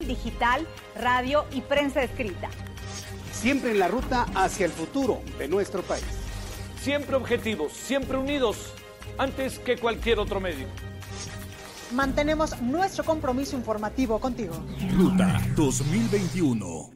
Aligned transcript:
Digital, 0.00 0.66
radio 0.96 1.44
y 1.52 1.60
prensa 1.60 2.02
escrita. 2.02 2.48
Siempre 3.32 3.70
en 3.70 3.78
la 3.78 3.88
ruta 3.88 4.26
hacia 4.34 4.66
el 4.66 4.72
futuro 4.72 5.22
de 5.38 5.48
nuestro 5.48 5.82
país. 5.82 6.04
Siempre 6.80 7.16
objetivos, 7.16 7.72
siempre 7.72 8.16
unidos, 8.16 8.72
antes 9.18 9.58
que 9.58 9.76
cualquier 9.76 10.18
otro 10.18 10.40
medio. 10.40 10.66
Mantenemos 11.92 12.60
nuestro 12.60 13.04
compromiso 13.04 13.56
informativo 13.56 14.18
contigo. 14.18 14.54
Ruta 14.96 15.40
2021. 15.56 16.90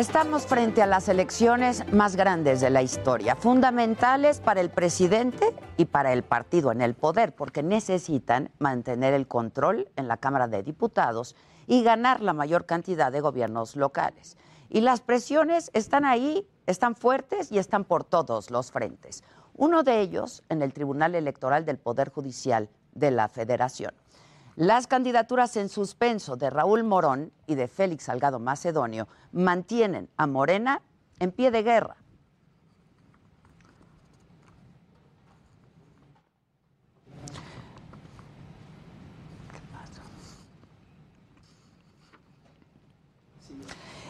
Estamos 0.00 0.46
frente 0.46 0.80
a 0.80 0.86
las 0.86 1.10
elecciones 1.10 1.84
más 1.92 2.16
grandes 2.16 2.62
de 2.62 2.70
la 2.70 2.80
historia, 2.80 3.36
fundamentales 3.36 4.40
para 4.40 4.62
el 4.62 4.70
presidente 4.70 5.54
y 5.76 5.84
para 5.84 6.14
el 6.14 6.22
partido 6.22 6.72
en 6.72 6.80
el 6.80 6.94
poder, 6.94 7.34
porque 7.34 7.62
necesitan 7.62 8.50
mantener 8.58 9.12
el 9.12 9.28
control 9.28 9.90
en 9.96 10.08
la 10.08 10.16
Cámara 10.16 10.48
de 10.48 10.62
Diputados 10.62 11.36
y 11.66 11.82
ganar 11.82 12.22
la 12.22 12.32
mayor 12.32 12.64
cantidad 12.64 13.12
de 13.12 13.20
gobiernos 13.20 13.76
locales. 13.76 14.38
Y 14.70 14.80
las 14.80 15.02
presiones 15.02 15.70
están 15.74 16.06
ahí, 16.06 16.48
están 16.66 16.96
fuertes 16.96 17.52
y 17.52 17.58
están 17.58 17.84
por 17.84 18.02
todos 18.02 18.50
los 18.50 18.72
frentes. 18.72 19.22
Uno 19.52 19.82
de 19.82 20.00
ellos 20.00 20.42
en 20.48 20.62
el 20.62 20.72
Tribunal 20.72 21.14
Electoral 21.14 21.66
del 21.66 21.76
Poder 21.76 22.08
Judicial 22.08 22.70
de 22.94 23.10
la 23.10 23.28
Federación. 23.28 23.92
Las 24.56 24.86
candidaturas 24.86 25.56
en 25.56 25.68
suspenso 25.68 26.36
de 26.36 26.50
Raúl 26.50 26.84
Morón 26.84 27.32
y 27.46 27.54
de 27.54 27.68
Félix 27.68 28.04
Salgado 28.04 28.38
Macedonio 28.38 29.08
mantienen 29.32 30.08
a 30.16 30.26
Morena 30.26 30.82
en 31.18 31.32
pie 31.32 31.50
de 31.50 31.62
guerra. 31.62 31.96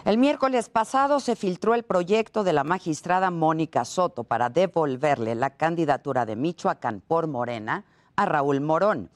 El 0.06 0.16
miércoles 0.16 0.70
pasado 0.70 1.20
se 1.20 1.36
filtró 1.36 1.74
el 1.74 1.84
proyecto 1.84 2.42
de 2.42 2.54
la 2.54 2.64
magistrada 2.64 3.30
Mónica 3.30 3.84
Soto 3.84 4.24
para 4.24 4.48
devolverle 4.48 5.34
la 5.34 5.50
candidatura 5.50 6.24
de 6.24 6.36
Michoacán 6.36 7.02
por 7.06 7.26
Morena 7.28 7.84
a 8.16 8.24
Raúl 8.24 8.60
Morón 8.60 9.10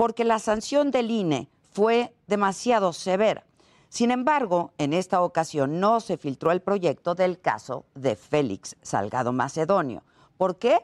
porque 0.00 0.24
la 0.24 0.38
sanción 0.38 0.90
del 0.90 1.10
INE 1.10 1.50
fue 1.72 2.14
demasiado 2.26 2.94
severa. 2.94 3.44
Sin 3.90 4.10
embargo, 4.10 4.72
en 4.78 4.94
esta 4.94 5.20
ocasión 5.20 5.78
no 5.78 6.00
se 6.00 6.16
filtró 6.16 6.52
el 6.52 6.62
proyecto 6.62 7.14
del 7.14 7.38
caso 7.38 7.84
de 7.94 8.16
Félix 8.16 8.76
Salgado 8.80 9.34
Macedonio. 9.34 10.02
¿Por 10.38 10.56
qué? 10.56 10.78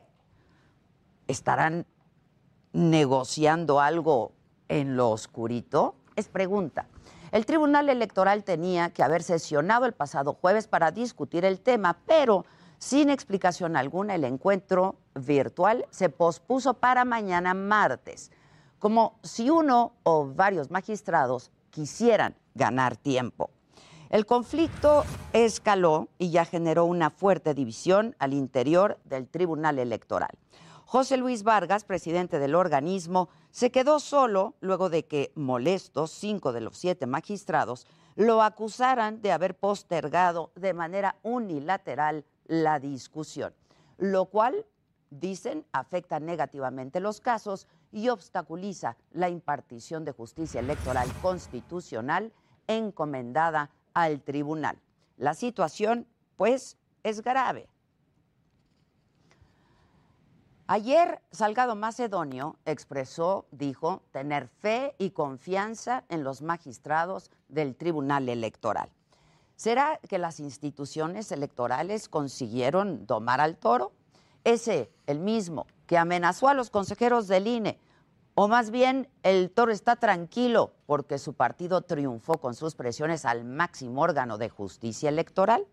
¿Estarán 1.29 1.87
negociando 2.75 3.81
algo 3.81 4.33
en 4.69 4.99
lo 4.99 5.09
oscurito? 5.13 5.95
Es 6.15 6.29
pregunta. 6.29 6.87
El 7.33 7.47
Tribunal 7.47 7.89
Electoral 7.89 8.45
tenía 8.45 8.91
que 8.91 9.03
haber 9.03 9.23
sesionado 9.23 9.87
el 9.87 9.95
pasado 9.95 10.35
jueves 10.35 10.69
para 10.69 10.91
discutir 10.91 11.47
el 11.47 11.61
tema, 11.61 12.01
pero 12.05 12.45
sin 12.77 13.09
explicación 13.09 13.79
alguna 13.79 14.15
el 14.15 14.25
encuentro 14.25 14.97
virtual 15.15 15.87
se 15.89 16.11
pospuso 16.11 16.75
para 16.75 17.07
mañana 17.07 17.55
martes 17.55 18.31
como 18.79 19.19
si 19.23 19.51
uno 19.51 19.95
o 20.03 20.27
varios 20.27 20.71
magistrados 20.71 21.51
quisieran 21.71 22.37
ganar 22.55 22.97
tiempo. 22.97 23.51
El 24.09 24.25
conflicto 24.25 25.05
escaló 25.33 26.09
y 26.19 26.31
ya 26.31 26.45
generó 26.45 26.85
una 26.85 27.11
fuerte 27.11 27.55
división 27.55 28.15
al 28.19 28.35
interior 28.35 28.99
del 29.05 29.27
Tribunal 29.27 29.79
Electoral. 29.79 30.39
José 30.85 31.17
Luis 31.17 31.43
Vargas, 31.43 31.83
presidente 31.83 32.39
del 32.39 32.55
organismo, 32.55 33.29
se 33.51 33.73
quedó 33.73 33.99
solo 33.99 34.55
luego 34.61 34.89
de 34.89 35.05
que 35.05 35.33
molestos 35.35 36.13
cinco 36.13 36.53
de 36.53 36.61
los 36.61 36.79
siete 36.79 37.07
magistrados 37.07 37.89
lo 38.15 38.41
acusaran 38.41 39.21
de 39.21 39.33
haber 39.33 39.57
postergado 39.57 40.53
de 40.55 40.73
manera 40.73 41.17
unilateral 41.25 42.25
la 42.47 42.79
discusión, 42.79 43.53
lo 43.99 44.27
cual, 44.27 44.65
dicen, 45.11 45.67
afecta 45.73 46.21
negativamente 46.21 47.01
los 47.01 47.21
casos 47.21 47.67
y 47.97 48.11
obstaculiza 48.11 48.99
la 49.13 49.31
impartición 49.31 50.05
de 50.05 50.13
justicia 50.13 50.61
electoral 50.61 51.09
constitucional 51.23 52.31
encomendada 52.67 53.71
al 53.95 54.21
tribunal. 54.21 54.79
La 55.17 55.33
situación, 55.33 56.07
pues, 56.37 56.77
es 57.05 57.23
grave. 57.23 57.71
Ayer 60.67 61.23
Salgado 61.31 61.75
Macedonio 61.75 62.57
expresó, 62.67 63.47
dijo, 63.51 64.03
tener 64.11 64.49
fe 64.49 64.95
y 64.99 65.13
confianza 65.13 66.05
en 66.11 66.23
los 66.23 66.43
magistrados 66.43 67.31
del 67.49 67.77
Tribunal 67.77 68.29
Electoral. 68.29 68.91
¿Será 69.55 70.01
que 70.07 70.19
las 70.19 70.39
instituciones 70.39 71.33
electorales 71.33 72.11
consiguieron 72.11 73.07
domar 73.07 73.41
al 73.41 73.57
toro? 73.57 73.93
Ese, 74.45 74.91
el 75.07 75.19
mismo, 75.19 75.67
que 75.87 75.97
amenazó 75.97 76.49
a 76.49 76.55
los 76.55 76.69
consejeros 76.69 77.27
del 77.27 77.47
INE, 77.47 77.81
o 78.39 78.49
más 78.49 78.71
bien 78.71 79.09
el 79.23 79.51
toro 79.51 79.73
está 79.73 79.97
tranquilo 79.97 80.75
porque 80.85 81.19
su 81.19 81.33
partido 81.33 81.81
triunfó 81.81 82.35
con 82.35 82.55
sus 82.55 82.75
presiones 82.75 83.25
al 83.25 83.45
máximo 83.45 84.03
órgano 84.03 84.37
de 84.37 84.51
justicia 84.51 85.09
electoral. 85.09 85.67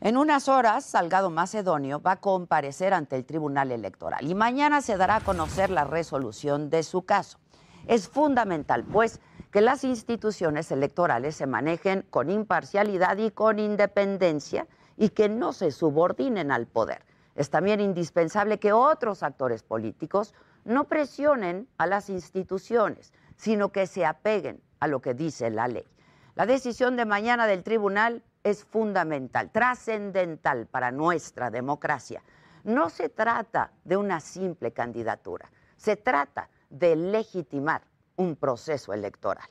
En 0.00 0.16
unas 0.16 0.48
horas, 0.48 0.84
Salgado 0.84 1.30
Macedonio 1.30 2.00
va 2.00 2.12
a 2.12 2.20
comparecer 2.20 2.94
ante 2.94 3.16
el 3.16 3.24
Tribunal 3.24 3.72
Electoral 3.72 4.24
y 4.24 4.36
mañana 4.36 4.80
se 4.80 4.96
dará 4.96 5.16
a 5.16 5.20
conocer 5.20 5.68
la 5.68 5.82
resolución 5.82 6.70
de 6.70 6.84
su 6.84 7.02
caso. 7.02 7.40
Es 7.88 8.08
fundamental, 8.08 8.84
pues, 8.84 9.20
que 9.50 9.62
las 9.62 9.82
instituciones 9.82 10.70
electorales 10.70 11.34
se 11.34 11.48
manejen 11.48 12.06
con 12.08 12.30
imparcialidad 12.30 13.16
y 13.16 13.32
con 13.32 13.58
independencia 13.58 14.68
y 14.96 15.08
que 15.08 15.28
no 15.28 15.52
se 15.52 15.72
subordinen 15.72 16.52
al 16.52 16.68
poder. 16.68 17.15
Es 17.36 17.50
también 17.50 17.80
indispensable 17.80 18.58
que 18.58 18.72
otros 18.72 19.22
actores 19.22 19.62
políticos 19.62 20.34
no 20.64 20.84
presionen 20.84 21.68
a 21.78 21.86
las 21.86 22.08
instituciones, 22.08 23.12
sino 23.36 23.70
que 23.70 23.86
se 23.86 24.04
apeguen 24.04 24.60
a 24.80 24.88
lo 24.88 25.00
que 25.00 25.14
dice 25.14 25.50
la 25.50 25.68
ley. 25.68 25.86
La 26.34 26.46
decisión 26.46 26.96
de 26.96 27.04
mañana 27.04 27.46
del 27.46 27.62
tribunal 27.62 28.22
es 28.42 28.64
fundamental, 28.64 29.50
trascendental 29.50 30.66
para 30.66 30.90
nuestra 30.90 31.50
democracia. 31.50 32.22
No 32.64 32.90
se 32.90 33.08
trata 33.08 33.70
de 33.84 33.96
una 33.96 34.20
simple 34.20 34.72
candidatura, 34.72 35.50
se 35.76 35.96
trata 35.96 36.48
de 36.70 36.96
legitimar 36.96 37.82
un 38.16 38.34
proceso 38.36 38.92
electoral. 38.92 39.48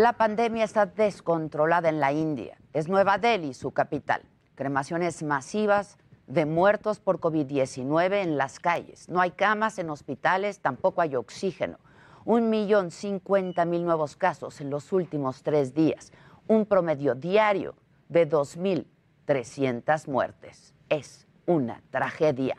La 0.00 0.14
pandemia 0.14 0.64
está 0.64 0.86
descontrolada 0.86 1.90
en 1.90 2.00
la 2.00 2.10
India. 2.10 2.56
Es 2.72 2.88
Nueva 2.88 3.18
Delhi 3.18 3.52
su 3.52 3.72
capital. 3.72 4.22
Cremaciones 4.54 5.22
masivas 5.22 5.98
de 6.26 6.46
muertos 6.46 7.00
por 7.00 7.20
COVID-19 7.20 8.22
en 8.22 8.38
las 8.38 8.60
calles. 8.60 9.10
No 9.10 9.20
hay 9.20 9.32
camas 9.32 9.78
en 9.78 9.90
hospitales, 9.90 10.60
tampoco 10.60 11.02
hay 11.02 11.16
oxígeno. 11.16 11.78
Un 12.24 12.48
millón 12.48 12.90
cincuenta 12.90 13.66
mil 13.66 13.84
nuevos 13.84 14.16
casos 14.16 14.62
en 14.62 14.70
los 14.70 14.90
últimos 14.94 15.42
tres 15.42 15.74
días. 15.74 16.14
Un 16.46 16.64
promedio 16.64 17.14
diario 17.14 17.74
de 18.08 18.26
2.300 18.26 20.08
muertes. 20.08 20.72
Es 20.88 21.26
una 21.44 21.82
tragedia. 21.90 22.56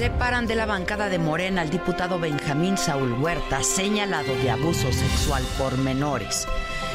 Separan 0.00 0.46
de 0.46 0.54
la 0.54 0.64
bancada 0.64 1.10
de 1.10 1.18
Morena 1.18 1.60
al 1.60 1.68
diputado 1.68 2.18
Benjamín 2.18 2.78
Saúl 2.78 3.12
Huerta, 3.20 3.62
señalado 3.62 4.34
de 4.36 4.50
abuso 4.50 4.90
sexual 4.94 5.44
por 5.58 5.76
menores. 5.76 6.48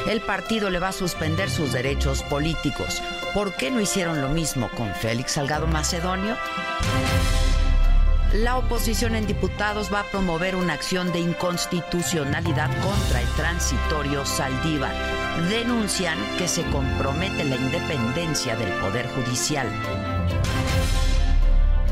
El 0.08 0.20
partido 0.22 0.70
le 0.70 0.80
va 0.80 0.88
a 0.88 0.92
suspender 0.92 1.48
sus 1.48 1.72
derechos 1.72 2.24
políticos. 2.24 3.00
¿Por 3.32 3.54
qué 3.54 3.70
no 3.70 3.80
hicieron 3.80 4.20
lo 4.20 4.28
mismo 4.30 4.68
con 4.76 4.92
Félix 4.92 5.34
Salgado 5.34 5.68
Macedonio? 5.68 6.36
La 8.32 8.56
oposición 8.56 9.14
en 9.14 9.28
diputados 9.28 9.88
va 9.94 10.00
a 10.00 10.10
promover 10.10 10.56
una 10.56 10.72
acción 10.72 11.12
de 11.12 11.20
inconstitucionalidad 11.20 12.70
contra 12.82 13.20
el 13.20 13.28
transitorio 13.36 14.26
Saldívar. 14.26 14.92
Denuncian 15.48 16.18
que 16.38 16.48
se 16.48 16.64
compromete 16.64 17.44
la 17.44 17.54
independencia 17.54 18.56
del 18.56 18.72
Poder 18.80 19.06
Judicial. 19.10 19.68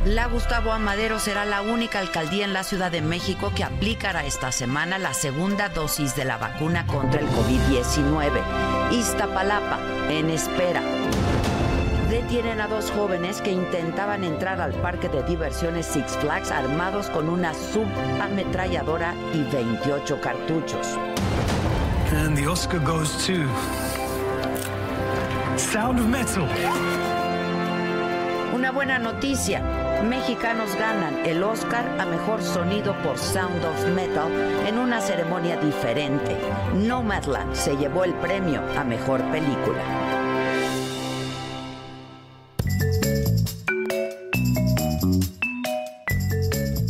La 0.05 0.27
Gustavo 0.27 0.71
Amadero 0.71 1.19
será 1.19 1.47
la 1.47 1.63
única 1.63 1.99
alcaldía 1.99 2.45
en 2.45 2.53
la 2.53 2.63
Ciudad 2.63 2.93
de 2.93 3.01
México 3.01 3.53
que 3.57 3.65
aplicará 3.65 4.27
esta 4.27 4.53
semana 4.53 4.99
la 4.99 5.15
segunda 5.15 5.71
dosis 5.71 6.15
de 6.15 6.27
la 6.27 6.37
vacuna 6.37 6.87
contra 6.87 7.23
el 7.23 7.27
COVID-19. 7.29 8.93
Iztapalapa, 8.93 9.79
en 10.11 10.29
espera. 10.29 10.83
Detienen 12.11 12.61
a 12.61 12.69
dos 12.69 12.91
jóvenes 12.91 13.41
que 13.41 13.51
intentaban 13.51 14.25
entrar 14.25 14.61
al 14.61 14.75
parque 14.75 15.09
de 15.09 15.23
diversiones 15.23 15.87
Six 15.87 16.19
Flags 16.19 16.51
armados 16.51 17.09
con 17.09 17.31
una 17.31 17.55
subametralladora 17.55 19.15
y 19.33 19.43
28 19.45 20.21
cartuchos. 20.21 20.99
And 22.13 22.37
the 22.37 22.47
Oscar 22.47 22.79
goes 22.79 23.11
to 23.27 23.47
Sound 25.57 25.99
of 25.99 26.07
Metal. 26.07 26.47
Una 28.55 28.71
buena 28.71 28.99
noticia. 28.99 29.84
Mexicanos 30.09 30.75
ganan 30.77 31.25
el 31.25 31.43
Oscar 31.43 31.99
a 31.99 32.05
Mejor 32.05 32.43
Sonido 32.43 32.95
por 33.03 33.17
Sound 33.17 33.65
of 33.65 33.89
Metal 33.95 34.31
en 34.67 34.77
una 34.77 35.01
ceremonia 35.01 35.57
diferente. 35.57 36.37
Nomadland 36.75 37.55
se 37.55 37.75
llevó 37.79 38.05
el 38.05 38.13
premio 38.17 38.61
a 38.77 38.85
Mejor 38.85 39.23
Película. 39.31 39.83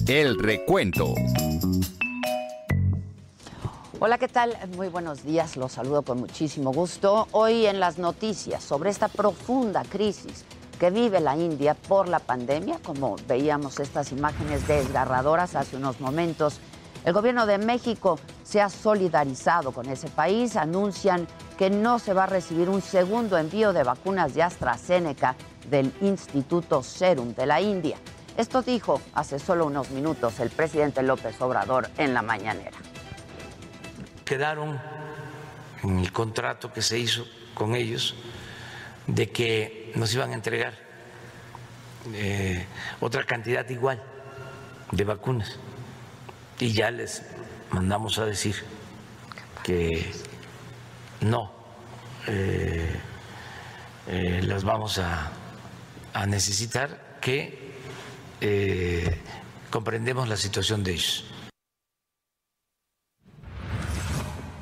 El 0.09 0.37
recuento. 0.37 1.15
Hola, 4.01 4.19
¿qué 4.19 4.27
tal? 4.27 4.57
Muy 4.77 4.89
buenos 4.89 5.23
días, 5.23 5.57
los 5.57 5.73
saludo 5.73 6.03
con 6.03 6.19
muchísimo 6.19 6.73
gusto. 6.73 7.29
Hoy 7.31 7.67
en 7.67 7.79
las 7.79 7.97
noticias 7.97 8.65
sobre 8.65 8.91
esta 8.91 9.07
profunda 9.07 9.85
crisis 9.89 10.45
que 10.75 10.91
vive 10.91 11.21
la 11.21 11.37
India 11.37 11.75
por 11.75 12.09
la 12.09 12.19
pandemia, 12.19 12.79
como 12.83 13.17
veíamos 13.29 13.81
estas 13.81 14.13
imágenes 14.13 14.67
desgarradoras 14.67 15.55
hace 15.57 15.77
unos 15.77 16.01
momentos. 16.01 16.61
El 17.05 17.13
gobierno 17.13 17.47
de 17.47 17.59
México 17.59 18.19
se 18.43 18.61
ha 18.61 18.69
solidarizado 18.69 19.73
con 19.73 19.89
ese 19.89 20.09
país, 20.09 20.57
anuncian 20.57 21.27
que 21.59 21.71
no 21.71 21.99
se 21.99 22.15
va 22.15 22.25
a 22.25 22.27
recibir 22.27 22.69
un 22.69 22.83
segundo 22.83 23.39
envío 23.39 23.73
de 23.73 23.83
vacunas 23.83 24.35
de 24.35 24.43
AstraZeneca 24.43 25.37
del 25.71 25.93
Instituto 26.01 26.83
Serum 26.83 27.35
de 27.35 27.47
la 27.47 27.61
India. 27.61 27.97
Esto 28.37 28.63
dijo 28.63 29.01
hace 29.15 29.39
solo 29.39 29.67
unos 29.67 29.91
minutos 29.91 30.41
el 30.41 30.51
presidente 30.51 31.03
López 31.03 31.41
Obrador 31.41 31.89
en 31.99 32.15
la 32.15 32.23
mañanera. 32.23 32.77
Quedaron 34.25 34.81
en 35.83 35.99
el 35.99 36.11
contrato 36.11 36.73
que 36.73 36.83
se 36.83 36.99
hizo 36.99 37.25
con 37.55 37.75
ellos 37.75 38.15
de 39.07 39.31
que 39.31 39.84
nos 39.95 40.13
iban 40.15 40.31
a 40.31 40.35
entregar 40.35 40.75
eh, 42.13 42.67
otra 43.01 43.25
cantidad 43.25 43.69
igual 43.69 44.03
de 44.91 45.05
vacunas. 45.05 45.59
Y 46.59 46.73
ya 46.73 46.91
les 46.91 47.23
mandamos 47.71 48.19
a 48.19 48.27
decir 48.27 48.57
que 49.63 50.13
no 51.21 51.51
eh, 52.27 52.95
eh, 54.07 54.41
las 54.43 54.65
vamos 54.65 54.99
a, 54.99 55.33
a 56.13 56.27
necesitar, 56.27 57.19
que 57.21 57.65
comprendemos 59.71 60.29
la 60.29 60.37
situación 60.37 60.85
de 60.85 60.93
ellos. 60.93 61.34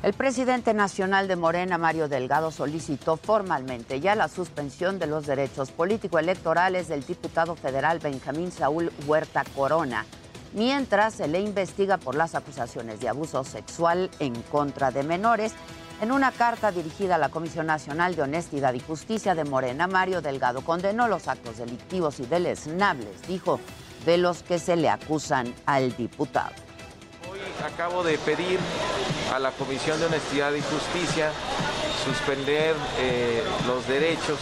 El 0.03 0.11
presidente 0.11 0.73
nacional 0.73 1.29
de 1.29 1.37
Morena, 1.37 1.77
Mario 1.77 2.09
Delgado, 2.09 2.51
solicitó 2.51 3.15
formalmente 3.15 4.01
ya 4.01 4.15
la 4.15 4.27
suspensión 4.27 4.99
de 4.99 5.07
los 5.07 5.25
derechos 5.25 5.71
político-electorales 5.71 6.89
del 6.89 7.05
diputado 7.05 7.55
federal 7.55 7.99
Benjamín 7.99 8.51
Saúl 8.51 8.91
Huerta 9.07 9.45
Corona, 9.55 10.05
mientras 10.51 11.13
se 11.13 11.29
le 11.29 11.39
investiga 11.39 11.95
por 11.95 12.15
las 12.15 12.35
acusaciones 12.35 12.99
de 12.99 13.07
abuso 13.07 13.45
sexual 13.45 14.11
en 14.19 14.33
contra 14.41 14.91
de 14.91 15.03
menores. 15.03 15.53
En 16.01 16.11
una 16.11 16.33
carta 16.33 16.73
dirigida 16.73 17.15
a 17.15 17.19
la 17.19 17.29
Comisión 17.29 17.67
Nacional 17.67 18.17
de 18.17 18.23
Honestidad 18.23 18.73
y 18.73 18.81
Justicia 18.81 19.35
de 19.35 19.45
Morena, 19.45 19.87
Mario 19.87 20.21
Delgado 20.21 20.65
condenó 20.65 21.07
los 21.07 21.29
actos 21.29 21.59
delictivos 21.59 22.19
y 22.19 22.25
deleznables, 22.25 23.21
dijo, 23.25 23.57
de 24.05 24.17
los 24.17 24.43
que 24.43 24.59
se 24.59 24.75
le 24.75 24.89
acusan 24.89 25.55
al 25.65 25.95
diputado 25.95 26.62
acabo 27.65 28.03
de 28.03 28.17
pedir 28.17 28.59
a 29.33 29.39
la 29.39 29.51
Comisión 29.51 29.99
de 29.99 30.05
Honestidad 30.05 30.53
y 30.53 30.61
Justicia 30.61 31.31
suspender 32.03 32.75
eh, 32.99 33.43
los 33.67 33.87
derechos 33.87 34.39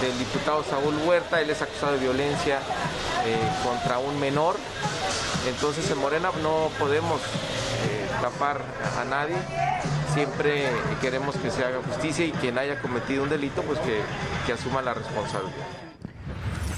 del 0.00 0.16
diputado 0.18 0.64
Saúl 0.64 0.96
Huerta. 1.06 1.40
Él 1.40 1.50
es 1.50 1.60
acusado 1.60 1.92
de 1.94 1.98
violencia 1.98 2.58
eh, 3.26 3.36
contra 3.64 3.98
un 3.98 4.18
menor. 4.20 4.56
Entonces 5.46 5.90
en 5.90 5.98
Morena 5.98 6.30
no 6.42 6.70
podemos 6.78 7.20
eh, 7.20 8.08
tapar 8.20 8.62
a 9.00 9.04
nadie. 9.04 9.36
Siempre 10.14 10.66
queremos 11.00 11.36
que 11.36 11.50
se 11.50 11.64
haga 11.64 11.80
justicia 11.86 12.24
y 12.24 12.32
quien 12.32 12.58
haya 12.58 12.80
cometido 12.80 13.22
un 13.22 13.28
delito, 13.28 13.62
pues 13.62 13.78
que, 13.80 14.00
que 14.46 14.52
asuma 14.52 14.82
la 14.82 14.94
responsabilidad. 14.94 15.87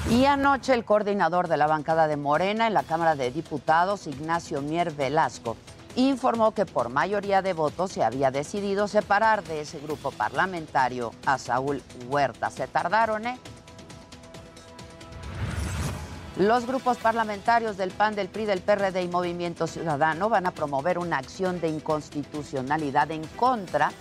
Y 0.08 0.24
anoche 0.24 0.74
el 0.74 0.84
coordinador 0.84 1.46
de 1.46 1.56
la 1.56 1.66
bancada 1.66 2.08
de 2.08 2.16
Morena 2.16 2.66
en 2.66 2.74
la 2.74 2.82
Cámara 2.82 3.14
de 3.14 3.30
Diputados, 3.30 4.06
Ignacio 4.06 4.62
Mier 4.62 4.90
Velasco, 4.92 5.56
informó 5.94 6.52
que 6.52 6.66
por 6.66 6.88
mayoría 6.88 7.42
de 7.42 7.52
votos 7.52 7.92
se 7.92 8.02
había 8.02 8.30
decidido 8.30 8.88
separar 8.88 9.44
de 9.44 9.60
ese 9.60 9.78
grupo 9.78 10.10
parlamentario 10.10 11.12
a 11.26 11.38
Saúl 11.38 11.82
Huerta. 12.08 12.50
Se 12.50 12.66
tardaron, 12.66 13.26
¿eh? 13.26 13.38
Los 16.36 16.66
grupos 16.66 16.96
parlamentarios 16.96 17.76
del 17.76 17.90
PAN, 17.90 18.14
del 18.14 18.28
PRI, 18.28 18.46
del 18.46 18.62
PRD 18.62 19.02
y 19.02 19.08
Movimiento 19.08 19.66
Ciudadano 19.66 20.30
van 20.30 20.46
a 20.46 20.52
promover 20.52 20.98
una 20.98 21.18
acción 21.18 21.60
de 21.60 21.68
inconstitucionalidad 21.68 23.10
en 23.10 23.26
contra 23.36 23.92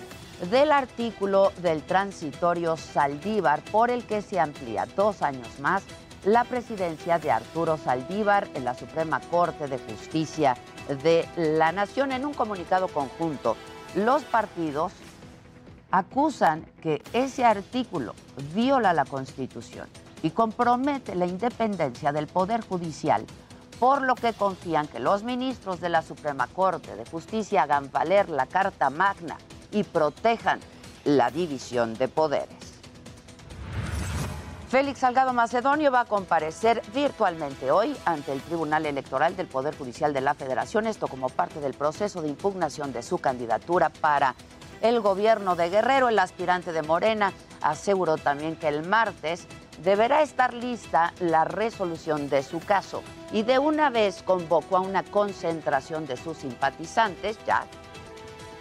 del 0.49 0.71
artículo 0.71 1.51
del 1.61 1.83
transitorio 1.83 2.77
Saldívar 2.77 3.61
por 3.71 3.91
el 3.91 4.05
que 4.05 4.21
se 4.21 4.39
amplía 4.39 4.87
dos 4.95 5.21
años 5.21 5.59
más 5.59 5.83
la 6.25 6.43
presidencia 6.43 7.19
de 7.19 7.31
Arturo 7.31 7.77
Saldívar 7.77 8.47
en 8.53 8.65
la 8.65 8.73
Suprema 8.73 9.19
Corte 9.19 9.67
de 9.67 9.77
Justicia 9.77 10.57
de 11.03 11.27
la 11.35 11.71
Nación. 11.71 12.11
En 12.11 12.25
un 12.25 12.33
comunicado 12.33 12.87
conjunto, 12.87 13.55
los 13.95 14.23
partidos 14.23 14.93
acusan 15.91 16.65
que 16.81 17.01
ese 17.13 17.45
artículo 17.45 18.15
viola 18.53 18.93
la 18.93 19.05
Constitución 19.05 19.87
y 20.21 20.31
compromete 20.31 21.15
la 21.15 21.25
independencia 21.25 22.11
del 22.11 22.27
Poder 22.27 22.61
Judicial, 22.61 23.25
por 23.79 24.01
lo 24.01 24.15
que 24.15 24.33
confían 24.33 24.87
que 24.87 24.99
los 24.99 25.23
ministros 25.23 25.79
de 25.79 25.89
la 25.89 26.01
Suprema 26.01 26.47
Corte 26.47 26.95
de 26.95 27.05
Justicia 27.05 27.63
hagan 27.63 27.89
valer 27.91 28.29
la 28.29 28.45
Carta 28.45 28.89
Magna 28.89 29.37
y 29.71 29.83
protejan 29.83 30.59
la 31.05 31.31
división 31.31 31.93
de 31.95 32.07
poderes. 32.07 32.69
Félix 34.69 34.99
Salgado 34.99 35.33
Macedonio 35.33 35.91
va 35.91 36.01
a 36.01 36.05
comparecer 36.05 36.83
virtualmente 36.93 37.71
hoy 37.71 37.95
ante 38.05 38.31
el 38.31 38.39
Tribunal 38.39 38.85
Electoral 38.85 39.35
del 39.35 39.47
Poder 39.47 39.75
Judicial 39.75 40.13
de 40.13 40.21
la 40.21 40.35
Federación, 40.35 40.85
esto 40.85 41.07
como 41.07 41.29
parte 41.29 41.59
del 41.59 41.73
proceso 41.73 42.21
de 42.21 42.27
impugnación 42.27 42.93
de 42.93 43.01
su 43.01 43.17
candidatura 43.17 43.89
para 43.89 44.35
el 44.81 45.01
gobierno 45.01 45.55
de 45.55 45.71
Guerrero. 45.71 46.09
El 46.09 46.19
aspirante 46.19 46.71
de 46.71 46.83
Morena 46.83 47.33
aseguró 47.61 48.17
también 48.17 48.55
que 48.57 48.67
el 48.67 48.87
martes 48.87 49.47
deberá 49.83 50.21
estar 50.21 50.53
lista 50.53 51.13
la 51.19 51.45
resolución 51.45 52.29
de 52.29 52.43
su 52.43 52.59
caso 52.59 53.01
y 53.31 53.41
de 53.41 53.57
una 53.57 53.89
vez 53.89 54.21
convocó 54.21 54.77
a 54.77 54.81
una 54.81 55.01
concentración 55.01 56.05
de 56.05 56.15
sus 56.15 56.37
simpatizantes 56.37 57.39
ya 57.47 57.65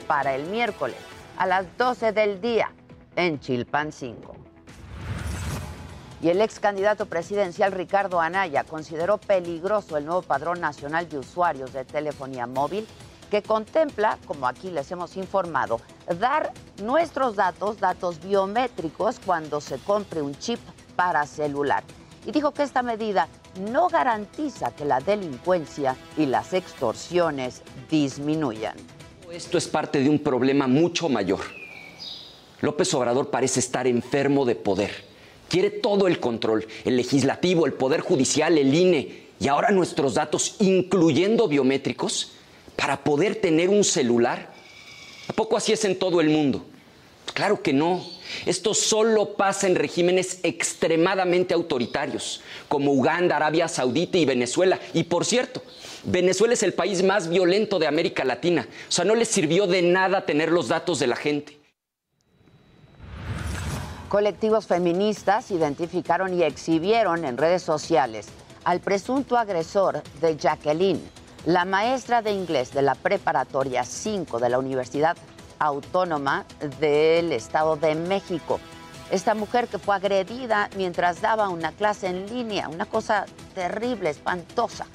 para 0.08 0.34
el 0.34 0.46
miércoles 0.46 0.96
a 1.36 1.46
las 1.46 1.64
12 1.76 2.12
del 2.12 2.40
día 2.40 2.72
en 3.14 3.38
Chilpancingo. 3.38 4.34
Y 6.20 6.30
el 6.30 6.40
ex 6.40 6.58
candidato 6.58 7.06
presidencial 7.06 7.70
Ricardo 7.70 8.20
Anaya 8.20 8.64
consideró 8.64 9.18
peligroso 9.18 9.96
el 9.96 10.04
nuevo 10.04 10.22
padrón 10.22 10.60
nacional 10.60 11.08
de 11.08 11.18
usuarios 11.18 11.72
de 11.72 11.84
telefonía 11.84 12.48
móvil 12.48 12.88
que 13.30 13.42
contempla, 13.42 14.18
como 14.26 14.48
aquí 14.48 14.70
les 14.70 14.90
hemos 14.90 15.16
informado, 15.16 15.80
dar 16.18 16.50
nuestros 16.82 17.36
datos, 17.36 17.78
datos 17.78 18.20
biométricos, 18.20 19.20
cuando 19.24 19.60
se 19.60 19.78
compre 19.78 20.22
un 20.22 20.34
chip 20.38 20.58
para 20.96 21.26
celular. 21.26 21.84
Y 22.26 22.32
dijo 22.32 22.52
que 22.52 22.62
esta 22.62 22.82
medida 22.82 23.28
no 23.70 23.88
garantiza 23.88 24.74
que 24.74 24.84
la 24.84 25.00
delincuencia 25.00 25.94
y 26.16 26.26
las 26.26 26.52
extorsiones 26.52 27.62
disminuyan. 27.90 28.74
Esto 29.32 29.58
es 29.58 29.68
parte 29.68 30.00
de 30.00 30.08
un 30.08 30.20
problema 30.20 30.66
mucho 30.66 31.08
mayor. 31.08 31.40
López 32.62 32.92
Obrador 32.94 33.30
parece 33.30 33.60
estar 33.60 33.86
enfermo 33.86 34.46
de 34.46 34.54
poder. 34.54 34.90
Quiere 35.48 35.70
todo 35.70 36.06
el 36.06 36.18
control, 36.18 36.66
el 36.84 36.96
legislativo, 36.96 37.66
el 37.66 37.74
poder 37.74 38.00
judicial, 38.00 38.56
el 38.56 38.74
INE 38.74 39.28
y 39.38 39.48
ahora 39.48 39.70
nuestros 39.70 40.14
datos, 40.14 40.56
incluyendo 40.60 41.46
biométricos, 41.46 42.32
para 42.74 43.04
poder 43.04 43.36
tener 43.36 43.68
un 43.68 43.84
celular. 43.84 44.52
¿A 45.28 45.32
poco 45.34 45.56
así 45.56 45.72
es 45.72 45.84
en 45.84 45.98
todo 45.98 46.20
el 46.20 46.30
mundo? 46.30 46.64
Claro 47.34 47.62
que 47.62 47.72
no. 47.72 48.04
Esto 48.46 48.72
solo 48.72 49.34
pasa 49.34 49.66
en 49.66 49.74
regímenes 49.74 50.40
extremadamente 50.42 51.54
autoritarios, 51.54 52.40
como 52.66 52.92
Uganda, 52.92 53.36
Arabia 53.36 53.68
Saudita 53.68 54.16
y 54.16 54.24
Venezuela. 54.24 54.80
Y 54.94 55.04
por 55.04 55.24
cierto, 55.24 55.62
Venezuela 56.04 56.54
es 56.54 56.62
el 56.62 56.74
país 56.74 57.02
más 57.02 57.28
violento 57.28 57.78
de 57.78 57.86
América 57.86 58.24
Latina. 58.24 58.66
O 58.88 58.92
sea, 58.92 59.04
no 59.04 59.14
les 59.14 59.28
sirvió 59.28 59.66
de 59.66 59.82
nada 59.82 60.24
tener 60.26 60.50
los 60.50 60.68
datos 60.68 60.98
de 60.98 61.06
la 61.06 61.16
gente. 61.16 61.58
Colectivos 64.08 64.66
feministas 64.66 65.50
identificaron 65.50 66.32
y 66.32 66.42
exhibieron 66.42 67.24
en 67.24 67.36
redes 67.36 67.62
sociales 67.62 68.28
al 68.64 68.80
presunto 68.80 69.36
agresor 69.36 70.02
de 70.20 70.36
Jacqueline, 70.36 71.00
la 71.44 71.64
maestra 71.64 72.22
de 72.22 72.32
inglés 72.32 72.72
de 72.72 72.82
la 72.82 72.94
preparatoria 72.94 73.84
5 73.84 74.38
de 74.38 74.48
la 74.48 74.58
Universidad 74.58 75.16
Autónoma 75.58 76.46
del 76.80 77.32
Estado 77.32 77.76
de 77.76 77.94
México. 77.94 78.60
Esta 79.10 79.34
mujer 79.34 79.68
que 79.68 79.78
fue 79.78 79.96
agredida 79.96 80.68
mientras 80.76 81.20
daba 81.20 81.48
una 81.48 81.72
clase 81.72 82.08
en 82.08 82.26
línea, 82.28 82.68
una 82.68 82.86
cosa 82.86 83.26
terrible, 83.54 84.10
espantosa. 84.10 84.86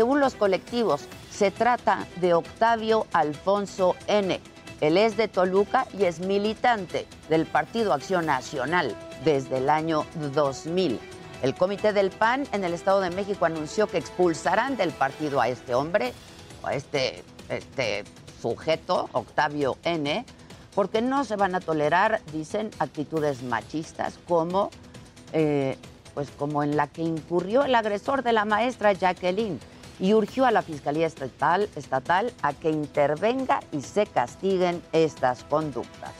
Según 0.00 0.18
los 0.18 0.34
colectivos, 0.34 1.02
se 1.30 1.50
trata 1.50 2.06
de 2.22 2.32
Octavio 2.32 3.06
Alfonso 3.12 3.96
N., 4.06 4.40
él 4.80 4.96
es 4.96 5.18
de 5.18 5.28
Toluca 5.28 5.86
y 5.92 6.04
es 6.04 6.20
militante 6.20 7.06
del 7.28 7.44
Partido 7.44 7.92
Acción 7.92 8.24
Nacional 8.24 8.96
desde 9.26 9.58
el 9.58 9.68
año 9.68 10.06
2000. 10.34 10.98
El 11.42 11.54
Comité 11.54 11.92
del 11.92 12.08
PAN 12.08 12.44
en 12.52 12.64
el 12.64 12.72
Estado 12.72 13.02
de 13.02 13.10
México 13.10 13.44
anunció 13.44 13.88
que 13.88 13.98
expulsarán 13.98 14.78
del 14.78 14.92
partido 14.92 15.38
a 15.38 15.48
este 15.48 15.74
hombre, 15.74 16.14
a 16.62 16.72
este, 16.72 17.22
este 17.50 18.04
sujeto, 18.40 19.10
Octavio 19.12 19.76
N., 19.84 20.24
porque 20.74 21.02
no 21.02 21.24
se 21.24 21.36
van 21.36 21.54
a 21.54 21.60
tolerar, 21.60 22.22
dicen, 22.32 22.70
actitudes 22.78 23.42
machistas 23.42 24.18
como, 24.26 24.70
eh, 25.34 25.76
pues 26.14 26.30
como 26.30 26.62
en 26.62 26.78
la 26.78 26.86
que 26.86 27.02
incurrió 27.02 27.64
el 27.64 27.74
agresor 27.74 28.22
de 28.22 28.32
la 28.32 28.46
maestra 28.46 28.94
Jacqueline 28.94 29.60
y 30.00 30.14
urgió 30.14 30.46
a 30.46 30.50
la 30.50 30.62
Fiscalía 30.62 31.06
Estatal, 31.06 31.68
estatal 31.76 32.32
a 32.42 32.54
que 32.54 32.70
intervenga 32.70 33.60
y 33.70 33.82
se 33.82 34.06
castiguen 34.06 34.82
estas 34.92 35.44
conductas. 35.44 36.12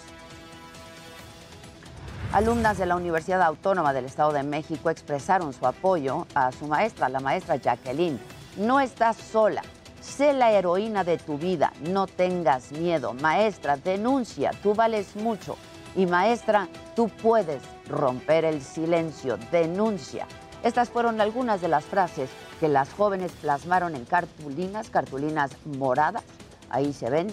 Alumnas 2.32 2.78
de 2.78 2.86
la 2.86 2.94
Universidad 2.94 3.42
Autónoma 3.42 3.92
del 3.92 4.04
Estado 4.04 4.32
de 4.32 4.44
México 4.44 4.90
expresaron 4.90 5.52
su 5.52 5.66
apoyo 5.66 6.28
a 6.34 6.52
su 6.52 6.66
maestra, 6.68 7.08
la 7.08 7.18
maestra 7.18 7.56
Jacqueline. 7.56 8.20
No 8.56 8.78
estás 8.78 9.16
sola, 9.16 9.62
sé 10.00 10.32
la 10.32 10.52
heroína 10.52 11.02
de 11.02 11.18
tu 11.18 11.38
vida, 11.38 11.72
no 11.80 12.06
tengas 12.06 12.70
miedo. 12.70 13.14
Maestra, 13.14 13.76
denuncia, 13.76 14.52
tú 14.62 14.74
vales 14.74 15.16
mucho. 15.16 15.56
Y 15.96 16.06
maestra, 16.06 16.68
tú 16.94 17.08
puedes 17.08 17.62
romper 17.88 18.44
el 18.44 18.62
silencio, 18.62 19.36
denuncia. 19.50 20.26
Estas 20.62 20.90
fueron 20.90 21.20
algunas 21.20 21.62
de 21.62 21.68
las 21.68 21.84
frases 21.84 22.28
que 22.60 22.68
las 22.68 22.92
jóvenes 22.92 23.32
plasmaron 23.32 23.96
en 23.96 24.04
cartulinas, 24.04 24.90
cartulinas 24.90 25.52
moradas, 25.64 26.22
ahí 26.68 26.92
se 26.92 27.08
ven 27.08 27.28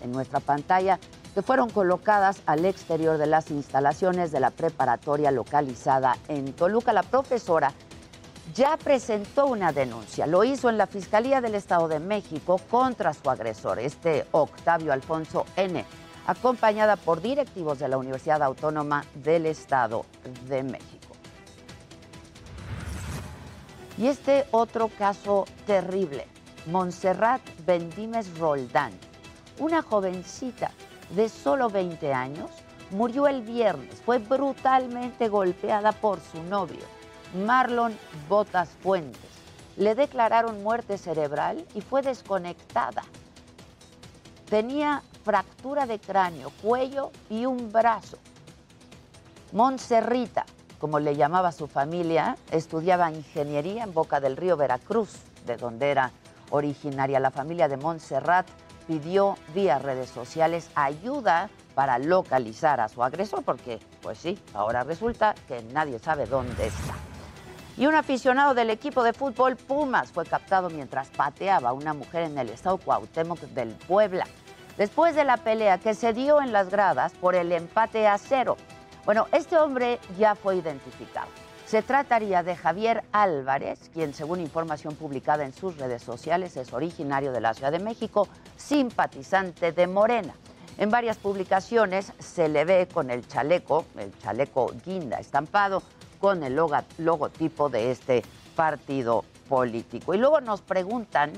en 0.00 0.12
nuestra 0.12 0.38
pantalla, 0.38 1.00
que 1.34 1.42
fueron 1.42 1.70
colocadas 1.70 2.40
al 2.46 2.64
exterior 2.64 3.18
de 3.18 3.26
las 3.26 3.50
instalaciones 3.50 4.30
de 4.30 4.40
la 4.40 4.50
preparatoria 4.50 5.32
localizada 5.32 6.16
en 6.28 6.52
Toluca. 6.52 6.92
La 6.92 7.02
profesora 7.02 7.72
ya 8.54 8.76
presentó 8.76 9.46
una 9.46 9.72
denuncia, 9.72 10.26
lo 10.26 10.44
hizo 10.44 10.70
en 10.70 10.78
la 10.78 10.86
Fiscalía 10.86 11.40
del 11.40 11.56
Estado 11.56 11.88
de 11.88 11.98
México 11.98 12.60
contra 12.70 13.12
su 13.12 13.28
agresor, 13.28 13.78
este 13.78 14.24
Octavio 14.30 14.92
Alfonso 14.92 15.44
N., 15.56 15.84
acompañada 16.26 16.96
por 16.96 17.20
directivos 17.20 17.78
de 17.78 17.88
la 17.88 17.98
Universidad 17.98 18.42
Autónoma 18.42 19.04
del 19.14 19.46
Estado 19.46 20.04
de 20.46 20.62
México. 20.62 21.07
Y 23.98 24.06
este 24.06 24.46
otro 24.52 24.88
caso 24.96 25.44
terrible, 25.66 26.28
Montserrat 26.66 27.42
Bendimes 27.66 28.38
Roldán, 28.38 28.92
una 29.58 29.82
jovencita 29.82 30.70
de 31.16 31.28
solo 31.28 31.68
20 31.68 32.14
años, 32.14 32.48
murió 32.92 33.26
el 33.26 33.42
viernes. 33.42 34.00
Fue 34.06 34.18
brutalmente 34.18 35.28
golpeada 35.28 35.90
por 35.90 36.20
su 36.20 36.40
novio, 36.44 36.84
Marlon 37.44 37.98
Botas 38.28 38.68
Fuentes. 38.84 39.20
Le 39.76 39.96
declararon 39.96 40.62
muerte 40.62 40.96
cerebral 40.96 41.66
y 41.74 41.80
fue 41.80 42.00
desconectada. 42.02 43.02
Tenía 44.48 45.02
fractura 45.24 45.86
de 45.86 45.98
cráneo, 45.98 46.52
cuello 46.62 47.10
y 47.28 47.46
un 47.46 47.72
brazo. 47.72 48.18
Montserrita 49.50 50.46
como 50.78 51.00
le 51.00 51.16
llamaba 51.16 51.52
su 51.52 51.66
familia, 51.66 52.36
estudiaba 52.50 53.10
ingeniería 53.10 53.84
en 53.84 53.92
Boca 53.92 54.20
del 54.20 54.36
Río, 54.36 54.56
Veracruz, 54.56 55.10
de 55.46 55.56
donde 55.56 55.90
era 55.90 56.12
originaria. 56.50 57.20
La 57.20 57.30
familia 57.30 57.68
de 57.68 57.76
Montserrat 57.76 58.46
pidió 58.86 59.36
vía 59.54 59.78
redes 59.78 60.08
sociales 60.10 60.70
ayuda 60.74 61.50
para 61.74 61.98
localizar 61.98 62.80
a 62.80 62.88
su 62.88 63.02
agresor, 63.02 63.42
porque, 63.44 63.78
pues 64.02 64.18
sí, 64.18 64.38
ahora 64.54 64.84
resulta 64.84 65.34
que 65.46 65.62
nadie 65.62 65.98
sabe 65.98 66.26
dónde 66.26 66.66
está. 66.66 66.94
Y 67.76 67.86
un 67.86 67.94
aficionado 67.94 68.54
del 68.54 68.70
equipo 68.70 69.04
de 69.04 69.12
fútbol 69.12 69.56
Pumas 69.56 70.10
fue 70.10 70.26
captado 70.26 70.68
mientras 70.70 71.08
pateaba 71.08 71.70
a 71.70 71.72
una 71.72 71.94
mujer 71.94 72.24
en 72.24 72.36
el 72.36 72.48
estado 72.48 72.78
Cuauhtémoc 72.78 73.38
del 73.40 73.68
Puebla, 73.68 74.26
después 74.76 75.14
de 75.14 75.24
la 75.24 75.36
pelea 75.36 75.78
que 75.78 75.94
se 75.94 76.12
dio 76.12 76.40
en 76.40 76.52
las 76.52 76.70
gradas 76.70 77.12
por 77.12 77.36
el 77.36 77.52
empate 77.52 78.08
a 78.08 78.18
cero 78.18 78.56
bueno, 79.08 79.26
este 79.32 79.56
hombre 79.56 79.98
ya 80.18 80.34
fue 80.34 80.56
identificado. 80.56 81.28
Se 81.64 81.80
trataría 81.80 82.42
de 82.42 82.54
Javier 82.54 83.04
Álvarez, 83.10 83.90
quien 83.94 84.12
según 84.12 84.38
información 84.38 84.96
publicada 84.96 85.46
en 85.46 85.54
sus 85.54 85.78
redes 85.78 86.02
sociales 86.02 86.58
es 86.58 86.74
originario 86.74 87.32
de 87.32 87.40
la 87.40 87.54
Ciudad 87.54 87.72
de 87.72 87.78
México, 87.78 88.28
simpatizante 88.58 89.72
de 89.72 89.86
Morena. 89.86 90.34
En 90.76 90.90
varias 90.90 91.16
publicaciones 91.16 92.12
se 92.18 92.50
le 92.50 92.66
ve 92.66 92.86
con 92.92 93.10
el 93.10 93.26
chaleco, 93.26 93.86
el 93.96 94.12
chaleco 94.18 94.74
guinda 94.84 95.18
estampado, 95.18 95.82
con 96.20 96.42
el 96.42 96.54
logotipo 96.54 97.70
de 97.70 97.92
este 97.92 98.22
partido 98.54 99.24
político. 99.48 100.12
Y 100.12 100.18
luego 100.18 100.42
nos 100.42 100.60
preguntan 100.60 101.32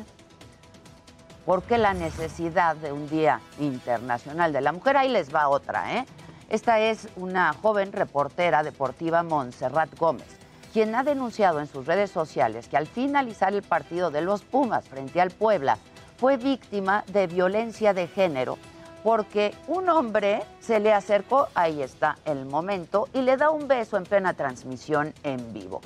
por 1.47 1.63
qué 1.63 1.79
la 1.79 1.95
necesidad 1.95 2.75
de 2.75 2.91
un 2.91 3.09
Día 3.09 3.41
Internacional 3.61 4.53
de 4.53 4.61
la 4.61 4.73
Mujer. 4.73 4.97
Ahí 4.97 5.09
les 5.09 5.33
va 5.33 5.49
otra, 5.49 5.99
¿eh? 5.99 6.07
Esta 6.51 6.81
es 6.81 7.07
una 7.15 7.53
joven 7.53 7.93
reportera 7.93 8.65
deportiva, 8.65 9.23
Montserrat 9.23 9.97
Gómez, 9.97 10.27
quien 10.73 10.97
ha 10.97 11.05
denunciado 11.05 11.61
en 11.61 11.69
sus 11.69 11.87
redes 11.87 12.11
sociales 12.11 12.67
que 12.67 12.77
al 12.77 12.89
finalizar 12.89 13.55
el 13.55 13.63
partido 13.63 14.11
de 14.11 14.21
los 14.21 14.43
Pumas 14.43 14.89
frente 14.89 15.21
al 15.21 15.31
Puebla, 15.31 15.79
fue 16.19 16.37
víctima 16.39 17.05
de 17.07 17.29
violencia 17.29 17.95
de 17.95 18.09
género 18.09 18.59
porque 19.05 19.55
un 19.69 19.89
hombre 19.89 20.43
se 20.59 20.81
le 20.81 20.93
acercó, 20.93 21.47
ahí 21.55 21.83
está 21.83 22.19
el 22.25 22.45
momento, 22.47 23.09
y 23.15 23.23
le 23.23 23.37
da 23.37 23.51
un 23.51 23.69
beso 23.69 23.97
en 23.97 24.03
plena 24.03 24.35
transmisión 24.35 25.15
en 25.23 25.53
vivo. 25.53 25.81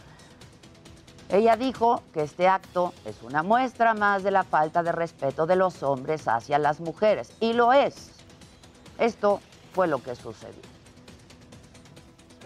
Ella 1.28 1.56
dijo 1.56 2.02
que 2.14 2.23
este 2.23 2.49
acto 2.49 2.94
es 3.04 3.23
una 3.23 3.42
muestra 3.42 3.92
más 3.92 4.23
de 4.23 4.30
la 4.30 4.44
falta 4.44 4.83
de 4.83 4.92
respeto 4.92 5.47
de 5.47 5.56
los 5.56 5.83
hombres 5.83 6.26
hacia 6.26 6.59
las 6.59 6.80
mujeres, 6.80 7.33
y 7.38 7.52
lo 7.52 7.73
es. 7.73 8.11
Esto 8.99 9.40
fue 9.75 9.88
lo 9.88 10.02
que 10.02 10.14
sucedió. 10.14 10.62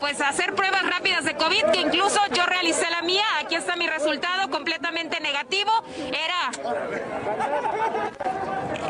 Pues 0.00 0.20
hacer 0.20 0.54
pruebas 0.54 0.88
rápidas 0.88 1.24
de 1.24 1.36
COVID, 1.36 1.72
que 1.72 1.80
incluso 1.80 2.20
yo 2.32 2.46
realicé 2.46 2.88
la 2.90 3.02
mía. 3.02 3.24
Aquí 3.40 3.56
está 3.56 3.76
mi 3.76 3.86
resultado 3.86 4.48
completamente 4.48 5.20
negativo. 5.20 5.70
Era. 5.96 6.50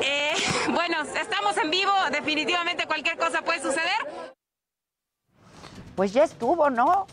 Eh, 0.02 0.35
bueno, 0.71 1.02
estamos 1.18 1.57
en 1.57 1.71
vivo. 1.71 1.92
Definitivamente 2.12 2.87
cualquier 2.87 3.16
cosa 3.16 3.42
puede 3.42 3.62
suceder. 3.62 4.35
Pues 5.97 6.12
ya 6.12 6.25
estuvo, 6.25 6.68
¿no? 6.71 7.07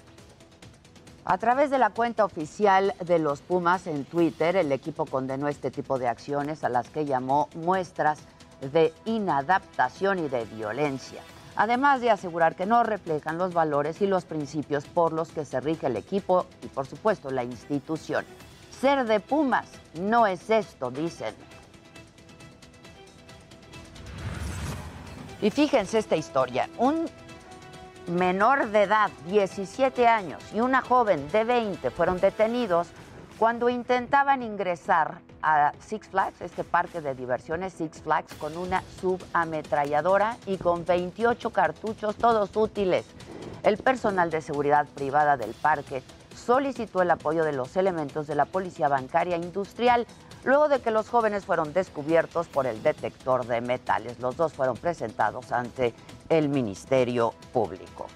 A 1.23 1.37
través 1.39 1.71
de 1.71 1.79
la 1.79 1.89
cuenta 1.89 2.23
oficial 2.25 2.93
de 2.99 3.17
los 3.17 3.41
Pumas 3.41 3.87
en 3.87 4.05
Twitter, 4.05 4.57
el 4.57 4.71
equipo 4.71 5.07
condenó 5.07 5.47
este 5.47 5.71
tipo 5.71 5.97
de 5.97 6.07
acciones 6.07 6.63
a 6.63 6.69
las 6.69 6.89
que 6.89 7.05
llamó 7.05 7.49
muestras 7.55 8.19
de 8.61 8.93
inadaptación 9.05 10.19
y 10.19 10.27
de 10.27 10.45
violencia 10.45 11.21
además 11.55 12.01
de 12.01 12.11
asegurar 12.11 12.55
que 12.55 12.65
no 12.65 12.83
reflejan 12.83 13.37
los 13.37 13.53
valores 13.53 14.01
y 14.01 14.07
los 14.07 14.25
principios 14.25 14.85
por 14.85 15.13
los 15.13 15.29
que 15.29 15.45
se 15.45 15.59
rige 15.59 15.87
el 15.87 15.95
equipo 15.95 16.45
y, 16.61 16.67
por 16.67 16.85
supuesto, 16.85 17.31
la 17.31 17.43
institución. 17.43 18.25
Ser 18.79 19.05
de 19.05 19.19
Pumas 19.19 19.67
no 19.99 20.27
es 20.27 20.49
esto, 20.49 20.91
dicen. 20.91 21.33
Y 25.41 25.49
fíjense 25.49 25.99
esta 25.99 26.15
historia. 26.15 26.69
Un 26.77 27.05
menor 28.07 28.69
de 28.69 28.83
edad, 28.83 29.09
17 29.27 30.07
años, 30.07 30.41
y 30.53 30.59
una 30.59 30.81
joven 30.81 31.29
de 31.31 31.43
20 31.43 31.89
fueron 31.91 32.19
detenidos 32.19 32.87
cuando 33.37 33.69
intentaban 33.69 34.43
ingresar 34.43 35.19
a 35.41 35.73
Six 35.79 36.07
Flags, 36.07 36.41
este 36.41 36.63
parque 36.63 37.01
de 37.01 37.15
diversiones 37.15 37.73
Six 37.73 38.01
Flags, 38.01 38.33
con 38.35 38.57
una 38.57 38.81
subametralladora 39.01 40.37
y 40.45 40.57
con 40.57 40.85
28 40.85 41.49
cartuchos, 41.51 42.15
todos 42.15 42.55
útiles. 42.55 43.05
El 43.63 43.77
personal 43.77 44.31
de 44.31 44.41
seguridad 44.41 44.87
privada 44.87 45.37
del 45.37 45.53
parque 45.53 46.01
solicitó 46.35 47.01
el 47.01 47.11
apoyo 47.11 47.43
de 47.43 47.53
los 47.53 47.75
elementos 47.75 48.27
de 48.27 48.35
la 48.35 48.45
Policía 48.45 48.87
Bancaria 48.87 49.35
Industrial 49.35 50.07
luego 50.43 50.69
de 50.69 50.79
que 50.79 50.91
los 50.91 51.09
jóvenes 51.09 51.45
fueron 51.45 51.73
descubiertos 51.73 52.47
por 52.47 52.67
el 52.67 52.81
detector 52.83 53.45
de 53.47 53.61
metales. 53.61 54.19
Los 54.19 54.37
dos 54.37 54.53
fueron 54.53 54.77
presentados 54.77 55.51
ante 55.51 55.93
el 56.29 56.49
Ministerio 56.49 57.33
Público. 57.51 58.07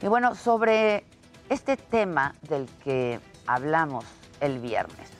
Y 0.00 0.06
bueno, 0.06 0.34
sobre 0.34 1.04
este 1.48 1.76
tema 1.76 2.34
del 2.48 2.66
que 2.84 3.20
hablamos 3.46 4.04
el 4.40 4.58
viernes. 4.58 5.10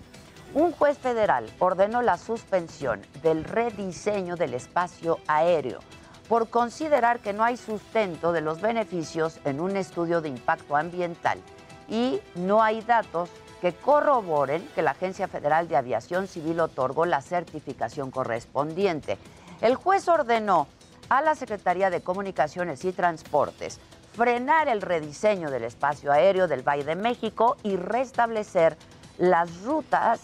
Un 0.55 0.73
juez 0.73 0.99
federal 0.99 1.51
ordenó 1.59 2.03
la 2.03 2.17
suspensión 2.17 3.03
del 3.23 3.45
rediseño 3.45 4.37
del 4.37 4.55
espacio 4.55 5.19
aéreo 5.27 5.81
por 6.29 6.51
considerar 6.51 7.21
que 7.21 7.33
no 7.33 7.45
hay 7.45 7.57
sustento 7.57 8.33
de 8.33 8.43
los 8.43 8.61
beneficios 8.61 9.41
en 9.45 9.61
un 9.61 9.77
estudio 9.77 10.21
de 10.21 10.29
impacto 10.29 10.77
ambiental 10.77 11.39
y 11.89 12.21
no 12.35 12.63
hay 12.63 12.83
datos 12.83 13.31
que 13.61 13.73
corroboren 13.73 14.67
que 14.75 14.83
la 14.83 14.93
Agencia 14.93 15.27
Federal 15.27 15.69
de 15.69 15.77
Aviación 15.77 16.29
Civil 16.29 16.61
otorgó 16.61 17.07
la 17.07 17.23
certificación 17.23 18.11
correspondiente. 18.11 19.19
El 19.61 19.75
juez 19.75 20.07
ordenó 20.09 20.69
a 21.09 21.23
la 21.23 21.35
Secretaría 21.35 21.91
de 21.91 22.03
Comunicaciones 22.03 22.85
y 22.85 22.93
Transportes 22.93 23.81
frenar 24.19 24.67
el 24.69 24.83
rediseño 24.83 25.49
del 25.49 25.63
espacio 25.63 26.11
aéreo 26.11 26.49
del 26.49 26.69
Valle 26.69 26.83
de 26.83 26.97
México 26.97 27.57
y 27.63 27.77
restablecer 27.77 28.77
las 29.17 29.63
rutas 29.63 30.21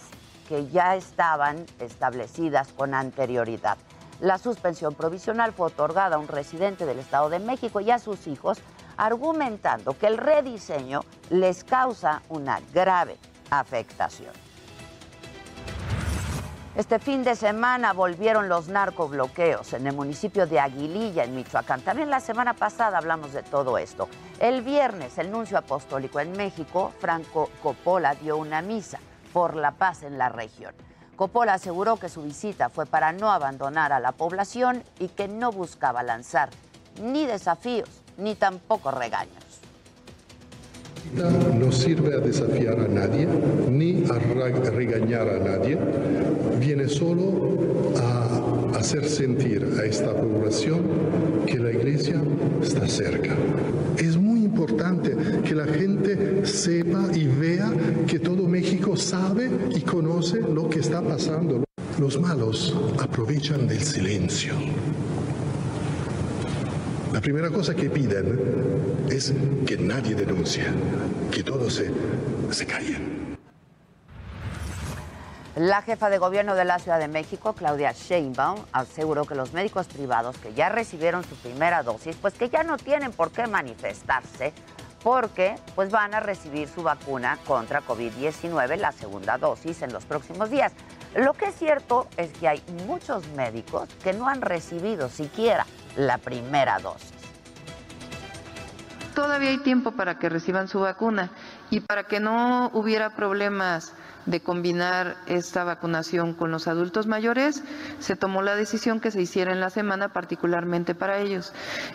que 0.49 0.67
ya 0.67 0.97
estaban 0.97 1.65
establecidas 1.79 2.73
con 2.73 2.93
anterioridad. 2.93 3.79
La 4.21 4.39
suspensión 4.39 4.97
provisional 4.97 5.53
fue 5.53 5.69
otorgada 5.69 6.17
a 6.17 6.19
un 6.19 6.27
residente 6.27 6.87
del 6.87 6.99
Estado 6.99 7.31
de 7.31 7.39
México 7.39 7.81
y 7.81 7.93
a 7.93 8.01
sus 8.01 8.27
hijos, 8.27 8.59
argumentando 8.97 9.97
que 9.97 10.09
el 10.09 10.19
rediseño 10.19 11.03
les 11.31 11.63
causa 11.63 12.21
una 12.29 12.61
grave 12.73 13.17
afectación. 13.51 14.44
Este 16.77 16.99
fin 16.99 17.23
de 17.23 17.37
semana 17.37 17.93
volvieron 17.93 18.49
los 18.49 18.67
narcobloqueos 18.67 19.75
en 19.75 19.87
el 19.87 19.95
municipio 19.95 20.49
de 20.49 20.59
Aguililla, 20.59 21.23
en 21.23 21.37
Michoacán. 21.37 21.83
También 21.83 22.11
la 22.11 22.19
semana 22.19 22.55
pasada 22.55 22.99
hablamos 22.99 23.33
de 23.33 23.45
todo 23.45 23.79
esto. 23.79 24.09
El 24.41 24.63
viernes, 24.63 25.17
el 25.19 25.31
nuncio 25.31 25.57
apostólico 25.57 26.19
en 26.19 26.33
México, 26.33 26.93
Franco 26.99 27.49
Coppola, 27.63 28.17
dio 28.17 28.37
una 28.37 28.61
misa 28.61 28.99
por 29.33 29.55
la 29.55 29.71
paz 29.71 30.03
en 30.03 30.19
la 30.19 30.31
región. 30.31 30.75
Coppola 31.15 31.55
aseguró 31.55 31.97
que 31.97 32.09
su 32.09 32.23
visita 32.23 32.69
fue 32.71 32.87
para 32.87 33.13
no 33.13 33.31
abandonar 33.31 33.93
a 33.93 34.01
la 34.01 34.11
población 34.11 34.83
y 34.99 35.07
que 35.07 35.29
no 35.29 35.53
buscaba 35.53 36.03
lanzar 36.03 36.51
ni 37.01 37.25
desafíos 37.25 37.89
ni 38.17 38.35
tampoco 38.35 38.91
regaños 38.91 39.44
no 41.59 41.71
sirve 41.71 42.15
a 42.15 42.19
desafiar 42.19 42.81
a 42.81 42.89
nadie 42.89 43.29
ni 43.71 44.05
a 44.11 44.19
regañar 44.71 45.29
a 45.29 45.39
nadie, 45.39 45.79
viene 46.61 46.89
solo 46.89 47.93
a 47.97 48.79
hacer 48.79 49.05
sentir 49.05 49.67
a 49.79 49.85
esta 49.85 50.13
población 50.15 50.83
que 51.47 51.59
la 51.59 51.71
iglesia 51.71 52.21
está 52.63 52.89
cerca. 52.89 53.35
Es 53.97 54.17
muy 54.17 54.45
importante 54.45 55.17
que 55.45 55.55
la 55.55 55.67
gente 55.67 56.45
sepa 56.45 57.09
y 57.15 57.27
vea 57.27 57.73
que 58.07 58.19
todo 58.19 58.49
México 58.49 58.97
sabe 58.97 59.51
y 59.75 59.81
conoce 59.81 60.41
lo 60.41 60.69
que 60.69 60.81
está 60.81 61.01
pasando. 61.01 61.65
Los 61.99 62.21
malos 62.21 62.77
aprovechan 62.99 63.69
del 63.69 63.81
silencio 63.81 64.55
la 67.15 67.21
primera 67.21 67.49
cosa 67.49 67.77
que 67.77 67.89
piden 67.89 69.07
es 69.09 69.33
que 69.69 69.77
nadie 69.77 70.17
denuncie, 70.17 70.65
que 71.31 71.45
todos 71.45 71.75
se, 71.75 71.89
se 72.51 72.67
callen. 72.67 73.37
La 75.55 75.83
jefa 75.83 76.11
de 76.11 76.19
gobierno 76.19 76.57
de 76.57 76.65
la 76.65 76.81
Ciudad 76.81 76.99
de 76.99 77.07
México, 77.07 77.53
Claudia 77.53 77.93
Sheinbaum, 77.93 78.65
aseguró 78.73 79.27
que 79.27 79.37
los 79.37 79.53
médicos 79.53 79.87
privados 79.87 80.37
que 80.39 80.55
ya 80.55 80.71
recibieron 80.71 81.23
su 81.23 81.37
primera 81.37 81.85
dosis, 81.85 82.17
pues 82.21 82.35
que 82.35 82.49
ya 82.49 82.65
no 82.65 82.79
tienen 82.79 83.13
por 83.13 83.31
qué 83.31 83.47
manifestarse 83.47 84.53
porque 85.05 85.55
pues 85.77 85.93
van 85.93 86.15
a 86.15 86.21
recibir 86.21 86.67
su 86.67 86.83
vacuna 86.83 87.39
contra 87.47 87.81
COVID-19, 87.83 88.77
la 88.77 88.91
segunda 88.91 89.39
dosis, 89.39 89.83
en 89.83 89.93
los 89.93 90.05
próximos 90.05 90.51
días. 90.51 90.73
Lo 91.15 91.33
que 91.35 91.47
es 91.47 91.55
cierto 91.55 92.09
es 92.17 92.33
que 92.33 92.49
hay 92.49 92.63
muchos 92.87 93.27
médicos 93.29 93.89
que 94.03 94.13
no 94.13 94.29
han 94.29 94.41
recibido 94.41 95.09
siquiera 95.09 95.65
la 95.97 96.19
primera 96.19 96.79
dosis. 96.81 97.13
Todavía 99.15 99.51
hay 99.51 99.59
tiempo 99.59 99.93
para 99.93 100.19
que 100.19 100.29
reciban 100.29 100.67
su 100.67 100.81
vacuna 100.81 101.31
y 101.71 101.81
para 101.81 102.05
que 102.05 102.19
no 102.19 102.71
hubiera 102.75 103.15
problemas 103.15 103.93
de 104.27 104.41
combinar 104.41 105.17
esta 105.27 105.65
vacunación 105.65 106.35
con 106.35 106.51
los 106.51 106.67
adultos 106.67 107.07
mayores, 107.07 107.63
se 107.99 108.17
tomó 108.17 108.43
la 108.43 108.57
decisión 108.57 108.99
que 108.99 109.11
se 109.11 109.21
hiciera 109.21 109.53
en 109.53 109.61
la 109.61 109.71
semana 109.71 110.13
particularmente 110.13 110.95
para 110.95 111.19
ellos. 111.19 111.53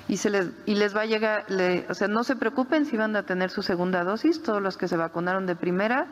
Y, 0.07 0.17
se 0.17 0.29
les, 0.29 0.49
y 0.65 0.75
les 0.75 0.95
va 0.95 1.01
a 1.01 1.05
llegar, 1.05 1.45
o 1.89 1.93
sea, 1.93 2.07
no 2.07 2.23
se 2.23 2.35
preocupen 2.35 2.85
si 2.85 2.97
van 2.97 3.15
a 3.15 3.23
tener 3.23 3.49
su 3.49 3.63
segunda 3.63 4.03
dosis, 4.03 4.43
todos 4.43 4.61
los 4.61 4.77
que 4.77 4.87
se 4.87 4.95
vacunaron 4.95 5.45
de 5.45 5.55
primera 5.55 6.07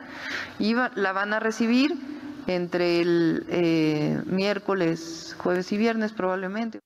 y 0.58 0.74
la 0.74 1.12
van 1.12 1.32
a 1.32 1.40
recibir 1.40 1.96
entre 2.48 3.00
el 3.00 3.46
eh, 3.50 4.22
miércoles, 4.26 5.36
jueves 5.38 5.70
y 5.72 5.76
viernes 5.76 6.12
probablemente. 6.12 6.80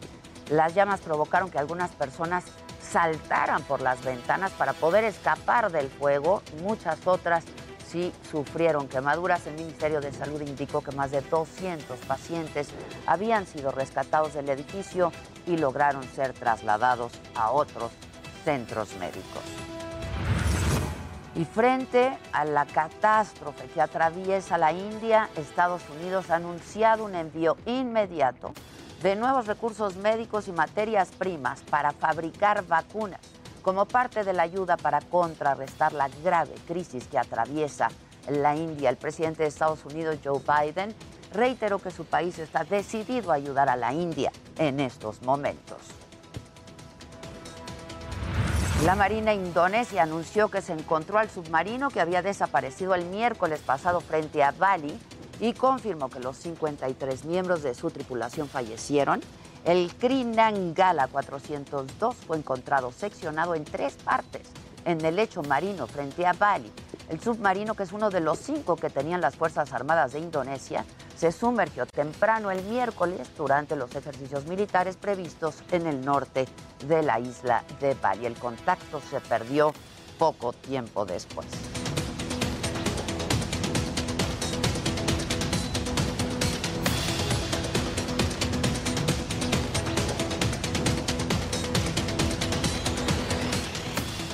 Las 0.50 0.74
llamas 0.74 1.02
provocaron 1.02 1.52
que 1.52 1.60
algunas 1.60 1.92
personas 1.92 2.46
saltaran 2.82 3.64
por 3.64 3.82
las 3.82 4.04
ventanas 4.04 4.52
para 4.54 4.74
poder 4.74 5.04
escapar 5.04 5.72
del 5.72 5.90
fuego. 5.90 6.42
Muchas 6.62 7.06
otras 7.06 7.44
sí 7.86 8.14
sufrieron 8.32 8.88
quemaduras. 8.88 9.46
El 9.46 9.56
Ministerio 9.56 10.00
de 10.00 10.14
Salud 10.14 10.42
indicó 10.42 10.82
que 10.82 10.92
más 10.92 11.12
de 11.12 11.22
200 11.22 12.00
pacientes 12.00 12.70
habían 13.06 13.46
sido 13.46 13.72
rescatados 13.72 14.34
del 14.34 14.50
edificio 14.50 15.12
y 15.46 15.58
lograron 15.58 16.04
ser 16.04 16.34
trasladados 16.34 17.12
a 17.36 17.52
otros 17.52 17.92
centros 18.46 18.96
médicos. 18.98 19.44
Y 21.36 21.44
frente 21.44 22.18
a 22.32 22.46
la 22.46 22.66
catástrofe 22.66 23.68
que 23.68 23.82
atraviesa 23.82 24.58
la 24.58 24.72
India, 24.72 25.30
Estados 25.36 25.82
Unidos 26.00 26.30
ha 26.30 26.36
anunciado 26.36 27.04
un 27.04 27.16
envío 27.16 27.58
inmediato 27.66 28.54
de 29.04 29.18
nuevos 29.18 29.46
recursos 29.46 29.98
médicos 29.98 30.48
y 30.48 30.54
materias 30.54 31.10
primas 31.10 31.62
para 31.64 31.92
fabricar 31.92 32.66
vacunas 32.66 33.20
como 33.62 33.86
parte 33.86 34.24
de 34.24 34.32
la 34.32 34.44
ayuda 34.44 34.78
para 34.78 35.02
contrarrestar 35.02 35.92
la 35.92 36.08
grave 36.24 36.54
crisis 36.68 37.08
que 37.08 37.18
atraviesa 37.18 37.90
la 38.30 38.56
India. 38.56 38.90
El 38.90 38.98
presidente 38.98 39.44
de 39.44 39.50
Estados 39.50 39.84
Unidos, 39.84 40.20
Joe 40.24 40.40
Biden, 40.40 40.96
reiteró 41.34 41.80
que 41.80 41.92
su 41.92 42.06
país 42.06 42.40
está 42.40 42.64
decidido 42.64 43.32
a 43.32 43.36
ayudar 43.36 43.68
a 43.68 43.76
la 43.76 43.92
India 43.92 44.32
en 44.58 44.80
estos 44.80 45.22
momentos. 45.24 46.05
La 48.86 48.94
Marina 48.94 49.34
Indonesia 49.34 50.04
anunció 50.04 50.50
que 50.50 50.62
se 50.62 50.72
encontró 50.72 51.18
al 51.18 51.32
submarino 51.32 51.90
que 51.90 52.02
había 52.02 52.22
desaparecido 52.22 52.94
el 52.94 53.06
miércoles 53.06 53.60
pasado 53.62 54.00
frente 54.00 54.44
a 54.44 54.52
Bali 54.52 54.96
y 55.40 55.54
confirmó 55.54 56.08
que 56.12 56.20
los 56.20 56.38
53 56.38 57.26
miembros 57.26 57.64
de 57.64 57.74
su 57.74 57.90
tripulación 57.90 58.48
fallecieron. 58.48 59.22
El 59.64 59.92
Krinangala 59.96 61.08
402 61.08 62.16
fue 62.28 62.38
encontrado 62.38 62.92
seccionado 62.92 63.56
en 63.56 63.64
tres 63.64 63.96
partes 63.96 64.44
en 64.86 65.04
el 65.04 65.16
lecho 65.16 65.42
marino 65.42 65.88
frente 65.88 66.28
a 66.28 66.34
Bali. 66.34 66.72
El 67.10 67.20
submarino, 67.22 67.76
que 67.76 67.84
es 67.84 67.92
uno 67.92 68.10
de 68.10 68.20
los 68.20 68.40
cinco 68.40 68.76
que 68.76 68.90
tenían 68.90 69.22
las 69.22 69.36
Fuerzas 69.36 69.72
Armadas 69.74 70.14
de 70.14 70.20
Indonesia, 70.20 70.86
se 71.16 71.32
sumergió 71.32 71.86
temprano 71.86 72.50
el 72.50 72.64
miércoles 72.64 73.30
durante 73.38 73.76
los 73.76 73.96
ejercicios 73.96 74.46
militares 74.48 74.98
previstos 74.98 75.64
en 75.72 75.86
el 75.86 76.04
norte 76.04 76.48
de 76.88 77.04
la 77.04 77.20
isla 77.20 77.64
de 77.80 77.94
Bali. 77.94 78.26
El 78.26 78.36
contacto 78.36 79.00
se 79.02 79.22
perdió 79.22 79.72
poco 80.18 80.54
tiempo 80.54 81.06
después. 81.06 81.46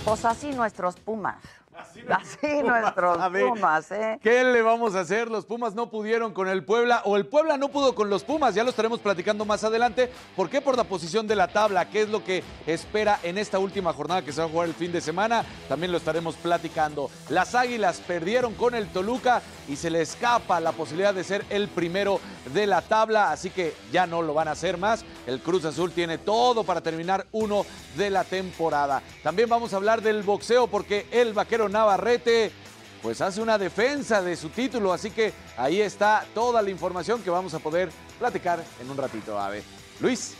Pues 0.05 0.25
así 0.25 0.51
nuestros 0.51 0.95
Pumas. 0.95 1.61
Así, 2.10 2.47
nuestros 2.63 3.17
Pumas, 3.17 3.91
¿eh? 3.91 4.19
¿Qué 4.21 4.43
le 4.43 4.62
vamos 4.62 4.95
a 4.95 5.01
hacer? 5.01 5.29
Los 5.29 5.45
Pumas 5.45 5.73
no 5.73 5.89
pudieron 5.89 6.34
con 6.34 6.47
el 6.47 6.63
Puebla 6.63 7.01
o 7.05 7.15
el 7.15 7.25
Puebla 7.25 7.57
no 7.57 7.69
pudo 7.69 7.95
con 7.95 8.10
los 8.10 8.23
Pumas. 8.23 8.55
Ya 8.55 8.63
lo 8.63 8.69
estaremos 8.69 8.99
platicando 8.99 9.45
más 9.45 9.63
adelante. 9.63 10.12
¿Por 10.36 10.49
qué? 10.49 10.62
Por 10.62 10.77
la 10.77 10.84
posición 10.84 11.27
de 11.27 11.36
la 11.36 11.47
tabla. 11.47 11.89
¿Qué 11.89 12.01
es 12.01 12.10
lo 12.10 12.23
que 12.23 12.43
espera 12.67 13.19
en 13.23 13.38
esta 13.38 13.60
última 13.60 13.93
jornada 13.93 14.23
que 14.23 14.34
se 14.34 14.41
va 14.41 14.47
a 14.47 14.49
jugar 14.49 14.67
el 14.67 14.75
fin 14.75 14.91
de 14.91 15.01
semana? 15.01 15.45
También 15.69 15.91
lo 15.91 15.97
estaremos 15.97 16.36
platicando. 16.36 17.10
Las 17.29 17.55
Águilas 17.55 18.01
perdieron 18.05 18.53
con 18.53 18.75
el 18.75 18.88
Toluca 18.88 19.41
y 19.67 19.75
se 19.75 19.89
le 19.89 20.01
escapa 20.01 20.60
la 20.60 20.73
posibilidad 20.73 21.13
de 21.13 21.23
ser 21.23 21.45
el 21.49 21.67
primero 21.69 22.19
de 22.53 22.67
la 22.67 22.81
tabla. 22.81 23.31
Así 23.31 23.49
que 23.49 23.73
ya 23.91 24.05
no 24.07 24.21
lo 24.21 24.34
van 24.34 24.47
a 24.47 24.51
hacer 24.51 24.77
más. 24.77 25.05
El 25.25 25.39
Cruz 25.39 25.65
Azul 25.65 25.91
tiene 25.91 26.17
todo 26.17 26.63
para 26.63 26.81
terminar 26.81 27.25
uno 27.31 27.65
de 27.95 28.10
la 28.10 28.23
temporada. 28.23 29.01
También 29.23 29.47
vamos 29.47 29.73
a 29.73 29.77
hablar 29.77 30.01
del 30.01 30.23
boxeo 30.23 30.67
porque 30.67 31.07
el 31.12 31.34
vaquero 31.34 31.61
Navarrete 31.69 32.52
pues 33.02 33.19
hace 33.21 33.41
una 33.41 33.58
defensa 33.58 34.21
de 34.21 34.36
su 34.36 34.50
título, 34.50 34.93
así 34.93 35.12
que 35.12 35.34
ahí 35.58 35.82
está 35.82 36.26
toda 36.34 36.62
la 36.62 36.69
información 36.69 37.21
que 37.24 37.30
vamos 37.30 37.54
a 37.54 37.60
poder 37.60 37.89
platicar 38.19 38.63
en 38.80 38.89
un 38.89 38.97
ratito, 38.97 39.39
Ave. 39.39 39.63
Luis. 40.00 40.36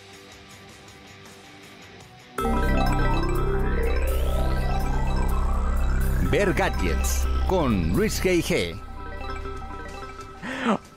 Ver 6.30 6.54
Gadgets 6.54 7.28
con 7.48 7.94
Luis 7.94 8.24
G.I.G. 8.24 8.80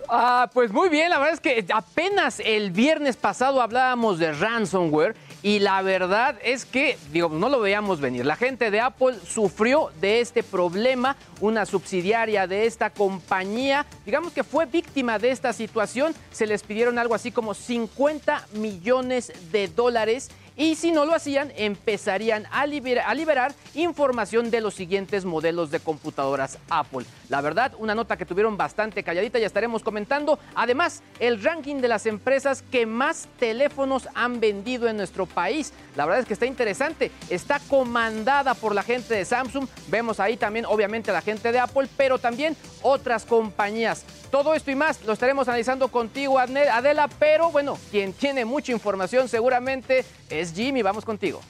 Ah, 0.09 0.49
pues 0.53 0.71
muy 0.71 0.91
bien, 0.91 1.11
la 1.11 1.19
verdad 1.19 1.35
es 1.35 1.41
que 1.41 1.67
apenas 1.73 2.39
el 2.39 2.71
viernes 2.71 3.17
pasado 3.17 3.61
hablábamos 3.61 4.19
de 4.19 4.33
ransomware 4.33 5.17
y 5.45 5.59
la 5.59 5.83
verdad 5.83 6.37
es 6.43 6.65
que, 6.65 6.97
digo, 7.13 7.29
no 7.29 7.51
lo 7.51 7.61
veíamos 7.61 8.01
venir. 8.01 8.25
La 8.25 8.35
gente 8.35 8.71
de 8.71 8.81
Apple 8.81 9.17
sufrió 9.27 9.91
de 10.01 10.23
este 10.23 10.43
problema, 10.43 11.19
una 11.39 11.67
subsidiaria 11.67 12.47
de 12.47 12.65
esta 12.65 12.89
compañía, 12.89 13.85
digamos 14.07 14.33
que 14.33 14.43
fue 14.43 14.65
víctima 14.65 15.19
de 15.19 15.31
esta 15.31 15.53
situación, 15.53 16.15
se 16.33 16.47
les 16.47 16.63
pidieron 16.63 16.99
algo 16.99 17.15
así 17.15 17.31
como 17.31 17.53
50 17.53 18.49
millones 18.55 19.35
de 19.53 19.69
dólares 19.69 20.31
y 20.57 20.77
si 20.77 20.93
no 20.93 21.05
lo 21.05 21.15
hacían, 21.15 21.53
empezarían 21.57 22.47
a 22.53 22.67
liberar, 22.67 23.55
información 23.75 24.51
de 24.51 24.61
los 24.61 24.75
siguientes 24.75 25.25
modelos 25.25 25.71
de 25.71 25.81
computadoras 25.81 26.59
Apple. 26.71 27.05
La 27.29 27.41
verdad, 27.41 27.73
una 27.79 27.95
nota 27.95 28.17
que 28.17 28.27
tuvieron 28.27 28.57
bastante 28.57 29.03
calladita, 29.03 29.39
ya 29.39 29.47
estaremos 29.47 29.83
comentando. 29.83 30.39
Además, 30.55 31.03
el 31.19 31.43
ranking 31.43 31.77
de 31.77 31.89
las 31.89 32.07
empresas 32.07 32.63
que 32.71 32.87
más 32.87 33.29
teléfonos 33.39 34.09
han 34.15 34.41
vendido 34.41 34.89
en 34.89 34.97
nuestro 34.97 35.27
país. 35.27 35.73
La 35.97 36.05
verdad 36.05 36.21
es 36.21 36.27
que 36.27 36.35
está 36.35 36.47
interesante. 36.47 37.11
Está 37.31 37.59
comandada 37.69 38.55
por 38.55 38.75
la 38.75 38.83
gente 38.83 39.15
de 39.15 39.25
Samsung. 39.25 39.67
Vemos 39.89 40.21
ahí 40.21 40.37
también, 40.37 40.67
obviamente, 40.67 41.13
la 41.13 41.23
gente 41.23 41.51
de 41.51 41.59
Apple, 41.59 41.89
pero 41.97 42.19
también 42.19 42.57
otras 42.83 43.25
compañías. 43.25 44.05
Todo 44.31 44.55
esto 44.55 44.71
y 44.71 44.75
más 44.75 45.03
lo 45.05 45.13
estaremos 45.13 45.47
analizando 45.47 45.89
contigo, 45.89 46.39
Adela, 46.39 47.09
pero 47.19 47.51
bueno, 47.51 47.79
quien 47.91 48.13
tiene 48.13 48.45
mucha 48.45 48.73
información 48.73 49.29
seguramente 49.29 50.05
es 50.29 50.44
Jimmy. 50.53 50.83
Vamos 50.83 51.05
contigo. 51.05 51.41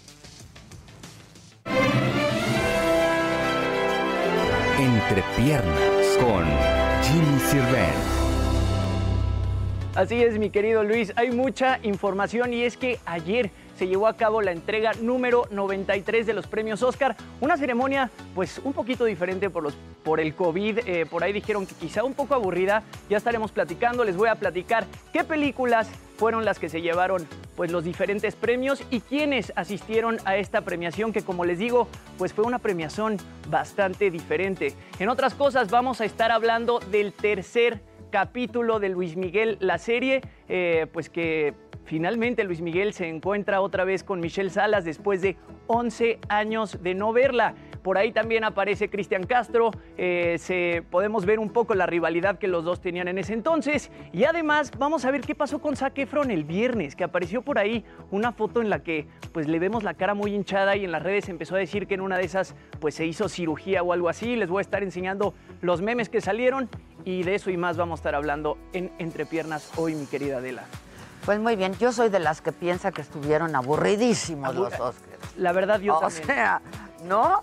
Entre 4.79 5.23
piernas 5.37 6.19
con 6.21 6.45
Jimmy 7.03 7.41
Sirven. 7.51 8.15
Así 9.95 10.21
es, 10.23 10.39
mi 10.39 10.51
querido 10.51 10.83
Luis, 10.83 11.13
hay 11.15 11.31
mucha 11.31 11.79
información 11.85 12.53
y 12.53 12.63
es 12.63 12.77
que 12.77 12.99
ayer 13.07 13.53
se 13.77 13.87
llevó 13.87 14.07
a 14.07 14.17
cabo 14.17 14.43
la 14.43 14.53
entrega 14.53 14.93
número 14.95 15.47
93 15.51 16.27
de 16.27 16.33
los 16.35 16.47
premios 16.47 16.83
Oscar, 16.83 17.17
una 17.41 17.57
ceremonia 17.57 18.11
pues 18.35 18.61
un 18.63 18.73
poquito 18.73 19.05
diferente 19.05 19.51
por, 19.51 19.63
los, 19.63 19.75
por 20.03 20.21
el 20.21 20.35
COVID, 20.35 20.79
eh, 20.87 21.07
por 21.07 21.25
ahí 21.25 21.33
dijeron 21.33 21.67
que 21.67 21.75
quizá 21.75 22.05
un 22.05 22.15
poco 22.15 22.35
aburrida, 22.35 22.83
ya 23.09 23.17
estaremos 23.17 23.53
platicando, 23.53 24.05
les 24.05 24.17
voy 24.17 24.29
a 24.29 24.35
platicar 24.37 24.87
qué 25.13 25.25
películas 25.25 25.89
fueron 26.17 26.45
las 26.45 26.59
que 26.59 26.69
se 26.69 26.81
llevaron 26.81 27.27
pues 27.57 27.71
los 27.71 27.85
diferentes 27.85 28.35
premios 28.35 28.83
y 28.91 29.01
quiénes 29.01 29.53
asistieron 29.57 30.19
a 30.25 30.37
esta 30.37 30.61
premiación 30.61 31.13
que 31.13 31.23
como 31.23 31.45
les 31.45 31.59
digo 31.59 31.89
pues 32.19 32.33
fue 32.33 32.45
una 32.45 32.59
premiación 32.59 33.19
bastante 33.49 34.11
diferente. 34.11 34.75
En 34.99 35.09
otras 35.09 35.35
cosas 35.35 35.71
vamos 35.71 36.01
a 36.01 36.05
estar 36.05 36.31
hablando 36.31 36.81
del 36.81 37.13
tercer 37.13 37.81
capítulo 38.15 38.79
de 38.79 38.91
Luis 38.91 39.17
Miguel, 39.17 39.57
la 39.59 39.77
serie, 39.77 40.21
eh, 40.49 40.87
pues 40.93 41.11
que 41.11 41.53
Finalmente 41.85 42.45
Luis 42.45 42.63
Miguel 42.63 42.95
se 42.95 43.09
encuentra 43.09 43.61
otra 43.61 43.85
vez 43.85 44.05
con 44.05 44.19
Michelle 44.19 44.49
Salas 44.49 44.87
después 44.87 45.21
de 45.21 45.37
11 45.67 46.19
años 46.29 46.83
de 46.83 46.95
no 46.95 47.13
verla. 47.13 47.55
Por 47.85 47.99
ahí 47.99 48.13
también 48.13 48.45
aparece 48.45 48.89
Cristian 48.89 49.25
Castro, 49.25 49.71
eh, 49.99 50.37
se, 50.39 50.83
podemos 50.91 51.27
ver 51.27 51.39
un 51.39 51.51
poco 51.51 51.75
la 51.75 51.85
rivalidad 51.85 52.39
que 52.39 52.49
los 52.49 52.65
dos 52.65 52.81
tenían 52.81 53.09
en 53.09 53.19
ese 53.19 53.35
entonces. 53.35 53.91
Y 54.11 54.25
además 54.25 54.71
vamos 54.79 55.05
a 55.05 55.11
ver 55.11 55.21
qué 55.21 55.35
pasó 55.35 55.59
con 55.59 55.77
Zac 55.77 55.99
Efron 55.99 56.31
el 56.31 56.45
viernes, 56.45 56.97
que 56.97 57.05
apareció 57.05 57.43
por 57.43 57.59
ahí 57.59 57.85
una 58.11 58.33
foto 58.33 58.63
en 58.63 58.71
la 58.71 58.79
que 58.79 59.07
pues 59.33 59.49
le 59.49 59.59
vemos 59.59 59.83
la 59.83 59.93
cara 59.93 60.15
muy 60.15 60.35
hinchada 60.35 60.77
y 60.77 60.87
en 60.87 60.93
las 60.93 61.03
redes 61.03 61.29
empezó 61.29 61.57
a 61.57 61.59
decir 61.59 61.87
que 61.87 61.93
en 61.93 62.01
una 62.01 62.17
de 62.17 62.25
esas 62.25 62.55
pues 62.81 62.95
se 62.95 63.05
hizo 63.05 63.29
cirugía 63.29 63.83
o 63.83 63.93
algo 63.93 64.09
así. 64.09 64.35
Les 64.35 64.49
voy 64.49 64.61
a 64.61 64.63
estar 64.63 64.83
enseñando 64.83 65.35
los 65.61 65.83
memes 65.83 66.09
que 66.09 66.23
salieron 66.23 66.71
y 67.05 67.23
de 67.23 67.35
eso 67.35 67.51
y 67.51 67.59
más 67.59 67.77
vamos 67.77 67.99
a 67.99 68.01
estar 68.01 68.15
hablando 68.15 68.57
en 68.73 68.93
Entre 68.99 69.27
Piernas 69.27 69.71
hoy, 69.77 69.95
mi 69.95 70.07
querida 70.07 70.39
Adela. 70.39 70.65
Pues 71.25 71.41
muy 71.41 71.57
bien, 71.57 71.75
yo 71.79 71.91
soy 71.91 72.11
de 72.11 72.19
las 72.19 72.43
que 72.43 72.53
piensa 72.53 72.93
que 72.93 73.01
estuvieron 73.01 73.57
aburridísimos 73.57 74.55
los 74.55 74.73
Oscars. 74.73 74.97
La 75.39 75.53
verdad, 75.53 75.81
yo 75.81 75.97
o 75.97 76.01
también. 76.01 76.27
sea, 76.27 76.61
¿no? 77.05 77.43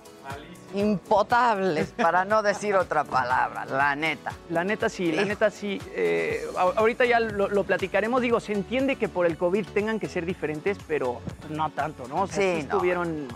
Impotables, 0.74 1.89
para 1.91 2.24
no 2.24 2.41
decir 2.41 2.76
otra 2.76 3.04
palabra, 3.04 3.65
la 3.65 3.93
neta. 3.95 4.32
La 4.50 4.63
neta 4.63 4.88
sí, 4.88 5.12
la 5.12 5.26
neta 5.26 5.50
sí. 5.52 5.82
Eh, 5.93 6.45
ahorita 6.78 7.04
ya 7.06 7.19
lo, 7.19 7.50
lo 7.50 7.63
platicaremos. 7.65 8.21
Digo, 8.21 8.39
se 8.39 8.54
entiende 8.54 8.95
que 8.95 9.10
por 9.10 9.26
el 9.26 9.38
COVID 9.38 9.67
tengan 9.74 10.00
que 10.00 10.08
ser 10.08 10.26
diferentes, 10.26 10.78
pero 10.88 11.19
no 11.50 11.69
tanto, 11.71 12.08
¿no? 12.08 12.21
O 12.24 12.28
sea, 12.28 12.36
Sí, 12.36 12.41
sí 12.41 12.54
no. 12.54 12.60
estuvieron 12.76 13.28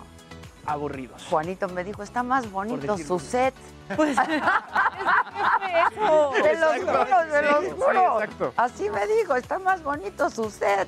aburridos. 0.66 1.26
Juanito 1.30 1.68
me 1.68 1.84
dijo, 1.84 2.04
está 2.04 2.24
más 2.24 2.50
bonito 2.50 2.98
su 2.98 3.20
set. 3.20 3.54
Pues, 3.96 4.16
Te 5.86 6.58
los 6.58 6.76
juro, 6.80 7.06
te 7.06 7.42
los 7.42 7.64
sí, 7.66 7.72
juro. 7.72 8.22
exacto. 8.22 8.54
Así 8.58 8.90
me 8.90 9.06
dijo, 9.08 9.36
está 9.36 9.60
más 9.60 9.84
bonito 9.84 10.30
su 10.30 10.50
set. 10.50 10.88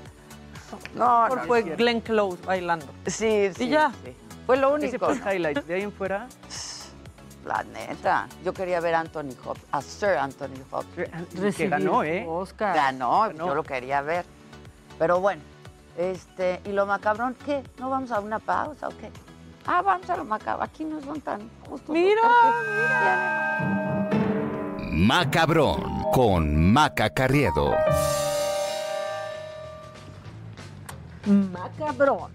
No, 0.95 1.28
no, 1.30 1.43
fue 1.43 1.63
no. 1.63 1.76
Glenn 1.76 2.02
Close 2.02 2.38
bailando. 2.45 2.86
Sí, 3.06 3.52
sí. 3.56 3.65
Y 3.65 3.69
ya. 3.69 3.91
sí. 4.04 4.15
Fue 4.48 4.58
lo 4.58 4.76
Ese 4.78 4.88
único. 4.88 5.06
fue 5.06 5.14
el 5.16 5.36
highlight. 5.36 5.64
De 5.66 5.74
ahí 5.76 5.82
en 5.84 5.92
fuera, 5.92 6.28
La 7.46 7.64
neta. 7.64 8.28
Yo 8.44 8.54
quería 8.54 8.80
ver 8.80 8.96
a 8.96 9.02
Anthony 9.02 9.36
Hopkins, 9.46 9.68
a 9.72 9.82
Sir 9.82 10.18
Anthony 10.18 10.64
Hopkins. 10.72 11.56
que 11.56 11.68
ganó, 11.70 12.04
¿eh? 12.04 12.26
Oscar. 12.28 12.76
Ganó, 12.76 13.22
Ganó. 13.22 13.48
yo 13.48 13.56
lo 13.56 13.64
quería 13.64 14.02
ver. 14.02 14.26
Pero 14.98 15.20
bueno, 15.20 15.42
este, 15.98 16.60
¿y 16.66 16.72
lo 16.72 16.86
macabrón 16.88 17.36
qué? 17.46 17.64
¿No 17.78 17.90
vamos 17.90 18.12
a 18.12 18.20
una 18.20 18.40
pausa 18.40 18.88
o 18.88 18.98
qué? 18.98 19.12
Ah, 19.66 19.82
vamos 19.82 20.10
a 20.10 20.18
lo 20.18 20.26
macabrón. 20.26 20.68
Aquí 20.68 20.84
no 20.86 21.00
son 21.02 21.22
tan 21.22 21.50
justos. 21.70 21.90
Mira, 21.90 22.22
Macabrón 24.92 26.04
con 26.12 26.72
Maca 26.74 27.10
Carriedo. 27.12 27.76
Macabrón. 31.26 32.32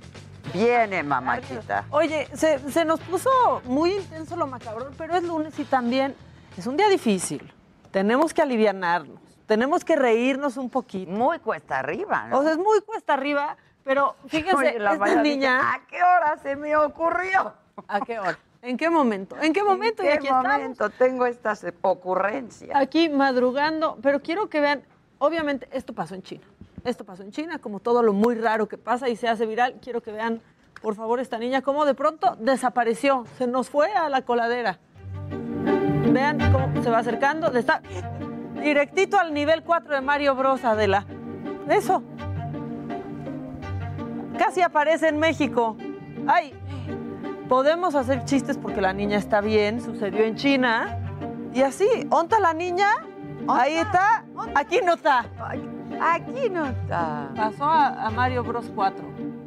Viene, 0.53 1.03
mamachita. 1.03 1.87
Oye, 1.91 2.29
se, 2.35 2.59
se 2.71 2.85
nos 2.85 3.01
puso 3.01 3.31
muy 3.65 3.95
intenso 3.95 4.37
lo 4.37 4.47
macabrón, 4.47 4.95
pero 4.99 5.17
es 5.17 5.23
lunes 5.23 5.59
y 5.59 5.65
también 5.65 6.15
es 6.57 6.67
un 6.67 6.77
día 6.77 6.89
difícil. 6.89 7.53
Tenemos 7.91 8.33
que 8.35 8.43
alivianarnos, 8.43 9.21
tenemos 9.47 9.85
que 9.85 9.97
reírnos 9.97 10.57
un 10.57 10.71
poquito. 10.71 11.11
Muy 11.11 11.39
cuesta 11.39 11.79
arriba, 11.79 12.27
¿no? 12.29 12.39
O 12.39 12.43
sea, 12.43 12.53
es 12.53 12.59
muy 12.59 12.81
cuesta 12.83 13.15
arriba, 13.15 13.57
pero 13.85 14.15
fíjense, 14.29 14.55
Oye, 14.57 14.79
la 14.79 14.93
esta 14.93 15.23
niña... 15.23 15.75
¿A 15.75 15.87
qué 15.87 15.97
hora 15.97 16.39
se 16.43 16.57
me 16.57 16.77
ocurrió? 16.77 17.55
¿A 17.89 18.01
qué 18.01 18.19
hora? 18.19 18.39
¿En 18.63 18.77
qué 18.77 18.89
momento? 18.89 19.37
¿En 19.41 19.53
qué 19.53 19.63
momento? 19.63 20.03
¿En 20.03 20.09
y 20.09 20.11
qué 20.13 20.17
aquí 20.19 20.27
estamos. 20.27 20.53
momento 20.53 20.91
tengo 20.91 21.27
estas 21.27 21.67
ocurrencias? 21.83 22.71
Aquí 22.75 23.09
madrugando, 23.09 23.99
pero 24.03 24.21
quiero 24.21 24.49
que 24.49 24.61
vean, 24.61 24.85
obviamente 25.19 25.69
esto 25.73 25.93
pasó 25.93 26.15
en 26.15 26.23
China. 26.23 26.45
Esto 26.85 27.05
pasó 27.05 27.23
en 27.23 27.31
China, 27.31 27.59
como 27.59 27.79
todo 27.79 28.03
lo 28.03 28.13
muy 28.13 28.35
raro 28.35 28.67
que 28.67 28.77
pasa 28.77 29.09
y 29.09 29.17
se 29.17 29.29
hace 29.29 29.47
viral. 29.47 29.77
Quiero 29.81 30.01
que 30.03 30.11
vean, 30.11 30.41
por 30.81 30.97
favor, 30.97 31.21
esta 31.21 31.39
niña 31.39 31.63
cómo 31.63 31.85
de 31.85 31.95
pronto 31.95 32.37
desapareció, 32.41 33.25
se 33.39 33.47
nos 33.47 33.71
fue 33.71 33.93
a 33.93 34.09
la 34.09 34.23
coladera. 34.23 34.79
Vean 36.13 36.39
cómo 36.51 36.83
se 36.83 36.91
va 36.91 36.99
acercando, 36.99 37.51
le 37.51 37.61
está 37.61 37.83
directito 38.61 39.19
al 39.19 39.33
nivel 39.33 39.63
4 39.63 39.95
de 39.95 40.01
Mario 40.01 40.35
Bros. 40.35 40.65
Adela. 40.65 41.07
Eso. 41.69 42.03
Casi 44.37 44.61
aparece 44.61 45.09
en 45.09 45.19
México. 45.19 45.77
Ay, 46.27 46.53
podemos 47.49 47.95
hacer 47.95 48.25
chistes 48.25 48.59
porque 48.59 48.81
la 48.81 48.93
niña 48.93 49.19
está 49.19 49.41
bien, 49.41 49.81
sucedió 49.81 50.25
en 50.25 50.35
China. 50.35 50.99
Y 51.55 51.63
así, 51.63 51.87
¿onta 52.11 52.41
la 52.41 52.55
niña? 52.55 52.89
Ahí 53.47 53.75
está, 53.75 54.25
aquí 54.55 54.81
no 54.85 54.95
está. 54.95 55.27
Aquí 56.05 56.49
no 56.51 56.67
está. 56.67 57.31
Pasó 57.37 57.65
a, 57.65 58.07
a 58.07 58.11
Mario 58.11 58.43
Bros 58.43 58.67
4, 58.75 59.05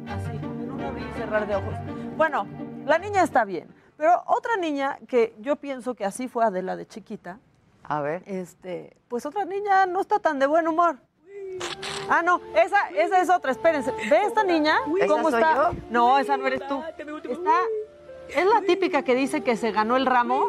así, 0.08 0.30
en 0.36 0.70
un 0.70 0.80
abrir 0.80 1.06
y 1.06 1.18
cerrar 1.18 1.46
de 1.46 1.56
ojos. 1.56 1.74
Bueno, 2.16 2.46
la 2.86 2.98
niña 2.98 3.22
está 3.22 3.44
bien, 3.44 3.68
pero 3.96 4.22
otra 4.26 4.56
niña 4.56 4.98
que 5.06 5.34
yo 5.40 5.56
pienso 5.56 5.94
que 5.94 6.04
así 6.04 6.28
fue 6.28 6.44
Adela 6.44 6.76
de 6.76 6.86
chiquita, 6.86 7.38
A 7.84 8.00
ver. 8.00 8.22
este, 8.26 8.96
pues 9.08 9.26
otra 9.26 9.44
niña 9.44 9.86
no 9.86 10.00
está 10.00 10.18
tan 10.18 10.38
de 10.38 10.46
buen 10.46 10.66
humor. 10.66 10.96
Ah, 12.08 12.22
no, 12.22 12.40
esa, 12.54 12.88
esa 12.90 13.20
es 13.20 13.28
otra, 13.30 13.50
espérense. 13.50 13.90
¿Ve 14.10 14.22
esta 14.26 14.42
niña? 14.44 14.76
¿Esa 14.98 15.06
¿Cómo 15.08 15.30
soy 15.30 15.40
está? 15.42 15.72
yo? 15.72 15.78
No, 15.90 16.18
esa 16.18 16.36
no 16.36 16.46
eres 16.46 16.66
tú. 16.66 16.82
Está, 17.28 17.58
es 18.34 18.46
la 18.46 18.60
típica 18.62 19.02
que 19.02 19.14
dice 19.14 19.42
que 19.42 19.56
se 19.56 19.72
ganó 19.72 19.96
el 19.96 20.06
ramo, 20.06 20.46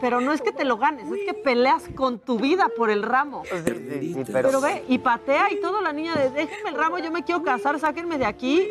pero 0.00 0.20
no 0.20 0.32
es 0.32 0.42
que 0.42 0.52
te 0.52 0.64
lo 0.64 0.76
ganes, 0.76 1.10
es 1.10 1.24
que 1.24 1.34
peleas 1.34 1.84
con 1.94 2.18
tu 2.18 2.38
vida 2.38 2.68
por 2.76 2.90
el 2.90 3.02
ramo. 3.02 3.42
Sí, 3.44 3.58
sí, 3.64 4.14
sí, 4.14 4.32
Pero, 4.32 4.48
pero, 4.48 4.60
ve, 4.60 4.84
y 4.88 4.98
patea 4.98 5.52
y 5.52 5.60
todo 5.60 5.80
la 5.80 5.92
niña 5.92 6.14
de 6.14 6.30
déjenme 6.30 6.70
el 6.70 6.76
ramo, 6.76 6.98
yo 6.98 7.10
me 7.10 7.22
quiero 7.24 7.42
casar, 7.42 7.78
sáquenme 7.78 8.18
de 8.18 8.26
aquí. 8.26 8.68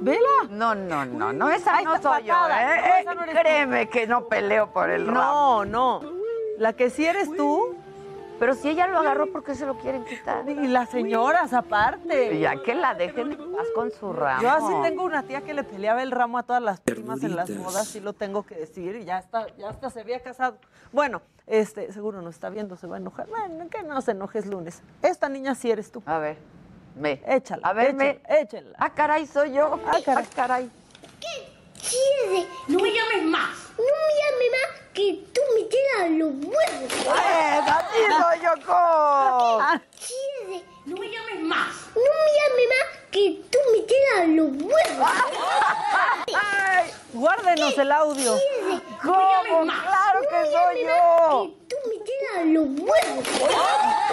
Vela. 0.00 0.44
No, 0.50 0.74
no, 0.74 1.04
no, 1.04 1.32
no, 1.32 1.50
esa 1.50 1.76
Ahí 1.76 1.84
no 1.84 2.00
soy 2.00 2.22
yo, 2.22 2.32
patada. 2.32 2.76
¿eh? 2.76 2.80
No, 2.80 2.94
esa 3.00 3.14
no 3.14 3.22
eres 3.22 3.34
tú. 3.34 3.40
Créeme 3.40 3.88
que 3.88 4.06
no 4.06 4.28
peleo 4.28 4.72
por 4.72 4.90
el 4.90 5.06
ramo. 5.06 5.64
No, 5.64 6.00
no. 6.00 6.12
La 6.58 6.72
que 6.72 6.90
sí 6.90 7.04
eres 7.04 7.34
tú. 7.34 7.74
Pero 8.38 8.54
si 8.54 8.68
ella 8.68 8.86
lo 8.86 8.98
agarró, 8.98 9.32
¿por 9.32 9.42
qué 9.42 9.54
se 9.54 9.66
lo 9.66 9.76
quieren 9.78 10.04
quitar? 10.04 10.48
Y 10.48 10.68
las 10.68 10.90
señoras 10.90 11.52
aparte. 11.52 12.38
Ya 12.38 12.62
que 12.62 12.74
la 12.74 12.94
dejen 12.94 13.32
en 13.32 13.52
paz 13.52 13.66
con 13.74 13.90
su 13.90 14.12
ramo. 14.12 14.42
Yo 14.42 14.50
así 14.50 14.72
tengo 14.82 15.04
una 15.04 15.24
tía 15.24 15.40
que 15.40 15.54
le 15.54 15.64
peleaba 15.64 16.02
el 16.02 16.12
ramo 16.12 16.38
a 16.38 16.44
todas 16.44 16.62
las 16.62 16.80
primas 16.80 17.22
en 17.24 17.34
las 17.34 17.56
bodas, 17.56 17.88
sí 17.88 18.00
lo 18.00 18.12
tengo 18.12 18.44
que 18.44 18.54
decir, 18.54 18.96
y 18.96 19.04
ya 19.04 19.18
está, 19.18 19.46
ya 19.56 19.70
hasta 19.70 19.90
se 19.90 20.00
había 20.00 20.20
casado. 20.20 20.56
Bueno, 20.92 21.20
este, 21.46 21.92
seguro 21.92 22.22
nos 22.22 22.34
está 22.36 22.48
viendo, 22.48 22.76
se 22.76 22.86
va 22.86 22.96
a 22.96 22.98
enojar. 22.98 23.26
Bueno, 23.26 23.68
que 23.68 23.82
no 23.82 24.00
se 24.02 24.12
enojes 24.12 24.46
lunes. 24.46 24.82
Esta 25.02 25.28
niña 25.28 25.54
sí 25.54 25.70
eres 25.70 25.90
tú. 25.90 26.02
A 26.06 26.18
ver, 26.18 26.36
me. 26.94 27.20
Échala. 27.26 27.66
A 27.66 27.72
ver, 27.72 27.94
échala, 27.94 27.98
me. 27.98 28.40
Échala. 28.40 28.76
Ah, 28.78 28.90
caray, 28.90 29.26
soy 29.26 29.52
yo. 29.52 29.80
Ah, 29.86 30.22
caray. 30.34 30.70
¿Qué 31.20 32.46
No 32.68 32.78
me 32.78 32.90
llames 32.90 33.24
más. 33.24 33.56
No 33.76 33.84
me 33.84 34.14
llames 34.20 34.50
más 34.52 34.87
que 34.98 35.24
tú 35.32 35.40
me 35.54 35.62
tiras 35.62 36.10
los 36.10 36.32
huevos. 36.44 36.92
Pues, 37.04 37.68
así 37.68 38.00
soy 38.20 38.40
yo, 38.42 38.66
co. 38.66 39.58
¿Qué 39.96 40.64
No 40.86 40.96
me 40.96 41.08
llames 41.08 41.40
más. 41.42 41.68
No 41.94 42.00
me 42.02 42.28
llames 42.36 42.68
más 42.68 42.98
que 43.12 43.40
tú 43.48 43.58
me 43.72 43.78
tiras 43.82 44.28
los 44.28 44.50
huevos. 44.60 45.10
Ay, 46.34 46.90
guárdenos 47.12 47.78
el 47.78 47.92
audio. 47.92 48.34
¿Cómo? 49.04 49.62
Claro 49.62 50.20
que 50.28 50.50
soy 50.50 50.82
yo. 50.84 51.42
Que 51.42 51.66
tú 51.68 51.76
me 51.88 52.04
tiras 52.04 52.46
los 52.46 52.66
huevos. 52.66 53.28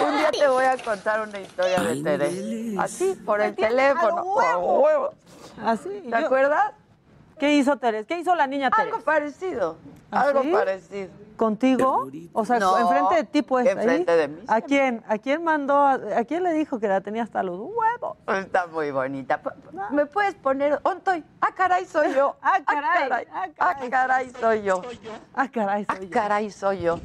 Un 0.06 0.18
día 0.18 0.30
te 0.30 0.46
voy 0.46 0.64
a 0.66 0.76
contar 0.78 1.20
una 1.22 1.40
historia 1.40 1.80
de 1.80 2.02
Tere. 2.02 2.30
Así, 2.78 3.14
por 3.26 3.40
el 3.40 3.56
teléfono. 3.56 4.18
a 4.18 4.22
Por 4.54 4.56
huevo. 4.84 5.14
Así. 5.64 5.88
¿Te 5.88 6.10
yo- 6.10 6.16
acuerdas? 6.16 6.72
¿Qué 7.38 7.54
hizo 7.54 7.76
Teres? 7.76 8.06
¿Qué 8.06 8.18
hizo 8.18 8.34
la 8.34 8.46
niña 8.46 8.70
Teres? 8.70 8.92
Algo 8.92 9.04
parecido. 9.04 9.76
¿Ah, 10.10 10.22
Algo 10.22 10.42
sí? 10.42 10.50
parecido. 10.52 11.10
¿Contigo? 11.36 12.08
O 12.32 12.46
sea, 12.46 12.58
No, 12.58 12.78
enfrente 12.78 13.14
de 13.16 13.24
ti, 13.24 13.42
pues. 13.42 13.66
enfrente 13.66 14.10
ahí. 14.10 14.18
de 14.18 14.28
mí, 14.28 14.40
¿A 14.48 14.62
quién? 14.62 15.04
¿A 15.06 15.18
quién 15.18 15.44
mandó? 15.44 15.74
A, 15.76 15.92
a 16.16 16.24
quién 16.24 16.42
le 16.42 16.52
dijo 16.54 16.78
que 16.78 16.88
la 16.88 17.02
tenía 17.02 17.24
hasta 17.24 17.42
los 17.42 17.58
huevos? 17.60 18.16
Está 18.38 18.66
muy 18.68 18.90
bonita. 18.90 19.38
¿Me 19.90 20.06
puedes 20.06 20.34
poner? 20.36 20.80
¿Ontoy? 20.82 21.22
Ah, 21.42 21.50
caray, 21.54 21.84
soy 21.84 22.14
yo. 22.14 22.36
Ah, 22.42 22.58
caray. 22.64 23.26
Ah, 23.58 23.76
caray, 23.90 24.30
soy 24.40 24.62
yo. 24.62 24.80
Ah, 25.34 25.48
caray, 25.52 25.84
Ah, 25.88 25.94
soy 25.96 26.06
yo. 26.06 26.10
caray, 26.10 26.50
soy 26.50 26.80
yo. 26.80 26.98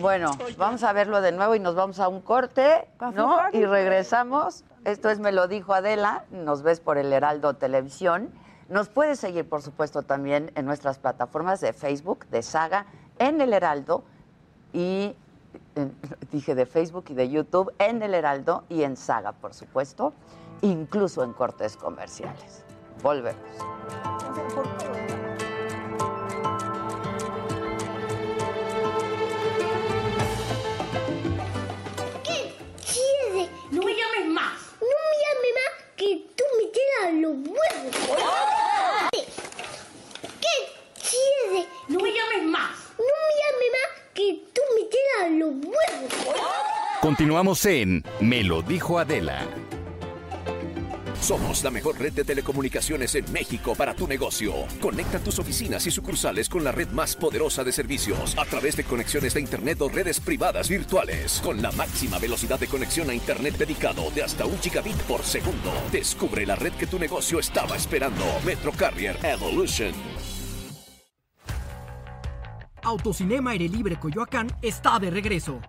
Bueno, 0.00 0.30
vamos 0.56 0.84
a 0.84 0.92
verlo 0.92 1.20
de 1.20 1.32
nuevo 1.32 1.56
y 1.56 1.58
nos 1.60 1.74
vamos 1.74 1.98
a 1.98 2.06
un 2.06 2.20
corte, 2.20 2.86
¿no? 3.14 3.40
Y 3.52 3.64
regresamos. 3.64 4.64
Esto 4.84 5.10
es 5.10 5.18
Me 5.18 5.32
lo 5.32 5.48
dijo 5.48 5.74
Adela. 5.74 6.22
Nos 6.30 6.62
ves 6.62 6.78
por 6.78 6.98
el 6.98 7.12
Heraldo 7.12 7.54
Televisión. 7.54 8.30
Nos 8.68 8.88
puedes 8.88 9.20
seguir, 9.20 9.48
por 9.48 9.62
supuesto, 9.62 10.02
también 10.02 10.50
en 10.56 10.66
nuestras 10.66 10.98
plataformas 10.98 11.60
de 11.60 11.72
Facebook, 11.72 12.26
de 12.26 12.42
Saga, 12.42 12.86
en 13.18 13.40
el 13.40 13.52
Heraldo 13.52 14.02
y 14.72 15.14
en- 15.76 15.94
dije 16.32 16.54
de 16.54 16.66
Facebook 16.66 17.04
y 17.10 17.14
de 17.14 17.28
YouTube, 17.30 17.72
en 17.78 18.02
el 18.02 18.14
Heraldo 18.14 18.64
y 18.68 18.82
en 18.82 18.96
Saga, 18.96 19.32
por 19.32 19.54
supuesto, 19.54 20.12
incluso 20.62 21.22
en 21.22 21.32
cortes 21.32 21.76
comerciales. 21.76 22.64
Volvemos. 23.02 23.36
¿Qué 32.24 32.54
quieres? 32.92 33.50
No 33.70 33.82
me 33.82 33.94
llames 33.94 34.26
más. 34.32 34.58
No 34.80 34.86
me 34.86 35.16
llames 35.22 35.52
más 35.54 35.84
que 35.96 36.26
tiras 36.76 37.14
los 37.14 37.32
huevos. 37.32 37.96
¿Qué 39.10 40.56
quieres? 40.94 41.66
No 41.88 42.00
me 42.00 42.10
llames 42.12 42.42
más. 42.44 42.76
No 42.98 43.04
me 43.04 43.32
llames 43.40 43.70
más 43.72 44.02
que 44.14 44.42
tú 44.52 44.60
me 44.74 44.82
tiras 44.84 45.38
los 45.38 45.52
huevos. 45.64 46.40
Continuamos 47.00 47.64
en 47.66 48.04
Me 48.20 48.42
lo 48.42 48.62
dijo 48.62 48.98
Adela. 48.98 49.46
Somos 51.26 51.64
la 51.64 51.72
mejor 51.72 51.98
red 51.98 52.12
de 52.12 52.22
telecomunicaciones 52.22 53.16
en 53.16 53.32
México 53.32 53.74
para 53.74 53.94
tu 53.94 54.06
negocio. 54.06 54.54
Conecta 54.80 55.18
tus 55.18 55.40
oficinas 55.40 55.84
y 55.84 55.90
sucursales 55.90 56.48
con 56.48 56.62
la 56.62 56.70
red 56.70 56.88
más 56.90 57.16
poderosa 57.16 57.64
de 57.64 57.72
servicios 57.72 58.38
a 58.38 58.44
través 58.44 58.76
de 58.76 58.84
conexiones 58.84 59.34
de 59.34 59.40
Internet 59.40 59.80
o 59.80 59.88
redes 59.88 60.20
privadas 60.20 60.68
virtuales. 60.68 61.40
Con 61.42 61.60
la 61.60 61.72
máxima 61.72 62.20
velocidad 62.20 62.60
de 62.60 62.68
conexión 62.68 63.10
a 63.10 63.14
Internet 63.14 63.56
dedicado 63.58 64.08
de 64.12 64.22
hasta 64.22 64.46
un 64.46 64.56
gigabit 64.60 64.94
por 64.98 65.24
segundo. 65.24 65.72
Descubre 65.90 66.46
la 66.46 66.54
red 66.54 66.72
que 66.74 66.86
tu 66.86 66.96
negocio 66.96 67.40
estaba 67.40 67.74
esperando. 67.74 68.24
Metro 68.44 68.70
Carrier 68.70 69.18
Evolution. 69.24 69.94
Autocinema 72.84 73.50
Aire 73.50 73.68
Libre 73.68 73.98
Coyoacán 73.98 74.46
está 74.62 75.00
de 75.00 75.10
regreso. 75.10 75.60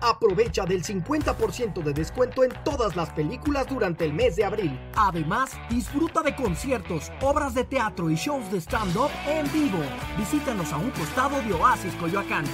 Aprovecha 0.00 0.64
del 0.64 0.84
50% 0.84 1.82
de 1.82 1.92
descuento 1.92 2.44
en 2.44 2.52
todas 2.64 2.96
las 2.96 3.10
películas 3.10 3.66
durante 3.68 4.04
el 4.04 4.12
mes 4.12 4.36
de 4.36 4.44
abril. 4.44 4.78
Además, 4.96 5.50
disfruta 5.68 6.22
de 6.22 6.36
conciertos, 6.36 7.10
obras 7.20 7.54
de 7.54 7.64
teatro 7.64 8.08
y 8.10 8.14
shows 8.14 8.52
de 8.52 8.60
stand-up 8.60 9.10
en 9.26 9.50
vivo. 9.52 9.80
Visítanos 10.16 10.72
a 10.72 10.76
un 10.76 10.90
costado 10.90 11.42
de 11.42 11.52
Oasis 11.52 11.94
Coyoacán. 11.94 12.44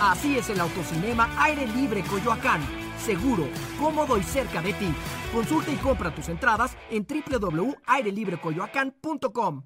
Así 0.00 0.38
es 0.38 0.48
el 0.50 0.60
autocinema 0.60 1.28
Aire 1.38 1.66
Libre 1.66 2.04
Coyoacán. 2.04 2.60
Seguro, 2.98 3.48
cómodo 3.80 4.18
y 4.18 4.22
cerca 4.22 4.60
de 4.60 4.74
ti. 4.74 4.92
Consulta 5.32 5.70
y 5.70 5.76
compra 5.76 6.14
tus 6.14 6.28
entradas 6.28 6.76
en 6.90 7.06
www.airelibrecoyoacán.com. 7.06 9.62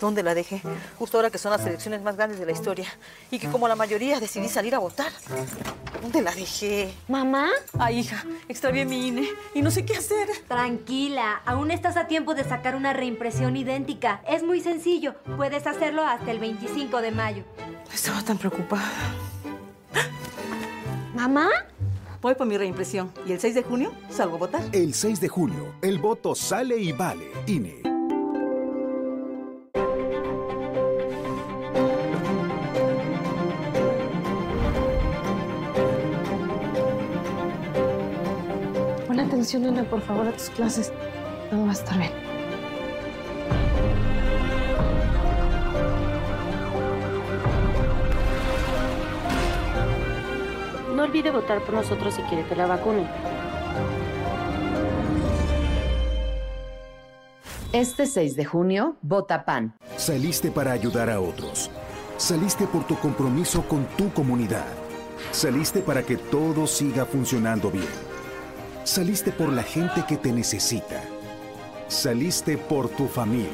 ¿Dónde 0.00 0.22
la 0.22 0.34
dejé? 0.34 0.60
Justo 0.98 1.18
ahora 1.18 1.30
que 1.30 1.38
son 1.38 1.52
las 1.52 1.64
elecciones 1.66 2.02
más 2.02 2.16
grandes 2.16 2.38
de 2.38 2.46
la 2.46 2.52
historia. 2.52 2.88
Y 3.30 3.38
que 3.38 3.48
como 3.48 3.68
la 3.68 3.76
mayoría 3.76 4.20
decidí 4.20 4.48
salir 4.48 4.74
a 4.74 4.78
votar. 4.78 5.12
¿Dónde 6.02 6.20
la 6.22 6.34
dejé? 6.34 6.92
¿Mamá? 7.08 7.48
Ay, 7.78 8.00
hija, 8.00 8.24
extravié 8.48 8.84
mi 8.84 9.08
INE 9.08 9.28
y 9.54 9.62
no 9.62 9.70
sé 9.70 9.84
qué 9.84 9.96
hacer. 9.96 10.28
Tranquila, 10.48 11.40
aún 11.46 11.70
estás 11.70 11.96
a 11.96 12.06
tiempo 12.06 12.34
de 12.34 12.44
sacar 12.44 12.76
una 12.76 12.92
reimpresión 12.92 13.56
idéntica. 13.56 14.20
Es 14.28 14.42
muy 14.42 14.60
sencillo, 14.60 15.14
puedes 15.36 15.66
hacerlo 15.66 16.02
hasta 16.02 16.30
el 16.30 16.38
25 16.38 17.00
de 17.00 17.10
mayo. 17.10 17.44
Estaba 17.92 18.22
tan 18.22 18.36
preocupada. 18.36 18.90
¿Mamá? 21.14 21.48
Voy 22.20 22.34
por 22.34 22.46
mi 22.46 22.56
reimpresión 22.58 23.12
y 23.26 23.32
el 23.32 23.40
6 23.40 23.54
de 23.54 23.62
junio 23.62 23.92
salgo 24.10 24.36
a 24.36 24.38
votar. 24.38 24.62
El 24.72 24.94
6 24.94 25.20
de 25.20 25.28
junio, 25.28 25.74
el 25.82 25.98
voto 25.98 26.34
sale 26.34 26.76
y 26.76 26.92
vale. 26.92 27.30
INE. 27.46 27.93
Atención, 39.44 39.66
Ana, 39.66 39.84
por 39.88 40.00
favor, 40.00 40.26
a 40.26 40.32
tus 40.32 40.48
clases. 40.50 40.90
Todo 41.50 41.64
va 41.64 41.70
a 41.70 41.72
estar 41.72 41.98
bien. 41.98 42.10
No 50.96 51.02
olvide 51.02 51.30
votar 51.30 51.60
por 51.62 51.74
nosotros 51.74 52.14
si 52.14 52.22
quiere 52.22 52.46
que 52.46 52.56
la 52.56 52.66
vacunen. 52.66 53.06
Este 57.72 58.06
6 58.06 58.36
de 58.36 58.44
junio, 58.44 58.96
vota 59.02 59.44
PAN. 59.44 59.74
Saliste 59.96 60.50
para 60.50 60.72
ayudar 60.72 61.10
a 61.10 61.20
otros. 61.20 61.70
Saliste 62.16 62.66
por 62.66 62.86
tu 62.86 62.96
compromiso 62.96 63.62
con 63.68 63.84
tu 63.96 64.10
comunidad. 64.12 64.64
Saliste 65.32 65.80
para 65.80 66.02
que 66.04 66.16
todo 66.16 66.66
siga 66.66 67.04
funcionando 67.04 67.70
bien. 67.70 68.13
Saliste 68.84 69.32
por 69.32 69.50
la 69.50 69.62
gente 69.62 70.04
que 70.06 70.18
te 70.18 70.30
necesita. 70.30 71.02
Saliste 71.88 72.58
por 72.58 72.90
tu 72.90 73.08
familia. 73.08 73.48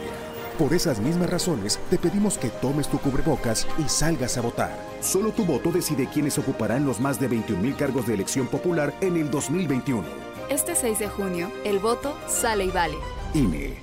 Por 0.58 0.74
esas 0.74 0.98
mismas 0.98 1.30
razones, 1.30 1.78
te 1.88 1.98
pedimos 1.98 2.36
que 2.36 2.48
tomes 2.48 2.88
tu 2.88 2.98
cubrebocas 2.98 3.64
y 3.78 3.88
salgas 3.88 4.36
a 4.36 4.40
votar. 4.40 4.76
Solo 5.00 5.30
tu 5.30 5.44
voto 5.44 5.70
decide 5.70 6.08
quiénes 6.12 6.36
ocuparán 6.36 6.84
los 6.84 6.98
más 6.98 7.20
de 7.20 7.28
21 7.28 7.62
mil 7.62 7.76
cargos 7.76 8.08
de 8.08 8.14
elección 8.14 8.48
popular 8.48 8.92
en 9.00 9.16
el 9.16 9.30
2021. 9.30 10.02
Este 10.50 10.74
6 10.74 10.98
de 10.98 11.08
junio, 11.08 11.52
el 11.64 11.78
voto 11.78 12.12
sale 12.26 12.64
y 12.64 12.70
vale. 12.70 12.96
INE. 13.32 13.78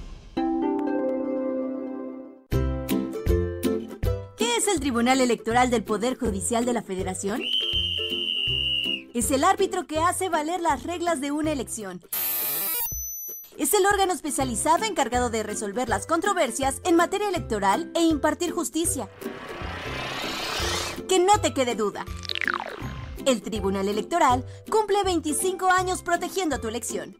¿Qué 4.35 4.57
es 4.57 4.67
el 4.67 4.81
Tribunal 4.81 5.21
Electoral 5.21 5.69
del 5.69 5.85
Poder 5.85 6.17
Judicial 6.17 6.65
de 6.65 6.73
la 6.73 6.81
Federación? 6.81 7.41
Es 9.17 9.31
el 9.31 9.43
árbitro 9.43 9.87
que 9.87 9.97
hace 9.97 10.29
valer 10.29 10.61
las 10.61 10.83
reglas 10.83 11.19
de 11.21 11.31
una 11.31 11.51
elección. 11.51 12.03
Es 13.57 13.73
el 13.73 13.83
órgano 13.87 14.13
especializado 14.13 14.85
encargado 14.85 15.31
de 15.31 15.41
resolver 15.41 15.89
las 15.89 16.05
controversias 16.05 16.81
en 16.83 16.95
materia 16.95 17.27
electoral 17.27 17.91
e 17.95 18.03
impartir 18.03 18.51
justicia. 18.51 19.09
Que 21.09 21.17
no 21.17 21.41
te 21.41 21.51
quede 21.55 21.73
duda. 21.73 22.05
El 23.25 23.41
Tribunal 23.41 23.87
Electoral 23.87 24.45
cumple 24.69 25.03
25 25.03 25.67
años 25.67 26.03
protegiendo 26.03 26.59
tu 26.59 26.67
elección. 26.67 27.17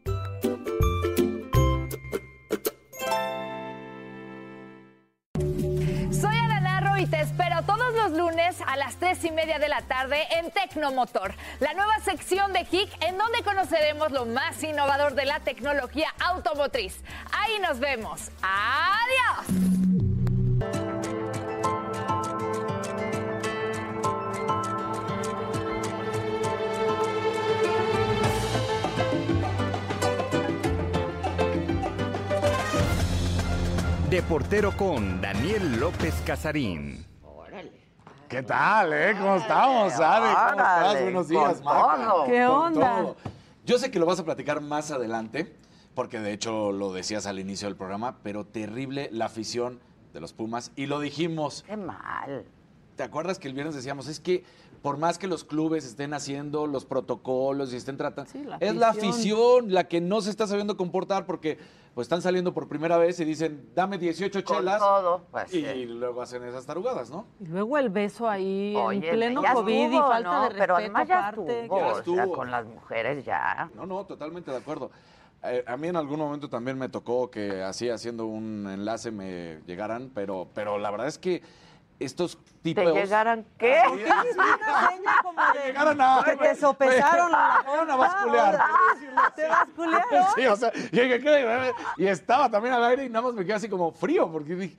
A 8.66 8.78
las 8.78 8.96
3 8.96 9.26
y 9.26 9.32
media 9.32 9.60
de 9.60 9.68
la 9.68 9.82
tarde 9.82 10.26
en 10.32 10.50
Tecnomotor, 10.52 11.34
la 11.60 11.74
nueva 11.74 12.00
sección 12.00 12.54
de 12.54 12.62
HIC 12.62 13.04
en 13.04 13.18
donde 13.18 13.44
conoceremos 13.44 14.12
lo 14.12 14.26
más 14.26 14.64
innovador 14.64 15.16
de 15.16 15.26
la 15.26 15.42
tecnología 15.42 16.14
automotriz. 16.20 17.02
Ahí 17.34 17.60
nos 17.60 17.80
vemos. 17.80 18.32
¡Adiós! 18.42 19.68
Deportero 34.10 34.72
con 34.78 35.20
Daniel 35.20 35.82
López 35.82 36.16
Casarín. 36.26 37.07
¿Qué 38.30 38.44
tal, 38.44 38.92
eh? 38.92 39.16
¿Cómo 39.18 39.38
estamos, 39.38 39.94
Ade? 39.94 40.34
¿Cómo 40.34 40.62
estás? 40.62 41.02
Buenos 41.02 41.28
días, 41.30 41.64
Maca. 41.64 42.14
¿Qué 42.26 42.46
onda? 42.46 43.16
Yo 43.66 43.78
sé 43.80 43.90
que 43.90 44.00
lo 44.00 44.06
vas 44.06 44.20
a 44.20 44.26
platicar 44.26 44.60
más 44.60 44.92
adelante, 44.92 45.56
porque 45.94 46.20
de 46.20 46.34
hecho 46.34 46.74
lo 46.74 46.92
decías 46.92 47.26
al 47.26 47.40
inicio 47.40 47.70
del 47.70 47.78
programa, 47.78 48.18
pero 48.24 48.46
terrible 48.46 49.10
la 49.14 49.26
afición 49.26 49.80
de 50.14 50.20
los 50.20 50.34
Pumas. 50.34 50.74
Y 50.76 50.88
lo 50.88 51.00
dijimos. 51.00 51.64
Qué 51.66 51.78
mal. 51.78 52.46
¿Te 52.98 53.04
acuerdas 53.04 53.40
que 53.40 53.48
el 53.48 53.54
viernes 53.54 53.76
decíamos, 53.76 54.08
es 54.08 54.20
que 54.20 54.44
por 54.82 54.98
más 54.98 55.18
que 55.18 55.28
los 55.28 55.46
clubes 55.46 55.86
estén 55.86 56.14
haciendo 56.14 56.68
los 56.68 56.86
protocolos 56.86 57.72
y 57.72 57.78
estén 57.78 57.96
tratando, 57.96 58.30
la 58.46 58.58
es 58.58 58.76
la 58.76 58.90
afición 58.90 59.74
la 59.74 59.86
que 59.86 60.02
no 60.02 60.20
se 60.22 60.30
está 60.30 60.48
sabiendo 60.48 60.76
comportar 60.76 61.26
porque 61.26 61.60
pues 61.98 62.06
están 62.06 62.22
saliendo 62.22 62.54
por 62.54 62.68
primera 62.68 62.96
vez 63.00 63.20
y 63.22 63.26
dicen, 63.26 63.72
dame 63.74 63.98
18 63.98 64.44
Con 64.44 64.58
chelas. 64.58 64.78
todo, 64.78 65.24
pues, 65.32 65.52
y 65.52 65.66
sí. 65.66 65.86
luego 65.88 66.22
hacen 66.22 66.44
esas 66.44 66.64
tarugadas, 66.64 67.10
¿no? 67.10 67.26
Y 67.40 67.48
luego 67.48 67.76
el 67.80 67.90
beso 67.90 68.30
ahí 68.30 68.76
Oye, 68.78 69.10
en 69.10 69.16
pleno 69.16 69.42
COVID 69.42 69.92
y 69.92 69.98
falta 69.98 70.30
¿no? 70.32 70.42
de 70.44 70.50
respeto 70.50 70.60
Pero 70.62 70.76
además 70.76 71.08
ya 71.08 71.28
aparte. 71.28 71.62
estuvo, 71.64 71.80
Ya 71.80 71.86
o 71.88 71.90
sea, 71.90 71.98
estuvo. 71.98 72.36
con 72.36 72.52
las 72.52 72.68
mujeres 72.68 73.26
ya. 73.26 73.72
No, 73.74 73.88
no, 73.88 74.06
totalmente 74.06 74.52
de 74.52 74.58
acuerdo. 74.58 74.92
Eh, 75.42 75.64
a 75.66 75.76
mí 75.76 75.88
en 75.88 75.96
algún 75.96 76.20
momento 76.20 76.48
también 76.52 76.78
me 76.78 76.88
tocó 76.88 77.32
que 77.32 77.64
así 77.64 77.90
haciendo 77.90 78.28
un 78.28 78.68
enlace 78.72 79.10
me 79.10 79.62
llegaran, 79.66 80.12
pero, 80.14 80.50
pero 80.54 80.78
la 80.78 80.92
verdad 80.92 81.08
es 81.08 81.18
que 81.18 81.42
estos 82.00 82.38
tipos... 82.62 82.84
¿Te 82.86 82.94
llegaran 82.94 83.46
qué? 83.58 83.82
Una 83.92 84.24
seña 84.24 85.16
como 85.24 85.42
de 85.54 85.66
llegaran 85.66 86.00
a- 86.02 86.22
que 86.24 86.36
te 86.38 86.56
sopesaron 86.56 87.32
la 87.32 87.64
Me 87.66 87.74
iban 87.74 87.92
a 87.92 87.96
basculear. 87.96 88.60
¿Te 89.36 89.48
basculearon? 89.48 90.26
Sí, 90.36 90.46
o 90.46 90.56
sea, 90.56 90.72
y, 90.76 90.90
¿qué? 90.90 91.74
estaba 92.10 92.50
también 92.50 92.74
al 92.76 92.84
aire 92.86 93.06
y 93.06 93.10
nada 93.10 93.26
más 93.26 93.34
me 93.34 93.44
quedé 93.44 93.56
así 93.56 93.68
como 93.70 93.92
frío, 93.92 94.32
porque 94.32 94.56
dije, 94.56 94.78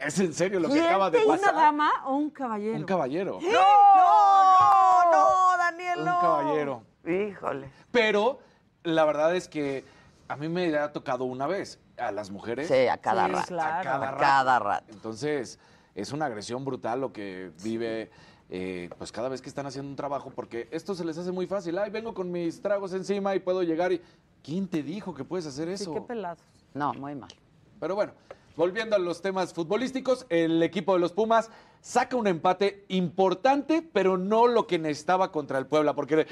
¿es 0.00 0.18
en 0.18 0.32
serio 0.34 0.58
lo 0.60 0.68
que 0.68 0.74
¿Quién 0.74 0.86
acaba 0.86 1.10
de 1.10 1.18
te- 1.20 1.24
¿Una 1.24 1.36
pasar? 1.36 1.54
dama 1.54 1.90
o 2.06 2.16
un 2.16 2.30
caballero? 2.30 2.76
Un 2.78 2.84
caballero. 2.84 3.38
No, 3.40 5.10
no, 5.12 5.56
Daniel, 5.58 5.98
Un 6.00 6.04
no. 6.04 6.20
caballero. 6.20 6.82
Híjole. 7.06 7.70
Pero 7.90 8.38
la 8.82 9.04
verdad 9.04 9.34
es 9.36 9.48
que 9.48 9.84
a 10.28 10.36
mí 10.36 10.48
me 10.48 10.76
ha 10.76 10.92
tocado 10.92 11.24
una 11.24 11.46
vez. 11.46 11.78
A 11.96 12.10
las 12.10 12.28
mujeres. 12.28 12.66
Sí, 12.66 12.88
a 12.88 12.96
cada 12.98 13.26
Sí, 13.26 13.32
rato. 13.34 13.46
claro. 13.46 13.78
A 13.78 13.82
cada 13.84 14.08
A 14.08 14.10
rato. 14.10 14.20
cada 14.20 14.58
rato. 14.58 14.84
Entonces, 14.88 15.60
es 15.94 16.12
una 16.12 16.26
agresión 16.26 16.64
brutal 16.64 17.00
lo 17.00 17.12
que 17.12 17.50
vive. 17.62 18.10
eh, 18.50 18.90
pues 18.98 19.10
cada 19.10 19.28
vez 19.30 19.40
que 19.40 19.48
están 19.48 19.66
haciendo 19.66 19.88
un 19.90 19.96
trabajo, 19.96 20.30
porque 20.30 20.68
esto 20.70 20.94
se 20.94 21.04
les 21.04 21.16
hace 21.16 21.32
muy 21.32 21.46
fácil. 21.46 21.78
Ay, 21.78 21.90
vengo 21.90 22.12
con 22.12 22.30
mis 22.30 22.60
tragos 22.60 22.92
encima 22.92 23.34
y 23.34 23.40
puedo 23.40 23.62
llegar 23.62 23.92
y. 23.92 24.00
¿Quién 24.42 24.68
te 24.68 24.82
dijo 24.82 25.14
que 25.14 25.24
puedes 25.24 25.46
hacer 25.46 25.68
Sí, 25.78 25.84
eso? 25.84 25.94
qué 25.94 26.00
pelados. 26.02 26.38
No, 26.74 26.92
muy 26.92 27.14
mal. 27.14 27.30
Pero 27.80 27.94
bueno, 27.94 28.12
volviendo 28.56 28.94
a 28.94 28.98
los 28.98 29.22
temas 29.22 29.54
futbolísticos, 29.54 30.26
el 30.28 30.62
equipo 30.62 30.92
de 30.92 31.00
los 31.00 31.12
Pumas 31.12 31.50
saca 31.84 32.16
un 32.16 32.26
empate 32.26 32.86
importante, 32.88 33.82
pero 33.92 34.16
no 34.16 34.46
lo 34.46 34.66
que 34.66 34.78
necesitaba 34.78 35.30
contra 35.30 35.58
el 35.58 35.66
Puebla, 35.66 35.92
porque 35.94 36.26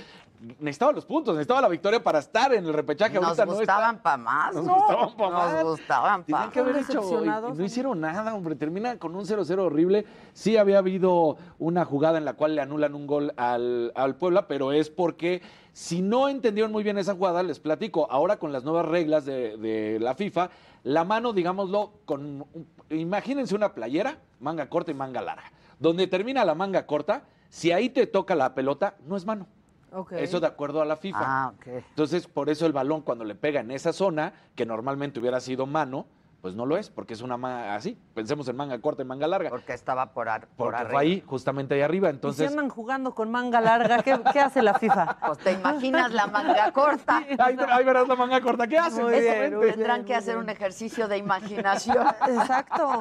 necesitaba 0.60 0.92
los 0.92 1.04
puntos, 1.04 1.34
necesitaba 1.34 1.60
la 1.60 1.68
victoria 1.68 2.02
para 2.02 2.20
estar 2.20 2.54
en 2.54 2.64
el 2.64 2.72
repechaje. 2.72 3.16
Nos 3.16 3.24
Ahorita 3.38 3.44
no 3.44 3.54
gustaban 3.56 3.98
pa' 4.02 4.16
más. 4.16 4.54
Nos 4.54 4.64
¿no? 4.64 4.74
gustaban 4.76 5.14
pa' 5.14 5.30
más. 5.30 5.52
Nos 5.52 5.64
gustaban 5.78 6.20
pa' 6.22 6.26
Tenían 6.26 6.50
que 6.52 6.60
haber 6.60 6.76
hecho, 6.78 7.22
y- 7.22 7.28
y 7.28 7.52
no 7.58 7.64
hicieron 7.64 8.00
nada, 8.00 8.34
hombre. 8.34 8.54
Termina 8.56 8.98
con 8.98 9.14
un 9.14 9.26
0-0 9.26 9.58
horrible. 9.66 10.06
Sí 10.32 10.56
había 10.56 10.78
habido 10.78 11.36
una 11.58 11.84
jugada 11.84 12.16
en 12.16 12.24
la 12.24 12.32
cual 12.32 12.54
le 12.54 12.62
anulan 12.62 12.94
un 12.94 13.06
gol 13.06 13.34
al, 13.36 13.92
al 13.94 14.16
Puebla, 14.16 14.48
pero 14.48 14.72
es 14.72 14.88
porque 14.88 15.42
si 15.74 16.00
no 16.00 16.30
entendieron 16.30 16.72
muy 16.72 16.82
bien 16.82 16.96
esa 16.96 17.14
jugada, 17.14 17.42
les 17.42 17.60
platico, 17.60 18.10
ahora 18.10 18.38
con 18.38 18.52
las 18.52 18.64
nuevas 18.64 18.86
reglas 18.86 19.26
de, 19.26 19.58
de 19.58 19.98
la 20.00 20.14
FIFA, 20.14 20.48
la 20.84 21.04
mano, 21.04 21.34
digámoslo, 21.34 21.92
con 22.06 22.24
un- 22.24 22.66
imagínense 22.96 23.54
una 23.54 23.74
playera, 23.74 24.18
manga 24.40 24.68
corta 24.68 24.90
y 24.90 24.94
manga 24.94 25.22
larga. 25.22 25.50
Donde 25.78 26.06
termina 26.06 26.44
la 26.44 26.54
manga 26.54 26.86
corta, 26.86 27.24
si 27.48 27.72
ahí 27.72 27.88
te 27.90 28.06
toca 28.06 28.34
la 28.34 28.54
pelota, 28.54 28.96
no 29.06 29.16
es 29.16 29.26
mano. 29.26 29.46
Ok. 29.92 30.12
Eso 30.12 30.40
de 30.40 30.46
acuerdo 30.46 30.80
a 30.80 30.84
la 30.84 30.96
FIFA. 30.96 31.18
Ah, 31.20 31.52
ok. 31.54 31.66
Entonces, 31.90 32.26
por 32.26 32.48
eso 32.48 32.66
el 32.66 32.72
balón 32.72 33.02
cuando 33.02 33.24
le 33.24 33.34
pega 33.34 33.60
en 33.60 33.70
esa 33.70 33.92
zona, 33.92 34.32
que 34.54 34.64
normalmente 34.64 35.20
hubiera 35.20 35.40
sido 35.40 35.66
mano, 35.66 36.06
pues 36.42 36.56
no 36.56 36.66
lo 36.66 36.76
es, 36.76 36.90
porque 36.90 37.14
es 37.14 37.22
una 37.22 37.36
manga 37.36 37.76
así. 37.76 37.96
Pensemos 38.14 38.48
en 38.48 38.56
manga 38.56 38.76
corta 38.80 39.02
y 39.02 39.04
manga 39.04 39.28
larga. 39.28 39.48
Porque 39.48 39.74
estaba 39.74 40.12
por, 40.12 40.28
ar- 40.28 40.48
por 40.48 40.66
Porque 40.66 40.76
arriba. 40.76 40.90
fue 40.90 41.00
ahí, 41.02 41.22
justamente 41.24 41.76
ahí 41.76 41.82
arriba. 41.82 42.08
Y 42.08 42.10
si 42.10 42.16
Entonces, 42.16 42.50
andan 42.50 42.68
jugando 42.68 43.14
con 43.14 43.30
manga 43.30 43.60
larga, 43.60 44.02
¿qué, 44.02 44.20
qué 44.32 44.40
hace 44.40 44.60
la 44.60 44.74
FIFA? 44.74 45.18
Pues 45.28 45.38
te 45.38 45.52
imaginas 45.52 46.12
la 46.12 46.26
manga 46.26 46.72
corta. 46.72 47.18
ahí, 47.38 47.56
ahí 47.70 47.84
verás 47.84 48.08
la 48.08 48.16
manga 48.16 48.40
corta. 48.40 48.66
¿Qué 48.66 48.76
hacen? 48.76 49.04
Muy 49.04 49.20
bien, 49.20 49.56
muy 49.56 49.70
Tendrán 49.70 50.04
que 50.04 50.16
hacer 50.16 50.36
un 50.36 50.48
ejercicio 50.50 51.06
de 51.06 51.16
imaginación. 51.18 52.04
Exacto. 52.28 52.98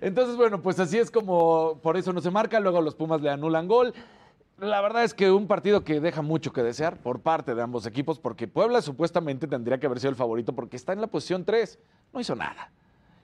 Entonces, 0.00 0.36
bueno, 0.36 0.62
pues 0.62 0.80
así 0.80 0.98
es 0.98 1.10
como 1.10 1.78
por 1.82 1.98
eso 1.98 2.10
no 2.14 2.22
se 2.22 2.30
marca. 2.30 2.58
Luego 2.58 2.80
los 2.80 2.94
Pumas 2.94 3.20
le 3.20 3.28
anulan 3.30 3.68
gol. 3.68 3.92
La 4.60 4.82
verdad 4.82 5.04
es 5.04 5.14
que 5.14 5.30
un 5.30 5.46
partido 5.46 5.84
que 5.84 6.00
deja 6.00 6.20
mucho 6.20 6.52
que 6.52 6.62
desear 6.62 6.98
por 6.98 7.20
parte 7.20 7.54
de 7.54 7.62
ambos 7.62 7.86
equipos, 7.86 8.18
porque 8.18 8.46
Puebla 8.46 8.82
supuestamente 8.82 9.46
tendría 9.46 9.80
que 9.80 9.86
haber 9.86 10.00
sido 10.00 10.10
el 10.10 10.16
favorito 10.16 10.54
porque 10.54 10.76
está 10.76 10.92
en 10.92 11.00
la 11.00 11.06
posición 11.06 11.46
3. 11.46 11.78
No 12.12 12.20
hizo 12.20 12.36
nada. 12.36 12.70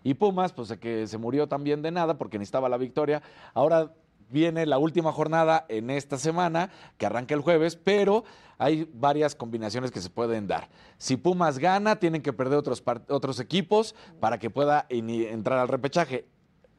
Y 0.03 0.15
Pumas, 0.15 0.55
pues 0.55 0.73
que 0.79 1.07
se 1.07 1.19
murió 1.19 1.47
también 1.47 1.83
de 1.83 1.91
nada 1.91 2.17
porque 2.17 2.39
necesitaba 2.39 2.71
la 2.71 2.79
victoria. 2.79 3.21
Ahora 3.53 3.93
viene 4.31 4.65
la 4.65 4.79
última 4.79 5.13
jornada 5.13 5.67
en 5.69 5.91
esta 5.91 6.17
semana, 6.17 6.71
que 6.97 7.05
arranca 7.05 7.35
el 7.35 7.43
jueves, 7.43 7.77
pero 7.77 8.25
hay 8.57 8.89
varias 8.95 9.35
combinaciones 9.35 9.91
que 9.91 10.01
se 10.01 10.09
pueden 10.09 10.47
dar. 10.47 10.71
Si 10.97 11.19
Pumas 11.19 11.59
gana, 11.59 11.97
tienen 11.97 12.23
que 12.23 12.33
perder 12.33 12.59
otros, 12.59 12.83
otros 13.11 13.41
equipos 13.41 13.95
para 14.21 14.39
que 14.39 14.49
pueda 14.49 14.87
entrar 14.89 15.59
al 15.59 15.69
repechaje. 15.69 16.27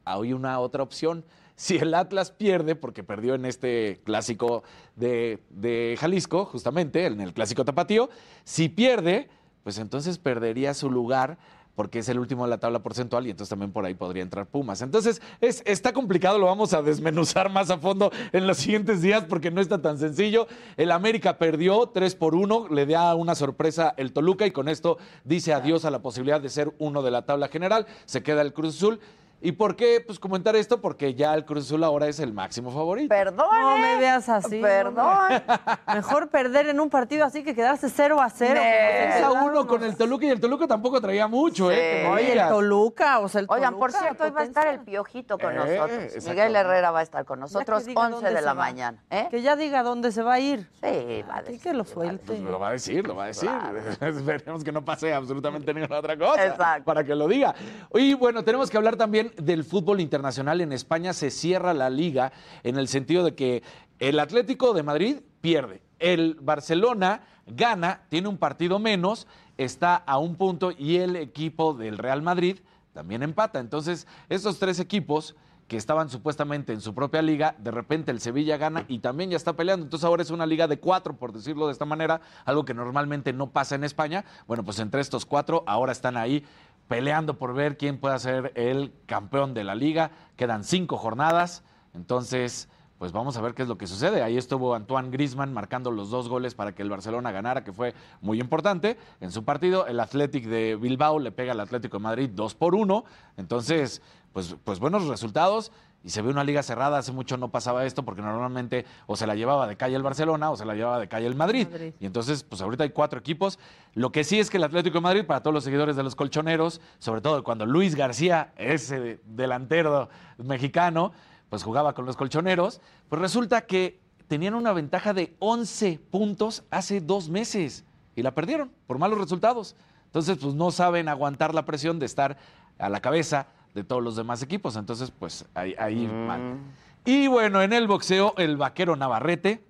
Hay 0.04 0.32
una 0.32 0.58
otra 0.58 0.82
opción. 0.82 1.24
Si 1.58 1.76
el 1.76 1.92
Atlas 1.92 2.30
pierde, 2.30 2.76
porque 2.76 3.02
perdió 3.02 3.34
en 3.34 3.44
este 3.44 4.00
clásico 4.04 4.62
de, 4.94 5.42
de 5.50 5.96
Jalisco, 5.98 6.44
justamente, 6.44 7.04
en 7.04 7.20
el 7.20 7.32
clásico 7.34 7.64
tapatío, 7.64 8.10
si 8.44 8.68
pierde, 8.68 9.28
pues 9.64 9.78
entonces 9.78 10.18
perdería 10.18 10.72
su 10.72 10.88
lugar 10.88 11.36
porque 11.74 11.98
es 11.98 12.08
el 12.08 12.20
último 12.20 12.44
de 12.44 12.50
la 12.50 12.58
tabla 12.58 12.78
porcentual 12.80 13.26
y 13.26 13.30
entonces 13.30 13.50
también 13.50 13.72
por 13.72 13.84
ahí 13.84 13.94
podría 13.94 14.22
entrar 14.22 14.46
Pumas. 14.46 14.82
Entonces, 14.82 15.20
es, 15.40 15.64
está 15.66 15.92
complicado, 15.92 16.38
lo 16.38 16.46
vamos 16.46 16.74
a 16.74 16.82
desmenuzar 16.82 17.50
más 17.50 17.70
a 17.70 17.78
fondo 17.78 18.12
en 18.32 18.46
los 18.46 18.58
siguientes 18.58 19.02
días 19.02 19.24
porque 19.28 19.50
no 19.50 19.60
está 19.60 19.82
tan 19.82 19.98
sencillo. 19.98 20.46
El 20.76 20.92
América 20.92 21.38
perdió 21.38 21.88
3 21.88 22.14
por 22.14 22.36
1, 22.36 22.68
le 22.70 22.86
da 22.86 23.16
una 23.16 23.34
sorpresa 23.34 23.94
el 23.96 24.12
Toluca 24.12 24.46
y 24.46 24.52
con 24.52 24.68
esto 24.68 24.98
dice 25.24 25.54
adiós 25.54 25.84
a 25.84 25.90
la 25.90 26.02
posibilidad 26.02 26.40
de 26.40 26.50
ser 26.50 26.72
uno 26.78 27.02
de 27.02 27.10
la 27.10 27.26
tabla 27.26 27.48
general. 27.48 27.86
Se 28.06 28.22
queda 28.22 28.42
el 28.42 28.52
Cruz 28.52 28.76
Azul. 28.76 29.00
¿Y 29.40 29.52
por 29.52 29.76
qué 29.76 30.02
pues, 30.04 30.18
comentar 30.18 30.56
esto? 30.56 30.80
Porque 30.80 31.14
ya 31.14 31.32
el 31.34 31.44
Cruz 31.44 31.66
Azul 31.66 31.84
ahora 31.84 32.08
es 32.08 32.18
el 32.18 32.32
máximo 32.32 32.72
favorito. 32.72 33.08
Perdón. 33.08 33.46
No 33.60 33.78
me 33.78 33.96
veas 33.98 34.28
así. 34.28 34.60
Perdón. 34.60 35.42
Mejor 35.94 36.28
perder 36.28 36.68
en 36.68 36.80
un 36.80 36.90
partido 36.90 37.24
así 37.24 37.44
que 37.44 37.54
quedarse 37.54 37.88
0 37.88 38.20
a 38.20 38.30
0. 38.30 38.54
Ne- 38.60 39.10
6 39.12 39.24
a 39.24 39.30
1 39.44 39.66
con 39.68 39.84
el 39.84 39.96
Toluca 39.96 40.26
y 40.26 40.30
el 40.30 40.40
Toluca 40.40 40.66
tampoco 40.66 41.00
traía 41.00 41.28
mucho, 41.28 41.70
¿eh? 41.70 42.06
Oye, 42.08 42.32
el. 42.32 42.48
Toluca, 42.48 43.20
o 43.20 43.28
sea, 43.28 43.40
el 43.40 43.46
Oigan, 43.48 43.78
por 43.78 43.92
Toluca, 43.92 44.00
cierto, 44.08 44.24
hoy 44.24 44.30
va 44.30 44.40
a 44.40 44.44
estar 44.44 44.66
el 44.66 44.80
Piojito 44.80 45.38
con 45.38 45.52
Eh, 45.52 45.56
nosotros. 45.56 46.02
exacto. 46.02 46.30
Miguel 46.30 46.56
Herrera 46.56 46.90
va 46.90 46.98
a 46.98 47.02
estar 47.02 47.24
con 47.24 47.38
nosotros, 47.38 47.82
que 47.84 47.90
diga 47.90 48.00
11 48.00 48.14
dónde 48.16 48.34
de 48.34 48.42
la 48.42 48.54
va. 48.54 48.60
mañana. 48.64 49.04
¿eh? 49.10 49.28
Que 49.30 49.40
ya 49.42 49.54
diga 49.54 49.84
dónde 49.84 50.10
se 50.10 50.22
va 50.22 50.34
a 50.34 50.40
ir. 50.40 50.68
Sí, 50.82 51.22
va 51.30 51.36
a 51.36 51.42
decir. 51.42 51.60
que 51.60 51.72
lo 51.74 51.84
suelte. 51.84 52.24
Pues 52.26 52.40
lo 52.40 52.58
va 52.58 52.68
a 52.70 52.72
decir, 52.72 53.06
lo 53.06 53.14
va 53.14 53.24
a 53.24 53.26
decir. 53.28 53.48
Esperemos 54.00 54.64
que 54.64 54.72
no 54.72 54.84
pase 54.84 55.14
absolutamente 55.14 55.72
ninguna 55.72 55.98
otra 56.00 56.16
cosa 56.18 56.44
Exacto. 56.44 56.84
para 56.84 57.04
que 57.04 57.14
lo 57.14 57.28
diga. 57.28 57.54
Y 57.94 58.14
bueno, 58.14 58.42
tenemos 58.42 58.68
que 58.68 58.76
hablar 58.76 58.96
también 58.96 59.27
del 59.36 59.64
fútbol 59.64 60.00
internacional. 60.00 60.60
En 60.60 60.72
España 60.72 61.12
se 61.12 61.30
cierra 61.30 61.74
la 61.74 61.90
liga 61.90 62.32
en 62.62 62.76
el 62.76 62.88
sentido 62.88 63.24
de 63.24 63.34
que 63.34 63.62
el 63.98 64.20
Atlético 64.20 64.74
de 64.74 64.82
Madrid 64.82 65.16
pierde. 65.40 65.82
El 65.98 66.36
Barcelona 66.40 67.22
gana, 67.46 68.02
tiene 68.08 68.28
un 68.28 68.38
partido 68.38 68.78
menos, 68.78 69.26
está 69.56 69.96
a 69.96 70.18
un 70.18 70.36
punto 70.36 70.72
y 70.76 70.96
el 70.96 71.16
equipo 71.16 71.74
del 71.74 71.98
Real 71.98 72.22
Madrid 72.22 72.58
también 72.92 73.22
empata. 73.22 73.60
Entonces, 73.60 74.06
estos 74.28 74.58
tres 74.58 74.80
equipos 74.80 75.36
que 75.68 75.76
estaban 75.76 76.08
supuestamente 76.08 76.72
en 76.72 76.80
su 76.80 76.94
propia 76.94 77.20
liga, 77.20 77.54
de 77.58 77.70
repente 77.70 78.10
el 78.10 78.20
Sevilla 78.20 78.56
gana 78.56 78.86
y 78.88 79.00
también 79.00 79.30
ya 79.30 79.36
está 79.36 79.52
peleando. 79.52 79.84
Entonces 79.84 80.04
ahora 80.06 80.22
es 80.22 80.30
una 80.30 80.46
liga 80.46 80.66
de 80.66 80.80
cuatro, 80.80 81.14
por 81.14 81.30
decirlo 81.30 81.66
de 81.66 81.72
esta 81.72 81.84
manera, 81.84 82.22
algo 82.46 82.64
que 82.64 82.72
normalmente 82.72 83.34
no 83.34 83.50
pasa 83.50 83.74
en 83.74 83.84
España. 83.84 84.24
Bueno, 84.46 84.64
pues 84.64 84.78
entre 84.78 85.02
estos 85.02 85.26
cuatro 85.26 85.64
ahora 85.66 85.92
están 85.92 86.16
ahí 86.16 86.42
peleando 86.88 87.38
por 87.38 87.54
ver 87.54 87.76
quién 87.76 87.98
puede 87.98 88.18
ser 88.18 88.52
el 88.56 88.92
campeón 89.06 89.54
de 89.54 89.64
la 89.64 89.74
liga. 89.74 90.10
Quedan 90.36 90.64
cinco 90.64 90.96
jornadas, 90.96 91.62
entonces 91.94 92.68
pues 92.98 93.12
vamos 93.12 93.36
a 93.36 93.40
ver 93.40 93.54
qué 93.54 93.62
es 93.62 93.68
lo 93.68 93.78
que 93.78 93.86
sucede. 93.86 94.22
Ahí 94.22 94.36
estuvo 94.36 94.74
Antoine 94.74 95.10
Grisman 95.10 95.52
marcando 95.52 95.92
los 95.92 96.10
dos 96.10 96.28
goles 96.28 96.56
para 96.56 96.74
que 96.74 96.82
el 96.82 96.90
Barcelona 96.90 97.30
ganara, 97.30 97.62
que 97.62 97.72
fue 97.72 97.94
muy 98.20 98.40
importante 98.40 98.98
en 99.20 99.30
su 99.30 99.44
partido. 99.44 99.86
El 99.86 100.00
Athletic 100.00 100.46
de 100.46 100.74
Bilbao 100.74 101.20
le 101.20 101.30
pega 101.30 101.52
al 101.52 101.60
Atlético 101.60 101.98
de 101.98 102.02
Madrid 102.02 102.30
2 102.32 102.54
por 102.56 102.74
1. 102.74 103.04
Entonces, 103.36 104.02
pues, 104.32 104.56
pues 104.64 104.80
buenos 104.80 105.06
resultados. 105.06 105.70
Y 106.04 106.10
se 106.10 106.22
ve 106.22 106.30
una 106.30 106.44
liga 106.44 106.62
cerrada, 106.62 106.98
hace 106.98 107.10
mucho 107.10 107.36
no 107.36 107.50
pasaba 107.50 107.84
esto 107.84 108.04
porque 108.04 108.22
normalmente 108.22 108.86
o 109.06 109.16
se 109.16 109.26
la 109.26 109.34
llevaba 109.34 109.66
de 109.66 109.76
calle 109.76 109.96
el 109.96 110.02
Barcelona 110.02 110.50
o 110.50 110.56
se 110.56 110.64
la 110.64 110.74
llevaba 110.74 111.00
de 111.00 111.08
calle 111.08 111.26
el 111.26 111.34
Madrid. 111.34 111.68
Madrid. 111.68 111.92
Y 111.98 112.06
entonces, 112.06 112.44
pues 112.44 112.62
ahorita 112.62 112.84
hay 112.84 112.90
cuatro 112.90 113.18
equipos. 113.18 113.58
Lo 113.94 114.12
que 114.12 114.22
sí 114.22 114.38
es 114.38 114.48
que 114.48 114.58
el 114.58 114.64
Atlético 114.64 114.98
de 114.98 115.02
Madrid, 115.02 115.24
para 115.26 115.42
todos 115.42 115.52
los 115.52 115.64
seguidores 115.64 115.96
de 115.96 116.04
los 116.04 116.14
colchoneros, 116.14 116.80
sobre 116.98 117.20
todo 117.20 117.42
cuando 117.42 117.66
Luis 117.66 117.96
García, 117.96 118.52
ese 118.56 119.20
delantero 119.26 120.08
mexicano, 120.38 121.12
pues 121.50 121.64
jugaba 121.64 121.94
con 121.94 122.06
los 122.06 122.16
colchoneros, 122.16 122.80
pues 123.08 123.20
resulta 123.20 123.62
que 123.62 124.00
tenían 124.28 124.54
una 124.54 124.72
ventaja 124.72 125.12
de 125.14 125.34
11 125.40 126.00
puntos 126.10 126.62
hace 126.70 127.00
dos 127.00 127.28
meses 127.28 127.84
y 128.14 128.22
la 128.22 128.34
perdieron 128.34 128.70
por 128.86 128.98
malos 128.98 129.18
resultados. 129.18 129.74
Entonces, 130.06 130.38
pues 130.38 130.54
no 130.54 130.70
saben 130.70 131.08
aguantar 131.08 131.54
la 131.54 131.64
presión 131.64 131.98
de 131.98 132.06
estar 132.06 132.36
a 132.78 132.88
la 132.88 133.00
cabeza 133.00 133.48
de 133.74 133.84
todos 133.84 134.02
los 134.02 134.16
demás 134.16 134.42
equipos. 134.42 134.76
Entonces, 134.76 135.10
pues 135.10 135.44
ahí, 135.54 135.74
ahí 135.78 136.06
mal. 136.06 136.58
Y 137.04 137.26
bueno, 137.26 137.62
en 137.62 137.72
el 137.72 137.86
boxeo, 137.86 138.34
el 138.36 138.56
vaquero 138.56 138.96
Navarrete, 138.96 139.62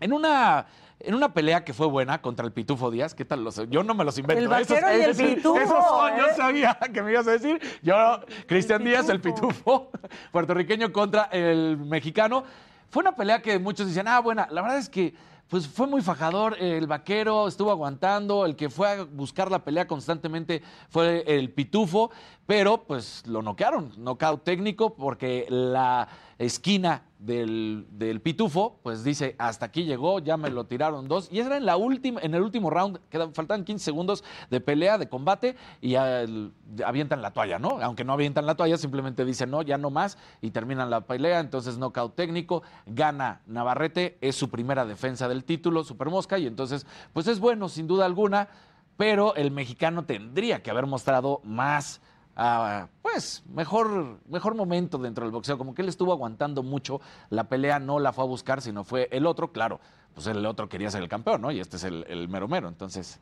en 0.00 0.12
una, 0.12 0.66
en 1.00 1.14
una 1.14 1.32
pelea 1.32 1.64
que 1.64 1.72
fue 1.72 1.86
buena 1.86 2.20
contra 2.20 2.44
el 2.44 2.52
Pitufo 2.52 2.90
Díaz, 2.90 3.14
¿qué 3.14 3.24
tal? 3.24 3.44
Los, 3.44 3.62
yo 3.70 3.82
no 3.82 3.94
me 3.94 4.04
los 4.04 4.18
invento. 4.18 4.42
El 4.42 4.48
vaquero 4.48 4.86
y 4.96 5.00
el 5.00 5.10
esos- 5.10 5.26
Pitufo, 5.26 5.58
esos 5.58 5.84
son, 5.84 6.16
yo 6.18 6.26
¿eh? 6.26 6.34
sabía 6.36 6.78
que 6.92 7.02
me 7.02 7.12
ibas 7.12 7.26
a 7.28 7.32
decir. 7.32 7.60
Yo, 7.82 8.20
Cristian 8.46 8.84
Díaz, 8.84 9.08
el 9.08 9.20
Pitufo, 9.20 9.90
puertorriqueño 10.32 10.92
contra 10.92 11.24
el 11.32 11.78
mexicano. 11.78 12.44
Fue 12.90 13.00
una 13.02 13.14
pelea 13.16 13.40
que 13.40 13.58
muchos 13.58 13.86
dicen, 13.86 14.06
ah, 14.08 14.20
buena. 14.20 14.46
La 14.50 14.60
verdad 14.62 14.78
es 14.78 14.88
que 14.88 15.14
pues 15.48 15.68
fue 15.68 15.86
muy 15.86 16.02
fajador, 16.02 16.56
el 16.60 16.86
vaquero 16.86 17.46
estuvo 17.46 17.70
aguantando, 17.70 18.44
el 18.44 18.56
que 18.56 18.68
fue 18.68 18.88
a 18.88 19.04
buscar 19.04 19.50
la 19.50 19.64
pelea 19.64 19.86
constantemente 19.86 20.62
fue 20.88 21.24
el 21.26 21.50
pitufo, 21.50 22.10
pero 22.46 22.82
pues 22.84 23.24
lo 23.26 23.42
noquearon, 23.42 23.92
knockout 23.96 24.42
técnico, 24.42 24.94
porque 24.94 25.46
la 25.48 26.08
esquina 26.38 27.02
del, 27.18 27.86
del 27.90 28.20
pitufo, 28.20 28.78
pues 28.82 29.02
dice, 29.02 29.34
hasta 29.38 29.66
aquí 29.66 29.84
llegó, 29.84 30.18
ya 30.18 30.36
me 30.36 30.50
lo 30.50 30.64
tiraron 30.66 31.08
dos, 31.08 31.28
y 31.32 31.40
era 31.40 31.56
en, 31.56 31.64
la 31.64 31.76
última, 31.78 32.20
en 32.20 32.34
el 32.34 32.42
último 32.42 32.68
round, 32.68 32.98
quedan, 33.08 33.32
faltan 33.32 33.64
15 33.64 33.82
segundos 33.84 34.22
de 34.50 34.60
pelea, 34.60 34.98
de 34.98 35.08
combate, 35.08 35.56
y 35.80 35.90
ya 35.90 36.20
el- 36.20 36.52
avientan 36.84 37.22
la 37.22 37.30
toalla, 37.32 37.58
¿no? 37.58 37.78
Aunque 37.80 38.04
no 38.04 38.12
avientan 38.12 38.44
la 38.44 38.54
toalla, 38.54 38.76
simplemente 38.76 39.24
dicen, 39.24 39.50
no, 39.50 39.62
ya 39.62 39.78
no 39.78 39.88
más, 39.90 40.18
y 40.42 40.50
terminan 40.50 40.90
la 40.90 41.00
pelea, 41.02 41.40
entonces 41.40 41.78
knockout 41.78 42.14
técnico, 42.14 42.62
gana 42.84 43.40
Navarrete, 43.46 44.18
es 44.20 44.36
su 44.36 44.50
primera 44.50 44.84
defensa 44.84 45.28
del 45.28 45.42
título, 45.44 45.84
Super 45.84 46.10
Mosca, 46.10 46.38
y 46.38 46.46
entonces, 46.46 46.86
pues 47.14 47.26
es 47.28 47.40
bueno, 47.40 47.70
sin 47.70 47.86
duda 47.86 48.04
alguna, 48.04 48.48
pero 48.98 49.34
el 49.36 49.50
mexicano 49.50 50.04
tendría 50.04 50.62
que 50.62 50.70
haber 50.70 50.86
mostrado 50.86 51.40
más, 51.44 52.00
ah, 52.36 52.88
pues, 53.02 53.42
mejor, 53.52 54.18
mejor 54.28 54.54
momento 54.54 54.98
dentro 54.98 55.24
del 55.24 55.32
boxeo, 55.32 55.58
como 55.58 55.74
que 55.74 55.82
él 55.82 55.88
estuvo 55.88 56.12
aguantando 56.12 56.62
mucho, 56.62 57.00
la 57.30 57.44
pelea 57.44 57.78
no 57.78 57.98
la 57.98 58.12
fue 58.12 58.24
a 58.24 58.26
buscar, 58.26 58.60
sino 58.62 58.84
fue 58.84 59.08
el 59.12 59.26
otro, 59.26 59.52
claro, 59.52 59.80
pues 60.14 60.26
el 60.26 60.44
otro 60.46 60.68
quería 60.68 60.90
ser 60.90 61.02
el 61.02 61.08
campeón, 61.08 61.42
¿no? 61.42 61.50
Y 61.50 61.60
este 61.60 61.76
es 61.76 61.84
el, 61.84 62.04
el 62.08 62.28
mero 62.28 62.48
mero, 62.48 62.68
entonces 62.68 63.20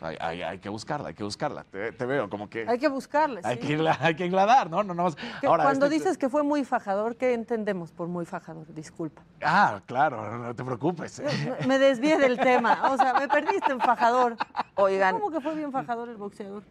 hay, 0.00 0.16
hay- 0.20 0.42
hay 0.42 0.58
que 0.58 0.68
buscarla, 0.68 1.08
hay 1.08 1.14
que 1.14 1.24
buscarla, 1.24 1.64
te, 1.64 1.90
te 1.92 2.04
veo 2.04 2.28
como 2.28 2.50
que... 2.50 2.66
Hay 2.68 2.78
que 2.78 2.88
buscarle. 2.88 3.40
Hay 3.44 3.56
sí. 3.56 3.66
que, 3.66 3.78
irla- 3.78 3.96
hay 4.00 4.14
que 4.14 4.26
engladar, 4.26 4.68
¿no? 4.70 4.82
no, 4.82 4.92
no 4.92 5.04
Ahora, 5.46 5.64
Cuando 5.64 5.86
este- 5.86 5.98
dices 5.98 6.18
que 6.18 6.28
fue 6.28 6.42
muy 6.42 6.64
fajador, 6.64 7.16
¿qué 7.16 7.32
entendemos 7.32 7.92
por 7.92 8.06
muy 8.06 8.26
fajador? 8.26 8.66
Disculpa. 8.74 9.22
Ah, 9.42 9.80
claro, 9.86 10.36
no 10.38 10.54
te 10.54 10.62
preocupes. 10.64 11.22
Me- 11.60 11.66
Me 11.66 11.78
desvié 11.78 12.18
del 12.18 12.36
tema. 12.38 12.90
O 12.92 12.96
sea, 12.98 13.14
me 13.14 13.26
perdiste 13.26 13.72
en 13.72 13.80
fajador. 13.80 14.36
Oigan. 14.74 15.18
¿Cómo 15.18 15.30
que 15.30 15.40
fue 15.40 15.54
bien 15.54 15.72
fajador 15.72 16.08
el 16.10 16.16
boxeador? 16.16 16.62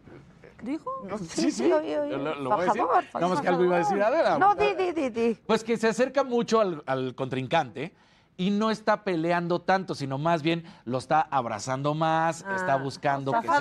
¿Dijo? 0.65 0.89
Sí, 1.29 1.51
sí, 1.51 1.71
oí, 1.71 1.93
oí. 1.93 2.09
Lo, 2.09 2.35
lo 2.35 2.49
voy 2.49 2.63
a 2.63 2.65
decir. 2.65 2.81
Fajador, 2.81 3.03
Nada 3.13 3.27
más 3.27 3.41
que 3.41 3.47
algo 3.47 3.63
iba 3.63 3.75
a 3.75 3.79
decir 3.79 4.01
Adela. 4.01 4.39
No, 4.39 4.55
di, 4.55 4.73
di, 4.73 4.91
di, 4.93 5.09
di. 5.09 5.37
Pues 5.45 5.63
que 5.63 5.77
se 5.77 5.87
acerca 5.87 6.23
mucho 6.23 6.59
al, 6.59 6.81
al 6.87 7.13
contrincante 7.13 7.93
y 8.35 8.49
no 8.49 8.71
está 8.71 9.03
peleando 9.03 9.61
tanto, 9.61 9.93
sino 9.93 10.17
más 10.17 10.41
bien 10.41 10.65
lo 10.83 10.97
está 10.97 11.21
abrazando 11.21 11.93
más, 11.93 12.43
está 12.55 12.77
buscando 12.77 13.31
que 13.31 13.47
sea... 13.47 13.59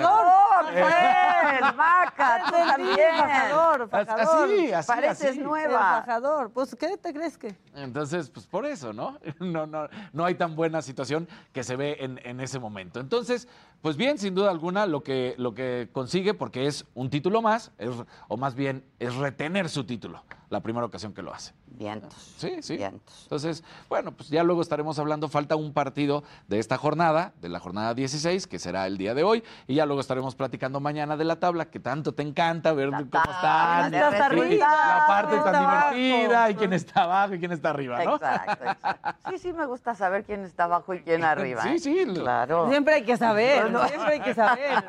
Eh, 0.72 1.60
vaca, 1.76 2.42
tú 2.46 2.52
también. 2.52 3.16
Fajador, 3.18 3.88
fajador. 3.88 4.44
Así, 4.50 4.72
así, 4.72 4.86
Pareces 4.88 5.30
así. 5.30 5.38
nueva. 5.40 5.78
Fajador. 6.04 6.50
Pues, 6.50 6.74
¿qué 6.74 6.96
te 6.96 7.12
crees 7.12 7.36
que? 7.38 7.56
Entonces, 7.74 8.30
pues 8.30 8.46
por 8.46 8.66
eso, 8.66 8.92
¿no? 8.92 9.18
No, 9.40 9.66
no, 9.66 9.88
no 10.12 10.24
hay 10.24 10.34
tan 10.34 10.56
buena 10.56 10.82
situación 10.82 11.28
que 11.52 11.62
se 11.62 11.76
ve 11.76 11.96
en, 12.00 12.20
en 12.24 12.40
ese 12.40 12.58
momento. 12.58 12.98
Entonces, 13.00 13.46
pues 13.82 13.96
bien, 13.96 14.18
sin 14.18 14.34
duda 14.34 14.50
alguna, 14.50 14.86
lo 14.86 15.02
que, 15.02 15.34
lo 15.38 15.54
que 15.54 15.88
consigue, 15.92 16.34
porque 16.34 16.66
es 16.66 16.84
un 16.94 17.10
título 17.10 17.42
más, 17.42 17.70
es- 17.78 17.90
o 18.28 18.36
más 18.36 18.54
bien 18.54 18.84
es 18.98 19.14
retener 19.16 19.68
su 19.68 19.84
título, 19.84 20.22
la 20.50 20.60
primera 20.60 20.86
ocasión 20.86 21.12
que 21.12 21.22
lo 21.22 21.32
hace. 21.34 21.52
Vientos. 21.76 22.14
Sí, 22.38 22.62
sí. 22.62 22.78
Entonces, 22.80 23.64
bueno, 23.88 24.12
pues 24.12 24.28
ya 24.28 24.44
luego 24.44 24.62
estaremos 24.62 24.96
hablando, 25.00 25.28
falta 25.28 25.56
un 25.56 25.72
partido 25.72 26.22
de 26.46 26.60
esta 26.60 26.76
jornada, 26.78 27.32
de 27.40 27.48
la 27.48 27.58
jornada 27.58 27.94
16, 27.94 28.46
que 28.46 28.60
será 28.60 28.86
el 28.86 28.96
día 28.96 29.12
de 29.12 29.24
hoy, 29.24 29.42
y 29.66 29.74
ya 29.74 29.84
luego 29.84 30.00
estaremos 30.00 30.36
platicando 30.36 30.78
mañana 30.78 31.16
de 31.16 31.24
la 31.24 31.40
tabla, 31.40 31.64
que 31.66 31.80
tanto 31.80 32.14
te 32.14 32.22
encanta 32.22 32.72
ver 32.72 32.90
cómo 32.90 33.00
están. 33.00 33.90
¿Quién 33.90 34.02
está 34.04 34.34
y-? 34.34 34.58
La 34.58 35.04
parte 35.08 35.30
¿Quién 35.32 35.44
tan 35.44 35.60
divertida, 35.60 36.36
abajo? 36.38 36.50
y 36.50 36.54
quién 36.54 36.72
está 36.72 37.02
abajo 37.02 37.34
y 37.34 37.38
quién 37.40 37.52
está 37.52 37.70
arriba, 37.70 38.04
¿no? 38.04 38.14
Exacto, 38.16 38.64
exacto. 38.64 39.30
Sí, 39.30 39.38
sí, 39.38 39.52
me 39.52 39.66
gusta 39.66 39.94
saber 39.96 40.24
quién 40.24 40.44
está 40.44 40.64
abajo 40.64 40.94
y 40.94 41.00
quién 41.02 41.24
arriba. 41.24 41.62
Sí, 41.62 41.68
¿eh? 41.70 41.78
sí. 41.80 42.04
lo- 42.04 42.22
Claro. 42.22 42.68
Siempre 42.70 42.94
hay 42.94 43.02
que 43.04 43.16
saber, 43.16 43.70
No, 43.70 43.86
siempre 43.88 44.12
hay 44.14 44.20
que 44.20 44.34
saber. 44.34 44.84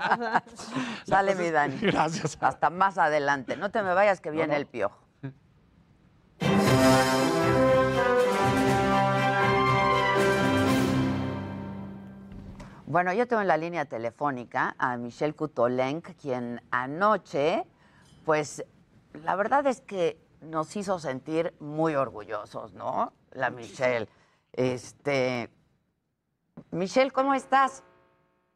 Dale, 1.08 1.34
mi 1.36 1.50
Dani. 1.50 1.78
Gracias. 1.82 2.38
Hasta 2.40 2.70
más 2.70 2.98
adelante. 3.00 3.58
No 3.58 3.72
te 3.72 3.82
me 3.82 3.94
vayas 3.96 4.22
que 4.22 4.30
viene 4.30 4.50
no. 4.50 4.54
el 4.56 4.66
piojo. 4.68 5.00
Bueno, 12.88 13.12
yo 13.14 13.28
tengo 13.28 13.42
en 13.42 13.48
la 13.48 13.58
línea 13.58 13.86
telefónica 13.86 14.76
a 14.78 14.96
Michelle 14.98 15.34
Kutolenk, 15.34 16.16
quien 16.22 16.62
anoche, 16.70 17.64
pues 18.26 18.64
la 19.24 19.36
verdad 19.36 19.66
es 19.66 19.82
que 19.82 20.20
nos 20.42 20.76
hizo 20.76 21.00
sentir 21.00 21.56
muy 21.60 21.96
orgullosos, 21.96 22.74
¿no? 22.74 23.12
La 23.32 23.50
Michelle. 23.50 24.08
Este, 24.54 25.50
Michelle, 26.70 27.10
¿cómo 27.10 27.34
estás? 27.34 27.84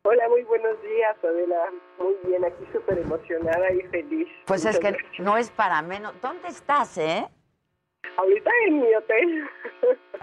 Hola, 0.04 0.30
muy 0.30 0.44
buenos 0.44 0.80
días, 0.84 1.18
Adela. 1.24 1.66
Muy 1.98 2.16
bien, 2.26 2.46
aquí 2.46 2.64
súper 2.72 3.00
emocionada 3.00 3.72
y 3.74 3.82
feliz. 3.90 4.28
Pues 4.46 4.64
es 4.64 4.78
que 4.80 4.92
gracias. 4.92 5.20
no 5.20 5.38
es 5.38 5.50
para 5.50 5.82
menos. 5.82 6.14
¿Dónde 6.22 6.50
estás, 6.50 7.00
eh? 7.00 7.28
Ahorita 8.20 8.52
en 8.68 8.82
mi 8.82 8.94
hotel. 8.96 9.50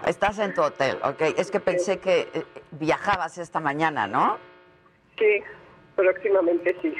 Estás 0.05 0.37
en 0.37 0.53
tu 0.53 0.61
hotel, 0.61 0.99
ok. 1.03 1.21
Es 1.37 1.49
que 1.49 1.59
pensé 1.59 1.99
que 1.99 2.29
eh, 2.33 2.45
viajabas 2.71 3.39
esta 3.39 3.59
mañana, 3.59 4.05
¿no? 4.05 4.37
Sí, 5.17 5.41
próximamente 5.95 6.77
sí. 6.81 6.93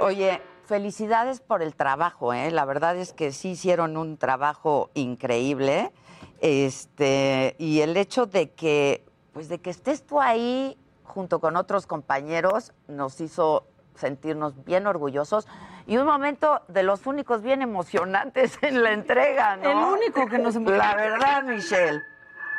Oye, 0.00 0.42
felicidades 0.64 1.40
por 1.40 1.62
el 1.62 1.76
trabajo, 1.76 2.34
¿eh? 2.34 2.50
La 2.50 2.64
verdad 2.64 2.96
es 2.96 3.12
que 3.12 3.30
sí 3.30 3.50
hicieron 3.50 3.96
un 3.96 4.16
trabajo 4.16 4.90
increíble. 4.94 5.92
Este, 6.40 7.54
y 7.58 7.82
el 7.82 7.96
hecho 7.96 8.26
de 8.26 8.50
que, 8.50 9.04
pues 9.32 9.48
de 9.48 9.60
que 9.60 9.70
estés 9.70 10.04
tú 10.04 10.20
ahí 10.20 10.76
junto 11.04 11.38
con 11.40 11.56
otros 11.56 11.86
compañeros 11.86 12.72
nos 12.88 13.20
hizo 13.20 13.66
sentirnos 13.94 14.64
bien 14.64 14.86
orgullosos 14.86 15.46
y 15.90 15.98
un 15.98 16.06
momento 16.06 16.62
de 16.68 16.84
los 16.84 17.04
únicos 17.08 17.42
bien 17.42 17.62
emocionantes 17.62 18.56
en 18.62 18.80
la 18.80 18.92
entrega, 18.92 19.56
¿no? 19.56 19.70
El 19.70 19.98
único 19.98 20.24
que 20.28 20.38
nos 20.38 20.54
emociona. 20.54 20.94
La 20.94 20.94
verdad, 20.94 21.42
Michelle. 21.42 22.00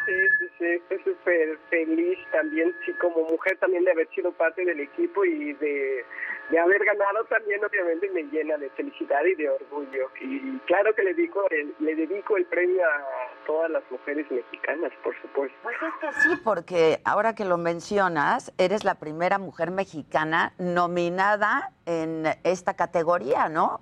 Sí, 0.05 0.11
sí, 0.37 0.45
sí, 0.59 0.65
estoy 0.65 0.97
súper 1.13 1.57
feliz 1.69 2.19
también, 2.33 2.75
sí, 2.85 2.91
como 2.99 3.23
mujer 3.29 3.57
también 3.59 3.85
de 3.85 3.91
haber 3.91 4.09
sido 4.09 4.33
parte 4.33 4.65
del 4.65 4.81
equipo 4.81 5.23
y 5.23 5.53
de, 5.53 6.03
de 6.51 6.59
haber 6.59 6.83
ganado 6.83 7.23
también 7.25 7.63
obviamente 7.63 8.09
me 8.11 8.23
llena 8.23 8.57
de 8.57 8.69
felicidad 8.71 9.23
y 9.23 9.35
de 9.35 9.49
orgullo. 9.49 10.09
Y 10.19 10.59
claro 10.67 10.93
que 10.93 11.03
le 11.03 11.13
dedico 11.13 11.49
el, 11.49 11.73
le 11.79 11.95
dedico 11.95 12.35
el 12.35 12.45
premio 12.45 12.83
a 12.85 13.45
todas 13.47 13.71
las 13.71 13.83
mujeres 13.89 14.29
mexicanas, 14.29 14.91
por 15.01 15.19
supuesto. 15.21 15.57
Pues 15.63 15.77
es 15.81 15.93
que 16.01 16.21
sí, 16.21 16.41
porque 16.43 16.99
ahora 17.05 17.33
que 17.35 17.45
lo 17.45 17.57
mencionas, 17.57 18.53
eres 18.57 18.83
la 18.83 18.95
primera 18.95 19.39
mujer 19.39 19.71
mexicana 19.71 20.53
nominada 20.59 21.71
en 21.85 22.25
esta 22.43 22.75
categoría, 22.75 23.47
¿no? 23.47 23.79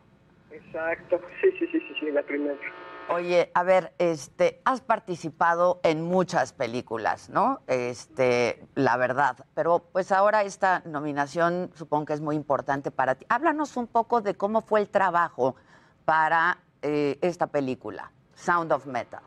Exacto, 0.52 1.20
sí, 1.42 1.52
sí, 1.58 1.68
sí, 1.72 1.80
sí, 1.80 1.96
sí, 2.00 2.12
la 2.12 2.22
primera. 2.22 2.56
Oye, 3.12 3.52
a 3.56 3.64
ver, 3.64 3.94
este, 3.98 4.62
has 4.66 4.82
participado 4.82 5.80
en 5.82 6.04
muchas 6.04 6.54
películas, 6.54 7.30
¿no? 7.30 7.62
Este, 7.66 8.68
la 8.76 8.98
verdad. 8.98 9.36
Pero 9.56 9.80
pues 9.92 10.12
ahora 10.12 10.44
esta 10.44 10.84
nominación 10.86 11.72
supongo 11.74 12.06
que 12.06 12.14
es 12.14 12.22
muy 12.22 12.36
importante 12.36 12.92
para 12.92 13.16
ti. 13.16 13.26
Háblanos 13.30 13.78
un 13.78 13.88
poco 13.88 14.22
de 14.22 14.36
cómo 14.36 14.62
fue 14.62 14.82
el 14.82 14.90
trabajo 14.90 15.56
para 16.06 16.60
eh, 16.84 17.18
esta 17.22 17.48
película, 17.48 18.12
Sound 18.36 18.72
of 18.72 18.86
Metal. 18.86 19.22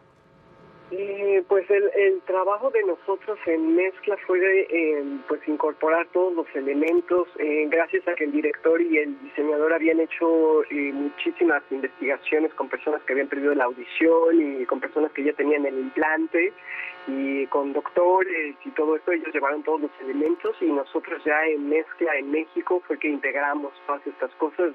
Eh, 0.94 1.42
pues 1.48 1.68
el, 1.70 1.90
el 1.96 2.20
trabajo 2.26 2.70
de 2.70 2.82
nosotros 2.82 3.38
en 3.46 3.76
mezcla 3.76 4.14
fue 4.26 4.38
de, 4.38 4.60
eh, 4.68 5.02
pues 5.26 5.40
incorporar 5.48 6.06
todos 6.12 6.34
los 6.34 6.46
elementos, 6.54 7.28
eh, 7.38 7.66
gracias 7.70 8.06
a 8.06 8.14
que 8.14 8.24
el 8.24 8.32
director 8.32 8.78
y 8.78 8.98
el 8.98 9.18
diseñador 9.22 9.72
habían 9.72 10.00
hecho 10.00 10.62
eh, 10.64 10.92
muchísimas 10.92 11.62
investigaciones 11.70 12.52
con 12.52 12.68
personas 12.68 13.00
que 13.04 13.14
habían 13.14 13.28
perdido 13.28 13.54
la 13.54 13.64
audición 13.64 14.60
y 14.60 14.66
con 14.66 14.80
personas 14.80 15.12
que 15.12 15.24
ya 15.24 15.32
tenían 15.32 15.64
el 15.64 15.78
implante 15.78 16.52
y 17.08 17.46
con 17.46 17.72
doctores 17.72 18.54
y 18.62 18.70
todo 18.72 18.96
esto, 18.96 19.12
ellos 19.12 19.32
llevaron 19.32 19.62
todos 19.62 19.80
los 19.80 19.90
elementos 20.02 20.54
y 20.60 20.66
nosotros 20.66 21.24
ya 21.24 21.46
en 21.46 21.70
mezcla 21.70 22.16
en 22.18 22.30
México 22.30 22.82
fue 22.86 22.98
que 22.98 23.08
integramos 23.08 23.72
todas 23.86 24.06
estas 24.06 24.30
cosas 24.34 24.74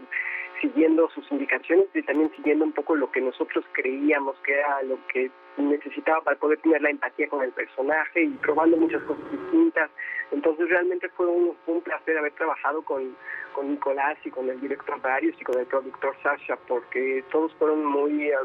siguiendo 0.62 1.10
sus 1.12 1.30
indicaciones 1.32 1.88
y 1.94 2.02
también 2.04 2.32
siguiendo 2.36 2.66
un 2.66 2.72
poco 2.72 2.96
lo 2.96 3.12
que 3.12 3.22
nosotros 3.22 3.66
creíamos 3.74 4.36
que 4.44 4.54
era 4.54 4.82
lo 4.84 4.98
que 5.08 5.30
necesitaba 5.58 6.22
para 6.22 6.38
poder 6.38 6.60
tener 6.60 6.82
la 6.82 6.90
empatía 6.90 7.28
con 7.30 7.42
el 7.44 7.52
personaje 7.52 8.24
y 8.24 8.30
probando 8.30 8.78
muchas 8.78 9.02
cosas 9.04 9.24
distintas. 9.32 9.90
Entonces 10.32 10.70
realmente 10.70 11.10
fue 11.10 11.26
un, 11.28 11.56
placer 11.84 12.18
haber 12.18 12.34
trabajado 12.34 12.82
con, 12.84 13.16
con 13.54 13.70
Nicolás 13.72 14.18
y 14.26 14.30
con 14.30 14.50
el 14.50 14.60
director 14.60 15.02
Darius 15.02 15.36
y 15.40 15.44
con 15.44 15.58
el 15.60 15.66
productor 15.66 16.16
Sasha 16.22 16.58
porque 16.68 17.24
todos 17.32 17.54
fueron 17.56 17.86
muy 17.86 18.30
eh, 18.30 18.36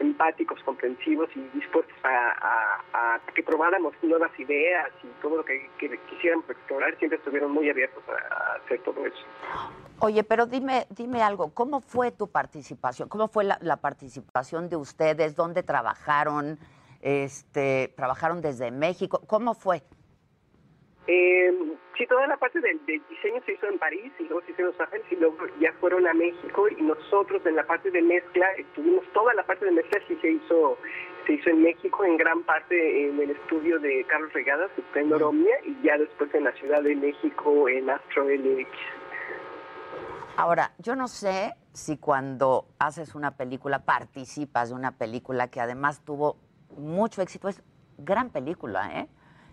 empáticos, 0.00 0.62
comprensivos 0.62 1.30
y 1.34 1.40
dispuestos 1.56 1.96
a, 2.04 2.80
a- 2.92 3.20
que 3.34 3.42
probáramos 3.42 3.94
nuevas 4.02 4.30
ideas 4.38 4.90
y 5.02 5.06
todo 5.22 5.38
lo 5.38 5.44
que, 5.44 5.68
quisiéramos 6.10 6.48
explorar, 6.50 6.96
siempre 6.98 7.18
estuvieron 7.18 7.50
muy 7.50 7.70
abiertos 7.70 8.02
a 8.08 8.54
hacer 8.56 8.80
todo 8.80 9.06
eso. 9.06 9.24
Oye, 10.00 10.24
pero 10.24 10.46
dime, 10.46 10.86
dime 10.90 11.22
algo, 11.22 11.54
¿cómo 11.54 11.80
fue 11.80 12.10
tu 12.10 12.28
participación? 12.28 13.08
¿Cómo 13.08 13.28
fue 13.28 13.44
la, 13.44 13.58
la 13.60 13.76
participación 13.76 14.68
de 14.68 14.76
ustedes? 14.76 15.36
¿Dónde 15.36 15.62
trabajaron? 15.62 16.58
Este, 17.00 17.92
¿Trabajaron 17.96 18.40
desde 18.40 18.70
México? 18.70 19.22
¿Cómo 19.26 19.54
fue? 19.54 19.82
Eh, 21.08 21.52
sí, 21.98 22.06
toda 22.06 22.28
la 22.28 22.36
parte 22.36 22.60
del, 22.60 22.84
del 22.86 23.02
diseño 23.08 23.42
se 23.44 23.54
hizo 23.54 23.66
en 23.66 23.78
París 23.78 24.12
y 24.20 24.24
luego 24.24 24.40
se 24.46 24.52
hizo 24.52 24.60
en 24.60 24.66
Los 24.66 24.80
Ángeles 24.80 25.06
y 25.10 25.16
luego 25.16 25.36
ya 25.60 25.72
fueron 25.80 26.06
a 26.06 26.14
México 26.14 26.68
y 26.68 26.80
nosotros 26.82 27.44
en 27.44 27.56
la 27.56 27.66
parte 27.66 27.90
de 27.90 28.02
mezcla, 28.02 28.46
estuvimos 28.52 29.04
toda 29.12 29.34
la 29.34 29.44
parte 29.44 29.64
de 29.64 29.72
mezcla 29.72 30.00
sí 30.06 30.16
se 30.20 30.30
hizo 30.30 30.78
se 31.26 31.34
hizo 31.34 31.50
en 31.50 31.62
México, 31.62 32.04
en 32.04 32.16
gran 32.16 32.42
parte 32.42 33.08
en 33.08 33.20
el 33.20 33.30
estudio 33.30 33.78
de 33.78 34.04
Carlos 34.08 34.32
Regadas, 34.32 34.70
en 34.94 35.12
Oromia, 35.12 35.54
y 35.64 35.76
ya 35.82 35.96
después 35.96 36.34
en 36.34 36.44
la 36.44 36.52
Ciudad 36.52 36.82
de 36.82 36.96
México 36.96 37.68
en 37.68 37.90
Astro 37.90 38.28
LX. 38.28 38.68
Ahora, 40.36 40.72
yo 40.78 40.96
no 40.96 41.08
sé 41.08 41.54
si 41.74 41.98
cuando 41.98 42.66
haces 42.78 43.14
una 43.14 43.36
película, 43.36 43.80
participas 43.80 44.70
de 44.70 44.74
una 44.74 44.92
película 44.92 45.48
que 45.48 45.60
además 45.60 46.00
tuvo 46.04 46.36
mucho 46.76 47.20
éxito, 47.20 47.48
es 47.48 47.62
gran 47.98 48.30
película, 48.30 48.98
¿eh? 48.98 49.08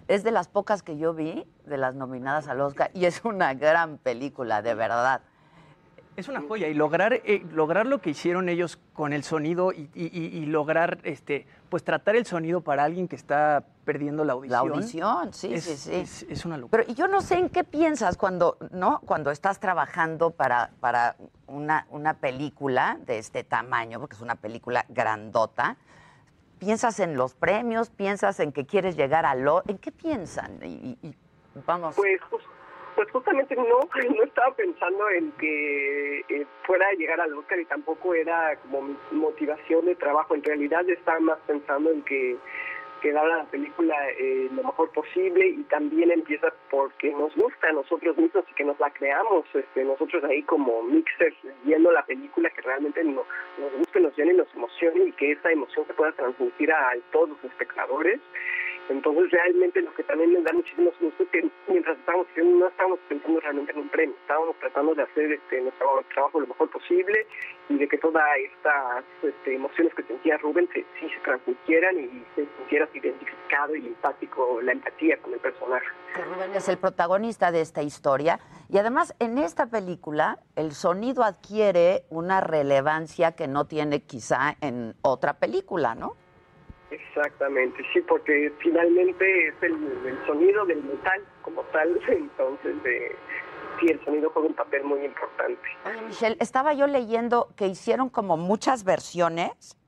Es 0.08 0.24
de 0.24 0.32
las 0.32 0.48
pocas 0.48 0.82
que 0.82 0.98
yo 0.98 1.14
vi, 1.14 1.46
de 1.66 1.78
las 1.78 1.96
nominadas 1.96 2.48
al 2.48 2.62
Oscar, 2.62 2.92
y 2.94 3.06
es 3.06 3.24
una 3.26 3.54
gran 3.54 3.98
película, 3.98 4.62
de 4.62 4.74
verdad. 4.74 5.22
Es 6.20 6.28
una 6.28 6.42
joya 6.42 6.68
y 6.68 6.74
lograr, 6.74 7.14
eh, 7.14 7.46
lograr 7.52 7.86
lo 7.86 8.00
que 8.02 8.10
hicieron 8.10 8.50
ellos 8.50 8.78
con 8.94 9.14
el 9.14 9.24
sonido 9.24 9.72
y, 9.72 9.90
y- 9.96 10.08
y- 10.12 10.38
y 10.38 10.46
lograr 10.46 11.00
este, 11.04 11.48
pues 11.70 11.84
tratar 11.84 12.16
el 12.16 12.26
sonido 12.26 12.62
para 12.62 12.84
alguien 12.84 13.08
que 13.08 13.16
está 13.16 13.64
perdiendo 13.86 14.26
la 14.26 14.34
audición. 14.34 14.70
La 14.70 14.76
audición, 14.76 15.34
sí, 15.34 15.54
es- 15.54 15.64
sí, 15.64 15.78
sí. 15.78 15.96
Es, 15.96 16.24
es 16.30 16.46
una 16.46 16.58
locura. 16.58 16.84
Pero 16.84 16.94
yo 16.96 17.08
no 17.08 17.22
sé 17.22 17.36
en 17.38 17.50
qué 17.50 17.64
piensas 17.64 18.18
cuando, 18.18 18.58
¿no? 18.72 19.00
Cuando 19.06 19.32
estás 19.32 19.60
trabajando 19.60 20.32
para, 20.32 20.72
para 20.80 21.16
una, 21.48 21.88
una 21.90 22.16
película 22.16 23.00
de 23.06 23.18
este 23.18 23.44
tamaño, 23.44 24.00
porque 24.00 24.16
es 24.16 24.22
una 24.22 24.36
película 24.36 24.86
grandota. 24.90 25.78
¿Piensas 26.60 27.00
en 27.00 27.16
los 27.16 27.34
premios? 27.36 27.90
¿Piensas 27.90 28.40
en 28.42 28.52
que 28.52 28.66
quieres 28.66 28.98
llegar 28.98 29.26
a 29.26 29.34
lo... 29.36 29.64
¿En 29.68 29.78
qué 29.78 29.94
piensan? 29.94 30.60
Y, 30.62 30.98
y- 31.02 31.08
y 31.08 31.16
vamos... 31.66 31.96
Pues, 31.96 32.20
jus- 32.30 32.44
pues 33.00 33.12
justamente 33.12 33.56
no, 33.56 33.64
no 34.16 34.24
estaba 34.24 34.54
pensando 34.56 35.10
en 35.12 35.32
que 35.40 36.20
eh, 36.28 36.46
fuera 36.64 36.86
a 36.86 36.94
llegar 36.96 37.22
al 37.22 37.34
Oscar 37.34 37.58
y 37.58 37.64
tampoco 37.64 38.14
era 38.14 38.58
como 38.58 38.94
motivación 39.12 39.86
de 39.86 39.96
trabajo. 39.96 40.36
En 40.36 40.44
realidad 40.44 40.82
estaba 40.90 41.18
más 41.22 41.40
pensando 41.48 41.92
en 41.92 42.02
que 42.02 42.36
que 43.00 43.14
dar 43.14 43.24
a 43.32 43.38
la 43.38 43.46
película 43.46 43.96
eh, 44.10 44.50
lo 44.52 44.62
mejor 44.62 44.92
posible 44.92 45.48
y 45.48 45.64
también 45.70 46.12
empieza 46.12 46.54
porque 46.70 47.14
nos 47.14 47.34
gusta 47.34 47.70
a 47.70 47.72
nosotros 47.72 48.18
mismos 48.18 48.44
y 48.52 48.54
que 48.54 48.66
nos 48.66 48.78
la 48.78 48.90
creamos, 48.90 49.46
este, 49.54 49.86
nosotros 49.86 50.22
ahí 50.26 50.44
como 50.44 50.84
mixers 50.84 51.38
viendo 51.64 51.94
la 51.94 52.04
película 52.04 52.50
que 52.50 52.62
realmente 52.62 53.02
no, 53.06 53.24
nos 53.58 53.74
guste, 53.78 54.02
nos 54.02 54.18
llene 54.18 54.34
y 54.34 54.38
nos 54.38 54.54
emocione 54.54 55.06
y 55.06 55.12
que 55.14 55.32
esa 55.32 55.50
emoción 55.50 55.88
se 55.88 55.94
pueda 55.94 56.12
transmitir 56.12 56.74
a, 56.74 56.94
todos 57.14 57.30
los 57.30 57.44
espectadores. 57.46 58.20
Entonces 58.90 59.32
realmente 59.32 59.82
lo 59.82 59.94
que 59.94 60.04
también 60.04 60.34
me 60.34 60.42
da 60.42 60.52
muchísimo 60.52 60.92
gusto 61.00 61.24
es 61.24 61.30
que 61.30 61.50
mientras 61.68 61.98
estábamos 61.98 62.28
no 62.38 62.68
estábamos 62.68 63.00
pensando 63.08 63.40
realmente 63.40 63.72
en 63.72 63.80
un 63.80 63.90
premio, 63.90 64.16
estábamos 64.22 64.56
tratando 64.60 64.96
de 64.96 65.04
hacer 65.04 65.32
este, 65.32 65.62
nuestro 65.62 66.04
trabajo 66.14 66.40
lo 66.40 66.48
mejor 66.48 66.70
posible 66.72 67.28
y 67.70 67.78
de 67.78 67.88
que 67.88 67.98
todas 67.98 68.24
estas 68.38 69.04
este, 69.22 69.56
emociones 69.56 69.94
que 69.94 70.04
sentía 70.04 70.38
Rubén 70.38 70.68
se, 70.74 70.82
sí 71.00 71.10
se 71.14 71.20
transmitieran 71.24 72.00
y 72.00 72.26
se 72.36 72.48
sintiera 72.58 72.90
identificado 72.94 73.76
y 73.76 73.88
empático 73.88 74.60
la 74.62 74.72
empatía 74.72 75.18
con 75.22 75.34
el 75.34 75.40
personaje. 75.40 75.88
Rubén 76.16 76.56
es 76.56 76.68
el 76.68 76.78
protagonista 76.78 77.52
de 77.52 77.62
esta 77.62 77.84
historia 77.84 78.40
y 78.70 78.78
además 78.80 79.16
en 79.20 79.38
esta 79.38 79.68
película 79.68 80.40
el 80.56 80.72
sonido 80.72 81.24
adquiere 81.24 82.04
una 82.10 82.42
relevancia 82.42 83.34
que 83.34 83.48
no 83.48 83.66
tiene 83.66 84.02
quizá 84.02 84.56
en 84.62 84.96
otra 85.02 85.34
película, 85.34 85.94
¿no? 85.94 86.16
Exactamente, 86.92 87.84
sí, 87.94 88.02
porque 88.02 88.52
finalmente 88.60 89.48
es 89.48 89.56
el, 89.62 89.76
sonido 90.26 90.66
del 90.66 90.84
metal 90.84 91.22
como 91.42 91.62
tal, 91.66 92.00
entonces 92.08 92.84
de, 92.84 93.16
sí, 93.80 93.88
el 93.88 94.04
sonido 94.04 94.30
juega 94.32 94.48
un 94.48 94.56
papel 94.56 94.84
muy 94.84 95.06
importante. 95.06 95.62
Oye, 95.86 96.02
Michelle, 96.02 96.38
estaba 96.40 96.74
yo 96.74 96.88
leyendo 96.88 97.50
que 97.56 97.68
hicieron 97.68 98.10
como 98.10 98.38
muchas 98.38 98.84
versiones 98.84 99.79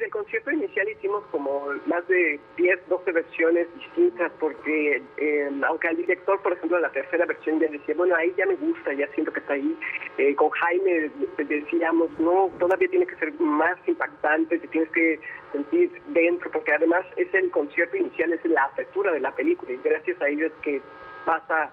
del 0.00 0.10
concierto 0.10 0.50
inicial 0.50 0.88
hicimos 0.88 1.22
como 1.30 1.66
más 1.86 2.06
de 2.08 2.40
10, 2.56 2.88
12 2.88 3.12
versiones 3.12 3.68
distintas, 3.74 4.32
porque 4.40 5.02
eh, 5.18 5.50
aunque 5.66 5.88
al 5.88 5.96
director, 5.96 6.40
por 6.42 6.54
ejemplo, 6.54 6.80
la 6.80 6.90
tercera 6.90 7.26
versión 7.26 7.60
ya 7.60 7.68
decía, 7.68 7.94
bueno, 7.96 8.16
ahí 8.16 8.32
ya 8.36 8.46
me 8.46 8.56
gusta, 8.56 8.92
ya 8.94 9.06
siento 9.14 9.32
que 9.32 9.40
está 9.40 9.52
ahí. 9.52 9.78
Eh, 10.18 10.34
con 10.34 10.50
Jaime 10.50 11.10
decíamos, 11.36 12.10
no, 12.18 12.50
todavía 12.58 12.88
tiene 12.88 13.06
que 13.06 13.16
ser 13.16 13.32
más 13.40 13.76
impactante, 13.86 14.58
te 14.58 14.68
tienes 14.68 14.90
que 14.90 15.20
sentir 15.52 15.92
dentro, 16.08 16.50
porque 16.50 16.72
además 16.72 17.04
es 17.16 17.32
el 17.34 17.50
concierto 17.50 17.96
inicial, 17.96 18.32
es 18.32 18.44
la 18.46 18.64
apertura 18.64 19.12
de 19.12 19.20
la 19.20 19.34
película, 19.34 19.72
y 19.72 19.80
gracias 19.84 20.20
a 20.20 20.28
ello 20.28 20.46
es 20.46 20.52
que 20.62 20.80
pasa 21.24 21.70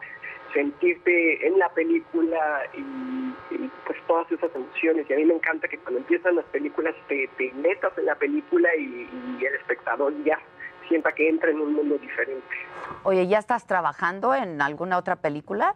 sentirte 0.57 1.45
en 1.45 1.59
la 1.59 1.69
película 1.69 2.63
y, 2.73 3.69
pues 3.85 3.99
todas 4.07 4.31
esas 4.31 4.49
emociones. 4.55 5.05
Y 5.07 5.13
a 5.13 5.17
mí 5.17 5.25
me 5.25 5.35
encanta 5.35 5.67
que 5.67 5.77
cuando 5.77 5.99
empiezan 5.99 6.35
las 6.35 6.45
películas 6.45 6.95
te, 7.07 7.29
metas 7.53 7.95
en 7.97 8.05
la 8.05 8.15
película 8.15 8.75
y, 8.75 9.07
el 9.45 9.53
espectador 9.53 10.11
ya 10.23 10.39
sienta 10.87 11.11
que 11.11 11.29
entra 11.29 11.51
en 11.51 11.61
un 11.61 11.73
mundo 11.73 11.97
diferente. 11.99 12.55
Oye, 13.03 13.27
¿ya 13.27 13.37
estás 13.37 13.67
trabajando 13.67 14.33
en 14.33 14.59
alguna 14.61 14.97
otra 14.97 15.17
película? 15.17 15.75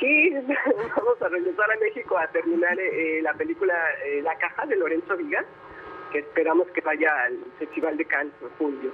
Sí, 0.00 0.30
vamos 0.96 1.20
a 1.20 1.28
regresar 1.28 1.70
a 1.70 1.76
México 1.76 2.16
a 2.16 2.26
terminar 2.28 2.78
eh, 2.80 3.20
la 3.22 3.34
película 3.34 3.74
eh, 4.06 4.22
La 4.22 4.36
Caja 4.38 4.64
de 4.66 4.76
Lorenzo 4.76 5.16
Vigas, 5.18 5.44
que 6.12 6.20
esperamos 6.20 6.66
que 6.68 6.80
vaya 6.80 7.12
al 7.24 7.38
Festival 7.58 7.98
de 7.98 8.04
Cannes 8.06 8.32
en 8.40 8.48
julio. 8.58 8.92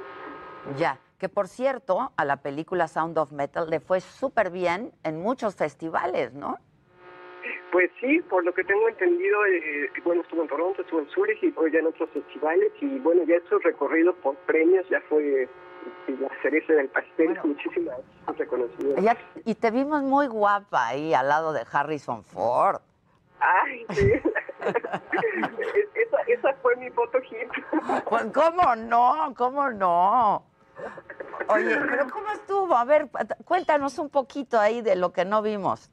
Ya 0.77 0.99
que 1.19 1.29
por 1.29 1.49
cierto, 1.49 2.13
a 2.17 2.25
la 2.25 2.39
película 2.39 2.89
Sound 2.89 3.19
of 3.19 3.33
Metal 3.33 3.69
le 3.69 3.81
fue 3.81 4.01
súper 4.01 4.51
bien 4.51 4.93
en 5.03 5.21
muchos 5.21 5.57
festivales, 5.57 6.33
¿no? 6.33 6.59
Pues 7.73 7.91
sí, 8.01 8.21
por 8.31 8.45
lo 8.45 8.55
que 8.55 8.65
tengo 8.65 8.89
entendido, 8.89 9.45
eh, 9.47 9.91
bueno, 10.05 10.23
estuvo 10.23 10.43
en 10.43 10.49
Toronto, 10.49 10.83
estuvo 10.83 11.01
en 11.01 11.09
Zurich 11.11 11.43
y 11.43 11.53
ya 11.73 11.79
en 11.81 11.87
otros 11.87 12.09
festivales 12.11 12.73
y 12.81 12.99
bueno, 13.01 13.25
ya 13.25 13.37
su 13.49 13.59
recorrido 13.59 14.15
por 14.17 14.37
premios 14.39 14.89
ya 14.89 15.01
fue 15.09 15.43
eh, 15.43 15.49
la 16.21 16.31
cereza 16.41 16.73
del 16.73 16.89
pastel, 16.89 17.39
muchísimas 17.45 17.99
reconocimientos. 18.37 19.17
y 19.45 19.55
te 19.55 19.71
vimos 19.71 20.03
muy 20.03 20.29
guapa 20.29 20.89
ahí 20.89 21.13
al 21.13 21.29
lado 21.29 21.53
de 21.53 21.65
Harrison 21.71 22.25
Ford. 22.25 22.81
Ay, 23.41 23.85
sí. 23.91 24.13
esa, 25.95 26.21
esa 26.27 26.55
fue 26.63 26.77
mi 26.77 26.91
foto 26.91 27.21
hit. 27.23 27.49
Pues, 28.09 28.25
¿Cómo 28.33 28.77
no? 28.77 29.35
¿Cómo 29.37 29.71
no? 29.71 30.45
Oye, 31.49 31.77
pero 31.89 32.07
¿cómo 32.13 32.31
estuvo? 32.33 32.77
A 32.77 32.85
ver, 32.85 33.09
cuéntanos 33.45 33.99
un 33.99 34.11
poquito 34.11 34.59
ahí 34.59 34.83
de 34.83 34.97
lo 34.97 35.13
que 35.13 35.25
no 35.25 35.43
vimos. 35.43 35.91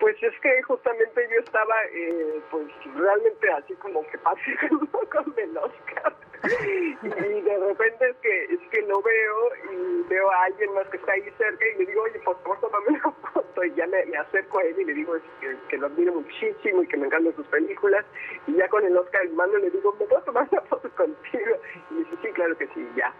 Pues 0.00 0.16
es 0.22 0.38
que 0.40 0.62
justamente 0.62 1.28
yo 1.32 1.40
estaba, 1.40 1.74
eh, 1.92 2.42
pues 2.50 2.66
realmente 2.94 3.50
así 3.52 3.74
como 3.76 4.06
que 4.08 4.18
paseando 4.18 4.86
con 5.10 5.34
el 5.38 5.56
Oscar. 5.56 6.16
Y 7.02 7.40
de 7.40 7.58
repente 7.58 8.10
es 8.10 8.16
que 8.18 8.44
es 8.44 8.60
que 8.70 8.82
lo 8.82 9.00
veo 9.02 9.50
y 9.72 10.02
veo 10.08 10.30
a 10.30 10.44
alguien 10.44 10.74
más 10.74 10.86
que 10.88 10.98
está 10.98 11.12
ahí 11.12 11.22
cerca 11.38 11.66
y 11.66 11.78
le 11.78 11.86
digo, 11.86 12.02
oye, 12.02 12.20
por 12.20 12.40
favor, 12.42 12.60
tómame 12.60 12.88
una 12.88 13.10
foto. 13.32 13.64
Y 13.64 13.74
ya 13.74 13.86
me, 13.86 13.98
acerco 14.16 14.58
a 14.58 14.62
él 14.62 14.78
y 14.78 14.84
le 14.84 14.94
digo 14.94 15.14
que, 15.40 15.56
que, 15.68 15.78
lo 15.78 15.86
admiro 15.86 16.12
muchísimo 16.12 16.82
y 16.82 16.86
que 16.86 16.98
me 16.98 17.06
encantan 17.06 17.34
sus 17.34 17.46
películas. 17.46 18.04
Y 18.46 18.54
ya 18.54 18.68
con 18.68 18.84
el 18.84 18.96
Oscar 18.96 19.24
en 19.24 19.34
mano 19.34 19.56
le 19.56 19.70
digo, 19.70 19.96
¿me 19.98 20.04
puedo 20.06 20.22
tomar 20.22 20.46
una 20.52 20.60
foto 20.62 20.90
contigo? 20.90 21.56
Y 21.90 21.94
me 21.94 22.00
dice, 22.00 22.16
sí, 22.22 22.28
claro 22.32 22.56
que 22.58 22.66
sí, 22.68 22.86
ya 22.96 23.12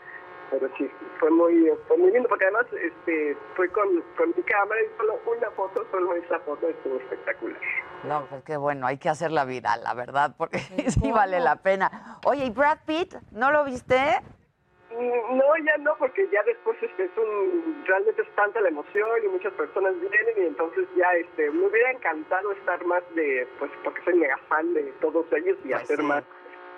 pero 0.51 0.69
sí, 0.77 0.91
fue 1.19 1.31
muy, 1.31 1.71
fue 1.89 1.97
muy 1.97 2.13
lindo, 2.13 2.29
porque 2.29 2.45
además 2.45 2.67
este, 2.73 3.37
fue 3.55 3.69
con, 3.71 4.03
con 4.17 4.29
mi 4.37 4.43
cámara 4.43 4.81
y 4.81 4.97
solo 4.97 5.19
una 5.27 5.51
foto, 5.53 5.87
solo 5.91 6.15
esa 6.15 6.39
foto 6.41 6.69
estuvo 6.69 6.97
espectacular. 6.97 7.61
No, 8.05 8.27
pues 8.27 8.43
qué 8.45 8.57
bueno, 8.57 8.87
hay 8.87 8.99
que 8.99 9.09
hacerla 9.09 9.45
viral, 9.45 9.83
la 9.83 9.95
verdad, 9.95 10.35
porque 10.37 10.59
sí 10.59 11.11
vale 11.13 11.41
la 11.41 11.57
pena. 11.57 12.19
Oye, 12.25 12.47
¿y 12.47 12.51
Brad 12.51 12.79
Pitt? 12.87 13.15
¿No 13.33 13.51
lo 13.51 13.65
viste? 13.65 13.97
Mm, 14.91 15.37
no, 15.37 15.45
ya 15.65 15.77
no, 15.79 15.95
porque 15.99 16.29
ya 16.33 16.43
después 16.45 16.77
este, 16.83 17.05
es 17.05 17.11
un, 17.19 17.85
realmente 17.87 18.23
es 18.23 18.35
tanta 18.35 18.61
la 18.61 18.69
emoción 18.69 19.11
y 19.25 19.29
muchas 19.29 19.53
personas 19.55 19.95
vienen 20.01 20.35
y 20.39 20.41
entonces 20.47 20.87
ya 20.97 21.13
este, 21.15 21.51
me 21.51 21.67
hubiera 21.67 21.91
encantado 21.91 22.53
estar 22.53 22.85
más 22.87 23.03
de, 23.15 23.47
pues 23.59 23.71
porque 23.83 24.03
soy 24.05 24.15
mega 24.15 24.39
fan 24.49 24.73
de 24.75 24.85
todos 25.01 25.27
ellos 25.33 25.59
y 25.65 25.69
pues 25.69 25.83
hacer 25.83 26.03
más 26.03 26.25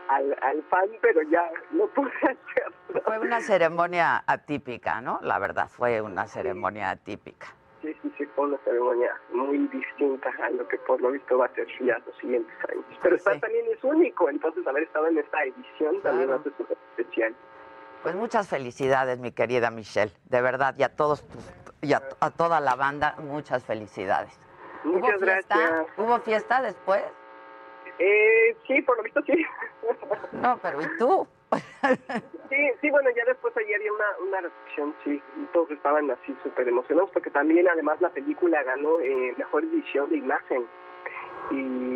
al, 0.09 0.37
al 0.43 0.63
fan, 0.65 0.89
pero 1.01 1.23
ya 1.23 1.51
no 1.71 1.87
pude 1.89 2.11
hacerlo. 2.23 3.03
Fue 3.05 3.19
una 3.19 3.41
ceremonia 3.41 4.25
atípica, 4.27 5.01
¿no? 5.01 5.19
La 5.23 5.39
verdad, 5.39 5.69
fue 5.69 6.01
una 6.01 6.27
ceremonia 6.27 6.91
atípica. 6.91 7.49
Sí, 7.83 7.95
sí, 8.03 8.13
sí, 8.19 8.27
fue 8.35 8.47
una 8.47 8.59
ceremonia 8.65 9.15
muy 9.33 9.59
distinta 9.69 10.31
a 10.43 10.51
lo 10.51 10.67
que 10.67 10.79
por 10.79 11.01
lo 11.01 11.13
visto 11.13 11.39
va 11.39 11.47
a 11.47 11.55
ser 11.55 11.67
ya 11.81 11.99
los 12.05 12.17
siguientes 12.19 12.53
años. 12.69 12.85
Pero 13.03 13.17
está, 13.17 13.39
también 13.39 13.67
es 13.71 13.83
único, 13.85 14.29
entonces 14.29 14.67
haber 14.67 14.83
estado 14.83 15.07
en 15.07 15.19
esta 15.19 15.45
edición 15.45 16.03
también 16.03 16.33
a 16.33 16.43
ser 16.43 16.53
súper 16.57 16.77
especial. 16.97 17.35
Pues 18.03 18.15
muchas 18.17 18.49
felicidades, 18.49 19.19
mi 19.19 19.33
querida 19.33 19.71
Michelle, 19.71 20.13
de 20.25 20.43
verdad, 20.43 20.75
y 20.77 20.83
a 20.83 20.95
todos 20.95 21.25
y 21.81 21.93
a, 21.93 22.01
toda 22.37 22.61
la 22.61 22.75
banda, 22.75 23.15
muchas 23.19 23.65
felicidades. 23.65 24.39
Muchas 24.85 25.21
gracias. 25.21 25.87
¿Hubo 25.97 26.19
fiesta 26.21 26.63
después? 26.63 27.03
Eh, 27.99 28.57
sí, 28.67 28.83
por 28.83 28.97
lo 28.97 29.03
visto 29.03 29.23
sí. 29.23 29.45
No, 30.33 30.59
pero 30.63 30.81
¿y 30.83 30.99
tú? 30.99 31.27
Sí, 32.49 32.71
sí, 32.81 32.91
bueno, 32.91 33.11
ya 33.15 33.25
después 33.27 33.55
ayer 33.59 33.77
había 33.77 33.93
una, 33.93 34.05
una 34.27 34.41
recepción, 34.41 34.95
sí, 35.05 35.23
todos 35.53 35.71
estaban 35.71 36.11
así 36.11 36.35
súper 36.43 36.67
emocionados 36.67 37.11
porque 37.11 37.29
también 37.29 37.69
además 37.69 38.01
la 38.01 38.09
película 38.09 38.63
ganó 38.63 39.01
eh, 39.01 39.35
mejor 39.37 39.65
edición 39.65 40.09
de 40.09 40.17
imagen 40.17 40.67
y 41.51 41.89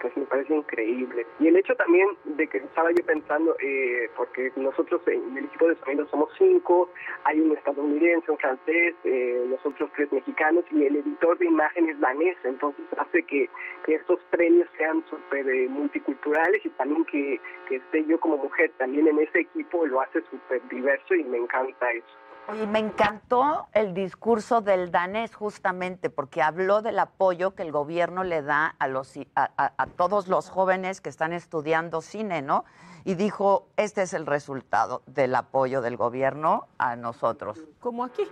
pues 0.00 0.16
me 0.16 0.24
parece 0.24 0.54
increíble. 0.54 1.26
Y 1.38 1.48
el 1.48 1.56
hecho 1.56 1.74
también 1.74 2.08
de 2.24 2.46
que 2.46 2.58
estaba 2.58 2.90
yo 2.90 3.04
pensando, 3.04 3.56
eh, 3.60 4.10
porque 4.16 4.52
nosotros 4.56 5.00
en 5.06 5.36
el 5.36 5.44
equipo 5.44 5.68
de 5.68 5.76
sonido 5.76 6.06
somos 6.08 6.30
cinco, 6.38 6.90
hay 7.24 7.40
un 7.40 7.56
estadounidense, 7.56 8.30
un 8.30 8.38
francés, 8.38 8.94
eh, 9.04 9.46
nosotros 9.48 9.90
tres 9.96 10.12
mexicanos 10.12 10.64
y 10.70 10.84
el 10.84 10.96
editor 10.96 11.38
de 11.38 11.46
imagen 11.46 11.88
es 11.88 11.98
danés, 12.00 12.36
entonces 12.44 12.84
hace 12.98 13.22
que, 13.22 13.48
estos 13.86 14.18
premios 14.30 14.68
sean 14.76 15.04
súper 15.08 15.48
eh, 15.48 15.68
multiculturales 15.68 16.64
y 16.66 16.68
también 16.70 17.04
que, 17.04 17.40
que 17.68 17.76
esté 17.76 18.04
yo 18.04 18.18
como 18.18 18.36
mujer 18.36 18.72
también 18.78 19.06
en 19.06 19.20
ese 19.20 19.40
equipo 19.40 19.86
lo 19.86 20.00
hace 20.00 20.20
súper 20.22 20.60
diverso 20.68 21.14
y 21.14 21.22
me 21.22 21.38
encanta 21.38 21.92
eso. 21.92 22.25
Y 22.54 22.66
me 22.66 22.78
encantó 22.78 23.66
el 23.72 23.92
discurso 23.92 24.60
del 24.60 24.92
danés 24.92 25.34
justamente 25.34 26.10
porque 26.10 26.42
habló 26.42 26.80
del 26.80 26.98
apoyo 27.00 27.56
que 27.56 27.64
el 27.64 27.72
gobierno 27.72 28.22
le 28.22 28.42
da 28.42 28.66
a, 28.78 28.86
los, 28.86 29.14
a, 29.34 29.86
todos 29.96 30.28
los 30.28 30.48
jóvenes 30.48 31.00
que 31.00 31.08
están 31.08 31.32
estudiando 31.32 32.00
cine, 32.00 32.42
¿no? 32.42 32.64
Y 33.04 33.14
dijo, 33.14 33.68
este 33.76 34.02
es 34.02 34.14
el 34.14 34.26
resultado 34.26 35.02
del 35.06 35.34
apoyo 35.34 35.80
del 35.80 35.96
gobierno 35.96 36.66
a 36.78 36.94
nosotros. 36.94 37.58
Como 37.80 38.04
aquí. 38.04 38.22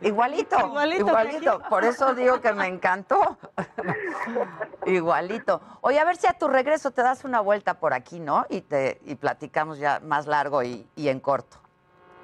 Igualito, 0.00 0.56
igualito. 0.66 1.62
Por 1.68 1.84
eso 1.84 2.14
digo 2.14 2.40
que 2.40 2.52
me 2.52 2.66
encantó. 2.66 3.38
igualito. 4.86 5.60
Oye, 5.82 5.98
a 5.98 6.04
ver 6.04 6.16
si 6.16 6.26
a 6.26 6.34
tu 6.34 6.48
regreso 6.48 6.90
te 6.90 7.02
das 7.02 7.24
una 7.24 7.40
vuelta 7.40 7.80
por 7.80 7.92
aquí, 7.92 8.18
¿no? 8.18 8.46
Y, 8.48 8.62
te, 8.62 9.00
y 9.04 9.14
platicamos 9.14 9.78
ya 9.78 10.00
más 10.00 10.26
largo 10.26 10.62
y 10.62 10.86
en 10.96 11.20
corto. 11.20 11.58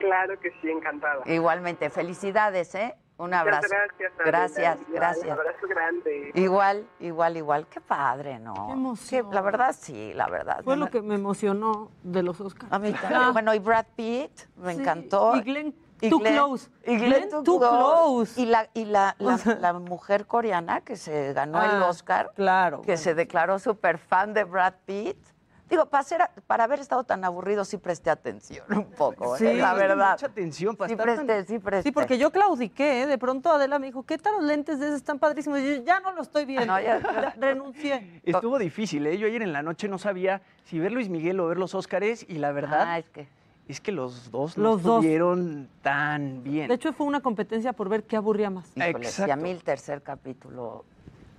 Claro 0.05 0.39
que 0.41 0.51
sí, 0.61 0.71
encantada. 0.71 1.23
Igualmente, 1.27 1.91
felicidades, 1.91 2.75
¿eh? 2.75 2.95
Un 3.17 3.27
Muchas 3.27 3.41
abrazo. 3.43 3.69
Gracias. 3.71 4.13
Gracias, 4.19 4.77
Igual, 4.81 4.93
gracias. 4.95 5.25
Un 5.27 5.31
abrazo 5.33 5.67
grande. 5.69 6.33
Igual, 6.35 6.87
igual, 6.99 7.37
igual. 7.37 7.67
Qué 7.69 7.81
padre, 7.81 8.41
¿no? 8.41 8.55
Qué 8.67 8.73
emoción. 8.73 9.29
La 9.33 9.41
verdad, 9.41 9.75
sí, 9.79 10.13
la 10.15 10.27
verdad. 10.29 10.63
Fue 10.65 10.77
lo 10.77 10.91
que 10.91 11.01
me 11.01 11.15
emocionó 11.15 11.91
de 12.03 12.23
los 12.25 12.41
Oscars. 12.41 12.73
A 12.73 12.79
mí 12.81 12.93
también. 12.93 13.33
Bueno, 13.33 13.55
y 13.55 13.61
Brad 13.61 13.87
Pitt, 13.95 14.33
me 14.57 14.75
Sí, 14.75 14.81
encantó. 14.81 15.37
y 15.37 15.43
Glenn 15.43 15.75
Too 16.11 16.19
Close. 16.19 16.69
Y 16.85 16.97
Glenn, 16.97 17.11
Glenn 17.11 17.31
Too 17.31 17.43
Too 17.45 17.59
Close. 17.61 18.41
Y 18.41 18.47
la, 18.47 18.69
y 18.75 18.85
la, 18.85 19.15
la, 19.21 19.35
O 19.35 19.39
sea- 19.39 19.55
la 19.61 19.73
mujer 19.75 20.27
coreana 20.27 20.81
que 20.81 20.97
se 20.97 21.33
ganó 21.35 21.63
el 21.63 21.71
Ah, 21.71 21.87
Oscar. 21.89 22.33
Claro. 22.35 22.83
Que 22.83 22.97
se 22.97 23.15
declaró 23.15 23.61
súper 23.61 23.99
fan 23.99 24.35
de 24.35 24.43
Brad 24.43 24.75
Pitt. 24.87 25.17
Digo, 25.69 25.87
para, 25.87 26.05
ser- 26.05 26.29
para 26.47 26.65
haber 26.65 26.79
estado 26.81 27.05
tan 27.05 27.25
aburrido, 27.25 27.65
sí 27.65 27.79
presté 27.79 28.11
atención 28.11 28.65
un 28.71 28.85
poco, 28.93 29.35
¿eh? 29.37 29.39
Sí, 29.39 29.55
la 29.55 29.73
verdad. 29.75 30.13
Mucha 30.13 30.27
atención 30.27 30.77
para 30.77 30.89
Sí 30.89 30.93
estar 30.93 31.07
tan- 31.17 31.27
presté, 31.27 31.53
sí 31.55 31.59
presté. 31.59 31.89
Sí, 31.89 31.93
porque 31.93 32.19
yo 32.19 32.31
claudiqué, 32.31 33.03
¿eh? 33.03 33.07
de 33.07 33.17
pronto 33.19 33.51
Adela 33.51 33.79
me 33.79 33.87
dijo, 33.87 34.03
¿qué 34.03 34.19
tal 34.19 34.35
los 34.35 34.45
lentes 34.45 34.79
de 34.79 34.87
esos 34.87 34.97
están 34.99 35.19
padrísimos? 35.19 35.59
Y 35.61 35.77
yo, 35.77 35.83
ya 35.85 36.01
no 36.01 36.13
lo 36.13 36.21
estoy 36.23 36.45
viendo, 36.45 36.67
No, 36.67 36.81
ya- 36.81 37.01
Ya 37.01 37.35
renuncié. 37.39 38.21
Estuvo 38.25 38.59
difícil, 38.59 39.07
¿eh? 39.07 39.17
Yo 39.17 39.27
ayer 39.27 39.41
en 39.43 39.53
la 39.53 39.63
noche 39.63 39.89
no 39.89 39.99
sabía 39.99 40.43
si 40.65 40.79
ver 40.79 40.93
Luis 40.93 41.09
Miguel 41.09 41.41
o 41.41 41.47
ver 41.47 41.57
los 41.59 41.75
Óscares 41.75 42.27
y 42.29 42.35
la 42.35 42.53
verdad 42.53 42.83
Ah, 42.87 42.99
es 42.99 43.09
que... 43.09 43.27
es 43.67 43.81
que 43.81 43.91
los 43.93 44.31
dos 44.31 44.59
Los 44.59 44.83
no 44.83 44.89
dos. 44.91 44.97
estuvieron 45.05 45.71
tan 45.83 46.43
bien. 46.45 46.69
De 46.69 46.75
hecho, 46.75 46.93
fue 46.93 47.07
una 47.07 47.21
competencia 47.21 47.73
por 47.73 47.89
ver 47.89 48.05
qué 48.05 48.17
aburría 48.17 48.51
más. 48.51 48.71
Híjole, 48.77 49.09
si 49.11 49.23
a 49.23 49.25
Exacto. 49.25 49.43
mí 49.43 49.51
el 49.51 49.63
tercer 49.65 50.03
capítulo 50.03 50.85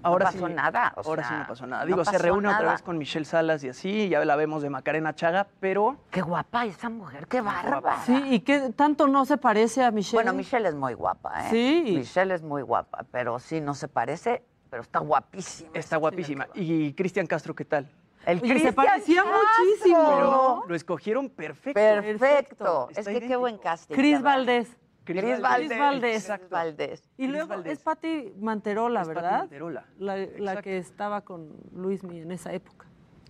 Ahora 0.05 0.25
no 0.25 0.31
pasó 0.31 0.47
sí, 0.47 0.53
nada. 0.53 0.93
o 0.95 1.01
ahora 1.07 1.23
sea, 1.23 1.31
sí 1.31 1.37
no 1.39 1.47
pasó 1.47 1.67
nada. 1.67 1.83
no 1.83 1.87
Digo, 1.87 2.05
se 2.05 2.17
reúne 2.17 2.47
otra 2.47 2.71
vez 2.71 2.81
con 2.81 2.97
Michelle 2.97 3.25
Salas 3.25 3.63
y 3.63 3.69
así, 3.69 4.09
ya 4.09 4.23
la 4.23 4.35
vemos 4.35 4.61
de 4.61 4.69
Macarena 4.69 5.15
Chaga, 5.15 5.47
pero 5.59 5.97
Qué 6.11 6.21
guapa 6.21 6.65
esa 6.65 6.89
mujer, 6.89 7.27
qué 7.27 7.41
bárbara. 7.41 8.01
Sí, 8.05 8.23
y 8.29 8.39
que 8.41 8.71
tanto 8.75 9.07
no 9.07 9.25
se 9.25 9.37
parece 9.37 9.83
a 9.83 9.91
Michelle. 9.91 10.17
Bueno, 10.17 10.33
Michelle 10.33 10.67
es 10.67 10.75
muy 10.75 10.93
guapa, 10.93 11.47
¿eh? 11.47 11.49
Sí. 11.49 11.83
Michelle 11.97 12.33
es 12.33 12.41
muy 12.43 12.61
guapa, 12.61 13.05
pero 13.11 13.39
sí, 13.39 13.61
no 13.61 13.73
se 13.73 13.87
parece, 13.87 14.43
pero 14.69 14.83
está 14.83 14.99
guapísima. 14.99 15.69
está 15.73 15.97
guapísima. 15.97 16.47
Y 16.53 16.93
Cristian 16.93 17.27
Castro, 17.27 17.55
¿qué 17.55 17.65
tal? 17.65 17.89
El 18.25 18.41
Oye, 18.41 18.59
se 18.59 18.73
parecía 18.73 19.23
Castro. 19.23 19.39
muchísimo. 19.65 20.09
Pero 20.15 20.63
lo 20.67 20.75
escogieron 20.75 21.29
perfecto. 21.29 21.79
Perfecto. 21.79 22.87
Está 22.89 23.01
Es 23.11 23.19
que 23.19 23.27
qué 23.27 23.35
buen 23.35 23.57
casting. 23.57 23.93
Cris 23.95 24.21
¿verdad? 24.21 24.37
Valdés. 24.37 24.77
Cris 25.05 25.39
Valdés. 25.39 25.41
Valdés. 25.41 25.67
Cris 25.69 25.79
Valdés. 25.79 26.25
Cris 26.25 26.49
Valdés. 26.49 27.09
Y 27.17 27.27
luego 27.27 27.47
Valdés. 27.49 27.73
es 27.73 27.79
Patti 27.83 28.33
Manterola, 28.39 29.01
Es 29.01 29.07
Pati 29.07 29.15
¿verdad? 29.15 29.39
Manterola. 29.39 29.85
La, 29.99 30.61
que 30.61 30.77
estaba 30.77 31.21
con 31.21 31.49
Luismi 31.73 32.21
en 32.21 32.31
esa 32.31 32.53
época. 32.53 32.87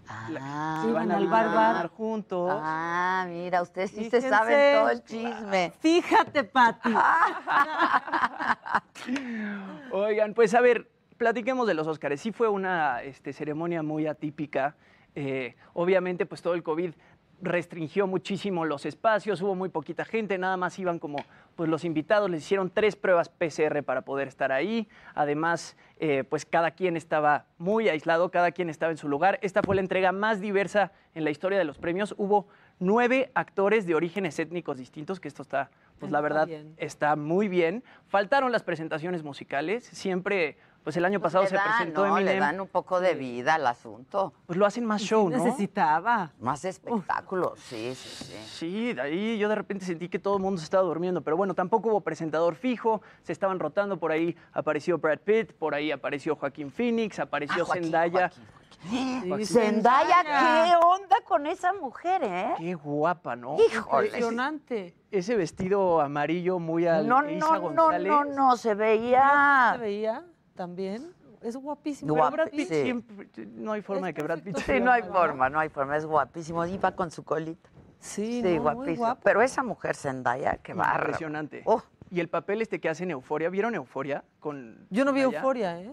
Ah, 0.07 0.82
van 0.84 0.89
Iban 0.89 1.11
al 1.11 1.28
bar, 1.28 1.47
bar. 1.47 1.76
bar 1.76 1.88
juntos. 1.89 2.51
Ah, 2.53 3.26
mira, 3.28 3.61
ustedes 3.61 3.89
sí 3.89 4.05
Fíjense. 4.05 4.21
se 4.21 4.30
saben 4.30 4.80
todo 4.80 4.89
el 4.91 5.03
chisme. 5.03 5.73
Fíjate, 5.80 6.43
Pati. 6.43 6.93
Oigan, 9.91 10.34
pues 10.34 10.53
a 10.53 10.61
ver, 10.61 10.89
platiquemos 11.17 11.67
de 11.67 11.73
los 11.73 11.88
Óscares. 11.88 12.21
Sí 12.21 12.32
fue 12.32 12.47
una 12.47 13.01
este, 13.03 13.34
ceremonia 13.34 13.84
muy 13.84 14.07
atípica. 14.07 14.76
Eh, 15.15 15.55
obviamente, 15.73 16.26
pues 16.26 16.41
todo 16.41 16.53
el 16.53 16.63
COVID 16.63 16.93
restringió 17.41 18.07
muchísimo 18.07 18.65
los 18.65 18.86
espacios, 18.86 19.41
hubo 19.41 19.55
muy 19.55 19.69
poquita 19.69 20.05
gente, 20.05 20.38
nada 20.38 20.57
más 20.57 20.77
iban 20.79 20.99
como 20.99 21.17
pues 21.55 21.69
los 21.69 21.86
invitados, 21.86 22.29
les 22.29 22.43
hicieron 22.43 22.69
tres 22.69 22.95
pruebas 22.95 23.29
PCR 23.29 23.83
para 23.83 24.01
poder 24.01 24.27
estar 24.27 24.51
ahí. 24.51 24.88
Además, 25.13 25.77
eh, 25.99 26.23
pues 26.29 26.45
cada 26.45 26.71
quien 26.71 26.97
estaba 26.97 27.45
muy 27.57 27.88
aislado, 27.89 28.29
cada 28.29 28.51
quien 28.51 28.69
estaba 28.69 28.91
en 28.91 28.97
su 28.97 29.07
lugar. 29.07 29.39
Esta 29.41 29.61
fue 29.63 29.75
la 29.75 29.81
entrega 29.81 30.11
más 30.11 30.41
diversa 30.41 30.91
en 31.13 31.23
la 31.23 31.29
historia 31.29 31.57
de 31.57 31.63
los 31.65 31.77
premios. 31.77 32.13
Hubo 32.17 32.47
nueve 32.79 33.31
actores 33.36 33.86
de 33.86 33.95
orígenes 33.95 34.38
étnicos 34.39 34.77
distintos, 34.77 35.19
que 35.19 35.27
esto 35.27 35.41
está, 35.41 35.69
pues 35.99 36.11
la 36.11 36.21
verdad, 36.21 36.47
bien. 36.47 36.73
está 36.77 37.15
muy 37.15 37.47
bien. 37.47 37.83
Faltaron 38.07 38.51
las 38.51 38.63
presentaciones 38.63 39.23
musicales. 39.23 39.86
Siempre, 39.86 40.57
pues 40.86 40.95
el 40.97 41.03
año 41.03 41.19
pasado 41.19 41.43
Le 41.43 41.49
se 41.49 41.55
dan, 41.55 41.65
presentó 41.67 42.05
¿no? 42.07 42.15
Le 42.19 42.21
Eminem. 42.21 42.39
dan 42.39 42.61
un 42.61 42.67
poco 42.67 42.99
de 43.01 43.15
vida 43.15 43.55
al 43.55 43.65
asunto. 43.65 44.33
Pues 44.45 44.57
lo 44.57 44.67
hacen 44.67 44.86
más 44.86 45.01
show, 45.01 45.27
¿no? 45.29 45.43
Necesitaba. 45.43 46.31
Más 46.39 46.63
espectáculo, 46.63 47.55
sí, 47.57 47.93
sí, 47.95 48.25
sí. 48.25 48.33
Sí, 48.45 48.93
de 48.93 49.01
ahí 49.01 49.38
yo 49.39 49.49
de 49.49 49.55
repente 49.55 49.83
sentí 49.83 50.07
que 50.09 50.19
todo 50.19 50.38
el 50.38 50.43
mundo 50.43 50.59
se 50.59 50.63
estaba 50.65 50.83
durmiendo, 50.83 51.21
pero 51.21 51.36
bueno, 51.36 51.55
tampoco 51.55 51.89
hubo 51.89 52.01
presentador 52.01 52.53
fijo, 52.53 53.01
se 53.23 53.33
estaban 53.33 53.59
rotando, 53.59 53.97
por 53.97 54.11
ahí 54.11 54.36
apareció 54.53 54.99
Brad 54.99 55.17
Pitt, 55.19 55.53
por 55.53 55.73
ahí 55.73 55.91
apareció 55.91 56.36
Joaquín 56.36 56.71
Phoenix, 56.71 57.17
apareció 57.19 57.63
Ah, 57.63 57.65
Joaquín, 57.65 57.83
Zendaya. 57.86 58.29
Joaquín. 58.29 58.43
Sí, 58.88 59.45
Zendaya, 59.45 60.17
Zendaya. 60.23 60.65
¿qué 60.65 60.86
onda 60.86 61.15
con 61.27 61.47
esa 61.47 61.73
mujer, 61.73 62.21
eh? 62.23 62.53
Qué 62.59 62.75
guapa, 62.75 63.36
¿no? 63.36 63.57
Híjole. 63.59 64.05
Impresionante. 64.07 64.95
Ese 65.09 65.36
vestido 65.36 65.99
amarillo 66.01 66.59
muy 66.59 66.86
al 66.86 67.07
No, 67.07 67.27
Isa 67.27 67.39
no, 67.47 67.55
no, 67.55 67.61
González. 67.86 68.07
no, 68.07 68.23
no, 68.25 68.55
se 68.55 68.69
¿Se 68.69 68.75
veía. 68.75 69.77
veía 69.79 70.23
también? 70.55 71.11
Es 71.41 71.55
guapísimo. 71.55 72.15
Guapi- 72.15 72.31
Brad 72.31 72.49
Pitt 72.49 72.67
sí. 72.69 72.83
siempre, 72.83 73.27
no 73.53 73.73
hay 73.73 73.81
forma 73.81 74.07
de 74.07 74.13
que 74.13 74.23
Brad 74.23 74.39
Pitt 74.41 74.57
Sí, 74.65 74.79
no 74.79 74.91
hay 74.91 75.03
forma, 75.03 75.49
no 75.49 75.59
hay 75.59 75.69
forma, 75.69 75.95
es 75.97 76.05
guapísimo. 76.05 76.65
Iba 76.65 76.91
con 76.95 77.11
su 77.11 77.23
colita. 77.23 77.69
Sí, 77.99 78.25
Sí, 78.25 78.41
no, 78.41 78.49
muy 78.49 78.57
guapísimo. 78.59 78.97
guapo. 78.97 79.21
Pero 79.23 79.41
esa 79.41 79.63
mujer 79.63 79.95
Zendaya, 79.95 80.57
qué 80.63 80.73
barra. 80.73 81.03
Impresionante. 81.05 81.61
Oh, 81.65 81.83
Y 82.09 82.19
el 82.19 82.29
papel 82.29 82.61
este 82.61 82.79
que 82.79 82.89
hace 82.89 83.03
en 83.03 83.11
Euforia, 83.11 83.49
¿vieron 83.49 83.75
Euforia? 83.75 84.23
Con 84.39 84.87
Yo 84.89 85.05
no 85.05 85.13
vi 85.13 85.21
euforia, 85.21 85.79
¿eh? 85.81 85.91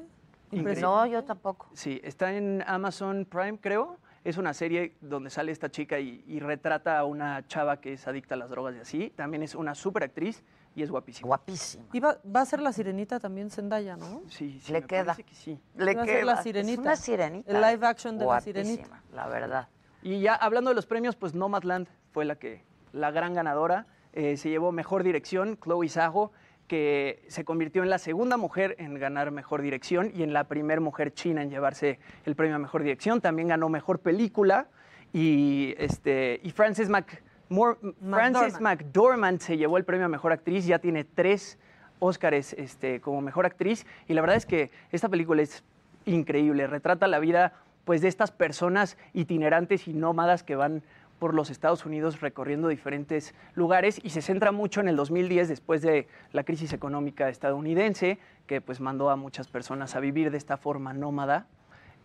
no, 0.53 1.07
yo 1.07 1.25
tampoco. 1.25 1.69
Sí, 1.75 2.01
está 2.05 2.33
en 2.35 2.63
Amazon 2.67 3.27
Prime, 3.29 3.59
creo. 3.59 3.99
Es 4.25 4.37
una 4.39 4.55
serie 4.55 4.95
donde 5.01 5.31
sale 5.31 5.51
esta 5.51 5.69
chica 5.71 5.99
y, 5.99 6.23
y 6.29 6.39
retrata 6.41 6.99
a 6.99 7.05
una 7.05 7.45
chava 7.49 7.81
que 7.81 7.95
es 7.95 8.07
adicta 8.07 8.35
a 8.37 8.39
las 8.39 8.51
drogas 8.51 8.75
y 8.77 8.79
así. 8.79 9.11
También 9.17 9.43
es 9.43 9.55
una 9.55 9.75
súper 9.75 10.05
actriz 10.05 10.45
y 10.75 10.83
es 10.83 10.91
guapísima. 10.91 11.27
Guapísima. 11.27 11.85
Y 11.93 12.01
va, 12.01 12.19
va 12.25 12.41
a 12.41 12.47
ser 12.47 12.61
la 12.61 12.73
sirenita 12.73 13.21
también 13.21 13.51
Zendaya, 13.51 13.97
¿no? 13.97 14.23
Sí, 14.29 14.59
sí, 14.63 14.73
Le 14.73 14.81
me 14.81 14.87
queda. 14.87 15.15
que 15.15 15.35
sí. 15.35 15.59
Le 15.77 15.95
Va 15.95 16.03
a 16.03 16.05
ser 16.07 16.15
queda. 16.17 16.25
la 16.25 16.33
Es 16.35 16.43
sirenita. 16.43 16.81
una 16.83 16.97
sirenita. 16.97 17.51
El 17.51 17.61
live 17.61 17.87
action 17.87 18.15
de 18.17 18.21
la 18.21 18.25
Guapísima, 18.27 18.65
sirenita. 18.65 19.03
La 19.15 19.29
verdad. 19.29 19.69
Y 20.03 20.21
ya 20.21 20.35
hablando 20.35 20.71
de 20.71 20.75
los 20.75 20.87
premios, 20.87 21.17
pues 21.17 21.35
Nomadland 21.35 21.87
fue 22.13 22.25
la 22.25 22.37
que 22.37 22.65
la 22.93 23.11
gran 23.11 23.35
ganadora. 23.35 23.87
Eh, 24.15 24.37
se 24.37 24.51
llevó 24.51 24.73
mejor 24.73 25.03
dirección, 25.05 25.57
Chloe 25.63 25.89
Zhao, 25.89 26.33
que 26.67 27.23
se 27.29 27.45
convirtió 27.45 27.83
en 27.83 27.91
la 27.91 27.99
segunda 27.99 28.37
mujer 28.37 28.77
en 28.79 28.95
ganar 28.95 29.31
mejor 29.31 29.63
dirección 29.63 30.11
y 30.15 30.23
en 30.23 30.33
la 30.33 30.45
primera 30.45 30.81
mujer 30.81 31.13
china 31.13 31.43
en 31.43 31.51
llevarse 31.51 31.99
el 32.25 32.35
premio 32.37 32.57
a 32.57 32.59
mejor 32.59 32.83
dirección. 32.83 33.21
También 33.21 33.49
ganó 33.49 33.69
mejor 33.69 34.01
película 34.01 34.69
y 35.13 35.75
este 35.79 36.41
y 36.43 36.51
Frances 36.51 36.89
Mac 36.89 37.23
Mor- 37.53 37.79
Frances 38.11 38.61
McDormand 38.61 39.41
se 39.41 39.57
llevó 39.57 39.77
el 39.77 39.85
premio 39.85 40.07
a 40.07 40.09
mejor 40.09 40.33
actriz. 40.33 40.67
Ya 40.67 40.79
tiene 40.79 41.05
tres 41.05 41.59
Óscares 41.99 42.53
este, 42.55 43.01
como 43.01 43.21
mejor 43.21 43.47
actriz 43.47 43.87
y 44.09 44.15
la 44.15 44.21
verdad 44.23 44.37
es 44.37 44.45
que 44.47 44.71
esta 44.91 45.09
película 45.09 45.43
es 45.43 45.63
increíble. 46.05 46.67
Retrata 46.67 47.07
la 47.07 47.21
vida 47.21 47.53
pues 47.85 48.01
de 48.01 48.09
estas 48.09 48.31
personas 48.33 48.97
itinerantes 49.13 49.87
y 49.87 49.93
nómadas 49.93 50.43
que 50.43 50.57
van 50.57 50.83
por 51.21 51.35
los 51.35 51.51
Estados 51.51 51.87
Unidos 51.87 52.21
recorriendo 52.21 52.67
diferentes 52.67 53.35
lugares 53.55 54.01
y 54.03 54.11
se 54.11 54.23
centra 54.23 54.51
mucho 54.51 54.81
en 54.81 54.89
el 54.89 54.97
2010 54.97 55.49
después 55.49 55.81
de 55.83 56.09
la 56.33 56.43
crisis 56.43 56.73
económica 56.73 57.29
estadounidense 57.29 58.19
que 58.49 58.61
pues 58.61 58.81
mandó 58.81 59.09
a 59.11 59.15
muchas 59.15 59.47
personas 59.47 59.95
a 59.95 60.01
vivir 60.01 60.33
de 60.33 60.39
esta 60.39 60.57
forma 60.57 60.93
nómada 60.93 61.47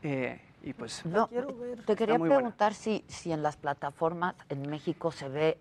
Eh, 0.04 0.40
y 0.64 0.74
pues 0.74 1.06
No, 1.06 1.30
te 1.86 1.96
quería 1.96 2.18
buena. 2.18 2.36
preguntar 2.36 2.74
si, 2.74 3.04
si 3.08 3.32
en 3.32 3.44
las 3.44 3.58
plataformas 3.58 4.36
en 4.50 4.70
México 4.70 5.12
se 5.12 5.30
ve 5.30 5.58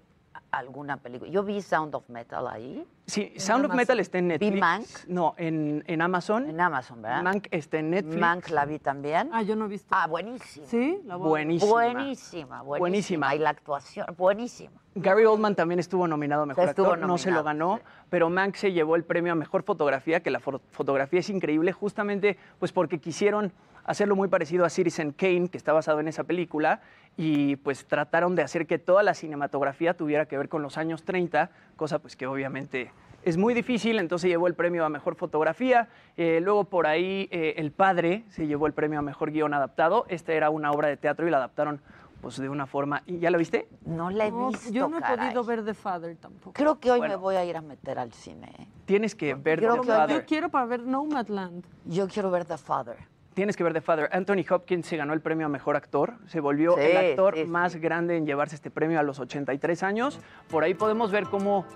alguna 0.50 0.96
película. 0.96 1.30
Yo 1.30 1.42
vi 1.42 1.60
Sound 1.60 1.94
of 1.94 2.08
Metal 2.08 2.46
ahí. 2.46 2.86
Sí, 3.06 3.32
Sound 3.36 3.64
of 3.66 3.70
Amazon. 3.72 3.76
Metal 3.76 4.00
está 4.00 4.18
en 4.18 4.28
Netflix. 4.28 4.54
Vi 4.54 4.60
Mank. 4.60 4.86
No, 5.06 5.34
en, 5.36 5.84
en 5.86 6.02
Amazon. 6.02 6.48
En 6.48 6.60
Amazon, 6.60 7.02
¿verdad? 7.02 7.22
Mank 7.22 7.46
está 7.50 7.78
en 7.78 7.90
Netflix. 7.90 8.18
Mank 8.20 8.48
la 8.50 8.64
vi 8.64 8.78
también. 8.78 9.28
Ah, 9.32 9.42
yo 9.42 9.54
no 9.56 9.66
he 9.66 9.68
visto. 9.68 9.88
Ah, 9.90 10.06
buenísima. 10.06 10.66
¿Sí? 10.66 11.00
La 11.04 11.16
voy. 11.16 11.28
Buenísima. 11.28 11.70
Buenísima, 11.72 12.62
buenísima. 12.62 12.78
Buenísima. 12.78 13.34
Y 13.34 13.38
la 13.38 13.50
actuación, 13.50 14.06
buenísima. 14.16 14.72
Gary 14.94 15.24
Oldman 15.24 15.54
también 15.56 15.78
estuvo 15.78 16.06
nominado 16.08 16.42
a 16.42 16.46
Mejor 16.46 16.68
Actor, 16.70 16.98
no 16.98 17.18
se 17.18 17.30
lo 17.30 17.42
ganó, 17.42 17.80
pero 18.08 18.30
Mank 18.30 18.54
se 18.56 18.72
llevó 18.72 18.96
el 18.96 19.04
premio 19.04 19.32
a 19.32 19.34
Mejor 19.36 19.62
Fotografía, 19.62 20.20
que 20.20 20.30
la 20.30 20.40
fo- 20.40 20.60
fotografía 20.70 21.20
es 21.20 21.28
increíble 21.28 21.72
justamente 21.72 22.38
pues 22.58 22.72
porque 22.72 22.98
quisieron 22.98 23.52
hacerlo 23.86 24.16
muy 24.16 24.28
parecido 24.28 24.64
a 24.64 24.70
Citizen 24.70 25.12
Kane, 25.12 25.48
que 25.48 25.56
está 25.56 25.72
basado 25.72 26.00
en 26.00 26.08
esa 26.08 26.24
película, 26.24 26.80
y 27.16 27.56
pues 27.56 27.86
trataron 27.86 28.34
de 28.34 28.42
hacer 28.42 28.66
que 28.66 28.78
toda 28.78 29.02
la 29.02 29.14
cinematografía 29.14 29.94
tuviera 29.96 30.26
que 30.26 30.36
ver 30.36 30.48
con 30.48 30.60
los 30.62 30.76
años 30.76 31.04
30, 31.04 31.50
cosa 31.76 31.98
pues 32.00 32.16
que 32.16 32.26
obviamente 32.26 32.90
es 33.22 33.36
muy 33.36 33.54
difícil, 33.54 33.98
entonces 33.98 34.28
llevó 34.28 34.46
el 34.46 34.54
premio 34.54 34.84
a 34.84 34.88
Mejor 34.88 35.14
Fotografía, 35.16 35.88
Eh, 36.18 36.40
luego 36.42 36.64
por 36.64 36.86
ahí 36.86 37.28
eh, 37.30 37.54
El 37.58 37.72
Padre 37.72 38.24
se 38.30 38.46
llevó 38.46 38.66
el 38.66 38.72
premio 38.72 38.98
a 38.98 39.02
Mejor 39.02 39.30
Guión 39.30 39.52
Adaptado, 39.54 40.04
esta 40.08 40.32
era 40.32 40.48
una 40.50 40.70
obra 40.70 40.88
de 40.88 40.96
teatro 40.96 41.26
y 41.26 41.30
la 41.30 41.38
adaptaron 41.38 41.80
pues 42.22 42.38
de 42.38 42.48
una 42.48 42.66
forma, 42.66 43.02
¿y 43.06 43.18
ya 43.18 43.30
la 43.30 43.36
viste? 43.38 43.68
No 43.84 44.10
la 44.10 44.26
he 44.26 44.30
No, 44.30 44.48
visto, 44.48 44.70
yo 44.72 44.88
no 44.88 44.98
he 44.98 45.00
caray. 45.00 45.26
podido 45.26 45.44
ver 45.44 45.64
The 45.64 45.74
Father 45.74 46.16
tampoco. 46.16 46.54
Creo 46.54 46.80
que 46.80 46.90
hoy 46.90 47.00
me 47.02 47.14
voy 47.16 47.36
a 47.36 47.44
ir 47.44 47.56
a 47.56 47.60
meter 47.60 47.98
al 47.98 48.12
cine. 48.12 48.50
¿eh? 48.58 48.66
Tienes 48.86 49.14
que 49.14 49.34
ver 49.34 49.58
Creo 49.60 49.74
The 49.74 49.80
que- 49.82 49.86
Father. 49.86 50.20
Yo 50.20 50.26
quiero 50.26 50.48
para 50.48 50.64
ver 50.64 50.80
Nomadland. 50.80 51.64
Yo 51.84 52.08
quiero 52.08 52.30
ver 52.30 52.44
The 52.46 52.56
Father. 52.56 52.96
Tienes 53.36 53.54
que 53.54 53.62
ver 53.62 53.74
The 53.74 53.82
Father. 53.82 54.08
Anthony 54.12 54.46
Hopkins 54.48 54.86
se 54.86 54.96
ganó 54.96 55.12
el 55.12 55.20
premio 55.20 55.44
a 55.44 55.50
Mejor 55.50 55.76
Actor. 55.76 56.14
Se 56.26 56.40
volvió 56.40 56.74
Sí, 56.74 56.80
el 56.80 56.96
actor 56.96 57.34
sí, 57.34 57.42
sí. 57.42 57.46
más 57.46 57.76
grande 57.76 58.16
en 58.16 58.24
llevarse 58.24 58.54
este 58.54 58.70
premio 58.70 58.98
a 58.98 59.02
los 59.02 59.20
83 59.20 59.82
años. 59.82 60.18
Por 60.48 60.64
ahí 60.64 60.72
podemos 60.72 61.12
ver 61.12 61.24
cómo 61.24 61.66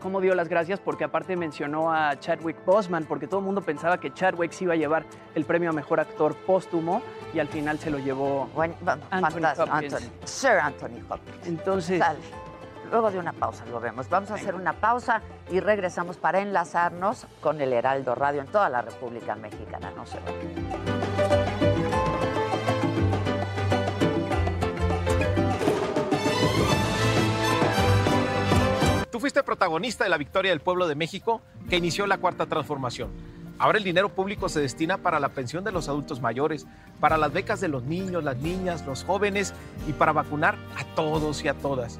cómo 0.00 0.20
dio 0.20 0.34
las 0.34 0.50
gracias, 0.50 0.80
porque 0.80 1.04
aparte 1.04 1.34
mencionó 1.34 1.92
a 1.92 2.20
Chadwick 2.20 2.62
Boseman, 2.66 3.06
porque 3.06 3.26
todo 3.26 3.40
el 3.40 3.46
mundo 3.46 3.62
pensaba 3.62 3.98
que 3.98 4.12
Chadwick 4.12 4.52
se 4.52 4.64
iba 4.64 4.74
a 4.74 4.76
llevar 4.76 5.06
el 5.34 5.46
premio 5.46 5.70
a 5.70 5.72
mejor 5.72 5.98
actor 5.98 6.36
póstumo 6.36 7.00
y 7.32 7.38
al 7.38 7.48
final 7.48 7.78
se 7.78 7.90
lo 7.90 7.98
llevó 7.98 8.50
Anthony 9.10 9.46
Hopkins. 9.56 9.94
Anthony, 9.94 10.10
Sir 10.24 10.50
Anthony 10.62 11.00
Hopkins. 11.08 11.46
Entonces. 11.46 12.02
Luego 12.90 13.10
de 13.10 13.18
una 13.18 13.32
pausa 13.32 13.64
lo 13.66 13.80
vemos. 13.80 14.08
Vamos 14.08 14.30
a 14.30 14.34
hacer 14.34 14.54
una 14.54 14.72
pausa 14.72 15.20
y 15.50 15.60
regresamos 15.60 16.16
para 16.16 16.40
enlazarnos 16.40 17.26
con 17.40 17.60
el 17.60 17.72
Heraldo 17.72 18.14
Radio 18.14 18.40
en 18.40 18.46
toda 18.46 18.68
la 18.68 18.82
República 18.82 19.34
Mexicana. 19.34 19.92
No 19.94 20.06
se. 20.06 20.18
Tú 29.10 29.20
fuiste 29.20 29.42
protagonista 29.42 30.04
de 30.04 30.10
la 30.10 30.16
victoria 30.16 30.52
del 30.52 30.60
pueblo 30.60 30.86
de 30.86 30.94
México 30.94 31.42
que 31.68 31.76
inició 31.76 32.06
la 32.06 32.18
cuarta 32.18 32.46
transformación. 32.46 33.10
Ahora 33.58 33.78
el 33.78 33.84
dinero 33.84 34.08
público 34.08 34.48
se 34.48 34.60
destina 34.60 34.98
para 34.98 35.18
la 35.18 35.30
pensión 35.30 35.64
de 35.64 35.72
los 35.72 35.88
adultos 35.88 36.20
mayores, 36.20 36.66
para 37.00 37.18
las 37.18 37.32
becas 37.32 37.60
de 37.60 37.66
los 37.66 37.82
niños, 37.82 38.22
las 38.22 38.36
niñas, 38.36 38.86
los 38.86 39.04
jóvenes 39.04 39.52
y 39.88 39.92
para 39.92 40.12
vacunar 40.12 40.54
a 40.76 40.84
todos 40.94 41.44
y 41.44 41.48
a 41.48 41.54
todas. 41.54 41.98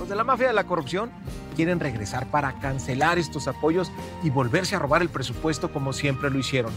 Los 0.00 0.08
de 0.08 0.16
la 0.16 0.24
mafia 0.24 0.46
de 0.46 0.54
la 0.54 0.64
corrupción 0.64 1.10
quieren 1.54 1.78
regresar 1.78 2.26
para 2.26 2.58
cancelar 2.58 3.18
estos 3.18 3.46
apoyos 3.48 3.92
y 4.22 4.30
volverse 4.30 4.74
a 4.74 4.78
robar 4.78 5.02
el 5.02 5.10
presupuesto 5.10 5.70
como 5.74 5.92
siempre 5.92 6.30
lo 6.30 6.38
hicieron. 6.38 6.72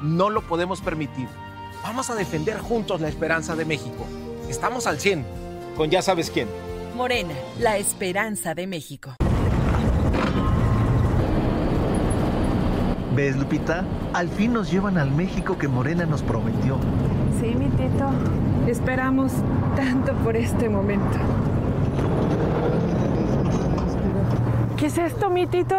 No 0.00 0.30
lo 0.30 0.42
podemos 0.42 0.80
permitir. 0.80 1.26
Vamos 1.82 2.08
a 2.08 2.14
defender 2.14 2.60
juntos 2.60 3.00
la 3.00 3.08
esperanza 3.08 3.56
de 3.56 3.64
México. 3.64 4.06
Estamos 4.48 4.86
al 4.86 5.00
100 5.00 5.26
con 5.76 5.90
ya 5.90 6.02
sabes 6.02 6.30
quién. 6.30 6.46
Morena, 6.94 7.34
la 7.58 7.78
esperanza 7.78 8.54
de 8.54 8.68
México. 8.68 9.16
¿Ves, 13.16 13.36
Lupita? 13.36 13.84
Al 14.12 14.28
fin 14.28 14.52
nos 14.52 14.70
llevan 14.70 14.98
al 14.98 15.10
México 15.10 15.58
que 15.58 15.66
Morena 15.66 16.06
nos 16.06 16.22
prometió. 16.22 16.78
Sí, 17.40 17.56
mi 17.56 17.70
tito. 17.70 18.08
Esperamos 18.68 19.32
tanto 19.74 20.12
por 20.22 20.36
este 20.36 20.68
momento. 20.68 21.18
¿Qué 24.78 24.86
es 24.86 24.96
esto, 24.96 25.28
mi 25.28 25.44
tito? 25.44 25.74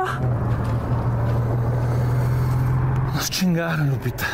Nos 3.13 3.29
chingaron, 3.29 3.89
Lupita. 3.89 4.25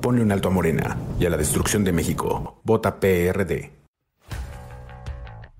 Ponle 0.00 0.22
un 0.22 0.32
alto 0.32 0.48
a 0.48 0.50
Morena 0.50 0.96
y 1.20 1.26
a 1.26 1.30
la 1.30 1.36
destrucción 1.36 1.84
de 1.84 1.92
México. 1.92 2.60
Vota 2.64 2.98
PRD. 2.98 3.70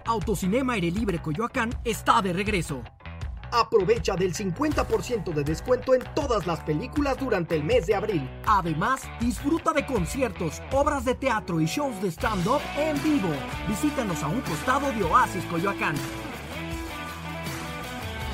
Autocinema 0.06 0.74
Aire 0.74 0.90
Libre 0.90 1.18
Coyoacán 1.18 1.70
está 1.84 2.22
de 2.22 2.32
regreso. 2.32 2.82
Aprovecha 3.52 4.16
del 4.16 4.34
50% 4.34 5.32
de 5.32 5.44
descuento 5.44 5.94
en 5.94 6.02
todas 6.14 6.46
las 6.46 6.60
películas 6.60 7.18
durante 7.18 7.56
el 7.56 7.64
mes 7.64 7.86
de 7.86 7.94
abril. 7.94 8.28
Además, 8.46 9.02
disfruta 9.20 9.72
de 9.72 9.86
conciertos, 9.86 10.60
obras 10.72 11.04
de 11.04 11.14
teatro 11.14 11.60
y 11.60 11.66
shows 11.66 12.00
de 12.02 12.08
stand-up 12.08 12.60
en 12.76 13.00
vivo. 13.02 13.30
Visítanos 13.68 14.22
a 14.22 14.28
un 14.28 14.40
costado 14.40 14.90
de 14.92 15.04
Oasis 15.04 15.44
Coyoacán. 15.46 15.94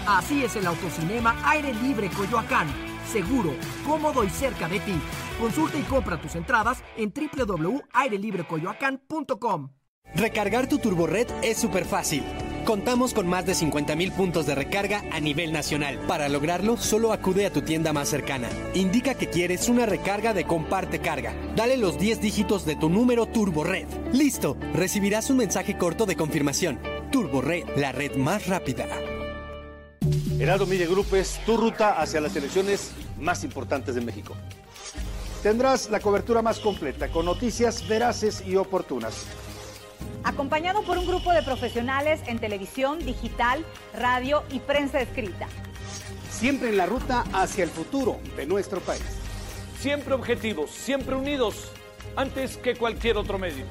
Así 0.07 0.45
es 0.45 0.57
el 0.57 0.67
autocinema 0.67 1.37
Aire 1.45 1.73
Libre 1.75 2.09
Coyoacán. 2.11 2.67
Seguro, 3.11 3.55
cómodo 3.87 4.25
y 4.25 4.31
cerca 4.31 4.69
de 4.69 4.81
ti. 4.81 5.01
Consulta 5.39 5.79
y 5.79 5.83
compra 5.83 6.21
tus 6.21 6.35
entradas 6.35 6.83
en 6.97 7.13
www.airelibrecoyoacán.com. 7.13 9.71
Recargar 10.15 10.67
tu 10.69 10.79
turbored 10.79 11.29
es 11.43 11.59
súper 11.59 11.85
fácil. 11.85 12.25
Contamos 12.65 13.15
con 13.15 13.27
más 13.27 13.47
de 13.47 13.55
50.000 13.55 14.13
puntos 14.13 14.47
de 14.47 14.55
recarga 14.55 15.03
a 15.11 15.21
nivel 15.21 15.53
nacional. 15.53 15.99
Para 16.07 16.29
lograrlo, 16.29 16.77
solo 16.77 17.13
acude 17.13 17.47
a 17.47 17.53
tu 17.53 17.63
tienda 17.63 17.93
más 17.93 18.09
cercana. 18.09 18.49
Indica 18.75 19.15
que 19.15 19.29
quieres 19.29 19.69
una 19.69 19.87
recarga 19.87 20.35
de 20.35 20.45
Comparte 20.45 21.01
Carga. 21.01 21.35
Dale 21.57 21.77
los 21.77 21.99
10 21.99 22.21
dígitos 22.21 22.65
de 22.67 22.77
tu 22.77 22.89
número 22.89 23.27
TurboRed. 23.27 23.87
¡Listo! 24.13 24.57
Recibirás 24.75 25.31
un 25.31 25.39
mensaje 25.39 25.77
corto 25.77 26.07
de 26.07 26.17
confirmación. 26.17 26.79
TurboRed, 27.11 27.77
la 27.77 27.93
red 27.93 28.15
más 28.17 28.47
rápida. 28.47 28.87
Heraldo 30.39 30.67
Media 30.67 30.87
Group 30.87 31.15
es 31.15 31.41
tu 31.45 31.57
ruta 31.57 32.01
hacia 32.01 32.21
las 32.21 32.37
elecciones 32.37 32.93
más 33.19 33.43
importantes 33.43 33.95
de 33.95 34.01
México. 34.01 34.35
Tendrás 35.43 35.91
la 35.91 36.01
cobertura 36.01 36.43
más 36.43 36.61
completa, 36.61 37.09
con 37.09 37.25
noticias 37.25 37.87
veraces 37.89 38.43
y 38.47 38.57
oportunas. 38.57 39.27
Acompañado 40.25 40.83
por 40.83 40.99
un 40.99 41.07
grupo 41.07 41.33
de 41.33 41.43
profesionales 41.43 42.21
en 42.27 42.39
televisión, 42.39 42.99
digital, 42.99 43.65
radio 43.95 44.43
y 44.51 44.61
prensa 44.61 45.01
escrita. 45.01 45.47
Siempre 46.31 46.71
en 46.71 46.77
la 46.77 46.87
ruta 46.87 47.25
hacia 47.33 47.65
el 47.65 47.71
futuro 47.71 48.19
de 48.37 48.47
nuestro 48.47 48.81
país. 48.81 49.03
Siempre 49.79 50.15
objetivos, 50.15 50.71
siempre 50.71 51.15
unidos, 51.17 51.73
antes 52.17 52.57
que 52.57 52.77
cualquier 52.77 53.17
otro 53.17 53.39
medio. 53.39 53.65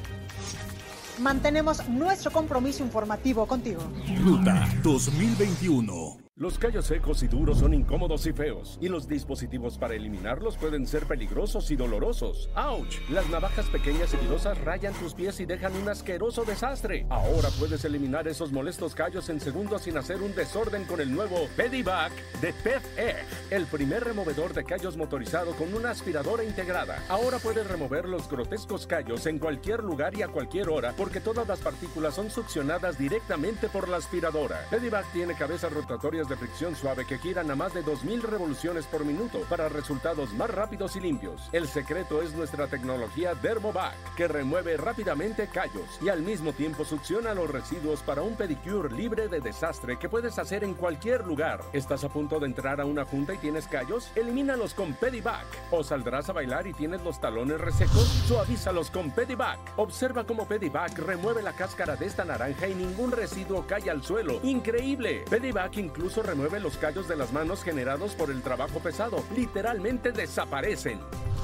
Mantenemos 1.19 1.87
nuestro 1.89 2.31
compromiso 2.31 2.83
informativo 2.83 3.45
contigo. 3.45 3.81
Ruta 4.23 4.67
2021. 4.81 6.18
Los 6.39 6.57
callos 6.57 6.85
secos 6.85 7.21
y 7.21 7.27
duros 7.27 7.59
son 7.59 7.73
incómodos 7.73 8.25
y 8.25 8.31
feos, 8.31 8.77
y 8.79 8.87
los 8.87 9.09
dispositivos 9.09 9.77
para 9.77 9.95
eliminarlos 9.95 10.55
pueden 10.55 10.87
ser 10.87 11.05
peligrosos 11.05 11.69
y 11.69 11.75
dolorosos. 11.75 12.49
¡Auch! 12.55 12.87
Las 13.09 13.29
navajas 13.29 13.65
pequeñas 13.65 14.13
y 14.13 14.17
filosas 14.17 14.57
rayan 14.59 14.93
tus 14.93 15.13
pies 15.13 15.37
y 15.41 15.45
dejan 15.45 15.75
un 15.75 15.89
asqueroso 15.89 16.45
desastre. 16.45 17.05
Ahora 17.09 17.49
puedes 17.59 17.83
eliminar 17.83 18.25
esos 18.29 18.53
molestos 18.53 18.95
callos 18.95 19.27
en 19.27 19.41
segundos 19.41 19.81
sin 19.81 19.97
hacer 19.97 20.21
un 20.21 20.33
desorden 20.33 20.85
con 20.85 21.01
el 21.01 21.13
nuevo 21.13 21.49
Pedivac 21.57 22.13
de 22.39 22.53
Pet 22.53 22.83
Egg, 22.95 23.25
el 23.49 23.65
primer 23.65 24.05
removedor 24.05 24.53
de 24.53 24.63
callos 24.63 24.95
motorizado 24.95 25.51
con 25.57 25.73
una 25.73 25.89
aspiradora 25.89 26.45
integrada. 26.45 27.03
Ahora 27.09 27.39
puedes 27.39 27.67
remover 27.67 28.07
los 28.07 28.29
grotescos 28.29 28.87
callos 28.87 29.25
en 29.25 29.39
cualquier 29.39 29.83
lugar 29.83 30.15
y 30.15 30.21
a 30.21 30.29
cualquier 30.29 30.69
hora 30.69 30.93
porque 30.95 31.19
todas 31.19 31.45
las 31.49 31.59
partículas 31.59 32.15
son 32.15 32.31
succionadas 32.31 32.97
directamente 32.97 33.67
por 33.67 33.89
la 33.89 33.97
aspiradora. 33.97 34.65
Pedivac 34.69 35.11
tiene 35.11 35.33
cabezas 35.33 35.73
rotatorias 35.73 36.28
de 36.29 36.37
fricción 36.37 36.75
suave 36.75 37.05
que 37.05 37.17
giran 37.17 37.49
a 37.51 37.55
más 37.55 37.73
de 37.73 37.81
2000 37.81 38.21
revoluciones 38.21 38.85
por 38.85 39.03
minuto 39.03 39.41
para 39.49 39.67
resultados 39.67 40.33
más 40.33 40.49
rápidos 40.49 40.95
y 40.95 40.99
limpios. 40.99 41.49
El 41.51 41.67
secreto 41.67 42.21
es 42.21 42.33
nuestra 42.33 42.67
tecnología 42.67 43.33
Dermovac, 43.33 43.95
que 44.15 44.27
remueve 44.27 44.77
rápidamente 44.77 45.47
callos 45.47 45.99
y 46.01 46.09
al 46.09 46.21
mismo 46.21 46.53
tiempo 46.53 46.85
succiona 46.85 47.33
los 47.33 47.49
residuos 47.49 48.01
para 48.01 48.21
un 48.21 48.35
pedicure 48.35 48.93
libre 48.95 49.27
de 49.27 49.41
desastre 49.41 49.97
que 49.97 50.07
puedes 50.07 50.37
hacer 50.37 50.63
en 50.63 50.75
cualquier 50.75 51.25
lugar. 51.25 51.61
¿Estás 51.73 52.03
a 52.03 52.09
punto 52.09 52.39
de 52.39 52.45
entrar 52.45 52.79
a 52.79 52.85
una 52.85 53.05
junta 53.05 53.33
y 53.33 53.37
tienes 53.37 53.67
callos? 53.67 54.11
Elimínalos 54.15 54.73
con 54.73 54.93
Pedivac. 54.93 55.45
¿O 55.71 55.83
saldrás 55.83 56.29
a 56.29 56.33
bailar 56.33 56.67
y 56.67 56.73
tienes 56.73 57.01
los 57.01 57.19
talones 57.19 57.59
resecos? 57.59 58.05
Suavízalos 58.27 58.91
con 58.91 59.11
Pedivac. 59.11 59.59
Observa 59.77 60.25
cómo 60.25 60.47
Pedivac 60.47 60.97
remueve 60.99 61.41
la 61.41 61.53
cáscara 61.53 61.95
de 61.95 62.05
esta 62.05 62.23
naranja 62.23 62.67
y 62.67 62.75
ningún 62.75 63.11
residuo 63.11 63.65
cae 63.65 63.89
al 63.89 64.03
suelo. 64.03 64.39
¡Increíble! 64.43 65.25
Pedivac 65.29 65.75
incluso 65.77 66.18
remueve 66.23 66.59
los 66.59 66.77
callos 66.77 67.07
de 67.07 67.15
las 67.15 67.33
manos 67.33 67.63
generados 67.63 68.13
por 68.13 68.31
el 68.31 68.41
trabajo 68.41 68.79
pesado. 68.79 69.23
Literalmente 69.35 70.11
desaparecen. 70.11 70.99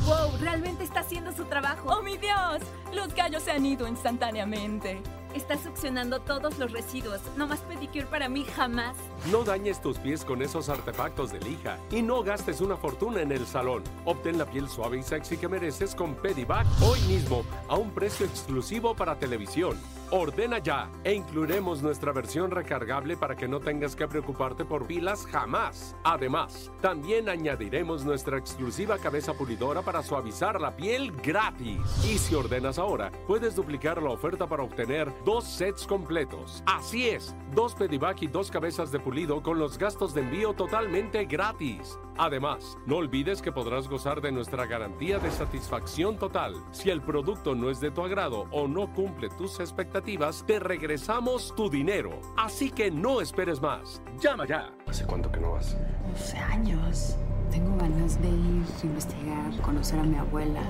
¡Wow! 0.05 0.37
Realmente 0.39 0.83
está 0.83 0.99
haciendo 0.99 1.31
su 1.31 1.45
trabajo. 1.45 1.89
¡Oh, 1.89 2.03
mi 2.03 2.17
Dios! 2.17 2.61
Los 2.93 3.13
callos 3.13 3.43
se 3.43 3.51
han 3.51 3.65
ido 3.65 3.87
instantáneamente. 3.87 5.01
Está 5.33 5.57
succionando 5.57 6.21
todos 6.21 6.57
los 6.59 6.71
residuos. 6.71 7.19
No 7.35 7.47
más 7.47 7.59
pedicure 7.61 8.05
para 8.05 8.29
mí 8.29 8.45
jamás. 8.45 8.95
No 9.31 9.43
dañes 9.43 9.81
tus 9.81 9.97
pies 9.97 10.23
con 10.23 10.41
esos 10.41 10.69
artefactos 10.69 11.31
de 11.31 11.39
lija 11.39 11.77
y 11.91 12.01
no 12.01 12.23
gastes 12.23 12.61
una 12.61 12.77
fortuna 12.77 13.21
en 13.21 13.31
el 13.31 13.45
salón. 13.45 13.83
Obtén 14.05 14.37
la 14.37 14.45
piel 14.45 14.69
suave 14.69 14.99
y 14.99 15.03
sexy 15.03 15.37
que 15.37 15.49
mereces 15.49 15.93
con 15.93 16.15
Pedivac 16.15 16.65
hoy 16.81 16.99
mismo 17.01 17.43
a 17.67 17.75
un 17.75 17.91
precio 17.91 18.25
exclusivo 18.25 18.95
para 18.95 19.19
televisión. 19.19 19.77
Ordena 20.11 20.59
ya 20.59 20.91
e 21.03 21.13
incluiremos 21.13 21.81
nuestra 21.81 22.11
versión 22.11 22.51
recargable 22.51 23.17
para 23.17 23.35
que 23.35 23.47
no 23.47 23.59
tengas 23.59 23.95
que 23.95 24.07
preocuparte 24.07 24.63
por 24.63 24.85
pilas 24.85 25.25
jamás. 25.25 25.95
Además, 26.03 26.71
también 26.79 27.27
añadiremos 27.27 28.05
nuestra 28.05 28.37
exclusiva 28.37 28.99
cabeza 28.99 29.33
pulidora 29.33 29.81
para 29.81 30.03
suavizar 30.03 30.61
la 30.61 30.75
piel 30.75 31.11
gratis. 31.11 31.81
Y 32.05 32.19
si 32.19 32.35
ordenas 32.35 32.77
ahora, 32.77 33.11
puedes 33.25 33.55
duplicar 33.55 34.01
la 34.01 34.11
oferta 34.11 34.45
para 34.47 34.63
obtener 34.63 35.11
dos 35.25 35.43
sets 35.43 35.87
completos. 35.87 36.61
Así 36.67 37.09
es, 37.09 37.35
dos 37.55 37.73
Pedivac 37.73 38.21
y 38.21 38.27
dos 38.27 38.51
cabezas 38.51 38.91
de 38.91 38.99
pulido 38.99 39.41
con 39.41 39.57
los 39.57 39.77
gastos 39.77 40.13
de 40.13 40.21
envío 40.21 40.53
totalmente 40.53 41.25
gratis. 41.25 41.97
Además, 42.17 42.77
no 42.85 42.97
olvides 42.97 43.41
que 43.41 43.51
podrás 43.51 43.89
gozar 43.89 44.21
de 44.21 44.31
nuestra 44.31 44.65
garantía 44.65 45.19
de 45.19 45.31
satisfacción 45.31 46.17
total. 46.17 46.55
Si 46.71 46.89
el 46.89 47.01
producto 47.01 47.55
no 47.55 47.69
es 47.69 47.81
de 47.81 47.91
tu 47.91 48.03
agrado 48.03 48.45
o 48.51 48.67
no 48.69 48.93
cumple 48.93 49.29
tus 49.29 49.59
expectativas, 49.59 49.94
te 50.01 50.59
regresamos 50.59 51.53
tu 51.55 51.69
dinero. 51.69 52.19
Así 52.35 52.69
que 52.69 52.91
no 52.91 53.21
esperes 53.21 53.61
más. 53.61 54.01
Llama 54.19 54.45
ya. 54.45 54.69
¿Hace 54.87 55.05
cuánto 55.05 55.31
que 55.31 55.39
no 55.39 55.53
vas? 55.53 55.77
12 56.11 56.37
años. 56.37 57.15
Tengo 57.49 57.77
ganas 57.77 58.21
de 58.21 58.27
ir, 58.27 58.63
investigar, 58.83 59.61
conocer 59.61 59.99
a 59.99 60.03
mi 60.03 60.17
abuela. 60.17 60.61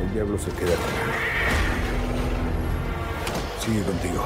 El 0.00 0.14
diablo 0.14 0.38
se 0.38 0.50
queda 0.52 0.74
Sigue 3.60 3.82
contigo. 3.82 4.24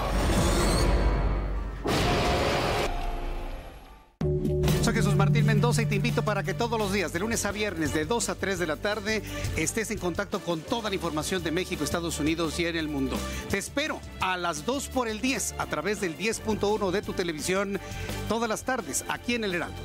Jesús 4.97 5.15
Martín 5.15 5.45
Mendoza 5.45 5.83
y 5.83 5.87
te 5.87 5.97
invito 5.97 6.25
para 6.25 6.43
que 6.43 6.55
todos 6.55 6.79
los 6.79 6.91
días, 6.91 7.13
de 7.13 7.19
lunes 7.19 7.45
a 7.45 7.53
viernes, 7.53 7.93
de 7.93 8.07
2 8.07 8.31
a 8.31 8.35
3 8.35 8.59
de 8.59 8.67
la 8.67 8.77
tarde, 8.77 9.23
estés 9.55 9.91
en 9.91 9.99
contacto 9.99 10.41
con 10.41 10.63
toda 10.63 10.89
la 10.89 10.95
información 10.95 11.43
de 11.43 11.51
México, 11.51 11.85
Estados 11.85 12.19
Unidos 12.19 12.59
y 12.59 12.65
en 12.65 12.77
el 12.77 12.89
mundo. 12.89 13.19
Te 13.51 13.59
espero 13.59 14.01
a 14.21 14.39
las 14.39 14.65
2 14.65 14.89
por 14.89 15.07
el 15.07 15.21
10 15.21 15.57
a 15.59 15.67
través 15.67 16.01
del 16.01 16.17
10.1 16.17 16.91
de 16.93 17.03
tu 17.03 17.13
televisión 17.13 17.79
todas 18.27 18.49
las 18.49 18.65
tardes 18.65 19.05
aquí 19.09 19.35
en 19.35 19.45
el 19.45 19.57
Heraldo. 19.57 19.83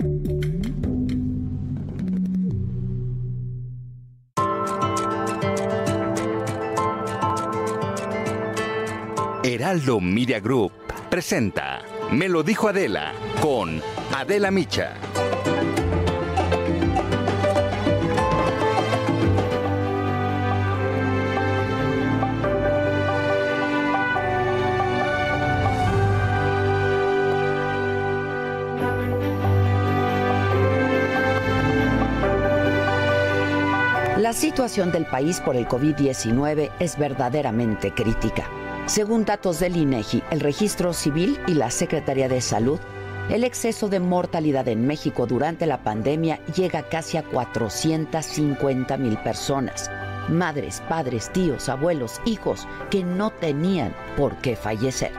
Heraldo 9.44 10.00
Media 10.00 10.40
Group 10.40 10.72
presenta 11.10 11.82
Me 12.14 12.30
lo 12.30 12.44
dijo 12.44 12.70
Adela 12.70 13.12
con 13.42 13.82
Adela 14.22 14.52
Micha. 14.52 14.94
La 34.20 34.34
situación 34.34 34.92
del 34.92 35.08
país 35.08 35.42
por 35.42 35.56
el 35.56 35.68
COVID-19 35.68 36.70
es 36.78 36.96
verdaderamente 37.00 37.92
crítica. 37.92 38.48
Según 38.86 39.26
datos 39.26 39.60
del 39.60 39.78
INEGI, 39.78 40.22
el 40.30 40.42
Registro 40.42 40.94
Civil 40.94 41.40
y 41.48 41.56
la 41.56 41.72
Secretaría 41.72 42.30
de 42.30 42.42
Salud, 42.42 42.80
el 43.30 43.44
exceso 43.44 43.88
de 43.88 44.00
mortalidad 44.00 44.68
en 44.68 44.86
México 44.86 45.26
durante 45.26 45.66
la 45.66 45.84
pandemia 45.84 46.44
llega 46.56 46.84
casi 46.84 47.18
a 47.18 47.24
450 47.24 48.98
mil 48.98 49.18
personas. 49.18 49.90
Madres, 50.30 50.82
padres, 50.88 51.32
tíos, 51.32 51.70
abuelos, 51.70 52.22
hijos 52.26 52.68
que 52.90 53.04
no 53.04 53.32
tenían 53.32 53.94
por 54.18 54.36
qué 54.38 54.56
fallecer. 54.56 55.12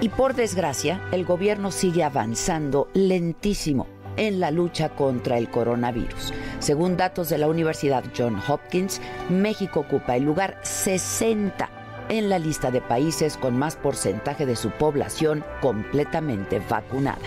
Y 0.00 0.08
por 0.08 0.34
desgracia, 0.34 1.00
el 1.12 1.24
gobierno 1.24 1.70
sigue 1.70 2.02
avanzando 2.04 2.88
lentísimo 2.92 3.86
en 4.16 4.40
la 4.40 4.50
lucha 4.50 4.90
contra 4.90 5.38
el 5.38 5.48
coronavirus. 5.48 6.32
Según 6.58 6.96
datos 6.96 7.28
de 7.28 7.38
la 7.38 7.48
Universidad 7.48 8.04
John 8.16 8.40
Hopkins, 8.46 9.00
México 9.30 9.80
ocupa 9.80 10.16
el 10.16 10.24
lugar 10.24 10.58
60 10.62 11.81
en 12.08 12.28
la 12.28 12.38
lista 12.38 12.70
de 12.70 12.80
países 12.80 13.36
con 13.36 13.58
más 13.58 13.76
porcentaje 13.76 14.46
de 14.46 14.56
su 14.56 14.70
población 14.70 15.44
completamente 15.60 16.60
vacunada. 16.68 17.26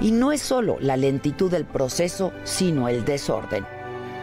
Y 0.00 0.12
no 0.12 0.32
es 0.32 0.42
solo 0.42 0.76
la 0.80 0.96
lentitud 0.96 1.50
del 1.50 1.64
proceso, 1.64 2.32
sino 2.44 2.88
el 2.88 3.04
desorden. 3.04 3.66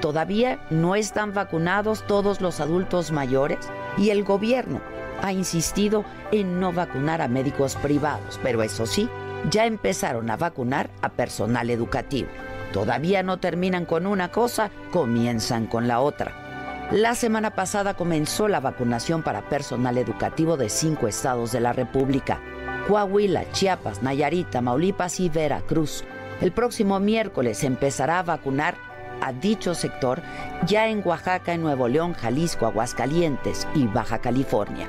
Todavía 0.02 0.66
no 0.70 0.96
están 0.96 1.34
vacunados 1.34 2.06
todos 2.08 2.42
los 2.42 2.60
adultos 2.60 3.12
mayores 3.12 3.60
y 3.98 4.10
el 4.10 4.24
gobierno 4.24 4.82
ha 5.22 5.32
insistido 5.32 6.06
en 6.32 6.60
no 6.60 6.72
vacunar 6.72 7.22
a 7.22 7.28
médicos 7.28 7.76
privados, 7.76 8.40
pero 8.44 8.62
eso 8.62 8.86
sí, 8.86 9.10
ya 9.50 9.66
empezaron 9.66 10.30
a 10.30 10.38
vacunar 10.38 10.90
a 11.02 11.10
personal 11.10 11.70
educativo. 11.70 12.30
Todavía 12.74 13.24
no 13.24 13.38
terminan 13.38 13.86
con 13.86 14.06
una 14.06 14.32
cosa, 14.32 14.70
comienzan 14.92 15.68
con 15.68 15.88
la 15.88 16.02
otra. 16.02 16.45
La 16.92 17.16
semana 17.16 17.50
pasada 17.50 17.96
comenzó 17.96 18.48
la 18.48 18.60
vacunación 18.60 19.24
para 19.24 19.50
personal 19.50 19.98
educativo 19.98 20.56
de 20.56 20.70
cinco 20.70 21.08
estados 21.08 21.52
de 21.52 21.60
la 21.60 21.74
República. 21.74 22.40
Coahuila, 22.88 23.52
Chiapas, 23.52 24.04
Nayarit, 24.04 24.52
Tamaulipas 24.52 25.20
y 25.20 25.30
Veracruz. 25.30 26.04
El 26.42 26.52
próximo 26.52 27.00
miércoles 27.00 27.64
empezará 27.64 28.20
a 28.20 28.24
vacunar 28.24 28.76
a 29.20 29.34
dicho 29.34 29.74
sector 29.74 30.22
ya 30.68 30.88
en 30.88 31.02
Oaxaca, 31.04 31.58
Nuevo 31.58 31.88
León, 31.88 32.14
Jalisco, 32.14 32.68
Aguascalientes 32.68 33.68
y 33.74 33.88
Baja 33.88 34.20
California. 34.20 34.88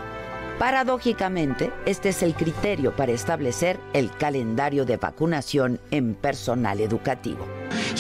Paradójicamente, 0.59 1.70
este 1.84 2.09
es 2.09 2.22
el 2.22 2.34
criterio 2.34 2.96
para 2.96 3.12
establecer 3.12 3.78
el 3.92 4.11
calendario 4.11 4.86
de 4.86 4.96
vacunación 4.96 5.78
en 5.90 6.14
personal 6.14 6.80
educativo. 6.80 7.46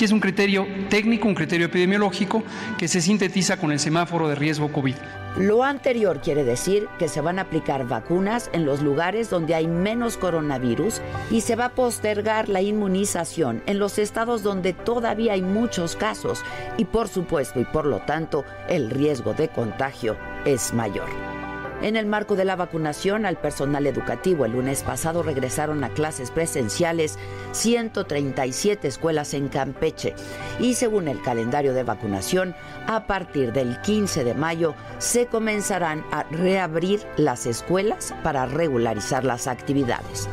Y 0.00 0.04
es 0.04 0.10
un 0.10 0.20
criterio 0.20 0.66
técnico, 0.88 1.28
un 1.28 1.34
criterio 1.34 1.66
epidemiológico 1.66 2.42
que 2.78 2.88
se 2.88 3.02
sintetiza 3.02 3.58
con 3.58 3.72
el 3.72 3.78
semáforo 3.78 4.26
de 4.28 4.36
riesgo 4.36 4.72
COVID. 4.72 4.94
Lo 5.36 5.64
anterior 5.64 6.22
quiere 6.22 6.44
decir 6.44 6.88
que 6.98 7.08
se 7.08 7.20
van 7.20 7.38
a 7.38 7.42
aplicar 7.42 7.86
vacunas 7.86 8.48
en 8.54 8.64
los 8.64 8.80
lugares 8.80 9.28
donde 9.28 9.54
hay 9.54 9.66
menos 9.66 10.16
coronavirus 10.16 11.02
y 11.30 11.42
se 11.42 11.56
va 11.56 11.66
a 11.66 11.74
postergar 11.74 12.48
la 12.48 12.62
inmunización 12.62 13.62
en 13.66 13.78
los 13.78 13.98
estados 13.98 14.42
donde 14.42 14.72
todavía 14.72 15.34
hay 15.34 15.42
muchos 15.42 15.94
casos 15.94 16.42
y 16.78 16.86
por 16.86 17.08
supuesto 17.08 17.60
y 17.60 17.66
por 17.66 17.84
lo 17.84 17.98
tanto 18.00 18.44
el 18.66 18.88
riesgo 18.88 19.34
de 19.34 19.48
contagio 19.48 20.16
es 20.46 20.72
mayor. 20.72 21.45
En 21.82 21.94
el 21.94 22.06
marco 22.06 22.36
de 22.36 22.46
la 22.46 22.56
vacunación 22.56 23.26
al 23.26 23.36
personal 23.36 23.86
educativo, 23.86 24.46
el 24.46 24.52
lunes 24.52 24.82
pasado 24.82 25.22
regresaron 25.22 25.84
a 25.84 25.90
clases 25.90 26.30
presenciales 26.30 27.18
137 27.52 28.88
escuelas 28.88 29.34
en 29.34 29.48
Campeche 29.48 30.14
y 30.58 30.74
según 30.74 31.06
el 31.06 31.20
calendario 31.20 31.74
de 31.74 31.82
vacunación, 31.82 32.54
a 32.86 33.06
partir 33.06 33.52
del 33.52 33.80
15 33.82 34.24
de 34.24 34.34
mayo 34.34 34.74
se 34.98 35.26
comenzarán 35.26 36.04
a 36.12 36.22
reabrir 36.24 37.06
las 37.18 37.46
escuelas 37.46 38.14
para 38.22 38.46
regularizar 38.46 39.24
las 39.24 39.46
actividades. 39.46 40.28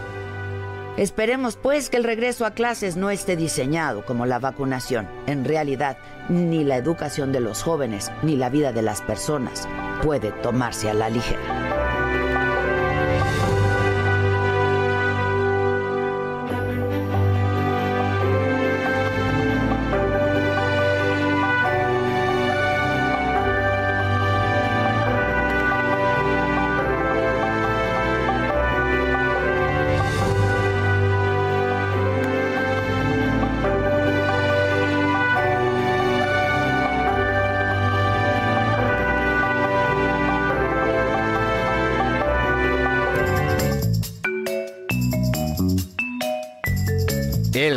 Esperemos 0.98 1.56
pues 1.56 1.90
que 1.90 1.98
el 1.98 2.04
regreso 2.04 2.46
a 2.46 2.52
clases 2.52 2.98
no 2.98 3.10
esté 3.10 3.36
diseñado 3.36 4.06
como 4.06 4.28
la 4.28 4.38
vacunación. 4.38 5.08
En 5.26 5.44
realidad, 5.44 5.98
ni 6.30 6.64
la 6.64 6.78
educación 6.78 7.32
de 7.32 7.40
los 7.40 7.64
jóvenes 7.64 8.12
ni 8.22 8.36
la 8.36 8.50
vida 8.50 8.72
de 8.72 8.84
las 8.84 9.02
personas 9.02 9.68
puede 10.04 10.32
tomarse 10.32 10.92
a 10.92 10.94
la 10.94 11.10
ligera. 11.10 12.03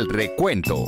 Recuento. 0.09 0.85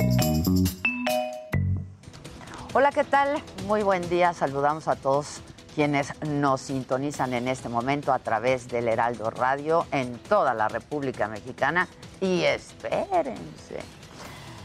Hola, 2.72 2.90
¿qué 2.90 3.04
tal? 3.04 3.42
Muy 3.66 3.82
buen 3.82 4.08
día. 4.08 4.32
Saludamos 4.32 4.88
a 4.88 4.96
todos 4.96 5.42
quienes 5.74 6.12
nos 6.22 6.62
sintonizan 6.62 7.34
en 7.34 7.46
este 7.46 7.68
momento 7.68 8.12
a 8.12 8.18
través 8.18 8.68
del 8.68 8.88
Heraldo 8.88 9.30
Radio 9.30 9.86
en 9.92 10.18
toda 10.18 10.54
la 10.54 10.68
República 10.68 11.28
Mexicana. 11.28 11.86
Y 12.20 12.42
espérense. 12.42 13.80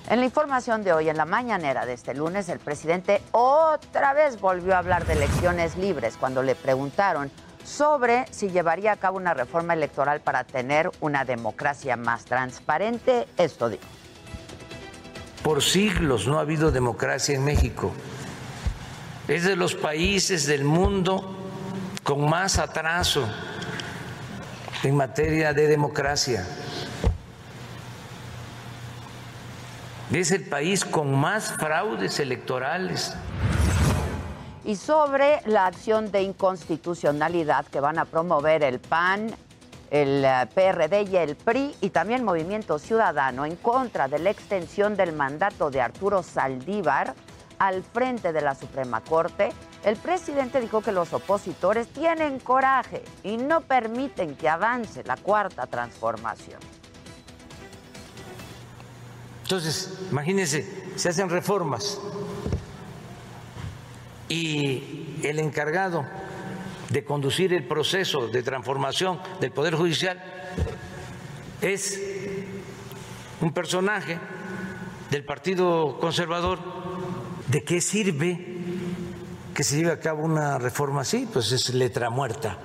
En 0.09 0.19
la 0.19 0.25
información 0.25 0.83
de 0.83 0.93
hoy, 0.93 1.09
en 1.09 1.17
la 1.17 1.25
mañanera 1.25 1.85
de 1.85 1.93
este 1.93 2.13
lunes, 2.13 2.47
el 2.47 2.59
presidente 2.59 3.21
otra 3.31 4.13
vez 4.13 4.39
volvió 4.39 4.75
a 4.75 4.79
hablar 4.79 5.05
de 5.05 5.13
elecciones 5.13 5.75
libres 5.77 6.15
cuando 6.17 6.43
le 6.43 6.55
preguntaron 6.55 7.29
sobre 7.63 8.25
si 8.31 8.49
llevaría 8.49 8.93
a 8.93 8.97
cabo 8.97 9.17
una 9.17 9.33
reforma 9.33 9.73
electoral 9.73 10.21
para 10.21 10.43
tener 10.43 10.91
una 11.01 11.25
democracia 11.25 11.97
más 11.97 12.25
transparente. 12.25 13.27
Esto 13.37 13.69
dijo. 13.69 13.94
Por 15.43 15.61
siglos 15.61 16.27
no 16.27 16.37
ha 16.37 16.41
habido 16.41 16.71
democracia 16.71 17.35
en 17.35 17.43
México. 17.43 17.91
Es 19.27 19.43
de 19.43 19.55
los 19.55 19.75
países 19.75 20.45
del 20.45 20.63
mundo 20.63 21.35
con 22.03 22.29
más 22.29 22.59
atraso 22.59 23.27
en 24.83 24.95
materia 24.95 25.53
de 25.53 25.67
democracia. 25.67 26.45
Es 30.11 30.31
el 30.31 30.47
país 30.47 30.85
con 30.85 31.13
más 31.15 31.53
fraudes 31.53 32.19
electorales. 32.19 33.15
Y 34.63 34.75
sobre 34.75 35.41
la 35.45 35.65
acción 35.65 36.11
de 36.11 36.21
inconstitucionalidad 36.21 37.65
que 37.65 37.79
van 37.79 37.97
a 37.97 38.05
promover 38.05 38.63
el 38.63 38.79
PAN, 38.79 39.35
el 39.95 40.25
eh, 40.25 40.47
PRD 40.53 41.03
y 41.03 41.15
el 41.15 41.37
PRI 41.37 41.73
y 41.79 41.89
también 41.89 42.25
Movimiento 42.25 42.79
Ciudadano 42.79 43.45
en 43.45 43.55
contra 43.55 44.09
de 44.09 44.19
la 44.19 44.29
extensión 44.29 44.97
del 44.97 45.13
mandato 45.13 45.71
de 45.71 45.79
Arturo 45.79 46.21
Saldívar 46.21 47.15
al 47.59 47.81
frente 47.81 48.33
de 48.33 48.41
la 48.41 48.55
Suprema 48.55 48.99
Corte, 48.99 49.53
el 49.85 49.95
presidente 49.95 50.59
dijo 50.59 50.81
que 50.81 50.91
los 50.91 51.13
opositores 51.13 51.87
tienen 51.87 52.39
coraje 52.39 53.03
y 53.23 53.37
no 53.37 53.61
permiten 53.61 54.35
que 54.35 54.49
avance 54.49 55.01
la 55.05 55.15
cuarta 55.15 55.65
transformación. 55.65 56.59
Entonces, 59.43 59.97
imagínense, 60.11 60.67
se 60.97 61.07
hacen 61.07 61.29
reformas 61.29 62.01
y 64.27 65.21
el 65.23 65.39
encargado 65.39 66.03
de 66.89 67.03
conducir 67.03 67.53
el 67.53 67.67
proceso 67.67 68.27
de 68.27 68.43
transformación 68.43 69.19
del 69.39 69.51
Poder 69.51 69.75
Judicial 69.75 70.21
es 71.61 72.01
un 73.41 73.53
personaje 73.53 74.19
del 75.09 75.25
Partido 75.25 75.97
Conservador. 75.99 76.59
¿De 77.47 77.63
qué 77.63 77.81
sirve 77.81 78.57
que 79.53 79.63
se 79.63 79.77
lleve 79.77 79.91
a 79.91 79.99
cabo 79.99 80.23
una 80.23 80.57
reforma 80.57 81.01
así? 81.01 81.27
Pues 81.31 81.51
es 81.51 81.73
letra 81.73 82.09
muerta. 82.09 82.57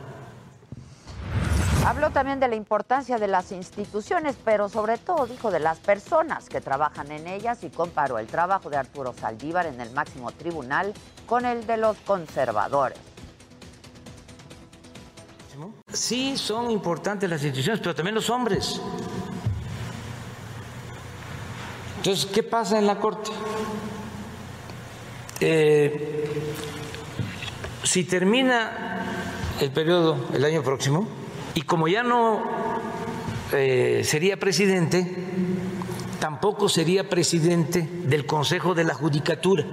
Habló 1.86 2.10
también 2.10 2.40
de 2.40 2.48
la 2.48 2.56
importancia 2.56 3.18
de 3.18 3.26
las 3.26 3.52
instituciones, 3.52 4.36
pero 4.44 4.68
sobre 4.68 4.98
todo 4.98 5.26
dijo 5.26 5.50
de 5.50 5.60
las 5.60 5.78
personas 5.78 6.48
que 6.48 6.60
trabajan 6.60 7.10
en 7.10 7.26
ellas 7.26 7.64
y 7.64 7.70
comparó 7.70 8.18
el 8.18 8.26
trabajo 8.26 8.68
de 8.68 8.76
Arturo 8.76 9.14
Saldívar 9.14 9.66
en 9.66 9.80
el 9.80 9.90
máximo 9.90 10.30
tribunal 10.30 10.92
con 11.26 11.46
el 11.46 11.66
de 11.66 11.78
los 11.78 11.96
conservadores. 11.98 12.98
Sí, 15.92 16.36
son 16.36 16.70
importantes 16.70 17.28
las 17.28 17.42
instituciones, 17.42 17.80
pero 17.80 17.94
también 17.94 18.14
los 18.14 18.30
hombres. 18.30 18.80
Entonces, 21.96 22.26
¿qué 22.26 22.42
pasa 22.42 22.78
en 22.78 22.86
la 22.86 22.98
Corte? 22.98 23.30
Eh, 25.40 26.54
si 27.82 28.04
termina 28.04 29.04
el 29.60 29.70
periodo 29.72 30.28
el 30.32 30.44
año 30.44 30.62
próximo, 30.62 31.08
y 31.54 31.62
como 31.62 31.88
ya 31.88 32.04
no 32.04 32.42
eh, 33.52 34.02
sería 34.04 34.38
presidente, 34.38 35.12
tampoco 36.20 36.68
sería 36.68 37.08
presidente 37.08 37.88
del 38.04 38.26
Consejo 38.26 38.74
de 38.74 38.84
la 38.84 38.94
Judicatura, 38.94 39.64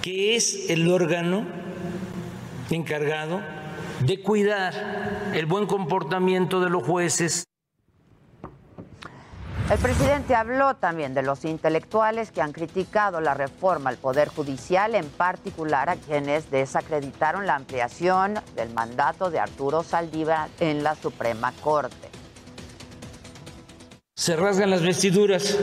que 0.00 0.36
es 0.36 0.70
el 0.70 0.88
órgano 0.88 1.44
encargado 2.70 3.57
de 4.00 4.20
cuidar 4.20 5.32
el 5.34 5.46
buen 5.46 5.66
comportamiento 5.66 6.60
de 6.60 6.70
los 6.70 6.84
jueces. 6.84 7.44
El 9.70 9.78
presidente 9.78 10.34
habló 10.34 10.76
también 10.76 11.12
de 11.12 11.22
los 11.22 11.44
intelectuales 11.44 12.30
que 12.30 12.40
han 12.40 12.52
criticado 12.52 13.20
la 13.20 13.34
reforma 13.34 13.90
al 13.90 13.98
Poder 13.98 14.28
Judicial, 14.28 14.94
en 14.94 15.06
particular 15.10 15.90
a 15.90 15.96
quienes 15.96 16.50
desacreditaron 16.50 17.46
la 17.46 17.56
ampliación 17.56 18.40
del 18.56 18.70
mandato 18.70 19.30
de 19.30 19.40
Arturo 19.40 19.82
Saldívar 19.82 20.48
en 20.60 20.82
la 20.82 20.94
Suprema 20.94 21.52
Corte. 21.60 22.08
Se 24.16 24.36
rasgan 24.36 24.70
las 24.70 24.82
vestiduras 24.82 25.58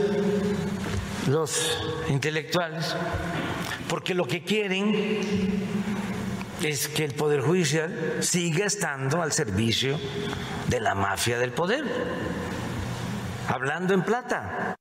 los 1.28 1.76
intelectuales 2.08 2.94
porque 3.88 4.14
lo 4.14 4.24
que 4.24 4.44
quieren 4.44 4.92
es 6.62 6.88
que 6.88 7.04
el 7.04 7.14
Poder 7.14 7.40
Judicial 7.40 8.18
siga 8.20 8.66
estando 8.66 9.22
al 9.22 9.32
servicio 9.32 9.98
de 10.68 10.80
la 10.80 10.94
mafia 10.94 11.38
del 11.38 11.52
poder 11.52 11.84
hablando 13.48 13.94
en 13.94 14.02
plata. 14.02 14.76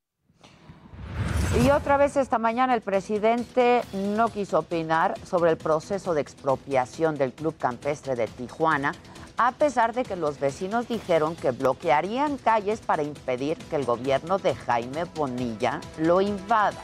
Y 1.63 1.69
otra 1.69 1.95
vez 1.97 2.17
esta 2.17 2.37
mañana 2.37 2.73
el 2.73 2.81
presidente 2.81 3.81
no 3.93 4.27
quiso 4.27 4.59
opinar 4.59 5.13
sobre 5.25 5.51
el 5.51 5.57
proceso 5.57 6.13
de 6.13 6.21
expropiación 6.21 7.17
del 7.17 7.31
Club 7.31 7.55
Campestre 7.57 8.15
de 8.15 8.27
Tijuana, 8.27 8.93
a 9.37 9.51
pesar 9.53 9.93
de 9.93 10.03
que 10.03 10.15
los 10.15 10.39
vecinos 10.39 10.87
dijeron 10.87 11.35
que 11.35 11.51
bloquearían 11.51 12.37
calles 12.37 12.81
para 12.81 13.03
impedir 13.03 13.57
que 13.57 13.77
el 13.77 13.85
gobierno 13.85 14.37
de 14.37 14.53
Jaime 14.55 15.05
Bonilla 15.05 15.79
lo 15.97 16.19
invada. 16.19 16.81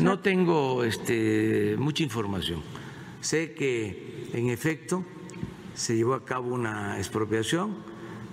No 0.00 0.18
tengo 0.20 0.84
este, 0.84 1.76
mucha 1.78 2.02
información. 2.02 2.62
Sé 3.20 3.52
que 3.52 4.28
en 4.32 4.50
efecto 4.50 5.04
se 5.74 5.96
llevó 5.96 6.14
a 6.14 6.24
cabo 6.24 6.54
una 6.54 6.98
expropiación 6.98 7.76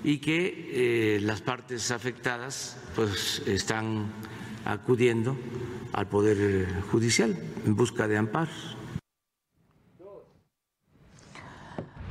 y 0.04 0.20
que 0.20 1.16
eh, 1.16 1.20
las 1.22 1.42
partes 1.42 1.92
afectadas 1.92 2.78
pues 2.96 3.44
están 3.46 4.08
acudiendo 4.66 5.36
al 5.94 6.08
Poder 6.08 6.68
Judicial 6.92 7.38
en 7.66 7.76
busca 7.76 8.08
de 8.08 8.18
amparo. 8.18 8.52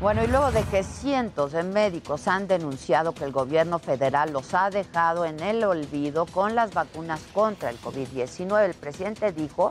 Bueno, 0.00 0.22
y 0.22 0.28
luego 0.28 0.52
de 0.52 0.62
que 0.62 0.84
cientos 0.84 1.50
de 1.50 1.64
médicos 1.64 2.28
han 2.28 2.46
denunciado 2.46 3.12
que 3.12 3.24
el 3.24 3.32
gobierno 3.32 3.80
federal 3.80 4.32
los 4.32 4.54
ha 4.54 4.70
dejado 4.70 5.24
en 5.24 5.40
el 5.40 5.64
olvido 5.64 6.24
con 6.24 6.54
las 6.54 6.72
vacunas 6.72 7.20
contra 7.32 7.68
el 7.70 7.80
COVID-19, 7.80 8.64
el 8.64 8.74
presidente 8.74 9.32
dijo 9.32 9.70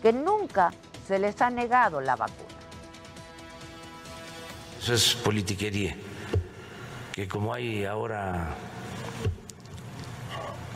que 0.00 0.14
nunca 0.14 0.72
se 1.06 1.18
les 1.18 1.42
ha 1.42 1.50
negado 1.50 2.00
la 2.00 2.16
vacuna. 2.16 2.48
Eso 4.80 4.94
es 4.94 5.14
politiquería 5.14 5.94
que 7.12 7.28
como 7.28 7.52
hay 7.52 7.84
ahora 7.84 8.54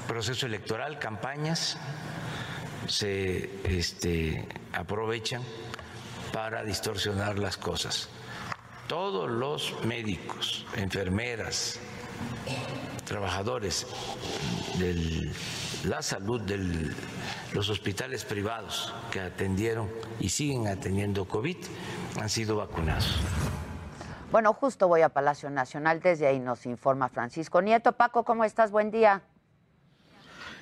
proceso 0.06 0.44
electoral, 0.44 0.98
campañas, 0.98 1.78
se 2.86 3.48
este, 3.64 4.46
aprovechan 4.74 5.42
para 6.32 6.64
distorsionar 6.64 7.38
las 7.38 7.56
cosas. 7.56 8.10
Todos 8.90 9.30
los 9.30 9.84
médicos, 9.84 10.66
enfermeras, 10.74 11.78
trabajadores 13.04 13.86
de 14.80 15.30
la 15.84 16.02
salud 16.02 16.40
de 16.40 16.92
los 17.52 17.68
hospitales 17.68 18.24
privados 18.24 18.92
que 19.12 19.20
atendieron 19.20 19.88
y 20.18 20.30
siguen 20.30 20.66
atendiendo 20.66 21.28
COVID 21.28 21.56
han 22.20 22.28
sido 22.28 22.56
vacunados. 22.56 23.20
Bueno, 24.32 24.52
justo 24.54 24.88
voy 24.88 25.02
a 25.02 25.08
Palacio 25.08 25.50
Nacional, 25.50 26.00
desde 26.00 26.26
ahí 26.26 26.40
nos 26.40 26.66
informa 26.66 27.08
Francisco 27.08 27.62
Nieto. 27.62 27.92
Paco, 27.92 28.24
¿cómo 28.24 28.42
estás? 28.42 28.72
Buen 28.72 28.90
día. 28.90 29.22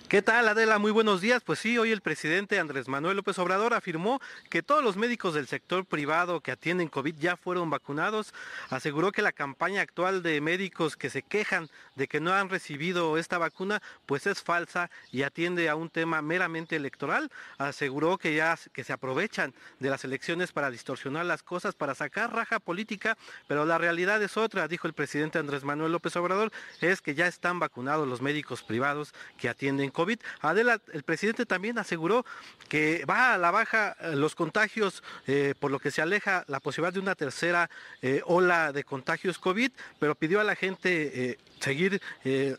¿Qué 0.08 0.22
tal, 0.22 0.48
Adela? 0.48 0.78
Muy 0.78 0.90
buenos 0.90 1.20
días. 1.20 1.42
Pues 1.44 1.58
sí, 1.58 1.76
hoy 1.76 1.92
el 1.92 2.00
presidente 2.00 2.58
Andrés 2.58 2.88
Manuel 2.88 3.18
López 3.18 3.38
Obrador 3.38 3.74
afirmó 3.74 4.22
que 4.48 4.62
todos 4.62 4.82
los 4.82 4.96
médicos 4.96 5.34
del 5.34 5.46
sector 5.46 5.84
privado 5.84 6.40
que 6.40 6.50
atienden 6.50 6.88
COVID 6.88 7.14
ya 7.18 7.36
fueron 7.36 7.68
vacunados. 7.68 8.32
Aseguró 8.70 9.12
que 9.12 9.20
la 9.20 9.32
campaña 9.32 9.82
actual 9.82 10.22
de 10.22 10.40
médicos 10.40 10.96
que 10.96 11.10
se 11.10 11.20
quejan 11.20 11.68
de 11.94 12.08
que 12.08 12.20
no 12.20 12.32
han 12.32 12.48
recibido 12.48 13.18
esta 13.18 13.36
vacuna, 13.36 13.82
pues 14.06 14.26
es 14.26 14.42
falsa 14.42 14.88
y 15.12 15.24
atiende 15.24 15.68
a 15.68 15.76
un 15.76 15.90
tema 15.90 16.22
meramente 16.22 16.76
electoral. 16.76 17.30
Aseguró 17.58 18.16
que 18.16 18.34
ya 18.34 18.58
que 18.72 18.84
se 18.84 18.94
aprovechan 18.94 19.52
de 19.78 19.90
las 19.90 20.04
elecciones 20.04 20.52
para 20.52 20.70
distorsionar 20.70 21.26
las 21.26 21.42
cosas, 21.42 21.74
para 21.74 21.94
sacar 21.94 22.32
raja 22.32 22.60
política, 22.60 23.18
pero 23.46 23.66
la 23.66 23.76
realidad 23.76 24.22
es 24.22 24.38
otra, 24.38 24.68
dijo 24.68 24.86
el 24.86 24.94
presidente 24.94 25.38
Andrés 25.38 25.64
Manuel 25.64 25.92
López 25.92 26.16
Obrador, 26.16 26.50
es 26.80 27.02
que 27.02 27.14
ya 27.14 27.26
están 27.26 27.58
vacunados 27.58 28.08
los 28.08 28.22
médicos 28.22 28.62
privados 28.62 29.12
que 29.36 29.50
atienden 29.50 29.90
COVID. 29.98 30.20
Adela, 30.42 30.80
el 30.92 31.02
presidente 31.02 31.44
también 31.44 31.76
aseguró 31.76 32.24
que 32.68 33.04
va 33.04 33.34
a 33.34 33.38
la 33.38 33.50
baja 33.50 33.96
eh, 33.98 34.14
los 34.14 34.36
contagios, 34.36 35.02
eh, 35.26 35.54
por 35.58 35.72
lo 35.72 35.80
que 35.80 35.90
se 35.90 36.00
aleja 36.00 36.44
la 36.46 36.60
posibilidad 36.60 36.92
de 36.92 37.00
una 37.00 37.16
tercera 37.16 37.68
eh, 38.00 38.22
ola 38.24 38.70
de 38.70 38.84
contagios 38.84 39.40
COVID, 39.40 39.72
pero 39.98 40.14
pidió 40.14 40.38
a 40.38 40.44
la 40.44 40.54
gente 40.54 41.36
seguir 41.60 42.00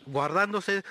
guardándose, 0.06 0.84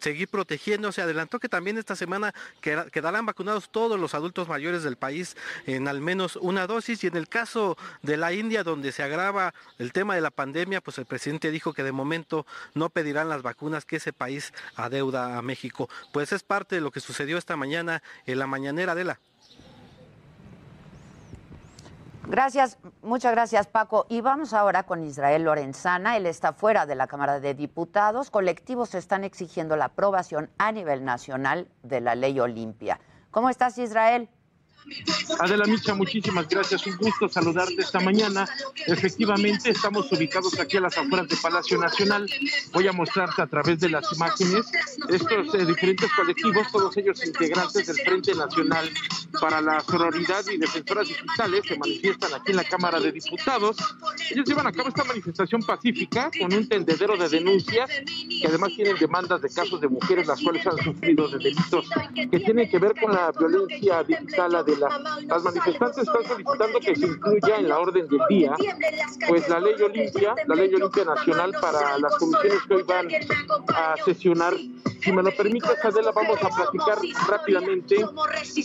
seguir 0.00 0.28
protegiéndose. 0.28 1.02
Adelantó 1.02 1.38
que 1.38 1.48
también 1.48 1.78
esta 1.78 1.96
semana 1.96 2.34
quedarán 2.60 3.26
vacunados 3.26 3.70
todos 3.70 3.98
los 3.98 4.14
adultos 4.14 4.48
mayores 4.48 4.82
del 4.82 4.96
país 4.96 5.36
en 5.66 5.88
al 5.88 6.00
menos 6.00 6.36
una 6.36 6.66
dosis. 6.66 7.04
Y 7.04 7.06
en 7.06 7.16
el 7.16 7.28
caso 7.28 7.76
de 8.02 8.16
la 8.16 8.32
India, 8.32 8.62
donde 8.62 8.92
se 8.92 9.02
agrava 9.02 9.54
el 9.78 9.92
tema 9.92 10.14
de 10.14 10.20
la 10.20 10.30
pandemia, 10.30 10.80
pues 10.80 10.98
el 10.98 11.06
presidente 11.06 11.50
dijo 11.50 11.72
que 11.72 11.82
de 11.82 11.92
momento 11.92 12.46
no 12.74 12.90
pedirán 12.90 13.28
las 13.28 13.42
vacunas 13.42 13.84
que 13.84 13.96
ese 13.96 14.12
país 14.12 14.52
adeuda 14.76 15.38
a 15.38 15.42
México 15.42 15.88
pues 16.12 16.32
es 16.32 16.42
parte 16.42 16.76
de 16.76 16.80
lo 16.80 16.90
que 16.90 17.00
sucedió 17.00 17.38
esta 17.38 17.56
mañana 17.56 18.02
en 18.26 18.38
la 18.38 18.46
mañanera 18.46 18.94
de 18.94 19.04
la. 19.04 19.20
Gracias, 22.28 22.78
muchas 23.02 23.32
gracias 23.32 23.66
Paco. 23.66 24.06
Y 24.08 24.20
vamos 24.20 24.54
ahora 24.54 24.84
con 24.84 25.02
Israel 25.02 25.42
Lorenzana. 25.42 26.16
Él 26.16 26.26
está 26.26 26.52
fuera 26.52 26.86
de 26.86 26.94
la 26.94 27.06
Cámara 27.06 27.40
de 27.40 27.54
Diputados. 27.54 28.30
Colectivos 28.30 28.94
están 28.94 29.24
exigiendo 29.24 29.76
la 29.76 29.86
aprobación 29.86 30.48
a 30.56 30.70
nivel 30.72 31.04
nacional 31.04 31.68
de 31.82 32.00
la 32.00 32.14
ley 32.14 32.38
Olimpia. 32.38 33.00
¿Cómo 33.30 33.50
estás, 33.50 33.76
Israel? 33.78 34.28
Adela 35.38 35.64
Micha, 35.66 35.94
muchísimas 35.94 36.48
gracias. 36.48 36.86
Un 36.86 36.96
gusto 36.96 37.28
saludarte 37.28 37.76
esta 37.78 38.00
mañana. 38.00 38.48
Efectivamente, 38.86 39.70
estamos 39.70 40.10
ubicados 40.12 40.58
aquí 40.58 40.76
a 40.76 40.80
las 40.80 40.96
afueras 40.96 41.28
de 41.28 41.36
Palacio 41.36 41.78
Nacional. 41.78 42.30
Voy 42.72 42.86
a 42.88 42.92
mostrarte 42.92 43.42
a 43.42 43.46
través 43.46 43.80
de 43.80 43.90
las 43.90 44.12
imágenes 44.12 44.66
estos 45.08 45.54
eh, 45.54 45.64
diferentes 45.64 46.10
colectivos, 46.12 46.70
todos 46.70 46.96
ellos 46.96 47.24
integrantes 47.24 47.86
del 47.86 47.96
Frente 47.96 48.34
Nacional 48.34 48.90
para 49.40 49.60
la 49.60 49.80
Sororidad 49.80 50.44
y 50.52 50.58
Defensoras 50.58 51.08
Digitales, 51.08 51.62
se 51.66 51.78
manifiestan 51.78 52.34
aquí 52.34 52.50
en 52.50 52.56
la 52.56 52.64
Cámara 52.64 53.00
de 53.00 53.12
Diputados. 53.12 53.76
Ellos 54.30 54.46
llevan 54.46 54.66
a 54.66 54.72
cabo 54.72 54.88
esta 54.88 55.04
manifestación 55.04 55.62
pacífica 55.62 56.30
con 56.38 56.52
un 56.52 56.68
tendedero 56.68 57.16
de 57.16 57.28
denuncias 57.28 57.88
que 57.88 58.46
además 58.46 58.70
tienen 58.74 58.96
demandas 58.96 59.40
de 59.40 59.48
casos 59.48 59.80
de 59.80 59.88
mujeres 59.88 60.26
las 60.26 60.40
cuales 60.40 60.66
han 60.66 60.76
sufrido 60.78 61.28
de 61.28 61.38
delitos 61.38 61.88
que 62.14 62.40
tienen 62.40 62.68
que 62.70 62.78
ver 62.78 62.94
con 63.00 63.12
la 63.12 63.32
violencia 63.32 64.02
digital 64.04 64.64
de 64.64 64.71
las 64.78 65.42
manifestantes 65.42 65.98
están 65.98 66.24
solicitando 66.24 66.80
que 66.80 66.96
se 66.96 67.06
incluya 67.06 67.56
en 67.56 67.68
la 67.68 67.78
orden 67.78 68.06
del 68.08 68.20
día, 68.28 68.54
pues 69.28 69.48
la 69.48 69.60
ley 69.60 69.74
Olimpia, 69.82 70.34
la 70.46 70.54
ley 70.54 70.74
Olimpia 70.74 71.04
Nacional 71.04 71.52
para 71.60 71.98
las 71.98 72.16
comisiones 72.16 72.58
que 72.66 72.74
hoy 72.74 72.82
van 72.82 73.08
a 73.74 73.94
sesionar. 74.04 74.54
Si 75.00 75.10
me 75.10 75.22
lo 75.22 75.34
permite, 75.34 75.68
Adela, 75.82 76.12
vamos 76.12 76.38
a 76.42 76.48
platicar 76.48 76.98
rápidamente 77.28 77.96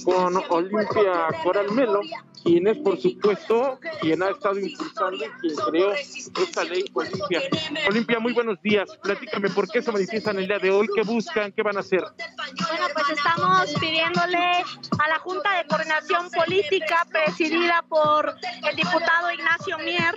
con 0.06 0.44
Olimpia 0.50 1.28
Coral 1.44 1.72
Melo, 1.72 2.02
quien 2.44 2.68
es, 2.68 2.78
por 2.78 3.00
supuesto, 3.00 3.80
quien 4.02 4.22
ha 4.22 4.30
estado 4.30 4.60
impulsando 4.60 5.16
y 5.16 5.30
quien 5.42 5.56
creó 5.56 5.94
esta 5.94 6.64
ley 6.64 6.86
Olimpia. 6.94 7.42
Olimpia, 7.90 8.20
muy 8.20 8.34
buenos 8.34 8.62
días. 8.62 8.88
Platícame 9.02 9.50
por 9.50 9.68
qué 9.68 9.82
se 9.82 9.92
manifiestan 9.92 10.38
el 10.38 10.48
día 10.48 10.60
de 10.60 10.70
hoy, 10.70 10.88
qué 10.94 11.02
buscan, 11.02 11.52
qué 11.52 11.64
van 11.64 11.78
a 11.78 11.80
hacer. 11.80 12.02
Bueno, 12.02 12.88
pues 12.94 13.10
estamos 13.18 13.74
pidiéndole 13.80 14.38
a 14.38 15.10
la 15.10 15.20
Junta 15.20 15.58
de 15.58 15.68
Coordinación 15.68 15.97
Política, 16.36 17.06
presidida 17.11 17.84
por 17.90 18.36
el 18.69 18.76
diputado 18.76 19.32
Ignacio 19.32 19.78
Mier, 19.80 20.15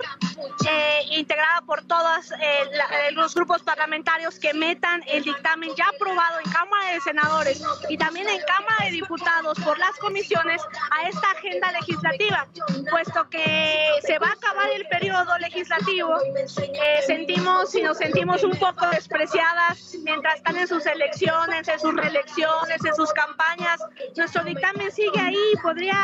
eh, 0.69 1.01
integrada 1.11 1.61
por 1.61 1.83
todos 1.83 2.31
eh, 2.31 3.11
los 3.13 3.33
grupos 3.33 3.63
parlamentarios 3.63 4.37
que 4.39 4.53
metan 4.53 5.03
el 5.07 5.23
dictamen 5.23 5.71
ya 5.75 5.85
aprobado 5.93 6.39
en 6.43 6.51
Cámara 6.51 6.93
de 6.93 7.01
Senadores 7.01 7.63
y 7.89 7.97
también 7.97 8.29
en 8.29 8.39
Cámara 8.41 8.85
de 8.85 8.91
Diputados 8.91 9.59
por 9.59 9.77
las 9.79 9.95
comisiones 9.97 10.61
a 10.91 11.07
esta 11.07 11.31
agenda 11.31 11.71
legislativa, 11.71 12.47
puesto 12.89 13.29
que 13.29 13.89
se 14.05 14.19
va 14.19 14.27
a 14.27 14.33
acabar 14.33 14.69
el 14.75 14.85
periodo 14.87 15.37
legislativo, 15.39 16.15
eh, 16.21 17.01
sentimos 17.07 17.73
y 17.75 17.81
nos 17.81 17.97
sentimos 17.97 18.43
un 18.43 18.57
poco 18.57 18.87
despreciadas 18.91 19.95
mientras 20.03 20.35
están 20.35 20.57
en 20.57 20.67
sus 20.67 20.85
elecciones, 20.85 21.67
en 21.67 21.79
sus 21.79 21.95
reelecciones, 21.95 22.85
en 22.85 22.95
sus 22.95 23.11
campañas. 23.13 23.81
Nuestro 24.15 24.43
dictamen 24.43 24.91
sigue 24.91 25.19
ahí, 25.19 25.53
podría 25.71 25.95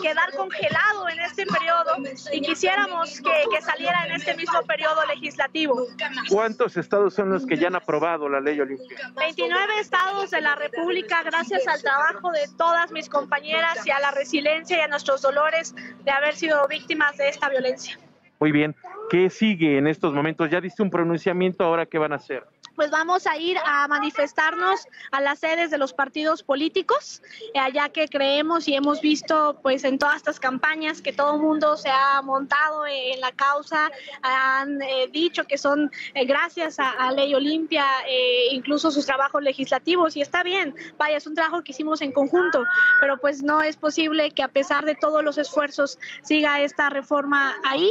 quedar 0.00 0.32
congelado 0.36 1.08
en 1.08 1.18
este 1.20 1.44
periodo 1.46 1.96
y 2.32 2.40
quisiéramos 2.42 3.20
que, 3.20 3.32
que 3.50 3.60
saliera 3.60 4.06
en 4.06 4.12
este 4.12 4.36
mismo 4.36 4.62
periodo 4.62 5.04
legislativo. 5.06 5.86
¿Cuántos 6.28 6.76
estados 6.76 7.12
son 7.14 7.30
los 7.30 7.44
que 7.44 7.56
ya 7.56 7.66
han 7.66 7.74
aprobado 7.74 8.28
la 8.28 8.40
ley 8.40 8.60
Olimpia? 8.60 8.96
29 9.16 9.80
estados 9.80 10.30
de 10.30 10.40
la 10.40 10.54
República, 10.54 11.24
gracias 11.24 11.66
al 11.66 11.82
trabajo 11.82 12.30
de 12.30 12.46
todas 12.56 12.92
mis 12.92 13.08
compañeras 13.08 13.84
y 13.84 13.90
a 13.90 13.98
la 13.98 14.12
resiliencia 14.12 14.78
y 14.78 14.80
a 14.80 14.88
nuestros 14.88 15.22
dolores 15.22 15.74
de 16.04 16.10
haber 16.12 16.36
sido 16.36 16.66
víctimas 16.68 17.16
de 17.16 17.30
esta 17.30 17.48
violencia. 17.48 17.98
Muy 18.38 18.52
bien. 18.52 18.76
¿Qué 19.10 19.28
sigue 19.28 19.76
en 19.76 19.88
estos 19.88 20.14
momentos? 20.14 20.50
Ya 20.50 20.60
diste 20.60 20.82
un 20.84 20.90
pronunciamiento, 20.90 21.64
ahora 21.64 21.86
qué 21.86 21.98
van 21.98 22.12
a 22.12 22.16
hacer 22.16 22.44
pues 22.74 22.90
vamos 22.90 23.26
a 23.26 23.36
ir 23.36 23.56
a 23.64 23.86
manifestarnos 23.88 24.86
a 25.10 25.20
las 25.20 25.38
sedes 25.38 25.70
de 25.70 25.78
los 25.78 25.92
partidos 25.92 26.42
políticos, 26.42 27.22
eh, 27.54 27.58
allá 27.58 27.88
que 27.88 28.08
creemos 28.08 28.68
y 28.68 28.74
hemos 28.74 29.00
visto 29.00 29.58
pues 29.62 29.84
en 29.84 29.98
todas 29.98 30.16
estas 30.16 30.40
campañas 30.40 31.00
que 31.00 31.12
todo 31.12 31.34
el 31.34 31.40
mundo 31.40 31.76
se 31.76 31.90
ha 31.90 32.20
montado 32.22 32.86
en 32.86 33.20
la 33.20 33.32
causa, 33.32 33.90
han 34.22 34.82
eh, 34.82 35.08
dicho 35.10 35.44
que 35.44 35.58
son 35.58 35.90
eh, 36.14 36.24
gracias 36.24 36.78
a, 36.78 37.12
Ley 37.14 37.34
Olimpia, 37.34 37.84
incluso 38.50 38.90
sus 38.90 39.06
trabajos 39.06 39.42
legislativos, 39.42 40.16
y 40.16 40.22
está 40.22 40.42
bien, 40.42 40.74
vaya, 40.98 41.18
es 41.18 41.26
un 41.26 41.34
trabajo 41.34 41.62
que 41.62 41.70
hicimos 41.72 42.00
en 42.00 42.12
conjunto, 42.12 42.64
pero 43.00 43.18
pues 43.18 43.42
no 43.42 43.62
es 43.62 43.76
posible 43.76 44.30
que 44.30 44.42
a 44.42 44.48
pesar 44.48 44.84
de 44.84 44.94
todos 44.96 45.22
los 45.22 45.38
esfuerzos 45.38 45.98
siga 46.22 46.60
esta 46.60 46.88
reforma 46.90 47.54
ahí, 47.64 47.90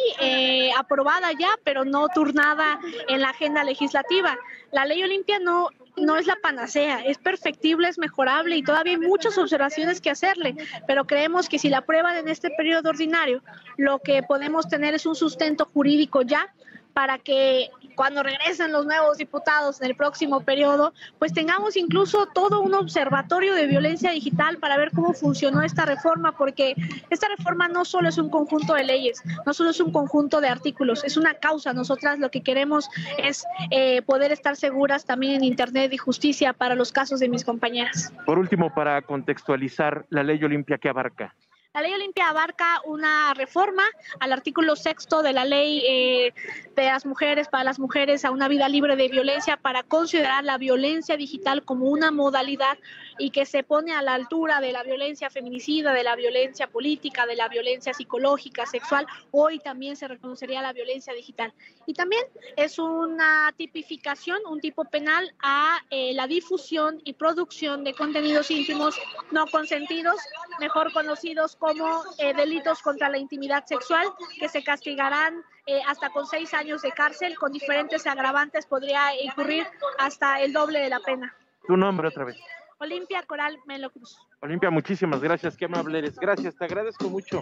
aprobada 0.78 1.32
ya, 1.40 1.52
pero 1.64 1.86
no 1.86 2.10
turnada 2.10 2.80
en 3.08 3.22
la 3.22 3.30
agenda 3.30 3.64
legislativa 3.64 4.38
la 4.74 4.86
ley 4.86 5.04
Olimpia 5.04 5.40
no, 5.40 5.70
no 5.98 6.18
es 6.18 6.26
la 6.26 6.36
panacea, 6.36 7.00
es 7.06 7.18
perfectible, 7.20 7.88
es 7.88 8.00
mejorable 8.00 8.58
y 8.58 8.64
todavía 8.64 8.94
hay 8.94 9.00
muchas 9.00 9.38
observaciones 9.38 10.02
que 10.02 10.10
hacerle, 10.10 10.56
pero 10.88 11.06
creemos 11.06 11.48
que 11.48 11.60
si 11.60 11.70
la 11.70 11.80
aprueban 11.80 12.18
en 12.18 12.28
este 12.28 12.50
periodo 12.50 12.90
ordinario, 12.90 13.44
lo 13.78 14.00
que 14.00 14.24
podemos 14.24 14.68
tener 14.68 14.96
es 14.96 15.06
un 15.06 15.16
sustento 15.16 15.70
jurídico 15.74 16.24
ya 16.24 16.54
para 16.94 17.18
que 17.18 17.70
cuando 17.96 18.24
regresen 18.24 18.72
los 18.72 18.86
nuevos 18.86 19.18
diputados 19.18 19.82
en 19.82 19.88
el 19.88 19.96
próximo 19.96 20.42
periodo, 20.42 20.94
pues 21.20 21.34
tengamos 21.34 21.76
incluso 21.78 22.28
todo 22.34 22.62
un 22.62 22.74
observatorio 22.74 23.54
de 23.54 23.68
violencia 23.68 24.12
digital 24.12 24.58
para 24.58 24.78
ver 24.78 24.92
cómo 24.92 25.14
funcionó 25.14 25.62
esta 25.62 25.86
reforma, 25.86 26.36
porque 26.38 26.76
esta 27.10 27.28
reforma 27.28 27.68
no 27.68 27.86
solo 27.86 28.10
es 28.10 28.18
un 28.18 28.30
conjunto 28.30 28.74
de 28.74 28.84
leyes, 28.84 29.22
no 29.46 29.54
solo 29.54 29.70
es 29.70 29.80
un 29.80 29.92
conjunto 29.92 30.42
de 30.42 30.48
artículos, 30.48 31.04
es 31.04 31.18
una 31.18 31.36
causa. 31.36 31.74
Nosotras 31.74 32.20
lo 32.20 32.30
que 32.30 32.42
queremos 32.42 32.90
es 33.18 33.46
eh, 33.72 34.02
poder 34.02 34.32
estar 34.32 34.56
seguras 34.56 35.06
también 35.06 35.36
en 35.36 35.44
Internet 35.44 35.94
y 35.94 35.98
justicia 35.98 36.54
para 36.54 36.76
los 36.76 36.92
casos 36.92 37.20
de 37.20 37.30
mis 37.30 37.44
compañeras. 37.44 38.14
Por 38.26 38.40
último, 38.40 38.74
para 38.74 39.02
contextualizar 39.02 40.06
la 40.10 40.24
ley 40.24 40.44
Olimpia 40.44 40.78
que 40.78 40.90
abarca. 40.90 41.36
La 41.76 41.82
ley 41.82 41.92
Olimpia 41.92 42.30
abarca 42.30 42.82
una 42.86 43.34
reforma 43.34 43.82
al 44.20 44.32
artículo 44.32 44.76
sexto 44.76 45.24
de 45.24 45.34
la 45.34 45.44
ley 45.44 45.82
eh, 45.90 46.34
de 46.76 46.84
las 46.84 47.04
mujeres 47.04 47.48
para 47.48 47.64
las 47.64 47.80
mujeres 47.80 48.26
a 48.26 48.30
una 48.30 48.48
vida 48.48 48.70
libre 48.70 48.96
de 48.96 49.08
violencia 49.08 49.58
para 49.58 49.82
considerar 49.82 50.44
la 50.44 50.60
violencia 50.60 51.18
digital 51.18 51.66
como 51.66 51.88
una 51.90 52.12
modalidad 52.12 52.78
y 53.18 53.30
que 53.32 53.46
se 53.46 53.64
pone 53.64 53.94
a 53.94 54.02
la 54.02 54.14
altura 54.14 54.62
de 54.62 54.72
la 54.72 54.84
violencia 54.84 55.30
feminicida, 55.30 55.94
de 55.94 56.04
la 56.04 56.16
violencia 56.16 56.68
política, 56.68 57.26
de 57.26 57.36
la 57.36 57.48
violencia 57.48 57.94
psicológica, 57.94 58.66
sexual. 58.66 59.06
Hoy 59.32 59.60
también 59.60 59.96
se 59.96 60.08
reconocería 60.08 60.62
la 60.62 60.74
violencia 60.74 61.14
digital. 61.14 61.54
Y 61.86 61.94
también 61.94 62.24
es 62.56 62.80
una 62.80 63.54
tipificación, 63.58 64.40
un 64.48 64.60
tipo 64.60 64.86
penal 64.86 65.34
a 65.42 65.80
eh, 65.90 66.14
la 66.14 66.28
difusión 66.28 67.02
y 67.04 67.14
producción 67.14 67.84
de 67.84 67.94
contenidos 67.94 68.52
íntimos 68.52 68.96
no 69.32 69.48
consentidos, 69.48 70.16
mejor 70.60 70.92
conocidos 70.94 71.56
como 71.56 72.04
eh, 72.18 72.34
delitos 72.34 72.82
contra 72.82 73.10
la 73.10 73.18
intimidad 73.18 73.66
sexual, 73.66 74.08
que 74.40 74.50
se 74.50 74.64
castigarán 74.64 75.44
eh, 75.66 75.82
hasta 75.88 76.10
con 76.10 76.28
seis 76.28 76.54
años 76.54 76.82
de 76.82 76.92
cárcel, 76.92 77.38
con 77.38 77.52
diferentes 77.52 78.06
agravantes 78.06 78.66
podría 78.66 79.16
incurrir 79.22 79.66
hasta 79.98 80.42
el 80.42 80.52
doble 80.52 80.80
de 80.80 80.90
la 80.90 81.00
pena. 81.00 81.36
Tu 81.68 81.78
nombre 81.78 82.10
otra 82.10 82.26
vez. 82.26 82.38
Olimpia 82.84 83.24
Coral 83.24 83.58
Melo 83.66 83.90
Cruz. 83.92 84.18
Olimpia, 84.44 84.70
muchísimas 84.70 85.22
gracias, 85.22 85.56
qué 85.56 85.64
amable 85.64 86.00
eres. 86.00 86.20
Gracias, 86.20 86.54
te 86.56 86.66
agradezco 86.66 87.08
mucho. 87.08 87.40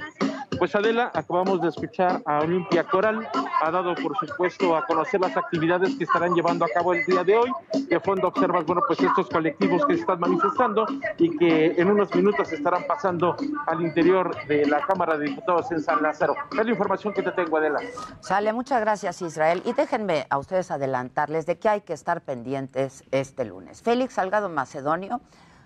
Pues 0.60 0.76
Adela, 0.76 1.10
acabamos 1.16 1.60
de 1.60 1.70
escuchar 1.70 2.22
a 2.28 2.42
Olimpia 2.42 2.84
Coral, 2.84 3.28
ha 3.60 3.72
dado 3.72 3.96
por 3.96 4.16
supuesto 4.16 4.76
a 4.76 4.86
conocer 4.86 5.20
las 5.20 5.36
actividades 5.36 5.96
que 5.96 6.04
estarán 6.04 6.36
llevando 6.36 6.64
a 6.64 6.68
cabo 6.70 6.94
el 6.94 7.04
día 7.08 7.24
de 7.24 7.38
hoy. 7.38 7.52
De 7.90 8.00
fondo 8.00 8.28
observas, 8.28 8.66
bueno, 8.66 8.84
pues 8.86 9.00
estos 9.00 9.28
colectivos 9.30 9.84
que 9.88 9.96
se 9.96 10.02
están 10.02 10.20
manifestando 10.20 10.86
y 11.18 11.36
que 11.40 11.74
en 11.76 11.90
unos 11.90 12.14
minutos 12.14 12.54
estarán 12.54 12.84
pasando 12.88 13.36
al 13.66 13.82
interior 13.82 14.38
de 14.46 14.68
la 14.68 14.82
Cámara 14.82 15.18
de 15.18 15.26
Diputados 15.26 15.72
en 15.72 15.82
San 15.82 16.04
Lázaro. 16.04 16.36
Es 16.52 16.64
la 16.64 16.70
información 16.70 17.16
que 17.16 17.24
te 17.24 17.32
tengo, 17.32 17.58
Adela. 17.58 17.80
Sale, 18.20 18.54
muchas 18.54 18.80
gracias, 18.80 19.24
Israel. 19.24 19.64
Y 19.66 19.74
déjenme 19.74 20.28
a 20.30 20.38
ustedes 20.38 20.70
adelantarles 20.70 21.48
de 21.48 21.58
que 21.58 21.68
hay 21.68 21.82
que 21.82 21.94
estar 21.94 22.22
pendientes 22.22 23.04
este 23.10 23.44
lunes. 23.44 23.82
Félix 23.82 24.14
Salgado 24.14 24.50
Macedonio 24.50 25.20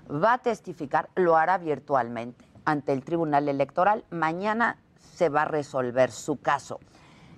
va 0.10 0.34
a 0.34 0.38
testificar, 0.40 1.10
lo 1.16 1.36
hará 1.36 1.58
virtualmente 1.58 2.46
ante 2.66 2.94
el 2.94 3.04
Tribunal 3.04 3.48
Electoral. 3.50 4.04
Mañana 4.10 4.78
se 5.00 5.30
va 5.30 5.44
a 5.44 5.46
resolver 5.46 6.12
su 6.12 6.40
caso. 6.42 6.80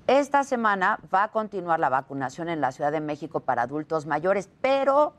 Esta 0.08 0.44
semana 0.44 1.00
va 1.14 1.24
a 1.24 1.32
continuar 1.32 1.80
la 1.80 1.90
vacunación 1.90 2.48
en 2.48 2.62
la 2.62 2.72
Ciudad 2.72 2.92
de 2.92 3.02
México 3.02 3.42
para 3.42 3.64
adultos 3.64 4.06
mayores, 4.06 4.50
pero 4.62 5.14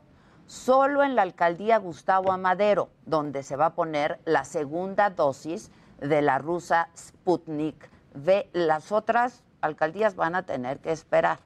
solo 0.47 1.03
en 1.03 1.15
la 1.15 1.21
alcaldía 1.21 1.77
Gustavo 1.77 2.31
Amadero, 2.31 2.89
donde 3.05 3.43
se 3.43 3.55
va 3.55 3.67
a 3.67 3.75
poner 3.75 4.19
la 4.25 4.45
segunda 4.45 5.11
dosis 5.11 5.71
de 5.99 6.23
la 6.23 6.39
rusa 6.39 6.89
Sputnik 6.97 7.89
V. 8.15 8.49
Las 8.53 8.91
otras 8.91 9.43
alcaldías 9.61 10.15
van 10.15 10.33
a 10.33 10.43
tener 10.43 10.79
que 10.79 10.91
esperar. 10.91 11.39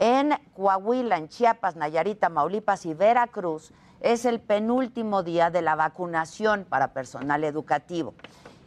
En 0.00 0.32
Coahuila, 0.56 1.16
en 1.16 1.28
Chiapas, 1.28 1.76
Nayarita, 1.76 2.28
Maulipas 2.28 2.86
y 2.86 2.94
Veracruz 2.94 3.72
es 4.04 4.26
el 4.26 4.38
penúltimo 4.38 5.22
día 5.22 5.48
de 5.48 5.62
la 5.62 5.76
vacunación 5.76 6.66
para 6.68 6.92
personal 6.92 7.42
educativo. 7.42 8.12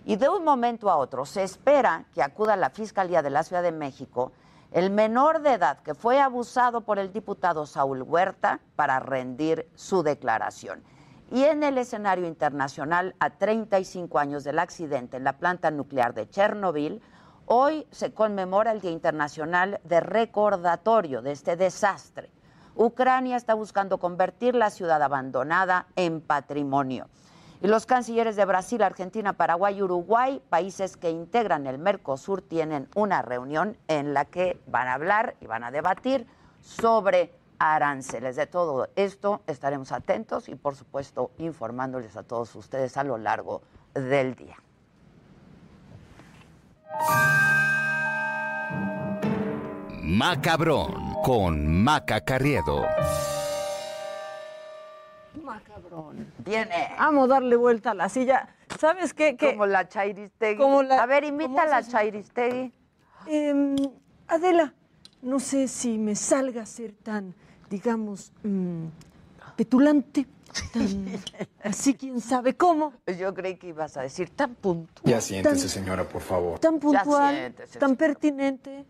Y 0.03 0.15
de 0.15 0.29
un 0.29 0.43
momento 0.43 0.89
a 0.89 0.97
otro 0.97 1.27
se 1.27 1.43
espera 1.43 2.05
que 2.15 2.23
acuda 2.23 2.53
a 2.53 2.57
la 2.57 2.71
Fiscalía 2.71 3.21
de 3.21 3.29
la 3.29 3.43
Ciudad 3.43 3.61
de 3.61 3.71
México 3.71 4.31
el 4.71 4.89
menor 4.89 5.43
de 5.43 5.53
edad 5.53 5.77
que 5.83 5.93
fue 5.93 6.19
abusado 6.19 6.81
por 6.81 6.97
el 6.97 7.13
diputado 7.13 7.67
Saúl 7.67 8.01
Huerta 8.01 8.61
para 8.75 8.99
rendir 8.99 9.69
su 9.75 10.01
declaración. 10.01 10.81
Y 11.29 11.43
en 11.43 11.61
el 11.61 11.77
escenario 11.77 12.25
internacional, 12.25 13.15
a 13.19 13.29
35 13.29 14.17
años 14.17 14.43
del 14.43 14.57
accidente 14.57 15.17
en 15.17 15.23
la 15.23 15.37
planta 15.37 15.69
nuclear 15.69 16.15
de 16.15 16.27
Chernobyl, 16.27 16.99
hoy 17.45 17.85
se 17.91 18.11
conmemora 18.11 18.71
el 18.71 18.81
Día 18.81 18.91
Internacional 18.91 19.81
de 19.83 19.99
Recordatorio 19.99 21.21
de 21.21 21.33
este 21.33 21.55
desastre. 21.55 22.31
Ucrania 22.77 23.35
está 23.35 23.55
buscando 23.55 23.97
convertir 23.97 24.53
la 24.55 24.69
ciudad 24.69 25.01
abandonada 25.01 25.87
en 25.95 26.21
patrimonio. 26.21 27.07
Y 27.59 27.67
los 27.67 27.87
cancilleres 27.87 28.35
de 28.35 28.45
Brasil, 28.45 28.83
Argentina, 28.83 29.33
Paraguay 29.33 29.79
y 29.79 29.81
Uruguay, 29.81 30.41
países 30.47 30.95
que 30.95 31.09
integran 31.09 31.65
el 31.65 31.79
Mercosur, 31.79 32.43
tienen 32.43 32.87
una 32.93 33.23
reunión 33.23 33.77
en 33.87 34.13
la 34.13 34.25
que 34.25 34.61
van 34.67 34.87
a 34.87 34.93
hablar 34.93 35.35
y 35.41 35.47
van 35.47 35.63
a 35.63 35.71
debatir 35.71 36.27
sobre 36.61 37.33
aranceles. 37.57 38.35
De 38.35 38.45
todo 38.45 38.89
esto 38.95 39.41
estaremos 39.47 39.91
atentos 39.91 40.47
y, 40.47 40.53
por 40.53 40.75
supuesto, 40.75 41.31
informándoles 41.39 42.15
a 42.15 42.21
todos 42.21 42.55
ustedes 42.55 42.95
a 42.95 43.03
lo 43.03 43.17
largo 43.17 43.63
del 43.95 44.35
día. 44.35 44.57
Macabrón 50.03 51.06
con 51.23 51.83
Maca 51.83 52.21
Carriedo. 52.21 52.85
Macabrón. 55.43 56.31
Viene. 56.39 56.89
Vamos 56.97 57.25
a 57.25 57.33
darle 57.35 57.55
vuelta 57.55 57.91
a 57.91 57.93
la 57.93 58.09
silla. 58.09 58.49
¿Sabes 58.79 59.13
qué? 59.13 59.35
Que, 59.37 59.51
Como 59.51 59.65
la 59.65 59.87
Chairistegui. 59.87 60.57
Como 60.61 60.83
la- 60.83 61.01
a 61.01 61.05
ver, 61.05 61.23
imita 61.23 61.47
¿cómo 61.47 61.59
a 61.59 61.65
la 61.65 61.83
se- 61.83 61.91
Chairistegui. 61.91 62.73
Em, 63.27 63.75
Adela, 64.27 64.73
no 65.21 65.39
sé 65.39 65.67
si 65.67 65.97
me 65.97 66.15
salga 66.15 66.63
a 66.63 66.65
ser 66.65 66.93
tan, 67.03 67.33
digamos, 67.69 68.31
mm, 68.43 68.85
petulante, 69.55 70.25
tan, 70.73 71.05
así 71.63 71.93
quién 71.95 72.19
sabe 72.21 72.55
cómo, 72.55 72.93
Yo 73.19 73.33
creí 73.33 73.55
que 73.57 73.67
ibas 73.67 73.95
a 73.97 74.01
decir 74.01 74.29
tan 74.29 74.55
puntual. 74.55 75.03
Ya 75.05 75.21
siéntese, 75.21 75.67
señora, 75.69 76.03
por 76.07 76.21
favor. 76.21 76.59
tan 76.59 76.79
puntual, 76.79 77.35
siéntese, 77.35 77.79
tan 77.79 77.95
pertinente. 77.95 78.85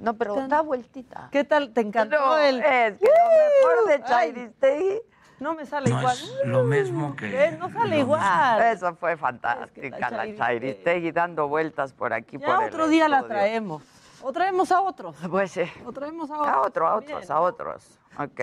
No, 0.00 0.14
pero 0.14 0.34
tan- 0.34 0.48
da 0.48 0.62
vueltita. 0.62 1.28
¿Qué 1.30 1.44
tal? 1.44 1.72
¿Te 1.72 1.82
encantó 1.82 2.16
No, 2.18 2.38
el...? 2.38 2.60
es 2.60 2.98
que 2.98 3.04
lo 3.06 3.74
mejor 3.76 3.88
de 3.88 4.02
Chairistegui. 4.08 5.00
No 5.40 5.54
me 5.54 5.64
sale 5.64 5.88
No 5.90 5.98
igual. 6.00 6.16
es 6.16 6.34
lo 6.46 6.64
mismo 6.64 7.16
que 7.16 7.30
¿Ves? 7.30 7.58
No 7.58 7.70
sale 7.70 7.98
igual. 7.98 8.62
Eso 8.62 8.94
fue 8.96 9.16
fantástica, 9.16 9.98
la 9.98 10.08
Chairistegui. 10.10 10.38
Chairistegui 10.38 11.12
dando 11.12 11.48
vueltas 11.48 11.92
por 11.92 12.12
aquí. 12.12 12.38
Ya 12.38 12.46
por 12.46 12.62
el 12.64 12.68
otro 12.68 12.88
día 12.88 13.08
la 13.08 13.22
traemos. 13.22 13.82
O 14.22 14.32
traemos 14.32 14.70
a 14.72 14.80
otros. 14.82 15.16
Pues 15.30 15.50
sí. 15.52 15.62
O 15.84 15.92
traemos 15.92 16.30
a 16.30 16.34
otros. 16.40 16.48
A 16.54 16.60
otro, 16.60 16.88
a 16.88 16.96
otros, 16.96 17.30
a 17.30 17.40
otros. 17.40 17.98
Ok. 18.18 18.40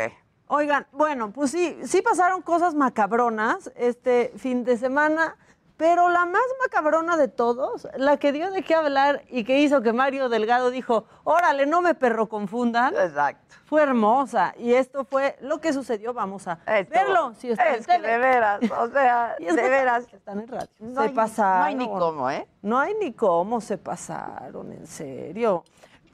Oigan, 0.47 0.87
bueno, 0.91 1.31
pues 1.31 1.51
sí, 1.51 1.77
sí 1.83 2.01
pasaron 2.01 2.41
cosas 2.41 2.73
macabronas 2.73 3.71
este 3.75 4.31
fin 4.37 4.63
de 4.63 4.77
semana, 4.77 5.35
pero 5.77 6.09
la 6.09 6.25
más 6.25 6.41
macabrona 6.63 7.15
de 7.17 7.27
todos, 7.27 7.87
la 7.97 8.17
que 8.17 8.31
dio 8.31 8.49
de 8.51 8.63
qué 8.63 8.73
hablar 8.75 9.23
y 9.29 9.43
que 9.43 9.59
hizo 9.59 9.81
que 9.81 9.93
Mario 9.93 10.27
Delgado 10.27 10.71
dijo, 10.71 11.05
órale, 11.23 11.65
no 11.67 11.81
me 11.81 11.93
perro 11.93 12.27
confundan, 12.27 12.95
Exacto. 12.95 13.55
fue 13.65 13.83
hermosa. 13.83 14.55
Y 14.57 14.73
esto 14.73 15.05
fue 15.05 15.37
lo 15.41 15.61
que 15.61 15.73
sucedió, 15.73 16.13
vamos 16.13 16.47
a 16.47 16.59
Esto- 16.65 16.91
verlo. 16.93 17.33
Si 17.37 17.51
está 17.51 17.69
en 17.69 17.75
es 17.75 17.85
que 17.87 17.93
tele. 17.93 18.07
de 18.07 18.17
veras, 18.17 18.59
o 18.71 18.89
sea, 18.89 19.35
Y 19.39 19.45
es 19.45 19.55
de 19.55 19.69
veras. 19.69 20.07
Están 20.11 20.39
en 20.39 20.47
radio. 20.47 20.67
No 20.79 21.01
se 21.01 21.07
hay- 21.09 21.13
pasaron. 21.13 21.59
no 21.59 21.65
hay 21.65 21.75
ni 21.75 21.87
cómo, 21.87 22.29
¿eh? 22.31 22.47
No 22.63 22.79
hay 22.79 22.93
ni 22.95 23.13
cómo 23.13 23.61
se 23.61 23.77
pasaron, 23.77 24.71
en 24.71 24.87
serio. 24.87 25.63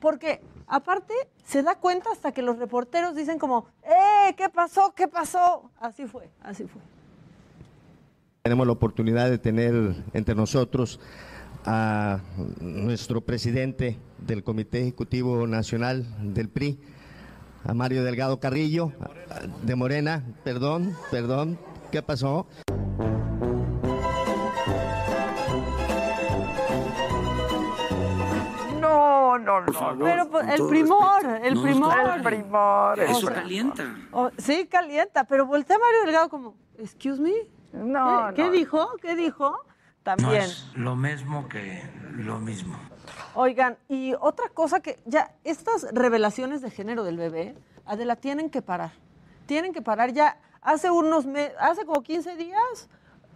Porque 0.02 0.42
aparte 0.68 1.14
se 1.46 1.64
da 1.64 1.76
cuenta 1.76 2.12
hasta 2.12 2.34
que 2.34 2.42
los 2.42 2.58
reporteros 2.60 3.16
dicen 3.16 3.40
como, 3.40 3.68
¡eh! 3.84 4.34
¿Qué 4.36 4.50
pasó? 4.50 4.94
¿Qué 4.94 5.08
pasó? 5.08 5.70
Así 5.80 6.06
fue, 6.06 6.30
así 6.44 6.66
fue. 6.68 6.82
Tenemos 8.46 8.68
la 8.68 8.74
oportunidad 8.74 9.30
de 9.30 9.38
tener 9.38 9.74
entre 10.12 10.36
nosotros 10.36 11.00
a 11.64 12.20
nuestro 12.60 13.22
presidente 13.22 13.98
del 14.18 14.44
Comité 14.44 14.82
Ejecutivo 14.82 15.48
Nacional 15.48 16.06
del 16.34 16.50
PRI, 16.50 16.78
a 17.64 17.74
Mario 17.74 18.04
Delgado 18.04 18.42
Carrillo, 18.42 18.92
de 19.62 19.76
Morena, 19.78 20.26
perdón, 20.44 20.94
perdón, 21.10 21.58
¿qué 21.90 22.02
pasó? 22.02 22.46
No, 28.82 29.40
no, 29.40 29.62
no. 29.62 29.98
Pero 30.04 30.30
pues, 30.30 30.50
el 30.50 30.68
primor, 30.68 31.26
el 31.44 31.62
primor. 31.62 31.94
El 32.18 32.24
primor. 32.24 33.00
el 33.00 33.10
Eso 33.10 33.28
calienta. 33.28 33.96
Oh, 34.12 34.30
sí, 34.38 34.68
calienta, 34.70 35.24
pero 35.24 35.46
voltea 35.46 35.78
a 35.78 35.80
Mario 35.80 36.02
Delgado 36.04 36.28
como, 36.28 36.56
¿excuse 36.78 37.22
me? 37.22 37.32
No, 37.74 38.28
¿Qué, 38.30 38.36
qué 38.36 38.44
no. 38.46 38.52
dijo? 38.52 38.90
¿Qué 39.02 39.16
dijo? 39.16 39.50
No 39.52 39.58
También. 40.04 40.44
es 40.44 40.68
lo 40.76 40.96
mismo 40.96 41.48
que 41.50 41.82
lo 42.16 42.40
mismo. 42.40 42.78
Oigan, 43.36 43.78
y 43.90 44.14
otra 44.20 44.50
cosa 44.50 44.80
que 44.80 45.00
ya, 45.06 45.34
estas 45.44 45.88
revelaciones 45.92 46.62
de 46.62 46.70
género 46.70 47.04
del 47.04 47.18
bebé, 47.18 47.56
Adela, 47.86 48.16
tienen 48.16 48.50
que 48.50 48.62
parar. 48.62 48.92
Tienen 49.46 49.74
que 49.74 49.82
parar 49.82 50.12
ya. 50.14 50.38
Hace 50.62 50.90
unos 50.92 51.26
meses, 51.26 51.54
hace 51.60 51.86
como 51.86 52.04
15 52.04 52.36
días, 52.38 52.90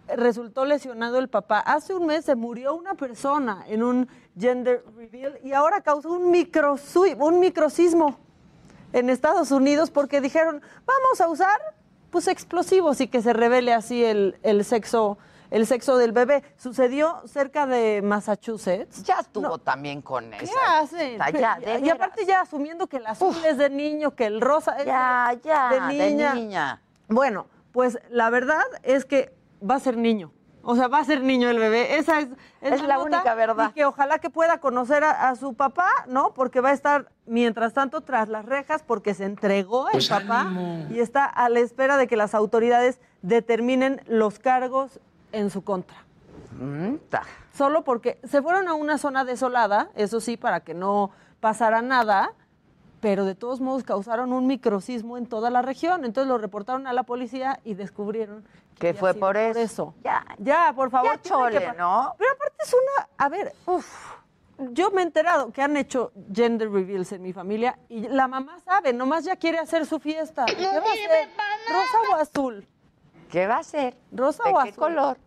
eh, 0.08 0.16
resultó 0.16 0.64
lesionado 0.64 1.18
el 1.18 1.28
papá. 1.28 1.58
Hace 1.60 1.94
un 1.94 2.06
mes 2.06 2.24
se 2.24 2.34
murió 2.34 2.74
una 2.74 2.94
persona 2.94 3.64
en 3.66 3.82
un 3.82 4.08
gender 4.38 4.84
reveal 4.96 5.38
y 5.42 5.52
ahora 5.52 5.80
causó 5.82 6.12
un, 6.12 6.32
microsui- 6.32 7.16
un 7.18 7.40
microcismo 7.40 8.18
en 8.92 9.10
Estados 9.10 9.50
Unidos 9.50 9.90
porque 9.90 10.20
dijeron, 10.22 10.62
vamos 10.86 11.20
a 11.20 11.28
usar 11.28 11.58
pues 12.10 12.28
explosivos 12.28 13.00
y 13.00 13.08
que 13.08 13.22
se 13.22 13.32
revele 13.32 13.72
así 13.72 14.04
el, 14.04 14.38
el 14.42 14.64
sexo 14.64 15.18
el 15.50 15.66
sexo 15.66 15.96
del 15.96 16.12
bebé. 16.12 16.42
Sucedió 16.56 17.22
cerca 17.26 17.66
de 17.66 18.02
Massachusetts. 18.02 19.02
Ya 19.04 19.20
estuvo 19.20 19.58
también 19.58 20.02
con 20.02 20.30
¿Qué 20.30 20.44
esa. 20.44 20.78
hacen? 20.80 21.12
Está 21.12 21.30
ya, 21.30 21.58
y, 21.82 21.88
aparte 21.88 22.26
ya 22.26 22.42
asumiendo 22.42 22.86
que 22.86 22.98
el 22.98 23.06
azul 23.06 23.34
es 23.46 23.56
de 23.56 23.70
niño, 23.70 24.14
que 24.14 24.26
el 24.26 24.40
rosa 24.40 24.76
es 24.76 24.86
Ya, 24.86 25.30
de, 25.34 25.40
ya, 25.40 25.70
de 25.70 26.10
niña. 26.10 26.34
niña. 26.34 26.82
Bueno, 27.08 27.46
pues 27.72 27.98
la 28.10 28.28
verdad 28.30 28.64
es 28.82 29.04
que 29.04 29.34
va 29.68 29.76
a 29.76 29.80
ser 29.80 29.96
niño. 29.96 30.32
O 30.70 30.76
sea, 30.76 30.86
va 30.86 30.98
a 30.98 31.04
ser 31.04 31.22
niño 31.22 31.48
el 31.48 31.58
bebé. 31.58 31.96
Esa 31.96 32.20
es, 32.20 32.28
Es 32.60 32.82
la 32.82 32.98
única 32.98 33.34
verdad. 33.34 33.70
Y 33.70 33.72
que 33.72 33.86
ojalá 33.86 34.18
que 34.18 34.28
pueda 34.28 34.58
conocer 34.60 35.02
a, 35.02 35.30
a 35.30 35.34
su 35.34 35.54
papá, 35.54 35.88
¿no? 36.08 36.34
Porque 36.34 36.60
va 36.60 36.68
a 36.68 36.72
estar, 36.74 37.10
mientras 37.24 37.72
tanto, 37.72 38.02
tras 38.02 38.28
las 38.28 38.44
rejas 38.44 38.82
porque 38.82 39.14
se 39.14 39.24
entregó 39.24 39.86
el 39.88 39.92
Pues 39.92 40.10
papá 40.10 40.42
ánimo. 40.42 40.86
y 40.90 41.00
está 41.00 41.24
a 41.24 41.48
la 41.48 41.60
espera 41.60 41.96
de 41.96 42.06
que 42.06 42.16
las 42.16 42.34
autoridades 42.34 43.00
determinen 43.22 44.02
los 44.08 44.38
cargos 44.38 45.00
en 45.32 45.48
su 45.48 45.64
contra. 45.64 45.96
Mm, 46.60 46.96
ta. 47.08 47.22
Solo 47.56 47.82
porque 47.82 48.18
se 48.24 48.42
fueron 48.42 48.68
a 48.68 48.74
una 48.74 48.98
zona 48.98 49.24
desolada, 49.24 49.88
eso 49.94 50.20
sí, 50.20 50.36
para 50.36 50.60
que 50.60 50.74
no 50.74 51.10
pasara 51.40 51.80
nada, 51.80 52.32
pero 53.00 53.24
de 53.24 53.34
todos 53.34 53.60
modos 53.60 53.84
causaron 53.84 54.32
un 54.32 54.46
microcismo 54.46 55.16
en 55.16 55.26
toda 55.26 55.50
la 55.50 55.62
región. 55.62 56.04
Entonces 56.04 56.28
lo 56.28 56.38
reportaron 56.38 56.86
a 56.86 56.92
la 56.92 57.02
policía 57.04 57.60
y 57.64 57.74
descubrieron 57.74 58.44
Que 58.78 58.94
fue 58.94 59.14
por 59.14 59.36
eso. 59.36 59.94
Ya, 60.02 60.24
ya, 60.38 60.72
por 60.74 60.90
favor. 60.90 61.12
Ya 61.12 61.18
que 61.18 61.28
chole, 61.28 61.72
¿no? 61.76 62.14
Pero 62.18 62.30
aparte 62.32 62.56
es 62.64 62.74
una, 62.74 63.08
a 63.18 63.28
ver, 63.28 63.52
uf, 63.66 63.86
yo 64.72 64.90
me 64.90 65.02
he 65.02 65.04
enterado 65.04 65.52
que 65.52 65.62
han 65.62 65.76
hecho 65.76 66.12
gender 66.32 66.70
reveals 66.70 67.12
en 67.12 67.22
mi 67.22 67.32
familia 67.32 67.78
y 67.88 68.08
la 68.08 68.26
mamá 68.26 68.58
sabe, 68.64 68.92
nomás 68.92 69.24
ya 69.24 69.36
quiere 69.36 69.58
hacer 69.58 69.86
su 69.86 70.00
fiesta. 70.00 70.44
¿Qué 70.46 70.64
va 70.64 70.70
a 70.70 70.78
hacer? 70.78 71.28
¿Rosa 71.68 71.98
o 72.12 72.14
azul? 72.16 72.66
¿Qué 73.30 73.46
va 73.46 73.58
a 73.58 73.62
ser? 73.62 73.96
¿Rosa 74.10 74.42
¿De 74.44 74.50
o 74.50 74.54
qué 74.54 74.68
azul? 74.70 74.82
color? 74.82 75.18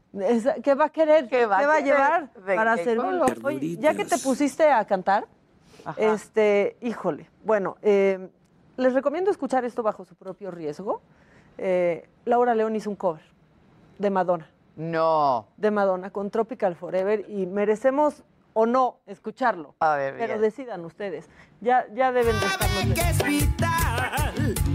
¿Qué 0.64 0.74
va 0.74 0.86
a 0.86 0.90
querer? 0.90 1.30
¿Qué 1.30 1.46
va 1.46 1.60
a 1.60 1.68
va 1.68 1.76
a 1.76 1.80
llevar 1.80 2.34
¿De 2.34 2.56
para 2.56 2.76
qué 2.76 2.84
servir? 2.84 3.06
color? 3.06 3.38
Oye, 3.46 3.78
ya 3.78 3.94
que 3.94 4.04
te 4.04 4.18
pusiste 4.18 4.70
a 4.70 4.84
cantar, 4.86 5.26
este, 5.96 6.76
híjole, 6.82 7.30
bueno, 7.44 7.78
eh, 7.82 8.30
les 8.78 8.94
recomiendo 8.94 9.32
escuchar 9.32 9.66
esto 9.66 9.84
bajo 9.84 10.06
su 10.06 10.16
propio 10.16 10.52
riesgo. 10.52 11.02
Eh, 11.58 12.08
Laura 12.26 12.56
León 12.56 12.76
hizo 12.76 12.90
un 12.90 12.96
cover 12.96 13.24
de 14.00 14.10
Madonna, 14.10 14.50
No. 14.76 15.48
de 15.58 15.72
Madonna 15.72 16.10
con 16.12 16.30
Tropical 16.32 16.76
Forever 16.76 17.26
y 17.30 17.46
merecemos 17.46 18.24
o 18.54 18.66
no 18.66 18.98
escucharlo. 19.06 19.76
A 19.80 19.96
ver, 19.96 20.16
pero 20.18 20.40
decidan 20.40 20.84
ustedes. 20.86 21.30
Ya, 21.62 21.86
ya 21.94 22.12
deben 22.12 22.36
de 22.40 22.46
estarnos 22.46 24.71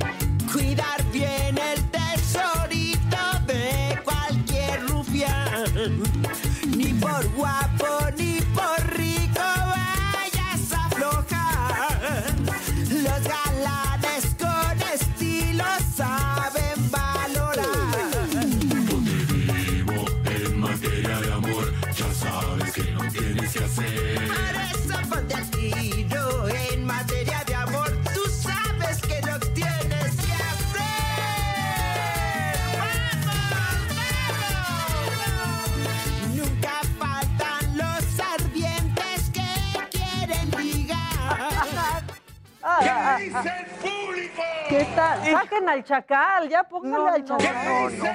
¿Qué 44.69 44.85
tal? 44.97 45.25
Saquen 45.25 45.69
al 45.69 45.85
chacal, 45.85 46.49
ya 46.49 46.65
pónganle 46.65 46.99
No, 46.99 47.07
al 47.07 47.25
no, 47.25 47.37
chacal. 47.39 47.99
no, 47.99 48.05
no. 48.05 48.11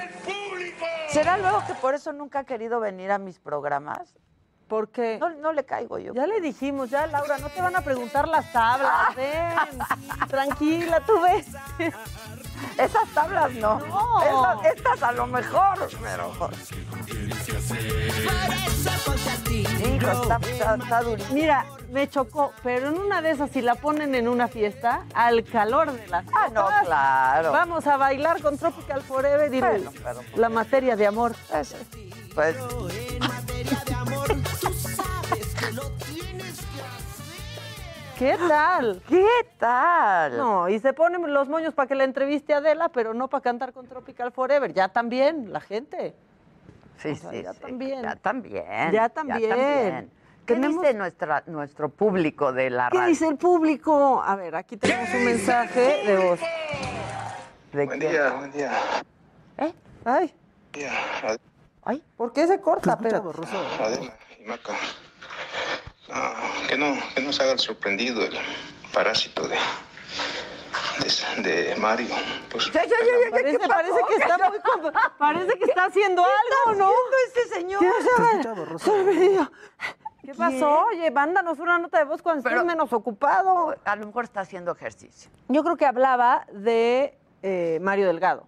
¿Será 1.10 1.38
luego 1.38 1.64
que 1.66 1.74
por 1.76 1.94
eso 1.96 2.12
nunca 2.14 2.40
ha 2.40 2.44
querido 2.44 2.80
venir 2.80 3.12
a 3.12 3.18
mis 3.18 3.40
programas? 3.40 4.16
¿Por 4.72 4.88
qué? 4.88 5.18
No, 5.20 5.30
no 5.32 5.52
le 5.52 5.66
caigo 5.66 6.00
yo. 6.00 6.14
Ya 6.14 6.26
le 6.26 6.40
dijimos, 6.40 6.90
ya 6.90 7.06
Laura, 7.06 7.38
no 7.40 7.50
te 7.50 7.62
van 7.62 7.76
a 7.76 7.82
preguntar 7.82 8.26
las 8.26 8.50
tablas, 8.54 9.14
ven. 9.18 9.54
Tranquila, 10.30 11.02
tú 11.02 11.20
ves. 11.22 11.46
Esas 12.78 13.06
tablas 13.14 13.52
no. 13.56 13.80
No. 13.80 14.22
Esas- 14.62 14.74
estas 14.78 15.04
a 15.04 15.12
lo 15.12 15.28
mejor, 15.28 15.90
pero. 16.02 16.32
Hijo, 19.50 20.12
está, 20.22 20.40
está. 20.42 21.02
Mira, 21.34 21.66
me 21.90 22.10
chocó, 22.10 22.54
pero 22.64 22.88
en 22.90 22.98
una 22.98 23.22
de 23.22 23.32
esas, 23.32 23.52
si 23.52 23.62
la 23.62 23.76
ponen 23.76 24.16
en 24.16 24.30
una 24.30 24.48
fiesta, 24.48 25.02
al 25.14 25.44
calor 25.44 25.92
de 25.92 26.08
las 26.08 26.24
Ah, 26.34 26.48
no, 26.54 26.66
claro. 26.86 27.52
Vamos 27.52 27.86
a 27.88 27.98
bailar 27.98 28.42
con 28.42 28.58
Tropical 28.58 29.02
Forever 29.02 29.54
y 29.54 29.60
Bueno, 29.60 29.92
pero- 30.02 30.22
la 30.36 30.48
materia 30.48 30.96
de 30.96 31.08
amor. 31.08 31.34
Pues. 32.34 32.56
¿Qué 38.22 38.38
tal? 38.38 39.02
¿Qué 39.10 39.26
tal? 39.58 40.38
No, 40.38 40.70
y 40.70 40.78
se 40.78 40.94
ponen 40.94 41.34
los 41.34 41.50
moños 41.50 41.74
para 41.74 41.88
que 41.88 41.96
la 41.96 42.04
entreviste 42.04 42.54
a 42.54 42.58
Adela, 42.58 42.90
pero 42.90 43.16
no 43.16 43.28
para 43.30 43.42
cantar 43.42 43.74
con 43.74 43.88
Tropical 43.88 44.32
Forever. 44.32 44.72
Ya 44.74 44.90
también, 44.90 45.52
la 45.52 45.60
gente. 45.60 46.14
Sí, 47.00 47.10
O 47.10 47.16
sea, 47.16 47.32
sí, 47.32 47.42
ya 47.42 47.54
sí. 47.54 47.60
también. 47.62 48.04
Ya 48.04 48.16
también. 48.18 48.92
Ya 48.92 49.10
también. 49.10 50.12
¿Qué 50.46 50.54
Tenemos- 50.54 50.84
dice 50.84 50.94
nuestra, 50.94 51.42
nuestro 51.48 51.90
público 51.90 52.54
de 52.54 52.70
la 52.70 52.90
¿Qué 52.92 52.98
radio? 53.00 53.10
dice 53.10 53.28
el 53.28 53.38
público? 53.38 54.22
A 54.24 54.36
ver, 54.36 54.56
aquí 54.56 54.78
tenemos 54.78 55.10
un 55.16 55.26
mensaje 55.26 56.04
de 56.06 56.18
voz. 56.30 56.40
¿De 57.74 57.86
Buen 57.88 57.98
quién? 58.00 58.12
día, 58.12 58.34
buen 58.34 58.52
día. 58.52 58.72
¿Eh? 59.58 59.74
Ay, 60.06 60.32
Día, 60.74 60.92
ay. 61.86 62.04
¿por 62.16 62.32
qué 62.34 62.46
se 62.46 62.62
corta? 62.62 63.00
Pero, 63.00 63.34
Adela 63.80 64.14
y 64.40 64.44
Maca. 64.48 64.74
Ah, 66.14 66.34
que 66.68 66.78
no, 66.78 66.94
que 67.16 67.22
no 67.22 67.32
se 67.32 67.44
haga 67.44 67.54
el 67.54 67.60
sorprendido 67.60 68.24
el 68.24 68.38
parásito 68.94 69.48
de, 69.48 69.58
de, 71.42 71.52
de 71.64 71.76
Mario. 71.78 72.08
Pues, 72.52 72.70
parece, 72.70 73.60
parece 73.68 74.00
que 74.08 74.16
está 74.16 74.38
muy 74.50 74.58
parece 75.18 75.58
que 75.58 75.66
está 75.66 75.86
haciendo 75.86 76.24
algo, 76.24 76.78
¿no? 76.80 76.92
este 77.28 77.56
señor? 77.56 77.80
¿Qué, 77.82 77.92
se- 78.80 79.48
¿Qué 80.24 80.34
pasó? 80.36 80.86
Oye, 80.86 81.10
mándanos 81.12 81.58
una 81.60 81.80
nota 81.80 81.98
de 82.00 82.06
voz 82.06 82.22
cuando 82.22 82.48
estés 82.48 82.64
menos 82.66 82.94
ocupado. 82.94 83.76
A 83.84 83.96
lo 83.96 84.06
mejor 84.06 84.26
está 84.26 84.42
haciendo 84.42 84.72
ejercicio. 84.72 85.32
Yo 85.48 85.64
creo 85.64 85.78
que 85.78 85.86
hablaba 85.86 86.46
de 86.54 87.18
eh, 87.42 87.80
Mario 87.82 88.08
Delgado. 88.08 88.46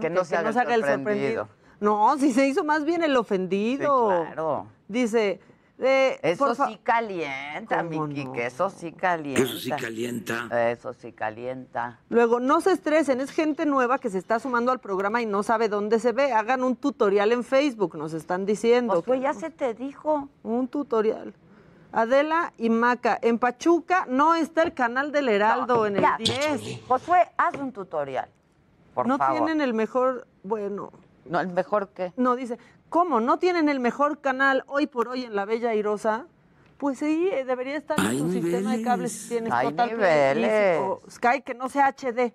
Que 0.00 0.10
no 0.10 0.24
se 0.24 0.36
haga 0.36 0.50
el 0.74 0.84
sorprendido. 0.84 1.48
No, 1.80 2.16
si 2.18 2.32
se 2.32 2.46
hizo 2.46 2.64
más 2.64 2.84
bien 2.84 3.02
el 3.02 3.16
ofendido. 3.16 4.10
Sí, 4.10 4.24
claro. 4.26 4.66
Dice, 4.88 5.40
Eso 5.78 6.54
sí 6.54 6.78
calienta, 6.82 7.78
¿Cómo 7.84 8.06
Miki, 8.06 8.24
no? 8.24 8.32
que 8.32 8.46
eso 8.46 8.70
sí 8.70 8.92
calienta. 8.92 9.42
Eso 9.42 9.58
sí 9.58 9.70
calienta. 9.70 10.70
Eso 10.70 10.92
sí 10.94 11.12
calienta. 11.12 12.00
Luego, 12.08 12.40
no 12.40 12.60
se 12.62 12.72
estresen, 12.72 13.20
es 13.20 13.30
gente 13.30 13.66
nueva 13.66 13.98
que 13.98 14.08
se 14.08 14.18
está 14.18 14.38
sumando 14.38 14.72
al 14.72 14.80
programa 14.80 15.20
y 15.20 15.26
no 15.26 15.42
sabe 15.42 15.68
dónde 15.68 15.98
se 15.98 16.12
ve. 16.12 16.32
Hagan 16.32 16.64
un 16.64 16.76
tutorial 16.76 17.32
en 17.32 17.44
Facebook, 17.44 17.96
nos 17.96 18.14
están 18.14 18.46
diciendo. 18.46 19.02
Pues, 19.02 19.20
ya 19.20 19.34
se 19.34 19.50
te 19.50 19.74
dijo. 19.74 20.28
Un 20.42 20.68
tutorial. 20.68 21.34
Adela 21.92 22.52
y 22.58 22.68
Maca, 22.68 23.18
en 23.22 23.38
Pachuca 23.38 24.06
no 24.08 24.34
está 24.34 24.62
el 24.62 24.74
canal 24.74 25.12
del 25.12 25.28
Heraldo 25.28 25.86
en 25.86 25.96
el 25.96 26.02
Ya. 26.02 26.16
10. 26.18 26.80
Josué, 26.86 27.28
haz 27.36 27.54
un 27.56 27.72
tutorial. 27.72 28.28
Por 28.94 29.06
no 29.06 29.18
favor. 29.18 29.36
tienen 29.46 29.60
el 29.60 29.72
mejor, 29.74 30.26
bueno. 30.42 30.90
No, 31.26 31.40
el 31.40 31.48
mejor 31.48 31.88
qué. 31.88 32.12
No, 32.16 32.36
dice, 32.36 32.58
¿cómo? 32.88 33.20
¿No 33.20 33.38
tienen 33.38 33.68
el 33.68 33.80
mejor 33.80 34.20
canal 34.20 34.64
hoy 34.66 34.86
por 34.86 35.08
hoy 35.08 35.24
en 35.24 35.34
la 35.34 35.44
Bella 35.44 35.74
Irosa? 35.74 36.26
Pues 36.78 36.98
sí, 36.98 37.28
eh, 37.32 37.44
debería 37.44 37.76
estar 37.76 37.98
en 37.98 38.18
tu 38.18 38.30
sistema 38.30 38.76
de 38.76 38.82
cables 38.82 39.12
si 39.12 39.28
tienes 39.30 39.52
Hay 39.52 39.70
Total 39.70 39.90
niveles. 39.90 40.78
o 40.80 41.00
Sky 41.10 41.40
que 41.44 41.54
no 41.54 41.68
sea 41.68 41.88
HD. 41.88 42.32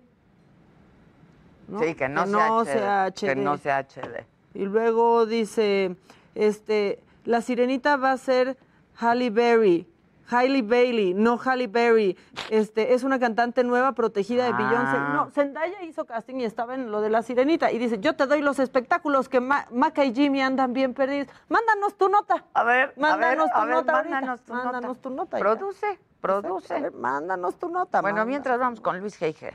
¿no? 1.67 1.79
Sí, 1.79 1.95
que 1.95 2.09
no, 2.09 2.25
sea, 2.25 2.47
HD, 2.47 2.65
sea 2.65 3.05
HD. 3.05 3.27
Que 3.27 3.35
no 3.35 3.57
sea 3.57 3.79
HD. 3.83 4.25
Y 4.55 4.65
luego 4.65 5.25
dice, 5.25 5.95
este, 6.35 6.99
la 7.25 7.41
sirenita 7.41 7.97
va 7.97 8.11
a 8.13 8.17
ser 8.17 8.57
Halle 8.99 9.29
Berry. 9.29 9.87
Hailey 10.29 10.61
Bailey, 10.61 11.13
no 11.13 11.37
Halle 11.43 11.67
Berry. 11.67 12.17
Este, 12.49 12.93
es 12.93 13.03
una 13.03 13.19
cantante 13.19 13.63
nueva 13.63 13.93
protegida 13.93 14.43
de 14.45 14.51
Ah. 14.53 14.57
Beyoncé. 14.57 14.97
No, 14.99 15.29
Zendaya 15.31 15.81
hizo 15.83 16.05
casting 16.05 16.35
y 16.35 16.45
estaba 16.45 16.75
en 16.75 16.91
lo 16.91 17.01
de 17.01 17.09
la 17.09 17.21
sirenita. 17.21 17.71
Y 17.71 17.77
dice, 17.77 17.99
yo 17.99 18.15
te 18.15 18.25
doy 18.27 18.41
los 18.41 18.59
espectáculos 18.59 19.29
que 19.29 19.39
Ma- 19.41 19.65
Maca 19.71 20.05
y 20.05 20.13
Jimmy 20.13 20.41
andan 20.41 20.73
bien 20.73 20.93
perdidos. 20.93 21.27
Mándanos 21.49 21.95
tu 21.97 22.09
nota. 22.09 22.45
A 22.53 22.63
ver, 22.63 22.93
Mándanos 22.97 23.49
a 23.53 23.53
tu 23.61 23.65
ver, 23.67 23.75
a 23.75 23.77
ver, 23.77 23.85
nota 23.85 23.93
mándanos 23.93 24.41
tu 24.43 24.53
nota. 24.53 24.93
Tu 25.01 25.09
nota. 25.09 25.37
ya. 25.37 25.43
Produce, 25.43 25.99
produce. 26.21 26.73
A 26.75 26.79
ver, 26.79 26.91
mándanos 26.93 27.55
tu 27.55 27.69
nota. 27.69 28.01
Bueno, 28.01 28.25
mientras 28.25 28.59
vamos 28.59 28.79
con 28.81 28.99
Luis 28.99 29.15
Geige. 29.17 29.53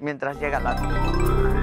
Mientras 0.00 0.40
llega 0.40 0.58
la... 0.58 1.61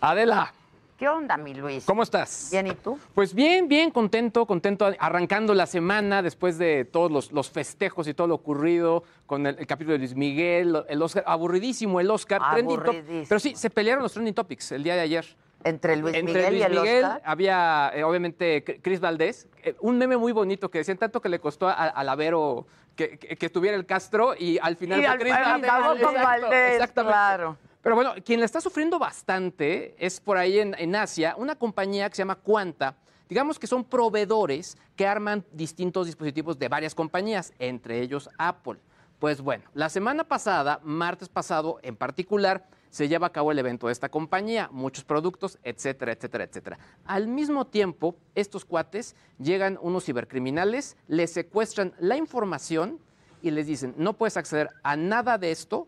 Adela, 0.00 0.52
¿Qué 0.96 1.08
onda, 1.08 1.36
mi 1.36 1.54
Luis? 1.54 1.84
¿cómo 1.84 2.04
estás? 2.04 2.48
Bien, 2.52 2.68
¿y 2.68 2.74
tú? 2.74 2.98
Pues 3.14 3.34
bien, 3.34 3.66
bien, 3.66 3.90
contento, 3.90 4.46
contento, 4.46 4.88
arrancando 5.00 5.52
la 5.52 5.66
semana 5.66 6.22
después 6.22 6.56
de 6.56 6.84
todos 6.84 7.10
los, 7.10 7.32
los 7.32 7.50
festejos 7.50 8.06
y 8.06 8.14
todo 8.14 8.28
lo 8.28 8.36
ocurrido 8.36 9.02
con 9.26 9.44
el, 9.46 9.58
el 9.58 9.66
capítulo 9.66 9.94
de 9.94 9.98
Luis 9.98 10.14
Miguel, 10.14 10.84
el 10.88 11.02
Oscar, 11.02 11.24
aburridísimo 11.26 11.98
el 12.00 12.10
Oscar, 12.10 12.40
Aburridísimo. 12.44 13.24
pero 13.28 13.40
sí, 13.40 13.56
se 13.56 13.70
pelearon 13.70 14.04
los 14.04 14.12
trending 14.12 14.34
topics 14.34 14.70
el 14.72 14.84
día 14.84 14.94
de 14.94 15.00
ayer. 15.00 15.26
Entre 15.64 15.96
Luis 15.96 16.14
Entre 16.14 16.34
Miguel 16.34 16.50
Luis 16.52 16.60
y 16.60 16.64
el 16.64 16.72
Miguel 16.80 17.04
Oscar. 17.04 17.22
había, 17.24 17.90
eh, 17.94 18.04
obviamente, 18.04 18.64
Cr- 18.64 18.78
Chris 18.80 19.00
Valdés, 19.00 19.48
eh, 19.64 19.74
un 19.80 19.98
meme 19.98 20.16
muy 20.16 20.30
bonito 20.30 20.70
que 20.70 20.78
decían 20.78 20.98
tanto 20.98 21.20
que 21.20 21.28
le 21.28 21.40
costó 21.40 21.68
a, 21.68 21.72
a 21.72 22.04
Lavero 22.04 22.66
que, 22.94 23.18
que, 23.18 23.34
que 23.36 23.48
tuviera 23.48 23.76
el 23.76 23.84
Castro 23.86 24.34
y 24.38 24.58
al 24.62 24.76
final 24.76 25.00
Y 25.00 25.02
fue 25.02 25.12
al- 25.12 25.18
Chris 25.18 25.32
al- 25.32 25.42
Valdés. 25.62 25.70
Exacto, 26.02 26.22
Valdés, 26.22 26.72
exactamente. 26.74 27.12
claro. 27.12 27.56
Pero 27.84 27.96
bueno, 27.96 28.14
quien 28.24 28.40
la 28.40 28.46
está 28.46 28.62
sufriendo 28.62 28.98
bastante 28.98 29.94
es 29.98 30.18
por 30.18 30.38
ahí 30.38 30.58
en, 30.58 30.96
Asia, 30.96 31.34
una 31.36 31.54
compañía 31.54 32.08
que 32.08 32.16
se 32.16 32.22
llama 32.22 32.36
Quanta. 32.36 32.96
Digamos 33.28 33.58
que 33.58 33.66
son 33.66 33.84
proveedores 33.84 34.78
que 34.96 35.06
arman 35.06 35.44
distintos 35.52 36.06
dispositivos 36.06 36.58
de 36.58 36.68
varias 36.68 36.94
compañías, 36.94 37.52
entre 37.58 38.00
ellos 38.00 38.30
Apple. 38.38 38.78
Pues 39.18 39.42
bueno, 39.42 39.64
la 39.74 39.90
semana 39.90 40.24
pasada, 40.24 40.80
martes 40.82 41.28
pasado 41.28 41.78
en 41.82 41.94
particular, 41.94 42.66
se 42.88 43.06
lleva 43.06 43.26
a 43.26 43.32
cabo 43.32 43.52
el 43.52 43.58
evento 43.58 43.88
de 43.88 43.92
esta 43.92 44.08
compañía, 44.08 44.70
muchos 44.72 45.04
productos, 45.04 45.58
etcétera, 45.62 46.12
etcétera, 46.12 46.44
etcétera. 46.44 46.78
Al 47.04 47.28
mismo 47.28 47.66
tiempo, 47.66 48.16
estos 48.34 48.64
cuates 48.64 49.14
llegan 49.38 49.78
unos 49.82 50.06
cibercriminales, 50.06 50.96
les 51.06 51.34
secuestran 51.34 51.92
la 51.98 52.16
información 52.16 52.98
y 53.42 53.50
les 53.50 53.66
dicen, 53.66 53.94
no 53.98 54.14
puedes 54.14 54.38
acceder 54.38 54.70
a 54.82 54.96
nada 54.96 55.36
de 55.36 55.50
esto 55.50 55.86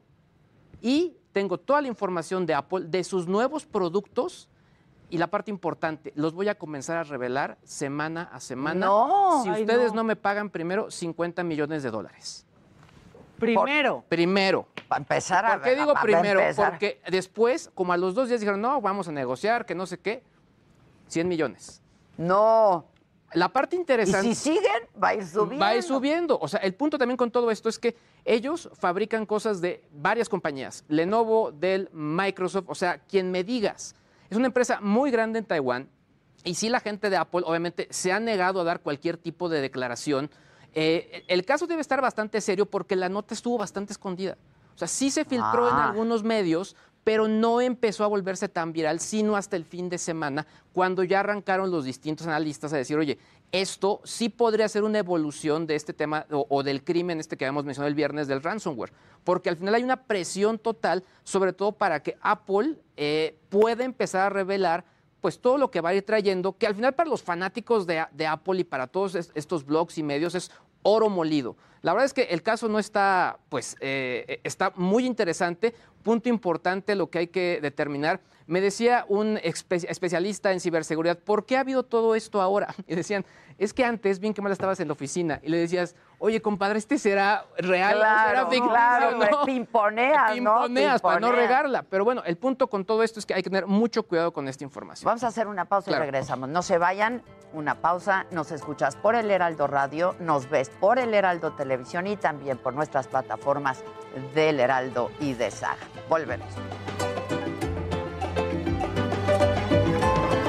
y 0.82 1.16
tengo 1.36 1.58
toda 1.58 1.82
la 1.82 1.88
información 1.88 2.46
de 2.46 2.54
Apple, 2.54 2.86
de 2.88 3.04
sus 3.04 3.26
nuevos 3.28 3.66
productos. 3.66 4.48
Y 5.10 5.18
la 5.18 5.26
parte 5.26 5.50
importante, 5.50 6.10
los 6.16 6.32
voy 6.32 6.48
a 6.48 6.54
comenzar 6.56 6.96
a 6.96 7.04
revelar 7.04 7.58
semana 7.62 8.30
a 8.32 8.40
semana. 8.40 8.86
No. 8.86 9.42
Si 9.44 9.50
Ay, 9.50 9.60
ustedes 9.60 9.90
no. 9.90 9.96
no. 9.96 10.04
me 10.04 10.16
pagan 10.16 10.48
primero 10.48 10.90
50 10.90 11.44
millones 11.44 11.82
de 11.82 11.90
dólares. 11.90 12.46
Primero. 13.38 14.02
Primero. 14.08 14.66
Para 14.88 15.02
empezar 15.02 15.44
a 15.44 15.52
¿Por 15.52 15.62
qué 15.62 15.76
digo 15.76 15.90
a- 15.94 15.98
a 15.98 16.02
primero? 16.02 16.40
empezar. 16.40 16.70
Porque 16.70 17.02
después, 17.10 17.70
como 17.74 17.92
a 17.92 17.98
los 17.98 18.14
dos 18.14 18.28
días 18.28 18.40
dijeron, 18.40 18.62
no, 18.62 18.80
vamos 18.80 19.06
a 19.08 19.12
negociar, 19.12 19.66
que 19.66 19.74
no 19.74 19.84
sé 19.84 19.98
qué, 19.98 20.22
100 21.08 21.28
millones. 21.28 21.82
No. 22.16 22.86
La 23.32 23.48
parte 23.48 23.77
interesante... 23.77 24.28
Y 24.28 24.35
si 24.35 24.51
siguen, 24.53 24.82
va 25.03 25.09
a 25.09 25.15
ir 25.16 25.27
subiendo. 25.27 25.59
Va 25.59 25.69
a 25.69 25.77
ir 25.77 25.82
subiendo. 25.82 26.39
O 26.40 26.48
sea, 26.48 26.61
el 26.61 26.74
punto 26.74 26.97
también 26.97 27.16
con 27.16 27.31
todo 27.31 27.51
esto 27.51 27.69
es 27.69 27.78
que 27.78 27.97
ellos 28.24 28.70
fabrican 28.74 29.27
cosas 29.27 29.61
de 29.61 29.82
varias 29.93 30.28
compañías. 30.28 30.85
Lenovo, 30.89 31.51
Dell, 31.53 31.90
Microsoft, 31.93 32.66
o 32.69 32.74
sea, 32.74 32.98
quien 32.98 33.31
me 33.31 33.43
digas. 33.44 33.94
Es 34.31 34.36
una 34.36 34.47
empresa 34.47 34.81
muy 34.81 35.11
grande 35.11 35.40
en 35.40 35.44
Taiwán. 35.44 35.89
Y 36.44 36.55
sí, 36.55 36.69
la 36.69 36.78
gente 36.81 37.11
de 37.11 37.16
Apple, 37.16 37.43
obviamente, 37.44 37.89
se 37.90 38.12
ha 38.12 38.20
negado 38.20 38.61
a 38.61 38.65
dar 38.65 38.81
cualquier 38.81 39.16
tipo 39.16 39.48
de 39.48 39.61
declaración. 39.61 40.31
Eh, 40.74 41.24
el 41.27 41.44
caso 41.44 41.66
debe 41.66 41.81
estar 41.81 42.01
bastante 42.01 42.40
serio 42.40 42.66
porque 42.66 42.94
la 42.94 43.09
nota 43.09 43.35
estuvo 43.35 43.59
bastante 43.59 43.93
escondida. 43.93 44.36
O 44.74 44.78
sea, 44.78 44.86
sí 44.89 45.11
se 45.11 45.24
filtró 45.24 45.69
en 45.69 45.74
Ah. 45.74 45.89
algunos 45.89 46.23
medios, 46.23 46.77
pero 47.06 47.28
no 47.28 47.60
empezó 47.60 48.02
a 48.02 48.08
volverse 48.08 48.48
tan 48.48 48.72
viral, 48.72 48.98
sino 48.98 49.36
hasta 49.36 49.54
el 49.54 49.64
fin 49.64 49.88
de 49.88 49.96
semana, 49.96 50.44
cuando 50.72 51.04
ya 51.04 51.20
arrancaron 51.20 51.70
los 51.70 51.84
distintos 51.84 52.26
analistas 52.26 52.72
a 52.72 52.78
decir, 52.78 52.98
oye, 52.98 53.16
esto 53.52 54.00
sí 54.02 54.28
podría 54.28 54.68
ser 54.68 54.82
una 54.82 54.98
evolución 54.98 55.68
de 55.68 55.76
este 55.76 55.92
tema 55.92 56.26
o, 56.32 56.64
del 56.64 56.82
crimen 56.82 57.20
este 57.20 57.36
que 57.36 57.44
habíamos 57.44 57.64
mencionado 57.64 57.90
el 57.90 57.94
viernes 57.94 58.26
del 58.26 58.42
ransomware, 58.42 58.92
porque 59.22 59.48
al 59.48 59.56
final 59.56 59.76
hay 59.76 59.84
una 59.84 60.02
presión 60.02 60.58
total, 60.58 61.04
sobre 61.22 61.52
todo 61.52 61.70
para 61.70 62.02
que 62.02 62.18
Apple 62.22 62.74
eh, 62.96 63.38
pueda 63.50 63.84
empezar 63.84 64.22
a 64.22 64.30
revelar 64.30 64.84
pues 65.20 65.38
todo 65.38 65.58
lo 65.58 65.70
que 65.70 65.80
va 65.80 65.90
a 65.90 65.94
ir 65.94 66.04
trayendo, 66.04 66.58
que 66.58 66.66
al 66.66 66.74
final 66.74 66.96
para 66.96 67.08
los 67.08 67.22
fanáticos 67.22 67.86
de, 67.86 68.00
Apple 68.26 68.58
y 68.58 68.64
para 68.64 68.88
todos 68.88 69.14
es- 69.14 69.30
estos 69.36 69.64
blogs 69.64 69.96
y 69.98 70.02
medios 70.02 70.34
es 70.34 70.50
oro 70.82 71.08
molido. 71.08 71.56
La 71.82 71.92
verdad 71.92 72.06
es 72.06 72.14
que 72.14 72.22
el 72.22 72.42
caso 72.42 72.68
no 72.68 72.80
está, 72.80 73.38
pues, 73.48 73.76
eh, 73.80 74.40
está 74.42 74.72
muy 74.74 75.04
interesante. 75.06 75.72
Punto 76.06 76.28
importante 76.28 76.94
lo 76.94 77.10
que 77.10 77.18
hay 77.18 77.26
que 77.26 77.58
determinar. 77.60 78.20
Me 78.47 78.60
decía 78.60 79.05
un 79.09 79.39
espe- 79.39 79.86
especialista 79.89 80.52
en 80.52 80.60
ciberseguridad, 80.60 81.18
¿por 81.18 81.47
qué 81.47 81.56
ha 81.56 81.60
habido 81.60 81.82
todo 81.82 82.14
esto 82.14 82.40
ahora? 82.40 82.68
Y 82.86 82.94
decían, 82.94 83.24
es 83.59 83.73
que 83.73 83.85
antes, 83.85 84.20
bien 84.20 84.35
que 84.35 84.43
mal 84.43 84.52
estabas 84.52 84.78
en 84.81 84.89
la 84.89 84.93
oficina, 84.93 85.40
y 85.43 85.48
le 85.48 85.56
decías, 85.56 85.97
oye, 86.18 86.40
compadre, 86.43 86.78
¿este 86.78 86.98
será 86.98 87.47
real 87.56 87.94
será 87.94 87.98
Claro, 87.98 88.40
ficticio? 88.51 88.68
claro, 88.68 89.10
no?" 89.31 89.44
pimponeas, 89.44 90.28
¿no? 90.40 90.55
Pimponeas 90.62 91.01
para 91.02 91.18
no 91.20 91.32
regarla. 91.32 91.82
Pero 91.82 92.05
bueno, 92.05 92.23
el 92.24 92.36
punto 92.36 92.68
con 92.68 92.85
todo 92.85 93.02
esto 93.02 93.18
es 93.18 93.27
que 93.27 93.35
hay 93.35 93.43
que 93.43 93.51
tener 93.51 93.66
mucho 93.66 94.02
cuidado 94.05 94.32
con 94.32 94.47
esta 94.47 94.62
información. 94.62 95.06
Vamos 95.06 95.24
a 95.24 95.28
hacer 95.28 95.48
una 95.48 95.64
pausa 95.64 95.86
Claro. 95.90 96.05
y 96.05 96.06
regresamos. 96.06 96.48
No 96.48 96.62
se 96.62 96.78
vayan, 96.78 97.23
una 97.52 97.81
pausa. 97.81 98.27
Nos 98.31 98.52
escuchas 98.52 98.94
por 98.94 99.14
el 99.16 99.31
Heraldo 99.31 99.66
Radio, 99.66 100.14
nos 100.20 100.48
ves 100.51 100.70
por 100.70 100.98
el 100.98 101.14
Heraldo 101.14 101.52
Televisión 101.55 102.06
y 102.06 102.16
también 102.16 102.59
por 102.59 102.74
nuestras 102.74 103.09
plataformas 103.09 103.82
del 104.35 104.60
Heraldo 104.60 105.10
y 105.18 105.32
de 105.35 105.51
Saga. 105.51 105.78
Volvemos. 106.09 106.47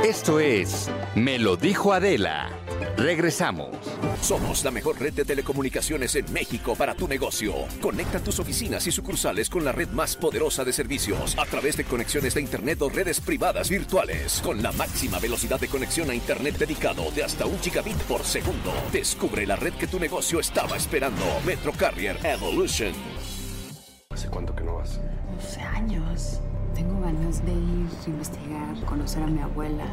Esto 0.08 0.40
es 0.40 0.90
Me 1.16 1.38
lo 1.38 1.58
dijo 1.58 1.92
Adela. 1.92 2.50
Regresamos. 2.96 3.76
Somos 4.22 4.64
la 4.64 4.72
mejor 4.72 4.98
red 5.02 5.12
de 5.12 5.26
telecomunicaciones 5.26 6.16
en 6.16 6.32
México 6.32 6.76
para 6.76 6.96
tu 6.96 7.10
negocio. 7.10 7.54
Conecta 7.82 8.22
tus 8.22 8.40
oficinas 8.40 8.88
y 8.88 8.92
sucursales 8.94 9.50
con 9.50 9.66
la 9.66 9.74
red 9.74 9.90
más 9.90 10.16
poderosa 10.16 10.64
de 10.64 10.72
servicios 10.72 11.38
a 11.38 11.44
través 11.44 11.76
de 11.76 11.84
conexiones 11.84 12.36
de 12.36 12.42
Internet 12.42 12.82
o 12.84 12.90
redes 12.90 13.20
privadas 13.20 13.70
virtuales 13.70 14.42
con 14.42 14.64
la 14.64 14.72
máxima 14.72 15.20
velocidad 15.20 15.60
de 15.60 15.68
conexión 15.68 16.10
a 16.10 16.16
Internet 16.16 16.58
dedicado 16.58 17.12
de 17.12 17.26
hasta 17.26 17.46
un 17.46 17.60
gigabit 17.60 17.98
por 18.04 18.24
segundo. 18.24 18.72
Descubre 18.94 19.46
la 19.46 19.58
red 19.58 19.74
que 19.74 19.88
tu 19.88 20.00
negocio 20.00 20.40
estaba 20.40 20.78
esperando. 20.78 21.26
Metro 21.46 21.74
Carrier 21.74 22.18
Evolution. 22.24 22.94
¿Hace 24.10 24.30
cuánto 24.30 24.56
que 24.56 24.64
no 24.64 24.76
vas? 24.76 25.02
12 25.36 25.60
años. 25.60 26.40
Tengo 26.78 27.02
ganas 27.02 27.44
de 27.44 27.54
ir, 27.54 27.90
investigar, 28.06 28.76
conocer 28.86 29.24
a 29.24 29.26
mi 29.26 29.42
abuela. 29.42 29.84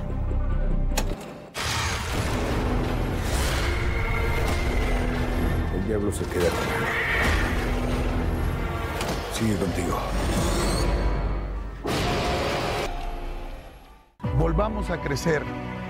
El 5.75 5.87
diablo 5.87 6.13
se 6.13 6.27
queda 6.27 6.45
conmigo. 6.51 6.87
Sigue 9.33 9.57
contigo. 9.57 9.99
Volvamos 14.39 14.91
a 14.91 15.01
crecer. 15.01 15.43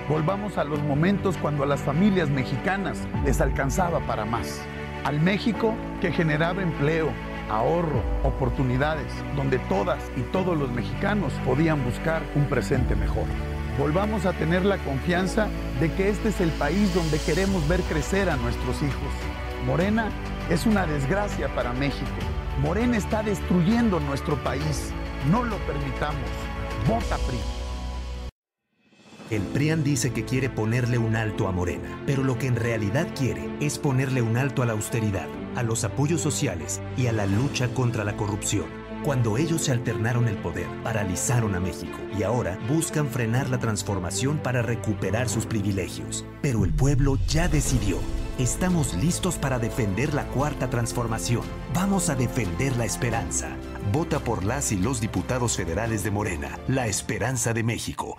Volvamos 0.08 0.58
a 0.58 0.62
los 0.62 0.80
momentos 0.80 1.36
cuando 1.38 1.64
a 1.64 1.66
las 1.66 1.80
familias 1.80 2.30
mexicanas 2.30 3.00
les 3.24 3.40
alcanzaba 3.40 3.98
para 4.06 4.24
más. 4.24 4.62
Al 5.02 5.20
México 5.20 5.74
que 6.00 6.12
generaba 6.12 6.62
empleo, 6.62 7.08
ahorro, 7.50 8.02
oportunidades, 8.22 9.12
donde 9.36 9.58
todas 9.60 10.02
y 10.16 10.20
todos 10.32 10.56
los 10.56 10.70
mexicanos 10.70 11.32
podían 11.44 11.84
buscar 11.84 12.22
un 12.34 12.44
presente 12.46 12.96
mejor. 12.96 13.24
Volvamos 13.78 14.24
a 14.24 14.32
tener 14.32 14.64
la 14.64 14.78
confianza 14.78 15.48
de 15.80 15.92
que 15.92 16.08
este 16.08 16.28
es 16.28 16.40
el 16.40 16.50
país 16.50 16.94
donde 16.94 17.18
queremos 17.18 17.66
ver 17.68 17.80
crecer 17.82 18.30
a 18.30 18.36
nuestros 18.36 18.82
hijos. 18.82 19.12
Morena 19.66 20.10
es 20.50 20.66
una 20.66 20.86
desgracia 20.86 21.52
para 21.54 21.72
México. 21.72 22.10
Morena 22.60 22.96
está 22.96 23.22
destruyendo 23.22 23.98
nuestro 23.98 24.36
país. 24.44 24.92
No 25.30 25.42
lo 25.42 25.56
permitamos. 25.66 26.28
Vota 26.86 27.16
PRI. 27.26 27.38
El 29.30 29.42
PRIAN 29.42 29.82
dice 29.82 30.12
que 30.12 30.24
quiere 30.24 30.50
ponerle 30.50 30.98
un 30.98 31.16
alto 31.16 31.48
a 31.48 31.52
Morena, 31.52 32.02
pero 32.04 32.22
lo 32.22 32.38
que 32.38 32.46
en 32.46 32.56
realidad 32.56 33.08
quiere 33.16 33.48
es 33.58 33.78
ponerle 33.78 34.20
un 34.20 34.36
alto 34.36 34.62
a 34.62 34.66
la 34.66 34.74
austeridad, 34.74 35.28
a 35.56 35.62
los 35.62 35.84
apoyos 35.84 36.20
sociales 36.20 36.80
y 36.96 37.06
a 37.06 37.12
la 37.12 37.26
lucha 37.26 37.68
contra 37.74 38.04
la 38.04 38.16
corrupción. 38.16 38.66
Cuando 39.04 39.36
ellos 39.36 39.62
se 39.62 39.72
alternaron 39.72 40.28
el 40.28 40.36
poder, 40.36 40.66
paralizaron 40.82 41.54
a 41.54 41.60
México 41.60 41.98
y 42.18 42.22
ahora 42.22 42.58
buscan 42.68 43.08
frenar 43.08 43.50
la 43.50 43.58
transformación 43.58 44.38
para 44.38 44.62
recuperar 44.62 45.28
sus 45.28 45.44
privilegios. 45.44 46.24
Pero 46.40 46.64
el 46.64 46.72
pueblo 46.72 47.18
ya 47.28 47.46
decidió. 47.48 47.98
Estamos 48.38 48.94
listos 48.94 49.36
para 49.36 49.58
defender 49.58 50.14
la 50.14 50.26
cuarta 50.28 50.70
transformación. 50.70 51.42
Vamos 51.74 52.08
a 52.08 52.14
defender 52.14 52.76
la 52.76 52.86
esperanza. 52.86 53.56
Vota 53.92 54.20
por 54.20 54.42
las 54.42 54.72
y 54.72 54.78
los 54.78 55.02
diputados 55.02 55.56
federales 55.56 56.02
de 56.02 56.10
Morena, 56.10 56.58
la 56.66 56.86
esperanza 56.86 57.52
de 57.52 57.62
México. 57.62 58.18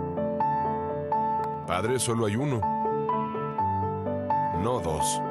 Padre 1.71 1.99
solo 1.99 2.25
hay 2.25 2.35
uno, 2.35 2.59
no 4.61 4.81
dos. 4.81 5.21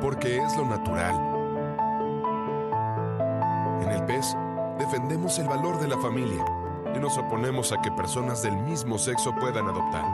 Porque 0.00 0.38
es 0.38 0.56
lo 0.56 0.64
natural. 0.64 1.14
En 3.82 3.90
el 3.90 4.06
PES 4.06 4.34
defendemos 4.78 5.38
el 5.38 5.48
valor 5.48 5.78
de 5.78 5.86
la 5.86 5.98
familia 5.98 6.42
y 6.94 6.98
nos 6.98 7.18
oponemos 7.18 7.72
a 7.72 7.82
que 7.82 7.92
personas 7.92 8.42
del 8.42 8.56
mismo 8.56 8.96
sexo 8.96 9.34
puedan 9.34 9.68
adoptar. 9.68 10.06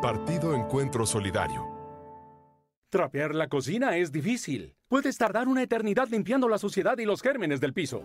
Partido 0.00 0.54
Encuentro 0.54 1.04
Solidario. 1.04 1.66
Trapear 2.90 3.34
la 3.34 3.48
cocina 3.48 3.96
es 3.96 4.12
difícil. 4.12 4.76
Puedes 4.86 5.18
tardar 5.18 5.48
una 5.48 5.64
eternidad 5.64 6.06
limpiando 6.06 6.48
la 6.48 6.58
suciedad 6.58 6.96
y 6.98 7.06
los 7.06 7.22
gérmenes 7.22 7.60
del 7.60 7.74
piso. 7.74 8.04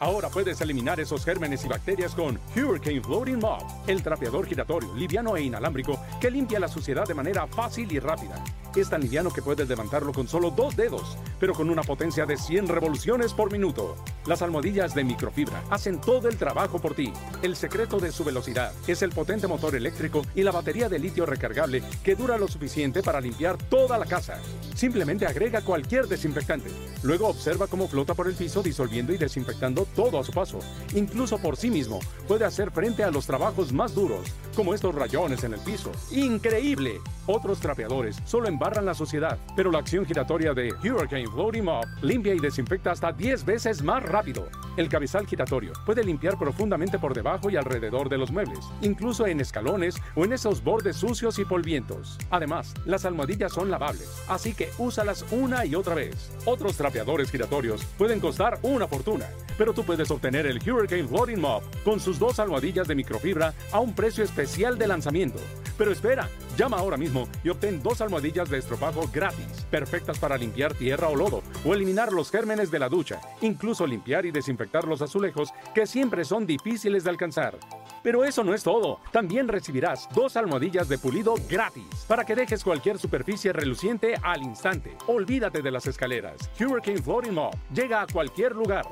Ahora 0.00 0.28
puedes 0.28 0.60
eliminar 0.60 0.98
esos 0.98 1.24
gérmenes 1.24 1.64
y 1.64 1.68
bacterias 1.68 2.14
con 2.14 2.38
Hurricane 2.56 3.00
Floating 3.00 3.38
Mop, 3.38 3.62
el 3.86 4.02
trapeador 4.02 4.44
giratorio, 4.44 4.92
liviano 4.94 5.36
e 5.36 5.42
inalámbrico 5.42 5.98
que 6.20 6.32
limpia 6.32 6.58
la 6.58 6.66
suciedad 6.66 7.06
de 7.06 7.14
manera 7.14 7.46
fácil 7.46 7.90
y 7.92 8.00
rápida. 8.00 8.42
Es 8.74 8.90
tan 8.90 9.02
liviano 9.02 9.30
que 9.32 9.40
puedes 9.40 9.68
levantarlo 9.68 10.12
con 10.12 10.26
solo 10.26 10.50
dos 10.50 10.74
dedos, 10.74 11.16
pero 11.38 11.54
con 11.54 11.70
una 11.70 11.82
potencia 11.82 12.26
de 12.26 12.36
100 12.36 12.66
revoluciones 12.66 13.32
por 13.32 13.52
minuto. 13.52 13.96
Las 14.26 14.42
almohadillas 14.42 14.96
de 14.96 15.04
microfibra 15.04 15.62
hacen 15.70 16.00
todo 16.00 16.28
el 16.28 16.36
trabajo 16.36 16.80
por 16.80 16.94
ti. 16.94 17.12
El 17.42 17.54
secreto 17.54 18.00
de 18.00 18.10
su 18.10 18.24
velocidad 18.24 18.72
es 18.88 19.02
el 19.02 19.10
potente 19.10 19.46
motor 19.46 19.76
eléctrico 19.76 20.22
y 20.34 20.42
la 20.42 20.50
batería 20.50 20.88
de 20.88 20.98
litio 20.98 21.24
recargable 21.24 21.84
que 22.02 22.16
dura 22.16 22.36
lo 22.36 22.48
suficiente 22.48 23.00
para 23.00 23.20
limpiar 23.20 23.56
toda 23.58 23.96
la 23.96 24.06
casa. 24.06 24.40
Simplemente 24.74 25.24
agrega 25.24 25.60
cualquier 25.60 26.08
desinfectante. 26.08 26.70
Luego 27.04 27.28
observa 27.28 27.68
cómo 27.68 27.86
flota 27.86 28.14
por 28.14 28.26
el 28.26 28.34
piso 28.34 28.60
disolviendo 28.60 29.12
y 29.12 29.18
desinfectando 29.18 29.83
todo 29.86 30.18
a 30.18 30.24
su 30.24 30.32
paso. 30.32 30.58
Incluso 30.94 31.38
por 31.38 31.56
sí 31.56 31.70
mismo 31.70 32.00
puede 32.26 32.44
hacer 32.44 32.70
frente 32.70 33.04
a 33.04 33.10
los 33.10 33.26
trabajos 33.26 33.72
más 33.72 33.94
duros, 33.94 34.26
como 34.54 34.74
estos 34.74 34.94
rayones 34.94 35.44
en 35.44 35.54
el 35.54 35.60
piso. 35.60 35.90
¡Increíble! 36.10 37.00
Otros 37.26 37.58
trapeadores 37.58 38.16
solo 38.24 38.48
embarran 38.48 38.84
la 38.84 38.94
suciedad, 38.94 39.38
pero 39.56 39.70
la 39.70 39.78
acción 39.78 40.04
giratoria 40.04 40.52
de 40.52 40.72
Hurricane 40.72 41.26
Floating 41.26 41.64
Mop 41.64 41.84
limpia 42.02 42.34
y 42.34 42.38
desinfecta 42.38 42.92
hasta 42.92 43.12
10 43.12 43.44
veces 43.44 43.82
más 43.82 44.02
rápido. 44.02 44.48
El 44.76 44.88
cabezal 44.88 45.26
giratorio 45.26 45.72
puede 45.86 46.04
limpiar 46.04 46.38
profundamente 46.38 46.98
por 46.98 47.14
debajo 47.14 47.48
y 47.48 47.56
alrededor 47.56 48.08
de 48.08 48.18
los 48.18 48.30
muebles, 48.30 48.60
incluso 48.82 49.26
en 49.26 49.40
escalones 49.40 49.96
o 50.14 50.24
en 50.24 50.32
esos 50.32 50.62
bordes 50.62 50.96
sucios 50.96 51.38
y 51.38 51.44
polvientos. 51.44 52.18
Además, 52.30 52.74
las 52.84 53.04
almohadillas 53.04 53.52
son 53.52 53.70
lavables, 53.70 54.22
así 54.28 54.52
que 54.52 54.70
úsalas 54.78 55.24
una 55.30 55.64
y 55.64 55.74
otra 55.74 55.94
vez. 55.94 56.30
Otros 56.44 56.76
trapeadores 56.76 57.30
giratorios 57.30 57.84
pueden 57.96 58.20
costar 58.20 58.58
una 58.62 58.88
fortuna, 58.88 59.26
pero 59.56 59.72
tú 59.74 59.84
puedes 59.84 60.10
obtener 60.10 60.46
el 60.46 60.58
Hurricane 60.58 61.06
Floating 61.06 61.40
Mop 61.40 61.62
con 61.84 62.00
sus 62.00 62.18
dos 62.18 62.38
almohadillas 62.38 62.88
de 62.88 62.94
microfibra 62.94 63.52
a 63.72 63.80
un 63.80 63.94
precio 63.94 64.24
especial 64.24 64.78
de 64.78 64.86
lanzamiento. 64.86 65.38
Pero 65.76 65.90
espera, 65.90 66.28
llama 66.56 66.78
ahora 66.78 66.96
mismo 66.96 67.28
y 67.42 67.48
obtén 67.48 67.82
dos 67.82 68.00
almohadillas 68.00 68.48
de 68.48 68.58
estropajo 68.58 69.08
gratis, 69.12 69.66
perfectas 69.70 70.18
para 70.18 70.38
limpiar 70.38 70.72
tierra 70.74 71.08
o 71.08 71.16
lodo 71.16 71.42
o 71.64 71.74
eliminar 71.74 72.12
los 72.12 72.30
gérmenes 72.30 72.70
de 72.70 72.78
la 72.78 72.88
ducha, 72.88 73.20
incluso 73.40 73.86
limpiar 73.86 74.24
y 74.24 74.30
desinfectar 74.30 74.84
los 74.86 75.02
azulejos 75.02 75.52
que 75.74 75.86
siempre 75.86 76.24
son 76.24 76.46
difíciles 76.46 77.02
de 77.02 77.10
alcanzar. 77.10 77.58
Pero 78.04 78.24
eso 78.24 78.44
no 78.44 78.54
es 78.54 78.62
todo. 78.62 79.00
También 79.12 79.48
recibirás 79.48 80.08
dos 80.14 80.36
almohadillas 80.36 80.88
de 80.88 80.98
pulido 80.98 81.34
gratis 81.48 82.04
para 82.06 82.24
que 82.24 82.36
dejes 82.36 82.62
cualquier 82.62 82.98
superficie 82.98 83.52
reluciente 83.52 84.14
al 84.22 84.42
instante. 84.42 84.94
Olvídate 85.06 85.62
de 85.62 85.70
las 85.70 85.86
escaleras. 85.86 86.50
Hurricane 86.60 87.02
Floating 87.02 87.34
Mop 87.34 87.54
llega 87.72 88.02
a 88.02 88.06
cualquier 88.06 88.54
lugar. 88.54 88.84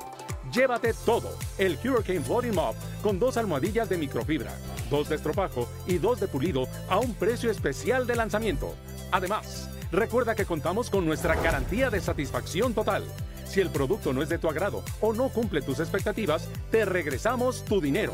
Llévate 0.53 0.93
todo. 1.07 1.31
El 1.57 1.79
Hurricane 1.83 2.21
Floating 2.21 2.55
Mop 2.55 2.77
con 3.03 3.19
dos 3.19 3.39
almohadillas 3.39 3.89
de 3.89 3.97
microfibra, 3.97 4.53
dos 4.91 5.09
de 5.09 5.17
estropajo 5.17 5.67
y 5.87 5.97
dos 5.97 6.21
de 6.21 6.29
pulido 6.29 6.69
a 6.91 6.99
un 6.99 7.15
precio 7.15 7.51
especial 7.51 8.07
de 8.07 8.17
lanzamiento. 8.17 8.75
Además, 9.13 9.71
recuerda 9.91 10.35
que 10.35 10.45
contamos 10.45 10.91
con 10.91 11.07
nuestra 11.07 11.37
garantía 11.37 11.89
de 11.89 12.01
satisfacción 12.01 12.75
total. 12.75 13.05
Si 13.47 13.61
el 13.61 13.71
producto 13.71 14.13
no 14.13 14.23
es 14.23 14.29
de 14.29 14.39
tu 14.39 14.49
agrado 14.49 14.83
o 15.01 15.15
no 15.15 15.31
cumple 15.31 15.63
tus 15.63 15.81
expectativas, 15.81 16.49
te 16.71 16.85
regresamos 16.85 17.65
tu 17.65 17.81
dinero. 17.81 18.13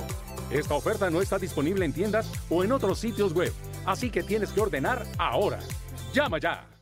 Esta 0.51 0.75
oferta 0.75 1.11
no 1.11 1.21
está 1.21 1.39
disponible 1.39 1.85
en 1.85 1.93
tiendas 1.93 2.31
o 2.49 2.63
en 2.63 2.73
otros 2.73 3.01
sitios 3.01 3.33
web, 3.33 3.53
así 3.85 4.11
que 4.11 4.23
tienes 4.23 4.51
que 4.51 4.61
ordenar 4.61 5.05
ahora. 5.19 5.59
Llama 6.13 6.39
ya. 6.39 6.78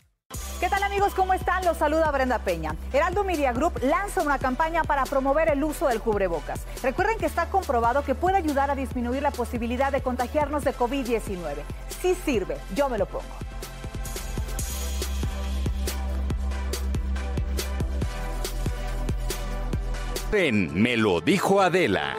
¿Qué 0.58 0.70
tal 0.70 0.82
amigos? 0.82 1.14
¿Cómo 1.14 1.34
están? 1.34 1.66
Los 1.66 1.76
saluda 1.76 2.10
Brenda 2.10 2.38
Peña. 2.38 2.74
Heraldo 2.90 3.24
Media 3.24 3.52
Group 3.52 3.78
lanza 3.82 4.22
una 4.22 4.38
campaña 4.38 4.84
para 4.84 5.04
promover 5.04 5.50
el 5.50 5.62
uso 5.62 5.88
del 5.88 6.00
cubrebocas. 6.00 6.66
Recuerden 6.82 7.18
que 7.18 7.26
está 7.26 7.50
comprobado 7.50 8.02
que 8.02 8.14
puede 8.14 8.38
ayudar 8.38 8.70
a 8.70 8.74
disminuir 8.74 9.22
la 9.22 9.32
posibilidad 9.32 9.92
de 9.92 10.00
contagiarnos 10.00 10.64
de 10.64 10.74
COVID-19. 10.74 11.62
Sí 12.00 12.16
sirve, 12.24 12.56
yo 12.74 12.88
me 12.88 12.96
lo 12.96 13.04
pongo. 13.04 13.24
En 20.32 20.82
Me 20.82 20.96
lo 20.96 21.20
dijo 21.20 21.60
Adela. 21.60 22.16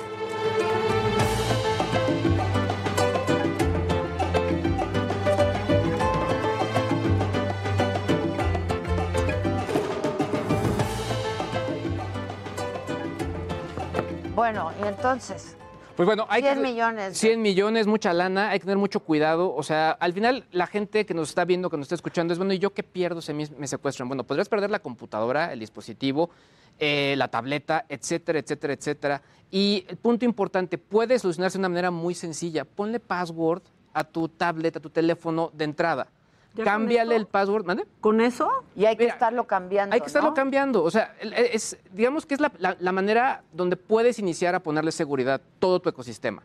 Bueno, 14.37 14.71
y 14.79 14.87
entonces, 14.87 15.57
Pues 15.95 16.05
bueno, 16.05 16.27
hay 16.29 16.43
100 16.43 16.53
que, 16.53 16.61
millones. 16.61 17.17
100 17.17 17.41
millones, 17.41 17.87
mucha 17.87 18.13
lana, 18.13 18.51
hay 18.51 18.59
que 18.59 18.65
tener 18.65 18.77
mucho 18.77 18.99
cuidado. 18.99 19.51
O 19.55 19.63
sea, 19.63 19.89
al 19.89 20.13
final 20.13 20.45
la 20.51 20.67
gente 20.67 21.07
que 21.07 21.15
nos 21.15 21.29
está 21.29 21.43
viendo, 21.43 21.71
que 21.71 21.77
nos 21.77 21.85
está 21.85 21.95
escuchando, 21.95 22.33
es 22.33 22.37
bueno, 22.37 22.53
¿y 22.53 22.59
yo 22.59 22.71
qué 22.71 22.83
pierdo 22.83 23.19
si 23.19 23.33
me 23.33 23.65
secuestran? 23.65 24.07
Bueno, 24.07 24.25
podrías 24.25 24.47
perder 24.47 24.69
la 24.69 24.77
computadora, 24.77 25.51
el 25.51 25.59
dispositivo, 25.59 26.29
eh, 26.77 27.15
la 27.17 27.29
tableta, 27.29 27.87
etcétera, 27.89 28.37
etcétera, 28.37 28.73
etcétera. 28.73 29.21
Y 29.49 29.85
el 29.87 29.97
punto 29.97 30.23
importante, 30.23 30.77
puede 30.77 31.17
solucionarse 31.17 31.57
de 31.57 31.61
una 31.61 31.69
manera 31.69 31.89
muy 31.89 32.13
sencilla. 32.13 32.63
Ponle 32.63 32.99
password 32.99 33.63
a 33.91 34.03
tu 34.03 34.29
tablet, 34.29 34.77
a 34.77 34.79
tu 34.79 34.91
teléfono 34.91 35.49
de 35.51 35.63
entrada. 35.63 36.09
¿Ya 36.57 36.63
con 36.63 36.73
Cámbiale 36.73 37.15
el 37.15 37.25
password, 37.27 37.65
¿mande? 37.65 37.85
¿Con 38.01 38.19
eso? 38.21 38.49
Y 38.75 38.85
hay 38.85 38.97
que 38.97 39.05
estarlo 39.05 39.45
cambiando. 39.45 39.93
Hay 39.93 40.01
que 40.01 40.07
estarlo 40.07 40.29
¿no? 40.29 40.33
cambiando. 40.35 40.83
O 40.83 40.91
sea, 40.91 41.15
es, 41.21 41.77
digamos 41.91 42.25
que 42.25 42.33
es 42.33 42.39
la, 42.41 42.51
la- 42.57 42.75
la 42.79 42.91
manera 42.91 43.43
donde 43.53 43.77
puedes 43.77 44.19
iniciar 44.19 44.55
a 44.55 44.59
ponerle 44.59 44.91
seguridad 44.91 45.39
todo 45.59 45.79
tu 45.79 45.89
ecosistema. 45.89 46.43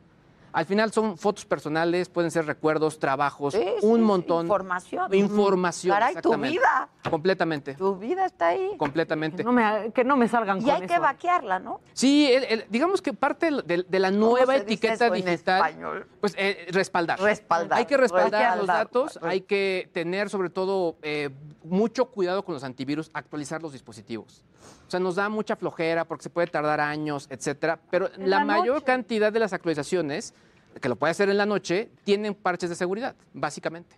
Al 0.52 0.66
final 0.66 0.92
son 0.92 1.16
fotos 1.16 1.46
personales, 1.46 2.08
pueden 2.10 2.30
ser 2.30 2.44
recuerdos, 2.46 2.98
trabajos, 2.98 3.54
Sí, 3.54 3.64
un 3.82 3.96
sí, 4.00 4.02
montón. 4.02 4.44
información. 4.46 5.14
Información. 5.14 5.94
Caray, 5.94 6.14
tu 6.16 6.36
vida. 6.36 6.88
Completamente. 7.08 7.74
Tu 7.74 7.96
vida 7.96 8.26
está 8.26 8.48
ahí. 8.48 8.72
Completamente. 8.76 9.38
Que 9.38 9.44
no 9.44 9.52
me, 9.52 9.90
que 9.92 10.04
no 10.04 10.16
me 10.16 10.28
salgan 10.28 10.58
Y 10.58 10.64
con 10.64 10.70
hay 10.70 10.86
que 10.86 10.98
vaquearla, 10.98 11.58
¿no? 11.58 11.80
Sí, 11.94 12.30
el- 12.30 12.44
el- 12.44 12.64
digamos 12.68 13.00
que 13.00 13.12
parte 13.14 13.50
de, 13.50 13.84
de 13.88 13.98
la 13.98 14.10
nueva 14.10 14.56
etiqueta 14.56 15.06
en 15.06 15.14
digital, 15.14 15.56
español? 15.68 16.06
pues 16.20 16.34
eh, 16.36 16.66
respaldar. 16.70 17.18
Respaldar, 17.20 17.78
Hay 17.78 17.86
que 17.86 17.96
respaldar 17.96 18.58
los 18.58 18.66
respaldar. 18.66 18.76
datos, 18.86 19.18
hay 19.22 19.40
que 19.40 19.88
tener 19.94 20.28
sobre 20.28 20.50
todo 20.50 20.96
eh, 21.02 21.30
mucho 21.64 22.06
cuidado 22.10 22.44
con 22.44 22.54
los 22.54 22.62
antivirus, 22.64 23.10
actualizar 23.14 23.62
los 23.62 23.72
dispositivos. 23.72 24.44
O 24.92 24.94
sea, 24.94 25.00
nos 25.00 25.14
da 25.14 25.30
mucha 25.30 25.56
flojera 25.56 26.04
porque 26.04 26.24
se 26.24 26.28
puede 26.28 26.48
tardar 26.48 26.78
años, 26.78 27.26
etcétera, 27.30 27.80
pero 27.90 28.12
En 28.14 28.28
la, 28.28 28.40
la 28.40 28.44
mayor 28.44 28.84
cantidad 28.84 29.32
de 29.32 29.38
las 29.40 29.54
actualizaciones, 29.54 30.34
que 30.82 30.86
lo 30.90 30.96
puede 30.96 31.12
hacer 31.12 31.30
en 31.30 31.38
la 31.38 31.46
noche, 31.46 31.88
tienen 32.04 32.34
parches 32.34 32.68
de 32.68 32.76
seguridad, 32.76 33.16
básicamente. 33.32 33.96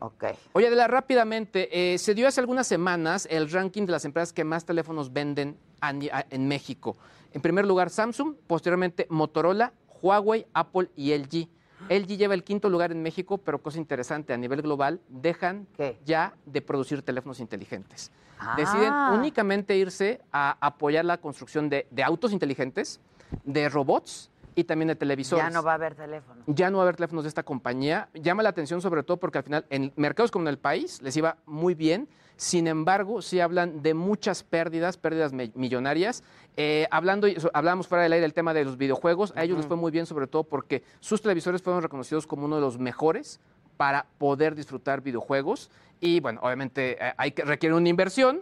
Ok. 0.00 0.24
Oye, 0.52 0.66
Adela, 0.66 0.86
rápidamente, 0.86 1.94
eh, 1.94 1.96
se 1.96 2.14
dio 2.14 2.28
hace 2.28 2.40
algunas 2.40 2.66
semanas 2.66 3.26
el 3.30 3.50
ranking 3.50 3.86
de 3.86 3.92
las 3.92 4.04
empresas 4.04 4.34
que 4.34 4.44
más 4.44 4.66
teléfonos 4.66 5.10
venden 5.14 5.56
a 5.80 5.94
ni- 5.94 6.10
a- 6.10 6.26
en 6.28 6.46
México. 6.46 6.98
En 7.32 7.40
primer 7.40 7.64
lugar, 7.64 7.88
Samsung, 7.88 8.34
posteriormente 8.46 9.06
Motorola, 9.08 9.72
Huawei, 10.02 10.44
Apple 10.52 10.90
y 10.94 11.12
LG. 11.12 11.48
LG 11.88 12.16
lleva 12.16 12.34
el 12.34 12.42
quinto 12.44 12.68
lugar 12.68 12.92
en 12.92 13.02
México, 13.02 13.38
pero 13.38 13.62
cosa 13.62 13.78
interesante, 13.78 14.32
a 14.32 14.36
nivel 14.36 14.62
global, 14.62 15.00
dejan 15.08 15.66
ya 16.04 16.34
de 16.46 16.62
producir 16.62 17.02
teléfonos 17.02 17.40
inteligentes. 17.40 18.10
Deciden 18.56 18.92
Ah. 18.92 19.12
únicamente 19.18 19.76
irse 19.76 20.20
a 20.32 20.56
apoyar 20.60 21.04
la 21.04 21.18
construcción 21.18 21.68
de, 21.70 21.86
de 21.90 22.02
autos 22.02 22.32
inteligentes, 22.32 23.00
de 23.44 23.68
robots 23.68 24.30
y 24.54 24.64
también 24.64 24.88
de 24.88 24.94
televisores. 24.96 25.44
Ya 25.44 25.50
no 25.50 25.62
va 25.62 25.72
a 25.72 25.74
haber 25.76 25.94
teléfono. 25.94 26.42
Ya 26.46 26.70
no 26.70 26.78
va 26.78 26.82
a 26.82 26.86
haber 26.86 26.96
teléfonos 26.96 27.24
de 27.24 27.28
esta 27.28 27.42
compañía. 27.42 28.08
Llama 28.14 28.42
la 28.42 28.50
atención 28.50 28.80
sobre 28.80 29.02
todo 29.02 29.16
porque 29.18 29.38
al 29.38 29.44
final 29.44 29.64
en 29.70 29.92
mercados 29.96 30.30
como 30.30 30.44
en 30.44 30.48
el 30.48 30.58
país 30.58 31.00
les 31.02 31.16
iba 31.16 31.36
muy 31.46 31.74
bien. 31.74 32.08
Sin 32.38 32.66
embargo, 32.66 33.22
sí 33.22 33.40
hablan 33.40 33.82
de 33.82 33.94
muchas 33.94 34.42
pérdidas, 34.42 34.98
pérdidas 34.98 35.32
millonarias. 35.32 36.22
Eh, 36.56 36.88
hablando, 36.90 37.28
hablábamos 37.52 37.86
fuera 37.86 38.02
del 38.02 38.12
aire 38.14 38.22
del 38.22 38.34
tema 38.34 38.54
de 38.54 38.64
los 38.64 38.78
videojuegos. 38.78 39.32
A 39.36 39.44
ellos 39.44 39.58
les 39.58 39.66
fue 39.66 39.76
muy 39.76 39.90
bien 39.90 40.06
sobre 40.06 40.26
todo 40.26 40.44
porque 40.44 40.82
sus 41.00 41.20
televisores 41.20 41.62
fueron 41.62 41.82
reconocidos 41.82 42.26
como 42.26 42.46
uno 42.46 42.56
de 42.56 42.62
los 42.62 42.78
mejores 42.78 43.40
para 43.76 44.06
poder 44.18 44.54
disfrutar 44.54 45.02
videojuegos. 45.02 45.70
Y 46.00 46.20
bueno, 46.20 46.40
obviamente 46.42 46.96
eh, 46.98 47.12
hay 47.16 47.32
que, 47.32 47.44
requiere 47.44 47.74
una 47.74 47.88
inversión, 47.88 48.40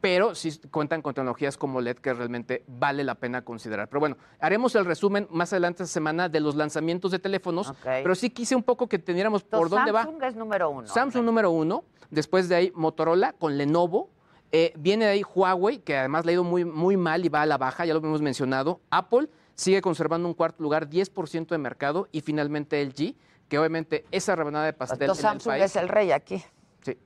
pero 0.00 0.36
sí 0.36 0.60
cuentan 0.70 1.02
con 1.02 1.14
tecnologías 1.14 1.56
como 1.56 1.80
LED 1.80 1.96
que 1.96 2.14
realmente 2.14 2.62
vale 2.68 3.02
la 3.02 3.16
pena 3.16 3.42
considerar. 3.42 3.88
Pero 3.88 3.98
bueno, 3.98 4.16
haremos 4.38 4.74
el 4.76 4.84
resumen 4.84 5.26
más 5.30 5.52
adelante 5.52 5.82
esta 5.82 5.92
semana 5.92 6.28
de 6.28 6.38
los 6.38 6.54
lanzamientos 6.54 7.10
de 7.10 7.18
teléfonos, 7.18 7.72
pero 7.82 8.14
sí 8.14 8.30
quise 8.30 8.54
un 8.54 8.62
poco 8.62 8.88
que 8.88 9.00
tuviéramos 9.00 9.42
por 9.42 9.64
Entonces, 9.64 9.76
dónde 9.78 9.92
va. 9.92 10.04
Samsung 10.04 10.22
es 10.22 10.36
número 10.36 10.70
uno. 10.70 10.86
Samsung 10.86 11.24
número 11.24 11.50
uno, 11.50 11.84
después 12.10 12.48
de 12.48 12.54
ahí 12.54 12.72
Motorola 12.76 13.32
con 13.32 13.58
Lenovo, 13.58 14.10
eh, 14.52 14.72
viene 14.76 15.04
de 15.06 15.10
ahí 15.12 15.22
Huawei, 15.22 15.78
que 15.78 15.96
además 15.96 16.24
le 16.24 16.30
ha 16.30 16.34
ido 16.34 16.44
muy, 16.44 16.64
muy 16.64 16.96
mal 16.96 17.24
y 17.24 17.28
va 17.28 17.42
a 17.42 17.46
la 17.46 17.58
baja, 17.58 17.84
ya 17.84 17.94
lo 17.94 18.00
hemos 18.00 18.22
mencionado. 18.22 18.80
Apple 18.90 19.28
sigue 19.54 19.80
conservando 19.82 20.28
un 20.28 20.34
cuarto 20.34 20.62
lugar, 20.62 20.88
10% 20.88 21.48
de 21.48 21.58
mercado, 21.58 22.08
y 22.12 22.20
finalmente 22.20 22.82
LG, 22.84 23.14
que 23.48 23.58
obviamente 23.58 24.04
esa 24.10 24.34
rebanada 24.36 24.66
de 24.66 24.72
pastel 24.72 25.02
Entonces, 25.02 25.24
en 25.24 25.28
el 25.28 25.32
Samsung 25.40 25.52
país. 25.52 25.64
es 25.64 25.76
el 25.76 25.88
rey 25.88 26.12
aquí. 26.12 26.42
Sí, 26.82 26.96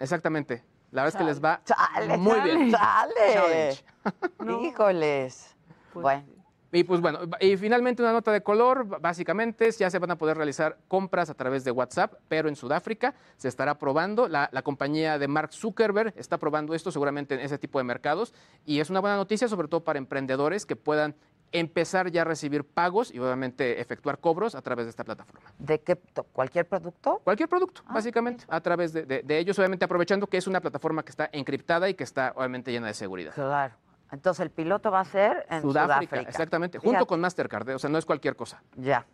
exactamente. 0.00 0.64
La 0.90 1.04
verdad 1.04 1.20
es 1.20 1.24
que 1.24 1.30
les 1.30 1.42
va 1.42 1.62
Chale, 1.64 2.18
muy 2.18 2.32
chale, 2.36 2.54
bien. 2.56 2.70
chale. 2.70 3.14
Challenge. 3.32 4.66
Híjoles. 4.68 5.56
bueno. 5.94 6.41
Y 6.74 6.84
pues 6.84 7.00
bueno, 7.02 7.18
y 7.40 7.56
finalmente 7.58 8.02
una 8.02 8.12
nota 8.12 8.32
de 8.32 8.42
color, 8.42 8.98
básicamente 9.00 9.70
ya 9.72 9.90
se 9.90 9.98
van 9.98 10.10
a 10.10 10.16
poder 10.16 10.38
realizar 10.38 10.78
compras 10.88 11.28
a 11.28 11.34
través 11.34 11.64
de 11.64 11.70
WhatsApp, 11.70 12.14
pero 12.28 12.48
en 12.48 12.56
Sudáfrica 12.56 13.14
se 13.36 13.48
estará 13.48 13.78
probando, 13.78 14.26
la, 14.26 14.48
la 14.52 14.62
compañía 14.62 15.18
de 15.18 15.28
Mark 15.28 15.52
Zuckerberg 15.52 16.14
está 16.16 16.38
probando 16.38 16.74
esto 16.74 16.90
seguramente 16.90 17.34
en 17.34 17.40
ese 17.40 17.58
tipo 17.58 17.78
de 17.78 17.84
mercados 17.84 18.32
y 18.64 18.80
es 18.80 18.88
una 18.88 19.00
buena 19.00 19.16
noticia 19.16 19.48
sobre 19.48 19.68
todo 19.68 19.84
para 19.84 19.98
emprendedores 19.98 20.64
que 20.64 20.74
puedan 20.76 21.14
empezar 21.54 22.10
ya 22.10 22.22
a 22.22 22.24
recibir 22.24 22.64
pagos 22.64 23.12
y 23.12 23.18
obviamente 23.18 23.78
efectuar 23.78 24.18
cobros 24.18 24.54
a 24.54 24.62
través 24.62 24.86
de 24.86 24.90
esta 24.90 25.04
plataforma. 25.04 25.52
¿De 25.58 25.78
qué? 25.82 25.98
¿Cualquier 26.32 26.66
producto? 26.66 27.20
Cualquier 27.22 27.50
producto, 27.50 27.82
básicamente, 27.92 28.46
a 28.48 28.62
través 28.62 28.94
de, 28.94 29.04
de- 29.04 29.22
de 29.22 29.38
ellos, 29.38 29.58
obviamente 29.58 29.84
aprovechando 29.84 30.26
que 30.26 30.38
es 30.38 30.46
una 30.46 30.62
plataforma 30.62 31.02
que 31.04 31.10
está 31.10 31.28
encriptada 31.32 31.90
y 31.90 31.94
que 31.94 32.04
está 32.04 32.32
obviamente 32.34 32.72
llena 32.72 32.86
de 32.86 32.94
seguridad. 32.94 33.34
Claro. 33.34 33.74
Entonces 34.12 34.40
el 34.42 34.50
piloto 34.50 34.90
va 34.90 35.00
a 35.00 35.04
ser 35.04 35.46
en 35.48 35.62
Sudáfrica. 35.62 36.20
exactamente, 36.20 36.78
Fíjate. 36.78 36.96
junto 36.96 37.06
con 37.06 37.20
Mastercard, 37.20 37.70
¿eh? 37.70 37.74
o 37.74 37.78
sea, 37.78 37.88
no 37.88 37.96
es 37.96 38.04
cualquier 38.04 38.36
cosa. 38.36 38.62
Ya. 38.76 39.06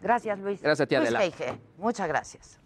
Gracias, 0.00 0.38
Luis. 0.38 0.62
Gracias 0.62 0.84
a 0.84 0.88
ti, 0.88 0.94
Luis 0.94 1.08
Adela. 1.08 1.18
Feige, 1.18 1.58
muchas 1.76 2.06
gracias. 2.06 2.60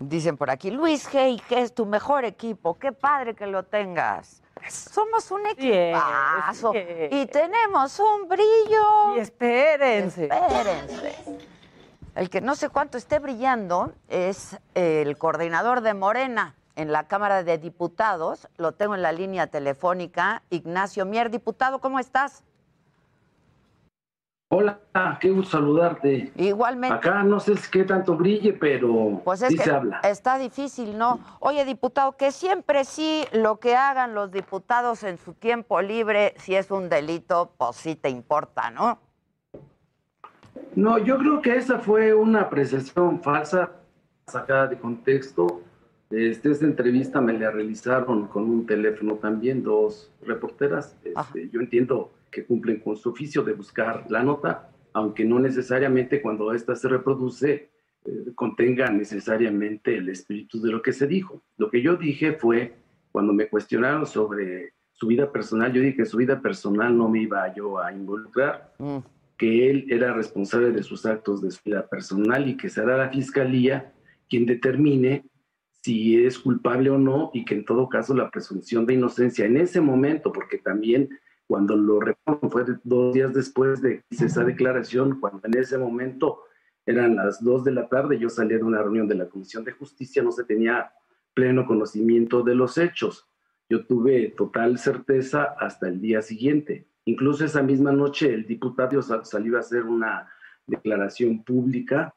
Dicen 0.00 0.36
por 0.36 0.50
aquí, 0.50 0.70
Luis 0.70 1.08
G. 1.10 1.40
es 1.50 1.74
tu 1.74 1.86
mejor 1.86 2.26
equipo. 2.26 2.78
Qué 2.78 2.92
padre 2.92 3.34
que 3.34 3.46
lo 3.46 3.62
tengas. 3.62 4.42
Somos 4.68 5.30
un 5.30 5.46
equipazo. 5.46 6.74
Y 7.10 7.26
tenemos 7.26 7.98
un 8.00 8.28
brillo. 8.28 9.16
Y 9.16 9.20
espérense. 9.20 10.28
Espérense. 10.30 11.38
El 12.14 12.30
que 12.30 12.40
no 12.40 12.54
sé 12.54 12.68
cuánto 12.68 12.96
esté 12.96 13.18
brillando 13.18 13.92
es 14.08 14.56
el 14.74 15.18
coordinador 15.18 15.80
de 15.80 15.94
Morena 15.94 16.54
en 16.76 16.92
la 16.92 17.08
Cámara 17.08 17.42
de 17.42 17.58
Diputados. 17.58 18.48
Lo 18.56 18.72
tengo 18.72 18.94
en 18.94 19.02
la 19.02 19.10
línea 19.12 19.48
telefónica. 19.48 20.42
Ignacio 20.50 21.06
Mier, 21.06 21.30
diputado, 21.30 21.80
¿cómo 21.80 21.98
estás? 21.98 22.44
Hola, 24.48 24.78
qué 25.20 25.30
gusto 25.30 25.52
saludarte. 25.58 26.30
Igualmente. 26.36 26.96
Acá 26.96 27.24
no 27.24 27.40
sé 27.40 27.54
qué 27.72 27.82
tanto 27.82 28.14
brille, 28.14 28.52
pero 28.52 29.20
Pues 29.24 29.42
es 29.42 29.48
sí 29.48 29.56
que 29.56 29.64
se 29.64 29.72
habla. 29.72 29.98
está 30.04 30.38
difícil, 30.38 30.96
¿no? 30.96 31.18
Oye, 31.40 31.64
diputado, 31.64 32.16
que 32.16 32.30
siempre 32.30 32.84
sí 32.84 33.24
lo 33.32 33.58
que 33.58 33.74
hagan 33.74 34.14
los 34.14 34.30
diputados 34.30 35.02
en 35.02 35.18
su 35.18 35.32
tiempo 35.32 35.82
libre, 35.82 36.34
si 36.38 36.54
es 36.54 36.70
un 36.70 36.88
delito, 36.88 37.50
pues 37.58 37.74
sí 37.74 37.96
te 37.96 38.10
importa, 38.10 38.70
¿no? 38.70 39.00
No, 40.76 40.98
yo 40.98 41.18
creo 41.18 41.40
que 41.40 41.56
esa 41.56 41.78
fue 41.78 42.14
una 42.14 42.42
apreciación 42.42 43.22
falsa, 43.22 43.72
sacada 44.26 44.66
de 44.66 44.78
contexto. 44.78 45.62
Este, 46.10 46.50
esta 46.50 46.64
entrevista 46.64 47.20
me 47.20 47.38
la 47.38 47.50
realizaron 47.50 48.26
con 48.28 48.44
un 48.44 48.66
teléfono 48.66 49.14
también, 49.14 49.62
dos 49.62 50.12
reporteras. 50.22 50.96
Este, 51.04 51.48
yo 51.50 51.60
entiendo 51.60 52.12
que 52.30 52.44
cumplen 52.44 52.80
con 52.80 52.96
su 52.96 53.10
oficio 53.10 53.42
de 53.42 53.52
buscar 53.52 54.04
la 54.10 54.22
nota, 54.22 54.70
aunque 54.92 55.24
no 55.24 55.38
necesariamente 55.38 56.20
cuando 56.20 56.52
esta 56.52 56.74
se 56.74 56.88
reproduce 56.88 57.70
eh, 58.04 58.32
contenga 58.34 58.90
necesariamente 58.90 59.96
el 59.96 60.08
espíritu 60.10 60.60
de 60.60 60.70
lo 60.70 60.82
que 60.82 60.92
se 60.92 61.06
dijo. 61.06 61.42
Lo 61.56 61.70
que 61.70 61.80
yo 61.80 61.96
dije 61.96 62.34
fue, 62.34 62.74
cuando 63.12 63.32
me 63.32 63.48
cuestionaron 63.48 64.06
sobre 64.06 64.74
su 64.92 65.06
vida 65.06 65.32
personal, 65.32 65.72
yo 65.72 65.80
dije 65.80 65.96
que 65.96 66.04
su 66.04 66.18
vida 66.18 66.40
personal 66.40 66.96
no 66.96 67.08
me 67.08 67.22
iba 67.22 67.52
yo 67.54 67.78
a 67.78 67.92
involucrar, 67.92 68.74
que 69.36 69.70
él 69.70 69.86
era 69.88 70.12
responsable 70.12 70.70
de 70.70 70.82
sus 70.82 71.06
actos 71.06 71.42
de 71.42 71.50
su 71.50 71.60
vida 71.64 71.86
personal 71.86 72.48
y 72.48 72.56
que 72.56 72.68
será 72.68 72.96
la 72.96 73.10
fiscalía 73.10 73.92
quien 74.28 74.46
determine 74.46 75.24
si 75.82 76.24
es 76.24 76.38
culpable 76.38 76.90
o 76.90 76.98
no 76.98 77.30
y 77.34 77.44
que 77.44 77.54
en 77.54 77.64
todo 77.64 77.88
caso 77.88 78.14
la 78.14 78.30
presunción 78.30 78.86
de 78.86 78.94
inocencia 78.94 79.44
en 79.44 79.56
ese 79.56 79.80
momento, 79.80 80.32
porque 80.32 80.58
también 80.58 81.10
cuando 81.46 81.76
lo 81.76 82.00
recuerdo 82.00 82.48
fue 82.48 82.64
dos 82.84 83.12
días 83.12 83.34
después 83.34 83.82
de 83.82 84.02
esa 84.08 84.44
declaración, 84.44 85.20
cuando 85.20 85.46
en 85.46 85.58
ese 85.58 85.76
momento 85.76 86.40
eran 86.86 87.16
las 87.16 87.42
dos 87.42 87.64
de 87.64 87.72
la 87.72 87.88
tarde, 87.88 88.18
yo 88.18 88.30
salí 88.30 88.54
de 88.54 88.62
una 88.62 88.82
reunión 88.82 89.08
de 89.08 89.14
la 89.14 89.28
Comisión 89.28 89.64
de 89.64 89.72
Justicia, 89.72 90.22
no 90.22 90.32
se 90.32 90.44
tenía 90.44 90.92
pleno 91.34 91.66
conocimiento 91.66 92.42
de 92.42 92.54
los 92.54 92.78
hechos. 92.78 93.28
Yo 93.68 93.86
tuve 93.86 94.32
total 94.36 94.78
certeza 94.78 95.54
hasta 95.58 95.88
el 95.88 96.00
día 96.00 96.22
siguiente. 96.22 96.86
Incluso 97.06 97.44
esa 97.44 97.62
misma 97.62 97.92
noche 97.92 98.32
el 98.32 98.46
diputado 98.46 99.02
sal- 99.02 99.24
salió 99.24 99.56
a 99.56 99.60
hacer 99.60 99.84
una 99.84 100.28
declaración 100.66 101.44
pública 101.44 102.14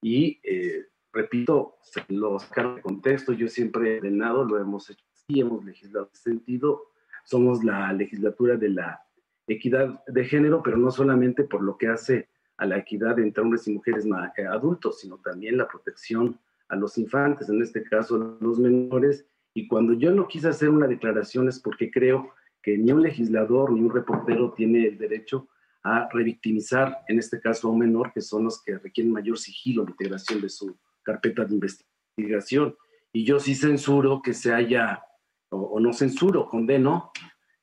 y, 0.00 0.40
eh, 0.44 0.86
repito, 1.12 1.76
se 1.82 2.04
lo 2.08 2.38
sacaron 2.38 2.76
de 2.76 2.82
contexto. 2.82 3.32
Yo 3.32 3.48
siempre 3.48 3.94
he 3.94 3.98
ordenado, 3.98 4.44
lo 4.44 4.58
hemos 4.58 4.88
hecho 4.90 5.04
así, 5.12 5.40
hemos 5.40 5.64
legislado 5.64 6.08
en 6.12 6.16
sentido. 6.16 6.84
Somos 7.24 7.64
la 7.64 7.92
legislatura 7.92 8.56
de 8.56 8.68
la 8.68 9.02
equidad 9.46 10.04
de 10.06 10.24
género, 10.24 10.62
pero 10.62 10.76
no 10.76 10.90
solamente 10.90 11.44
por 11.44 11.62
lo 11.62 11.76
que 11.76 11.88
hace 11.88 12.28
a 12.58 12.66
la 12.66 12.78
equidad 12.78 13.18
entre 13.18 13.42
hombres 13.42 13.66
y 13.66 13.72
mujeres 13.72 14.06
eh, 14.36 14.46
adultos, 14.46 15.00
sino 15.00 15.18
también 15.18 15.56
la 15.56 15.66
protección 15.66 16.38
a 16.68 16.76
los 16.76 16.98
infantes, 16.98 17.48
en 17.48 17.62
este 17.62 17.82
caso 17.82 18.38
los 18.40 18.58
menores. 18.58 19.26
Y 19.54 19.66
cuando 19.66 19.94
yo 19.94 20.12
no 20.12 20.28
quise 20.28 20.48
hacer 20.48 20.68
una 20.68 20.86
declaración 20.86 21.48
es 21.48 21.58
porque 21.58 21.90
creo 21.90 22.30
que 22.68 22.76
ni 22.76 22.92
un 22.92 23.02
legislador 23.02 23.72
ni 23.72 23.80
un 23.80 23.90
reportero 23.90 24.52
tiene 24.52 24.86
el 24.86 24.98
derecho 24.98 25.48
a 25.82 26.06
revictimizar, 26.12 26.98
en 27.08 27.18
este 27.18 27.40
caso 27.40 27.68
a 27.68 27.70
un 27.70 27.78
menor, 27.78 28.12
que 28.12 28.20
son 28.20 28.44
los 28.44 28.62
que 28.62 28.76
requieren 28.76 29.10
mayor 29.12 29.38
sigilo 29.38 29.82
en 29.84 29.90
integración 29.90 30.42
de 30.42 30.50
su 30.50 30.76
carpeta 31.02 31.46
de 31.46 31.54
investigación. 31.54 32.76
Y 33.10 33.24
yo 33.24 33.40
sí 33.40 33.54
censuro 33.54 34.20
que 34.22 34.34
se 34.34 34.52
haya, 34.52 35.02
o, 35.50 35.56
o 35.56 35.80
no 35.80 35.94
censuro, 35.94 36.46
condeno 36.46 37.10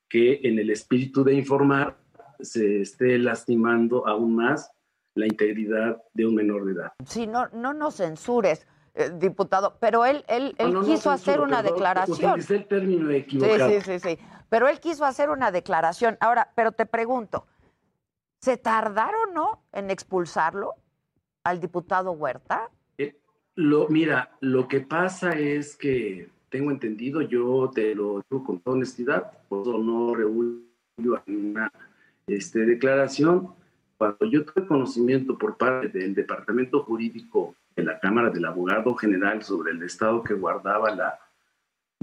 que 0.10 0.40
en 0.44 0.57
el 0.57 0.72
espíritu 0.72 1.23
de 1.23 1.36
informar 1.36 1.98
se 2.40 2.82
esté 2.82 3.19
lastimando 3.19 4.07
aún 4.07 4.36
más 4.36 4.72
la 5.14 5.27
integridad 5.27 6.02
de 6.14 6.26
un 6.26 6.34
menor 6.36 6.65
de 6.65 6.72
edad. 6.73 6.94
Sí, 7.06 7.27
no, 7.27 7.48
no 7.49 7.73
nos 7.73 7.95
censures, 7.98 8.65
eh, 8.95 9.11
diputado, 9.19 9.77
pero 9.80 10.03
él, 10.06 10.23
él, 10.27 10.56
él 10.57 10.68
No, 10.73 10.82
no, 10.82 10.82
no 10.82 10.88
quiso 10.88 11.11
hacer 11.11 11.36
censuro, 11.36 11.44
una 11.48 11.57
perdón, 11.61 11.73
declaración. 11.76 12.32
utilicé 12.32 12.56
el 12.56 12.68
término 12.68 13.10
Sí, 13.10 13.15
equivocado. 13.15 13.69
sí, 13.69 13.82
sí, 13.82 13.99
sí. 13.99 14.18
Pero 14.49 14.67
él 14.67 14.80
quiso 14.80 15.05
hacer 15.05 15.30
una 15.30 15.51
declaración. 15.51 16.17
Ahora, 16.19 16.51
pero 16.55 16.72
te 16.72 16.85
pregunto, 16.85 17.45
¿se 18.41 18.57
tardaron, 18.57 19.34
no, 19.34 19.63
en 19.72 19.91
expulsarlo 19.91 20.76
al 21.43 21.59
diputado 21.59 22.11
Huerta? 22.11 22.69
Lo, 23.55 23.88
mira, 23.88 24.31
lo 24.41 24.67
que 24.67 24.81
pasa 24.81 25.31
es 25.31 25.77
que 25.77 26.30
tengo 26.49 26.72
entendido, 26.72 27.22
yo 27.22 27.72
te 27.73 27.95
lo 27.95 28.22
digo 28.30 28.43
con 28.43 28.59
toda 28.59 28.76
honestidad, 28.76 29.31
por 29.47 29.61
eso 29.61 29.77
no 29.77 30.13
reúno 30.13 30.59
una 31.27 31.72
este, 32.27 32.65
declaración. 32.65 33.53
Cuando 33.97 34.26
yo 34.26 34.43
tuve 34.43 34.67
conocimiento 34.67 35.38
por 35.38 35.55
parte 35.55 35.88
del 35.88 36.13
Departamento 36.13 36.84
Jurídico 36.84 37.55
de 37.77 37.84
la 37.84 37.97
Cámara 37.99 38.30
del 38.30 38.43
Abogado 38.43 38.93
General 38.95 39.41
sobre 39.41 39.72
el 39.72 39.81
estado 39.84 40.22
que 40.22 40.34
guardaba 40.34 40.93
la, 40.93 41.19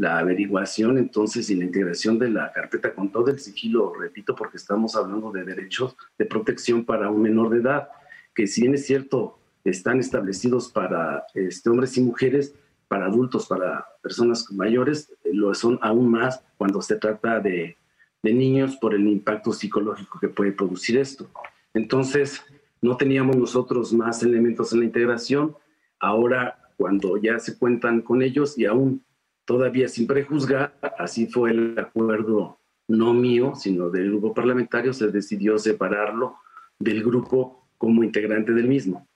la 0.02 0.18
averiguación, 0.18 0.98
entonces, 0.98 1.48
y 1.48 1.54
la 1.54 1.64
integración 1.64 2.18
de 2.18 2.28
la 2.28 2.50
carpeta 2.50 2.92
con 2.92 3.12
todo 3.12 3.28
el 3.28 3.38
sigilo, 3.38 3.94
repito, 3.94 4.34
porque 4.34 4.56
estamos 4.56 4.96
hablando 4.96 5.30
de 5.30 5.44
derechos 5.44 5.96
de 6.18 6.24
protección 6.24 6.84
para 6.84 7.08
un 7.08 7.22
menor 7.22 7.50
de 7.50 7.58
edad, 7.58 7.88
que 8.34 8.48
si 8.48 8.62
bien 8.62 8.74
es 8.74 8.84
cierto, 8.84 9.38
están 9.62 10.00
establecidos 10.00 10.72
para 10.72 11.24
este, 11.34 11.70
hombres 11.70 11.96
y 11.96 12.00
mujeres, 12.00 12.52
para 12.88 13.06
adultos, 13.06 13.46
para 13.46 13.86
personas 14.02 14.50
mayores, 14.50 15.08
lo 15.22 15.54
son 15.54 15.78
aún 15.82 16.10
más 16.10 16.42
cuando 16.56 16.82
se 16.82 16.96
trata 16.96 17.38
de, 17.38 17.76
de 18.24 18.32
niños 18.32 18.74
por 18.78 18.94
el 18.94 19.06
impacto 19.06 19.52
psicológico 19.52 20.18
que 20.18 20.28
puede 20.28 20.50
producir 20.50 20.98
esto. 20.98 21.30
Entonces, 21.74 22.42
no 22.80 22.96
teníamos 22.96 23.36
nosotros 23.36 23.92
más 23.92 24.20
elementos 24.24 24.72
en 24.72 24.80
la 24.80 24.86
integración. 24.86 25.54
Ahora, 26.00 26.58
cuando 26.76 27.18
ya 27.18 27.38
se 27.38 27.56
cuentan 27.56 28.02
con 28.02 28.20
ellos 28.20 28.58
y 28.58 28.66
aún 28.66 29.04
todavía 29.52 29.86
sin 29.86 30.06
prejuzgar, 30.06 30.72
así 30.98 31.26
fue 31.26 31.50
el 31.50 31.78
acuerdo 31.78 32.58
no 32.88 33.12
mío, 33.12 33.54
sino 33.54 33.90
del 33.90 34.08
grupo 34.08 34.32
parlamentario, 34.32 34.94
se 34.94 35.08
decidió 35.08 35.58
separarlo 35.58 36.38
del 36.78 37.04
grupo 37.04 37.68
como 37.76 38.02
integrante 38.02 38.52
del 38.52 38.66
mismo. 38.66 39.06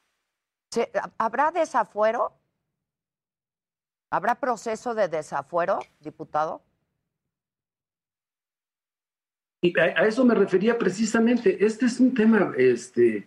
¿Se- 0.71 0.91
¿Habrá 1.17 1.51
desafuero? 1.53 2.35
¿Habrá 4.11 4.35
proceso 4.35 4.95
de 4.95 5.09
desafuero, 5.09 5.79
diputado? 6.01 6.61
Y 9.63 9.79
a, 9.81 9.85
a 9.85 10.07
eso 10.07 10.23
me 10.27 10.35
refería 10.35 10.77
precisamente. 10.77 11.65
Este 11.65 11.87
es 11.87 11.99
un 11.99 12.13
tema, 12.13 12.53
este, 12.59 13.27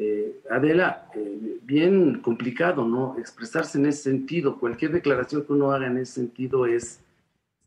eh, 0.00 0.42
Adela, 0.48 1.10
eh, 1.12 1.58
bien 1.62 2.20
complicado, 2.20 2.86
¿no? 2.86 3.16
Expresarse 3.18 3.78
en 3.78 3.86
ese 3.86 4.04
sentido. 4.04 4.56
Cualquier 4.56 4.92
declaración 4.92 5.44
que 5.44 5.52
uno 5.52 5.72
haga 5.72 5.88
en 5.88 5.98
ese 5.98 6.12
sentido 6.12 6.66
es, 6.66 7.00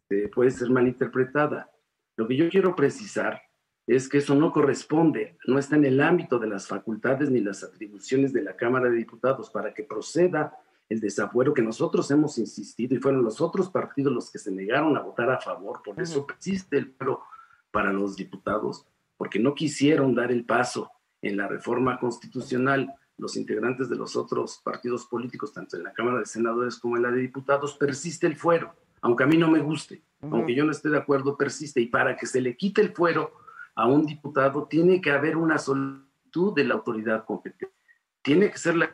eh, 0.10 0.32
puede 0.34 0.50
ser 0.52 0.70
malinterpretada. 0.70 1.70
Lo 2.16 2.26
que 2.30 2.38
yo 2.38 2.48
quiero 2.50 2.74
precisar 2.74 3.42
es 3.86 4.08
que 4.08 4.20
eso 4.20 4.34
no 4.34 4.54
corresponde, 4.54 5.36
no 5.46 5.60
está 5.60 5.76
en 5.76 5.84
el 5.84 6.00
ámbito 6.00 6.40
de 6.40 6.48
las 6.48 6.70
facultades 6.70 7.30
ni 7.30 7.42
las 7.42 7.66
atribuciones 7.66 8.32
de 8.32 8.44
la 8.44 8.56
Cámara 8.56 8.90
de 8.90 8.96
Diputados 8.96 9.50
para 9.50 9.74
que 9.74 9.84
proceda 9.84 10.58
el 10.88 11.02
desafuero 11.02 11.54
que 11.54 11.62
nosotros 11.62 12.10
hemos 12.12 12.38
insistido 12.38 12.96
y 12.96 13.00
fueron 13.00 13.26
los 13.26 13.42
otros 13.42 13.70
partidos 13.70 14.14
los 14.14 14.32
que 14.32 14.40
se 14.40 14.52
negaron 14.52 14.96
a 14.96 15.02
votar 15.02 15.30
a 15.30 15.42
favor. 15.42 15.82
Por 15.84 16.00
eso 16.00 16.26
existe 16.34 16.78
el 16.78 16.94
fuero 16.94 17.24
para 17.72 17.92
los 17.92 18.16
diputados, 18.16 18.86
porque 19.18 19.38
no 19.40 19.54
quisieron 19.54 20.16
dar 20.16 20.32
el 20.32 20.46
paso 20.46 20.90
en 21.22 21.38
la 21.38 21.48
reforma 21.48 22.00
constitucional. 22.00 22.94
Los 23.18 23.38
integrantes 23.38 23.90
de 23.90 23.96
los 23.96 24.16
otros 24.16 24.62
partidos 24.64 25.06
políticos, 25.06 25.54
tanto 25.54 25.78
en 25.78 25.84
la 25.84 25.94
Cámara 25.94 26.20
de 26.20 26.26
Senadores 26.26 26.78
como 26.78 26.98
en 26.98 27.04
la 27.04 27.12
de 27.12 27.22
Diputados, 27.22 27.76
persiste 27.76 28.26
el 28.26 28.36
fuero, 28.36 28.74
aunque 29.02 29.24
a 29.24 29.28
mí 29.28 29.38
no 29.38 29.50
me 29.50 29.60
guste, 29.60 30.04
aunque 30.22 30.56
yo 30.56 30.66
no 30.66 30.72
esté 30.72 30.90
de 30.90 30.98
acuerdo, 30.98 31.38
persiste. 31.38 31.82
Y 31.82 31.88
para 31.88 32.16
que 32.16 32.26
se 32.26 32.42
le 32.42 32.58
quite 32.58 32.82
el 32.82 32.94
fuero 32.94 33.32
a 33.76 33.88
un 33.88 34.06
diputado, 34.06 34.66
tiene 34.68 35.02
que 35.02 35.12
haber 35.12 35.38
una 35.38 35.58
solicitud 35.58 36.54
de 36.56 36.64
la 36.64 36.76
autoridad 36.76 37.26
competente. 37.26 37.74
Tiene 38.22 38.50
que 38.52 38.58
ser 38.58 38.76
la 38.76 38.90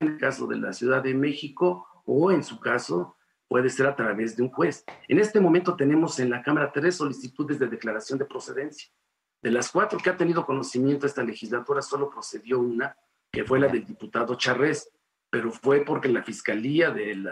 en 0.00 0.08
el 0.08 0.18
caso 0.18 0.46
de 0.46 0.56
la 0.56 0.72
Ciudad 0.72 1.02
de 1.02 1.14
México 1.14 1.86
o 2.06 2.32
en 2.32 2.42
su 2.42 2.58
caso 2.58 3.16
puede 3.48 3.68
ser 3.68 3.86
a 3.86 3.96
través 3.96 4.36
de 4.36 4.42
un 4.42 4.50
juez. 4.50 4.84
En 5.08 5.18
este 5.18 5.40
momento 5.40 5.76
tenemos 5.76 6.18
en 6.20 6.30
la 6.30 6.42
Cámara 6.42 6.72
tres 6.72 6.96
solicitudes 6.96 7.58
de 7.58 7.68
declaración 7.68 8.18
de 8.18 8.24
procedencia. 8.24 8.90
De 9.42 9.50
las 9.50 9.70
cuatro 9.70 9.98
que 9.98 10.10
ha 10.10 10.16
tenido 10.16 10.44
conocimiento 10.44 11.06
esta 11.06 11.22
legislatura, 11.22 11.80
solo 11.80 12.10
procedió 12.10 12.58
una, 12.58 12.96
que 13.32 13.44
fue 13.44 13.58
la 13.58 13.68
del 13.68 13.86
diputado 13.86 14.34
Charrés, 14.34 14.90
pero 15.30 15.50
fue 15.50 15.80
porque 15.84 16.08
la 16.08 16.22
Fiscalía 16.22 16.90
del 16.90 17.28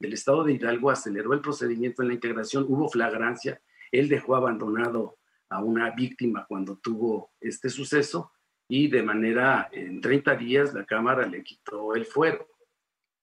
Estado 0.00 0.42
de 0.44 0.54
Hidalgo 0.54 0.90
aceleró 0.90 1.32
el 1.32 1.40
procedimiento 1.40 2.02
en 2.02 2.08
la 2.08 2.14
integración, 2.14 2.64
hubo 2.68 2.88
flagrancia, 2.88 3.60
él 3.92 4.08
dejó 4.08 4.34
abandonado 4.34 5.18
a 5.50 5.62
una 5.62 5.90
víctima 5.90 6.46
cuando 6.48 6.78
tuvo 6.78 7.32
este 7.40 7.68
suceso 7.68 8.32
y 8.66 8.88
de 8.88 9.02
manera, 9.02 9.68
en 9.70 10.00
30 10.00 10.34
días, 10.36 10.74
la 10.74 10.84
Cámara 10.84 11.26
le 11.26 11.42
quitó 11.42 11.94
el 11.94 12.06
fuero. 12.06 12.48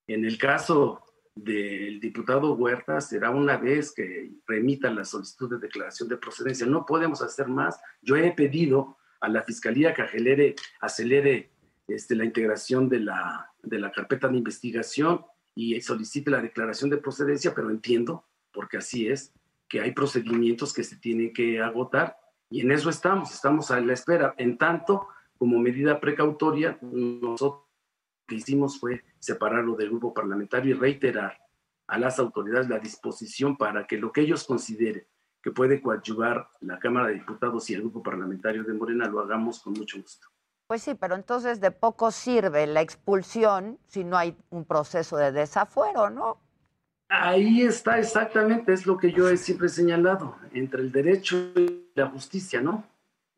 En 0.07 0.23
el 0.23 0.37
caso 0.37 1.03
del 1.35 1.99
diputado 1.99 2.53
Huerta, 2.53 2.99
será 3.01 3.29
una 3.29 3.57
vez 3.57 3.93
que 3.93 4.31
remita 4.45 4.91
la 4.91 5.05
solicitud 5.05 5.49
de 5.49 5.59
declaración 5.59 6.09
de 6.09 6.17
procedencia. 6.17 6.65
No 6.65 6.85
podemos 6.85 7.21
hacer 7.21 7.47
más. 7.47 7.79
Yo 8.01 8.15
he 8.15 8.31
pedido 8.31 8.97
a 9.21 9.29
la 9.29 9.43
Fiscalía 9.43 9.93
que 9.93 10.01
acelere, 10.01 10.55
acelere 10.81 11.51
este, 11.87 12.15
la 12.15 12.25
integración 12.25 12.89
de 12.89 12.99
la, 12.99 13.51
de 13.61 13.79
la 13.79 13.91
carpeta 13.91 14.27
de 14.27 14.37
investigación 14.37 15.25
y 15.55 15.79
solicite 15.81 16.31
la 16.31 16.41
declaración 16.41 16.89
de 16.89 16.97
procedencia, 16.97 17.53
pero 17.53 17.69
entiendo, 17.69 18.25
porque 18.51 18.77
así 18.77 19.07
es, 19.07 19.33
que 19.67 19.79
hay 19.79 19.91
procedimientos 19.91 20.73
que 20.73 20.83
se 20.83 20.97
tienen 20.97 21.31
que 21.33 21.61
agotar 21.61 22.17
y 22.51 22.59
en 22.59 22.71
eso 22.71 22.89
estamos, 22.89 23.33
estamos 23.33 23.71
a 23.71 23.79
la 23.79 23.93
espera. 23.93 24.35
En 24.37 24.57
tanto, 24.57 25.07
como 25.37 25.57
medida 25.57 26.01
precautoria, 26.01 26.77
nosotros 26.81 27.61
lo 27.61 28.25
que 28.27 28.35
hicimos 28.35 28.77
fue 28.77 29.03
separarlo 29.21 29.75
del 29.75 29.89
grupo 29.89 30.13
parlamentario 30.13 30.75
y 30.75 30.79
reiterar 30.79 31.37
a 31.87 31.97
las 31.97 32.19
autoridades 32.19 32.67
la 32.67 32.79
disposición 32.79 33.55
para 33.55 33.85
que 33.85 33.97
lo 33.97 34.11
que 34.11 34.21
ellos 34.21 34.43
consideren 34.45 35.05
que 35.41 35.51
puede 35.51 35.81
coadyuvar 35.81 36.47
la 36.61 36.79
Cámara 36.79 37.07
de 37.07 37.15
Diputados 37.15 37.69
y 37.69 37.73
el 37.73 37.81
grupo 37.81 38.03
parlamentario 38.03 38.63
de 38.63 38.73
Morena 38.73 39.07
lo 39.07 39.19
hagamos 39.19 39.61
con 39.61 39.73
mucho 39.73 39.99
gusto. 40.01 40.27
Pues 40.67 40.83
sí, 40.83 40.95
pero 40.95 41.15
entonces 41.15 41.59
de 41.59 41.71
poco 41.71 42.11
sirve 42.11 42.65
la 42.67 42.81
expulsión 42.81 43.77
si 43.87 44.03
no 44.03 44.17
hay 44.17 44.37
un 44.49 44.65
proceso 44.65 45.17
de 45.17 45.31
desafuero, 45.31 46.09
¿no? 46.09 46.39
Ahí 47.09 47.63
está 47.63 47.99
exactamente, 47.99 48.71
es 48.71 48.85
lo 48.85 48.97
que 48.97 49.11
yo 49.11 49.27
he 49.27 49.35
siempre 49.35 49.67
señalado, 49.67 50.37
entre 50.53 50.81
el 50.81 50.93
derecho 50.93 51.35
y 51.57 51.91
la 51.93 52.07
justicia, 52.07 52.61
¿no? 52.61 52.85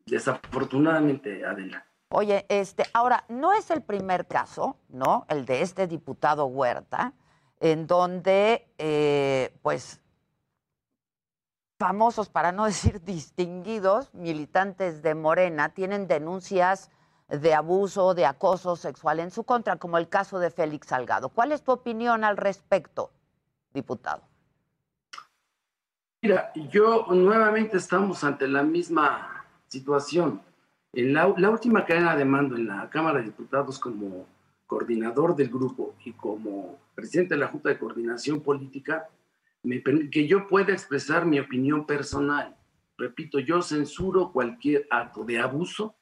Desafortunadamente, 0.06 1.44
Adela. 1.44 1.84
Oye, 2.10 2.46
este, 2.48 2.84
ahora, 2.92 3.24
no 3.28 3.52
es 3.52 3.70
el 3.70 3.82
primer 3.82 4.26
caso, 4.26 4.76
¿no? 4.88 5.26
El 5.28 5.46
de 5.46 5.62
este 5.62 5.86
diputado 5.86 6.46
Huerta, 6.46 7.12
en 7.60 7.86
donde, 7.86 8.68
eh, 8.78 9.56
pues, 9.62 10.00
famosos, 11.78 12.28
para 12.28 12.52
no 12.52 12.64
decir 12.66 13.02
distinguidos, 13.02 14.12
militantes 14.14 15.02
de 15.02 15.14
Morena, 15.14 15.70
tienen 15.70 16.06
denuncias 16.06 16.90
de 17.28 17.54
abuso, 17.54 18.14
de 18.14 18.26
acoso 18.26 18.76
sexual 18.76 19.18
en 19.20 19.30
su 19.30 19.44
contra, 19.44 19.76
como 19.76 19.98
el 19.98 20.08
caso 20.08 20.38
de 20.38 20.50
Félix 20.50 20.88
Salgado. 20.88 21.30
¿Cuál 21.30 21.52
es 21.52 21.62
tu 21.62 21.72
opinión 21.72 22.22
al 22.22 22.36
respecto, 22.36 23.10
diputado? 23.72 24.22
Mira, 26.22 26.52
yo 26.54 27.06
nuevamente 27.10 27.76
estamos 27.76 28.24
ante 28.24 28.48
la 28.48 28.62
misma 28.62 29.44
situación. 29.66 30.40
La, 30.94 31.34
la, 31.36 31.50
última 31.50 31.84
cadena 31.84 32.16
de 32.16 32.24
mando 32.24 32.56
en 32.56 32.66
la 32.68 32.88
Cámara 32.88 33.18
de 33.18 33.26
Diputados 33.26 33.78
como 33.78 34.26
coordinador 34.66 35.34
del 35.34 35.48
grupo 35.48 35.94
y 36.04 36.12
como 36.12 36.78
presidente 36.94 37.34
de 37.34 37.40
la 37.40 37.48
Junta 37.48 37.68
de 37.68 37.78
Coordinación 37.78 38.40
Política, 38.40 39.08
me, 39.62 39.82
que 39.82 40.26
yo 40.26 40.46
pueda 40.46 40.72
expresar 40.72 41.26
mi 41.26 41.40
opinión 41.40 41.86
personal. 41.86 42.56
Repito, 42.96 43.40
yo 43.40 43.60
censuro 43.60 44.30
cualquier 44.30 44.86
acto 44.90 45.24
de 45.24 45.40
abuso 45.40 45.96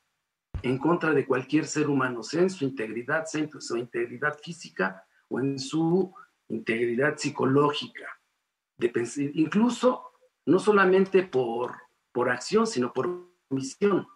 en 0.63 0.79
contra 0.79 1.13
de 1.13 1.27
cualquier 1.27 1.65
ser 1.65 1.89
humano, 1.89 2.23
sea 2.23 2.43
en 2.43 2.51
su 2.51 2.65
integridad, 2.65 3.25
sea 3.25 3.43
en 3.43 3.51
su 3.61 3.77
integridad 3.77 4.39
física 4.43 5.05
o 5.29 5.41
en 5.41 5.59
su 5.59 6.15
integridad 6.49 7.17
psicológica. 7.17 8.07
De 8.77 8.93
incluso 9.35 10.13
no 10.45 10.59
solamente 10.59 11.23
por, 11.23 11.73
por 12.13 12.31
acción, 12.31 12.67
sino 12.67 12.93
por 12.93 13.27
omisión. 13.49 14.07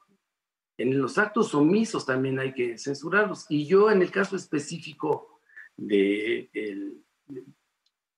En 0.79 1.01
los 1.01 1.19
actos 1.19 1.55
omisos 1.55 2.05
también 2.05 2.39
hay 2.39 2.53
que 2.53 2.79
censurarlos. 2.79 3.47
Y 3.49 3.67
yo 3.67 3.91
en 3.91 4.03
el 4.03 4.11
caso 4.11 4.37
específico 4.37 5.41
de 5.77 6.51
el 6.53 7.03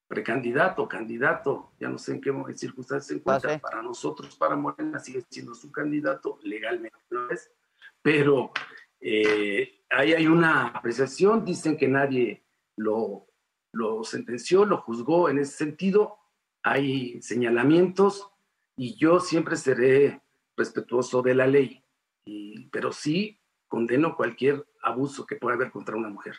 precandidato, 0.09 0.89
candidato, 0.89 1.72
ya 1.78 1.89
no 1.89 1.98
sé 1.98 2.12
en 2.12 2.20
qué 2.20 2.32
circunstancias 2.55 3.06
se 3.06 3.14
encuentra, 3.14 3.59
para 3.59 3.82
nosotros, 3.82 4.35
para 4.36 4.56
Morena, 4.56 4.98
sigue 4.98 5.22
siendo 5.28 5.55
su 5.55 5.70
candidato, 5.70 6.39
legalmente 6.43 6.98
no 7.10 7.28
es, 7.30 7.52
pero 8.01 8.52
eh, 9.01 9.82
ahí 9.90 10.14
hay 10.14 10.26
una 10.26 10.68
apreciación, 10.68 11.44
dicen 11.44 11.76
que 11.76 11.89
nadie 11.89 12.43
lo, 12.76 13.26
lo 13.72 14.02
sentenció, 14.02 14.64
lo 14.64 14.78
juzgó. 14.78 15.28
En 15.28 15.39
ese 15.39 15.56
sentido, 15.56 16.16
hay 16.62 17.20
señalamientos 17.20 18.30
y 18.76 18.97
yo 18.97 19.20
siempre 19.20 19.56
seré 19.56 20.22
respetuoso 20.56 21.22
de 21.22 21.35
la 21.35 21.47
ley, 21.47 21.85
y, 22.28 22.68
pero 22.70 22.92
sí 22.92 23.40
condeno 23.66 24.16
cualquier 24.16 24.66
abuso 24.82 25.26
que 25.26 25.36
pueda 25.36 25.56
haber 25.56 25.70
contra 25.70 25.96
una 25.96 26.09
mujer. 26.09 26.36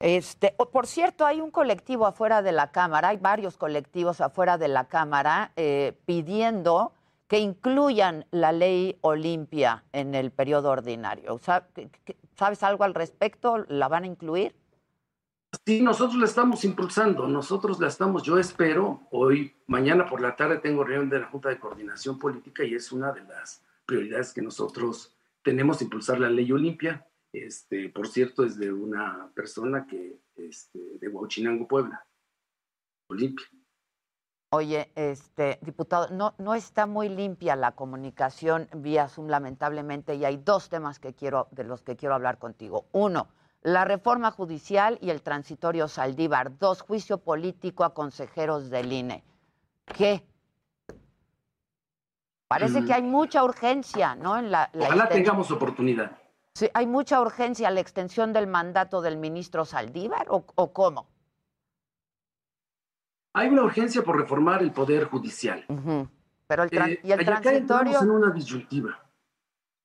Este, 0.00 0.54
por 0.72 0.86
cierto, 0.86 1.26
hay 1.26 1.40
un 1.40 1.50
colectivo 1.50 2.06
afuera 2.06 2.40
de 2.42 2.52
la 2.52 2.70
Cámara, 2.70 3.08
hay 3.08 3.16
varios 3.16 3.56
colectivos 3.56 4.20
afuera 4.20 4.56
de 4.56 4.68
la 4.68 4.86
Cámara 4.86 5.52
eh, 5.56 5.98
pidiendo 6.06 6.92
que 7.26 7.40
incluyan 7.40 8.24
la 8.30 8.52
ley 8.52 8.96
Olimpia 9.00 9.84
en 9.92 10.14
el 10.14 10.30
periodo 10.30 10.70
ordinario. 10.70 11.40
¿Sabes 12.36 12.62
algo 12.62 12.84
al 12.84 12.94
respecto? 12.94 13.58
¿La 13.68 13.88
van 13.88 14.04
a 14.04 14.06
incluir? 14.06 14.54
Sí, 15.66 15.82
nosotros 15.82 16.16
la 16.16 16.26
estamos 16.26 16.64
impulsando, 16.64 17.26
nosotros 17.26 17.80
la 17.80 17.88
estamos, 17.88 18.22
yo 18.22 18.38
espero, 18.38 19.00
hoy, 19.10 19.54
mañana 19.66 20.06
por 20.06 20.20
la 20.20 20.36
tarde 20.36 20.58
tengo 20.58 20.84
reunión 20.84 21.10
de 21.10 21.20
la 21.20 21.26
Junta 21.26 21.48
de 21.48 21.58
Coordinación 21.58 22.18
Política 22.18 22.64
y 22.64 22.74
es 22.74 22.92
una 22.92 23.12
de 23.12 23.24
las 23.24 23.62
prioridades 23.84 24.32
que 24.32 24.42
nosotros 24.42 25.17
tenemos, 25.42 25.82
impulsar 25.82 26.20
la 26.20 26.30
ley 26.30 26.50
Olimpia. 26.52 27.06
Este, 27.32 27.88
por 27.90 28.08
cierto, 28.08 28.44
es 28.44 28.58
de 28.58 28.72
una 28.72 29.30
persona 29.34 29.86
que, 29.86 30.20
este, 30.36 30.98
de 30.98 31.08
Huachinango, 31.08 31.68
Puebla, 31.68 32.06
Olimpia. 33.10 33.46
Oye, 34.50 34.90
este, 34.94 35.58
diputado, 35.60 36.08
no, 36.08 36.34
no 36.38 36.54
está 36.54 36.86
muy 36.86 37.10
limpia 37.10 37.54
la 37.54 37.72
comunicación 37.72 38.66
vía 38.74 39.08
Zoom, 39.08 39.28
lamentablemente, 39.28 40.14
y 40.14 40.24
hay 40.24 40.38
dos 40.38 40.70
temas 40.70 40.98
que 40.98 41.12
quiero, 41.12 41.48
de 41.50 41.64
los 41.64 41.82
que 41.82 41.96
quiero 41.96 42.14
hablar 42.14 42.38
contigo. 42.38 42.86
Uno, 42.92 43.28
la 43.60 43.84
reforma 43.84 44.30
judicial 44.30 44.98
y 45.02 45.10
el 45.10 45.20
transitorio 45.20 45.86
Saldívar. 45.86 46.58
Dos, 46.58 46.80
juicio 46.80 47.18
político 47.18 47.84
a 47.84 47.92
consejeros 47.92 48.70
del 48.70 48.90
INE. 48.90 49.22
¿Qué? 49.84 50.24
Parece 52.48 52.84
que 52.84 52.92
hay 52.94 53.02
mucha 53.02 53.44
urgencia, 53.44 54.14
¿no? 54.14 54.38
En 54.38 54.50
la, 54.50 54.70
la 54.72 54.86
Ojalá 54.86 55.04
extensión- 55.04 55.24
tengamos 55.24 55.50
oportunidad. 55.50 56.18
Sí, 56.54 56.68
¿Hay 56.74 56.86
mucha 56.86 57.20
urgencia 57.20 57.68
en 57.68 57.74
la 57.74 57.80
extensión 57.80 58.32
del 58.32 58.46
mandato 58.46 59.00
del 59.02 59.16
ministro 59.18 59.64
Saldívar 59.64 60.26
o, 60.30 60.44
o 60.54 60.72
cómo? 60.72 61.08
Hay 63.34 63.48
una 63.48 63.62
urgencia 63.62 64.02
por 64.02 64.16
reformar 64.16 64.62
el 64.62 64.72
Poder 64.72 65.04
Judicial. 65.04 65.64
Pero 66.46 66.62
el 66.64 66.70
Eh, 66.72 67.00
y 67.04 67.12
el 67.12 67.24
transitorio. 67.24 68.00
en 68.02 68.10
una 68.10 68.30
disyuntiva. 68.32 68.98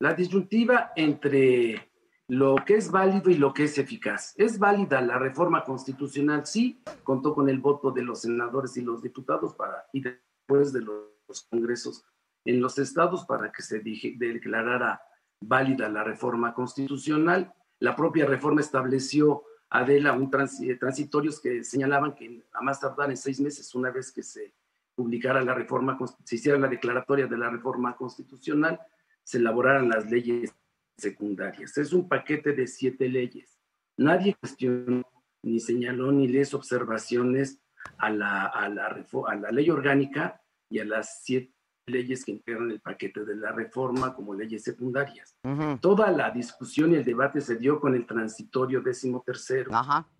La 0.00 0.14
disyuntiva 0.14 0.92
entre 0.96 1.90
lo 2.28 2.56
que 2.64 2.76
es 2.76 2.90
válido 2.90 3.30
y 3.30 3.34
lo 3.36 3.52
que 3.52 3.64
es 3.64 3.78
eficaz. 3.78 4.32
¿Es 4.36 4.58
válida 4.58 5.00
la 5.02 5.18
reforma 5.18 5.62
constitucional? 5.62 6.46
Sí, 6.46 6.82
contó 7.04 7.34
con 7.34 7.48
el 7.48 7.58
voto 7.60 7.90
de 7.92 8.02
los 8.02 8.22
senadores 8.22 8.76
y 8.78 8.80
los 8.82 9.02
diputados 9.02 9.54
para, 9.54 9.86
y 9.92 10.00
después 10.00 10.72
de 10.72 10.80
los 10.80 11.42
congresos 11.50 12.04
en 12.44 12.60
los 12.60 12.78
estados 12.78 13.24
para 13.24 13.50
que 13.50 13.62
se 13.62 13.80
declarara 13.80 15.02
válida 15.40 15.88
la 15.88 16.04
reforma 16.04 16.52
constitucional. 16.54 17.52
La 17.80 17.96
propia 17.96 18.26
reforma 18.26 18.60
estableció, 18.60 19.44
Adela, 19.70 20.12
un 20.12 20.30
transi- 20.30 20.78
transitorios 20.78 21.40
que 21.40 21.64
señalaban 21.64 22.14
que 22.14 22.44
a 22.52 22.62
más 22.62 22.80
tardar 22.80 23.10
en 23.10 23.16
seis 23.16 23.40
meses, 23.40 23.74
una 23.74 23.90
vez 23.90 24.12
que 24.12 24.22
se 24.22 24.54
publicara 24.94 25.42
la 25.42 25.54
reforma, 25.54 25.98
se 26.24 26.36
hiciera 26.36 26.58
la 26.58 26.68
declaratoria 26.68 27.26
de 27.26 27.36
la 27.36 27.50
reforma 27.50 27.96
constitucional, 27.96 28.78
se 29.22 29.38
elaboraran 29.38 29.88
las 29.88 30.10
leyes 30.10 30.54
secundarias. 30.96 31.76
Es 31.78 31.92
un 31.92 32.08
paquete 32.08 32.52
de 32.52 32.66
siete 32.66 33.08
leyes. 33.08 33.58
Nadie 33.96 34.36
cuestionó, 34.38 35.02
ni 35.42 35.60
señaló, 35.60 36.12
ni 36.12 36.28
les 36.28 36.54
observaciones 36.54 37.60
a 37.98 38.10
la, 38.10 38.44
a 38.46 38.68
la, 38.68 39.04
a 39.26 39.34
la 39.34 39.50
ley 39.50 39.70
orgánica 39.70 40.40
y 40.70 40.78
a 40.78 40.84
las 40.84 41.22
siete 41.22 41.53
leyes 41.86 42.24
que 42.24 42.32
integran 42.32 42.70
el 42.70 42.80
paquete 42.80 43.24
de 43.24 43.36
la 43.36 43.52
reforma 43.52 44.14
como 44.14 44.34
leyes 44.34 44.62
secundarias. 44.62 45.36
Toda 45.80 46.10
la 46.10 46.30
discusión 46.30 46.92
y 46.92 46.96
el 46.96 47.04
debate 47.04 47.40
se 47.40 47.56
dio 47.56 47.80
con 47.80 47.94
el 47.94 48.06
transitorio 48.06 48.80
décimo 48.80 49.22
tercero. 49.24 49.70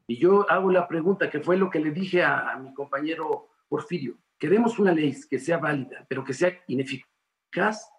Y 0.06 0.18
yo 0.18 0.48
hago 0.50 0.70
la 0.70 0.86
pregunta, 0.86 1.30
que 1.30 1.40
fue 1.40 1.56
lo 1.56 1.70
que 1.70 1.80
le 1.80 1.90
dije 1.90 2.22
a, 2.22 2.50
a 2.50 2.58
mi 2.58 2.72
compañero 2.74 3.48
Porfirio. 3.68 4.18
Queremos 4.38 4.78
una 4.78 4.92
ley 4.92 5.16
que 5.28 5.38
sea 5.38 5.58
válida, 5.58 6.04
pero 6.08 6.24
que 6.24 6.34
sea 6.34 6.52
ineficaz. 6.66 7.90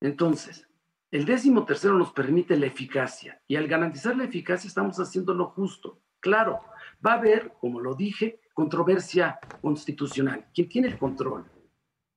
Entonces, 0.00 0.66
el 1.10 1.24
décimo 1.24 1.64
tercero 1.66 1.98
nos 1.98 2.12
permite 2.12 2.56
la 2.56 2.66
eficacia 2.66 3.42
y 3.46 3.56
al 3.56 3.68
garantizar 3.68 4.16
la 4.16 4.24
eficacia 4.24 4.68
estamos 4.68 4.98
haciendo 4.98 5.34
lo 5.34 5.46
justo. 5.46 6.00
Claro, 6.20 6.60
va 7.04 7.12
a 7.12 7.16
haber, 7.16 7.52
como 7.60 7.80
lo 7.80 7.94
dije, 7.94 8.40
controversia 8.54 9.38
constitucional. 9.60 10.46
¿Quién 10.54 10.68
tiene 10.68 10.88
el 10.88 10.98
control 10.98 11.44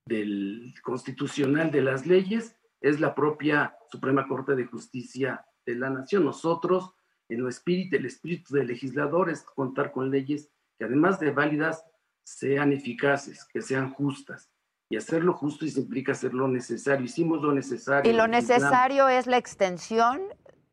del 0.05 0.73
constitucional 0.83 1.71
de 1.71 1.81
las 1.81 2.05
leyes? 2.05 2.55
Es 2.81 2.99
la 2.99 3.15
propia 3.15 3.77
Suprema 3.89 4.27
Corte 4.27 4.55
de 4.55 4.65
Justicia 4.65 5.45
de 5.65 5.75
la 5.75 5.89
Nación. 5.89 6.25
Nosotros, 6.25 6.93
en 7.29 7.39
el 7.41 7.47
espíritu, 7.47 7.95
el 7.95 8.05
espíritu 8.05 8.53
del 8.55 8.67
legislador 8.67 9.29
es 9.29 9.43
contar 9.43 9.91
con 9.91 10.11
leyes 10.11 10.49
que 10.77 10.85
además 10.85 11.19
de 11.19 11.31
válidas 11.31 11.85
sean 12.25 12.73
eficaces, 12.73 13.45
que 13.45 13.61
sean 13.61 13.93
justas. 13.93 14.49
Y 14.89 14.97
hacerlo 14.97 15.33
justo 15.33 15.65
y 15.65 15.69
implica 15.75 16.11
hacer 16.11 16.33
lo 16.33 16.47
necesario. 16.47 17.05
Hicimos 17.05 17.41
lo 17.41 17.53
necesario. 17.53 18.11
Y 18.11 18.15
lo 18.15 18.27
necesario 18.27 19.07
es 19.09 19.27
la 19.27 19.37
extensión 19.37 20.21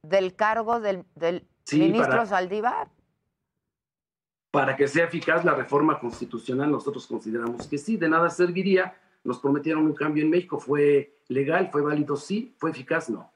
del 0.02 0.35
cargo 0.35 0.81
del, 0.81 1.05
del 1.15 1.47
Sí, 1.65 1.78
ministro 1.78 2.09
para- 2.11 2.27
Saldívar. 2.27 2.90
Para 4.52 4.74
que 4.77 4.89
sea 4.89 5.05
eficaz 5.05 5.44
la 5.44 5.55
reforma 5.55 6.01
constitucional, 6.01 6.70
nosotros 6.73 7.07
consideramos 7.07 7.69
que 7.69 7.78
sí, 7.78 7.97
de 7.97 8.09
nada 8.09 8.28
serviría. 8.31 8.97
Nos 9.25 9.39
prometieron 9.39 9.85
un 9.87 9.95
cambio 9.95 10.25
en 10.25 10.31
México. 10.31 10.59
¿Fue 10.59 11.19
legal? 11.29 11.69
¿Fue 11.71 11.83
válido? 11.83 12.17
Sí. 12.17 12.55
¿Fue 12.59 12.71
eficaz? 12.71 13.11
No. 13.11 13.33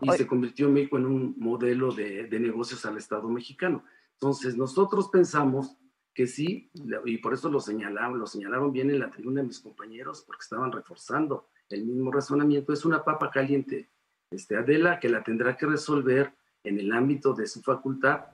Y 0.00 0.10
se 0.12 0.26
convirtió 0.26 0.68
México 0.68 0.96
en 0.98 1.06
un 1.06 1.34
modelo 1.38 1.92
de, 1.92 2.24
de 2.24 2.40
negocios 2.40 2.84
al 2.86 2.96
Estado 2.96 3.28
mexicano. 3.28 3.84
Entonces, 4.14 4.56
nosotros 4.56 5.08
pensamos 5.08 5.76
que 6.14 6.26
sí, 6.26 6.70
y 7.06 7.18
por 7.18 7.32
eso 7.32 7.48
lo 7.48 7.58
señalaron, 7.60 8.18
lo 8.18 8.26
señalaron 8.26 8.70
bien 8.72 8.90
en 8.90 8.98
la 8.98 9.10
tribuna 9.10 9.42
mis 9.42 9.60
compañeros, 9.60 10.22
porque 10.26 10.42
estaban 10.42 10.70
reforzando 10.70 11.48
el 11.70 11.84
mismo 11.86 12.12
razonamiento. 12.12 12.72
Es 12.72 12.84
una 12.84 13.02
papa 13.02 13.30
caliente, 13.30 13.88
este, 14.30 14.56
Adela, 14.56 15.00
que 15.00 15.08
la 15.08 15.22
tendrá 15.22 15.56
que 15.56 15.66
resolver 15.66 16.34
en 16.64 16.78
el 16.78 16.92
ámbito 16.92 17.32
de 17.32 17.46
su 17.46 17.62
facultad 17.62 18.26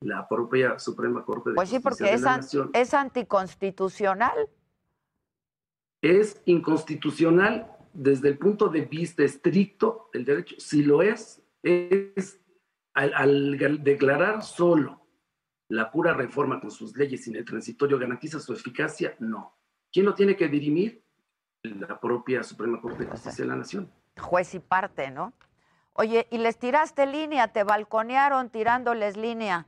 la 0.00 0.26
propia 0.28 0.78
Suprema 0.78 1.24
Corte 1.24 1.50
de 1.50 1.54
Pues 1.56 1.68
sí, 1.68 1.76
Justicia 1.76 1.90
porque 1.90 2.04
de 2.10 2.14
es, 2.16 2.22
la 2.22 2.34
an- 2.34 2.40
Nación. 2.40 2.70
es 2.72 2.94
anticonstitucional. 2.94 4.48
Es 6.02 6.40
inconstitucional 6.46 7.70
desde 7.92 8.28
el 8.28 8.38
punto 8.38 8.68
de 8.68 8.82
vista 8.82 9.22
estricto 9.22 10.10
del 10.12 10.24
derecho. 10.24 10.56
Si 10.58 10.82
lo 10.82 11.02
es, 11.02 11.42
es 11.62 12.40
al, 12.94 13.58
declarar 13.82 14.42
solo 14.42 15.06
la 15.68 15.90
pura 15.90 16.14
reforma 16.14 16.60
con 16.60 16.70
sus 16.70 16.96
leyes 16.96 17.24
sin 17.24 17.36
el 17.36 17.44
transitorio 17.44 17.98
garantiza 17.98 18.40
su 18.40 18.52
eficacia, 18.52 19.14
no. 19.20 19.56
¿Quién 19.92 20.06
lo 20.06 20.14
tiene 20.14 20.36
que 20.36 20.48
dirimir? 20.48 21.04
La 21.62 22.00
propia 22.00 22.42
Suprema 22.42 22.80
Corte 22.80 23.04
de 23.04 23.10
Justicia 23.10 23.44
de 23.44 23.50
la 23.50 23.56
Nación. 23.56 23.92
Juez 24.18 24.54
y 24.54 24.60
parte, 24.60 25.10
¿no? 25.10 25.34
Oye, 25.92 26.26
y 26.30 26.38
les 26.38 26.58
tiraste 26.58 27.06
línea, 27.06 27.48
te 27.48 27.64
balconearon 27.64 28.50
tirándoles 28.50 29.16
línea. 29.16 29.66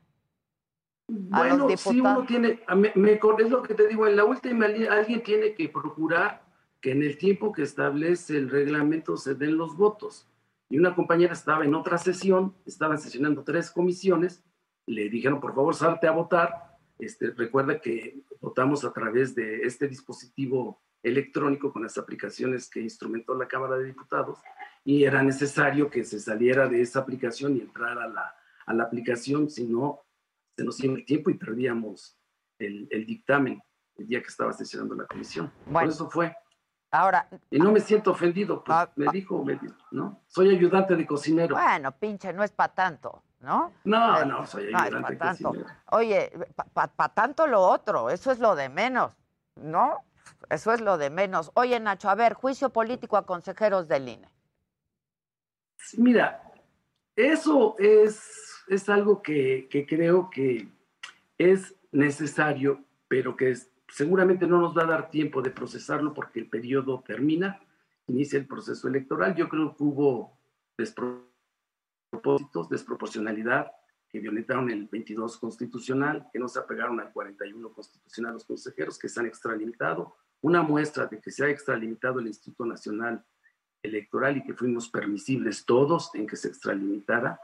A 1.31 1.39
Bueno, 1.39 1.69
si 1.77 2.01
uno 2.01 2.25
tiene, 2.27 2.61
me, 2.77 2.93
me 2.95 3.13
es 3.13 3.51
lo 3.51 3.63
que 3.63 3.75
te 3.75 3.89
digo, 3.89 4.07
en 4.07 4.17
la 4.17 4.25
última 4.25 4.67
alguien 4.67 5.23
tiene 5.23 5.55
que 5.55 5.69
procurar 5.69 6.43
que 6.81 6.93
en 6.93 7.03
el 7.03 7.17
tiempo 7.17 7.53
que 7.53 7.63
establece 7.63 8.37
el 8.37 8.51
reglamento 8.51 9.17
se 9.17 9.35
den 9.35 9.57
los 9.57 9.77
votos. 9.77 10.29
Y 10.69 10.79
una 10.79 10.95
compañera 10.95 11.33
estaba 11.33 11.65
en 11.65 11.75
otra 11.75 11.99
sesión, 11.99 12.55
estaban 12.67 12.99
sesionando 12.99 13.45
tres 13.45 13.71
comisiones, 13.71 14.43
le 14.87 15.09
dijeron, 15.09 15.41
por 15.41 15.55
favor, 15.55 15.75
salte 15.75 16.07
a 16.07 16.13
votar. 16.13 16.79
Este, 16.99 17.31
recuerda 17.31 17.81
que 17.81 18.23
votamos 18.41 18.85
a 18.85 18.93
través 18.93 19.35
de 19.35 19.63
este 19.63 19.87
dispositivo 19.89 20.83
electrónico 21.03 21.73
con 21.73 21.83
las 21.83 21.99
aplicaciones 21.99 22.71
que 22.71 22.81
instrumentó 22.81 23.35
la 23.35 23.49
Cámara 23.49 23.77
de 23.77 23.87
Diputados 23.87 24.39
y 24.85 25.05
era 25.05 25.23
necesario 25.23 25.91
que 25.91 26.05
se 26.05 26.21
saliera 26.21 26.69
de 26.69 26.81
esa 26.81 27.01
aplicación 27.01 27.57
y 27.57 27.61
entrara 27.61 28.05
a 28.05 28.09
la, 28.09 28.35
a 28.67 28.75
la 28.75 28.85
aplicación, 28.85 29.51
si 29.51 29.67
no, 29.67 30.02
se 30.57 30.65
nos 30.65 30.79
iba 30.83 30.95
el 30.95 31.05
tiempo 31.05 31.31
y 31.31 31.35
perdíamos 31.35 32.17
el, 32.59 32.87
el 32.91 33.07
dictamen 33.07 33.63
el 33.97 34.07
día 34.07 34.21
que 34.21 34.29
estaba 34.29 34.53
sesionando 34.53 34.95
la 34.95 35.07
comisión. 35.07 35.51
Por 35.65 35.73
Bueno. 35.73 35.91
eso 35.91 36.09
fue. 36.11 36.35
Ahora, 36.91 37.27
Y 37.51 37.59
no 37.59 37.73
me 37.73 37.81
siento 37.81 38.11
ofendido, 38.11 38.63
pues, 38.63 38.89
me 38.97 39.07
dijo, 39.13 39.43
me 39.45 39.55
dijo, 39.57 39.75
¿no? 39.93 40.23
Soy 40.27 40.55
ayudante 40.55 40.95
de 40.95 41.07
cocinero. 41.07 41.55
bueno, 41.57 41.91
pinche, 41.93 42.33
no 42.35 42.43
es 42.45 42.53
para 42.53 42.75
tanto, 42.75 43.23
¿no? 43.41 43.73
No, 43.85 44.21
Eh, 44.21 44.27
no, 44.27 44.47
soy 44.47 44.67
ayudante 44.75 45.01
pa' 45.01 45.11
de 45.11 45.17
tanto. 45.17 45.49
cocinero. 45.49 45.71
Oye, 45.91 46.33
para 46.75 47.09
tanto 47.15 47.47
lo 47.47 47.63
otro, 47.63 48.11
eso 48.11 48.31
es 48.31 48.39
lo 48.41 48.55
de 48.57 48.69
menos, 48.69 49.17
¿no? 49.57 49.99
Eso 50.51 50.73
es 50.73 50.81
lo 50.83 50.99
de 50.99 51.09
menos. 51.09 51.51
Oye, 51.55 51.81
Nacho, 51.81 52.11
a 52.11 52.15
ver, 52.15 52.35
juicio 52.35 52.71
político 52.71 53.17
a 53.17 53.25
consejeros 53.25 53.89
del 53.89 54.09
INE. 54.09 54.29
Mira, 55.97 56.43
eso 57.17 57.75
es, 57.79 58.52
es 58.69 58.89
algo 58.89 59.23
que, 59.23 59.69
que 59.71 59.87
creo 59.87 60.31
que 60.31 60.69
es 61.39 61.75
necesario, 61.91 62.85
pero 63.09 63.37
que 63.37 63.55
seguramente 63.89 64.47
no 64.47 64.61
nos 64.61 64.77
va 64.77 64.83
a 64.83 64.87
dar 64.87 65.11
tiempo 65.11 65.43
de 65.43 65.51
procesarlo 65.51 66.15
porque 66.15 66.41
el 66.41 66.49
periodo 66.49 67.03
termina, 67.07 67.61
inicia 68.07 68.39
el 68.39 68.47
proceso 68.47 68.89
electoral. 68.89 69.35
Yo 69.35 69.49
creo 69.49 69.77
que 69.77 69.83
hubo 69.85 70.39
despropósitos, 70.79 72.69
desproporcionalidad, 72.71 73.73
que 74.09 74.21
violentaron 74.21 74.71
el 74.71 74.89
22 74.89 75.39
constitucional, 75.39 76.29
que 76.33 76.39
no 76.39 76.49
se 76.49 76.59
apegaron 76.59 77.01
al 77.01 77.13
41 77.13 77.73
constitucional 77.73 78.35
los 78.35 78.45
consejeros, 78.45 78.99
que 78.99 79.09
se 79.09 79.21
han 79.21 79.27
extralimitado. 79.27 80.17
Una 80.43 80.63
muestra 80.63 81.07
de 81.07 81.21
que 81.21 81.31
se 81.31 81.45
ha 81.45 81.49
extralimitado 81.49 82.19
el 82.19 82.27
Instituto 82.27 82.67
Nacional 82.67 83.25
electoral 83.83 84.37
y 84.37 84.45
que 84.45 84.55
fuimos 84.55 84.89
permisibles 84.89 85.65
todos 85.65 86.15
en 86.15 86.27
que 86.27 86.37
se 86.37 86.49
extralimitara 86.49 87.41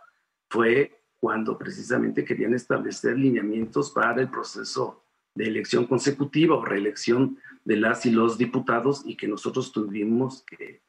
fue 0.51 0.99
cuando 1.21 1.59
precisamente 1.59 2.25
querían 2.25 2.55
establecer 2.55 3.19
lineamientos 3.19 3.91
para 3.91 4.21
el 4.21 4.31
proceso 4.31 5.03
de 5.35 5.47
elección 5.47 5.87
consecutiva 5.87 6.57
o 6.57 6.65
reelección 6.65 7.39
de 7.65 7.77
las 7.77 8.07
y 8.07 8.11
los 8.11 8.39
diputados 8.39 9.03
y 9.05 9.17
que 9.17 9.29
nosotros 9.29 9.73
tuvimos 9.73 10.43
que 10.45 10.81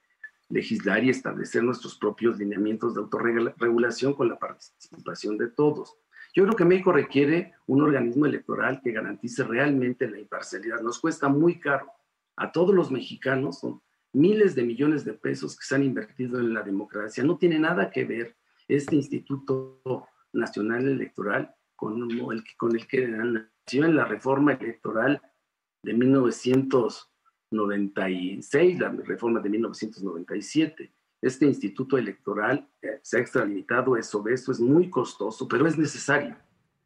legislar 0.49 1.03
y 1.03 1.09
establecer 1.09 1.63
nuestros 1.63 1.95
propios 1.95 2.37
lineamientos 2.37 2.95
de 2.95 3.01
autorregulación 3.01 4.13
con 4.13 4.29
la 4.29 4.39
participación 4.39 5.37
de 5.37 5.47
todos. 5.49 5.95
Yo 6.33 6.43
creo 6.43 6.55
que 6.55 6.65
México 6.65 6.91
requiere 6.91 7.53
un 7.67 7.81
organismo 7.81 8.25
electoral 8.25 8.81
que 8.83 8.91
garantice 8.91 9.43
realmente 9.43 10.09
la 10.09 10.19
imparcialidad. 10.19 10.81
Nos 10.81 10.99
cuesta 10.99 11.27
muy 11.27 11.59
caro 11.59 11.91
a 12.35 12.51
todos 12.51 12.73
los 12.73 12.91
mexicanos, 12.91 13.59
son 13.59 13.81
miles 14.13 14.55
de 14.55 14.63
millones 14.63 15.05
de 15.05 15.13
pesos 15.13 15.57
que 15.57 15.65
se 15.65 15.75
han 15.75 15.83
invertido 15.83 16.39
en 16.39 16.53
la 16.53 16.61
democracia. 16.61 17.23
No 17.23 17.37
tiene 17.37 17.59
nada 17.59 17.91
que 17.91 18.05
ver 18.05 18.35
este 18.67 18.95
Instituto 18.95 19.81
Nacional 20.33 20.87
Electoral 20.87 21.55
con 21.75 22.11
el, 22.11 22.43
con 22.57 22.75
el 22.75 22.87
que 22.87 23.07
nació 23.07 23.85
en 23.85 23.95
la 23.95 24.05
reforma 24.05 24.53
electoral 24.53 25.21
de 25.83 25.93
1996, 25.93 28.79
la 28.79 28.89
reforma 28.89 29.39
de 29.39 29.49
1997. 29.49 30.91
Este 31.21 31.45
instituto 31.45 31.95
electoral 31.97 32.65
eh, 32.81 32.99
se 33.01 33.17
ha 33.17 33.21
extralimitado, 33.21 33.97
es 33.97 34.15
obeso, 34.15 34.51
es 34.51 34.59
muy 34.59 34.89
costoso, 34.89 35.47
pero 35.47 35.67
es 35.67 35.77
necesario. 35.77 36.35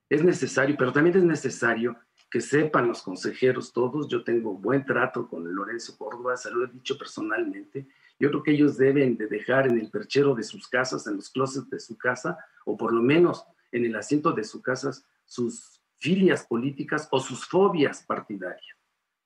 Es 0.09 0.21
necesario, 0.23 0.75
pero 0.77 0.91
también 0.91 1.17
es 1.17 1.23
necesario 1.23 1.95
que 2.29 2.39
sepan 2.41 2.87
los 2.87 3.01
consejeros 3.01 3.73
todos. 3.73 4.07
Yo 4.07 4.23
tengo 4.23 4.55
buen 4.55 4.85
trato 4.85 5.27
con 5.27 5.51
Lorenzo 5.53 5.97
Córdoba, 5.97 6.37
se 6.37 6.51
lo 6.51 6.65
he 6.65 6.67
dicho 6.67 6.97
personalmente. 6.97 7.87
Yo 8.19 8.29
creo 8.29 8.43
que 8.43 8.51
ellos 8.51 8.77
deben 8.77 9.17
de 9.17 9.27
dejar 9.27 9.67
en 9.67 9.77
el 9.79 9.89
perchero 9.89 10.33
de 10.35 10.43
sus 10.43 10.67
casas, 10.67 11.05
en 11.07 11.15
los 11.17 11.29
closets 11.29 11.69
de 11.69 11.79
su 11.79 11.97
casa, 11.97 12.37
o 12.65 12.77
por 12.77 12.93
lo 12.93 13.01
menos 13.01 13.45
en 13.71 13.85
el 13.85 13.95
asiento 13.95 14.31
de 14.31 14.43
sus 14.43 14.61
casas, 14.61 15.05
sus 15.25 15.81
filias 15.97 16.45
políticas 16.45 17.07
o 17.11 17.19
sus 17.19 17.45
fobias 17.47 18.03
partidarias. 18.03 18.77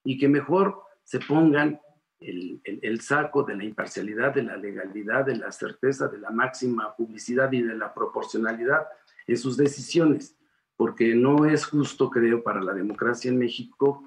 Y 0.03 0.17
que 0.17 0.27
mejor 0.27 0.81
se 1.03 1.19
pongan 1.19 1.79
el, 2.19 2.61
el- 2.63 2.79
el 2.81 3.01
saco 3.01 3.43
de 3.43 3.55
la 3.55 3.63
imparcialidad, 3.63 4.33
de 4.33 4.43
la 4.43 4.57
legalidad, 4.57 5.25
de 5.25 5.35
la 5.35 5.51
certeza, 5.51 6.07
de 6.07 6.17
la 6.17 6.31
máxima 6.31 6.95
publicidad 6.95 7.51
y 7.51 7.61
de 7.61 7.75
la 7.75 7.93
proporcionalidad 7.93 8.87
en 9.27 9.37
sus 9.37 9.57
decisiones, 9.57 10.35
porque 10.75 11.13
no 11.13 11.45
es 11.45 11.65
justo, 11.65 12.09
creo, 12.09 12.41
para 12.43 12.61
la 12.61 12.73
democracia 12.73 13.29
en 13.29 13.37
México 13.37 14.03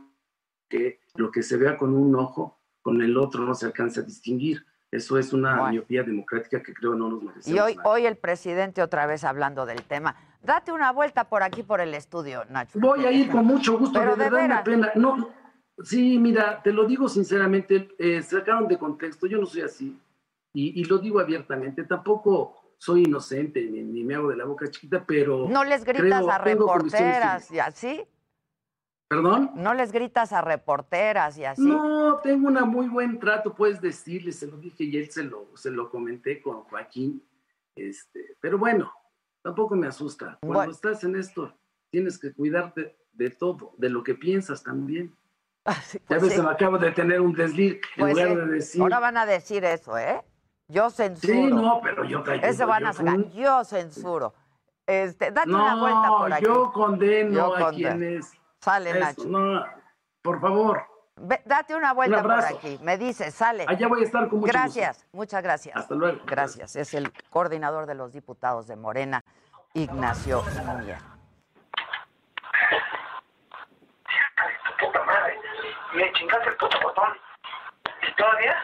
que 0.68 1.00
lo 1.14 1.30
que 1.30 1.42
se 1.42 1.56
vea 1.56 1.76
con 1.76 1.94
un 1.94 2.14
ojo, 2.16 2.58
con 2.80 3.02
el 3.02 3.16
otro 3.16 3.44
no 3.44 3.54
se 3.54 3.66
alcanza 3.66 4.00
a 4.00 4.04
distinguir. 4.04 4.64
Eso 4.92 5.18
es 5.18 5.32
una 5.32 5.70
miopía 5.70 6.02
democrática 6.02 6.60
que 6.62 6.74
creo 6.74 6.94
no 6.94 7.08
nos 7.08 7.22
merecemos. 7.22 7.56
Y 7.56 7.60
hoy, 7.60 7.76
hoy 7.84 8.06
el 8.06 8.16
presidente 8.16 8.82
otra 8.82 9.06
vez 9.06 9.22
hablando 9.22 9.64
del 9.64 9.82
tema. 9.84 10.16
Date 10.42 10.72
una 10.72 10.90
vuelta 10.90 11.24
por 11.28 11.42
aquí, 11.44 11.62
por 11.62 11.80
el 11.80 11.94
estudio, 11.94 12.44
Nacho. 12.50 12.80
Voy 12.80 13.04
a 13.04 13.12
ir 13.12 13.30
con 13.30 13.44
mucho 13.44 13.78
gusto, 13.78 13.98
Pero 14.00 14.16
de 14.16 14.24
de 14.24 14.30
verdad 14.30 14.48
me 14.48 14.62
pena. 14.64 14.92
No, 14.96 15.28
sí, 15.84 16.18
mira, 16.18 16.60
te 16.62 16.72
lo 16.72 16.86
digo 16.86 17.08
sinceramente, 17.08 17.88
eh, 17.98 18.20
sacaron 18.22 18.66
de 18.66 18.78
contexto, 18.78 19.26
yo 19.28 19.38
no 19.38 19.46
soy 19.46 19.62
así, 19.62 20.00
y, 20.52 20.80
y 20.80 20.84
lo 20.84 20.98
digo 20.98 21.20
abiertamente, 21.20 21.84
tampoco 21.84 22.74
soy 22.78 23.02
inocente 23.02 23.62
ni, 23.62 23.82
ni 23.82 24.02
me 24.02 24.14
hago 24.16 24.30
de 24.30 24.36
la 24.36 24.44
boca 24.46 24.68
chiquita, 24.70 25.04
pero... 25.06 25.46
No 25.48 25.62
les 25.62 25.84
gritas 25.84 26.20
creo- 26.20 26.30
a 26.30 26.38
reporteras 26.38 27.50
y 27.52 27.58
así. 27.60 28.02
¿Perdón? 29.10 29.50
No 29.56 29.74
les 29.74 29.90
gritas 29.90 30.32
a 30.32 30.40
reporteras 30.40 31.36
y 31.36 31.44
así. 31.44 31.62
No, 31.62 32.20
tengo 32.22 32.46
una 32.46 32.64
muy 32.64 32.86
buen 32.88 33.18
trato, 33.18 33.52
puedes 33.52 33.80
decirle, 33.80 34.30
se 34.30 34.46
lo 34.46 34.56
dije 34.56 34.84
y 34.84 34.96
él 34.98 35.10
se 35.10 35.24
lo, 35.24 35.48
se 35.56 35.72
lo 35.72 35.90
comenté 35.90 36.40
con 36.40 36.62
Joaquín, 36.62 37.20
este, 37.74 38.36
pero 38.40 38.56
bueno, 38.56 38.92
tampoco 39.42 39.74
me 39.74 39.88
asusta. 39.88 40.38
Cuando 40.40 40.58
Bueno. 40.58 40.70
estás 40.70 41.02
en 41.02 41.16
esto, 41.16 41.52
tienes 41.90 42.20
que 42.20 42.32
cuidarte 42.32 42.96
de 43.12 43.30
todo, 43.30 43.72
de 43.78 43.90
lo 43.90 44.04
que 44.04 44.14
piensas 44.14 44.62
también. 44.62 45.12
ya 45.66 45.72
pues 46.06 46.22
ves, 46.22 46.32
sí. 46.34 46.42
me 46.42 46.50
acabo 46.50 46.78
de 46.78 46.92
tener 46.92 47.20
un 47.20 47.32
desliz, 47.32 47.74
en 47.74 47.80
Pues 47.98 48.12
lugar 48.14 48.28
sí. 48.28 48.34
de 48.36 48.46
decir... 48.46 48.82
Ahora 48.82 49.00
van 49.00 49.16
a 49.16 49.26
decir 49.26 49.64
eso, 49.64 49.98
¿eh? 49.98 50.22
Yo 50.68 50.88
censuro. 50.88 51.34
Sí, 51.34 51.46
no, 51.48 51.80
pero 51.82 52.04
yo 52.04 52.22
te 52.22 52.30
ayudo, 52.30 52.46
Ese 52.46 52.64
van 52.64 52.86
a 52.86 52.92
sacar. 52.92 53.28
Yo 53.32 53.64
censuro. 53.64 54.34
Este, 54.86 55.32
date 55.32 55.50
No, 55.50 55.64
una 55.64 55.74
vuelta 55.74 56.08
por 56.16 56.32
aquí. 56.32 56.44
yo 56.44 56.72
condeno 56.72 57.32
Yo 57.32 57.56
a 57.56 57.60
condeno. 57.60 57.88
quienes... 57.98 58.32
Sale, 58.60 58.90
Eso, 58.90 58.98
Nacho. 58.98 59.24
no, 59.26 59.64
por 60.22 60.40
favor. 60.40 60.82
Ve- 61.16 61.42
date 61.44 61.74
una 61.74 61.92
vuelta 61.92 62.18
Un 62.18 62.22
por 62.22 62.32
aquí. 62.44 62.78
Me 62.82 62.96
dice, 62.96 63.30
sale. 63.30 63.64
Allá 63.68 63.88
voy 63.88 64.02
a 64.02 64.04
estar 64.04 64.28
con 64.28 64.40
mucho 64.40 64.52
Gracias, 64.52 65.06
muchas 65.12 65.42
gracias. 65.42 65.76
Hasta 65.76 65.94
luego. 65.94 66.20
Gracias. 66.24 66.76
Es 66.76 66.94
el 66.94 67.12
coordinador 67.30 67.86
de 67.86 67.94
los 67.94 68.12
diputados 68.12 68.66
de 68.66 68.76
Morena, 68.76 69.22
Ignacio 69.74 70.42
madre. 75.06 75.38
Me 75.94 76.12
chingaste 76.12 76.48
el 76.50 76.56
puto 76.56 76.78
botón. 76.82 77.12
¿Y 78.08 78.14
todavía? 78.14 78.56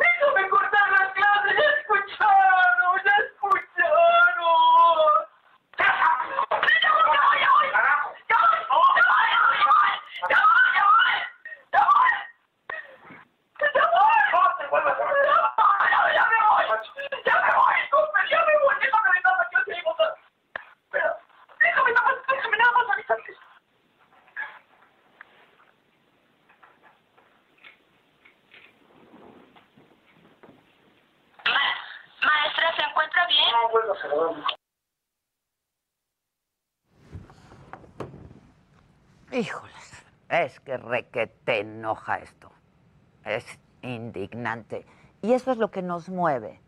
Déjame 0.00 0.48
cortar 0.50 0.90
las 0.92 1.12
clases, 1.12 1.56
ya 1.56 1.68
escucharon, 1.80 3.00
ya 3.04 3.12
escucharon. 3.24 3.68
Maestra, 32.22 32.74
¿se 32.76 32.82
encuentra 32.82 33.26
bien? 33.26 33.44
No 33.52 33.68
vuelvo 33.70 33.92
a 33.92 34.00
saludar. 34.00 34.44
Híjoles, 39.30 40.04
es 40.30 40.60
que 40.60 40.76
requete 40.78 41.64
esto. 42.16 42.50
Es 43.24 43.44
indignante. 43.82 44.86
Y 45.22 45.32
eso 45.32 45.52
es 45.52 45.58
lo 45.58 45.70
que 45.70 45.82
nos 45.82 46.08
mueve 46.08 46.60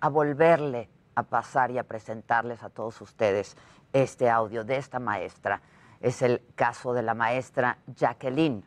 a 0.00 0.08
volverle 0.08 0.88
a 1.14 1.22
pasar 1.22 1.70
y 1.70 1.78
a 1.78 1.84
presentarles 1.84 2.62
a 2.62 2.70
todos 2.70 3.00
ustedes 3.00 3.56
este 3.92 4.30
audio 4.30 4.64
de 4.64 4.76
esta 4.76 4.98
maestra. 4.98 5.60
Es 6.00 6.22
el 6.22 6.42
caso 6.54 6.92
de 6.92 7.02
la 7.02 7.14
maestra 7.14 7.78
Jacqueline 7.94 8.64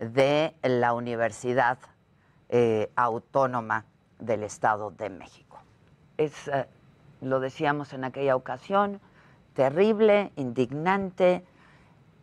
de 0.00 0.54
la 0.62 0.92
Universidad 0.92 1.78
eh, 2.48 2.90
Autónoma 2.96 3.84
del 4.18 4.42
Estado 4.42 4.90
de 4.90 5.10
México. 5.10 5.58
Es, 6.16 6.48
eh, 6.48 6.66
lo 7.20 7.40
decíamos 7.40 7.92
en 7.92 8.04
aquella 8.04 8.34
ocasión, 8.34 9.00
terrible, 9.54 10.32
indignante, 10.36 11.44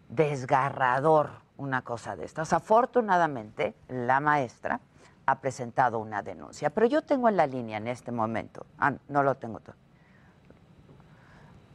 desgarrador 0.09 1.40
una 1.61 1.83
cosa 1.83 2.15
de 2.15 2.25
estas. 2.25 2.53
Afortunadamente, 2.53 3.75
la 3.87 4.19
maestra 4.19 4.79
ha 5.27 5.39
presentado 5.39 5.99
una 5.99 6.21
denuncia, 6.23 6.71
pero 6.71 6.87
yo 6.87 7.03
tengo 7.03 7.29
en 7.29 7.37
la 7.37 7.45
línea 7.45 7.77
en 7.77 7.87
este 7.87 8.11
momento, 8.11 8.65
ah, 8.79 8.93
no 9.07 9.23
lo 9.23 9.35
tengo 9.35 9.59
todo, 9.59 9.75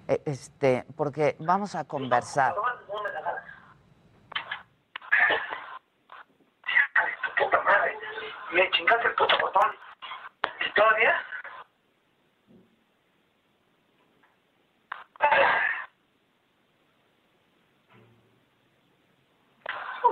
Eh, 0.08 0.22
este, 0.24 0.84
porque 0.96 1.36
vamos 1.40 1.74
a 1.74 1.84
conversar. 1.84 2.54
Me 8.52 8.70
chingaste 8.70 9.08
el 9.08 9.14
puto 9.14 9.36
botón. 9.40 9.70
¿Y 10.64 10.72
todavía? 10.74 11.14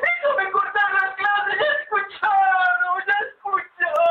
Déjame 0.00 0.50
cortar 0.52 0.90
las 0.94 1.14
clases, 1.16 1.58
ya 1.58 1.66
escucharon, 1.82 3.04
ya 3.06 3.14
escucharon. 3.28 4.08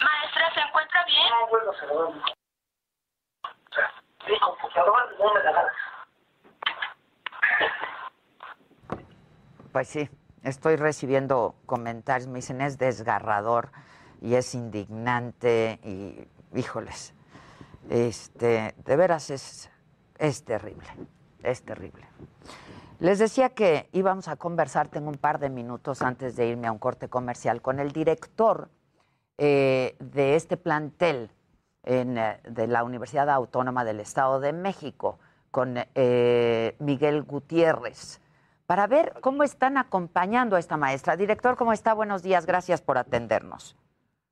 Maestra, 0.00 0.54
¿se 0.54 0.60
encuentra 0.60 1.04
bien? 1.04 1.28
Pues 9.72 9.88
sí, 9.88 10.08
estoy 10.44 10.76
recibiendo 10.76 11.56
comentarios, 11.66 12.28
me 12.28 12.36
dicen 12.36 12.60
es 12.60 12.78
desgarrador 12.78 13.72
y 14.20 14.34
es 14.36 14.54
indignante 14.54 15.80
y 15.82 16.28
híjoles, 16.56 17.12
este, 17.90 18.74
de 18.76 18.96
veras 18.96 19.30
es, 19.30 19.70
es 20.18 20.44
terrible, 20.44 20.86
es 21.42 21.62
terrible. 21.64 22.06
Les 23.00 23.18
decía 23.18 23.50
que 23.50 23.88
íbamos 23.92 24.28
a 24.28 24.36
conversar, 24.36 24.88
tengo 24.88 25.08
un 25.10 25.18
par 25.18 25.40
de 25.40 25.50
minutos 25.50 26.02
antes 26.02 26.36
de 26.36 26.46
irme 26.46 26.68
a 26.68 26.72
un 26.72 26.78
corte 26.78 27.08
comercial, 27.08 27.60
con 27.60 27.80
el 27.80 27.90
director 27.90 28.70
eh, 29.36 29.96
de 29.98 30.36
este 30.36 30.56
plantel 30.56 31.30
en, 31.84 32.18
eh, 32.18 32.40
de 32.44 32.66
la 32.66 32.84
Universidad 32.84 33.28
Autónoma 33.30 33.84
del 33.84 34.00
Estado 34.00 34.40
de 34.40 34.52
México, 34.52 35.18
con 35.50 35.76
eh, 35.94 36.74
Miguel 36.78 37.22
Gutiérrez, 37.22 38.20
para 38.66 38.86
ver 38.86 39.12
cómo 39.20 39.42
están 39.42 39.76
acompañando 39.76 40.56
a 40.56 40.58
esta 40.58 40.76
maestra. 40.76 41.16
Director, 41.16 41.56
¿cómo 41.56 41.72
está? 41.72 41.94
Buenos 41.94 42.22
días, 42.22 42.46
gracias 42.46 42.82
por 42.82 42.98
atendernos. 42.98 43.76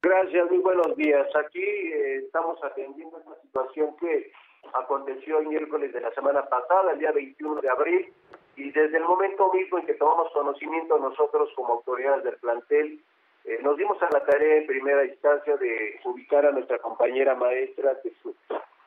Gracias, 0.02 0.50
muy 0.50 0.58
buenos 0.58 0.96
días. 0.96 1.26
Aquí 1.36 1.62
eh, 1.62 2.16
estamos 2.24 2.58
atendiendo 2.64 3.18
esta 3.18 3.40
situación 3.42 3.96
que 4.00 4.32
aconteció 4.72 5.38
el 5.38 5.46
miércoles 5.46 5.92
de 5.92 6.00
la 6.00 6.12
semana 6.12 6.44
pasada, 6.46 6.92
el 6.92 6.98
día 6.98 7.12
21 7.12 7.60
de 7.60 7.68
abril, 7.68 8.12
y 8.56 8.70
desde 8.72 8.96
el 8.96 9.04
momento 9.04 9.52
mismo 9.52 9.78
en 9.78 9.86
que 9.86 9.94
tomamos 9.94 10.32
conocimiento 10.32 10.98
nosotros 10.98 11.50
como 11.54 11.74
autoridades 11.74 12.24
del 12.24 12.36
plantel, 12.36 13.00
eh, 13.44 13.58
nos 13.62 13.76
dimos 13.76 14.00
a 14.02 14.08
la 14.12 14.24
tarea 14.24 14.56
en 14.56 14.66
primera 14.66 15.04
instancia 15.04 15.56
de 15.56 16.00
ubicar 16.04 16.46
a 16.46 16.52
nuestra 16.52 16.78
compañera 16.78 17.34
maestra, 17.34 17.98
que 18.02 18.12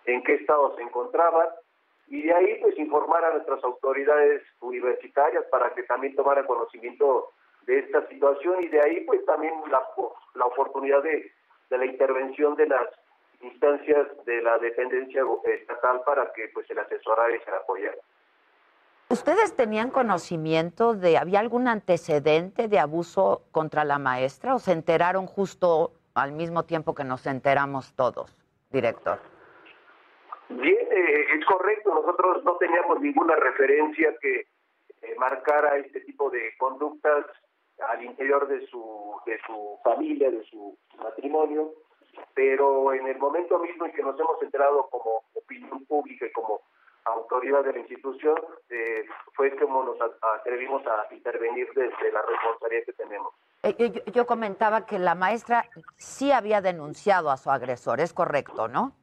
en 0.06 0.24
qué 0.24 0.36
estado 0.36 0.76
se 0.76 0.82
encontraba, 0.82 1.56
y 2.08 2.22
de 2.22 2.34
ahí 2.34 2.60
pues 2.62 2.78
informar 2.78 3.26
a 3.26 3.34
nuestras 3.34 3.64
autoridades 3.64 4.44
universitarias 4.62 5.44
para 5.46 5.74
que 5.74 5.84
también 5.84 6.16
tomaran 6.16 6.46
conocimiento 6.46 7.30
de 7.66 7.80
esta 7.80 8.08
situación 8.08 8.64
y 8.64 8.68
de 8.68 8.82
ahí 8.82 9.02
pues 9.02 9.26
también 9.26 9.54
la, 9.72 9.82
la 10.36 10.46
oportunidad 10.46 11.02
de, 11.02 11.32
de 11.70 11.78
la 11.78 11.86
intervención 11.86 12.56
de 12.56 12.68
las 12.68 12.88
instancias 13.42 14.08
de 14.26 14.42
la 14.42 14.58
dependencia 14.60 15.24
estatal 15.46 16.02
para 16.06 16.32
que 16.34 16.48
pues 16.54 16.68
se 16.68 16.76
le 16.76 16.82
asesorara 16.82 17.36
y 17.36 17.40
se 17.40 17.52
le 17.52 17.58
apoyara. 17.58 17.98
¿Ustedes 19.08 19.56
tenían 19.56 19.92
conocimiento 19.92 20.96
de, 20.96 21.18
había 21.18 21.40
algún 21.40 21.68
antecedente 21.68 22.68
de 22.68 22.80
abuso 22.80 23.44
contra 23.52 23.84
la 23.84 24.00
maestra 24.00 24.56
o 24.56 24.60
se 24.60 24.72
enteraron 24.72 25.28
justo 25.28 25.92
al 26.16 26.32
mismo 26.32 26.64
tiempo 26.64 26.96
que 26.96 27.04
nos 27.04 27.28
enteramos 27.28 27.94
todos, 27.94 28.36
director? 28.72 29.20
Bien, 30.50 30.88
eh, 30.92 31.26
es 31.38 31.46
correcto, 31.46 31.94
nosotros 31.94 32.44
no 32.44 32.58
teníamos 32.58 33.00
ninguna 33.00 33.36
referencia 33.36 34.16
que 34.20 34.48
eh, 35.02 35.16
marcara 35.18 35.78
este 35.78 36.02
tipo 36.02 36.32
de 36.32 36.56
conductas 36.58 37.26
al 37.88 38.04
interior 38.04 38.48
de 38.48 38.66
su, 38.68 39.16
de 39.26 39.40
su 39.46 39.80
familia, 39.84 40.32
de 40.32 40.44
su 40.46 40.78
matrimonio, 40.98 41.74
pero 42.34 42.94
en 42.94 43.06
el 43.08 43.18
momento 43.20 43.60
mismo 43.60 43.86
en 43.86 43.92
que 43.92 44.02
nos 44.02 44.20
hemos 44.20 44.42
enterado 44.42 44.88
como 44.90 45.24
opinión 45.34 45.86
pública 45.86 46.26
y 46.26 46.32
como 46.32 46.62
autoridad 47.06 47.64
de 47.64 47.74
la 47.74 47.80
institución, 47.80 48.36
eh, 48.70 49.06
fue 49.34 49.56
como 49.58 49.84
nos 49.84 49.98
atrevimos 50.40 50.86
a 50.88 51.14
intervenir 51.14 51.68
desde 51.76 52.12
la 52.12 52.22
responsabilidad 52.22 52.86
que 52.86 52.94
tenemos. 52.94 53.34
Eh, 53.64 53.76
eh, 53.78 53.92
yo, 53.92 54.12
yo 54.12 54.26
comentaba 54.26 54.86
que 54.86 55.00
la 55.00 55.16
maestra 55.16 55.66
sí 55.98 56.32
había 56.32 56.62
denunciado 56.62 57.30
a 57.30 57.38
su 57.38 57.50
agresor, 57.50 58.00
es 58.00 58.14
correcto, 58.14 58.68
¿no? 58.68 58.94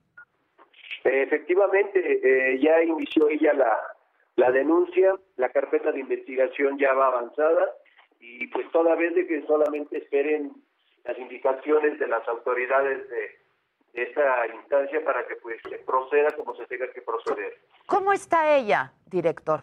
Eh, 1.04 1.22
Efectivamente, 1.22 1.98
eh, 2.00 2.58
ya 2.60 2.82
inició 2.82 3.28
ella 3.28 3.52
la, 3.54 3.78
la 4.36 4.50
denuncia, 4.50 5.14
la 5.36 5.48
carpeta 5.48 5.92
de 5.92 6.00
investigación 6.00 6.78
ya 6.78 6.92
va 6.94 7.08
avanzada 7.08 7.66
y 8.20 8.46
pues 8.48 8.70
toda 8.70 8.94
vez 8.94 9.14
de 9.14 9.26
que 9.26 9.42
solamente 9.46 9.98
esperen 9.98 10.52
las 11.04 11.18
indicaciones 11.18 11.98
de 11.98 12.06
las 12.06 12.26
autoridades 12.28 13.08
de, 13.08 13.41
de 13.92 14.02
esta 14.02 14.46
instancia 14.46 15.04
para 15.04 15.26
que 15.26 15.36
pues 15.36 15.60
se 15.68 15.78
proceda 15.78 16.30
como 16.36 16.54
se 16.56 16.66
tenga 16.66 16.90
que 16.92 17.02
proceder. 17.02 17.58
¿Cómo 17.86 18.12
está 18.12 18.56
ella, 18.56 18.92
director? 19.06 19.62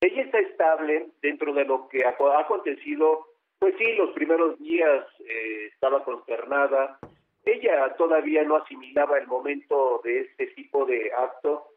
Ella 0.00 0.22
está 0.22 0.38
estable 0.38 1.08
dentro 1.20 1.52
de 1.52 1.64
lo 1.64 1.88
que 1.88 2.04
ha, 2.04 2.10
ha 2.10 2.40
acontecido. 2.40 3.26
Pues 3.58 3.74
sí, 3.78 3.92
los 3.96 4.10
primeros 4.10 4.58
días 4.58 5.04
eh, 5.20 5.66
estaba 5.72 6.04
consternada. 6.04 6.98
Ella 7.44 7.94
todavía 7.96 8.44
no 8.44 8.56
asimilaba 8.56 9.18
el 9.18 9.26
momento 9.26 10.00
de 10.04 10.20
este 10.20 10.46
tipo 10.48 10.86
de 10.86 11.12
acto 11.12 11.68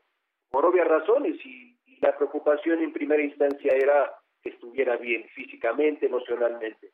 por 0.50 0.66
obvias 0.66 0.88
razones 0.88 1.38
y, 1.44 1.76
y 1.88 1.98
la 2.02 2.16
preocupación 2.16 2.84
en 2.84 2.94
primera 2.94 3.24
instancia 3.24 3.74
era 3.74 4.14
que 4.44 4.50
estuviera 4.50 4.98
bien 4.98 5.28
físicamente, 5.30 6.06
emocionalmente. 6.06 6.92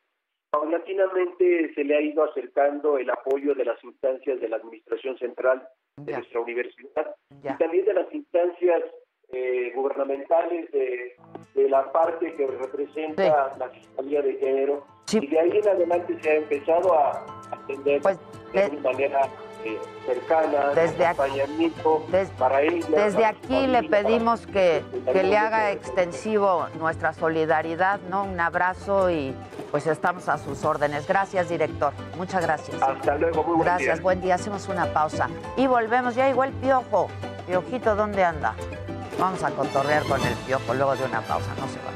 Paulatinamente 0.49 1.73
se 1.73 1.83
le 1.83 1.95
ha 1.95 2.01
ido 2.01 2.23
acercando 2.23 2.97
el 2.97 3.09
apoyo 3.09 3.53
de 3.53 3.65
las 3.65 3.83
instancias 3.83 4.39
de 4.39 4.47
la 4.47 4.57
Administración 4.57 5.17
Central 5.17 5.67
de 5.97 6.13
nuestra 6.13 6.39
universidad 6.39 7.15
y 7.43 7.57
también 7.57 7.85
de 7.85 7.93
las 7.93 8.13
instancias 8.13 8.83
eh, 9.29 9.71
gubernamentales 9.75 10.71
de, 10.71 11.15
de 11.53 11.69
la 11.69 11.91
parte 11.91 12.33
que 12.33 12.47
representa 12.47 13.55
la 13.57 13.69
Fiscalía 13.69 14.21
de 14.21 14.35
Género. 14.35 14.85
Y 15.11 15.27
de 15.27 15.39
ahí 15.39 15.51
en 15.51 15.67
adelante 15.67 16.17
se 16.21 16.29
ha 16.29 16.35
empezado 16.35 16.93
a 16.93 17.25
atender 17.51 18.01
de 18.01 18.69
una 18.69 18.91
manera 18.91 19.29
eh, 19.65 19.79
cercana, 20.05 20.69
Desde 20.75 20.97
de 20.97 21.05
aquí- 21.05 21.21
acompañamiento 21.21 22.05
para 22.37 22.61
ella. 22.61 22.85
Desde 22.89 23.17
para 23.17 23.29
aquí 23.29 23.67
le 23.67 23.83
pedimos 23.83 24.45
que, 24.47 24.83
para- 25.05 25.13
que 25.13 25.23
le 25.23 25.37
haga 25.37 25.71
extensivo 25.71 26.67
nuestra 26.79 27.13
solidaridad, 27.13 27.99
¿no? 28.09 28.23
Un 28.23 28.39
abrazo 28.39 29.09
y 29.09 29.33
pues 29.71 29.85
estamos 29.87 30.29
a 30.29 30.37
sus 30.37 30.63
órdenes. 30.63 31.07
Gracias, 31.07 31.49
director. 31.49 31.93
Muchas 32.17 32.41
gracias. 32.41 32.81
Hasta 32.81 33.15
luego, 33.15 33.43
muy 33.43 33.55
buen 33.55 33.65
Gracias, 33.67 33.95
día. 33.97 34.03
buen 34.03 34.21
día. 34.21 34.35
Hacemos 34.35 34.67
una 34.69 34.85
pausa 34.93 35.29
y 35.57 35.67
volvemos. 35.67 36.15
Ya 36.15 36.29
igual 36.29 36.51
Piojo. 36.53 37.09
Piojito, 37.45 37.95
¿dónde 37.95 38.23
anda? 38.23 38.53
Vamos 39.19 39.43
a 39.43 39.49
cotorrear 39.51 40.03
con 40.03 40.21
el 40.25 40.33
Piojo 40.45 40.73
luego 40.73 40.95
de 40.95 41.03
una 41.05 41.21
pausa. 41.21 41.49
No 41.59 41.67
se 41.67 41.77
va. 41.79 41.87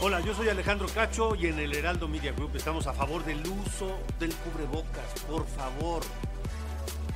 Hola, 0.00 0.20
yo 0.20 0.34
soy 0.34 0.48
Alejandro 0.50 0.86
Cacho 0.94 1.34
y 1.34 1.46
en 1.46 1.58
el 1.58 1.74
Heraldo 1.74 2.08
Media 2.08 2.32
Group 2.32 2.50
estamos 2.56 2.86
a 2.86 2.92
favor 2.92 3.24
del 3.24 3.40
uso 3.40 3.96
del 4.18 4.34
cubrebocas. 4.36 5.22
Por 5.26 5.46
favor, 5.46 6.02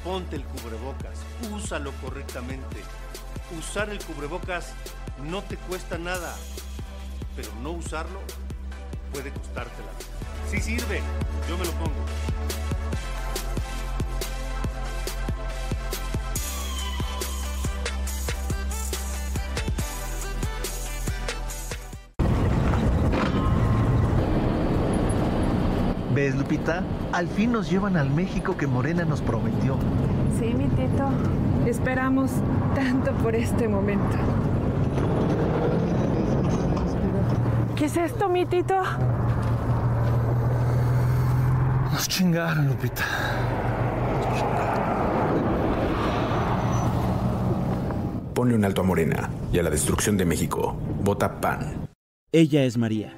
ponte 0.08 0.36
el 0.36 0.44
cubrebocas, 0.44 1.18
úsalo 1.52 1.92
correctamente. 2.00 2.78
Usar 3.58 3.90
el 3.90 4.02
cubrebocas 4.02 4.72
no 5.30 5.42
te 5.42 5.58
cuesta 5.58 5.98
nada, 5.98 6.34
pero 7.36 7.50
no 7.62 7.72
usarlo 7.72 8.18
puede 9.12 9.30
costarte 9.30 9.82
la 9.82 9.92
vida. 9.92 10.64
Sirve, 10.64 11.02
yo 11.46 11.58
me 11.58 11.66
lo 11.66 11.72
pongo. 11.72 12.57
¿Ves, 26.18 26.34
Lupita? 26.34 26.82
Al 27.12 27.28
fin 27.28 27.52
nos 27.52 27.70
llevan 27.70 27.96
al 27.96 28.10
México 28.10 28.56
que 28.56 28.66
Morena 28.66 29.04
nos 29.04 29.20
prometió. 29.20 29.76
Sí, 30.36 30.52
mi 30.52 30.64
Tito. 30.64 31.08
Esperamos 31.64 32.32
tanto 32.74 33.12
por 33.22 33.36
este 33.36 33.68
momento. 33.68 34.16
¿Qué 37.76 37.84
es 37.84 37.96
esto, 37.96 38.28
mi 38.28 38.46
Tito? 38.46 38.74
Nos 41.92 42.08
chingaron, 42.08 42.66
Lupita. 42.66 43.04
Ponle 48.34 48.56
un 48.56 48.64
alto 48.64 48.80
a 48.80 48.84
Morena 48.84 49.30
y 49.52 49.60
a 49.60 49.62
la 49.62 49.70
destrucción 49.70 50.16
de 50.16 50.24
México. 50.24 50.76
Vota 51.04 51.40
PAN. 51.40 51.88
Ella 52.32 52.64
es 52.64 52.76
María. 52.76 53.17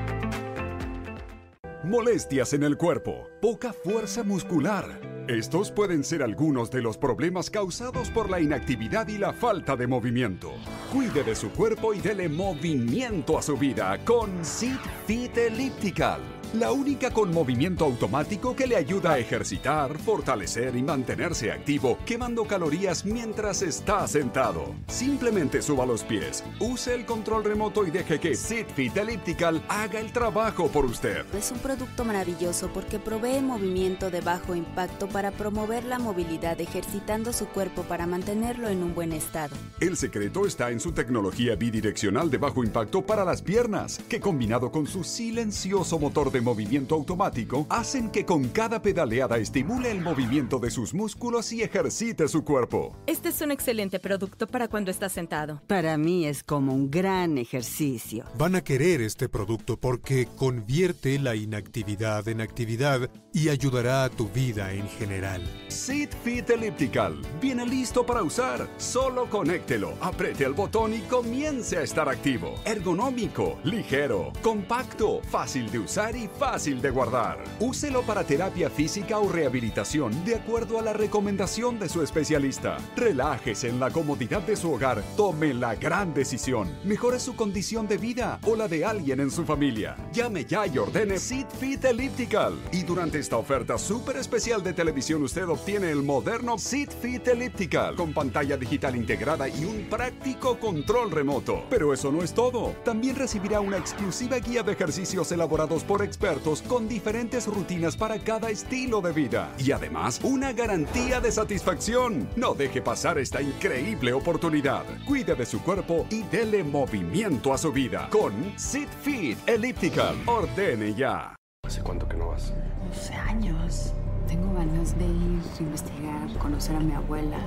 Molestias 1.83 2.53
en 2.53 2.61
el 2.61 2.77
cuerpo, 2.77 3.27
poca 3.41 3.73
fuerza 3.73 4.21
muscular. 4.21 5.01
Estos 5.27 5.71
pueden 5.71 6.03
ser 6.03 6.21
algunos 6.21 6.69
de 6.69 6.79
los 6.79 6.95
problemas 6.95 7.49
causados 7.49 8.11
por 8.11 8.29
la 8.29 8.39
inactividad 8.39 9.07
y 9.07 9.17
la 9.17 9.33
falta 9.33 9.75
de 9.75 9.87
movimiento. 9.87 10.53
Cuide 10.93 11.23
de 11.23 11.35
su 11.35 11.49
cuerpo 11.49 11.95
y 11.95 11.99
dele 11.99 12.29
movimiento 12.29 13.35
a 13.35 13.41
su 13.41 13.57
vida 13.57 13.97
con 14.05 14.45
Sit 14.45 14.79
Fit 15.07 15.35
Elliptical. 15.35 16.21
La 16.53 16.73
única 16.73 17.11
con 17.11 17.33
movimiento 17.33 17.85
automático 17.85 18.53
que 18.57 18.67
le 18.67 18.75
ayuda 18.75 19.13
a 19.13 19.19
ejercitar, 19.19 19.97
fortalecer 19.97 20.75
y 20.75 20.83
mantenerse 20.83 21.49
activo, 21.49 21.97
quemando 22.05 22.43
calorías 22.43 23.05
mientras 23.05 23.61
está 23.61 24.05
sentado. 24.05 24.75
Simplemente 24.87 25.61
suba 25.61 25.85
los 25.85 26.03
pies, 26.03 26.43
use 26.59 26.93
el 26.93 27.05
control 27.05 27.45
remoto 27.45 27.87
y 27.87 27.91
deje 27.91 28.19
que 28.19 28.35
Sit 28.35 28.67
Fit 28.67 28.97
Elliptical 28.97 29.63
haga 29.69 30.01
el 30.01 30.11
trabajo 30.11 30.67
por 30.67 30.83
usted. 30.83 31.23
Es 31.33 31.51
un 31.51 31.59
producto 31.59 32.03
maravilloso 32.03 32.69
porque 32.73 32.99
provee 32.99 33.39
movimiento 33.39 34.11
de 34.11 34.19
bajo 34.19 34.53
impacto 34.53 35.07
para 35.07 35.31
promover 35.31 35.85
la 35.85 35.99
movilidad 35.99 36.59
ejercitando 36.59 37.31
su 37.31 37.45
cuerpo 37.45 37.83
para 37.83 38.07
mantenerlo 38.07 38.67
en 38.67 38.83
un 38.83 38.93
buen 38.93 39.13
estado. 39.13 39.55
El 39.79 39.95
secreto 39.95 40.45
está 40.45 40.69
en 40.71 40.81
su 40.81 40.91
tecnología 40.91 41.55
bidireccional 41.55 42.29
de 42.29 42.39
bajo 42.39 42.61
impacto 42.61 43.05
para 43.05 43.23
las 43.23 43.41
piernas, 43.41 44.01
que 44.09 44.19
combinado 44.19 44.69
con 44.69 44.85
su 44.85 45.05
silencioso 45.05 45.97
motor 45.97 46.29
de 46.29 46.40
movimiento 46.41 46.95
automático, 46.95 47.65
hacen 47.69 48.09
que 48.09 48.25
con 48.25 48.49
cada 48.49 48.81
pedaleada 48.81 49.37
estimule 49.37 49.91
el 49.91 50.01
movimiento 50.01 50.59
de 50.59 50.71
sus 50.71 50.93
músculos 50.93 51.51
y 51.51 51.63
ejercite 51.63 52.27
su 52.27 52.43
cuerpo. 52.43 52.95
Este 53.07 53.29
es 53.29 53.41
un 53.41 53.51
excelente 53.51 53.99
producto 53.99 54.47
para 54.47 54.67
cuando 54.67 54.91
estás 54.91 55.11
sentado. 55.11 55.61
Para 55.67 55.97
mí 55.97 56.25
es 56.25 56.43
como 56.43 56.73
un 56.73 56.89
gran 56.89 57.37
ejercicio. 57.37 58.25
Van 58.37 58.55
a 58.55 58.61
querer 58.61 59.01
este 59.01 59.29
producto 59.29 59.77
porque 59.77 60.27
convierte 60.37 61.19
la 61.19 61.35
inactividad 61.35 62.27
en 62.27 62.41
actividad 62.41 63.09
y 63.33 63.49
ayudará 63.49 64.03
a 64.03 64.09
tu 64.09 64.27
vida 64.29 64.73
en 64.73 64.87
general. 64.89 65.41
Sit 65.69 66.11
Fit 66.23 66.49
Elliptical 66.49 67.21
viene 67.41 67.65
listo 67.65 68.05
para 68.05 68.23
usar. 68.23 68.67
Solo 68.77 69.29
conéctelo, 69.29 69.93
apriete 70.01 70.43
el 70.43 70.53
botón 70.53 70.93
y 70.93 70.99
comience 71.01 71.77
a 71.77 71.81
estar 71.81 72.09
activo. 72.09 72.55
Ergonómico, 72.65 73.59
ligero, 73.63 74.33
compacto, 74.41 75.21
fácil 75.29 75.71
de 75.71 75.79
usar 75.79 76.15
y 76.15 76.27
fácil 76.31 76.81
de 76.81 76.89
guardar. 76.89 77.43
Úselo 77.59 78.01
para 78.03 78.23
terapia 78.23 78.69
física 78.69 79.19
o 79.19 79.29
rehabilitación 79.29 80.23
de 80.25 80.35
acuerdo 80.35 80.79
a 80.79 80.81
la 80.81 80.93
recomendación 80.93 81.77
de 81.77 81.89
su 81.89 82.01
especialista. 82.01 82.77
Relájese 82.95 83.67
en 83.67 83.79
la 83.79 83.91
comodidad 83.91 84.41
de 84.41 84.55
su 84.55 84.71
hogar. 84.71 85.03
Tome 85.17 85.53
la 85.53 85.75
gran 85.75 86.13
decisión. 86.13 86.69
Mejore 86.83 87.19
su 87.19 87.35
condición 87.35 87.87
de 87.87 87.97
vida 87.97 88.39
o 88.45 88.55
la 88.55 88.67
de 88.67 88.85
alguien 88.85 89.19
en 89.19 89.29
su 89.29 89.43
familia. 89.45 89.97
Llame 90.13 90.45
ya 90.45 90.65
y 90.65 90.77
ordene 90.77 91.19
Sit 91.19 91.49
Fit 91.59 91.83
Elliptical. 91.85 92.57
Y 92.71 92.83
durante 92.83 93.19
esta 93.19 93.37
oferta 93.37 93.77
súper 93.77 94.17
especial 94.17 94.63
de 94.63 94.73
televisión 94.73 95.21
usted 95.23 95.47
obtiene 95.47 95.91
el 95.91 96.01
moderno 96.01 96.57
Sit 96.57 96.91
Fit 96.91 97.27
Elliptical 97.27 97.95
con 97.95 98.13
pantalla 98.13 98.57
digital 98.57 98.95
integrada 98.95 99.47
y 99.47 99.65
un 99.65 99.87
práctico 99.89 100.57
control 100.59 101.11
remoto. 101.11 101.65
Pero 101.69 101.93
eso 101.93 102.11
no 102.11 102.23
es 102.23 102.33
todo. 102.33 102.73
También 102.83 103.15
recibirá 103.15 103.59
una 103.59 103.77
exclusiva 103.77 104.37
guía 104.37 104.63
de 104.63 104.71
ejercicios 104.71 105.31
elaborados 105.31 105.83
por 105.83 106.01
expertos 106.01 106.20
con 106.67 106.87
diferentes 106.87 107.47
rutinas 107.47 107.97
para 107.97 108.19
cada 108.19 108.51
estilo 108.51 109.01
de 109.01 109.11
vida. 109.11 109.51
Y 109.57 109.71
además, 109.71 110.19
una 110.23 110.53
garantía 110.53 111.19
de 111.19 111.31
satisfacción. 111.31 112.29
No 112.35 112.53
deje 112.53 112.79
pasar 112.79 113.17
esta 113.17 113.41
increíble 113.41 114.13
oportunidad. 114.13 114.83
Cuide 115.07 115.33
de 115.33 115.47
su 115.47 115.63
cuerpo 115.63 116.05
y 116.11 116.21
dele 116.23 116.63
movimiento 116.63 117.53
a 117.53 117.57
su 117.57 117.71
vida 117.71 118.07
con 118.11 118.33
Sit 118.55 118.89
Fit 119.01 119.37
Elliptical. 119.47 120.15
Ordene 120.27 120.93
ya. 120.93 121.35
¿Hace 121.65 121.81
cuánto 121.81 122.07
que 122.07 122.17
no 122.17 122.27
vas? 122.27 122.53
12 122.89 123.13
años. 123.15 123.93
Tengo 124.27 124.53
ganas 124.53 124.95
de 124.99 125.05
ir, 125.05 125.41
investigar, 125.59 126.37
conocer 126.37 126.75
a 126.75 126.79
mi 126.81 126.93
abuela. 126.93 127.39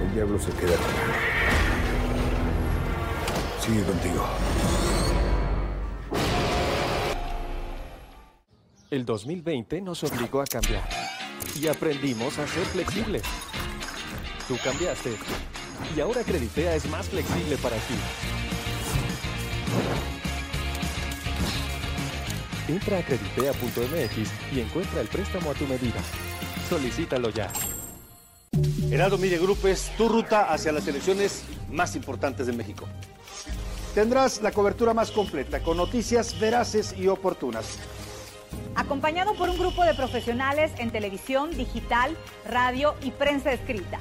El 0.00 0.14
diablo 0.14 0.38
se 0.38 0.52
queda 0.52 0.74
acá. 0.74 1.61
Sigue 3.62 3.84
contigo. 3.84 4.26
El 8.90 9.04
2020 9.04 9.80
nos 9.82 10.02
obligó 10.02 10.40
a 10.42 10.46
cambiar 10.46 10.82
y 11.54 11.68
aprendimos 11.68 12.40
a 12.40 12.46
ser 12.48 12.64
flexibles. 12.64 13.22
Tú 14.48 14.56
cambiaste 14.64 15.16
y 15.96 16.00
ahora 16.00 16.24
Creditea 16.24 16.74
es 16.74 16.90
más 16.90 17.08
flexible 17.08 17.56
para 17.58 17.76
ti. 17.76 17.94
Entra 22.66 22.98
a 22.98 23.02
creditea.mx 23.04 24.56
y 24.56 24.60
encuentra 24.60 25.00
el 25.02 25.06
préstamo 25.06 25.52
a 25.52 25.54
tu 25.54 25.68
medida. 25.68 26.00
Solicítalo 26.68 27.30
ya. 27.30 27.52
Heraldo 28.90 29.18
Media 29.18 29.38
Group 29.38 29.64
es 29.66 29.96
tu 29.96 30.08
ruta 30.08 30.52
hacia 30.52 30.72
las 30.72 30.88
elecciones 30.88 31.44
más 31.70 31.94
importantes 31.94 32.48
de 32.48 32.52
México. 32.52 32.88
Tendrás 33.94 34.40
la 34.40 34.52
cobertura 34.52 34.94
más 34.94 35.10
completa, 35.10 35.62
con 35.62 35.76
noticias 35.76 36.40
veraces 36.40 36.94
y 36.96 37.08
oportunas. 37.08 37.78
Acompañado 38.74 39.34
por 39.34 39.50
un 39.50 39.58
grupo 39.58 39.84
de 39.84 39.92
profesionales 39.92 40.72
en 40.78 40.90
televisión, 40.90 41.54
digital, 41.54 42.16
radio 42.48 42.94
y 43.02 43.10
prensa 43.10 43.52
escrita. 43.52 43.98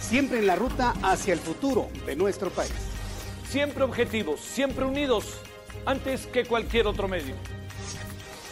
Siempre 0.00 0.38
en 0.38 0.46
la 0.46 0.54
ruta 0.54 0.94
hacia 1.02 1.32
el 1.32 1.40
futuro 1.40 1.88
de 2.06 2.14
nuestro 2.14 2.50
país. 2.50 2.72
Siempre 3.48 3.82
objetivos, 3.82 4.40
siempre 4.40 4.84
unidos, 4.84 5.40
antes 5.86 6.28
que 6.28 6.44
cualquier 6.44 6.86
otro 6.86 7.08
medio. 7.08 7.34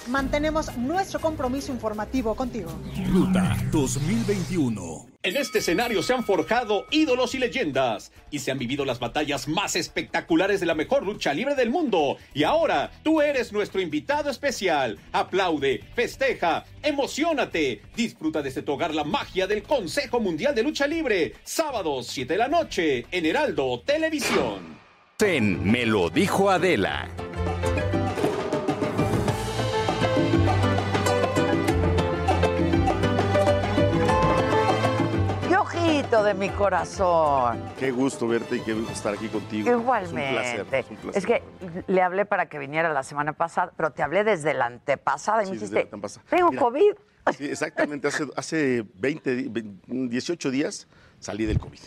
Mantenemos 0.08 0.76
nuestro 0.76 1.20
compromiso 1.20 1.70
informativo 1.70 2.34
contigo. 2.34 2.70
Ruta 3.12 3.56
2021. 3.70 5.06
En 5.22 5.36
este 5.36 5.58
escenario 5.58 6.02
se 6.02 6.14
han 6.14 6.24
forjado 6.24 6.86
ídolos 6.90 7.34
y 7.34 7.38
leyendas 7.38 8.12
y 8.30 8.38
se 8.38 8.50
han 8.50 8.58
vivido 8.58 8.84
las 8.84 9.00
batallas 9.00 9.48
más 9.48 9.76
espectaculares 9.76 10.60
de 10.60 10.66
la 10.66 10.74
mejor 10.74 11.04
lucha 11.04 11.34
libre 11.34 11.54
del 11.54 11.70
mundo. 11.70 12.16
Y 12.32 12.44
ahora 12.44 12.90
tú 13.02 13.20
eres 13.20 13.52
nuestro 13.52 13.80
invitado 13.80 14.30
especial. 14.30 14.98
Aplaude, 15.12 15.84
festeja, 15.94 16.64
emocionate. 16.82 17.82
Disfruta 17.94 18.40
desde 18.40 18.62
tu 18.62 18.72
hogar 18.72 18.94
la 18.94 19.04
magia 19.04 19.46
del 19.46 19.62
Consejo 19.62 20.20
Mundial 20.20 20.54
de 20.54 20.62
Lucha 20.62 20.86
Libre. 20.86 21.34
Sábado 21.44 22.02
7 22.02 22.32
de 22.32 22.38
la 22.38 22.48
noche 22.48 23.06
en 23.10 23.26
Heraldo 23.26 23.82
Televisión. 23.84 24.78
En 25.20 25.70
Me 25.70 25.84
lo 25.84 26.08
dijo 26.08 26.48
Adela. 26.48 27.08
De 36.10 36.32
mi 36.34 36.48
corazón. 36.48 37.62
Qué 37.78 37.90
gusto 37.90 38.26
verte 38.26 38.56
y 38.56 38.60
qué 38.60 38.72
gusto 38.72 38.92
estar 38.92 39.12
aquí 39.14 39.28
contigo. 39.28 39.70
Igualmente. 39.70 40.40
Es 40.54 40.58
un 40.60 40.66
placer. 40.66 40.84
Es, 40.84 40.90
un 40.90 40.96
placer. 40.96 41.18
Es 41.18 41.26
que 41.26 41.42
le 41.86 42.02
hablé 42.02 42.24
para 42.24 42.48
que 42.48 42.58
viniera 42.58 42.90
la 42.92 43.02
semana 43.02 43.34
pasada, 43.34 43.72
pero 43.76 43.92
te 43.92 44.02
hablé 44.02 44.24
desde 44.24 44.54
la 44.54 44.66
antepasada 44.66 45.42
y 45.42 45.46
me 45.46 45.52
desde 45.52 45.66
dijiste, 45.66 45.74
la 45.74 45.80
antepasada. 45.82 46.24
tengo 46.30 46.50
Mira, 46.50 46.62
COVID. 46.62 46.92
Sí, 47.36 47.44
exactamente. 47.44 48.08
Hace, 48.08 48.26
hace 48.36 48.86
20, 48.94 49.34
di- 49.36 49.48
ve- 49.48 49.64
18 49.86 50.50
días 50.50 50.88
salí 51.20 51.44
del 51.44 51.58
COVID. 51.60 51.80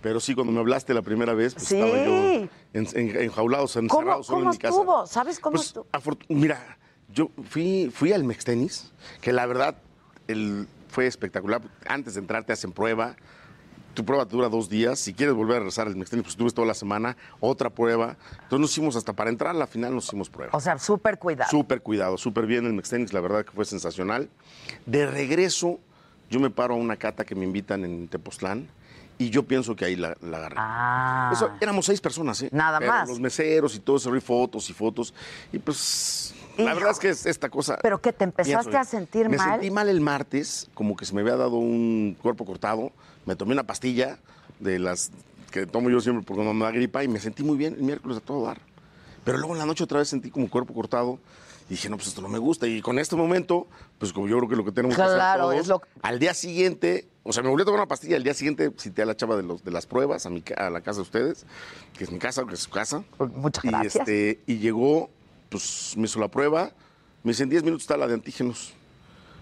Pero 0.00 0.20
sí, 0.20 0.34
cuando 0.34 0.52
me 0.54 0.60
hablaste 0.60 0.94
la 0.94 1.02
primera 1.02 1.34
vez, 1.34 1.52
pues 1.54 1.66
Sí. 1.68 1.76
estaba 1.78 2.02
yo 2.04 2.12
en, 2.32 2.48
en- 2.72 3.22
enjaulados, 3.22 3.74
¿Cómo, 3.74 3.84
encerrado 3.84 4.22
solo 4.22 4.38
cómo 4.38 4.50
en 4.50 4.54
mi 4.54 4.58
casa. 4.58 4.74
estuvo? 4.74 5.06
¿Sabes 5.06 5.38
cómo 5.38 5.56
Pues, 5.56 5.66
estuvo? 5.66 5.86
Mira, 6.28 6.78
yo 7.08 7.30
fui, 7.48 7.90
fui 7.94 8.12
al 8.14 8.24
Mextenis, 8.24 8.92
que 9.20 9.32
la 9.34 9.44
verdad 9.46 9.76
el, 10.28 10.66
fue 10.88 11.06
espectacular. 11.06 11.60
Antes 11.86 12.14
de 12.14 12.20
entrar 12.20 12.44
te 12.44 12.52
hacen 12.54 12.72
prueba. 12.72 13.16
Tu 13.94 14.04
prueba 14.04 14.24
dura 14.24 14.48
dos 14.48 14.68
días. 14.68 14.98
Si 14.98 15.14
quieres 15.14 15.34
volver 15.34 15.56
a 15.56 15.58
regresar 15.60 15.86
al 15.86 15.96
Mextenis, 15.96 16.22
pues 16.22 16.32
estuve 16.32 16.50
toda 16.50 16.66
la 16.66 16.74
semana. 16.74 17.16
Otra 17.40 17.70
prueba. 17.70 18.16
Entonces 18.32 18.60
nos 18.60 18.70
hicimos 18.70 18.96
hasta 18.96 19.12
para 19.12 19.30
entrar, 19.30 19.54
a 19.54 19.58
la 19.58 19.66
final 19.66 19.94
nos 19.94 20.06
hicimos 20.06 20.30
prueba. 20.30 20.52
O 20.54 20.60
sea, 20.60 20.78
súper 20.78 21.18
cuidado. 21.18 21.50
Súper 21.50 21.82
cuidado, 21.82 22.16
súper 22.16 22.46
bien 22.46 22.66
el 22.66 22.72
Mextenis, 22.72 23.12
la 23.12 23.20
verdad 23.20 23.44
que 23.44 23.50
fue 23.50 23.64
sensacional. 23.64 24.28
De 24.86 25.06
regreso, 25.06 25.80
yo 26.30 26.40
me 26.40 26.50
paro 26.50 26.74
a 26.74 26.76
una 26.76 26.96
cata 26.96 27.24
que 27.24 27.34
me 27.34 27.44
invitan 27.44 27.84
en 27.84 28.08
Tepoztlán 28.08 28.68
y 29.20 29.28
yo 29.28 29.42
pienso 29.42 29.76
que 29.76 29.84
ahí 29.84 29.96
la, 29.96 30.16
la 30.22 30.38
agarré. 30.38 30.56
Ah. 30.58 31.30
Eso, 31.32 31.50
éramos 31.60 31.84
seis 31.84 32.00
personas, 32.00 32.40
¿eh? 32.40 32.48
Nada 32.52 32.78
Pero 32.78 32.90
más. 32.90 33.08
Los 33.08 33.20
meseros 33.20 33.74
y 33.74 33.80
todo 33.80 33.96
eso, 33.96 34.16
y 34.16 34.20
fotos 34.20 34.70
y 34.70 34.72
fotos. 34.72 35.12
Y 35.52 35.58
pues, 35.58 36.34
la 36.56 36.72
verdad 36.72 36.92
es 36.92 36.98
que 36.98 37.10
es 37.10 37.26
esta 37.26 37.50
cosa. 37.50 37.76
¿Pero 37.82 38.00
qué, 38.00 38.14
te 38.14 38.24
empezaste 38.24 38.70
pienso, 38.70 38.78
a 38.78 38.84
sentir 38.84 39.28
me 39.28 39.36
mal? 39.36 39.50
sentí 39.50 39.70
mal 39.70 39.90
el 39.90 40.00
martes, 40.00 40.70
como 40.72 40.96
que 40.96 41.04
se 41.04 41.14
me 41.14 41.20
había 41.20 41.36
dado 41.36 41.56
un 41.56 42.16
cuerpo 42.22 42.46
cortado. 42.46 42.92
Me 43.26 43.36
tomé 43.36 43.52
una 43.52 43.64
pastilla 43.64 44.18
de 44.58 44.78
las 44.78 45.10
que 45.50 45.66
tomo 45.66 45.90
yo 45.90 46.00
siempre 46.00 46.24
porque 46.24 46.44
no 46.44 46.54
me 46.54 46.64
da 46.64 46.70
gripa 46.70 47.02
y 47.04 47.08
me 47.08 47.18
sentí 47.20 47.42
muy 47.42 47.56
bien 47.56 47.74
el 47.74 47.82
miércoles 47.82 48.18
a 48.18 48.20
todo 48.20 48.44
dar. 48.46 48.60
Pero 49.24 49.38
luego 49.38 49.54
en 49.54 49.58
la 49.58 49.66
noche 49.66 49.84
otra 49.84 49.98
vez 49.98 50.08
sentí 50.08 50.30
como 50.30 50.48
cuerpo 50.48 50.72
cortado 50.74 51.18
y 51.68 51.74
dije, 51.74 51.88
no, 51.88 51.96
pues 51.96 52.08
esto 52.08 52.22
no 52.22 52.28
me 52.28 52.38
gusta. 52.38 52.66
Y 52.66 52.80
con 52.80 52.98
este 52.98 53.14
momento, 53.16 53.66
pues 53.98 54.12
como 54.12 54.26
yo 54.28 54.36
creo 54.38 54.48
que 54.48 54.56
lo 54.56 54.64
que 54.64 54.72
tenemos 54.72 54.96
que 54.96 55.02
Claro, 55.02 55.48
hacer 55.50 55.60
es 55.60 55.66
todos, 55.66 55.82
lo- 55.82 56.02
al 56.02 56.18
día 56.18 56.34
siguiente, 56.34 57.08
o 57.22 57.32
sea, 57.32 57.42
me 57.42 57.48
volví 57.48 57.62
a 57.62 57.64
tomar 57.64 57.80
una 57.80 57.88
pastilla, 57.88 58.16
al 58.16 58.24
día 58.24 58.34
siguiente 58.34 58.72
cité 58.78 59.02
a 59.02 59.06
la 59.06 59.16
chava 59.16 59.36
de, 59.36 59.42
los, 59.42 59.62
de 59.62 59.70
las 59.70 59.86
pruebas 59.86 60.24
a, 60.26 60.30
mi, 60.30 60.42
a 60.56 60.70
la 60.70 60.80
casa 60.80 60.96
de 60.96 61.02
ustedes, 61.02 61.44
que 61.96 62.04
es 62.04 62.10
mi 62.10 62.18
casa, 62.18 62.44
que 62.46 62.54
es 62.54 62.60
su 62.60 62.70
casa. 62.70 63.04
Muchas 63.34 63.64
y, 63.64 63.68
gracias. 63.68 63.96
Este, 63.96 64.40
y 64.46 64.58
llegó, 64.58 65.10
pues 65.48 65.94
me 65.96 66.04
hizo 66.06 66.18
la 66.18 66.28
prueba, 66.28 66.72
me 67.22 67.32
dice, 67.32 67.42
en 67.44 67.50
10 67.50 67.62
minutos 67.62 67.82
está 67.82 67.96
la 67.96 68.06
de 68.08 68.14
antígenos. 68.14 68.72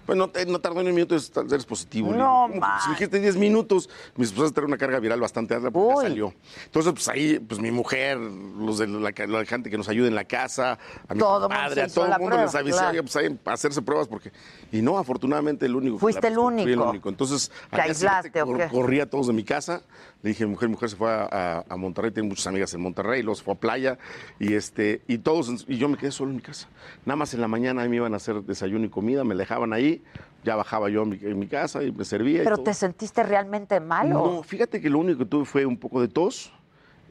Bueno, 0.08 0.26
no, 0.26 0.30
te- 0.32 0.46
no 0.46 0.58
tardó 0.58 0.82
ni 0.82 0.88
un 0.88 0.94
minuto, 0.94 1.14
es- 1.14 1.30
eres 1.36 1.66
positivo. 1.66 2.10
No, 2.12 2.46
"¿Cómo 2.48 2.54
que 2.54 2.58
man. 2.60 2.80
Si 2.82 2.90
dijiste 2.90 3.20
10 3.20 3.36
minutos, 3.36 3.88
me 4.16 4.24
supuse 4.24 4.50
tener 4.52 4.66
una 4.66 4.78
carga 4.78 4.98
viral 4.98 5.20
bastante 5.20 5.54
alta 5.54 5.70
porque 5.70 5.94
ya 5.96 6.02
salió. 6.08 6.34
Entonces, 6.64 6.92
pues 6.94 7.08
ahí, 7.08 7.38
pues 7.38 7.60
mi 7.60 7.70
mujer, 7.70 8.16
los 8.18 8.78
de 8.78 8.86
la, 8.88 9.12
gente 9.44 9.68
que 9.68 9.76
nos 9.76 9.88
ayuda 9.88 10.08
en 10.08 10.14
la 10.14 10.24
casa, 10.24 10.78
a 11.06 11.12
mi 11.14 11.20
Todo 11.20 11.46
padre, 11.48 11.82
a 11.82 11.88
todo 11.88 12.06
el 12.06 12.10
mundo 12.12 12.26
prueba, 12.26 12.44
les 12.44 12.54
avisé, 12.54 12.72
claro. 12.78 12.90
"Oiga, 12.90 13.02
pues 13.02 13.16
ahí, 13.16 13.38
a 13.44 13.52
hacerse 13.52 13.82
pruebas 13.82 14.08
porque... 14.08 14.32
Y 14.72 14.80
no, 14.80 14.96
afortunadamente 14.98 15.66
el 15.66 15.76
único. 15.76 15.98
Fuiste 15.98 16.22
la- 16.22 16.28
el 16.28 16.38
único. 16.38 16.62
Fui 16.64 16.72
el 16.72 16.80
único. 16.80 17.08
Entonces, 17.10 17.50
¿Te 17.70 17.76
al 17.76 17.84
día 17.88 17.94
siguiente 17.94 18.38
aislaste 18.38 18.40
cor- 18.40 18.68
corrí 18.70 19.00
a 19.00 19.10
todos 19.10 19.26
de 19.26 19.34
mi 19.34 19.44
casa. 19.44 19.82
Le 20.22 20.30
dije, 20.30 20.46
mujer, 20.46 20.68
mujer 20.70 20.88
se 20.88 20.96
fue 20.96 21.10
a, 21.12 21.28
a- 21.30 21.64
a 21.68 21.76
Monterrey, 21.76 22.10
tiene 22.10 22.28
muchas 22.30 22.46
amigas 22.46 22.72
en 22.72 22.80
Monterrey, 22.80 23.22
luego 23.22 23.36
se 23.36 23.44
fue 23.44 23.54
a 23.54 23.58
playa 23.58 23.98
y 24.40 24.54
este 24.54 25.02
y 25.06 25.18
todos 25.18 25.64
y 25.68 25.76
yo 25.76 25.88
me 25.88 25.96
quedé 25.98 26.10
solo 26.10 26.30
en 26.30 26.36
mi 26.36 26.42
casa. 26.42 26.66
Nada 27.04 27.16
más 27.16 27.34
en 27.34 27.40
la 27.42 27.46
mañana 27.48 27.82
ahí 27.82 27.88
me 27.90 27.96
iban 27.96 28.14
a 28.14 28.16
hacer 28.16 28.42
desayuno 28.42 28.84
y 28.86 28.88
comida, 28.88 29.22
me 29.22 29.34
dejaban 29.34 29.72
ahí, 29.72 29.97
ya 30.44 30.56
bajaba 30.56 30.88
yo 30.88 31.04
mi- 31.04 31.18
en 31.22 31.38
mi 31.38 31.46
casa 31.46 31.82
y 31.82 31.92
me 31.92 32.04
servía. 32.04 32.42
y 32.42 32.44
¿Pero 32.44 32.56
todo. 32.56 32.64
te 32.64 32.74
sentiste 32.74 33.22
realmente 33.22 33.80
mal 33.80 34.08
No, 34.08 34.42
fíjate 34.42 34.80
que 34.80 34.88
lo 34.90 34.98
único 34.98 35.18
que 35.20 35.24
tuve 35.26 35.44
fue 35.44 35.66
un 35.66 35.76
poco 35.76 36.00
de 36.00 36.08
tos, 36.08 36.52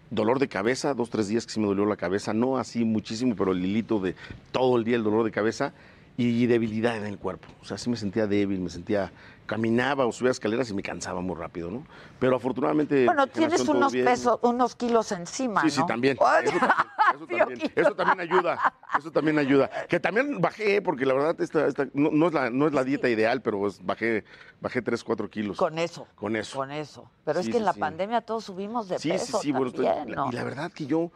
dolor 0.09 0.39
de 0.39 0.47
cabeza, 0.47 0.93
dos, 0.93 1.09
tres 1.09 1.27
días 1.27 1.45
que 1.45 1.51
sí 1.51 1.59
me 1.59 1.67
dolió 1.67 1.85
la 1.85 1.97
cabeza, 1.97 2.33
no 2.33 2.57
así 2.57 2.85
muchísimo, 2.85 3.35
pero 3.35 3.51
el 3.51 3.63
hilito 3.63 3.99
de 3.99 4.15
todo 4.51 4.77
el 4.77 4.83
día 4.85 4.95
el 4.95 5.03
dolor 5.03 5.23
de 5.25 5.31
cabeza 5.31 5.73
y 6.19 6.47
debilidad 6.47 6.97
en 6.97 7.05
el 7.05 7.19
cuerpo. 7.19 7.47
O 7.61 7.65
sea, 7.65 7.77
sí 7.77 7.91
me 7.91 7.95
sentía 7.95 8.25
débil, 8.25 8.59
me 8.59 8.71
sentía, 8.71 9.11
caminaba 9.45 10.07
o 10.07 10.11
subía 10.11 10.31
escaleras 10.31 10.67
y 10.71 10.73
me 10.73 10.81
cansaba 10.81 11.21
muy 11.21 11.35
rápido, 11.35 11.69
¿no? 11.69 11.83
Pero 12.19 12.35
afortunadamente... 12.35 13.05
Bueno, 13.05 13.27
tienes 13.27 13.61
unos 13.69 13.93
pesos, 13.93 14.39
unos 14.41 14.75
kilos 14.75 15.11
encima, 15.11 15.61
Sí, 15.61 15.67
¿no? 15.67 15.73
sí, 15.73 15.81
también. 15.87 16.17
Eso 16.43 16.57
también, 16.57 16.89
eso 17.15 17.27
también. 17.27 17.71
Eso 17.75 17.95
también 17.95 18.19
ayuda. 18.19 18.73
Eso 18.97 19.11
también 19.11 19.37
ayuda. 19.37 19.69
Que 19.87 19.99
también 19.99 20.41
bajé, 20.41 20.81
porque 20.81 21.05
la 21.05 21.13
verdad 21.13 21.39
esta, 21.39 21.67
esta- 21.67 21.87
no, 21.93 22.09
no 22.09 22.27
es 22.29 22.33
la, 22.33 22.49
no 22.49 22.65
es 22.65 22.73
la 22.73 22.83
dieta 22.83 23.07
ideal, 23.09 23.43
pero 23.43 23.59
pues 23.59 23.85
bajé, 23.85 24.23
bajé 24.59 24.81
3, 24.81 25.03
4 25.03 25.29
kilos. 25.29 25.55
Con 25.57 25.77
eso. 25.77 26.07
Con 26.15 26.35
eso. 26.35 26.57
Con 26.57 26.71
eso. 26.71 27.11
Pero 27.25 27.39
es 27.41 27.45
Sí, 27.45 27.51
que 27.51 27.57
en 27.57 27.61
sí, 27.61 27.65
la 27.65 27.73
sí. 27.73 27.79
pandemia 27.79 28.21
todos 28.21 28.45
subimos 28.45 28.89
de 28.89 28.97
Sí, 28.97 29.11
peso 29.11 29.37
sí, 29.39 29.49
sí, 29.49 29.51
bueno, 29.51 29.67
estoy- 29.67 29.85
también, 29.85 30.09
la- 30.09 30.15
¿no? 30.23 30.29
y 30.29 30.31
la 30.31 30.43
verdad 30.43 30.71
que 30.71 30.87
yo, 30.87 31.11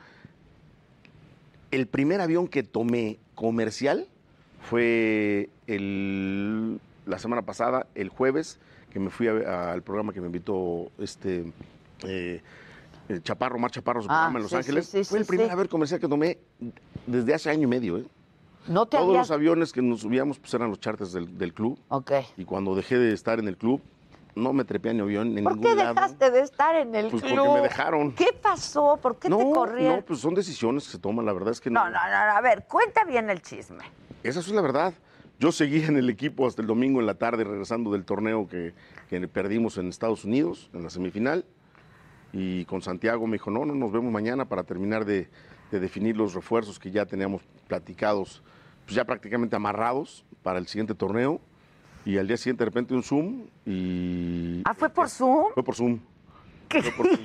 el 1.72 1.88
primer 1.88 2.22
avión 2.22 2.48
que 2.48 2.62
tomé 2.62 3.18
comercial 3.34 4.08
fue 4.62 5.50
el, 5.68 6.80
la 7.06 7.20
semana 7.20 7.42
pasada, 7.42 7.88
el 7.96 8.10
jueves, 8.10 8.60
que 8.92 9.00
me 9.00 9.10
fui 9.10 9.28
a- 9.28 9.72
al 9.72 9.82
programa 9.82 10.14
que 10.14 10.22
me 10.22 10.28
invitó 10.28 10.92
este 11.00 11.52
eh, 12.04 12.42
el 13.10 13.22
Chaparro, 13.24 13.58
Mar 13.60 13.72
Chaparro, 13.72 14.02
su 14.02 14.08
Ah, 14.10 14.14
programa 14.14 14.40
en 14.40 14.44
Los 14.44 14.52
sí, 14.52 14.58
Ángeles. 14.58 14.86
sí, 14.88 15.04
sí, 15.04 15.10
fue 15.10 15.20
el 15.20 15.26
primer 15.26 15.52
avión 15.52 15.68
comercial 15.68 16.00
que 16.00 16.08
tomé 16.08 16.38
desde 17.06 17.34
hace 17.34 17.50
año 17.50 17.64
y 17.64 17.68
medio, 17.68 17.98
¿eh? 17.98 18.06
No 18.68 18.86
te 18.86 18.98
Todos 18.98 19.16
los 19.18 19.32
aviones 19.32 19.74
que 19.74 19.82
nos 19.82 20.02
subíamos 20.02 20.38
pues 20.40 20.54
eran 20.54 20.70
los 20.70 20.80
charters 20.80 21.12
del, 21.14 21.38
del 21.38 21.54
club. 21.54 21.80
Ok. 21.90 22.12
Y 22.38 22.46
cuando 22.46 22.76
dejé 22.76 22.98
de 23.00 23.12
estar 23.14 23.40
en 23.40 23.48
el 23.48 23.58
club, 23.58 23.82
no 24.36 24.54
me 24.54 24.64
trepé 24.64 24.92
a 24.92 24.94
ni 24.94 25.00
avión 25.02 25.36
en 25.38 25.44
¿Por 25.44 25.54
ningún 25.58 25.70
qué 25.72 25.76
lado. 25.76 25.96
dejaste 25.96 26.30
de 26.32 26.42
estar 26.42 26.76
en 26.76 26.94
el 26.96 27.10
Pues 27.10 27.24
club? 27.24 27.36
porque 27.38 27.54
me 27.54 27.62
dejaron. 27.62 28.12
¿Qué 28.14 28.28
pasó? 28.42 28.98
¿Por 29.02 29.18
qué 29.18 29.30
te 29.30 29.36
corrieron? 29.52 29.98
no, 29.98 30.02
pues 30.04 30.20
son 30.20 30.36
decisiones 30.36 30.86
que 30.86 30.92
se 30.92 31.00
toman, 31.00 31.26
la 31.26 31.34
verdad 31.34 31.52
es 31.52 31.60
que 31.60 31.70
No, 31.72 31.86
no, 31.86 31.90
no, 31.92 31.98
no, 32.00 32.32
a 32.38 32.42
ver, 32.42 32.66
cuenta 32.68 33.04
bien 33.04 33.30
el 33.30 33.42
chisme. 33.42 33.84
Esa 34.24 34.40
es 34.40 34.50
la 34.50 34.62
verdad. 34.62 34.94
Yo 35.40 35.52
seguí 35.52 35.84
en 35.84 35.98
el 35.98 36.10
equipo 36.10 36.46
hasta 36.46 36.62
el 36.62 36.68
domingo 36.68 37.00
en 37.00 37.08
la 37.08 37.16
tarde, 37.16 37.44
regresando 37.44 37.92
del 37.92 38.06
torneo 38.06 38.48
que, 38.48 38.74
que 39.10 39.28
perdimos 39.28 39.78
en 39.78 39.90
Estados 39.90 40.24
Unidos, 40.24 40.70
en 40.74 40.84
la 40.84 40.90
semifinal. 40.90 41.46
Y 42.32 42.66
con 42.66 42.82
Santiago 42.82 43.26
me 43.26 43.34
dijo, 43.34 43.50
no, 43.50 43.66
no, 43.66 43.74
nos 43.74 43.92
vemos 43.92 44.12
mañana 44.12 44.46
para 44.46 44.64
terminar 44.64 45.04
de, 45.04 45.28
de 45.72 45.80
definir 45.80 46.16
los 46.16 46.36
refuerzos 46.36 46.78
que 46.78 46.92
ya 46.92 47.06
teníamos 47.06 47.42
platicados, 47.68 48.44
pues 48.86 48.96
ya 48.96 49.06
prácticamente 49.06 49.56
amarrados 49.56 50.24
para 50.44 50.60
el 50.60 50.68
siguiente 50.68 50.94
torneo. 50.94 51.42
Y 52.06 52.18
al 52.18 52.28
día 52.28 52.38
siguiente 52.38 52.64
de 52.64 52.66
repente 52.66 52.94
un 52.94 53.04
Zoom 53.04 53.48
y... 53.66 54.62
¿Ah, 54.66 54.74
fue 54.74 54.90
por 54.90 55.10
Zoom? 55.10 55.54
Fue 55.54 55.64
por 55.64 55.76
Zoom. 55.76 56.00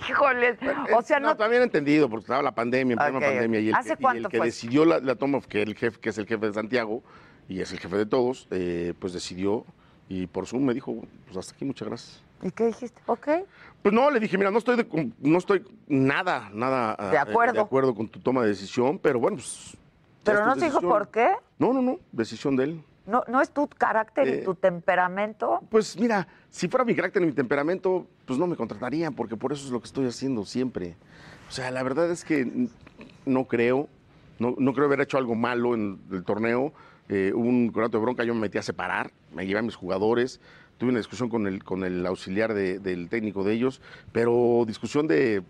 Híjole, 0.09 0.59
o 0.94 1.02
sea, 1.02 1.20
no... 1.20 1.28
no 1.28 1.36
también 1.36 1.62
entendido, 1.62 2.09
porque 2.09 2.23
estaba 2.24 2.43
la 2.43 2.55
pandemia, 2.55 2.94
en 2.94 2.98
plena 2.98 3.20
pandemia, 3.20 3.60
y 3.60 3.68
el, 3.68 3.74
¿Hace 3.74 3.90
que, 3.90 3.94
y 3.94 4.02
cuánto 4.02 4.28
el 4.28 4.32
que 4.32 4.39
fue? 4.39 4.47
decidió 4.47 4.85
la, 4.85 5.01
la 5.01 5.14
toma, 5.14 5.40
que, 5.40 5.62
el 5.62 5.74
jefe, 5.74 5.98
que 6.01 6.10
es 6.10 6.18
el 6.18 6.27
jefe 6.27 6.47
de 6.47 6.52
Santiago, 6.52 7.02
y 7.48 7.60
es 7.60 7.73
el 7.73 7.78
jefe 7.78 7.97
de 7.97 8.06
todos, 8.06 8.48
eh, 8.51 8.94
pues 8.98 9.12
decidió, 9.12 9.64
y 10.09 10.27
por 10.27 10.47
Zoom 10.47 10.64
me 10.64 10.74
dijo, 10.74 10.94
pues 11.27 11.36
hasta 11.36 11.55
aquí, 11.55 11.64
muchas 11.64 11.89
gracias. 11.89 12.23
¿Y 12.43 12.51
qué 12.51 12.66
dijiste? 12.66 13.01
Ok. 13.06 13.28
Pues 13.82 13.94
no, 13.94 14.10
le 14.10 14.20
dije, 14.20 14.36
mira, 14.36 14.51
no 14.51 14.59
estoy, 14.59 14.77
de- 14.77 15.10
no 15.20 15.39
estoy 15.39 15.64
nada, 15.89 16.51
nada 16.52 16.97
De 17.10 17.16
eh, 17.16 17.18
acuerdo. 17.18 17.55
de 17.55 17.60
acuerdo 17.60 17.94
con 17.94 18.09
tu 18.09 18.20
toma 18.20 18.43
de 18.43 18.48
decisión, 18.48 18.98
pero 18.98 19.18
bueno, 19.18 19.36
pues... 19.39 19.77
Pero 20.24 20.44
no 20.44 20.56
se 20.56 20.64
dijo 20.64 20.81
por 20.81 21.09
qué. 21.09 21.28
No, 21.59 21.73
no, 21.73 21.81
no, 21.81 21.98
decisión 22.12 22.56
de 22.56 22.64
él. 22.64 22.85
No, 23.07 23.23
no 23.28 23.41
es 23.41 23.51
tu 23.51 23.69
carácter 23.69 24.27
Eh, 24.28 24.39
y 24.41 24.45
tu 24.45 24.55
temperamento. 24.55 25.61
Pues 25.70 25.99
mira, 25.99 26.27
si 26.51 26.69
fuera 26.69 26.85
mi 26.85 26.95
carácter 26.95 27.23
y 27.23 27.27
mi 27.27 27.33
temperamento, 27.33 28.07
pues 28.24 28.39
no 28.39 28.47
me 28.47 28.57
contratarían, 28.57 29.15
porque 29.15 29.37
por 29.37 29.53
eso 29.53 29.65
es 29.65 29.70
lo 29.70 29.81
que 29.81 29.87
estoy 29.87 30.07
haciendo 30.07 30.45
siempre. 30.45 30.97
O 31.49 31.53
sea, 31.53 31.70
la 31.70 31.83
verdad 31.83 32.11
es 32.11 32.24
que 32.24 32.69
no 33.24 33.45
creo, 33.45 33.89
no, 34.39 34.55
no 34.59 34.73
creo 34.73 34.87
haber 34.87 35.01
hecho 35.01 35.19
algo 35.19 35.35
malo 35.37 35.74
en 35.74 36.01
el 36.11 36.24
torneo. 36.24 36.73
Eh, 37.09 37.33
hubo 37.35 37.49
un 37.49 37.69
contrato 37.69 37.99
de 37.99 38.03
bronca, 38.03 38.24
yo 38.24 38.35
me 38.35 38.41
metí 38.41 38.59
a 38.59 38.62
separar, 38.62 39.12
me 39.33 39.47
llevé 39.47 39.61
a 39.61 39.62
mis 39.62 39.77
jugadores, 39.77 40.41
tuve 40.78 40.91
una 40.91 40.99
discusión 40.99 41.28
con 41.28 41.47
el, 41.47 41.62
con 41.62 41.85
el 41.85 42.05
auxiliar 42.05 42.53
de- 42.53 42.81
del 42.81 43.09
técnico 43.09 43.45
de 43.45 43.53
ellos, 43.53 43.81
pero 44.12 44.65
discusión 44.66 45.07
de 45.07 45.43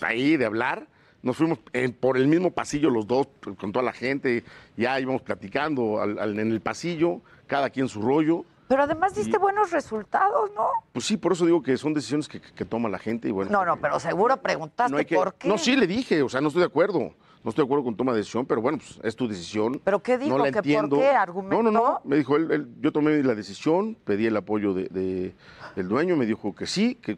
ahí, 0.00 0.38
de 0.38 0.46
hablar. 0.46 0.86
Nos 1.24 1.38
fuimos 1.38 1.58
en- 1.72 1.92
por 1.94 2.18
el 2.18 2.28
mismo 2.28 2.50
pasillo 2.50 2.90
los 2.90 3.06
dos, 3.06 3.26
con 3.58 3.72
toda 3.72 3.82
la 3.82 3.92
gente, 3.94 4.44
ya 4.76 5.00
íbamos 5.00 5.22
platicando 5.22 6.00
al- 6.00 6.18
al- 6.18 6.38
en 6.38 6.52
el 6.52 6.60
pasillo, 6.60 7.22
cada 7.46 7.70
quien 7.70 7.88
su 7.88 8.02
rollo. 8.02 8.44
Pero 8.68 8.82
además 8.82 9.14
diste 9.14 9.36
Y- 9.36 9.40
buenos 9.40 9.70
resultados, 9.70 10.50
¿no? 10.54 10.66
Pues 10.92 11.06
sí, 11.06 11.16
por 11.16 11.32
eso 11.32 11.46
digo 11.46 11.62
que 11.62 11.76
son 11.78 11.94
decisiones 11.94 12.28
que, 12.28 12.40
que 12.40 12.64
toma 12.66 12.88
la 12.90 12.98
gente 12.98 13.26
y 13.28 13.30
bueno. 13.30 13.50
No, 13.50 13.64
no, 13.64 13.78
pero 13.80 13.98
seguro 13.98 14.36
preguntaste 14.36 14.92
no 14.92 14.98
hay 14.98 15.06
que- 15.06 15.14
por 15.16 15.34
qué. 15.34 15.48
No, 15.48 15.56
sí 15.56 15.76
le 15.76 15.86
dije, 15.86 16.22
o 16.22 16.28
sea, 16.28 16.40
no 16.42 16.48
estoy 16.48 16.60
de 16.60 16.66
acuerdo. 16.66 17.14
No 17.42 17.50
estoy 17.50 17.62
de 17.62 17.66
acuerdo 17.66 17.84
con 17.84 17.94
toma 17.96 18.12
de 18.12 18.18
decisión, 18.18 18.46
pero 18.46 18.62
bueno, 18.62 18.78
pues 18.78 18.98
es 19.02 19.16
tu 19.16 19.28
decisión. 19.28 19.78
¿Pero 19.84 20.02
qué 20.02 20.16
dijo? 20.16 20.30
No 20.38 20.44
la 20.44 20.50
¿Que 20.50 20.52
por 20.52 20.66
entiendo. 20.66 20.96
qué? 20.96 21.12
No, 21.12 21.18
¿Argumentó? 21.20 21.62
no, 21.62 21.70
no. 21.70 22.00
Me 22.04 22.16
dijo, 22.16 22.36
él, 22.36 22.50
él- 22.50 22.68
yo 22.80 22.90
tomé 22.90 23.22
la 23.22 23.34
decisión, 23.34 23.96
pedí 24.04 24.24
el 24.26 24.36
apoyo 24.36 24.72
de, 24.72 24.84
de- 24.88 25.34
del 25.76 25.88
dueño, 25.88 26.16
me 26.16 26.24
dijo 26.24 26.54
que 26.54 26.66
sí, 26.66 26.94
que- 26.96 27.16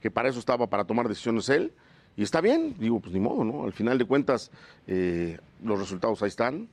que 0.00 0.10
para 0.10 0.28
eso 0.28 0.40
estaba, 0.40 0.66
para 0.68 0.84
tomar 0.84 1.08
decisiones 1.08 1.48
él. 1.50 1.72
Y 2.16 2.22
está 2.22 2.40
bien, 2.40 2.74
digo, 2.78 3.00
pues 3.00 3.12
ni 3.14 3.20
modo, 3.20 3.44
¿no? 3.44 3.64
Al 3.64 3.72
final 3.72 3.96
de 3.98 4.04
cuentas, 4.04 4.50
eh, 4.86 5.38
los 5.64 5.78
resultados 5.78 6.22
ahí 6.22 6.28
están. 6.28 6.68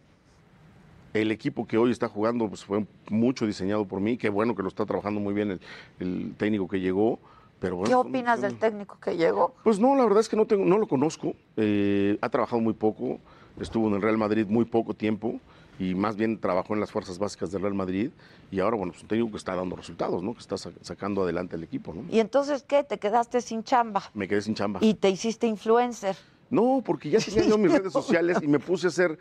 El 1.13 1.31
equipo 1.31 1.65
que 1.65 1.77
hoy 1.77 1.91
está 1.91 2.07
jugando 2.07 2.47
pues, 2.49 2.63
fue 2.63 2.85
mucho 3.09 3.47
diseñado 3.47 3.85
por 3.85 3.99
mí. 3.99 4.17
Qué 4.17 4.29
bueno 4.29 4.53
que 4.55 4.61
lo 4.61 4.67
está 4.67 4.85
trabajando 4.85 5.19
muy 5.19 5.33
bien 5.33 5.51
el, 5.51 5.59
el 5.99 6.33
técnico 6.37 6.67
que 6.67 6.79
llegó. 6.79 7.19
Pero 7.59 7.77
bueno, 7.77 7.87
¿Qué 7.89 7.93
son- 7.93 8.07
opinas 8.07 8.41
del 8.41 8.55
técnico 8.57 8.97
que 9.01 9.17
llegó? 9.17 9.53
pues 9.63 9.79
no, 9.79 9.95
la 9.95 10.03
verdad 10.03 10.19
es 10.21 10.29
que 10.29 10.35
no, 10.37 10.45
tengo, 10.45 10.65
no 10.65 10.77
lo 10.77 10.87
conozco. 10.87 11.33
Eh, 11.57 12.17
ha 12.21 12.29
trabajado 12.29 12.61
muy 12.61 12.73
poco. 12.73 13.19
Estuvo 13.59 13.87
en 13.89 13.95
el 13.95 14.01
Real 14.01 14.17
Madrid 14.17 14.45
muy 14.47 14.65
poco 14.65 14.93
tiempo 14.93 15.39
y 15.79 15.95
más 15.95 16.15
bien 16.17 16.39
trabajó 16.39 16.73
en 16.73 16.81
las 16.81 16.91
fuerzas 16.91 17.17
básicas 17.17 17.51
del 17.51 17.61
Real 17.61 17.73
Madrid. 17.73 18.11
Y 18.51 18.59
ahora, 18.59 18.75
bueno, 18.77 18.91
pues 18.91 19.01
un 19.03 19.07
técnico 19.07 19.31
que 19.31 19.37
está 19.37 19.55
dando 19.55 19.75
resultados, 19.75 20.21
¿no? 20.21 20.33
Que 20.33 20.39
está 20.41 20.57
sa- 20.57 20.71
sacando 20.81 21.23
adelante 21.23 21.55
el 21.55 21.63
equipo, 21.63 21.93
¿no? 21.93 22.03
¿Y 22.11 22.19
entonces 22.19 22.63
qué? 22.63 22.83
¿Te 22.83 22.97
quedaste 22.99 23.41
sin 23.41 23.63
chamba? 23.63 24.03
Me 24.13 24.27
quedé 24.27 24.41
sin 24.41 24.55
chamba. 24.55 24.79
¿Y 24.83 24.93
te 24.95 25.09
hiciste 25.09 25.47
influencer? 25.47 26.15
No, 26.49 26.81
porque 26.85 27.09
ya 27.09 27.19
tenía 27.19 27.43
yo 27.45 27.57
mis 27.57 27.71
redes 27.71 27.93
sociales 27.93 28.37
y 28.41 28.47
me 28.47 28.59
puse 28.59 28.87
a 28.87 28.89
hacer 28.89 29.17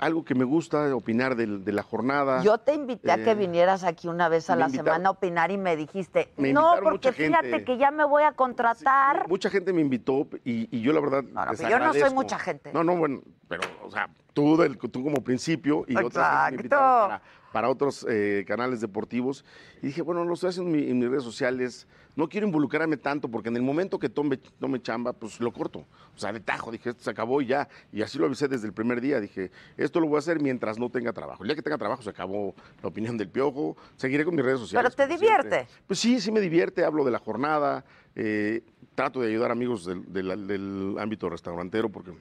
algo 0.00 0.24
que 0.24 0.34
me 0.34 0.44
gusta, 0.44 0.94
opinar 0.96 1.36
del- 1.36 1.64
de, 1.64 1.72
la 1.72 1.82
jornada. 1.82 2.42
Yo 2.42 2.58
te 2.58 2.74
invité 2.74 3.12
a 3.12 3.16
que 3.16 3.30
Eh, 3.32 3.34
vinieras 3.34 3.84
aquí 3.84 4.08
una 4.08 4.28
vez 4.28 4.48
a 4.50 4.56
la 4.56 4.66
invitaron- 4.66 4.86
semana 4.86 5.08
a 5.10 5.12
opinar 5.12 5.50
y 5.50 5.58
me 5.58 5.76
dijiste, 5.76 6.32
Me 6.38 6.52
no, 6.52 6.76
porque 6.82 7.12
fíjate 7.12 7.50
gente". 7.50 7.64
que 7.64 7.76
ya 7.76 7.90
me 7.90 8.04
voy 8.04 8.22
a 8.22 8.32
contratar. 8.32 9.28
Mucha 9.28 9.50
gente 9.50 9.72
me 9.72 9.82
invitó 9.82 10.26
y, 10.44 10.74
y 10.76 10.80
yo 10.80 10.92
la 10.92 11.00
verdad. 11.00 11.22
no, 11.22 11.52
yo 11.68 11.78
no 11.78 11.92
soy 11.94 12.10
mucha 12.14 12.38
gente. 12.38 12.72
No, 12.72 12.82
no, 12.82 12.96
bueno, 12.96 13.20
pero, 13.46 13.62
o 13.84 13.90
sea, 13.90 14.08
tú, 14.32 14.56
del- 14.56 14.78
tú 14.78 15.04
como 15.04 15.22
principio 15.22 15.84
y 15.86 15.94
otras 15.96 16.02
gente 16.02 16.02
me 16.02 16.06
Exacto. 16.06 16.54
invitaron 16.54 17.08
para, 17.08 17.22
para 17.52 17.68
otros 17.68 18.06
eh, 18.08 18.44
canales 18.48 18.80
deportivos. 18.80 19.44
Y 19.82 19.88
dije, 19.88 20.00
bueno, 20.02 20.24
lo 20.24 20.32
estoy 20.34 20.48
haciendo 20.48 20.70
en, 20.74 20.80
mi- 20.84 20.90
en 20.90 20.98
mis 20.98 21.10
redes 21.10 21.24
sociales. 21.24 21.86
No 22.20 22.28
quiero 22.28 22.46
involucrarme 22.46 22.98
tanto 22.98 23.30
porque 23.30 23.48
en 23.48 23.56
el 23.56 23.62
momento 23.62 23.98
que 23.98 24.10
tome, 24.10 24.36
tome 24.36 24.82
chamba, 24.82 25.14
pues 25.14 25.40
lo 25.40 25.50
corto. 25.50 25.86
O 26.14 26.18
sea, 26.18 26.30
de 26.34 26.40
tajo, 26.40 26.70
dije, 26.70 26.90
esto 26.90 27.02
se 27.02 27.08
acabó 27.08 27.40
y 27.40 27.46
ya. 27.46 27.66
Y 27.94 28.02
así 28.02 28.18
lo 28.18 28.26
avisé 28.26 28.46
desde 28.46 28.66
el 28.66 28.74
primer 28.74 29.00
día. 29.00 29.18
Dije, 29.20 29.50
esto 29.78 30.00
lo 30.00 30.06
voy 30.06 30.16
a 30.16 30.18
hacer 30.18 30.38
mientras 30.38 30.78
no 30.78 30.90
tenga 30.90 31.14
trabajo. 31.14 31.42
El 31.44 31.48
día 31.48 31.56
que 31.56 31.62
tenga 31.62 31.78
trabajo 31.78 32.02
se 32.02 32.10
acabó 32.10 32.54
la 32.82 32.90
opinión 32.90 33.16
del 33.16 33.30
piojo. 33.30 33.74
Seguiré 33.96 34.26
con 34.26 34.34
mis 34.34 34.44
redes 34.44 34.60
sociales. 34.60 34.94
Pero 34.94 35.08
te 35.08 35.16
siempre. 35.18 35.44
divierte. 35.48 35.72
Pues 35.86 35.98
sí, 35.98 36.20
sí 36.20 36.30
me 36.30 36.40
divierte, 36.42 36.84
hablo 36.84 37.04
de 37.04 37.10
la 37.10 37.18
jornada, 37.20 37.86
eh, 38.14 38.64
trato 38.94 39.22
de 39.22 39.28
ayudar 39.28 39.50
amigos 39.50 39.86
del, 39.86 40.12
del- 40.12 40.46
del 40.46 40.96
ámbito 40.98 41.30
restaurantero 41.30 41.88
porque 41.88 42.12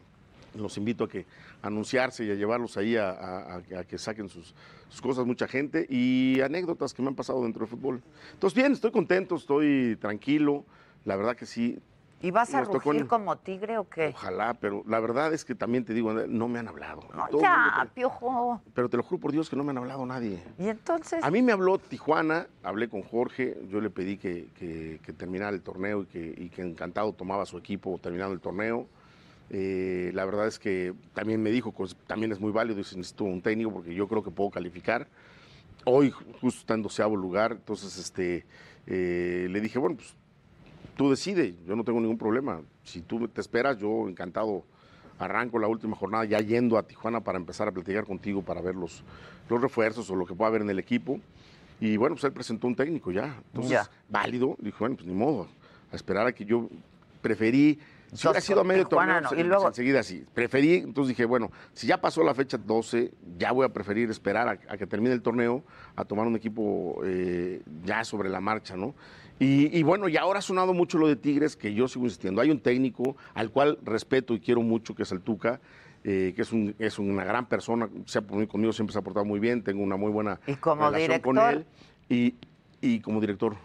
los 0.56 0.78
invito 0.78 1.04
a 1.04 1.08
que 1.10 1.26
anunciarse 1.62 2.26
y 2.26 2.32
a 2.32 2.36
llevarlos 2.36 2.78
ahí 2.78 2.96
a, 2.96 3.10
a- 3.10 3.56
a- 3.56 3.80
a 3.80 3.84
que 3.84 3.98
saquen 3.98 4.30
sus, 4.30 4.54
sus 4.90 5.02
cosas 5.02 5.26
mucha 5.26 5.48
gente 5.48 5.86
y 5.90 6.42
anécdotas 6.42 6.94
que 6.94 7.02
me 7.02 7.10
han 7.10 7.16
pasado 7.16 7.44
dentro 7.44 7.62
del 7.62 7.70
fútbol. 7.70 8.02
Entonces 8.34 8.56
bien, 8.56 8.72
estoy 8.72 8.92
contento, 8.92 9.36
estoy 9.36 9.98
tranquilo, 9.98 10.66
la 11.06 11.16
verdad 11.16 11.36
que 11.36 11.46
sí. 11.46 11.80
¿Y 12.22 12.32
vas 12.32 12.54
a 12.54 12.66
rugir 12.66 13.08
como 13.08 13.38
tigre 13.38 13.78
o 13.78 13.88
qué? 13.88 14.10
Ojalá, 14.14 14.54
pero 14.56 14.84
la 14.86 15.00
verdad 15.00 15.34
es 15.34 15.46
que 15.46 15.56
también 15.56 15.86
te 15.86 15.94
digo, 15.94 16.12
no 16.12 16.50
me 16.50 16.60
han 16.60 16.68
hablado. 16.68 17.02
Mundo 17.14 17.40
ya, 17.42 17.84
te- 17.84 17.90
piojo. 17.94 18.62
pero 18.74 18.90
te 18.90 18.98
lo 18.98 19.04
juro 19.04 19.22
por 19.22 19.32
Dios 19.32 19.50
que 19.50 19.56
no 19.56 19.64
me 19.64 19.72
han 19.72 19.78
hablado 19.78 20.06
nadie. 20.06 20.44
Y 20.58 20.68
entonces, 20.68 21.24
A 21.24 21.32
mí 21.32 21.42
me 21.42 21.54
habló 21.54 21.78
Tijuana, 21.78 22.48
hablé 22.62 22.90
con 22.90 23.04
Jorge, 23.04 23.58
yo 23.70 23.80
le 23.80 23.90
pedí 23.90 24.18
que, 24.18 24.48
que- 24.58 25.00
que 25.02 25.14
terminara 25.14 25.52
el 25.56 25.62
torneo 25.62 26.02
y 26.02 26.06
que, 26.08 26.34
y 26.38 26.50
que 26.50 26.62
encantado 26.62 27.14
tomaba 27.14 27.46
su 27.46 27.58
equipo 27.58 27.98
terminando 28.04 28.34
el 28.34 28.42
torneo. 28.42 28.86
Eh, 29.52 30.12
la 30.14 30.26
verdad 30.26 30.48
es 30.48 30.60
que 30.60 30.94
también 31.14 31.42
me 31.42 31.50
dijo, 31.50 31.72
pues, 31.72 31.96
también 32.08 32.32
es 32.32 32.40
muy 32.40 32.52
válido, 32.52 32.78
dice, 32.78 32.96
necesito 32.98 33.24
un 33.24 33.42
técnico 33.42 33.72
porque 33.74 33.94
yo 33.94 34.08
creo 34.08 34.24
que 34.24 34.32
puedo 34.32 34.52
calificar. 34.52 35.08
Hoy 35.86 36.12
justo 36.12 36.60
está 36.60 36.74
en 36.76 36.84
doceavo 36.84 37.16
lugar, 37.16 37.54
entonces 37.54 37.98
este, 37.98 38.46
eh, 38.86 39.48
le 39.50 39.62
dije, 39.62 39.80
bueno, 39.80 39.96
pues 39.96 40.14
tú 40.96 41.10
decide, 41.10 41.56
yo 41.66 41.76
no 41.76 41.84
tengo 41.84 42.00
ningún 42.00 42.18
problema. 42.18 42.62
Si 42.84 43.02
tú 43.02 43.28
te 43.28 43.42
esperas, 43.42 43.80
yo 43.80 44.08
encantado 44.08 44.66
arranco 45.18 45.60
la 45.60 45.68
última 45.68 45.96
jornada 45.96 46.26
ya 46.26 46.40
yendo 46.40 46.78
a 46.78 46.84
Tijuana 46.84 47.22
para 47.22 47.38
empezar 47.38 47.68
a 47.68 47.72
platicar 47.72 48.06
contigo 48.06 48.42
para 48.42 48.62
ver 48.62 48.76
los, 48.76 49.04
los 49.50 49.62
refuerzos 49.62 50.10
o 50.10 50.16
lo 50.16 50.26
que 50.26 50.34
pueda 50.34 50.50
haber 50.50 50.62
en 50.62 50.70
el 50.70 50.80
equipo. 50.80 51.20
Y 51.82 51.98
bueno, 51.98 52.16
pues 52.16 52.26
él 52.26 52.34
presentó 52.34 52.68
un 52.68 52.76
técnico 52.76 53.12
ya. 53.12 53.42
Entonces, 53.48 53.72
Ya. 53.72 53.90
válido. 54.10 54.56
Dije, 54.60 54.78
bueno, 54.80 54.96
pues 54.96 55.08
ni 55.08 55.14
modo, 55.14 55.48
a 55.92 55.96
esperar 55.96 56.28
a 56.28 56.34
que 56.34 56.46
yo 56.46 56.70
preferí. 57.22 57.80
Si 58.14 58.27
hubiera 58.27 58.41
sido 58.41 58.61
a 58.61 58.64
medio 58.64 58.86
torneo, 58.88 59.22
no. 59.22 59.30
se- 59.30 59.40
Y 59.40 59.44
luego- 59.44 59.68
enseguida 59.68 60.03
sí. 60.03 60.26
Preferí, 60.34 60.76
entonces 60.76 61.10
dije, 61.10 61.26
bueno, 61.26 61.52
si 61.73 61.88
ya 61.88 61.99
pasó 62.02 62.23
la 62.23 62.34
fecha 62.34 62.57
12, 62.57 63.11
ya 63.38 63.52
voy 63.52 63.65
a 63.65 63.69
preferir 63.69 64.10
esperar 64.10 64.48
a, 64.48 64.52
a 64.73 64.77
que 64.77 64.88
termine 64.88 65.14
el 65.14 65.22
torneo, 65.22 65.64
a 65.95 66.06
tomar 66.06 66.26
un 66.27 66.36
equipo 66.36 67.02
eh, 67.06 67.61
ya 67.86 68.03
sobre 68.03 68.30
la 68.30 68.41
marcha, 68.41 68.76
¿no? 68.76 68.95
Y, 69.40 69.77
y 69.77 69.84
bueno, 69.84 70.10
y 70.10 70.18
ahora 70.18 70.40
ha 70.40 70.41
sonado 70.41 70.73
mucho 70.73 70.98
lo 70.98 71.07
de 71.07 71.15
Tigres, 71.15 71.56
que 71.56 71.73
yo 71.73 71.88
sigo 71.88 72.06
insistiendo. 72.06 72.41
Hay 72.41 72.52
un 72.52 72.60
técnico 72.60 73.15
al 73.36 73.52
cual 73.52 73.77
respeto 73.84 74.34
y 74.34 74.40
quiero 74.41 74.61
mucho, 74.61 74.95
que 74.95 75.03
es 75.03 75.11
el 75.14 75.22
Tuca, 75.22 75.61
eh, 76.03 76.34
que 76.36 76.41
es, 76.41 76.52
un- 76.52 76.76
es 76.80 76.99
una 76.99 77.23
gran 77.23 77.48
persona, 77.48 77.88
por 77.88 78.38
mí, 78.38 78.48
conmigo 78.48 78.73
siempre 78.73 78.91
se 78.94 78.99
ha 78.99 79.02
portado 79.02 79.26
muy 79.26 79.40
bien, 79.40 79.64
tengo 79.64 79.81
una 79.84 79.95
muy 79.98 80.11
buena 80.11 80.40
¿Y 80.48 80.56
como 80.56 80.90
relación 80.90 81.22
con 81.22 81.38
él. 81.38 81.65
Y, 82.10 82.36
y 82.81 82.99
como 83.02 83.22
director. 83.22 83.56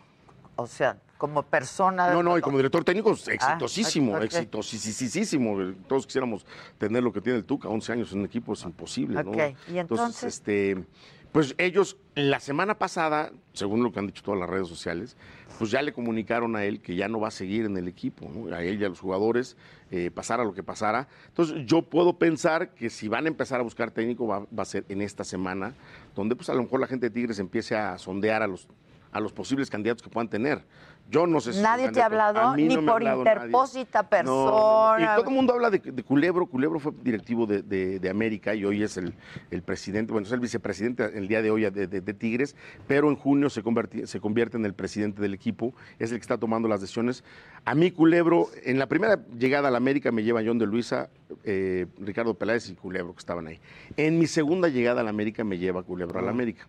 o 0.57 0.67
sea, 0.67 0.99
como 1.19 1.43
persona... 1.43 2.13
No, 2.13 2.23
no, 2.23 2.37
y 2.37 2.41
como 2.41 2.57
director 2.57 2.85
técnico, 2.85 3.11
exitosísimo, 3.13 4.15
Ah, 4.15 4.19
ok. 4.19 4.25
exitosísimo. 4.25 5.57
Todos 5.89 6.07
quisiéramos 6.07 6.45
tener 6.79 7.03
lo 7.03 7.13
que 7.13 7.21
tiene 7.21 7.39
el 7.39 7.45
Tuca, 7.45 7.69
11 7.69 7.93
años 7.93 8.13
en 8.13 8.21
un 8.21 8.25
equipo 8.27 8.53
es 8.53 8.63
imposible, 8.65 9.23
¿no? 9.23 9.31
Ok, 9.31 9.57
y 9.73 9.79
entonces- 9.79 10.25
este, 10.25 10.85
pues 11.33 11.55
ellos, 11.59 11.97
la 12.15 12.39
semana 12.41 12.79
pasada, 12.79 13.33
según 13.53 13.83
lo 13.83 13.93
que 13.93 13.99
han 13.99 14.07
dicho 14.07 14.23
todas 14.23 14.39
las 14.39 14.49
redes 14.49 14.69
sociales, 14.69 15.17
pues 15.59 15.71
ya 15.71 15.83
le 15.83 15.93
comunicaron 15.93 16.55
a 16.57 16.65
él 16.65 16.81
que 16.81 16.95
ya 16.97 17.09
no 17.09 17.21
va 17.21 17.29
a 17.29 17.33
seguir 17.33 17.65
en 17.65 17.77
el 17.77 17.89
equipo, 17.89 18.29
¿no? 18.29 18.55
A 18.55 18.63
él 18.63 18.81
y 18.81 18.85
a 18.85 18.89
los 18.89 19.01
jugadores, 19.01 19.57
eh, 19.91 20.11
pasara 20.13 20.45
lo 20.45 20.53
que 20.55 20.63
pasara. 20.63 21.09
Entonces 21.29 21.57
yo 21.67 21.83
puedo 21.83 22.19
pensar 22.19 22.71
que 22.75 22.91
si 22.91 23.09
van 23.09 23.25
a 23.27 23.29
empezar 23.29 23.61
a 23.61 23.63
buscar 23.63 23.91
técnico 23.91 24.27
va, 24.27 24.41
va 24.57 24.63
a 24.63 24.67
ser 24.67 24.85
en 24.89 25.01
esta 25.01 25.25
semana, 25.25 25.75
donde 26.15 26.35
pues 26.37 26.49
a 26.51 26.55
lo 26.55 26.63
mejor 26.63 26.81
la 26.81 26.87
gente 26.87 27.07
de 27.09 27.11
Tigres 27.11 27.39
empiece 27.39 27.77
a 27.77 27.99
sondear 27.99 28.43
a 28.43 28.47
los 28.47 28.69
a 29.13 29.21
los 29.21 29.33
posibles 29.33 29.71
candidatos 29.71 30.03
que 30.03 30.11
puedan 30.11 30.29
tener. 30.29 30.65
Yo 31.11 31.27
no 31.27 31.39
sé 31.41 31.53
si... 31.53 31.61
Nadie 31.61 31.91
te 31.93 32.01
ha 32.01 32.07
hablado, 32.07 32.41
A 32.41 32.57
mí 32.57 32.67
ni 32.67 32.75
no 32.75 32.83
me 32.83 32.91
ha 32.91 32.95
por 32.95 33.03
hablado 33.03 33.25
nadie. 33.25 33.37
interpósita 33.47 34.03
No, 34.03 34.09
persona. 34.09 34.51
no, 34.51 34.99
no. 34.99 35.03
Y 35.05 35.17
todo 35.17 35.29
el 35.29 35.35
mundo 35.35 35.53
habla 35.53 35.71
de, 35.71 35.79
de 35.79 36.03
Culebro. 36.03 36.47
Culebro 36.47 36.79
fue 36.81 36.93
directivo 37.03 37.47
de, 37.47 37.63
de- 37.63 38.01
de 38.01 38.11
América 38.11 38.55
y 38.55 38.65
hoy 38.65 38.83
es 38.83 38.97
el, 38.97 39.15
el 39.51 39.63
presidente, 39.63 40.13
bueno, 40.13 40.27
es 40.27 40.33
el 40.33 40.41
vicepresidente 40.41 41.05
el 41.17 41.29
día 41.29 41.43
de 41.43 41.51
hoy 41.51 41.63
de, 41.71 41.87
de- 41.87 42.01
de 42.01 42.15
Tigres, 42.15 42.57
pero 42.89 43.11
en 43.11 43.17
junio 43.17 43.51
se, 43.51 43.63
converti- 43.63 44.07
se 44.07 44.19
convierte 44.19 44.57
en 44.57 44.65
el 44.65 44.73
presidente 44.75 45.21
del 45.21 45.35
equipo, 45.35 45.75
es 45.99 46.11
el 46.11 46.17
que 46.19 46.23
está 46.23 46.39
tomando 46.39 46.69
las 46.69 46.81
decisiones. 46.81 47.23
A 47.67 47.75
mí 47.75 47.91
Culebro, 47.91 48.49
en 48.65 48.79
la 48.79 48.87
primera 48.87 49.21
llegada 49.39 49.69
a 49.69 49.71
la 49.71 49.77
América 49.79 50.11
me 50.11 50.23
lleva 50.25 50.41
John 50.45 50.59
de 50.59 50.67
Luisa, 50.67 51.11
eh, 51.45 51.87
Ricardo 52.01 52.35
Peláez 52.35 52.69
y 52.71 52.75
Culebro 52.75 53.13
que 53.13 53.19
estaban 53.21 53.47
ahí. 53.47 53.61
En 53.97 54.19
mi 54.19 54.27
segunda 54.27 54.69
llegada 54.69 55.03
a 55.03 55.05
la 55.05 55.11
América 55.11 55.45
me 55.45 55.59
lleva 55.59 55.83
Culebro 55.83 56.19
a 56.19 56.23
la 56.23 56.31
América. 56.31 56.67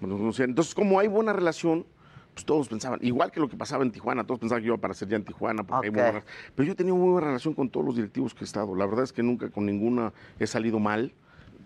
Entonces, 0.00 0.74
como 0.74 1.00
hay 1.00 1.08
buena 1.08 1.32
relación, 1.32 1.84
pues 2.38 2.46
todos 2.46 2.68
pensaban, 2.68 3.00
igual 3.02 3.32
que 3.32 3.40
lo 3.40 3.48
que 3.48 3.56
pasaba 3.56 3.82
en 3.82 3.90
Tijuana, 3.90 4.22
todos 4.24 4.38
pensaban 4.38 4.62
que 4.62 4.68
yo 4.68 4.74
iba 4.74 4.80
para 4.80 4.94
ser 4.94 5.08
ya 5.08 5.16
en 5.16 5.24
Tijuana, 5.24 5.64
porque 5.64 5.88
hay 5.88 5.90
muy 5.90 6.00
Ok. 6.02 6.06
buenas- 6.06 6.24
pero 6.54 6.66
yo 6.68 6.72
he 6.72 6.76
tenido 6.76 6.94
muy 6.94 7.10
buena 7.10 7.26
relación 7.26 7.52
con 7.52 7.68
todos 7.68 7.84
los 7.84 7.96
directivos 7.96 8.32
que 8.32 8.42
he 8.42 8.44
estado. 8.44 8.76
La 8.76 8.86
verdad 8.86 9.02
es 9.02 9.12
que 9.12 9.24
nunca 9.24 9.50
con 9.50 9.66
ninguna 9.66 10.12
he 10.38 10.46
salido 10.46 10.78
mal. 10.78 11.12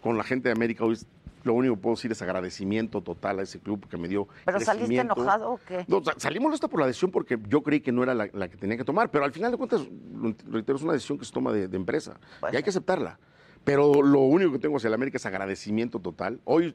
Con 0.00 0.16
la 0.16 0.24
gente 0.24 0.48
de 0.48 0.52
América 0.54 0.82
hoy 0.84 0.96
lo 1.44 1.52
único 1.54 1.74
que 1.74 1.80
puedo 1.82 1.96
decir 1.96 2.10
es 2.10 2.22
agradecimiento 2.22 3.02
total 3.02 3.40
a 3.40 3.42
ese 3.42 3.58
club 3.60 3.86
que 3.88 3.96
me 3.98 4.08
dio 4.08 4.26
¿Pero 4.46 4.60
saliste 4.60 4.96
enojado 4.98 5.52
o 5.52 5.60
qué? 5.68 5.84
No, 5.88 6.02
sa- 6.02 6.14
salí 6.16 6.40
molesto 6.40 6.68
por 6.68 6.80
la 6.80 6.86
decisión 6.86 7.10
porque 7.10 7.38
yo 7.48 7.62
creí 7.62 7.80
que 7.80 7.92
no 7.92 8.02
era 8.02 8.14
la, 8.14 8.28
la 8.32 8.48
que 8.48 8.56
tenía 8.56 8.76
que 8.78 8.84
tomar, 8.84 9.10
pero 9.10 9.24
al 9.26 9.32
final 9.32 9.50
de 9.50 9.58
cuentas, 9.58 9.82
lo 9.82 10.34
reitero, 10.52 10.76
es 10.76 10.82
una 10.82 10.94
decisión 10.94 11.18
que 11.18 11.24
se 11.26 11.32
toma 11.32 11.52
de, 11.52 11.68
de 11.68 11.76
empresa 11.76 12.18
Pues 12.40 12.54
y 12.54 12.56
hay 12.56 12.62
que 12.62 12.70
aceptarla. 12.70 13.18
Pero 13.64 14.02
lo 14.02 14.20
único 14.20 14.52
que 14.52 14.58
tengo 14.58 14.78
hacia 14.78 14.88
el 14.88 14.94
América 14.94 15.18
es 15.18 15.26
agradecimiento 15.26 16.00
total. 16.00 16.40
Hoy 16.44 16.74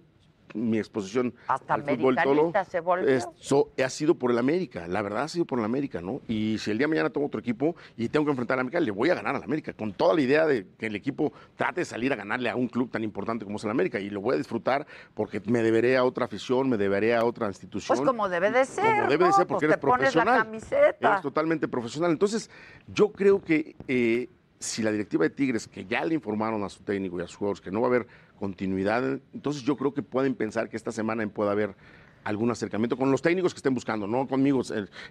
mi 0.53 0.77
exposición 0.77 1.33
Hasta 1.47 1.73
al 1.75 1.83
fútbol 1.83 2.17
americanista 2.17 2.65
se 2.65 2.81
es- 3.15 3.27
so- 3.37 3.71
ha 3.83 3.89
sido 3.89 4.15
por 4.15 4.31
el 4.31 4.37
América, 4.37 4.87
la 4.87 5.01
verdad 5.01 5.23
ha 5.23 5.27
sido 5.27 5.45
por 5.45 5.59
el 5.59 5.65
América, 5.65 6.01
¿no? 6.01 6.21
Y 6.27 6.57
si 6.59 6.71
el 6.71 6.77
día 6.77 6.85
de 6.85 6.89
mañana 6.89 7.09
tengo 7.09 7.27
otro 7.27 7.39
equipo 7.39 7.75
y 7.95 8.09
tengo 8.09 8.25
que 8.25 8.31
enfrentar 8.31 8.55
al 8.55 8.61
América, 8.61 8.79
le 8.79 8.91
voy 8.91 9.09
a 9.09 9.15
ganar 9.15 9.35
al 9.35 9.43
América, 9.43 9.73
con 9.73 9.93
toda 9.93 10.13
la 10.13 10.21
idea 10.21 10.45
de 10.45 10.65
que 10.77 10.87
el 10.87 10.95
equipo 10.95 11.33
trate 11.55 11.81
de 11.81 11.85
salir 11.85 12.13
a 12.13 12.15
ganarle 12.15 12.49
a 12.49 12.55
un 12.55 12.67
club 12.67 12.89
tan 12.91 13.03
importante 13.03 13.45
como 13.45 13.57
es 13.57 13.63
el 13.63 13.69
América 13.71 13.99
y 13.99 14.09
lo 14.09 14.21
voy 14.21 14.35
a 14.35 14.37
disfrutar 14.37 14.87
porque 15.13 15.41
me 15.45 15.61
deberé 15.61 15.97
a 15.97 16.03
otra 16.03 16.25
afición, 16.25 16.69
me 16.69 16.77
deberé 16.77 17.15
a 17.15 17.25
otra 17.25 17.47
institución. 17.47 17.97
Pues 17.97 18.07
como 18.07 18.29
debe 18.29 18.51
de 18.51 18.65
ser. 18.65 18.83
Como 18.85 19.07
debe 19.09 19.25
de 19.25 19.33
ser, 19.33 19.47
porque 19.47 19.67
Pues 19.67 19.77
eres 19.77 19.77
pones 19.77 20.15
la 20.15 20.23
profesional. 20.23 20.37
camiseta. 20.45 21.09
Eres 21.11 21.21
totalmente 21.21 21.67
profesional. 21.67 22.11
Entonces, 22.11 22.49
yo 22.93 23.11
creo 23.11 23.41
que 23.43 23.75
eh, 23.87 24.29
si 24.59 24.81
la 24.81 24.91
directiva 24.91 25.23
de 25.23 25.29
Tigres, 25.29 25.67
que 25.67 25.85
ya 25.85 26.03
le 26.03 26.15
informaron 26.15 26.63
a 26.63 26.69
su 26.69 26.83
técnico 26.83 27.19
y 27.19 27.23
a 27.23 27.27
sus 27.27 27.35
jugadores 27.37 27.61
que 27.61 27.69
no 27.71 27.81
va 27.81 27.87
a 27.87 27.89
haber 27.89 28.07
continuidad, 28.37 29.19
entonces 29.33 29.63
yo 29.63 29.75
creo 29.75 29.93
que 29.93 30.01
pueden 30.03 30.35
pensar 30.35 30.69
que 30.69 30.77
esta 30.77 30.91
semana 30.91 31.27
pueda 31.27 31.51
haber 31.51 31.75
algún 32.23 32.51
acercamiento 32.51 32.97
con 32.97 33.09
los 33.09 33.21
técnicos 33.21 33.53
que 33.53 33.59
estén 33.59 33.73
buscando, 33.73 34.05
no 34.05 34.27
conmigo 34.27 34.61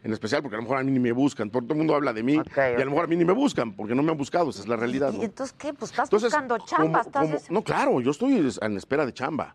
en, 0.05 0.13
especial, 0.13 0.43
porque 0.43 0.57
a 0.57 0.59
lo 0.59 0.65
mejor 0.65 0.79
a 0.79 0.83
mí 0.83 0.91
ni 0.91 0.99
me 0.99 1.13
buscan. 1.13 1.49
Todo 1.51 1.65
el 1.71 1.75
mundo 1.77 1.95
habla 1.95 2.13
de 2.13 2.23
mí 2.23 2.35
y 2.35 2.61
a 2.61 2.79
lo 2.85 2.91
mejor 2.91 3.05
a 3.05 3.07
mí 3.07 3.17
ni 3.17 3.25
me 3.25 3.33
buscan, 3.33 3.73
porque 3.75 3.95
no 3.95 4.03
me 4.03 4.11
han 4.13 4.19
buscado, 4.19 4.51
esa 4.51 4.61
es 4.61 4.69
la 4.69 4.77
realidad. 4.77 5.13
¿Y 5.15 5.19
¿no? 5.19 5.23
entonces 5.25 5.55
qué? 5.59 5.73
Pues 5.73 5.91
estás 5.93 6.09
Entonces, 6.09 6.31
buscando 6.31 6.59
chamba. 6.67 6.85
como- 6.85 7.25
estás 7.25 7.47
como- 7.47 7.55
no, 7.59 7.63
claro, 7.65 8.01
yo 8.03 8.11
estoy 8.11 8.51
en 8.61 8.77
espera 8.77 9.07
de 9.07 9.15
chamba. 9.15 9.55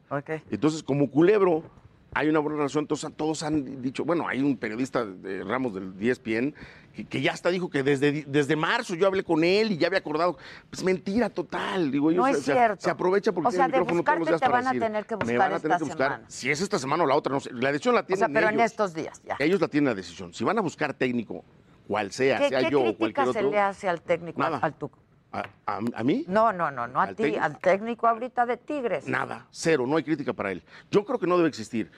Entonces, 0.49 0.81
como 0.81 1.11
culebro, 1.11 1.63
hay 2.13 2.27
una 2.29 2.39
buena 2.39 2.57
relación. 2.57 2.83
Entonces, 2.83 3.09
todos 3.15 3.43
han 3.43 3.81
dicho, 3.81 4.03
bueno, 4.05 4.27
hay 4.27 4.41
un 4.41 4.57
periodista 4.57 5.05
de 5.05 5.43
Ramos 5.43 5.73
del 5.73 5.93
E 5.99 6.09
ESPN 6.09 6.53
que, 6.93 7.05
que 7.05 7.21
ya 7.21 7.31
hasta 7.31 7.49
dijo 7.49 7.69
que 7.69 7.83
desde, 7.83 8.25
desde 8.27 8.55
marzo 8.57 8.95
yo 8.95 9.07
hablé 9.07 9.23
con 9.23 9.43
él 9.45 9.71
y 9.71 9.77
ya 9.77 9.87
había 9.87 9.99
acordado. 9.99 10.37
Pues 10.69 10.83
mentira 10.83 11.29
total. 11.29 11.89
Digo, 11.91 12.11
No 12.11 12.27
ellos 12.27 12.39
es 12.39 12.43
se, 12.45 12.51
se- 12.51 12.57
cierto. 12.57 12.81
se 12.83 12.89
aprovecha 12.89 13.31
porque 13.31 13.47
O 13.47 13.51
sea, 13.51 13.65
el 13.65 13.71
de 13.71 13.79
micrófono 13.79 14.03
todos 14.03 14.19
los 14.19 14.27
días 14.27 14.39
te 14.41 14.45
para 14.45 14.57
van 14.57 14.67
a 14.67 14.69
decir, 14.71 14.81
tener 14.81 15.05
que 15.05 15.15
me 15.15 15.19
buscar 15.23 15.37
van 15.39 15.53
a 15.53 15.59
tener 15.59 15.71
esta 15.75 15.77
que 15.77 15.83
buscar. 15.89 16.07
semana. 16.11 16.29
Si 16.29 16.51
es 16.51 16.61
esta 16.61 16.79
semana 16.79 17.03
o 17.03 17.07
la 17.07 17.15
otra, 17.15 17.33
no 17.33 17.39
sé. 17.39 17.49
La 17.53 17.71
decisión 17.71 17.95
la 17.95 18.01
O 18.01 18.05
tienen 18.05 18.19
sea, 18.19 18.29
pero 18.33 18.49
en 18.49 18.59
estos 18.59 18.93
días 18.93 19.21
ya. 19.25 19.37
Ellos 19.39 19.61
la 19.61 19.67
tienen 19.69 19.87
la 19.89 19.95
decisión. 19.95 20.33
Si 20.33 20.43
van 20.43 20.57
a 20.57 20.61
buscar 20.61 20.93
técnico, 20.93 21.45
cual 21.87 22.11
sea, 22.11 22.39
¿Qué, 22.39 22.49
sea 22.49 22.59
qué 22.63 22.71
yo 22.71 22.79
o 22.81 22.83
crítica 22.83 23.23
cualquier 23.23 23.33
se 23.33 23.39
otro. 23.39 23.51
le 23.51 23.59
hace 23.59 23.87
al 23.89 24.01
técnico, 24.01 24.39
Nada. 24.41 24.57
al 24.61 24.73
Tuca? 24.73 24.97
¿A, 25.31 25.47
a- 25.65 25.79
a 25.95 26.03
mí? 26.03 26.25
No, 26.27 26.51
no, 26.51 26.71
no, 26.71 26.87
no 26.87 26.99
a 26.99 27.03
¿Al 27.05 27.15
ti, 27.15 27.35
al 27.35 27.57
técnico 27.59 28.07
ahorita 28.07 28.45
de 28.45 28.57
Tigres. 28.57 29.07
Nada, 29.07 29.47
cero, 29.51 29.85
no 29.87 29.95
hay 29.97 30.03
crítica 30.03 30.33
para 30.33 30.51
él. 30.51 30.61
Yo 30.91 31.05
creo 31.05 31.19
que 31.19 31.27
no 31.27 31.37
debe 31.37 31.47
existir. 31.49 31.89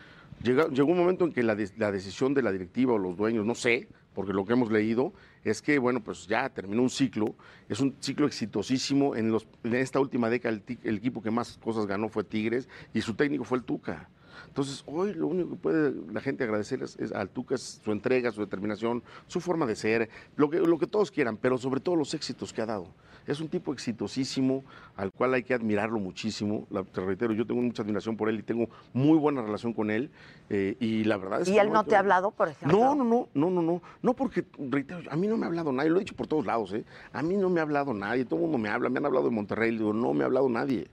Llega- 0.44 0.68
llegó 0.68 0.92
un 0.92 0.98
momento 0.98 1.26
en 1.26 1.32
que 1.34 1.42
la, 1.42 1.56
de- 1.56 1.72
la 1.78 1.92
decisión 1.92 2.34
de 2.34 2.42
la 2.44 2.52
directiva 2.52 2.94
o 2.94 2.98
los 2.98 3.18
dueños, 3.18 3.46
no 3.46 3.56
sé, 3.56 3.88
porque 4.14 4.34
lo 4.34 4.46
que 4.46 4.54
hemos 4.54 4.72
leído 4.72 5.14
es 5.44 5.62
que, 5.64 5.80
bueno, 5.80 6.02
pues 6.02 6.28
ya 6.28 6.48
terminó 6.50 6.84
un 6.84 6.90
ciclo, 6.92 7.34
es 7.70 7.80
un 7.80 7.96
ciclo 8.00 8.28
exitosísimo. 8.28 9.16
En, 9.16 9.32
los, 9.32 9.48
en 9.64 9.74
esta 9.76 10.00
última 10.00 10.30
década 10.30 10.54
el, 10.56 10.78
el 10.84 10.98
equipo 10.98 11.22
que 11.24 11.32
más 11.32 11.58
cosas 11.58 11.88
ganó 11.88 12.10
fue 12.10 12.24
Tigres 12.24 12.70
y 12.94 13.02
su 13.02 13.16
técnico 13.16 13.44
fue 13.46 13.58
el 13.58 13.64
Tuca. 13.64 14.10
Entonces, 14.48 14.84
hoy 14.86 15.14
lo 15.14 15.28
único 15.28 15.52
que 15.52 15.56
puede 15.56 15.94
la 16.12 16.22
gente 16.22 16.44
agradecerles 16.44 16.96
es 17.00 17.12
al 17.12 17.30
Tuca 17.30 17.56
es 17.56 17.82
su 17.84 17.92
entrega, 17.92 18.32
su 18.32 18.42
determinación, 18.42 19.04
su 19.28 19.40
forma 19.42 19.66
de 19.66 19.76
ser, 19.76 20.10
lo 20.36 20.50
que, 20.50 20.60
lo 20.60 20.78
que 20.78 20.88
todos 20.88 21.12
quieran, 21.12 21.38
pero 21.38 21.58
sobre 21.58 21.80
todo 21.80 21.96
los 21.96 22.14
éxitos 22.14 22.54
que 22.54 22.62
ha 22.62 22.66
dado. 22.66 22.88
Es 23.26 23.40
un 23.40 23.48
tipo 23.48 23.72
exitosísimo, 23.72 24.66
al 24.98 25.10
cual 25.12 25.34
hay 25.34 25.44
que 25.44 25.54
admirarlo 25.54 25.98
muchísimo. 25.98 26.68
La- 26.70 26.84
te 26.84 27.00
reitero, 27.00 27.34
yo 27.34 27.48
tengo 27.48 27.62
mucha 27.62 27.82
admiración 27.82 28.18
por 28.18 28.28
él 28.28 28.40
y 28.40 28.44
tengo 28.44 28.68
muy 28.92 29.18
buena 29.18 29.42
relación 29.42 29.74
con 29.74 29.90
él. 29.92 30.10
eh, 30.50 30.76
y 30.82 31.06
la 31.06 31.16
verdad 31.18 31.42
es 31.42 31.48
¿Y 31.48 31.54
que 31.54 31.60
él 31.62 31.72
no 31.72 31.84
te 31.86 31.96
ha 31.96 32.00
hablado, 32.00 32.32
por 32.32 32.50
ejemplo? 32.50 32.78
No, 32.78 32.96
no, 32.96 33.04
no, 33.06 33.30
no, 33.34 33.50
no, 33.50 33.62
no. 33.62 33.82
No 34.02 34.14
porque, 34.14 34.46
reitero, 34.70 35.10
a 35.10 35.16
mí 35.16 35.26
no 35.28 35.38
me 35.38 35.46
ha 35.46 35.48
hablado 35.48 35.72
nadie, 35.72 35.90
lo 35.90 35.96
he 35.98 36.00
dicho 36.00 36.16
por 36.16 36.28
todos 36.28 36.46
lados, 36.46 36.74
¿eh? 36.74 36.84
A 37.14 37.24
mí 37.24 37.38
no 37.38 37.50
me 37.50 37.62
ha 37.62 37.64
hablado 37.64 37.94
nadie, 37.94 38.26
todo 38.26 38.36
el 38.36 38.42
mundo 38.44 38.58
me 38.58 38.68
habla, 38.70 38.90
me 38.90 38.98
han 39.00 39.06
hablado 39.06 39.26
de 39.26 39.32
Monterrey, 39.32 39.72
digo, 39.72 39.94
no 39.94 40.14
me 40.14 40.24
ha 40.24 40.26
hablado 40.26 40.50
nadie. 40.50 40.88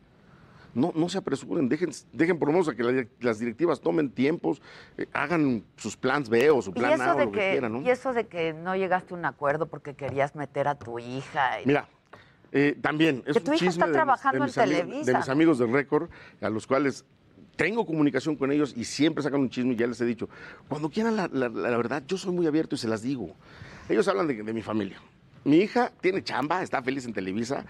No, 0.75 0.93
no 0.95 1.09
se 1.09 1.19
apresuren, 1.19 1.69
dejen, 1.69 1.91
dejen 2.13 2.39
por 2.39 2.49
lo 2.49 2.53
menos 2.53 2.69
a 2.69 2.75
que 2.75 2.83
la 2.83 3.05
las 3.21 3.39
directivas 3.39 3.81
tomen 3.81 4.11
tiempos, 4.11 4.63
eh, 4.99 5.07
hagan 5.13 5.65
sus 5.77 5.97
plans 5.97 6.29
B 6.29 6.51
o 6.51 6.63
su 6.63 6.73
plan 6.73 7.01
A 7.01 7.15
o 7.15 7.19
lo 7.19 7.33
que, 7.33 7.39
que, 7.39 7.51
quieran, 7.53 7.73
¿no? 7.73 7.83
y 7.83 7.91
eso 7.91 8.13
de 8.13 8.27
que 8.29 8.53
no 8.53 8.77
llegaste 8.77 9.15
a 9.15 9.17
un 9.17 9.25
acuerdo 9.25 9.67
porque 9.67 9.95
querías 9.95 10.35
meter 10.37 10.69
a 10.69 10.77
tu 10.77 10.99
hija. 10.99 11.61
y- 11.61 11.67
Mira, 11.67 11.89
eh, 12.53 12.77
también 12.81 13.23
es 13.27 13.35
Que 13.35 13.41
tu 13.41 13.51
un 13.51 13.57
hija 13.57 13.67
chisme 13.67 13.71
está 13.71 13.85
de 13.87 13.91
mis- 13.91 13.97
trabajando 13.97 14.39
de 14.39 14.43
en 14.45 14.45
mis 14.47 14.59
amigos- 14.59 14.81
Televisa. 14.81 15.13
de 15.13 15.19
mis 15.19 15.29
amigos 15.29 15.59
del 15.59 15.73
récord, 15.73 16.09
a 16.41 16.51
los 16.51 16.67
cuales 16.67 17.05
tengo 17.57 17.85
comunicación 17.85 18.37
con 18.37 18.53
ellos 18.53 18.73
y 18.77 18.85
siempre 18.85 19.23
sacan 19.23 19.41
un 19.41 19.51
chisme 19.51 19.73
y 19.73 19.77
ya 19.77 19.87
les 19.87 20.01
he 20.01 20.05
dicho, 20.07 20.29
cuando 20.69 20.89
quieran 20.89 21.17
la, 21.17 21.29
la- 21.33 21.49
la 21.49 21.77
verdad, 21.77 22.03
yo 22.07 22.17
soy 22.17 22.33
muy 22.33 22.47
abierto 22.47 22.75
y 22.75 22.79
se 22.79 22.89
las 22.89 23.03
digo. 23.03 23.35
Ellos 23.89 24.07
hablan 24.09 24.29
de, 24.29 24.43
de 24.43 24.53
mi 24.53 24.63
familia. 24.63 24.99
Mi 25.45 25.57
hija 25.57 25.91
tiene 26.01 26.23
chamba, 26.23 26.63
está 26.63 26.83
feliz 26.83 27.07
en 27.07 27.13
Televisa. 27.15 27.65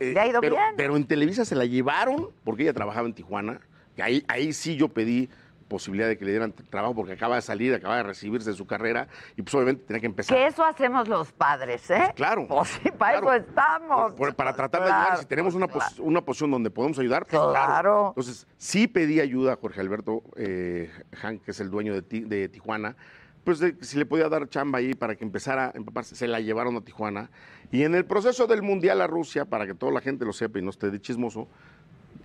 Eh, 0.00 0.12
Le 0.12 0.20
ha 0.20 0.26
ido 0.26 0.40
pero, 0.40 0.56
bien. 0.56 0.74
Pero 0.76 0.96
en 0.96 1.06
Televisa 1.06 1.44
se 1.44 1.54
la 1.54 1.64
llevaron 1.64 2.28
porque 2.44 2.62
ella 2.64 2.72
trabajaba 2.72 3.06
en 3.06 3.14
Tijuana. 3.14 3.60
Ahí, 4.00 4.24
ahí 4.28 4.52
sí 4.52 4.76
yo 4.76 4.88
pedí 4.88 5.28
posibilidad 5.68 6.06
de 6.08 6.18
que 6.18 6.24
le 6.26 6.32
dieran 6.32 6.52
trabajo 6.52 6.94
porque 6.94 7.12
acaba 7.14 7.36
de 7.36 7.42
salir, 7.42 7.72
acaba 7.74 7.96
de 7.96 8.02
recibirse 8.02 8.50
de 8.50 8.56
su 8.56 8.66
carrera 8.66 9.08
y 9.34 9.42
pues 9.42 9.54
obviamente 9.54 9.84
tenía 9.86 10.00
que 10.00 10.06
empezar. 10.06 10.36
Que 10.36 10.46
eso 10.46 10.62
hacemos 10.64 11.08
los 11.08 11.32
padres, 11.32 11.88
¿eh? 11.90 12.12
Claro. 12.14 12.46
Pues 12.48 12.68
sí, 12.68 12.90
para 12.96 13.20
Claro. 13.20 13.32
eso 13.34 13.46
estamos. 13.48 14.12
Por- 14.12 14.34
para 14.34 14.54
tratar 14.54 14.82
de 14.82 14.88
Claro, 14.88 15.02
ayudar, 15.04 15.18
si 15.20 15.26
tenemos 15.26 15.54
una, 15.54 15.66
pos- 15.66 15.98
una 16.00 16.20
posición 16.20 16.50
donde 16.50 16.70
podemos 16.70 16.98
ayudar, 16.98 17.24
pues, 17.26 17.40
Claro. 17.50 18.08
Entonces, 18.08 18.46
sí 18.58 18.86
pedí 18.88 19.20
ayuda 19.20 19.54
a 19.54 19.56
Jorge 19.56 19.80
Alberto 19.80 20.22
eh, 20.36 20.90
Han, 21.22 21.38
que 21.38 21.52
es 21.52 21.60
el 21.60 21.70
dueño 21.70 21.94
de, 21.94 22.02
Ti- 22.02 22.24
de 22.24 22.48
Tijuana, 22.50 22.94
pues 23.42 23.58
de, 23.58 23.74
si 23.80 23.96
le 23.98 24.06
podía 24.06 24.28
dar 24.28 24.48
chamba 24.48 24.78
ahí 24.80 24.94
para 24.94 25.16
que 25.16 25.24
empezara 25.24 25.66
a 25.66 25.72
empaparse. 25.78 26.14
Se 26.14 26.26
la 26.28 26.40
llevaron 26.40 26.76
a 26.76 26.82
Tijuana. 26.82 27.30
Y 27.74 27.82
en 27.82 27.96
el 27.96 28.04
proceso 28.04 28.46
del 28.46 28.62
Mundial 28.62 29.00
a 29.00 29.08
Rusia, 29.08 29.46
para 29.46 29.66
que 29.66 29.74
toda 29.74 29.90
la 29.90 30.00
gente 30.00 30.24
lo 30.24 30.32
sepa 30.32 30.60
y 30.60 30.62
no 30.62 30.70
esté 30.70 30.92
de 30.92 31.00
chismoso, 31.00 31.48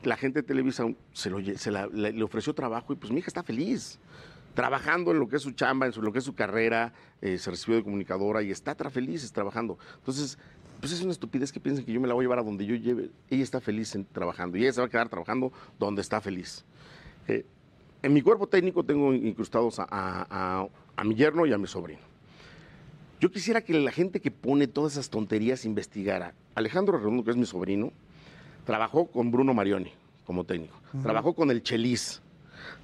la 0.04 0.16
gente 0.16 0.44
de 0.44 0.48
Televisa 0.48 0.86
se, 1.12 1.32
lo, 1.32 1.40
la- 1.40 1.88
le, 1.88 2.22
ofreció 2.24 2.54
trabajo 2.54 2.94
y 2.94 2.96
pues 2.96 3.12
mi 3.12 3.18
hija 3.18 3.30
está 3.30 3.42
feliz. 3.42 3.98
Trabajando 4.54 5.10
en 5.10 5.18
lo 5.18 5.28
que 5.28 5.38
es 5.38 5.42
su 5.42 5.50
chamba, 5.54 5.88
en 5.88 5.94
lo 6.04 6.12
que 6.14 6.20
es 6.20 6.24
su 6.26 6.36
carrera, 6.36 6.94
eh, 7.20 7.40
se 7.40 7.50
recibió 7.50 7.78
de 7.78 7.84
comunicadora 7.84 8.44
y 8.44 8.52
está 8.52 8.78
tra- 8.78 8.92
feliz 8.92 9.32
trabajando. 9.32 9.80
Entonces, 9.98 10.38
pues 10.82 10.92
es 10.92 11.02
una 11.02 11.12
estupidez 11.14 11.52
que 11.52 11.60
piensen 11.60 11.84
que 11.84 11.94
yo 11.94 12.00
me 12.00 12.08
la 12.08 12.14
voy 12.14 12.22
a 12.22 12.26
llevar 12.26 12.38
a 12.40 12.44
donde 12.44 12.68
yo 12.68 12.76
lleve. 12.76 13.10
Ella 13.32 13.42
está 13.42 13.60
feliz 13.60 13.98
trabajando 14.12 14.56
y 14.56 14.62
ella 14.62 14.74
se 14.74 14.82
va 14.82 14.86
a 14.86 14.90
quedar 14.92 15.10
trabajando 15.10 15.52
donde 15.80 16.02
está 16.04 16.22
feliz. 16.22 16.64
Eh, 17.28 17.44
en 18.04 18.14
mi 18.14 18.22
cuerpo 18.22 18.46
técnico 18.48 18.84
tengo 18.84 19.16
incrustados 19.16 19.78
a 19.80 20.68
mi 21.04 21.16
yerno 21.16 21.48
y 21.48 21.54
a 21.54 21.58
mi 21.58 21.66
sobrino. 21.66 22.09
Yo 23.20 23.32
quisiera 23.32 23.62
que 23.62 23.74
la 23.74 23.92
gente 23.92 24.22
que 24.22 24.32
pone 24.32 24.68
todas 24.68 24.94
esas 24.94 25.10
tonterías 25.10 25.66
investigara. 25.66 26.34
Alejandro 26.56 26.98
Redondo, 26.98 27.24
que 27.24 27.32
es 27.32 27.38
mi 27.38 27.46
sobrino, 27.46 27.92
trabajó 28.66 29.08
con 29.08 29.30
Bruno 29.32 29.54
Marioni 29.54 29.92
como 30.26 30.44
técnico. 30.46 30.78
Trabajó 31.04 31.34
con 31.34 31.52
el 31.52 31.62
Chelis. 31.64 32.22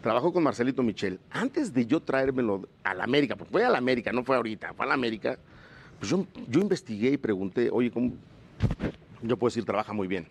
Trabajó 0.01 0.33
con 0.33 0.43
Marcelito 0.43 0.83
Michel. 0.83 1.19
Antes 1.31 1.73
de 1.73 1.85
yo 1.85 2.01
traérmelo 2.01 2.67
a 2.83 2.93
la 2.93 3.03
América, 3.03 3.35
porque 3.35 3.51
fue 3.51 3.63
a 3.65 3.69
la 3.69 3.77
América, 3.77 4.11
no 4.11 4.23
fue 4.23 4.35
ahorita, 4.35 4.73
fue 4.73 4.85
a 4.85 4.89
la 4.89 4.93
América, 4.93 5.37
pues 5.99 6.09
yo, 6.11 6.25
yo 6.49 6.59
investigué 6.61 7.11
y 7.11 7.17
pregunté, 7.17 7.69
oye, 7.71 7.91
¿cómo? 7.91 8.13
Yo 9.21 9.37
puedo 9.37 9.49
decir, 9.49 9.63
trabaja 9.65 9.93
muy 9.93 10.07
bien. 10.07 10.27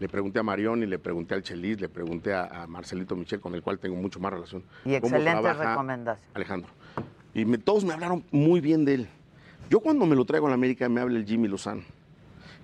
Le 0.00 0.08
pregunté 0.08 0.40
a 0.40 0.42
Marioni, 0.42 0.86
le 0.86 0.98
pregunté 0.98 1.34
al 1.34 1.42
Chelis, 1.42 1.80
le 1.80 1.88
pregunté 1.88 2.32
a, 2.34 2.62
a 2.62 2.66
Marcelito 2.66 3.14
Michel, 3.14 3.40
con 3.40 3.54
el 3.54 3.62
cual 3.62 3.78
tengo 3.78 3.96
mucho 3.96 4.18
más 4.20 4.32
relación. 4.32 4.62
Y 4.84 4.98
¿Cómo 5.00 5.16
excelentes 5.16 5.32
trabaja 5.42 5.70
recomendaciones. 5.70 6.30
Alejandro. 6.34 6.70
Y 7.34 7.44
me- 7.44 7.58
todos 7.58 7.84
me 7.84 7.92
hablaron 7.94 8.24
muy 8.30 8.60
bien 8.60 8.84
de 8.84 8.94
él. 8.94 9.08
Yo 9.70 9.80
cuando 9.80 10.04
me 10.06 10.14
lo 10.14 10.24
traigo 10.24 10.46
a 10.46 10.50
la 10.50 10.54
América 10.54 10.88
me 10.88 11.00
habla 11.00 11.18
el 11.18 11.24
Jimmy 11.24 11.48
Lozano. 11.48 11.82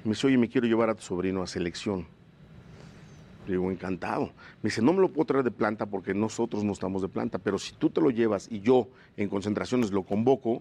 Me 0.04 0.10
dice, 0.10 0.26
oye, 0.26 0.38
me 0.38 0.48
quiero 0.48 0.66
llevar 0.66 0.90
a 0.90 0.94
tu 0.94 1.02
sobrino 1.02 1.42
a 1.42 1.46
selección. 1.46 2.06
Le 3.46 3.52
digo, 3.54 3.70
encantado. 3.70 4.26
Me 4.62 4.68
dice, 4.68 4.82
no 4.82 4.92
me 4.92 5.00
lo 5.00 5.08
puedo 5.08 5.26
traer 5.26 5.44
de 5.44 5.50
planta 5.50 5.86
porque 5.86 6.14
nosotros 6.14 6.62
no 6.62 6.72
estamos 6.72 7.02
de 7.02 7.08
planta, 7.08 7.38
pero 7.38 7.58
si 7.58 7.72
tú 7.72 7.90
te 7.90 8.00
lo 8.00 8.10
llevas 8.10 8.48
y 8.50 8.60
yo 8.60 8.88
en 9.16 9.28
concentraciones 9.28 9.92
lo 9.92 10.02
convoco, 10.02 10.60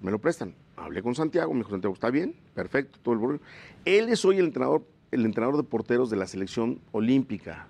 me 0.00 0.10
lo 0.10 0.18
prestan. 0.18 0.54
Hablé 0.76 1.02
con 1.02 1.14
Santiago, 1.14 1.52
me 1.52 1.60
dijo, 1.60 1.70
Santiago, 1.70 1.94
¿está 1.94 2.10
bien? 2.10 2.34
Perfecto, 2.54 2.98
todo 3.02 3.14
el 3.14 3.20
rollo. 3.20 3.40
Él 3.84 4.08
es 4.10 4.24
hoy 4.24 4.38
el 4.38 4.46
entrenador, 4.46 4.82
el 5.10 5.24
entrenador 5.24 5.56
de 5.56 5.62
porteros 5.62 6.10
de 6.10 6.16
la 6.16 6.26
selección 6.26 6.80
olímpica. 6.92 7.66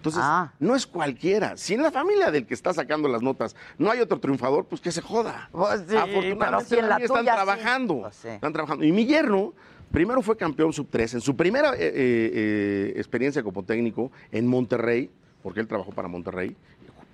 Entonces, 0.00 0.22
no 0.58 0.74
es 0.74 0.86
cualquiera. 0.86 1.58
Si 1.58 1.74
en 1.74 1.82
la 1.82 1.90
familia 1.90 2.30
del 2.30 2.46
que 2.46 2.54
está 2.54 2.72
sacando 2.72 3.06
las 3.06 3.20
notas 3.20 3.54
no 3.76 3.90
hay 3.90 4.00
otro 4.00 4.18
triunfador, 4.18 4.64
pues 4.64 4.80
que 4.80 4.90
se 4.90 5.02
joda. 5.02 5.50
Pues 5.52 5.84
sí, 5.86 5.94
Afortunadamente 5.94 6.74
sí, 6.74 6.78
en 6.78 6.88
la 6.88 6.96
están 6.96 7.18
tuya 7.18 7.32
sí. 7.32 7.36
trabajando. 7.36 8.00
Pues 8.00 8.16
sí. 8.16 8.28
Están 8.28 8.52
trabajando. 8.54 8.84
Y 8.84 8.92
mi 8.92 9.04
yerno, 9.04 9.52
primero 9.92 10.22
fue 10.22 10.38
campeón 10.38 10.72
sub-3. 10.72 11.14
En 11.14 11.20
su 11.20 11.36
primera 11.36 11.74
eh, 11.74 11.76
eh, 11.80 11.92
eh, 11.94 12.92
experiencia 12.96 13.42
como 13.42 13.62
técnico 13.62 14.10
en 14.32 14.46
Monterrey, 14.46 15.10
porque 15.42 15.60
él 15.60 15.68
trabajó 15.68 15.92
para 15.92 16.08
Monterrey, 16.08 16.56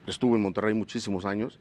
estuvo 0.06 0.36
en 0.36 0.42
Monterrey 0.42 0.72
muchísimos 0.72 1.24
años, 1.24 1.58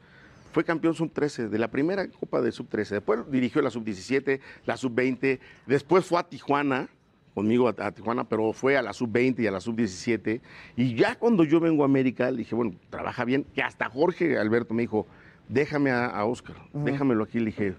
fue 0.52 0.62
campeón 0.62 0.94
sub-13, 0.94 1.48
de 1.48 1.58
la 1.58 1.68
primera 1.68 2.06
Copa 2.08 2.40
de 2.40 2.52
sub-13. 2.52 2.88
Después 2.88 3.30
dirigió 3.32 3.60
la 3.62 3.70
sub-17, 3.70 4.40
la 4.64 4.76
sub-20. 4.76 5.40
Después 5.66 6.04
fue 6.06 6.20
a 6.20 6.22
Tijuana, 6.22 6.88
conmigo 7.36 7.68
a, 7.68 7.74
a 7.78 7.92
Tijuana, 7.92 8.24
pero 8.24 8.54
fue 8.54 8.78
a 8.78 8.82
la 8.82 8.94
sub-20 8.94 9.40
y 9.40 9.46
a 9.46 9.50
la 9.50 9.60
sub-17. 9.60 10.40
Y 10.74 10.94
ya 10.94 11.16
cuando 11.16 11.44
yo 11.44 11.60
vengo 11.60 11.82
a 11.82 11.84
América, 11.84 12.30
le 12.30 12.38
dije, 12.38 12.54
bueno, 12.54 12.72
trabaja 12.88 13.26
bien. 13.26 13.44
Que 13.54 13.62
hasta 13.62 13.90
Jorge 13.90 14.38
Alberto 14.38 14.72
me 14.72 14.82
dijo, 14.82 15.06
déjame 15.46 15.90
a, 15.90 16.06
a 16.06 16.24
Oscar, 16.24 16.56
déjamelo 16.72 17.24
aquí. 17.24 17.38
Le 17.38 17.46
dije, 17.46 17.74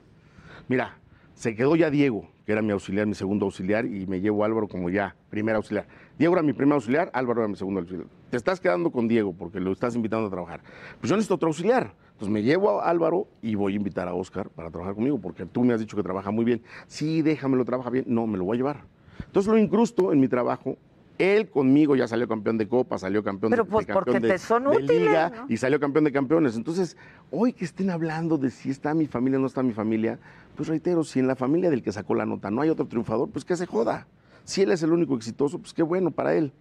mira, 0.68 1.00
se 1.34 1.56
quedó 1.56 1.76
ya 1.76 1.90
Diego, 1.90 2.30
que 2.46 2.52
era 2.52 2.62
mi 2.62 2.72
auxiliar, 2.72 3.08
mi 3.08 3.16
segundo 3.16 3.46
auxiliar, 3.46 3.88
y 3.88 4.06
me 4.06 4.22
llevo 4.22 4.44
a 4.44 4.46
Álvaro 4.46 4.68
como 4.68 4.92
ya 4.92 5.16
primer 5.32 5.56
auxiliar. 5.56 5.88
Diego 6.20 6.36
era 6.36 6.44
mi 6.44 6.54
primer 6.54 6.76
auxiliar, 6.76 7.10
Álvaro 7.12 7.42
era 7.42 7.48
mi 7.48 7.56
segundo 7.56 7.80
auxiliar. 7.80 8.06
Te 8.30 8.38
estás 8.38 8.60
quedando 8.60 8.92
con 8.92 9.08
Diego 9.08 9.34
porque 9.34 9.60
lo 9.60 9.72
estás 9.72 9.96
invitando 9.96 10.28
a 10.28 10.30
trabajar. 10.30 10.62
Pues 11.00 11.10
yo 11.10 11.16
necesito 11.16 11.34
otro 11.34 11.48
auxiliar. 11.48 11.96
Entonces 12.12 12.30
me 12.30 12.44
llevo 12.44 12.80
a 12.80 12.90
Álvaro 12.90 13.28
y 13.42 13.56
voy 13.56 13.74
a 13.74 13.76
invitar 13.76 14.08
a 14.08 14.14
Oscar 14.14 14.50
para 14.50 14.70
trabajar 14.70 14.94
conmigo, 14.94 15.20
porque 15.20 15.48
tú 15.48 15.64
me 15.64 15.74
has 15.74 15.80
dicho 15.80 15.98
que 15.98 16.04
trabaja 16.04 16.30
muy 16.30 16.46
bien. 16.46 16.62
Sí, 16.86 17.24
déjamelo, 17.24 17.66
trabaja 17.66 17.90
bien. 17.90 18.06
No, 18.08 18.28
me 18.28 18.38
lo 18.38 18.44
voy 18.44 18.56
a 18.56 18.58
llevar. 18.58 18.97
Entonces 19.26 19.52
lo 19.52 19.57
incrusto 19.57 20.11
en 20.14 20.19
mi 20.19 20.27
trabajo. 20.27 20.77
Él 21.18 21.49
conmigo 21.49 21.95
ya 21.95 22.07
salió 22.07 22.27
campeón 22.27 22.60
de 22.60 22.68
Copa, 22.68 22.99
salió 22.99 23.23
campeón 23.23 23.49
Pero 23.49 23.64
de, 23.64 23.69
pues 23.69 23.88
de 23.88 23.94
campeón 23.94 24.14
porque 24.14 24.27
de, 24.27 24.34
te 24.34 24.38
son 24.38 24.65
de 24.65 24.69
útiles, 24.69 25.02
Liga 25.02 25.31
¿no? 25.35 25.45
y 25.49 25.57
salió 25.57 25.80
campeón 25.80 26.06
de 26.06 26.11
campeones. 26.11 26.56
Entonces, 26.56 26.95
hoy 27.31 27.53
que 27.53 27.65
estén 27.65 27.89
hablando 27.89 28.38
de 28.38 28.52
si 28.52 28.69
está 28.69 28.94
mi 28.94 29.07
familia 29.07 29.39
o 29.39 29.41
no 29.41 29.48
está 29.48 29.64
mi 29.64 29.73
familia, 29.73 30.19
pues 30.56 30.69
reitero, 30.69 31.03
si 31.03 31.19
en 31.19 31.27
la 31.27 31.35
familia 31.35 31.72
del 31.72 31.81
que 31.81 31.91
sacó 31.91 32.14
la 32.14 32.26
nota 32.26 32.52
no 32.52 32.61
hay 32.61 32.69
otro 32.69 32.85
triunfador, 32.85 33.30
pues 33.30 33.45
que 33.45 33.56
se 33.56 33.65
joda. 33.65 34.07
Si 34.44 34.61
él 34.61 34.72
es 34.72 34.84
el 34.84 34.91
único 34.91 35.15
exitoso, 35.15 35.57
pues 35.57 35.73
qué 35.73 35.81
bueno 35.81 36.11
para 36.11 36.35
él. 36.35 36.52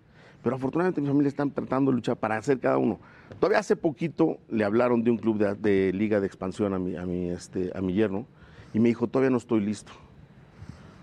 Pero 0.43 0.57
afortunadamente 0.57 1.01
mi 1.01 1.09
familia 1.09 1.29
están 1.29 1.51
tratando 1.51 1.91
de 1.91 1.97
luchar 1.97 2.17
para 2.17 2.37
hacer 2.37 2.59
cada 2.59 2.79
uno. 2.79 2.99
Todavía 3.39 3.59
hace 3.59 3.77
poquito 3.77 4.39
le 4.49 4.65
hablaron 4.65 5.03
de 5.03 5.11
un 5.11 5.19
club 5.19 5.39
de, 5.39 5.55
de 5.55 5.93
liga 5.93 6.21
de 6.21 6.27
expansión 6.27 6.73
a 6.73 6.79
mi, 6.79 6.97
a, 6.97 7.05
mi, 7.05 7.31
este, 7.31 7.73
a 7.75 7.81
mi 7.81 7.93
yerno 7.93 8.27
y 8.73 8.81
me 8.81 8.89
dijo, 8.89 9.07
todavía 9.07 9.31
no 9.31 9.39
estoy 9.39 9.61
listo. 9.61 9.93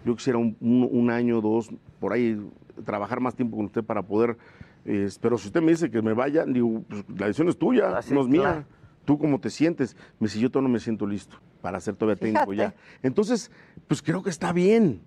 Yo 0.05 0.15
quisiera 0.15 0.37
un, 0.39 0.55
un- 0.59 0.87
un 0.91 1.09
año, 1.09 1.41
dos, 1.41 1.69
por 1.99 2.13
ahí, 2.13 2.39
trabajar 2.85 3.19
más 3.19 3.35
tiempo 3.35 3.55
con 3.57 3.65
usted 3.65 3.83
para 3.83 4.01
poder... 4.01 4.37
eh, 4.85 5.07
pero 5.21 5.37
si 5.37 5.47
usted 5.47 5.61
me 5.61 5.71
dice 5.71 5.89
que 5.89 6.01
me 6.01 6.13
vaya, 6.13 6.45
digo, 6.45 6.83
pues, 6.87 7.05
la 7.17 7.27
decisión 7.27 7.47
es 7.49 7.57
tuya, 7.57 7.89
no 8.15 8.21
es 8.21 8.27
mía. 8.27 8.65
¿Tú 9.05 9.17
cómo 9.19 9.39
te 9.39 9.49
sientes? 9.49 9.97
Me 10.19 10.27
dice, 10.27 10.39
yo 10.39 10.49
todavía 10.49 10.69
no 10.69 10.73
me 10.73 10.79
siento 10.79 11.05
listo 11.05 11.37
para 11.61 11.79
ser 11.81 11.95
todavía 11.95 12.19
técnico 12.19 12.53
ya. 12.53 12.73
Entonces, 13.01 13.51
pues 13.87 14.01
creo 14.01 14.23
que 14.23 14.29
está 14.29 14.53
bien. 14.53 15.01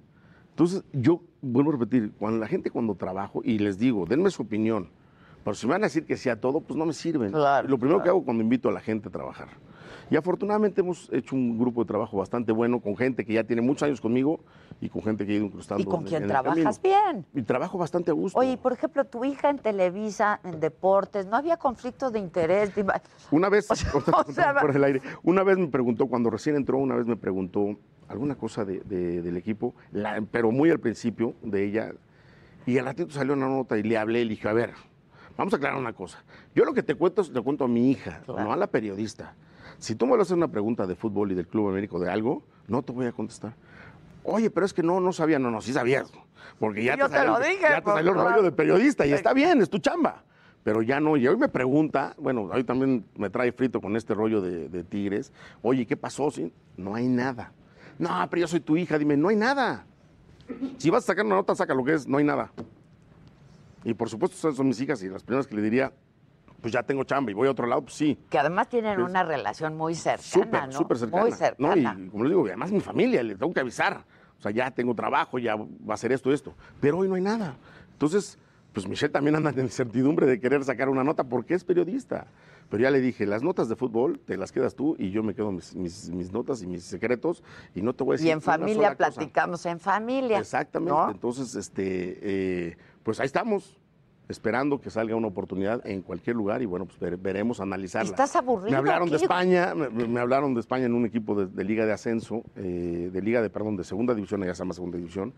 Entonces, 0.51 0.85
yo 0.93 1.23
vuelvo 1.43 1.71
a 1.71 1.75
repetir, 1.75 2.13
cuando 2.19 2.39
la 2.39 2.47
gente 2.47 2.71
cuando 2.71 2.95
trabajo, 2.95 3.41
y 3.45 3.59
les 3.59 3.79
digo, 3.79 4.05
denme 4.07 4.31
su 4.31 4.43
opinión, 4.43 4.89
pero 5.45 5.55
si 5.55 5.67
me 5.67 5.73
van 5.73 5.83
a 5.83 5.87
decir 5.87 6.05
que 6.07 6.17
sea 6.17 6.41
todo, 6.41 6.61
pues 6.61 6.77
no 6.79 6.85
me 6.87 6.93
sirven. 6.93 7.33
Lo 7.69 7.79
primero 7.79 8.03
que 8.03 8.09
hago 8.11 8.25
cuando 8.25 8.43
invito 8.43 8.69
a 8.69 8.73
la 8.73 8.81
gente 8.81 9.09
a 9.09 9.13
trabajar. 9.13 9.49
Y 10.11 10.17
afortunadamente 10.17 10.81
hemos 10.81 11.09
hecho 11.13 11.35
un 11.35 11.59
grupo 11.59 11.83
de 11.85 11.89
trabajo 11.89 12.17
bastante 12.17 12.53
bueno 12.53 12.81
con 12.81 12.97
gente 12.97 13.25
que 13.25 13.33
ya 13.33 13.45
tiene 13.45 13.63
muchos 13.63 13.83
años 13.85 14.01
conmigo 14.01 14.41
y 14.81 14.89
con 14.89 15.03
gente 15.03 15.27
que 15.27 15.33
ha 15.33 15.37
ido 15.37 15.47
incrustando. 15.47 15.83
Y 15.83 15.87
con 15.87 16.01
en- 16.03 16.07
quien 16.07 16.23
en 16.23 16.29
trabajas 16.29 16.81
bien. 16.83 17.27
Y 17.35 17.43
trabajo 17.43 17.79
bastante 17.79 18.11
a 18.11 18.15
gusto. 18.15 18.39
Oye, 18.39 18.57
por 18.57 18.73
ejemplo, 18.73 19.05
tu 19.05 19.25
hija 19.25 19.51
en 19.51 19.59
Televisa, 19.59 20.41
en 20.45 20.61
deportes, 20.61 21.27
¿no 21.27 21.37
había 21.37 21.57
conflicto 21.57 22.11
de 22.11 22.19
interés? 22.19 22.73
Una 23.31 23.49
vez, 23.49 23.69
o 23.71 24.33
sea, 24.33 24.55
por 24.61 24.75
el 24.75 24.85
aire, 24.85 25.01
una 25.23 25.43
vez 25.43 25.59
me 25.59 25.69
preguntó, 25.69 26.07
cuando 26.07 26.31
recién 26.31 26.57
entró, 26.57 26.79
una 26.79 26.95
vez 26.97 27.07
me 27.07 27.17
preguntó 27.17 27.77
alguna 28.09 28.37
cosa 28.37 28.65
de- 28.65 28.81
de- 28.81 29.23
del 29.23 29.37
equipo, 29.37 29.75
la- 29.93 30.23
pero 30.31 30.51
muy 30.53 30.71
al 30.71 30.79
principio 30.79 31.35
de 31.43 31.65
ella, 31.65 31.93
y 32.67 32.79
al 32.79 32.85
ratito 32.85 33.11
salió 33.13 33.33
una 33.35 33.49
nota 33.49 33.79
y 33.79 33.83
le 33.83 33.97
hablé 33.99 34.21
y 34.21 34.25
le 34.25 34.31
dije, 34.31 34.49
a 34.49 34.53
ver, 34.53 34.73
vamos 35.37 35.53
a 35.55 35.57
aclarar 35.57 35.79
una 35.79 35.93
cosa. 35.93 36.23
Yo 36.55 36.65
lo 36.65 36.73
que 36.73 36.83
te 36.83 36.95
cuento 36.95 37.23
es 37.23 37.33
te 37.33 37.41
cuento 37.41 37.65
a 37.65 37.69
mi 37.69 37.91
hija, 37.91 38.23
no 38.29 38.53
a 38.53 38.57
la 38.57 38.67
periodista. 38.67 39.35
Si 39.79 39.95
tú 39.95 40.07
me 40.07 40.13
vas 40.13 40.21
a 40.21 40.23
hacer 40.23 40.37
una 40.37 40.49
pregunta 40.49 40.87
de 40.87 40.95
fútbol 40.95 41.33
y 41.33 41.35
del 41.35 41.47
Club 41.47 41.69
Américo 41.69 41.99
de 41.99 42.11
algo, 42.11 42.43
no 42.69 42.83
te 42.83 42.93
voy 42.93 43.07
a 43.07 43.13
contestar. 43.13 43.55
Oye, 44.25 44.51
pero 44.51 44.67
es 44.67 44.73
que 44.73 44.83
no, 44.83 45.01
no 45.01 45.13
sabía, 45.13 45.39
no, 45.39 45.51
no, 45.51 45.61
sí 45.61 45.73
sabías. 45.73 46.11
Porque 46.59 46.83
ya 46.83 46.97
te 46.97 47.09
salió, 47.09 47.39
dije, 47.39 47.59
ya 47.61 47.77
te 47.77 47.83
pues, 47.83 47.97
salió 47.97 48.13
el 48.13 48.19
rollo 48.19 48.43
de 48.43 48.53
periodista 48.53 49.07
y 49.07 49.13
está 49.13 49.33
bien, 49.33 49.61
es 49.61 49.71
tu 49.71 49.79
chamba. 49.79 50.25
Pero 50.65 50.83
ya 50.83 50.99
no, 50.99 51.17
y 51.17 51.29
hoy 51.29 51.37
me 51.37 51.49
pregunta, 51.49 52.15
bueno, 52.19 52.51
hoy 52.53 52.65
también 52.65 53.05
me 53.17 53.31
trae 53.31 53.53
frito 53.53 53.81
con 53.81 53.95
este 53.95 54.15
rollo 54.15 54.41
de, 54.41 54.69
de 54.69 54.83
Tigres. 54.83 55.33
Oye, 55.63 55.87
¿qué 55.87 55.97
pasó? 55.97 56.29
Sí, 56.31 56.53
no 56.77 56.95
hay 56.95 57.07
nada. 57.07 57.53
No, 57.99 58.11
pero 58.29 58.41
yo 58.41 58.49
soy 58.49 58.61
tu 58.61 58.77
hija, 58.77 58.99
dime, 58.99 59.17
no 59.17 59.29
hay 59.29 59.37
nada. 59.37 59.87
Si 60.79 60.91
vas 60.91 61.05
a 61.05 61.07
sacar 61.07 61.25
una 61.25 61.37
nota, 61.37 61.55
saca 61.55 61.75
lo 61.75 61.85
que 61.85 61.95
es, 61.95 62.07
no 62.07 62.19
hay 62.19 62.25
nada. 62.25 62.51
Y 63.85 63.95
por 63.95 64.09
supuesto, 64.09 64.53
son 64.53 64.67
mis 64.67 64.81
hijas 64.81 65.03
y 65.03 65.09
las 65.09 65.23
primeras 65.23 65.47
que 65.47 65.55
le 65.55 65.63
diría, 65.63 65.93
pues 66.67 66.73
ya 66.73 66.83
tengo 66.83 67.05
chamba 67.05 67.31
y 67.31 67.35
voy 67.35 67.47
a 67.47 67.53
otro 67.53 67.65
lado, 67.69 67.83
pues 67.83 67.95
sí. 67.95 68.19
Que 68.29 68.41
además 68.41 68.69
tienen 68.69 68.97
Pues, 68.97 69.09
una 69.09 69.23
relación 69.23 69.77
muy 69.77 69.95
cercana, 69.95 70.21
Súper, 70.25 70.67
¿no? 70.67 70.73
súper 70.73 70.99
cercana. 70.99 71.23
Muy 71.23 71.31
¿no? 71.31 71.37
cercana. 71.37 71.77
Y 72.05 72.09
como 72.09 72.25
les 72.25 72.31
digo, 72.33 72.45
además 72.45 72.73
mi 72.73 72.81
familia, 72.81 73.23
le 73.23 73.37
tengo 73.37 73.55
que 73.55 73.61
avisar. 73.61 74.03
O 74.37 74.43
sea, 74.43 74.51
ya 74.51 74.69
tengo 74.73 74.93
trabajo, 74.93 75.39
ya 75.39 75.55
va 75.55 75.95
a 75.95 75.97
ser 75.97 76.11
esto, 76.11 76.33
esto. 76.33 76.55
Pero 76.81 76.99
hoy 76.99 77.09
no 77.09 77.15
hay 77.15 77.21
nada. 77.23 77.55
Entonces, 77.93 78.37
pues 78.73 78.89
Michelle 78.89 79.13
también 79.13 79.37
anda 79.37 79.51
en 79.51 79.61
incertidumbre 79.61 80.27
de 80.27 80.41
querer 80.41 80.65
sacar 80.65 80.89
una 80.89 81.05
nota 81.05 81.23
porque 81.23 81.55
es 81.55 81.63
periodista. 81.63 82.27
Pero 82.69 82.83
ya 82.83 82.91
le 82.91 83.01
dije, 83.01 83.27
las 83.27 83.45
notas 83.45 83.69
de 83.69 83.77
fútbol 83.77 84.19
te 84.19 84.37
las 84.37 84.51
quedas 84.51 84.75
tú 84.75 84.97
y 84.99 85.13
yo 85.13 85.23
me 85.23 85.37
quedo 85.37 85.53
mis, 85.53 85.73
mis- 85.77 86.11
mis 86.11 86.33
notas 86.33 86.63
y 86.63 86.67
mis 86.67 86.83
secretos 86.83 87.45
y 87.77 87.83
no 87.83 87.93
te 87.93 88.03
voy 88.03 88.15
a 88.15 88.17
decir 88.17 88.27
Y 88.27 88.31
en 88.33 88.41
familia 88.43 88.97
cosa. 88.97 89.11
platicamos 89.13 89.65
en 89.67 89.79
familia. 89.79 90.41
Exactamente. 90.41 90.93
¿no? 90.93 91.11
Entonces, 91.13 91.55
este, 91.55 92.19
eh, 92.23 92.77
pues 93.05 93.21
ahí 93.21 93.27
estamos, 93.27 93.79
esperando 94.29 94.81
que 94.81 94.91
salga 94.91 95.15
una 95.15 95.29
oportunidad 95.29 95.87
en 95.87 96.03
cualquier 96.03 96.37
lugar 96.37 96.63
y 96.63 96.67
bueno, 96.67 96.87
pues 96.87 96.99
vere- 96.99 97.17
veremos, 97.21 97.61
analizarla. 97.61 98.11
¿Estás 98.11 98.35
aburrido 98.37 98.71
Me 98.71 98.77
hablaron 98.77 99.09
de? 99.09 99.17
España, 99.17 99.75
me, 99.75 99.89
me 99.89 100.21
hablaron 100.21 100.55
de 100.55 100.61
España 100.61 100.87
en 100.87 100.95
un 100.95 101.07
equipo 101.07 101.35
de, 101.35 101.47
de 101.47 101.65
liga 101.65 101.87
de 101.87 101.93
ascenso, 101.93 102.43
eh, 102.57 103.11
de 103.13 103.23
liga 103.23 103.41
de, 103.43 103.51
perdón, 103.51 103.77
de 103.77 103.85
segunda 103.85 104.15
división, 104.15 104.43
ya 104.45 104.55
se 104.55 104.59
llama 104.61 104.75
segunda 104.75 104.99
división, 104.99 105.33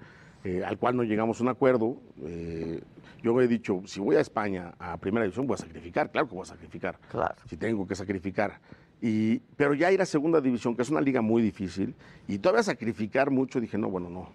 eh, 0.45 0.63
al 0.65 0.79
cual 0.79 0.97
no 0.97 1.03
llegamos 1.03 1.41
a 1.41 1.43
un 1.43 1.49
acuerdo. 1.51 1.97
Eh, 2.25 2.81
yo 3.23 3.39
he 3.41 3.49
dicho, 3.49 3.83
si 3.85 4.01
voy 4.01 4.17
a 4.17 4.21
España 4.21 4.73
a 4.79 4.97
primera 4.97 5.25
división, 5.25 5.47
voy 5.47 5.55
a 5.55 5.59
sacrificar, 5.59 6.11
claro 6.11 6.29
que 6.29 6.35
voy 6.35 6.43
a 6.43 6.47
sacrificar. 6.47 6.99
Claro. 7.11 7.35
Si 7.47 7.57
tengo 7.57 7.87
que 7.87 7.95
sacrificar. 7.95 8.61
Y, 9.03 9.39
pero 9.57 9.75
ya 9.75 9.93
ir 9.93 10.01
a 10.01 10.07
segunda 10.07 10.41
división, 10.41 10.75
que 10.75 10.83
es 10.83 10.91
una 10.91 11.01
liga 11.01 11.21
muy 11.21 11.43
difícil, 11.43 11.95
y 12.27 12.39
todavía 12.39 12.63
sacrificar 12.63 13.31
mucho, 13.31 13.61
dije, 13.61 13.77
no, 13.79 13.91
bueno, 13.91 14.09
no. 14.09 14.29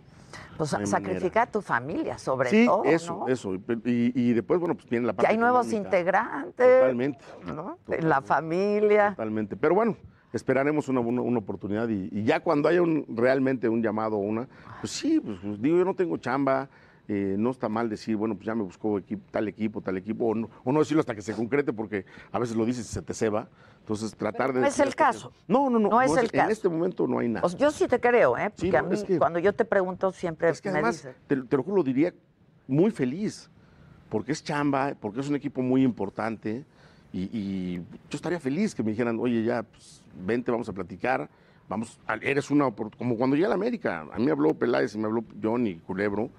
Pues 0.57 0.77
no 0.77 0.85
sacrificar 0.85 1.47
a 1.47 1.51
tu 1.51 1.61
familia, 1.61 2.17
sobre 2.17 2.49
sí, 2.49 2.65
todo, 2.65 2.83
eso, 2.85 3.17
¿no? 3.19 3.27
eso. 3.27 3.53
Y, 3.85 4.11
y 4.15 4.33
después, 4.33 4.59
bueno, 4.59 4.75
pues 4.75 4.87
viene 4.89 5.07
la 5.07 5.13
Que 5.13 5.17
parte 5.17 5.31
hay 5.31 5.37
nuevos 5.37 5.67
económica. 5.67 5.97
integrantes. 5.97 6.79
Totalmente. 6.79 7.19
¿no? 7.53 7.77
La 8.01 8.21
familia. 8.21 9.09
Totalmente. 9.11 9.55
Pero 9.55 9.75
bueno, 9.75 9.97
esperaremos 10.31 10.87
una, 10.89 10.99
una- 11.01 11.21
una 11.21 11.39
oportunidad 11.39 11.87
y, 11.89 12.09
y 12.11 12.23
ya 12.23 12.39
cuando 12.39 12.69
haya 12.69 12.81
un, 12.81 13.05
realmente 13.09 13.67
un 13.69 13.81
llamado 13.81 14.15
o 14.15 14.19
una, 14.19 14.47
pues 14.81 14.91
sí, 14.93 15.19
pues, 15.19 15.37
pues, 15.43 15.61
digo, 15.61 15.77
yo 15.77 15.85
no 15.85 15.93
tengo 15.93 16.17
chamba, 16.17 16.69
eh, 17.07 17.35
no 17.37 17.51
está 17.51 17.67
mal 17.69 17.89
decir, 17.89 18.15
bueno, 18.15 18.35
pues 18.35 18.45
ya 18.45 18.55
me 18.55 18.63
buscó 18.63 18.97
equipo, 18.97 19.23
tal 19.31 19.47
equipo, 19.47 19.81
tal 19.81 19.97
equipo, 19.97 20.25
o 20.27 20.35
no, 20.35 20.49
o 20.63 20.71
no 20.71 20.79
decirlo 20.79 21.01
hasta 21.01 21.13
que 21.13 21.21
se 21.21 21.33
concrete 21.33 21.73
porque 21.73 22.05
a 22.31 22.39
veces 22.39 22.55
lo 22.55 22.65
dices 22.65 22.89
y 22.89 22.93
se 22.93 23.01
te 23.01 23.13
ceba. 23.13 23.49
Entonces, 23.79 24.15
tratar 24.15 24.53
de... 24.53 24.61
no 24.61 24.67
es 24.67 24.79
el 24.79 24.89
que- 24.89 24.95
caso. 24.95 25.33
No, 25.47 25.69
no, 25.69 25.77
no. 25.79 25.89
No 25.89 26.01
es 26.01 26.15
el 26.15 26.25
En 26.25 26.29
caso. 26.31 26.49
este 26.51 26.69
momento 26.69 27.05
no 27.05 27.19
hay 27.19 27.27
nada. 27.27 27.45
O 27.45 27.49
sea, 27.49 27.59
yo 27.59 27.71
sí 27.71 27.87
te 27.87 27.99
creo, 27.99 28.37
¿eh? 28.37 28.49
Porque 28.49 28.69
Sí, 28.71 28.75
a 28.75 28.81
mí, 28.81 28.93
es 28.93 29.03
que- 29.03 29.17
cuando 29.19 29.39
yo 29.39 29.51
te 29.53 29.65
pregunto, 29.65 30.11
siempre 30.13 30.49
Es 30.49 30.61
que 30.61 30.69
me 30.69 30.75
además, 30.75 30.95
dices. 31.03 31.15
te, 31.27 31.35
te 31.35 31.57
lo 31.57 31.63
juro, 31.63 31.77
lo 31.77 31.83
diría 31.83 32.13
muy 32.67 32.91
feliz, 32.91 33.49
porque 34.09 34.31
es 34.31 34.41
chamba, 34.43 34.93
porque 34.99 35.19
es 35.19 35.27
un 35.27 35.35
equipo 35.35 35.61
muy 35.61 35.83
importante, 35.83 36.63
y, 37.11 37.23
y 37.37 37.75
yo 38.09 38.15
estaría 38.15 38.39
feliz 38.39 38.73
que 38.73 38.81
me 38.81 38.91
dijeran, 38.91 39.19
oye, 39.19 39.43
ya, 39.43 39.63
pues, 39.63 40.01
vente, 40.25 40.49
vamos 40.51 40.69
a 40.69 40.73
platicar, 40.73 41.29
vamos, 41.67 41.99
eres 42.21 42.49
una, 42.49 42.71
como 42.71 43.17
cuando 43.17 43.35
llegué 43.35 43.45
a 43.47 43.49
la 43.49 43.55
América, 43.55 44.07
a 44.11 44.17
mí 44.17 44.25
me 44.25 44.31
habló 44.31 44.53
Peláez 44.53 44.95
y 44.95 44.97
me 44.97 45.05
habló 45.07 45.23
Johnny 45.41 45.75
Culebro, 45.79 46.29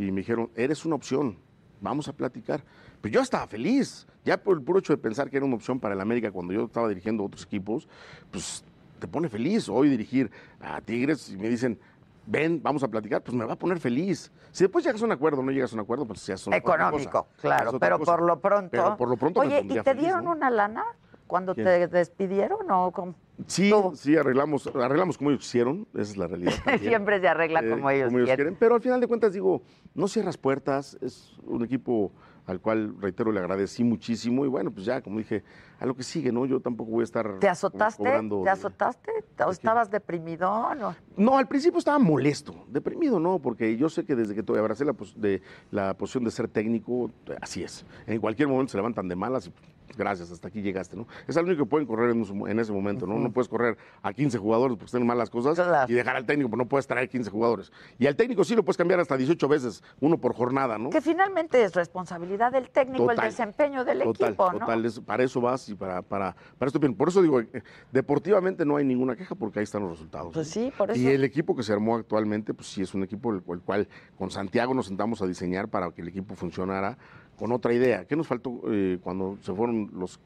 y 0.00 0.10
me 0.12 0.20
dijeron, 0.20 0.50
eres 0.56 0.84
una 0.84 0.94
opción, 0.94 1.36
vamos 1.80 2.08
a 2.08 2.12
platicar. 2.12 2.62
Pues 3.00 3.12
yo 3.12 3.20
estaba 3.20 3.46
feliz, 3.46 4.06
ya 4.24 4.38
por 4.42 4.56
el 4.56 4.62
puro 4.62 4.78
hecho 4.78 4.92
de 4.92 4.98
pensar 4.98 5.30
que 5.30 5.36
era 5.36 5.46
una 5.46 5.56
opción 5.56 5.78
para 5.78 5.94
el 5.94 6.00
América 6.00 6.30
cuando 6.30 6.52
yo 6.52 6.64
estaba 6.64 6.88
dirigiendo 6.88 7.24
otros 7.24 7.44
equipos, 7.44 7.88
pues 8.30 8.64
te 8.98 9.06
pone 9.06 9.28
feliz 9.28 9.68
hoy 9.68 9.88
dirigir 9.88 10.30
a 10.60 10.80
Tigres 10.80 11.30
y 11.30 11.36
me 11.36 11.48
dicen, 11.48 11.78
ven, 12.26 12.62
vamos 12.62 12.82
a 12.82 12.88
platicar, 12.88 13.22
pues 13.22 13.34
me 13.34 13.44
va 13.44 13.54
a 13.54 13.58
poner 13.58 13.78
feliz. 13.78 14.30
Si 14.52 14.64
después 14.64 14.84
llegas 14.84 15.02
a 15.02 15.04
un 15.04 15.12
acuerdo 15.12 15.42
no 15.42 15.50
llegas 15.50 15.72
a 15.72 15.74
un 15.74 15.80
acuerdo, 15.80 16.06
pues 16.06 16.26
ya 16.26 16.36
son 16.36 16.52
Económico, 16.54 17.28
claro, 17.40 17.78
pero 17.78 17.98
por 17.98 18.22
lo 18.22 18.38
pronto. 18.40 18.70
Pero 18.70 18.96
por 18.96 19.08
lo 19.08 19.16
pronto 19.16 19.40
me 19.40 19.46
Oye, 19.46 19.60
¿y 19.64 19.68
te 19.68 19.82
feliz, 19.82 20.02
dieron 20.02 20.24
¿no? 20.24 20.32
una 20.32 20.50
lana 20.50 20.84
cuando 21.30 21.54
¿Quién? 21.54 21.64
te 21.64 21.86
despidieron 21.88 22.68
o 22.70 22.90
cómo? 22.90 23.14
Sí, 23.46 23.72
sí, 23.94 24.16
arreglamos, 24.16 24.66
arreglamos 24.74 25.16
como 25.16 25.30
ellos 25.30 25.42
quisieron, 25.42 25.86
esa 25.94 26.02
es 26.10 26.16
la 26.18 26.26
realidad. 26.26 26.52
Siempre 26.80 27.20
se 27.20 27.28
arregla 27.28 27.60
Eh, 27.60 27.70
como 27.70 27.88
ellos 27.88 28.12
quieren. 28.12 28.56
Pero 28.58 28.74
al 28.74 28.82
final 28.82 29.00
de 29.00 29.06
cuentas 29.06 29.32
digo, 29.32 29.62
no 29.94 30.08
cierras 30.08 30.36
puertas, 30.36 30.98
es 31.00 31.32
un 31.46 31.64
equipo 31.64 32.12
al 32.46 32.60
cual, 32.60 32.96
reitero, 33.00 33.30
le 33.30 33.38
agradecí 33.38 33.84
muchísimo 33.84 34.44
y 34.44 34.48
bueno, 34.48 34.72
pues 34.72 34.84
ya, 34.84 35.00
como 35.00 35.18
dije, 35.18 35.44
a 35.78 35.86
lo 35.86 35.94
que 35.94 36.02
sigue, 36.02 36.32
¿no? 36.32 36.46
Yo 36.46 36.58
tampoco 36.58 36.90
voy 36.90 37.02
a 37.02 37.04
estar 37.04 37.38
¿Te 37.38 37.48
azotaste? 37.48 38.02
cobrando 38.02 38.42
¿Te 38.42 38.50
azotaste? 38.50 39.10
¿O 39.46 39.50
estabas 39.52 39.88
deprimido? 39.90 40.74
No. 40.74 40.96
No, 41.16 41.38
al 41.38 41.46
principio 41.46 41.78
estaba 41.78 41.98
molesto, 42.00 42.64
deprimido 42.68 43.20
no, 43.20 43.38
porque 43.38 43.76
yo 43.76 43.88
sé 43.88 44.04
que 44.04 44.16
desde 44.16 44.34
que 44.34 44.42
te 44.42 44.58
abracé 44.58 44.84
la, 44.84 44.94
pos- 44.94 45.14
de, 45.16 45.40
la 45.70 45.94
posición 45.94 46.24
de 46.24 46.30
ser 46.32 46.48
técnico, 46.48 47.10
así 47.40 47.62
es. 47.62 47.86
En 48.06 48.20
cualquier 48.20 48.48
momento 48.48 48.72
se 48.72 48.78
levantan 48.78 49.06
de 49.08 49.14
malas 49.14 49.46
y 49.46 49.52
gracias, 49.96 50.30
hasta 50.30 50.48
aquí 50.48 50.62
llegaste, 50.62 50.96
¿no? 50.96 51.06
Es 51.26 51.36
el 51.36 51.44
único 51.44 51.64
que 51.64 51.68
pueden 51.70 51.86
correr 51.86 52.10
en, 52.10 52.58
ese 52.58 52.72
momento, 52.72 53.06
¿no? 53.06 53.18
No 53.18 53.30
puedes 53.32 53.48
correr 53.48 53.76
a 54.02 54.12
15 54.12 54.38
jugadores 54.38 54.76
porque 54.76 54.86
estén 54.86 55.06
malas 55.06 55.30
cosas 55.30 55.60
y 55.88 55.92
dejar 55.94 56.16
al 56.16 56.26
técnico, 56.26 56.50
pero 56.50 56.58
no 56.64 56.68
puedes 56.68 56.86
traer 56.86 57.08
15 57.08 57.30
jugadores. 57.30 57.72
Y 57.98 58.06
al 58.06 58.16
técnico 58.16 58.44
sí 58.44 58.54
lo 58.54 58.64
puedes 58.64 58.76
cambiar 58.76 59.00
hasta 59.00 59.16
18 59.16 59.48
veces, 59.48 59.82
uno 60.00 60.18
por 60.18 60.34
jornada, 60.34 60.78
¿no? 60.78 60.90
Que 60.90 61.00
finalmente 61.00 61.62
es 61.62 61.74
responsabilidad 61.74 62.52
del 62.52 62.70
técnico 62.70 63.10
el 63.10 63.16
desempeño 63.16 63.84
del 63.84 64.00
Total, 64.02 64.28
equipo, 64.28 64.52
¿no? 64.52 64.58
total, 64.60 64.84
es- 64.84 65.00
para 65.00 65.22
eso 65.24 65.40
vas 65.40 65.68
y 65.68 65.74
para, 65.74 66.02
para, 66.02 66.34
para 66.58 66.66
esto 66.68 66.78
bien. 66.78 66.94
Por 66.94 67.08
eso 67.08 67.22
digo, 67.22 67.40
eh, 67.40 67.62
deportivamente 67.92 68.64
no 68.64 68.76
hay 68.76 68.84
ninguna 68.84 69.16
queja 69.16 69.34
porque 69.34 69.58
ahí 69.58 69.64
están 69.64 69.82
los 69.82 69.90
resultados. 69.92 70.32
Pues 70.32 70.48
sí, 70.48 70.72
por 70.76 70.90
eso. 70.90 71.00
Y 71.00 71.06
el 71.08 71.24
equipo 71.24 71.54
que 71.56 71.62
se 71.62 71.72
armó 71.72 71.96
actualmente, 71.96 72.54
pues 72.54 72.68
sí 72.68 72.82
es 72.82 72.94
un 72.94 73.02
equipo 73.02 73.30
el, 73.32 73.42
el 73.48 73.60
cual 73.60 73.88
con 74.18 74.30
Santiago 74.30 74.74
nos 74.74 74.86
sentamos 74.86 75.22
a 75.22 75.26
diseñar 75.26 75.68
para 75.68 75.90
que 75.90 76.02
el 76.02 76.08
equipo 76.08 76.34
funcionara 76.34 76.98
con 77.40 77.50
otra 77.52 77.72
idea. 77.72 78.04
¿Qué 78.04 78.14
nos 78.14 78.26
faltó 78.28 78.60
eh, 78.68 78.98
cuando 79.02 79.38
se 79.40 79.52
fueron 79.54 79.90
los... 79.94 80.20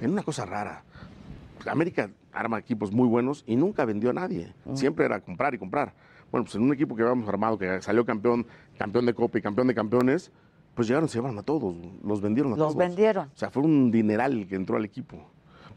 En 0.00 0.10
una 0.10 0.22
cosa 0.22 0.46
rara. 0.46 0.82
América 1.66 2.10
arma 2.32 2.58
equipos 2.58 2.90
muy 2.90 3.06
buenos 3.06 3.44
y 3.46 3.54
nunca 3.54 3.84
vendió 3.84 4.10
a 4.10 4.12
nadie. 4.14 4.54
Siempre 4.72 5.04
era 5.04 5.20
comprar 5.20 5.54
y 5.54 5.58
comprar. 5.58 5.92
Bueno, 6.32 6.44
pues 6.44 6.54
en 6.54 6.62
un 6.62 6.72
equipo 6.72 6.96
que 6.96 7.02
habíamos 7.02 7.28
armado, 7.28 7.58
que 7.58 7.82
salió 7.82 8.04
campeón, 8.04 8.46
campeón 8.78 9.04
de 9.06 9.12
Copa 9.14 9.38
y 9.38 9.42
campeón 9.42 9.66
de 9.66 9.74
campeones, 9.74 10.32
pues 10.74 10.88
llegaron, 10.88 11.08
se 11.08 11.18
llevaron 11.18 11.38
a 11.38 11.42
todos, 11.42 11.74
los 12.02 12.20
vendieron 12.20 12.52
a 12.52 12.56
Los 12.56 12.68
todos. 12.68 12.76
vendieron. 12.76 13.28
O 13.28 13.36
sea, 13.36 13.50
fue 13.50 13.62
un 13.62 13.90
dineral 13.90 14.46
que 14.48 14.54
entró 14.54 14.76
al 14.76 14.84
equipo. 14.84 15.18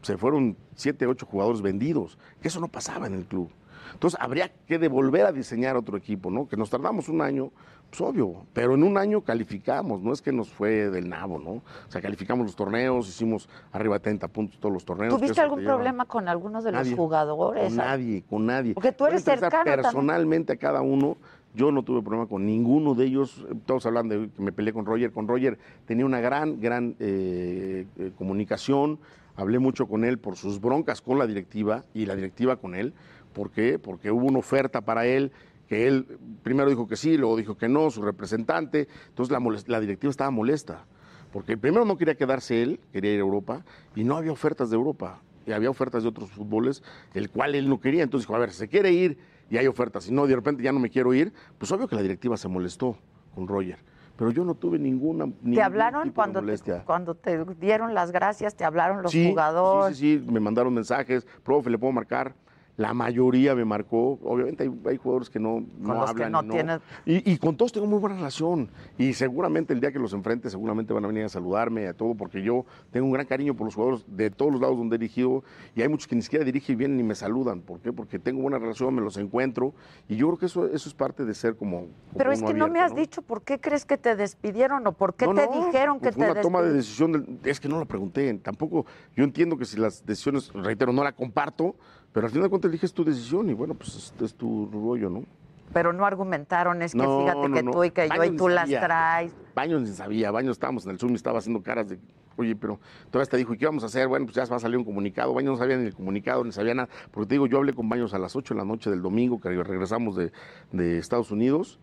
Se 0.00 0.16
fueron 0.16 0.56
siete, 0.74 1.06
ocho 1.06 1.26
jugadores 1.26 1.60
vendidos, 1.60 2.18
que 2.40 2.48
eso 2.48 2.60
no 2.60 2.68
pasaba 2.68 3.06
en 3.06 3.14
el 3.14 3.24
club. 3.26 3.50
Entonces 3.92 4.18
habría 4.20 4.50
que 4.66 4.78
devolver 4.78 5.26
a 5.26 5.32
diseñar 5.32 5.76
otro 5.76 5.96
equipo, 5.96 6.30
¿no? 6.30 6.48
Que 6.48 6.56
nos 6.56 6.70
tardamos 6.70 7.08
un 7.08 7.20
año, 7.20 7.50
pues 7.90 8.00
obvio, 8.00 8.46
pero 8.52 8.74
en 8.74 8.82
un 8.82 8.96
año 8.96 9.20
calificamos, 9.20 10.00
no 10.00 10.12
es 10.12 10.22
que 10.22 10.32
nos 10.32 10.48
fue 10.48 10.90
del 10.90 11.08
nabo, 11.08 11.38
¿no? 11.38 11.50
O 11.50 11.90
sea, 11.90 12.00
calificamos 12.00 12.46
los 12.46 12.56
torneos, 12.56 13.08
hicimos 13.08 13.48
arriba 13.72 13.96
de 13.96 14.00
30 14.00 14.28
puntos 14.28 14.58
todos 14.58 14.72
los 14.72 14.84
torneos. 14.84 15.14
¿Tuviste 15.14 15.40
algún 15.40 15.64
problema 15.64 16.04
con 16.06 16.28
algunos 16.28 16.64
de 16.64 16.72
los 16.72 16.92
jugadores? 16.94 17.68
Con 17.68 17.76
nadie, 17.76 18.24
con 18.28 18.46
nadie. 18.46 18.74
Porque 18.74 18.92
tú 18.92 19.06
eres 19.06 19.22
cercano 19.24 19.50
también. 19.50 19.82
Personalmente 19.82 20.52
a 20.54 20.56
cada 20.56 20.80
uno, 20.80 21.16
yo 21.54 21.70
no 21.70 21.82
tuve 21.82 22.02
problema 22.02 22.26
con 22.26 22.46
ninguno 22.46 22.94
de 22.94 23.04
ellos. 23.04 23.46
Todos 23.66 23.84
hablan 23.86 24.08
de 24.08 24.30
que 24.34 24.42
me 24.42 24.52
peleé 24.52 24.72
con 24.72 24.86
Roger. 24.86 25.12
Con 25.12 25.28
Roger 25.28 25.58
tenía 25.86 26.06
una 26.06 26.20
gran, 26.20 26.60
gran 26.60 26.96
eh, 26.98 27.86
eh, 27.98 28.12
comunicación. 28.16 28.98
Hablé 29.36 29.58
mucho 29.58 29.86
con 29.86 30.04
él 30.04 30.18
por 30.18 30.36
sus 30.36 30.60
broncas 30.60 31.00
con 31.00 31.18
la 31.18 31.26
directiva 31.26 31.84
y 31.94 32.06
la 32.06 32.16
directiva 32.16 32.56
con 32.56 32.74
él. 32.74 32.94
¿Por 33.32 33.50
qué? 33.50 33.78
Porque 33.78 34.10
hubo 34.10 34.26
una 34.26 34.38
oferta 34.38 34.80
para 34.80 35.06
él 35.06 35.32
que 35.68 35.86
él 35.86 36.18
primero 36.42 36.68
dijo 36.68 36.86
que 36.86 36.96
sí, 36.96 37.16
luego 37.16 37.36
dijo 37.36 37.56
que 37.56 37.68
no, 37.68 37.90
su 37.90 38.02
representante. 38.02 38.88
Entonces 39.08 39.68
la, 39.68 39.80
directiva 39.80 40.10
estaba 40.10 40.30
molesta. 40.30 40.84
Porque 41.32 41.56
primero 41.56 41.86
no 41.86 41.96
quería 41.96 42.14
quedarse 42.14 42.62
él, 42.62 42.80
quería 42.92 43.12
ir 43.14 43.20
a 43.20 43.22
Europa, 43.22 43.64
y 43.96 44.04
no 44.04 44.16
había 44.16 44.32
ofertas 44.32 44.68
de 44.68 44.76
Europa. 44.76 45.20
Y 45.46 45.52
había 45.52 45.70
ofertas 45.70 46.02
de 46.02 46.10
otros 46.10 46.30
fútboles, 46.30 46.82
el 47.14 47.30
cual 47.30 47.54
él 47.54 47.68
no 47.68 47.80
quería. 47.80 48.02
Entonces 48.02 48.26
dijo, 48.26 48.36
a 48.36 48.38
ver, 48.38 48.52
se 48.52 48.68
quiere 48.68 48.92
ir 48.92 49.18
y 49.50 49.56
hay 49.56 49.66
ofertas. 49.66 50.08
Y 50.08 50.12
no, 50.12 50.26
de 50.26 50.36
repente 50.36 50.62
ya 50.62 50.72
no 50.72 50.78
me 50.78 50.90
quiero 50.90 51.14
ir, 51.14 51.32
pues 51.58 51.72
obvio 51.72 51.88
que 51.88 51.96
la 51.96 52.02
directiva 52.02 52.36
se 52.36 52.48
molestó 52.48 52.98
con 53.34 53.48
Roger. 53.48 53.78
Pero 54.16 54.30
yo 54.30 54.44
no 54.44 54.54
tuve 54.54 54.78
ninguna. 54.78 55.26
¿Te 55.54 55.62
hablaron 55.62 56.02
tipo 56.04 56.12
de 56.12 56.14
cuando 56.14 56.40
te, 56.40 56.44
molestia. 56.44 56.84
cuando 56.84 57.14
te 57.14 57.44
dieron 57.58 57.94
las 57.94 58.12
gracias? 58.12 58.54
¿Te 58.54 58.64
hablaron 58.64 59.02
los 59.02 59.10
Sí, 59.10 59.30
jugadores? 59.30 59.96
Sí, 59.96 60.18
sí, 60.18 60.24
sí, 60.24 60.30
me 60.30 60.38
mandaron 60.38 60.74
mensajes, 60.74 61.26
profe, 61.42 61.70
le 61.70 61.78
puedo 61.78 61.92
marcar. 61.92 62.34
La 62.78 62.94
mayoría 62.94 63.54
me 63.54 63.66
marcó. 63.66 64.18
Obviamente 64.24 64.62
hay, 64.64 64.70
hay 64.86 64.96
jugadores 64.96 65.28
que 65.28 65.38
no, 65.38 65.62
no 65.78 65.92
los 65.94 66.14
que 66.14 66.24
hablan. 66.24 66.46
no 66.46 66.54
y 66.54 66.56
tienes- 66.56 66.80
Y, 67.04 67.32
y 67.32 67.36
con 67.36 67.54
todos 67.54 67.70
tengo 67.70 67.86
muy 67.86 67.98
buena 67.98 68.16
relación. 68.16 68.70
Y 68.96 69.12
seguramente 69.12 69.74
el 69.74 69.80
día 69.80 69.92
que 69.92 69.98
los 69.98 70.14
enfrente, 70.14 70.48
seguramente 70.48 70.94
van 70.94 71.04
a 71.04 71.08
venir 71.08 71.24
a 71.24 71.28
saludarme, 71.28 71.86
a 71.86 71.92
todo, 71.92 72.14
porque 72.14 72.42
yo 72.42 72.64
tengo 72.90 73.06
un 73.06 73.12
gran 73.12 73.26
cariño 73.26 73.54
por 73.54 73.66
los 73.66 73.74
jugadores 73.74 74.04
de 74.08 74.30
todos 74.30 74.52
los 74.52 74.60
lados 74.62 74.78
donde 74.78 74.96
he 74.96 74.98
dirigido. 74.98 75.44
Y 75.76 75.82
hay 75.82 75.88
muchos 75.88 76.06
que 76.08 76.16
ni 76.16 76.22
siquiera 76.22 76.46
dirigen 76.46 76.72
y 76.74 76.76
vienen 76.76 76.98
y 77.00 77.02
me 77.02 77.14
saludan. 77.14 77.60
¿Por 77.60 77.78
qué? 77.80 77.92
Porque 77.92 78.18
tengo 78.18 78.40
buena 78.40 78.58
relación, 78.58 78.94
me 78.94 79.02
los 79.02 79.18
encuentro. 79.18 79.74
Y 80.08 80.16
yo 80.16 80.28
creo 80.28 80.38
que 80.38 80.46
eso, 80.46 80.66
eso 80.66 80.88
es 80.88 80.94
parte 80.94 81.26
de 81.26 81.34
ser 81.34 81.56
como. 81.56 81.80
como 81.80 81.88
Pero 82.16 82.32
es 82.32 82.42
que 82.42 82.54
no 82.54 82.68
me 82.68 82.78
abierto, 82.80 82.94
has 82.94 82.98
dicho 82.98 83.20
por 83.20 83.42
qué 83.42 83.60
crees 83.60 83.84
que 83.84 83.98
te 83.98 84.16
despidieron 84.16 84.86
o 84.86 84.92
por 84.92 85.14
qué 85.14 85.26
no, 85.26 85.34
te 85.34 85.46
no, 85.46 85.66
dijeron 85.66 86.00
que 86.00 86.10
fue 86.12 86.24
te 86.24 86.32
una 86.32 86.40
toma 86.40 86.62
de 86.62 86.72
decisión, 86.72 87.12
del- 87.12 87.38
es 87.44 87.60
que 87.60 87.68
no 87.68 87.78
la 87.78 87.84
pregunté, 87.84 88.32
tampoco, 88.42 88.86
yo 89.14 89.24
entiendo 89.24 89.58
que 89.58 89.66
si 89.66 89.76
las 89.76 90.06
decisiones, 90.06 90.50
reitero, 90.54 90.90
no 90.94 91.04
la 91.04 91.12
comparto, 91.12 91.76
pero 92.12 92.26
al 92.26 92.30
final 92.30 92.44
de 92.44 92.50
cuentas 92.50 92.70
dije 92.72 92.86
es 92.86 92.92
tu 92.92 93.04
decisión 93.04 93.48
y 93.50 93.54
bueno, 93.54 93.74
pues 93.74 93.94
es, 93.94 94.14
es 94.22 94.34
tu 94.34 94.66
rollo, 94.72 95.08
¿no? 95.10 95.24
Pero 95.72 95.92
no 95.94 96.04
argumentaron, 96.04 96.82
es 96.82 96.92
que 96.92 96.98
No, 96.98 97.20
fíjate 97.22 97.48
no, 97.48 97.54
que 97.54 97.62
no. 97.62 97.70
tú 97.70 97.84
y 97.84 97.90
que 97.90 98.08
yo 98.14 98.24
y 98.24 98.36
tú 98.36 98.48
las 98.48 98.62
sabía. 98.64 98.80
traes. 98.82 99.32
Baños 99.54 99.80
ni 99.82 99.88
sabía, 99.88 100.30
Baños 100.30 100.52
estábamos 100.52 100.84
en 100.84 100.90
el 100.92 100.98
Zoom 100.98 101.12
y 101.12 101.14
estaba 101.14 101.38
haciendo 101.38 101.62
caras 101.62 101.88
de, 101.88 101.98
oye, 102.36 102.54
pero 102.54 102.78
todavía 103.10 103.30
te 103.30 103.36
dijo, 103.38 103.54
¿y 103.54 103.58
qué 103.58 103.64
vamos 103.64 103.82
a 103.82 103.86
hacer? 103.86 104.06
Bueno, 104.06 104.26
pues 104.26 104.36
ya 104.36 104.44
va 104.44 104.56
a 104.56 104.60
salir 104.60 104.76
un 104.76 104.84
comunicado, 104.84 105.32
Baños 105.32 105.52
no 105.52 105.56
sabía 105.58 105.78
ni 105.78 105.86
el 105.86 105.94
comunicado, 105.94 106.44
ni 106.44 106.52
sabía 106.52 106.74
nada, 106.74 106.90
porque 107.10 107.28
te 107.28 107.34
digo, 107.36 107.46
yo 107.46 107.56
hablé 107.56 107.72
con 107.72 107.88
Baños 107.88 108.12
a 108.12 108.18
las 108.18 108.36
8 108.36 108.52
de 108.52 108.58
la 108.58 108.66
noche 108.66 108.90
del 108.90 109.00
domingo, 109.00 109.40
que 109.40 109.48
regresamos 109.48 110.14
de, 110.16 110.30
de 110.72 110.98
Estados 110.98 111.30
Unidos, 111.30 111.78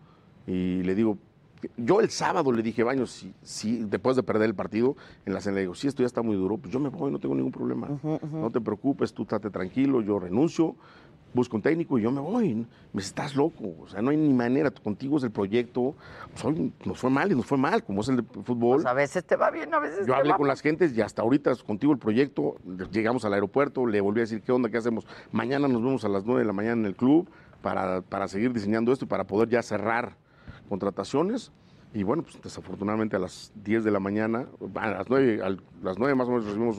y 0.46 0.82
le 0.84 0.94
digo, 0.94 1.18
yo 1.76 2.00
el 2.00 2.10
sábado 2.10 2.52
le 2.52 2.62
dije, 2.62 2.82
Baños, 2.82 3.10
si, 3.10 3.34
si 3.42 3.84
después 3.84 4.16
de 4.16 4.22
perder 4.22 4.48
el 4.48 4.54
partido, 4.54 4.96
en 5.26 5.34
la 5.34 5.40
cena 5.40 5.56
le 5.56 5.62
digo, 5.62 5.74
si 5.74 5.88
esto 5.88 6.02
ya 6.02 6.06
está 6.06 6.22
muy 6.22 6.36
duro, 6.36 6.56
pues 6.58 6.72
yo 6.72 6.80
me 6.80 6.88
voy, 6.88 7.10
no 7.10 7.18
tengo 7.18 7.34
ningún 7.34 7.52
problema. 7.52 7.88
No 8.02 8.50
te 8.50 8.60
preocupes, 8.60 9.12
tú 9.12 9.22
estate 9.22 9.50
tranquilo, 9.50 10.00
yo 10.00 10.18
renuncio, 10.18 10.76
busco 11.32 11.56
un 11.56 11.62
técnico 11.62 11.98
y 11.98 12.02
yo 12.02 12.10
me 12.10 12.20
voy. 12.20 12.54
Me 12.54 12.66
dice, 12.94 13.08
estás 13.08 13.36
loco, 13.36 13.74
o 13.80 13.88
sea, 13.88 14.02
no 14.02 14.10
hay 14.10 14.16
ni 14.16 14.32
manera, 14.32 14.70
contigo 14.70 15.18
es 15.18 15.24
el 15.24 15.30
proyecto, 15.30 15.94
pues 16.32 16.44
hoy 16.44 16.72
nos 16.84 16.98
fue 16.98 17.10
mal 17.10 17.30
y 17.30 17.34
nos 17.34 17.46
fue 17.46 17.58
mal, 17.58 17.84
como 17.84 18.00
es 18.00 18.08
el 18.08 18.16
de 18.16 18.22
fútbol. 18.22 18.78
Pues 18.78 18.86
a 18.86 18.94
veces 18.94 19.24
te 19.24 19.36
va 19.36 19.50
bien, 19.50 19.72
a 19.74 19.78
veces 19.78 20.00
Yo 20.00 20.14
te 20.14 20.14
hablé 20.14 20.30
va 20.32 20.36
con 20.36 20.48
las 20.48 20.60
gentes 20.60 20.96
y 20.96 21.00
hasta 21.00 21.22
ahorita 21.22 21.54
contigo 21.66 21.92
el 21.92 21.98
proyecto, 21.98 22.56
llegamos 22.90 23.24
al 23.24 23.34
aeropuerto, 23.34 23.86
le 23.86 24.00
volví 24.00 24.20
a 24.20 24.22
decir 24.22 24.42
qué 24.42 24.52
onda, 24.52 24.70
qué 24.70 24.78
hacemos. 24.78 25.06
Mañana 25.30 25.68
nos 25.68 25.82
vemos 25.82 26.04
a 26.04 26.08
las 26.08 26.24
9 26.24 26.40
de 26.40 26.46
la 26.46 26.52
mañana 26.52 26.80
en 26.80 26.86
el 26.86 26.96
club 26.96 27.28
para, 27.62 28.00
para 28.00 28.28
seguir 28.28 28.52
diseñando 28.52 28.92
esto 28.92 29.04
y 29.04 29.08
para 29.08 29.24
poder 29.24 29.48
ya 29.48 29.62
cerrar 29.62 30.16
contrataciones. 30.70 31.52
Y 31.92 32.04
bueno, 32.04 32.22
pues 32.22 32.40
desafortunadamente 32.40 33.16
a 33.16 33.18
las 33.18 33.52
10 33.64 33.84
de 33.84 33.90
la 33.90 34.00
mañana, 34.00 34.46
a 34.76 34.90
las 34.90 35.10
9, 35.10 35.42
a 35.42 35.50
las 35.82 35.98
9 35.98 36.14
más 36.14 36.28
o 36.28 36.30
menos 36.30 36.46
recibimos 36.46 36.78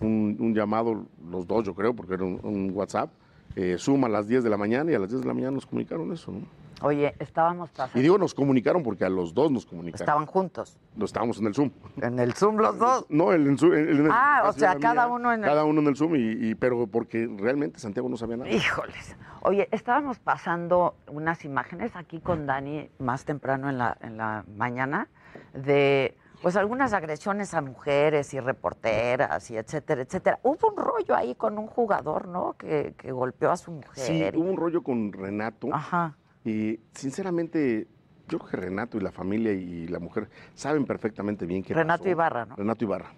un, 0.00 0.54
llamado, 0.54 1.04
los 1.30 1.46
dos 1.46 1.64
yo 1.64 1.74
creo, 1.74 1.94
porque 1.94 2.14
era 2.14 2.24
un, 2.24 2.70
WhatsApp, 2.72 3.10
eh, 3.56 3.76
suma 3.78 4.06
a 4.06 4.10
las 4.10 4.28
10 4.28 4.44
de 4.44 4.50
la 4.50 4.56
mañana 4.56 4.92
y 4.92 4.94
a 4.94 5.00
las 5.00 5.10
10 5.10 5.22
de 5.22 5.28
la 5.28 5.34
mañana 5.34 5.50
nos 5.50 5.66
comunicaron 5.66 6.12
eso, 6.12 6.30
¿no? 6.30 6.63
Oye, 6.84 7.14
estábamos 7.18 7.70
pasando. 7.70 7.98
Y 7.98 8.02
digo 8.02 8.18
nos 8.18 8.34
comunicaron 8.34 8.82
porque 8.82 9.04
a 9.04 9.08
los 9.08 9.32
dos 9.32 9.50
nos 9.50 9.64
comunicaron. 9.64 10.02
Estaban 10.02 10.26
juntos. 10.26 10.76
No, 10.94 11.04
estábamos 11.06 11.38
en 11.40 11.46
el 11.46 11.54
Zoom. 11.54 11.70
En 12.00 12.18
el 12.18 12.34
Zoom 12.34 12.56
los 12.58 12.78
dos. 12.78 13.06
No, 13.08 13.32
el, 13.32 13.46
en, 13.46 13.56
Zoom- 13.56 13.74
en- 13.76 13.88
el 13.88 14.08
Ah, 14.12 14.42
o 14.46 14.52
sea, 14.52 14.76
cada 14.78 15.06
mía, 15.06 15.14
uno 15.14 15.32
en 15.32 15.44
el- 15.44 15.48
Cada 15.50 15.64
uno 15.64 15.80
en 15.80 15.86
el 15.86 15.96
Zoom, 15.96 16.14
y, 16.16 16.50
y- 16.50 16.54
pero 16.54 16.86
porque 16.86 17.26
realmente 17.38 17.78
Santiago 17.78 18.08
no 18.08 18.16
sabía 18.18 18.36
nada. 18.36 18.50
Híjoles. 18.50 19.16
Oye, 19.42 19.68
estábamos 19.72 20.18
pasando 20.18 20.94
unas 21.10 21.44
imágenes 21.44 21.96
aquí 21.96 22.20
con 22.20 22.46
Dani 22.46 22.90
más 22.98 23.24
temprano 23.24 23.70
en 23.70 23.78
la, 23.78 23.96
en 24.02 24.16
la 24.18 24.44
mañana 24.54 25.08
de 25.54 26.16
pues 26.42 26.56
algunas 26.56 26.92
agresiones 26.92 27.54
a 27.54 27.62
mujeres 27.62 28.34
y 28.34 28.40
reporteras 28.40 29.50
y 29.50 29.56
etcétera, 29.56 30.02
etcétera. 30.02 30.38
Hubo 30.42 30.68
un 30.68 30.76
rollo 30.76 31.14
ahí 31.14 31.34
con 31.34 31.56
un 31.58 31.66
jugador, 31.66 32.28
¿no? 32.28 32.52
Que, 32.58 32.94
que 32.98 33.12
golpeó 33.12 33.50
a 33.50 33.56
su 33.56 33.70
Sí, 33.94 34.12
mujer. 34.12 34.34
y- 34.34 34.38
hubo 34.38 34.50
un 34.50 34.56
rollo 34.58 34.82
con 34.82 35.10
Renato. 35.12 35.68
Ajá. 35.72 36.16
Y 36.44 36.80
sinceramente, 36.94 37.86
yo 38.28 38.38
creo 38.38 38.50
que 38.50 38.56
Renato 38.56 38.96
y 38.98 39.00
la 39.00 39.12
familia 39.12 39.52
y 39.52 39.86
la 39.88 39.98
mujer 39.98 40.28
saben 40.54 40.84
perfectamente 40.84 41.46
bien 41.46 41.62
qué 41.62 41.74
Renato 41.74 42.02
pasó. 42.04 42.10
Ibarra, 42.10 42.46
¿no? 42.46 42.56
Renato 42.56 42.84
Ibarra. 42.84 43.12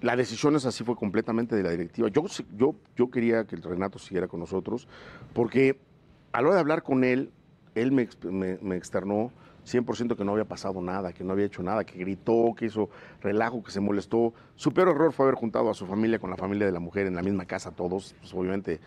La 0.00 0.16
decisión 0.16 0.56
es 0.56 0.64
así, 0.64 0.82
fue 0.82 0.96
completamente 0.96 1.54
de 1.54 1.62
la 1.62 1.70
directiva. 1.70 2.08
Yo, 2.08 2.24
yo, 2.56 2.74
yo 2.96 3.10
quería 3.10 3.44
que 3.44 3.54
el 3.56 3.62
Renato 3.62 3.98
siguiera 3.98 4.28
con 4.28 4.40
nosotros, 4.40 4.88
porque 5.34 5.78
a 6.32 6.40
la 6.40 6.48
hora 6.48 6.54
de 6.56 6.60
hablar 6.60 6.82
con 6.82 7.04
él, 7.04 7.30
él 7.74 7.92
me, 7.92 8.08
me- 8.30 8.58
me 8.62 8.76
externó 8.76 9.30
100% 9.66 10.16
que 10.16 10.24
no 10.24 10.32
había 10.32 10.46
pasado 10.46 10.80
nada, 10.80 11.12
que 11.12 11.22
no 11.22 11.34
había 11.34 11.44
hecho 11.44 11.62
nada, 11.62 11.84
que 11.84 11.98
gritó, 11.98 12.54
que 12.56 12.64
hizo 12.66 12.88
relajo, 13.20 13.62
que 13.62 13.70
se 13.70 13.80
molestó. 13.80 14.32
Su 14.56 14.72
peor 14.72 14.88
error 14.88 15.12
fue 15.12 15.26
haber 15.26 15.34
juntado 15.34 15.68
a 15.70 15.74
su 15.74 15.86
familia 15.86 16.18
con 16.18 16.30
la 16.30 16.36
familia 16.36 16.64
de 16.66 16.72
la 16.72 16.80
mujer 16.80 17.06
en 17.06 17.14
la 17.14 17.22
misma 17.22 17.44
casa, 17.44 17.70
todos, 17.70 18.14
pues 18.20 18.32
obviamente. 18.34 18.80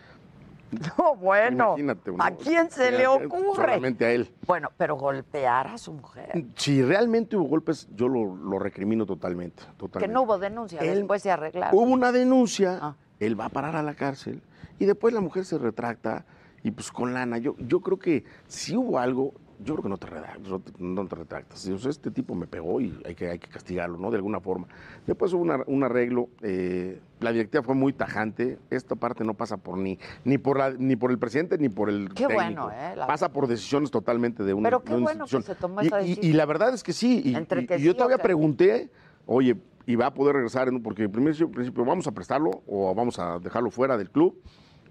No, 0.98 1.16
bueno. 1.16 1.74
Imagínate. 1.78 2.12
¿A 2.18 2.30
quién 2.32 2.70
se 2.70 2.90
le 2.92 3.06
ocurre? 3.06 3.54
Solamente 3.56 4.04
a 4.04 4.12
él. 4.12 4.30
Bueno, 4.46 4.70
pero 4.76 4.96
golpear 4.96 5.68
a 5.68 5.78
su 5.78 5.92
mujer. 5.92 6.44
Si 6.56 6.82
realmente 6.82 7.36
hubo 7.36 7.44
golpes, 7.48 7.88
yo 7.94 8.08
lo, 8.08 8.34
lo 8.36 8.58
recrimino 8.58 9.06
totalmente, 9.06 9.62
Que 9.62 9.72
totalmente. 9.76 10.12
no 10.14 10.22
hubo 10.22 10.38
denuncia, 10.38 10.80
Él- 10.80 10.98
después 11.00 11.22
se 11.22 11.30
arreglaron. 11.30 11.74
Hubo 11.78 11.90
una 11.92 12.12
denuncia, 12.12 12.78
Ah. 12.80 12.96
él 13.20 13.38
va 13.38 13.46
a 13.46 13.48
parar 13.50 13.76
a 13.76 13.82
la 13.82 13.94
cárcel 13.94 14.42
y 14.78 14.84
después 14.86 15.14
la 15.14 15.20
mujer 15.20 15.44
se 15.44 15.58
retracta 15.58 16.24
y 16.62 16.70
pues 16.70 16.90
con 16.90 17.12
lana. 17.14 17.38
Yo, 17.38 17.54
yo 17.58 17.80
creo 17.80 17.98
que 17.98 18.24
si 18.48 18.76
hubo 18.76 18.98
algo, 18.98 19.34
yo 19.60 19.74
creo 19.74 19.82
que 19.84 19.88
no 19.88 19.96
te, 19.98 20.06
retractas, 20.06 20.48
no 20.48 20.60
te, 20.60 20.72
no 20.78 21.04
retractas. 21.04 21.66
O 21.68 21.78
sea, 21.78 21.90
este 21.90 22.10
tipo 22.10 22.34
me 22.34 22.46
pegó 22.46 22.80
y 22.80 22.98
hay 23.04 23.14
que, 23.14 23.30
hay 23.30 23.38
que 23.38 23.48
castigarlo, 23.48 23.98
¿no? 23.98 24.10
De 24.10 24.16
alguna 24.16 24.40
forma. 24.40 24.66
Después 25.06 25.32
hubo 25.32 25.42
una- 25.42 25.62
un 25.66 25.84
arreglo, 25.84 26.28
eh, 26.42 27.00
la 27.20 27.32
directiva 27.32 27.62
fue 27.62 27.74
muy 27.74 27.92
tajante. 27.92 28.58
Esta 28.70 28.96
parte 28.96 29.24
no 29.24 29.34
pasa 29.34 29.56
por 29.56 29.78
ni, 29.78 29.98
ni, 30.24 30.38
por, 30.38 30.58
la- 30.58 30.72
ni 30.72 30.96
por 30.96 31.10
el 31.10 31.18
presidente 31.18 31.56
ni 31.58 31.68
por 31.68 31.88
el 31.88 32.08
Qué 32.08 32.26
técnico. 32.26 32.34
bueno, 32.34 32.70
¿eh? 32.70 32.94
La- 32.96 33.06
Pasa 33.06 33.32
por 33.32 33.46
decisiones 33.46 33.90
totalmente 33.90 34.42
de 34.44 34.54
una, 34.54 34.68
Pero 34.68 34.82
qué 34.82 34.94
una 34.94 35.02
bueno 35.02 35.24
que 35.26 35.42
se 35.42 35.54
tomó 35.54 35.82
Y- 35.82 35.86
esa 35.86 36.02
y- 36.02 36.08
decisión. 36.08 36.26
Y, 36.30 36.32
la 36.34 36.46
verdad 36.46 36.74
es 36.74 36.82
que 36.82 36.92
sí. 36.92 37.22
Y, 37.24 37.34
Entre 37.34 37.62
y- 37.62 37.66
que 37.66 37.76
y 37.76 37.78
yo 37.78 37.84
sí 37.84 37.88
o 37.90 37.96
todavía 37.96 38.18
pregunté, 38.18 38.90
oye, 39.26 39.56
y 39.86 39.96
va 39.96 40.06
a 40.06 40.14
poder 40.14 40.34
regresar, 40.36 40.68
en, 40.68 40.82
porque 40.82 41.04
en 41.04 41.12
principio, 41.12 41.50
principio 41.50 41.84
vamos 41.84 42.06
a 42.06 42.12
prestarlo 42.12 42.62
o 42.66 42.94
vamos 42.94 43.18
a 43.18 43.38
dejarlo 43.38 43.70
fuera 43.70 43.96
del 43.98 44.10
club 44.10 44.34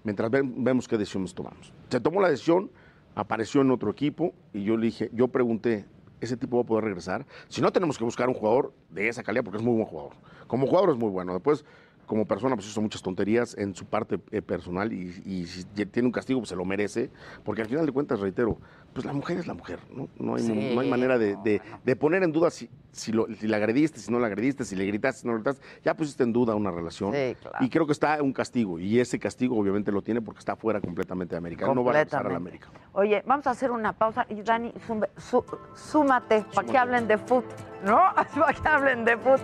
mientras 0.04 0.30
vemos 0.30 0.86
qué 0.86 0.96
decisiones 0.98 1.34
tomamos. 1.34 1.72
Se 1.88 1.98
tomó 2.00 2.20
la 2.20 2.28
decisión, 2.28 2.70
apareció 3.14 3.60
en 3.60 3.70
otro 3.70 3.90
equipo 3.90 4.34
y 4.52 4.64
yo 4.64 4.76
le 4.76 4.86
dije, 4.86 5.10
yo 5.12 5.28
pregunté, 5.28 5.84
¿ese 6.20 6.36
tipo 6.36 6.56
va 6.56 6.62
a 6.62 6.66
poder 6.66 6.84
regresar? 6.84 7.26
Si 7.48 7.60
no, 7.60 7.72
tenemos 7.72 7.98
que 7.98 8.04
buscar 8.04 8.28
un 8.28 8.34
jugador 8.34 8.72
de 8.90 9.08
esa 9.08 9.22
calidad 9.22 9.44
porque 9.44 9.58
es 9.58 9.64
muy 9.64 9.74
buen 9.74 9.86
jugador. 9.86 10.12
Como 10.46 10.66
jugador 10.66 10.90
es 10.90 10.96
muy 10.96 11.10
bueno. 11.10 11.32
Después, 11.32 11.64
como 12.06 12.26
persona, 12.26 12.54
pues 12.54 12.68
hizo 12.68 12.80
muchas 12.80 13.02
tonterías 13.02 13.56
en 13.56 13.74
su 13.74 13.86
parte 13.86 14.20
eh, 14.30 14.42
personal 14.42 14.92
y, 14.92 15.22
y 15.24 15.46
si 15.46 15.64
tiene 15.64 16.06
un 16.06 16.12
castigo, 16.12 16.40
pues 16.40 16.50
se 16.50 16.56
lo 16.56 16.64
merece. 16.64 17.10
Porque 17.44 17.62
al 17.62 17.68
final 17.68 17.86
de 17.86 17.92
cuentas, 17.92 18.20
reitero, 18.20 18.58
pues 18.94 19.04
la 19.04 19.12
mujer 19.12 19.38
es 19.38 19.46
la 19.46 19.54
mujer, 19.54 19.80
¿no? 19.90 20.08
No 20.18 20.36
hay, 20.36 20.72
no 20.74 20.80
hay 20.80 20.88
manera 20.88 21.18
de, 21.18 21.36
de, 21.42 21.60
de, 21.84 21.96
poner 21.96 22.22
en 22.22 22.30
duda 22.30 22.50
si, 22.50 22.70
si, 22.92 23.10
lo, 23.10 23.26
si, 23.26 23.48
la 23.48 23.56
agrediste, 23.56 23.98
si 23.98 24.12
no 24.12 24.20
la 24.20 24.28
agrediste, 24.28 24.64
si 24.64 24.76
le 24.76 24.86
gritaste, 24.86 25.22
si 25.22 25.26
no 25.26 25.32
le 25.32 25.40
gritaste. 25.40 25.66
Ya 25.82 25.94
pusiste 25.94 26.22
en 26.22 26.32
duda 26.32 26.54
una 26.54 26.70
relación. 26.70 27.12
Sí, 27.12 27.36
claro. 27.40 27.58
Y 27.60 27.68
creo 27.68 27.86
que 27.86 27.92
está 27.92 28.22
un 28.22 28.32
castigo. 28.32 28.78
Y 28.78 29.00
ese 29.00 29.18
castigo 29.18 29.58
obviamente 29.58 29.90
lo 29.90 30.00
tiene 30.00 30.22
porque 30.22 30.38
está 30.38 30.54
fuera 30.54 30.80
completamente 30.80 31.34
de 31.34 31.38
América. 31.38 31.66
No 31.74 31.82
va 31.82 31.90
a 31.90 31.94
regresar 31.94 32.26
a 32.26 32.30
la 32.30 32.36
América. 32.36 32.68
Oye, 32.92 33.22
vamos 33.26 33.46
a 33.48 33.50
hacer 33.50 33.72
una 33.72 33.92
pausa. 33.92 34.26
Y 34.28 34.42
Dani, 34.42 34.72
su, 35.16 35.44
súmate 35.74 36.44
para 36.54 36.68
que 36.70 36.78
hablen 36.78 37.08
de 37.08 37.18
fútbol, 37.18 37.44
¿no? 37.84 37.96
Para 38.14 38.52
que 38.54 38.68
hablen 38.68 39.04
de 39.04 39.16
fútbol. 39.16 39.40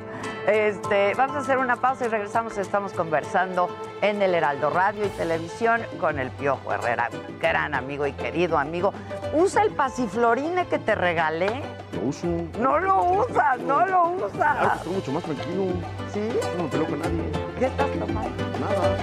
Este, 0.47 1.13
vamos 1.17 1.37
a 1.37 1.39
hacer 1.41 1.59
una 1.59 1.75
pausa 1.75 2.07
y 2.07 2.09
regresamos. 2.09 2.57
Estamos 2.57 2.93
conversando 2.93 3.69
en 4.01 4.23
el 4.23 4.33
Heraldo 4.35 4.71
Radio 4.71 5.05
y 5.05 5.09
Televisión 5.09 5.81
con 5.99 6.21
el 6.21 6.31
Piojo 6.31 6.73
Herrera, 6.73 7.11
gran 7.41 7.75
amigo 7.75 8.07
y 8.07 8.13
querido 8.13 8.59
amigo. 8.59 8.93
¿Usa 9.41 9.63
el 9.63 9.71
pasiflorine 9.71 10.67
que 10.67 10.79
te 10.79 10.95
regalé? 10.95 11.63
Lo 11.95 12.09
uso. 12.09 12.27
No 12.61 12.79
lo 12.79 13.05
usas, 13.23 13.59
no 13.61 13.87
lo 13.87 14.11
usas. 14.11 14.33
Claro, 14.35 14.75
estoy 14.77 14.93
mucho 14.93 15.13
más 15.13 15.23
tranquilo. 15.25 15.67
¿Sí? 16.13 16.21
No 16.59 16.65
me 16.65 16.69
peleo 16.69 16.87
con 16.87 16.99
nadie. 16.99 17.23
¿Qué 17.59 17.65
estás 17.65 17.91
tomando? 17.99 18.31
Nada. 18.61 18.97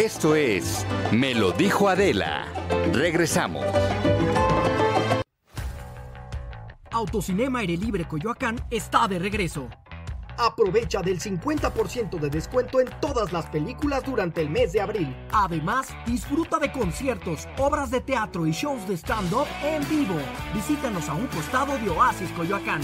Esto 0.00 0.34
es 0.34 0.86
Me 1.10 1.34
lo 1.34 1.52
dijo 1.52 1.90
Adela. 1.90 2.46
Regresamos. 2.94 3.66
Autocinema 6.90 7.58
Aire 7.58 7.76
Libre 7.76 8.06
Coyoacán 8.06 8.58
está 8.70 9.06
de 9.06 9.18
regreso. 9.18 9.68
Aprovecha 10.42 11.00
del 11.02 11.20
50% 11.20 12.18
de 12.18 12.28
descuento 12.28 12.80
en 12.80 12.88
todas 13.00 13.32
las 13.32 13.46
películas 13.46 14.02
durante 14.04 14.40
el 14.40 14.50
mes 14.50 14.72
de 14.72 14.80
abril. 14.80 15.14
Además, 15.30 15.86
disfruta 16.04 16.58
de 16.58 16.72
conciertos, 16.72 17.46
obras 17.58 17.92
de 17.92 18.00
teatro 18.00 18.44
y 18.44 18.50
shows 18.50 18.88
de 18.88 18.96
stand-up 18.96 19.46
en 19.62 19.88
vivo. 19.88 20.16
Visítanos 20.52 21.08
a 21.08 21.14
un 21.14 21.28
costado 21.28 21.78
de 21.78 21.88
Oasis 21.90 22.32
Coyoacán. 22.32 22.80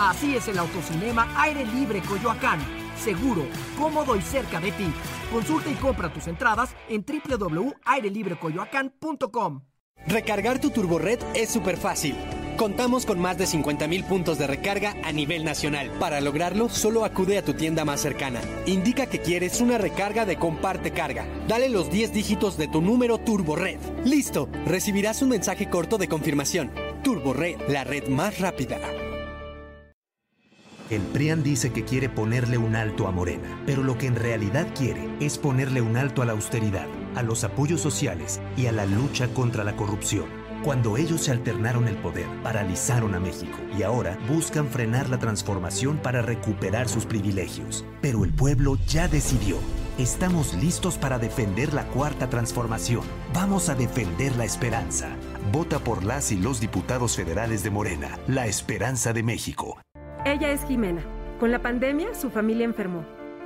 Así 0.00 0.34
es 0.34 0.48
el 0.48 0.58
autocinema 0.58 1.28
Aire 1.40 1.64
Libre 1.64 2.02
Coyoacán. 2.02 2.58
Seguro, 2.96 3.46
cómodo 3.78 4.16
y 4.16 4.20
cerca 4.20 4.58
de 4.58 4.72
ti. 4.72 4.92
Consulta 5.30 5.70
y 5.70 5.74
compra 5.74 6.12
tus 6.12 6.26
entradas 6.26 6.74
en 6.88 7.06
www.airelibrecoyoacán.com. 7.06 9.60
Recargar 10.08 10.58
tu 10.58 10.70
turbored 10.70 11.20
es 11.34 11.50
súper 11.50 11.76
fácil. 11.76 12.16
Contamos 12.56 13.04
con 13.04 13.18
más 13.18 13.36
de 13.36 13.46
50.000 13.46 14.04
puntos 14.04 14.38
de 14.38 14.46
recarga 14.46 14.94
a 15.02 15.10
nivel 15.10 15.44
nacional. 15.44 15.90
Para 15.98 16.20
lograrlo, 16.20 16.68
solo 16.68 17.04
acude 17.04 17.36
a 17.36 17.44
tu 17.44 17.54
tienda 17.54 17.84
más 17.84 18.00
cercana. 18.00 18.40
Indica 18.66 19.06
que 19.06 19.20
quieres 19.20 19.60
una 19.60 19.76
recarga 19.76 20.24
de 20.24 20.36
comparte 20.36 20.92
carga. 20.92 21.26
Dale 21.48 21.68
los 21.68 21.90
10 21.90 22.12
dígitos 22.12 22.56
de 22.56 22.68
tu 22.68 22.80
número 22.80 23.18
TurboRed. 23.18 23.80
¡Listo! 24.04 24.48
Recibirás 24.66 25.20
un 25.20 25.30
mensaje 25.30 25.68
corto 25.68 25.98
de 25.98 26.06
confirmación. 26.06 26.70
TurboRed, 27.02 27.56
la 27.68 27.82
red 27.82 28.06
más 28.08 28.38
rápida. 28.38 28.78
El 30.90 31.00
PRIAN 31.00 31.42
dice 31.42 31.72
que 31.72 31.84
quiere 31.84 32.08
ponerle 32.08 32.58
un 32.58 32.76
alto 32.76 33.08
a 33.08 33.10
Morena, 33.10 33.62
pero 33.66 33.82
lo 33.82 33.98
que 33.98 34.06
en 34.06 34.14
realidad 34.14 34.68
quiere 34.76 35.08
es 35.18 35.38
ponerle 35.38 35.80
un 35.80 35.96
alto 35.96 36.22
a 36.22 36.26
la 36.26 36.32
austeridad, 36.32 36.86
a 37.16 37.22
los 37.22 37.42
apoyos 37.42 37.80
sociales 37.80 38.40
y 38.56 38.66
a 38.66 38.72
la 38.72 38.86
lucha 38.86 39.28
contra 39.28 39.64
la 39.64 39.74
corrupción. 39.76 40.43
Cuando 40.64 40.96
ellos 40.96 41.20
se 41.20 41.30
alternaron 41.30 41.88
el 41.88 41.96
poder, 41.96 42.24
paralizaron 42.42 43.14
a 43.14 43.20
México 43.20 43.58
y 43.78 43.82
ahora 43.82 44.16
buscan 44.26 44.66
frenar 44.66 45.10
la 45.10 45.18
transformación 45.18 45.98
para 45.98 46.22
recuperar 46.22 46.88
sus 46.88 47.04
privilegios. 47.04 47.84
Pero 48.00 48.24
el 48.24 48.32
pueblo 48.32 48.78
ya 48.86 49.06
decidió. 49.06 49.58
Estamos 49.98 50.54
listos 50.54 50.96
para 50.96 51.18
defender 51.18 51.74
la 51.74 51.84
cuarta 51.88 52.30
transformación. 52.30 53.02
Vamos 53.34 53.68
a 53.68 53.74
defender 53.74 54.34
la 54.36 54.46
esperanza. 54.46 55.10
Vota 55.52 55.80
por 55.80 56.02
las 56.02 56.32
y 56.32 56.36
los 56.36 56.60
diputados 56.60 57.14
federales 57.14 57.62
de 57.62 57.68
Morena, 57.68 58.18
la 58.26 58.46
esperanza 58.46 59.12
de 59.12 59.22
México. 59.22 59.78
Ella 60.24 60.50
es 60.50 60.64
Jimena. 60.64 61.02
Con 61.40 61.52
la 61.52 61.60
pandemia, 61.60 62.14
su 62.14 62.30
familia 62.30 62.64
enfermó. 62.64 63.04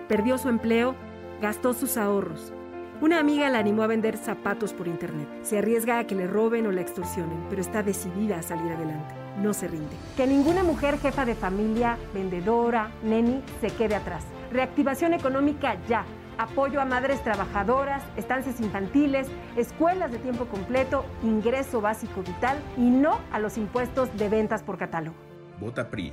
Perdió 0.08 0.38
su 0.38 0.48
empleo, 0.48 0.94
gastó 1.42 1.74
sus 1.74 1.96
ahorros. 1.96 2.52
Una 3.00 3.20
amiga 3.20 3.48
la 3.48 3.60
animó 3.60 3.84
a 3.84 3.86
vender 3.86 4.16
zapatos 4.16 4.72
por 4.72 4.88
internet. 4.88 5.28
Se 5.42 5.58
arriesga 5.58 6.00
a 6.00 6.04
que 6.08 6.16
le 6.16 6.26
roben 6.26 6.66
o 6.66 6.72
la 6.72 6.80
extorsionen, 6.80 7.46
pero 7.48 7.60
está 7.60 7.84
decidida 7.84 8.40
a 8.40 8.42
salir 8.42 8.72
adelante. 8.72 9.14
No 9.40 9.54
se 9.54 9.68
rinde. 9.68 9.94
Que 10.16 10.26
ninguna 10.26 10.64
mujer 10.64 10.98
jefa 10.98 11.24
de 11.24 11.36
familia, 11.36 11.96
vendedora, 12.12 12.90
neni, 13.04 13.40
se 13.60 13.68
quede 13.68 13.94
atrás. 13.94 14.24
Reactivación 14.50 15.14
económica 15.14 15.76
ya. 15.88 16.04
Apoyo 16.38 16.80
a 16.80 16.84
madres 16.84 17.22
trabajadoras, 17.22 18.02
estancias 18.16 18.60
infantiles, 18.60 19.28
escuelas 19.56 20.10
de 20.10 20.18
tiempo 20.18 20.46
completo, 20.46 21.04
ingreso 21.22 21.80
básico 21.80 22.22
vital 22.22 22.58
y 22.76 22.90
no 22.90 23.20
a 23.30 23.38
los 23.38 23.58
impuestos 23.58 24.16
de 24.16 24.28
ventas 24.28 24.64
por 24.64 24.76
catálogo. 24.76 25.16
Vota 25.60 25.88
PRI. 25.88 26.12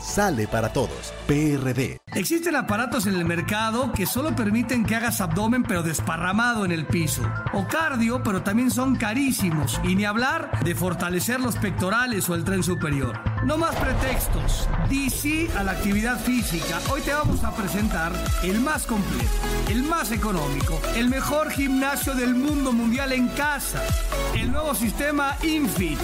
sale 0.00 0.48
para 0.48 0.72
todos. 0.72 1.12
PRD. 1.26 1.98
Existen 2.14 2.56
aparatos 2.56 3.06
en 3.06 3.14
el 3.14 3.24
mercado 3.24 3.92
que 3.92 4.06
solo 4.06 4.34
permiten 4.34 4.84
que 4.84 4.96
hagas 4.96 5.20
abdomen 5.20 5.62
pero 5.62 5.82
desparramado 5.82 6.64
en 6.64 6.72
el 6.72 6.86
piso. 6.86 7.22
O 7.52 7.66
cardio, 7.66 8.22
pero 8.22 8.42
también 8.42 8.70
son 8.70 8.96
carísimos. 8.96 9.80
Y 9.84 9.94
ni 9.94 10.04
hablar 10.04 10.64
de 10.64 10.74
fortalecer 10.74 11.40
los 11.40 11.56
pectorales 11.56 12.28
o 12.28 12.34
el 12.34 12.44
tren 12.44 12.62
superior. 12.62 13.35
No 13.46 13.56
más 13.56 13.76
pretextos. 13.76 14.68
DC 14.90 15.48
a 15.56 15.62
la 15.62 15.70
actividad 15.70 16.18
física. 16.18 16.80
Hoy 16.90 17.00
te 17.02 17.12
vamos 17.12 17.44
a 17.44 17.54
presentar 17.54 18.10
el 18.42 18.60
más 18.60 18.86
completo, 18.86 19.30
el 19.70 19.84
más 19.84 20.10
económico, 20.10 20.80
el 20.96 21.08
mejor 21.08 21.50
gimnasio 21.50 22.16
del 22.16 22.34
mundo 22.34 22.72
mundial 22.72 23.12
en 23.12 23.28
casa. 23.28 23.80
El 24.34 24.50
nuevo 24.50 24.74
sistema 24.74 25.36
Infit. 25.44 26.00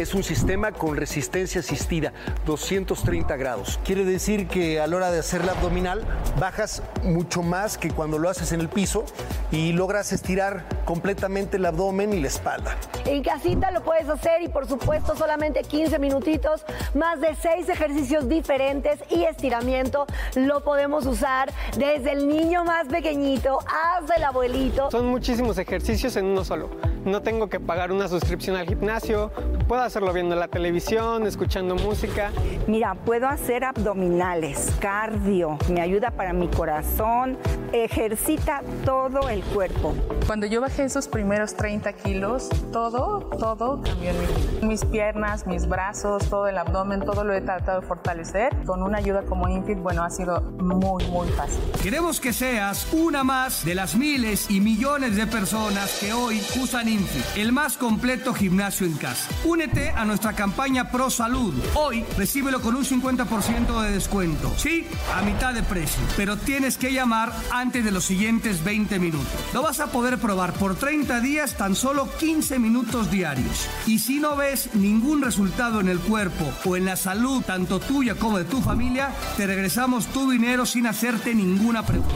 Es 0.00 0.14
un 0.14 0.24
sistema 0.24 0.72
con 0.72 0.96
resistencia 0.96 1.60
asistida, 1.60 2.12
230 2.44 3.36
grados. 3.36 3.78
Quiere 3.84 4.04
decir 4.04 4.48
que 4.48 4.80
a 4.80 4.88
la 4.88 4.96
hora 4.96 5.12
de 5.12 5.20
hacer 5.20 5.44
la 5.44 5.52
abdominal 5.52 6.04
bajas 6.40 6.82
mucho 7.04 7.44
más 7.44 7.78
que 7.78 7.92
cuando 7.92 8.18
lo 8.18 8.28
haces 8.28 8.50
en 8.50 8.58
el 8.60 8.68
piso 8.68 9.04
y 9.52 9.72
logras 9.72 10.10
estirar 10.12 10.66
completamente 10.84 11.56
el 11.56 11.66
abdomen 11.66 12.12
y 12.12 12.20
la 12.20 12.28
espalda. 12.28 12.76
En 13.04 13.22
casita 13.22 13.70
lo 13.70 13.82
puedes 13.82 14.08
hacer 14.08 14.42
y 14.42 14.48
por 14.48 14.66
supuesto 14.66 15.16
solamente 15.16 15.62
15 15.62 15.98
minutitos, 15.98 16.64
más 16.94 17.20
de 17.20 17.34
6 17.34 17.68
ejercicios 17.68 18.28
diferentes 18.28 19.00
y 19.10 19.24
estiramiento 19.24 20.06
lo 20.34 20.62
podemos 20.62 21.06
usar 21.06 21.52
desde 21.76 22.12
el 22.12 22.28
niño 22.28 22.64
más 22.64 22.86
pequeñito 22.88 23.58
hasta 23.60 24.14
el 24.14 24.24
abuelito. 24.24 24.90
Son 24.90 25.06
muchísimos 25.06 25.58
ejercicios 25.58 26.16
en 26.16 26.26
uno 26.26 26.44
solo. 26.44 26.70
No 27.04 27.20
tengo 27.20 27.48
que 27.48 27.60
pagar 27.60 27.92
una 27.92 28.08
suscripción 28.08 28.56
al 28.56 28.66
gimnasio, 28.66 29.30
puedo 29.68 29.82
hacerlo 29.82 30.12
viendo 30.14 30.34
la 30.36 30.48
televisión, 30.48 31.26
escuchando 31.26 31.74
música. 31.74 32.30
Mira, 32.66 32.94
puedo 32.94 33.28
hacer 33.28 33.64
abdominales, 33.64 34.72
cardio, 34.80 35.58
me 35.70 35.82
ayuda 35.82 36.10
para 36.10 36.32
mi 36.32 36.48
corazón, 36.48 37.36
ejercita 37.72 38.62
todo 38.86 39.28
el 39.28 39.42
cuerpo. 39.42 39.94
Cuando 40.26 40.46
yo 40.46 40.62
bajé 40.62 40.73
esos 40.78 41.08
primeros 41.08 41.54
30 41.54 41.92
kilos, 41.94 42.48
todo, 42.72 43.20
todo 43.38 43.80
cambió 43.82 44.10
en 44.10 44.20
mi 44.20 44.26
vida. 44.26 44.66
Mis 44.66 44.84
piernas, 44.84 45.46
mis 45.46 45.68
brazos, 45.68 46.28
todo 46.28 46.48
el 46.48 46.58
abdomen, 46.58 47.04
todo 47.04 47.24
lo 47.24 47.32
he 47.34 47.40
tratado 47.40 47.80
de 47.80 47.86
fortalecer. 47.86 48.54
Con 48.66 48.82
una 48.82 48.98
ayuda 48.98 49.22
como 49.22 49.48
Infit, 49.48 49.78
bueno, 49.78 50.02
ha 50.02 50.10
sido 50.10 50.40
muy, 50.40 51.04
muy 51.06 51.28
fácil. 51.28 51.60
Queremos 51.82 52.20
que 52.20 52.32
seas 52.32 52.88
una 52.92 53.24
más 53.24 53.64
de 53.64 53.74
las 53.74 53.94
miles 53.94 54.50
y 54.50 54.60
millones 54.60 55.16
de 55.16 55.26
personas 55.26 55.98
que 56.00 56.12
hoy 56.12 56.42
usan 56.60 56.88
Infit, 56.88 57.24
el 57.36 57.52
más 57.52 57.76
completo 57.76 58.34
gimnasio 58.34 58.86
en 58.86 58.94
casa. 58.94 59.28
Únete 59.44 59.90
a 59.90 60.04
nuestra 60.04 60.32
campaña 60.32 60.90
Pro 60.90 61.10
Salud. 61.10 61.54
Hoy 61.74 62.04
recíbelo 62.16 62.60
con 62.60 62.74
un 62.74 62.84
50% 62.84 63.82
de 63.82 63.90
descuento. 63.90 64.52
Sí, 64.56 64.86
a 65.14 65.22
mitad 65.22 65.54
de 65.54 65.62
precio. 65.62 66.02
Pero 66.16 66.36
tienes 66.36 66.78
que 66.78 66.92
llamar 66.92 67.32
antes 67.52 67.84
de 67.84 67.90
los 67.90 68.04
siguientes 68.04 68.64
20 68.64 68.98
minutos. 68.98 69.28
Lo 69.52 69.62
vas 69.62 69.80
a 69.80 69.88
poder 69.88 70.18
probar 70.18 70.52
por 70.52 70.63
30 70.72 71.20
días 71.20 71.58
tan 71.58 71.74
solo 71.74 72.08
15 72.18 72.58
minutos 72.58 73.10
diarios. 73.10 73.68
Y 73.86 73.98
si 73.98 74.20
no 74.20 74.36
ves 74.36 74.70
ningún 74.74 75.20
resultado 75.20 75.80
en 75.80 75.88
el 75.88 75.98
cuerpo 75.98 76.50
o 76.64 76.76
en 76.76 76.86
la 76.86 76.96
salud, 76.96 77.42
tanto 77.42 77.80
tuya 77.80 78.14
como 78.14 78.38
de 78.38 78.44
tu 78.44 78.62
familia, 78.62 79.10
te 79.36 79.46
regresamos 79.46 80.06
tu 80.06 80.30
dinero 80.30 80.64
sin 80.64 80.86
hacerte 80.86 81.34
ninguna 81.34 81.84
pregunta. 81.84 82.14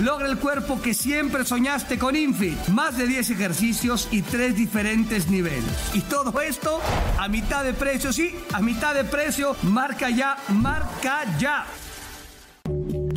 Logra 0.00 0.28
el 0.28 0.38
cuerpo 0.38 0.80
que 0.80 0.94
siempre 0.94 1.44
soñaste 1.44 1.98
con 1.98 2.16
Infit. 2.16 2.68
Más 2.68 2.96
de 2.96 3.06
10 3.06 3.30
ejercicios 3.30 4.08
y 4.10 4.22
3 4.22 4.56
diferentes 4.56 5.28
niveles. 5.28 5.64
Y 5.92 6.00
todo 6.00 6.40
esto 6.40 6.80
a 7.18 7.28
mitad 7.28 7.62
de 7.64 7.74
precio, 7.74 8.12
sí, 8.12 8.34
a 8.52 8.60
mitad 8.60 8.94
de 8.94 9.04
precio. 9.04 9.54
Marca 9.62 10.08
ya, 10.08 10.38
marca 10.48 11.24
ya. 11.38 11.66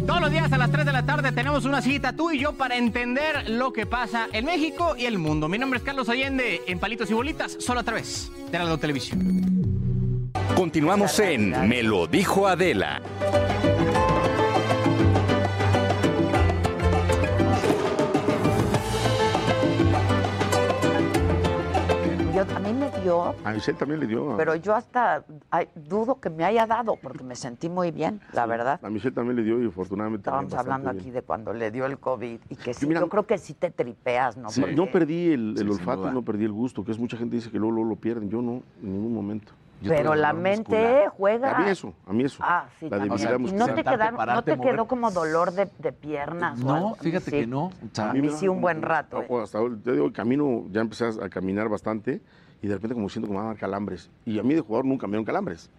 Todos 0.06 0.22
los 0.22 0.32
días 0.32 0.52
a 0.54 0.58
las 0.58 0.72
3 0.72 0.86
de 0.86 0.92
la 0.92 1.06
tarde 1.06 1.32
tenemos 1.32 1.66
una 1.66 1.82
cita 1.82 2.14
tú 2.14 2.32
y 2.32 2.40
yo 2.40 2.54
para 2.54 2.76
entender 2.78 3.50
lo 3.50 3.74
que 3.74 3.86
pasa 3.86 4.28
en 4.34 4.46
México 4.46 4.96
y 4.98 5.06
el 5.06 5.18
mundo. 5.18 5.48
Mi 5.48 5.58
nombre 5.58 5.80
es 5.80 5.84
Carlos 5.84 6.10
Allende 6.10 6.62
en 6.68 6.78
Palitos 6.78 7.10
y 7.10 7.14
Bolitas, 7.14 7.58
solo 7.60 7.80
a 7.80 7.84
través 7.84 8.32
de 8.52 8.60
la 8.60 8.78
Televisión. 8.78 10.32
Continuamos 10.56 11.20
en 11.20 11.68
Me 11.68 11.82
lo 11.82 12.08
dijo 12.08 12.48
Adela. 12.48 13.02
A 23.10 23.18
mí 23.18 23.26
me 23.26 23.34
dio, 23.36 23.36
A 23.46 23.52
Michelle 23.52 23.78
también 23.78 24.00
le 24.00 24.08
dio. 24.08 24.34
a- 24.34 24.38
pero 24.38 24.56
yo 24.56 24.76
hasta 24.76 25.24
ay, 25.52 25.68
dudo 25.76 26.20
que 26.20 26.30
me 26.30 26.44
haya 26.46 26.66
dado 26.66 26.96
porque 27.02 27.24
me 27.24 27.36
sentí 27.36 27.70
muy 27.70 27.92
bien, 27.92 28.22
la 28.34 28.46
verdad. 28.46 28.80
A 28.84 28.90
Michelle 28.90 29.14
también 29.14 29.36
le 29.38 29.44
dio 29.44 29.62
y 29.62 29.68
afortunadamente. 29.68 30.22
Estábamos 30.30 30.54
hablando 30.54 30.90
aquí 30.90 31.12
de 31.12 31.22
cuando 31.22 31.54
le 31.54 31.72
dio 31.72 31.86
el 31.86 31.98
COVID 32.00 32.40
y 32.50 32.56
que 32.56 32.74
sí, 32.74 32.86
mira- 32.88 33.00
yo 33.02 33.10
creo 33.10 33.26
que 33.26 33.38
sí 33.38 33.54
te 33.54 33.72
tripeas, 33.72 34.38
¿no? 34.38 34.50
Sí, 34.50 34.62
Porque- 34.62 34.76
No 34.76 34.88
perdí 34.92 35.32
el, 35.34 35.56
el 35.58 35.70
olfato 35.70 36.12
no 36.12 36.22
perdí 36.24 36.46
el 36.46 36.52
gusto, 36.52 36.84
que 36.84 36.92
es 36.92 37.00
mucha 37.00 37.18
gente 37.18 37.36
dice 37.36 37.50
que 37.52 37.58
luego, 37.60 37.76
luego 37.76 37.90
lo 37.90 37.96
pierden. 37.96 38.30
Yo 38.30 38.42
no, 38.42 38.62
en 38.82 38.94
ningún 38.94 39.14
momento. 39.14 39.52
Yo 39.82 39.90
Pero 39.92 40.16
la 40.16 40.32
mente 40.32 40.72
muscular. 40.78 41.10
juega. 41.10 41.58
A 41.58 41.60
mí 41.62 41.70
eso, 41.70 41.94
a 42.08 42.14
mí 42.14 42.24
eso. 42.24 42.38
Ah, 42.42 42.66
sí, 42.80 42.90
la 42.90 42.98
debilidad 42.98 43.38
y 43.40 43.52
no 43.52 43.66
te, 43.68 43.84
quedaron, 43.84 44.26
no 44.26 44.42
te 44.44 44.58
quedó 44.58 44.86
como 44.88 45.12
dolor 45.12 45.52
de, 45.52 45.70
de 45.80 45.92
piernas. 45.92 46.64
o 46.64 46.74
algo? 46.74 46.80
No, 46.80 46.88
A 46.88 46.92
mí 46.92 46.98
fíjate 47.02 47.26
sí. 47.26 47.32
que 47.32 47.46
no. 47.48 47.66
O 47.66 47.72
sea, 47.92 48.12
a 48.12 48.14
mí 48.14 48.30
sí 48.30 48.48
un 48.48 48.62
buen 48.62 48.82
rato. 48.82 49.22
¿eh? 49.22 49.28
No, 49.30 49.40
hasta 49.42 49.58
ahora, 49.58 49.76
te 49.84 49.92
digo, 49.92 50.12
camino, 50.14 50.64
ya 50.72 50.80
empecé 50.82 51.06
a 51.22 51.30
caminar 51.30 51.68
bastante 51.68 52.22
y 52.66 52.68
de 52.68 52.74
repente 52.74 52.96
como 52.96 53.10
siento 53.10 53.28
que 53.28 53.32
me 53.32 53.38
van 53.38 53.46
a 53.46 53.50
dar 53.50 53.60
calambres. 53.60 54.10
Y 54.26 54.40
a 54.40 54.44
mí 54.44 54.56
de 54.56 54.62
jugador 54.62 54.86
nunca 54.86 55.06
me 55.06 55.12
dieron 55.12 55.24
calambres. 55.24 55.70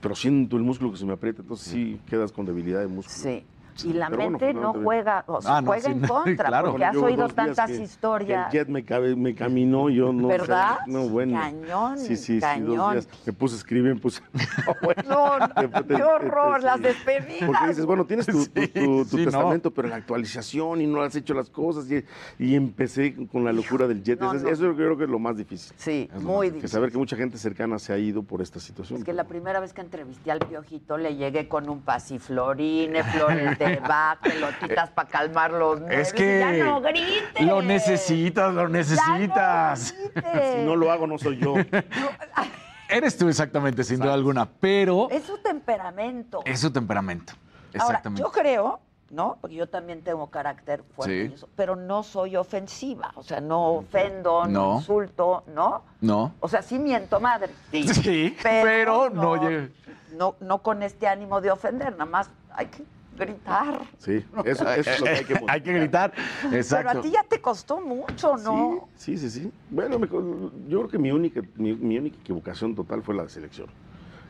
Pero 0.00 0.16
siento 0.16 0.56
el 0.56 0.64
músculo 0.64 0.90
que 0.90 0.96
se 0.98 1.06
me 1.06 1.12
aprieta, 1.12 1.42
entonces 1.42 1.68
sí 1.68 2.00
quedas 2.08 2.32
con 2.32 2.44
debilidad 2.44 2.80
de 2.80 2.88
músculo. 2.88 3.16
Sí. 3.16 3.44
Y 3.82 3.92
la 3.92 4.06
Pero 4.08 4.16
bueno, 4.22 4.38
mente 4.38 4.54
no 4.54 4.72
juega, 4.72 5.24
o 5.26 5.40
sea, 5.42 5.56
Ah, 5.56 5.60
no, 5.60 5.66
juega 5.68 5.82
sí, 5.82 5.90
en 5.92 6.00
no, 6.02 6.08
contra, 6.08 6.46
claro. 6.46 6.70
porque 6.70 6.84
has 6.84 6.96
oído 6.96 7.28
tantas 7.28 7.70
que- 7.70 7.82
historias. 7.82 8.50
que 8.50 8.58
el 8.58 8.64
jet 8.66 8.68
me, 8.72 8.84
cabe- 8.84 9.16
me 9.16 9.34
caminó 9.34 9.90
yo 9.90 10.12
no 10.12 10.28
sé, 10.28 10.38
¿Verdad? 10.38 10.78
No, 10.86 11.08
bueno. 11.08 11.38
Cañón, 11.40 11.98
Sí, 11.98 12.16
sí, 12.16 12.34
sí, 12.36 12.40
cañón. 12.40 12.76
dos 12.76 12.92
días. 12.92 13.08
Me 13.26 13.32
puse 13.32 13.54
a 13.54 13.58
escribir, 13.58 13.94
me 13.94 14.00
puse... 14.00 14.22
No, 15.08 15.38
no, 15.38 15.48
Te- 15.48 15.68
te- 15.84 15.94
qué 15.96 16.02
horror, 16.02 16.60
te- 16.60 16.66
las 16.66 16.76
sí. 16.76 16.82
despedidas. 16.82 17.46
Porque 17.46 17.68
dices, 17.68 17.84
bueno, 17.86 18.04
tienes 18.04 18.26
tu, 18.26 18.44
tu- 18.46 18.68
tu- 18.68 19.04
tu 19.04 19.16
sí, 19.16 19.16
no. 19.24 19.24
testamento, 19.24 19.70
pero 19.72 19.88
la 19.88 19.96
actualización 19.96 20.80
y 20.80 20.86
no 20.86 21.02
has 21.02 21.14
hecho 21.16 21.34
las 21.34 21.50
cosas. 21.50 21.90
Y, 21.90 22.04
y 22.38 22.54
empecé 22.54 23.14
con 23.30 23.44
la 23.44 23.52
locura 23.52 23.86
del 23.86 24.02
jet. 24.02 24.20
No, 24.20 24.32
Eso, 24.32 24.44
no. 24.44 24.50
eso 24.50 24.62
yo 24.64 24.74
creo 24.76 24.96
que 24.96 25.04
es 25.04 25.10
lo 25.10 25.18
más 25.18 25.36
difícil. 25.36 25.74
Sí, 25.78 26.08
Es 26.14 26.22
muy 26.22 26.46
difícil. 26.48 26.62
Que 26.62 26.68
saber 26.68 26.90
que 26.92 26.98
mucha 26.98 27.16
gente 27.16 27.38
cercana 27.38 27.78
se 27.78 27.92
ha 27.92 27.98
ido 27.98 28.22
por 28.22 28.40
esta 28.42 28.60
situación. 28.60 28.98
Es 28.98 29.04
que 29.04 29.12
la 29.12 29.24
primera 29.24 29.60
vez 29.60 29.72
que 29.72 29.80
entrevisté 29.80 30.30
al 30.30 30.38
piojito 30.40 30.96
le 30.96 31.16
llegué 31.16 31.48
con 31.48 31.68
un 31.68 31.80
pasiflorine, 31.82 33.02
flores 33.04 33.58
de 33.58 33.63
Bach, 33.86 34.18
pelotitas 34.20 34.90
para 34.90 35.08
calmar 35.08 35.52
los 35.52 35.80
nervios. 35.80 36.08
Es 36.08 36.12
que 36.12 36.40
Ya 36.40 36.64
no 36.64 36.80
grites. 36.80 37.40
lo 37.46 37.62
necesitas, 37.62 38.52
lo 38.54 38.68
necesitas. 38.68 39.94
Si 40.14 40.64
no 40.64 40.76
lo 40.76 40.90
hago, 40.92 41.06
no 41.06 41.18
soy 41.18 41.38
yo. 41.38 41.54
Eres 42.88 43.16
tú 43.16 43.28
exactamente, 43.28 43.82
sin 43.82 43.98
duda 43.98 44.14
alguna, 44.14 44.46
pero 44.46 45.08
Es 45.10 45.24
su 45.24 45.38
temperamento. 45.38 46.42
es 46.44 46.60
su 46.60 46.70
temperamento. 46.70 47.32
Ahora, 47.72 47.86
Exactamente. 47.86 48.22
yo 48.22 48.30
creo, 48.30 48.80
¿no? 49.10 49.38
Porque 49.40 49.56
yo 49.56 49.68
también 49.68 50.02
tengo 50.02 50.28
carácter 50.30 50.84
fuerte, 50.94 51.24
Sí. 51.26 51.30
y 51.32 51.34
eso, 51.34 51.48
pero 51.56 51.74
no 51.76 52.02
soy 52.02 52.36
ofensiva. 52.36 53.10
O 53.16 53.22
sea, 53.22 53.40
no 53.40 53.72
ofendo, 53.76 54.46
no, 54.46 54.48
No. 54.72 54.74
insulto, 54.76 55.44
¿no? 55.48 55.82
No. 56.00 56.34
O 56.40 56.46
sea, 56.48 56.62
sí 56.62 56.78
miento 56.78 57.18
madre. 57.20 57.52
Sí, 57.72 57.88
Sí, 57.88 58.36
pero 58.42 59.10
no 59.10 59.36
llega- 59.36 59.68
No, 60.16 60.36
no 60.40 60.58
con 60.62 60.82
este 60.84 61.08
ánimo 61.08 61.40
de 61.40 61.50
ofender, 61.50 61.90
nada 61.92 62.04
más 62.04 62.30
hay 62.54 62.66
que 62.66 62.84
gritar. 63.18 63.80
Sí, 63.98 64.24
eso, 64.44 64.68
eso 64.72 64.90
es 64.90 65.00
lo 65.00 65.06
que 65.06 65.10
hay 65.12 65.24
que 65.24 65.40
Hay 65.48 65.60
que 65.62 65.72
gritar. 65.72 66.12
Pero 66.42 66.56
Exacto. 66.56 66.98
a 66.98 67.02
ti 67.02 67.10
ya 67.10 67.22
te 67.28 67.40
costó 67.40 67.80
mucho, 67.80 68.36
¿no? 68.36 68.88
Sí, 68.96 69.16
sí, 69.18 69.30
sí. 69.30 69.50
Bueno, 69.70 69.98
me 69.98 70.08
co- 70.08 70.50
yo 70.68 70.78
creo 70.80 70.88
que 70.88 70.98
mi 70.98 71.10
única, 71.10 71.40
mi, 71.56 71.74
mi 71.74 71.98
única 71.98 72.16
equivocación 72.18 72.74
total 72.74 73.02
fue 73.02 73.14
la 73.14 73.22
de 73.24 73.28
selección. 73.28 73.68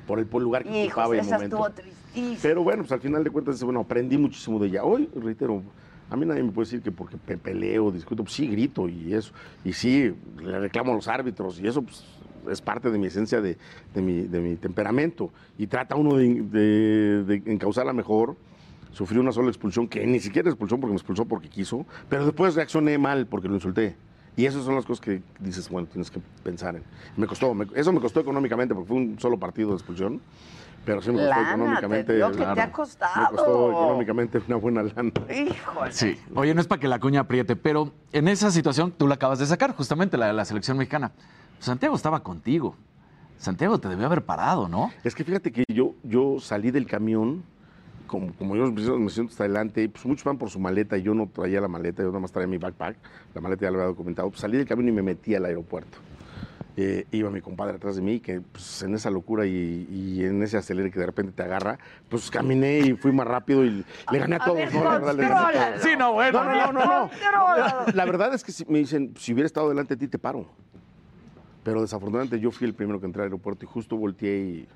Por 0.06 0.18
el, 0.18 0.26
por 0.26 0.40
el 0.40 0.44
lugar 0.44 0.64
que 0.64 0.70
Hijos, 0.84 0.92
ocupaba 0.92 1.16
y 1.16 1.18
el 1.20 1.24
momento. 1.24 1.66
estuvo. 1.66 2.36
Pero 2.42 2.62
bueno, 2.62 2.82
pues 2.82 2.92
al 2.92 3.00
final 3.00 3.24
de 3.24 3.30
cuentas, 3.30 3.62
bueno, 3.64 3.80
aprendí 3.80 4.18
muchísimo 4.18 4.58
de 4.58 4.68
ella. 4.68 4.84
Hoy, 4.84 5.08
reitero, 5.14 5.62
a 6.10 6.16
mí 6.16 6.26
nadie 6.26 6.42
me 6.42 6.52
puede 6.52 6.66
decir 6.66 6.82
que 6.82 6.92
porque 6.92 7.16
pe- 7.16 7.38
peleo, 7.38 7.90
discuto, 7.90 8.22
pues 8.22 8.34
sí 8.34 8.46
grito 8.46 8.88
y 8.88 9.14
eso. 9.14 9.32
Y 9.64 9.72
sí, 9.72 10.14
le 10.42 10.58
reclamo 10.60 10.92
a 10.92 10.94
los 10.94 11.08
árbitros 11.08 11.58
y 11.58 11.66
eso 11.66 11.80
pues, 11.82 12.04
es 12.50 12.60
parte 12.60 12.90
de 12.90 12.98
mi 12.98 13.06
esencia, 13.06 13.40
de, 13.40 13.56
de 13.94 14.02
mi, 14.02 14.22
de 14.22 14.40
mi 14.40 14.56
temperamento. 14.56 15.30
Y 15.56 15.66
trata 15.68 15.96
uno 15.96 16.16
de, 16.16 16.42
de, 16.42 17.24
de 17.24 17.52
encauzarla 17.52 17.94
mejor. 17.94 18.36
Sufrí 18.94 19.18
una 19.18 19.32
sola 19.32 19.48
expulsión, 19.48 19.88
que 19.88 20.06
ni 20.06 20.20
siquiera 20.20 20.48
expulsión 20.48 20.80
porque 20.80 20.92
me 20.92 20.96
expulsó 20.96 21.24
porque 21.26 21.48
quiso, 21.48 21.84
pero 22.08 22.24
después 22.24 22.54
reaccioné 22.54 22.96
mal 22.96 23.26
porque 23.26 23.48
lo 23.48 23.54
insulté. 23.54 23.96
Y 24.36 24.46
esas 24.46 24.64
son 24.64 24.74
las 24.74 24.84
cosas 24.84 25.00
que 25.04 25.22
dices, 25.38 25.68
bueno, 25.68 25.86
tienes 25.86 26.10
que 26.10 26.20
pensar 26.42 26.74
en. 26.76 26.82
Me 27.16 27.26
costó, 27.26 27.54
me- 27.54 27.66
eso 27.74 27.92
me 27.92 28.00
costó 28.00 28.20
económicamente 28.20 28.74
porque 28.74 28.88
fue 28.88 28.96
un 28.96 29.18
solo 29.20 29.38
partido 29.38 29.70
de 29.70 29.74
expulsión, 29.76 30.20
pero 30.84 31.00
sí 31.02 31.10
me 31.10 31.18
costó 31.18 31.30
Lana, 31.30 31.44
te 31.44 31.50
económicamente. 31.54 32.12
que 32.14 32.54
te 32.54 32.60
ha 32.60 32.72
costado. 32.72 33.22
Me 33.30 33.36
costó 33.36 33.70
económicamente 33.70 34.42
una 34.48 34.56
buena 34.56 34.82
lana. 34.82 35.12
Híjole. 35.32 35.92
Sí. 35.92 36.18
Oye, 36.34 36.52
no 36.54 36.60
es 36.60 36.66
para 36.66 36.80
que 36.80 36.88
la 36.88 36.98
cuña 36.98 37.20
apriete, 37.20 37.54
pero 37.56 37.92
en 38.12 38.26
esa 38.28 38.50
situación 38.50 38.90
tú 38.92 39.06
la 39.06 39.14
acabas 39.14 39.38
de 39.38 39.46
sacar, 39.46 39.74
justamente 39.74 40.16
la 40.16 40.26
de 40.26 40.32
la 40.32 40.44
selección 40.44 40.76
mexicana. 40.78 41.12
Santiago 41.60 41.94
estaba 41.94 42.20
contigo. 42.22 42.74
Santiago 43.38 43.78
te 43.78 43.88
debió 43.88 44.06
haber 44.06 44.24
parado, 44.24 44.68
¿no? 44.68 44.90
Es 45.04 45.14
que 45.14 45.22
fíjate 45.24 45.52
que 45.52 45.64
yo, 45.68 45.94
yo 46.02 46.38
salí 46.40 46.70
del 46.70 46.86
camión, 46.86 47.44
como, 48.06 48.32
como 48.34 48.56
yo 48.56 48.70
me 48.70 49.08
siento- 49.10 49.30
hasta 49.32 49.44
adelante, 49.44 49.88
pues 49.88 50.04
muchos 50.06 50.24
van 50.24 50.38
por 50.38 50.50
su 50.50 50.58
maleta 50.60 50.96
y 50.98 51.02
yo 51.02 51.14
no 51.14 51.28
traía 51.28 51.60
la 51.60 51.68
maleta, 51.68 52.02
yo 52.02 52.08
nada 52.08 52.20
más 52.20 52.32
traía 52.32 52.46
mi 52.46 52.58
backpack, 52.58 52.96
la 53.34 53.40
maleta 53.40 53.62
ya 53.62 53.70
lo 53.70 53.76
había 53.78 53.88
documentado, 53.88 54.28
pues 54.28 54.40
salí 54.40 54.56
del 54.56 54.66
camión 54.66 54.88
y 54.88 54.92
me 54.92 55.02
metí 55.02 55.34
al 55.34 55.44
aeropuerto. 55.44 55.98
Eh, 56.76 57.06
iba 57.12 57.30
mi 57.30 57.40
compadre 57.40 57.76
atrás 57.76 57.94
de 57.94 58.02
mí, 58.02 58.18
que 58.18 58.40
pues, 58.40 58.82
en 58.82 58.94
esa 58.96 59.08
locura 59.08 59.46
y, 59.46 59.86
y 59.88 60.24
en 60.24 60.42
ese 60.42 60.56
acelere 60.56 60.90
que 60.90 60.98
de 60.98 61.06
repente 61.06 61.30
te 61.30 61.42
agarra, 61.44 61.78
pues 62.08 62.28
caminé 62.32 62.80
y 62.80 62.94
fui 62.94 63.12
más 63.12 63.28
rápido 63.28 63.64
y 63.64 63.84
le 64.10 64.18
gané 64.18 64.34
a, 64.34 64.38
A 64.42 64.44
todos. 64.44 64.56
ver, 64.56 64.74
¿no? 64.74 65.80
Sí, 65.80 65.90
no, 65.96 66.12
bueno. 66.14 66.42
No, 66.44 66.50
no, 66.50 66.72
no, 66.72 66.72
no, 66.72 66.84
no. 66.84 67.10
Contrólalo. 67.10 67.84
La 67.94 68.04
verdad 68.04 68.34
es 68.34 68.42
que 68.42 68.50
si- 68.50 68.64
me 68.64 68.78
dicen, 68.80 69.14
si 69.16 69.32
hubiera 69.32 69.46
estado 69.46 69.68
delante 69.68 69.94
de 69.94 70.00
ti, 70.00 70.08
te 70.08 70.18
paro. 70.18 70.46
Pero 71.62 71.80
desafortunadamente 71.80 72.40
yo 72.40 72.50
fui 72.50 72.66
el 72.66 72.74
primero 72.74 72.98
que 72.98 73.06
entré 73.06 73.22
al 73.22 73.26
aeropuerto 73.26 73.64
y 73.64 73.68
justo 73.68 73.96
volteé 73.96 74.38
y 74.40 74.68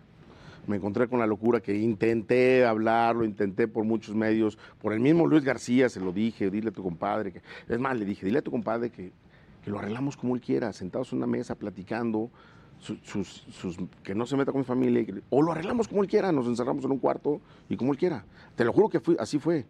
me 0.68 0.76
encontré 0.76 1.08
con 1.08 1.18
la 1.18 1.26
locura 1.26 1.60
que 1.60 1.74
intenté 1.76 2.64
hablarlo, 2.64 3.24
intenté 3.24 3.66
por 3.68 3.84
muchos 3.84 4.14
medios, 4.14 4.58
por 4.80 4.92
el 4.92 5.00
mismo 5.00 5.26
Luis 5.26 5.42
García 5.44 5.88
se 5.88 6.00
lo 6.00 6.12
dije, 6.12 6.50
dile 6.50 6.68
a 6.68 6.72
tu 6.72 6.82
compadre 6.82 7.32
que, 7.32 7.42
es 7.68 7.78
más, 7.78 7.98
le 7.98 8.04
dije, 8.04 8.24
dile 8.26 8.38
a 8.38 8.42
tu 8.42 8.50
compadre 8.50 8.90
que, 8.90 9.10
que 9.64 9.70
lo 9.70 9.78
arreglamos 9.78 10.16
como 10.16 10.34
él 10.34 10.40
quiera, 10.40 10.72
sentados 10.72 11.12
en 11.12 11.18
una 11.18 11.26
mesa, 11.26 11.54
platicando, 11.54 12.30
su- 12.78 12.96
sus, 13.02 13.28
sus- 13.50 13.78
que 14.02 14.14
no 14.14 14.24
se 14.26 14.36
meta 14.36 14.52
con 14.52 14.60
mi 14.60 14.64
familia, 14.64 15.04
que- 15.04 15.22
o 15.30 15.42
lo 15.42 15.52
arreglamos 15.52 15.88
como 15.88 16.02
él 16.02 16.08
quiera, 16.08 16.30
nos 16.32 16.46
encerramos 16.46 16.84
en 16.84 16.92
un 16.92 16.98
cuarto 16.98 17.40
y 17.68 17.76
como 17.76 17.92
él 17.92 17.98
quiera. 17.98 18.24
Te 18.54 18.64
lo 18.64 18.72
juro 18.72 18.88
que 18.88 19.00
fue, 19.00 19.16
así 19.18 19.38
fue. 19.38 19.64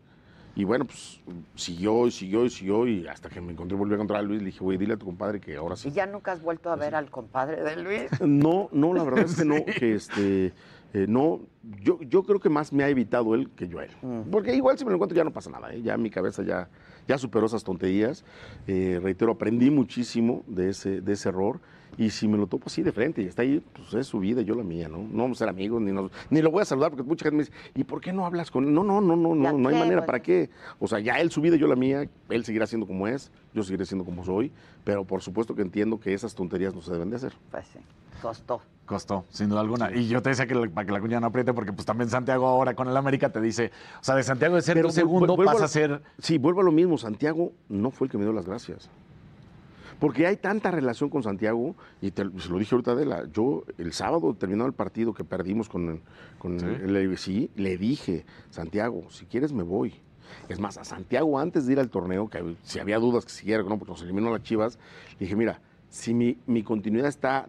Y 0.56 0.64
bueno, 0.64 0.86
pues 0.86 1.20
siguió 1.54 2.08
y 2.08 2.10
siguió 2.10 2.44
y 2.44 2.50
siguió 2.50 2.86
y 2.88 3.06
hasta 3.06 3.28
que 3.28 3.40
me 3.40 3.52
encontré, 3.52 3.76
volví 3.76 3.92
a 3.92 3.94
encontrar 3.94 4.18
a 4.18 4.22
Luis, 4.22 4.40
le 4.40 4.46
dije, 4.46 4.58
güey, 4.58 4.76
dile 4.76 4.94
a 4.94 4.96
tu 4.96 5.06
compadre 5.06 5.40
que 5.40 5.54
ahora 5.56 5.76
sí. 5.76 5.88
¿Y 5.88 5.92
ya 5.92 6.04
nunca 6.06 6.32
has 6.32 6.42
vuelto 6.42 6.72
a 6.72 6.76
ver 6.76 6.96
al 6.96 7.10
compadre 7.12 7.62
de 7.62 7.76
Luis? 7.80 8.02
No, 8.26 8.68
no, 8.72 8.92
la 8.92 9.04
verdad 9.04 9.24
es 9.24 9.36
que 9.36 9.44
no, 9.44 9.54
que 9.78 9.94
este, 9.94 10.52
eh, 10.94 11.06
no, 11.08 11.40
yo, 11.82 12.00
yo 12.00 12.22
creo 12.22 12.40
que 12.40 12.48
más 12.48 12.72
me 12.72 12.82
ha 12.82 12.88
evitado 12.88 13.34
él 13.34 13.50
que 13.50 13.68
yo 13.68 13.78
a 13.78 13.84
él. 13.84 13.90
Porque 14.30 14.54
igual 14.54 14.78
si 14.78 14.84
me 14.84 14.90
lo 14.90 14.96
encuentro 14.96 15.16
ya 15.16 15.24
no 15.24 15.32
pasa 15.32 15.50
nada, 15.50 15.72
¿eh? 15.74 15.82
ya 15.82 15.96
mi 15.96 16.10
cabeza 16.10 16.42
ya, 16.42 16.68
ya 17.06 17.18
superó 17.18 17.46
esas 17.46 17.62
tonterías. 17.62 18.24
Eh, 18.66 18.98
reitero, 19.02 19.32
aprendí 19.32 19.70
muchísimo 19.70 20.44
de 20.46 20.70
ese, 20.70 21.00
de 21.00 21.12
ese 21.12 21.28
error. 21.28 21.60
Y 21.96 22.10
si 22.10 22.28
me 22.28 22.36
lo 22.38 22.46
topo 22.46 22.64
así 22.66 22.82
de 22.82 22.92
frente 22.92 23.22
y 23.22 23.26
está 23.26 23.42
ahí, 23.42 23.62
pues 23.72 23.92
es 23.94 24.06
su 24.06 24.20
vida 24.20 24.40
y 24.42 24.44
yo 24.44 24.54
la 24.54 24.62
mía, 24.62 24.88
¿no? 24.88 24.98
No 24.98 25.22
vamos 25.22 25.38
a 25.38 25.40
ser 25.40 25.48
amigos, 25.48 25.80
ni, 25.82 25.90
nos- 25.92 26.10
ni 26.30 26.40
lo 26.42 26.50
voy 26.50 26.62
a 26.62 26.64
saludar 26.64 26.90
porque 26.90 27.02
mucha 27.02 27.24
gente 27.24 27.36
me 27.38 27.42
dice, 27.44 27.52
¿y 27.74 27.84
por 27.84 28.00
qué 28.00 28.12
no 28.12 28.24
hablas 28.26 28.50
con 28.50 28.64
él? 28.64 28.72
No, 28.74 28.84
no, 28.84 29.00
no, 29.00 29.16
no, 29.16 29.34
no, 29.34 29.52
no 29.52 29.68
hay 29.68 29.74
manera, 29.74 29.96
güey? 29.96 30.06
¿para 30.06 30.20
qué? 30.22 30.50
O 30.78 30.86
sea, 30.86 31.00
ya 31.00 31.18
él 31.20 31.30
su 31.30 31.40
vida 31.40 31.56
y 31.56 31.58
yo 31.58 31.66
la 31.66 31.76
mía, 31.76 32.08
él 32.28 32.44
seguirá 32.44 32.66
siendo 32.66 32.86
como 32.86 33.08
es, 33.08 33.32
yo 33.54 33.62
seguiré 33.62 33.84
siendo 33.86 34.04
como 34.04 34.24
soy, 34.24 34.52
pero 34.84 35.04
por 35.04 35.22
supuesto 35.22 35.54
que 35.54 35.62
entiendo 35.62 35.98
que 35.98 36.14
esas 36.14 36.34
tonterías 36.34 36.74
no 36.74 36.82
se 36.82 36.92
deben 36.92 37.10
de 37.10 37.16
hacer. 37.16 37.32
Pues 37.50 37.66
sí, 37.66 37.78
costó. 38.22 38.60
Costó, 38.86 39.26
sin 39.28 39.50
duda 39.50 39.60
alguna. 39.60 39.94
Y 39.94 40.08
yo 40.08 40.22
te 40.22 40.30
decía 40.30 40.46
que 40.46 40.54
la- 40.54 40.66
para 40.70 40.86
que 40.86 40.92
la 40.92 41.00
cuña 41.00 41.20
no 41.20 41.26
apriete, 41.26 41.52
porque 41.52 41.74
pues 41.74 41.84
también 41.84 42.08
Santiago 42.08 42.46
ahora 42.46 42.74
con 42.74 42.88
el 42.88 42.96
América 42.96 43.28
te 43.30 43.38
dice, 43.40 43.70
o 44.00 44.04
sea, 44.04 44.14
de 44.14 44.22
Santiago 44.22 44.54
de 44.54 44.62
ser 44.62 44.74
Pero 44.76 44.88
tu 44.88 44.94
segundo 44.94 45.34
vu- 45.34 45.36
vuelvo 45.36 45.52
pasa 45.52 45.64
a- 45.64 45.66
a 45.66 45.68
ser... 45.68 46.02
Sí, 46.18 46.38
vuelvo 46.38 46.62
a 46.62 46.64
lo 46.64 46.72
mismo. 46.72 46.96
Santiago 46.96 47.52
no 47.68 47.90
fue 47.90 48.06
el 48.06 48.10
que 48.10 48.16
me 48.16 48.24
dio 48.24 48.32
las 48.32 48.46
gracias. 48.46 48.88
Porque 50.00 50.26
hay 50.26 50.36
tanta 50.36 50.70
relación 50.70 51.10
con 51.10 51.22
Santiago, 51.22 51.74
y 52.00 52.10
te, 52.12 52.22
se 52.38 52.48
lo 52.48 52.58
dije 52.58 52.74
ahorita 52.74 52.92
Adela, 52.92 53.24
yo 53.32 53.64
el 53.78 53.92
sábado 53.92 54.32
terminado 54.34 54.68
el 54.68 54.74
partido 54.74 55.12
que 55.12 55.24
perdimos 55.24 55.68
con, 55.68 55.88
el- 55.88 56.00
con 56.38 56.58
el 56.60 56.96
ABC, 56.96 57.50
le 57.56 57.76
dije, 57.76 58.24
Santiago, 58.50 59.10
si 59.10 59.26
quieres 59.26 59.52
me 59.52 59.62
voy. 59.64 59.94
Es 60.48 60.60
más, 60.60 60.76
a 60.78 60.84
Santiago 60.84 61.38
antes 61.38 61.66
de 61.66 61.72
ir 61.72 61.80
al 61.80 61.88
torneo, 61.90 62.28
que 62.28 62.54
si 62.62 62.78
había 62.78 62.98
dudas 62.98 63.24
que 63.24 63.30
siguiera, 63.32 63.62
no, 63.62 63.78
porque 63.78 63.92
nos 63.92 64.02
eliminó 64.02 64.30
las 64.30 64.42
Chivas, 64.42 64.78
le 65.18 65.26
dije, 65.26 65.34
mira, 65.34 65.60
si 65.90 66.14
mi, 66.14 66.36
mi 66.46 66.62
continuidad 66.62 67.08
está 67.08 67.46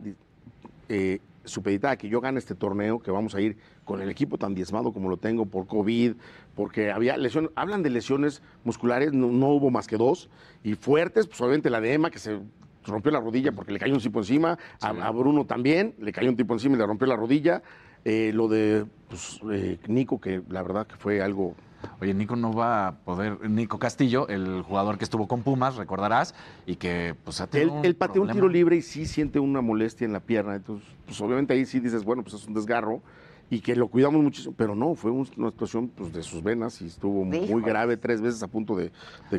eh, 0.88 1.20
supeditada 1.44 1.94
a 1.94 1.98
que 1.98 2.10
yo 2.10 2.22
gane 2.22 2.40
este 2.40 2.56
torneo, 2.56 3.00
que 3.00 3.12
vamos 3.12 3.36
a 3.36 3.42
ir 3.42 3.58
con 3.86 4.02
el 4.02 4.10
equipo 4.10 4.38
tan 4.38 4.54
diezmado 4.56 4.92
como 4.92 5.10
lo 5.10 5.18
tengo 5.18 5.46
por 5.46 5.68
COVID, 5.68 6.14
porque 6.60 6.92
había 6.92 7.16
lesiones, 7.16 7.52
hablan 7.56 7.84
de 7.84 7.90
lesiones 7.90 8.42
musculares, 8.66 9.14
no, 9.14 9.28
no 9.28 9.48
hubo 9.48 9.72
más 9.72 9.88
que 9.88 9.96
dos, 9.96 10.30
y 10.62 10.76
fuertes, 10.76 11.26
pues 11.26 11.40
obviamente 11.40 11.70
la 11.70 11.80
de 11.80 11.94
Emma, 11.94 12.12
que 12.12 12.20
se 12.20 12.38
rompió 12.86 13.14
la 13.14 13.22
rodilla 13.22 13.54
porque 13.54 13.72
le 13.72 13.80
cayó 13.80 13.94
un 13.94 14.02
tipo 14.02 14.20
encima, 14.20 14.58
a, 14.82 14.90
a 14.90 15.12
Bruno 15.12 15.46
también, 15.46 15.96
le 16.00 16.12
cayó 16.12 16.30
un 16.30 16.36
tipo 16.36 16.54
encima 16.54 16.76
y 16.76 16.80
le 16.80 16.86
rompió 16.86 17.08
la 17.08 17.16
rodilla, 17.16 17.64
eh, 18.04 18.32
lo 18.34 18.50
de 18.50 18.86
pues, 19.08 19.40
eh, 19.54 19.80
Nico, 19.88 20.20
que 20.20 20.42
la 20.50 20.62
verdad 20.62 20.86
que 20.86 20.98
fue 20.98 21.22
algo 21.22 21.56
Oye, 22.02 22.14
Nico 22.14 22.36
no 22.36 22.52
va 22.52 22.88
a 22.88 22.92
poder... 22.98 23.50
Nico 23.50 23.80
Castillo, 23.80 24.28
el 24.28 24.64
jugador 24.64 24.98
que 24.98 25.06
estuvo 25.06 25.30
con 25.30 25.44
Pumas, 25.44 25.78
recordarás, 25.78 26.36
y 26.66 26.76
que 26.76 27.16
pues 27.24 27.40
ha 27.40 27.46
Él, 27.46 27.50
tenido 27.52 27.74
un 27.76 27.86
él 27.86 27.96
pateó 27.96 28.22
un 28.22 28.32
tiro 28.32 28.50
libre 28.50 28.76
y 28.76 28.82
sí 28.82 29.06
siente 29.06 29.40
una 29.40 29.62
molestia 29.62 30.04
en 30.04 30.12
la 30.12 30.20
pierna. 30.20 30.56
Entonces, 30.56 30.86
pues 31.06 31.22
obviamente 31.22 31.54
ahí 31.54 31.66
sí 31.66 31.80
dices, 31.80 32.04
bueno, 32.04 32.22
pues 32.22 32.34
es 32.36 32.46
un 32.46 32.54
desgarro 32.54 33.02
y 33.50 33.62
que 33.62 33.76
lo 33.76 33.88
cuidamos 33.88 34.22
muchísimo. 34.22 34.54
Pero 34.58 34.76
no, 34.76 34.96
fue 34.96 35.12
un- 35.12 35.28
una 35.38 35.52
situación 35.52 35.88
pues, 35.90 36.14
de 36.14 36.22
sus 36.24 36.44
venas 36.44 36.82
y 36.82 36.88
estuvo 36.88 37.26
muy 37.50 37.62
grave, 37.64 37.98
tres 37.98 38.22
veces 38.22 38.42
a 38.44 38.48
punto 38.48 38.76
de, 38.76 38.92
de. 39.32 39.38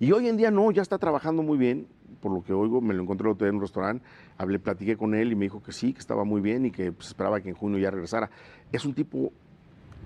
Y 0.00 0.12
hoy 0.12 0.28
en 0.28 0.36
día 0.36 0.50
no, 0.50 0.70
ya 0.70 0.82
está 0.82 0.98
trabajando 0.98 1.42
muy 1.42 1.58
bien. 1.58 1.86
Por 2.20 2.32
lo 2.32 2.42
que 2.42 2.52
oigo, 2.52 2.80
me 2.80 2.94
lo 2.94 3.02
encontré 3.02 3.28
el 3.28 3.32
otro 3.34 3.44
día 3.44 3.50
en 3.50 3.56
un 3.56 3.60
restaurante, 3.62 4.04
hablé, 4.38 4.58
platiqué 4.58 4.96
con 4.96 5.14
él 5.14 5.30
y 5.30 5.36
me 5.36 5.44
dijo 5.44 5.62
que 5.62 5.70
sí, 5.70 5.92
que 5.92 6.00
estaba 6.00 6.24
muy 6.24 6.40
bien 6.40 6.66
y 6.66 6.72
que 6.72 6.90
pues, 6.90 7.08
esperaba 7.08 7.40
que 7.40 7.50
en 7.50 7.54
junio 7.54 7.78
ya 7.78 7.92
regresara. 7.92 8.28
Es 8.72 8.84
un 8.84 8.92
tipo 8.94 9.30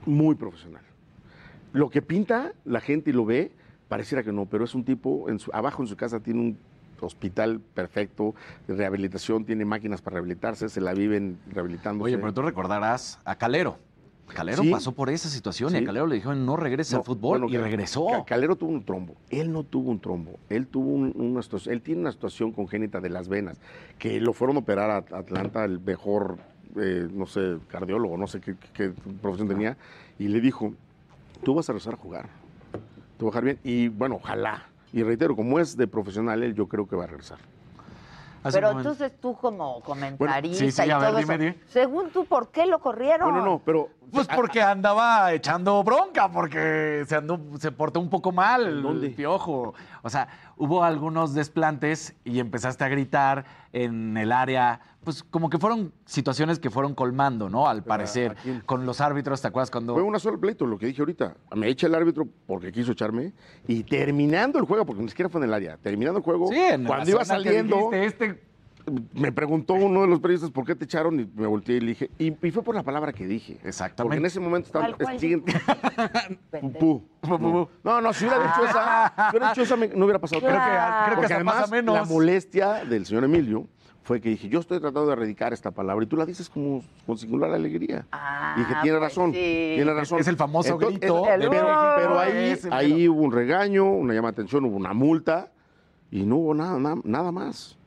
muy 0.04 0.34
profesional. 0.34 0.82
Lo 1.72 1.88
que 1.88 2.02
pinta 2.02 2.52
la 2.66 2.80
gente 2.82 3.10
y 3.10 3.12
lo 3.14 3.24
ve, 3.24 3.50
pareciera 3.88 4.22
que 4.22 4.30
no, 4.32 4.44
pero 4.44 4.64
es 4.64 4.74
un 4.74 4.84
tipo, 4.84 5.30
en 5.30 5.38
su- 5.38 5.50
abajo 5.54 5.82
en 5.82 5.88
su 5.88 5.96
casa 5.96 6.20
tiene 6.20 6.40
un 6.40 6.58
hospital 7.02 7.60
perfecto 7.60 8.34
rehabilitación, 8.68 9.44
tiene 9.44 9.64
máquinas 9.64 10.00
para 10.02 10.14
rehabilitarse, 10.14 10.68
se 10.68 10.80
la 10.80 10.94
viven 10.94 11.38
rehabilitándose. 11.50 12.06
Oye, 12.14 12.18
pero 12.18 12.32
tú 12.32 12.42
recordarás 12.42 13.18
a 13.24 13.36
Calero. 13.36 13.78
Calero 14.32 14.62
Sí. 14.62 14.70
pasó 14.70 14.92
por 14.92 15.10
esa 15.10 15.28
situación 15.28 15.74
y 15.74 15.78
a 15.78 15.84
Calero 15.84 16.06
le 16.06 16.14
dijeron 16.14 16.46
no 16.46 16.56
regrese 16.56 16.94
No, 16.94 17.00
al 17.00 17.04
fútbol 17.04 17.40
bueno, 17.40 17.54
y 17.54 17.58
regresó. 17.58 18.06
Ca- 18.06 18.24
Calero 18.24 18.56
tuvo 18.56 18.70
un 18.70 18.82
trombo. 18.82 19.14
Él 19.28 19.52
no 19.52 19.62
tuvo 19.62 19.90
un 19.90 20.00
trombo. 20.00 20.38
Él 20.48 20.66
tuvo 20.68 20.90
un- 20.90 21.12
una 21.16 21.42
situación. 21.42 21.74
Él 21.74 21.82
tiene 21.82 22.00
una 22.00 22.12
situación 22.12 22.50
congénita 22.52 23.00
de 23.00 23.10
las 23.10 23.28
venas 23.28 23.60
que 23.98 24.20
lo 24.20 24.32
fueron 24.32 24.56
a 24.56 24.60
operar 24.60 24.90
a 24.90 24.96
Atlanta, 25.18 25.64
el 25.66 25.80
mejor, 25.80 26.38
eh, 26.80 27.08
no 27.12 27.26
sé, 27.26 27.58
cardiólogo, 27.68 28.16
no 28.16 28.26
sé 28.26 28.40
qué, 28.40 28.54
qué- 28.54 28.70
qué 28.72 28.92
profesión 29.20 29.48
tenía, 29.48 29.76
y 30.18 30.28
le 30.28 30.40
dijo: 30.40 30.72
Tú 31.44 31.54
vas 31.54 31.68
a 31.68 31.72
regresar 31.72 31.94
a 31.94 31.96
jugar. 31.98 32.28
Tú 33.18 33.26
vas 33.26 33.32
a 33.36 33.40
jugar 33.40 33.44
bien. 33.44 33.58
Y 33.64 33.88
bueno, 33.88 34.14
ojalá. 34.14 34.66
Y 34.92 35.02
reitero, 35.02 35.34
como 35.34 35.58
es 35.58 35.76
de 35.76 35.86
profesional, 35.86 36.42
él 36.42 36.54
yo 36.54 36.68
creo 36.68 36.86
que 36.86 36.96
va 36.96 37.04
a 37.04 37.06
regresar. 37.06 37.38
Hace 38.44 38.58
Pero 38.58 38.72
entonces 38.72 39.12
tú 39.20 39.36
como 39.36 39.80
comentarista 39.82 40.64
sí, 40.64 40.72
sí, 40.72 40.82
y 40.84 40.90
a 40.90 40.98
ver, 40.98 41.10
todo 41.10 41.18
dime, 41.20 41.34
eso, 41.34 41.42
dime. 41.42 41.58
según 41.68 42.10
tú, 42.10 42.24
¿por 42.24 42.50
qué 42.50 42.66
lo 42.66 42.80
corrieron? 42.80 43.60
pero... 43.64 43.88
Pues 44.12 44.28
porque 44.28 44.60
andaba 44.60 45.32
echando 45.32 45.82
bronca, 45.82 46.30
porque 46.30 47.04
se 47.06 47.16
andó, 47.16 47.40
se 47.58 47.72
portó 47.72 47.98
un 47.98 48.10
poco 48.10 48.30
mal 48.30 48.84
el 48.84 49.14
piojo. 49.14 49.72
O 50.02 50.10
sea, 50.10 50.28
hubo 50.58 50.84
algunos 50.84 51.32
desplantes 51.32 52.14
y 52.22 52.38
empezaste 52.38 52.84
a 52.84 52.88
gritar 52.88 53.46
en 53.72 54.18
el 54.18 54.30
área. 54.30 54.80
Pues 55.04 55.22
como 55.24 55.50
que 55.50 55.58
fueron 55.58 55.92
situaciones 56.04 56.60
que 56.60 56.70
fueron 56.70 56.94
colmando, 56.94 57.48
¿no? 57.48 57.66
Al 57.68 57.82
parecer. 57.82 58.36
Con 58.66 58.86
los 58.86 59.00
árbitros, 59.00 59.40
¿te 59.42 59.48
acuerdas 59.48 59.70
cuando.? 59.70 59.94
Fue 59.94 60.02
una 60.02 60.18
sola 60.20 60.38
pleito, 60.38 60.64
lo 60.64 60.78
que 60.78 60.86
dije 60.86 61.02
ahorita. 61.02 61.34
Me 61.56 61.68
echa 61.68 61.88
el 61.88 61.94
árbitro 61.94 62.28
porque 62.46 62.70
quiso 62.70 62.92
echarme. 62.92 63.32
Y 63.66 63.82
terminando 63.82 64.58
el 64.60 64.64
juego, 64.64 64.86
porque 64.86 65.02
ni 65.02 65.08
siquiera 65.08 65.28
fue 65.28 65.40
en 65.40 65.48
el 65.48 65.54
área, 65.54 65.76
terminando 65.76 66.18
el 66.18 66.24
juego, 66.24 66.48
Sí, 66.48 66.56
en 66.58 66.84
la 66.84 66.88
cuando 66.88 67.10
iba 67.10 67.18
que 67.20 67.24
saliendo, 67.24 67.76
dijiste, 67.90 68.04
este 68.06 68.52
me 69.14 69.30
preguntó 69.30 69.74
uno 69.74 70.00
de 70.00 70.08
los 70.08 70.18
periodistas 70.18 70.50
por 70.50 70.64
qué 70.64 70.74
te 70.74 70.84
echaron 70.86 71.20
y 71.20 71.30
me 71.36 71.46
volteé 71.46 71.76
y 71.76 71.80
le 71.80 71.86
dije, 71.86 72.10
y, 72.18 72.34
y 72.46 72.50
fue 72.50 72.62
por 72.64 72.74
la 72.74 72.82
palabra 72.82 73.12
que 73.12 73.26
dije. 73.28 73.58
Exactamente. 73.62 74.02
Porque 74.02 74.16
en 74.18 74.26
ese 74.26 74.40
momento 74.40 74.66
estaba... 74.66 74.86
¿Cuál, 74.86 74.96
cuál? 74.98 75.18
siguen- 75.20 75.44
Pupú. 76.60 77.04
No, 77.28 77.68
no, 77.84 78.00
no, 78.00 78.12
si 78.12 78.24
hubiera 78.26 78.42
dicho 78.44 78.64
esa, 78.68 79.12
si 79.16 79.30
hubiera 79.30 79.48
dicho 79.50 79.62
esa, 79.62 79.76
me- 79.76 79.88
no 79.88 80.04
hubiera 80.04 80.18
pasado 80.18 80.40
Creo 80.40 80.52
que- 80.52 81.10
creo 81.14 81.28
que 81.28 81.34
además, 81.34 81.54
pasa 81.56 81.70
menos. 81.70 81.94
la 81.94 82.04
molestia 82.04 82.84
del 82.84 83.06
señor 83.06 83.22
Emilio 83.24 83.66
fue 84.02 84.20
que 84.20 84.30
dije, 84.30 84.48
yo 84.48 84.60
estoy 84.60 84.80
tratando 84.80 85.06
de 85.06 85.12
erradicar 85.12 85.52
esta 85.52 85.70
palabra 85.70 86.04
y 86.04 86.08
tú 86.08 86.16
la 86.16 86.26
dices 86.26 86.48
como 86.48 86.82
con 87.06 87.16
singular 87.18 87.52
alegría. 87.52 88.06
y 88.56 88.60
dije, 88.60 88.74
tiene 88.82 88.98
pues 88.98 89.10
razón, 89.10 89.32
sí. 89.32 89.72
tiene 89.76 89.94
razón. 89.94 90.18
Es 90.20 90.28
el 90.28 90.36
famoso 90.36 90.76
grito 90.76 91.26
eh, 91.28 91.38
de 91.38 91.48
pero, 91.48 92.18
ahí, 92.18 92.50
Ese 92.50 92.68
ahí 92.72 93.08
hubo 93.08 93.22
un 93.22 93.32
regaño, 93.32 93.84
una 93.84 94.12
llamada 94.12 94.32
de 94.32 94.42
atención, 94.42 94.64
hubo 94.64 94.76
una 94.76 94.92
multa 94.92 95.52
y 96.10 96.24
no 96.24 96.36
hubo 96.36 96.54
nada, 96.54 96.78
nada, 96.78 96.96
nada 97.04 97.32
más. 97.32 97.78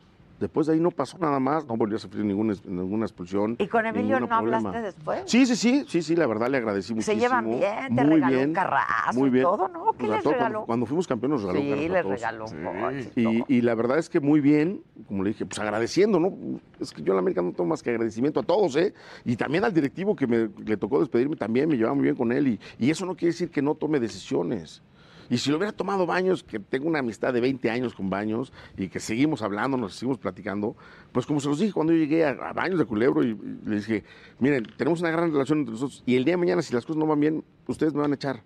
Después 0.45 0.67
de 0.67 0.73
ahí 0.73 0.79
no 0.79 0.91
pasó 0.91 1.17
nada 1.17 1.39
más, 1.39 1.65
no 1.65 1.75
volvió 1.75 1.95
a 1.97 1.99
sufrir 1.99 2.23
ninguna, 2.23 2.53
ninguna 2.65 3.05
expulsión. 3.05 3.55
¿Y 3.57 3.65
con 3.65 3.83
Emilio 3.83 4.19
no 4.19 4.27
hablaste 4.31 4.79
después? 4.79 5.23
Sí, 5.25 5.47
sí, 5.47 5.55
sí, 5.55 5.85
sí, 5.87 6.03
sí, 6.03 6.15
la 6.15 6.27
verdad 6.27 6.49
le 6.51 6.57
agradecí 6.57 6.89
Se 6.89 6.93
muchísimo. 6.93 7.19
llevan 7.19 7.45
bien, 7.49 7.95
te 7.95 8.03
Muy 8.03 8.13
regaló 8.13 8.35
bien, 8.37 8.49
un 8.49 8.53
carrazo 8.53 9.19
muy 9.19 9.29
y 9.29 9.31
bien. 9.31 9.43
todo, 9.43 9.67
¿no? 9.69 9.93
¿Qué 9.97 10.07
les 10.07 10.23
regaló? 10.23 10.37
Cuando, 10.37 10.65
cuando 10.67 10.85
fuimos 10.85 11.07
campeones 11.07 11.41
nos 11.41 11.51
regaló 11.51 11.75
Sí, 11.81 11.89
les 11.89 12.05
regaló 12.05 12.45
un 12.45 12.63
coche 12.63 13.11
y. 13.15 13.27
Y, 13.27 13.43
y 13.57 13.61
la 13.61 13.73
verdad 13.73 13.97
es 13.97 14.07
que 14.07 14.19
muy 14.19 14.39
bien, 14.39 14.83
como 15.07 15.23
le 15.23 15.29
dije, 15.31 15.47
pues 15.47 15.57
agradeciendo, 15.57 16.19
¿no? 16.19 16.31
Es 16.79 16.91
que 16.91 17.01
yo 17.01 17.13
en 17.13 17.15
la 17.15 17.21
América 17.21 17.41
no 17.41 17.49
tengo 17.51 17.65
más 17.65 17.81
que 17.81 17.89
agradecimiento 17.89 18.39
a 18.39 18.43
todos, 18.43 18.75
¿eh? 18.75 18.93
Y 19.23 19.35
también 19.37 19.63
al 19.63 19.73
directivo 19.73 20.15
que 20.15 20.27
me, 20.27 20.49
le 20.63 20.77
tocó 20.77 20.99
despedirme 20.99 21.37
también, 21.37 21.67
me 21.67 21.75
llevaba 21.75 21.95
muy 21.95 22.03
bien 22.03 22.15
con 22.15 22.31
él. 22.31 22.47
Y, 22.49 22.59
y 22.77 22.91
eso 22.91 23.03
no 23.07 23.15
quiere 23.15 23.31
decir 23.31 23.49
que 23.49 23.63
no 23.63 23.73
tome 23.73 23.99
decisiones. 23.99 24.83
Y 25.29 25.37
si 25.37 25.49
lo 25.49 25.57
hubiera 25.57 25.71
tomado 25.71 26.05
Baños, 26.05 26.43
que 26.43 26.59
tengo 26.59 26.87
una 26.87 26.99
amistad 26.99 27.33
de 27.33 27.41
20 27.41 27.69
años 27.69 27.93
con 27.93 28.09
Baños 28.09 28.53
y 28.77 28.89
que 28.89 28.99
seguimos 28.99 29.41
hablando, 29.41 29.77
nos 29.77 29.95
seguimos 29.95 30.17
platicando, 30.17 30.75
pues 31.11 31.25
como 31.25 31.39
se 31.39 31.47
los 31.47 31.59
dije 31.59 31.73
cuando 31.73 31.93
yo 31.93 31.99
llegué 31.99 32.25
a, 32.25 32.53
Baños 32.53 32.79
de 32.79 32.85
Culebro 32.85 33.23
y, 33.23 33.29
y 33.29 33.69
le 33.69 33.75
dije, 33.77 34.03
miren, 34.39 34.67
tenemos 34.77 35.01
una 35.01 35.11
gran 35.11 35.31
relación 35.31 35.59
entre 35.59 35.73
nosotros 35.73 36.03
y 36.05 36.15
el 36.15 36.25
día 36.25 36.33
de 36.33 36.37
mañana 36.37 36.61
si 36.61 36.73
las 36.73 36.85
cosas 36.85 36.99
no 36.99 37.07
van 37.07 37.19
bien, 37.19 37.43
ustedes 37.67 37.93
me 37.93 38.01
van 38.01 38.11
a 38.11 38.15
echar. 38.15 38.43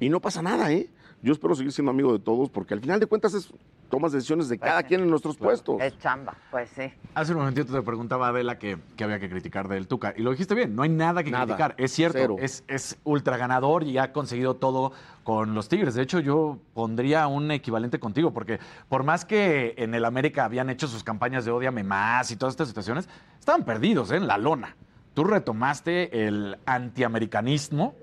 Y 0.00 0.08
no 0.08 0.20
pasa 0.20 0.42
nada, 0.42 0.72
¿eh? 0.72 0.88
Yo 1.22 1.32
espero 1.32 1.54
seguir 1.54 1.72
siendo 1.72 1.90
amigo 1.90 2.12
de 2.12 2.18
todos 2.18 2.50
porque 2.50 2.74
al 2.74 2.80
final 2.80 2.98
de 2.98 3.06
cuentas 3.06 3.34
es 3.34 3.52
tomas 3.92 4.10
decisiones 4.10 4.48
de 4.48 4.58
cada 4.58 4.82
quien 4.84 5.02
en 5.02 5.10
nuestros 5.10 5.36
puestos. 5.36 5.78
Es 5.82 5.98
chamba, 5.98 6.34
pues 6.50 6.70
sí. 6.74 6.90
Hace 7.14 7.32
un 7.32 7.40
momentito 7.40 7.74
te 7.74 7.82
preguntaba 7.82 8.28
Adela 8.28 8.58
que, 8.58 8.78
que 8.96 9.04
había 9.04 9.20
que 9.20 9.28
criticar 9.28 9.68
del 9.68 9.86
Tuca. 9.86 10.14
Y 10.16 10.22
lo 10.22 10.30
dijiste 10.30 10.54
bien, 10.54 10.74
no 10.74 10.82
hay 10.82 10.88
nada 10.88 11.22
que 11.22 11.30
Nada, 11.30 11.44
criticar. 11.44 11.74
Es 11.76 11.92
cierto, 11.92 12.36
es, 12.38 12.64
es 12.68 12.96
ultra 13.04 13.36
ganador 13.36 13.82
y 13.82 13.98
ha 13.98 14.14
conseguido 14.14 14.54
todo 14.54 14.92
con 15.24 15.54
los 15.54 15.68
Tigres. 15.68 15.92
De 15.92 16.00
hecho, 16.00 16.20
yo 16.20 16.56
pondría 16.72 17.26
un 17.26 17.50
equivalente 17.50 18.00
contigo, 18.00 18.32
porque 18.32 18.60
por 18.88 19.02
más 19.02 19.26
que 19.26 19.74
en 19.76 19.94
el 19.94 20.06
América 20.06 20.46
habían 20.46 20.70
hecho 20.70 20.88
sus 20.88 21.04
campañas 21.04 21.44
de 21.44 21.50
odiame 21.50 21.84
más 21.84 22.30
y 22.30 22.36
todas 22.36 22.54
estas 22.54 22.68
situaciones, 22.68 23.10
estaban 23.38 23.62
perdidos 23.62 24.10
¿eh? 24.10 24.16
en 24.16 24.26
la 24.26 24.38
lona. 24.38 24.74
Tú 25.12 25.24
retomaste 25.24 26.26
el 26.26 26.56
antiamericanismo 26.64 27.94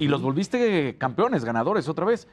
y 0.00 0.08
los 0.08 0.20
volviste 0.20 0.96
campeones, 0.98 1.44
ganadores 1.44 1.88
otra 1.88 2.06
vez. 2.06 2.26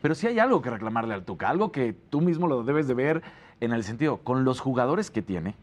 Pero 0.00 0.14
sí 0.14 0.26
hay 0.26 0.38
algo 0.38 0.62
que 0.62 0.70
reclamarle 0.70 1.14
al 1.14 1.24
Tuca, 1.24 1.48
algo 1.48 1.72
que 1.72 1.92
tú 1.92 2.20
mismo 2.20 2.46
lo 2.46 2.62
debes 2.62 2.86
de 2.86 2.94
ver 2.94 3.22
en 3.60 3.72
el 3.72 3.84
sentido, 3.84 4.18
con 4.18 4.44
los 4.44 4.60
jugadores 4.60 5.10
que 5.10 5.22
tiene, 5.22 5.54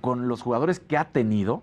con 0.00 0.28
los 0.28 0.42
jugadores 0.42 0.80
que 0.80 0.98
ha 0.98 1.04
tenido, 1.04 1.62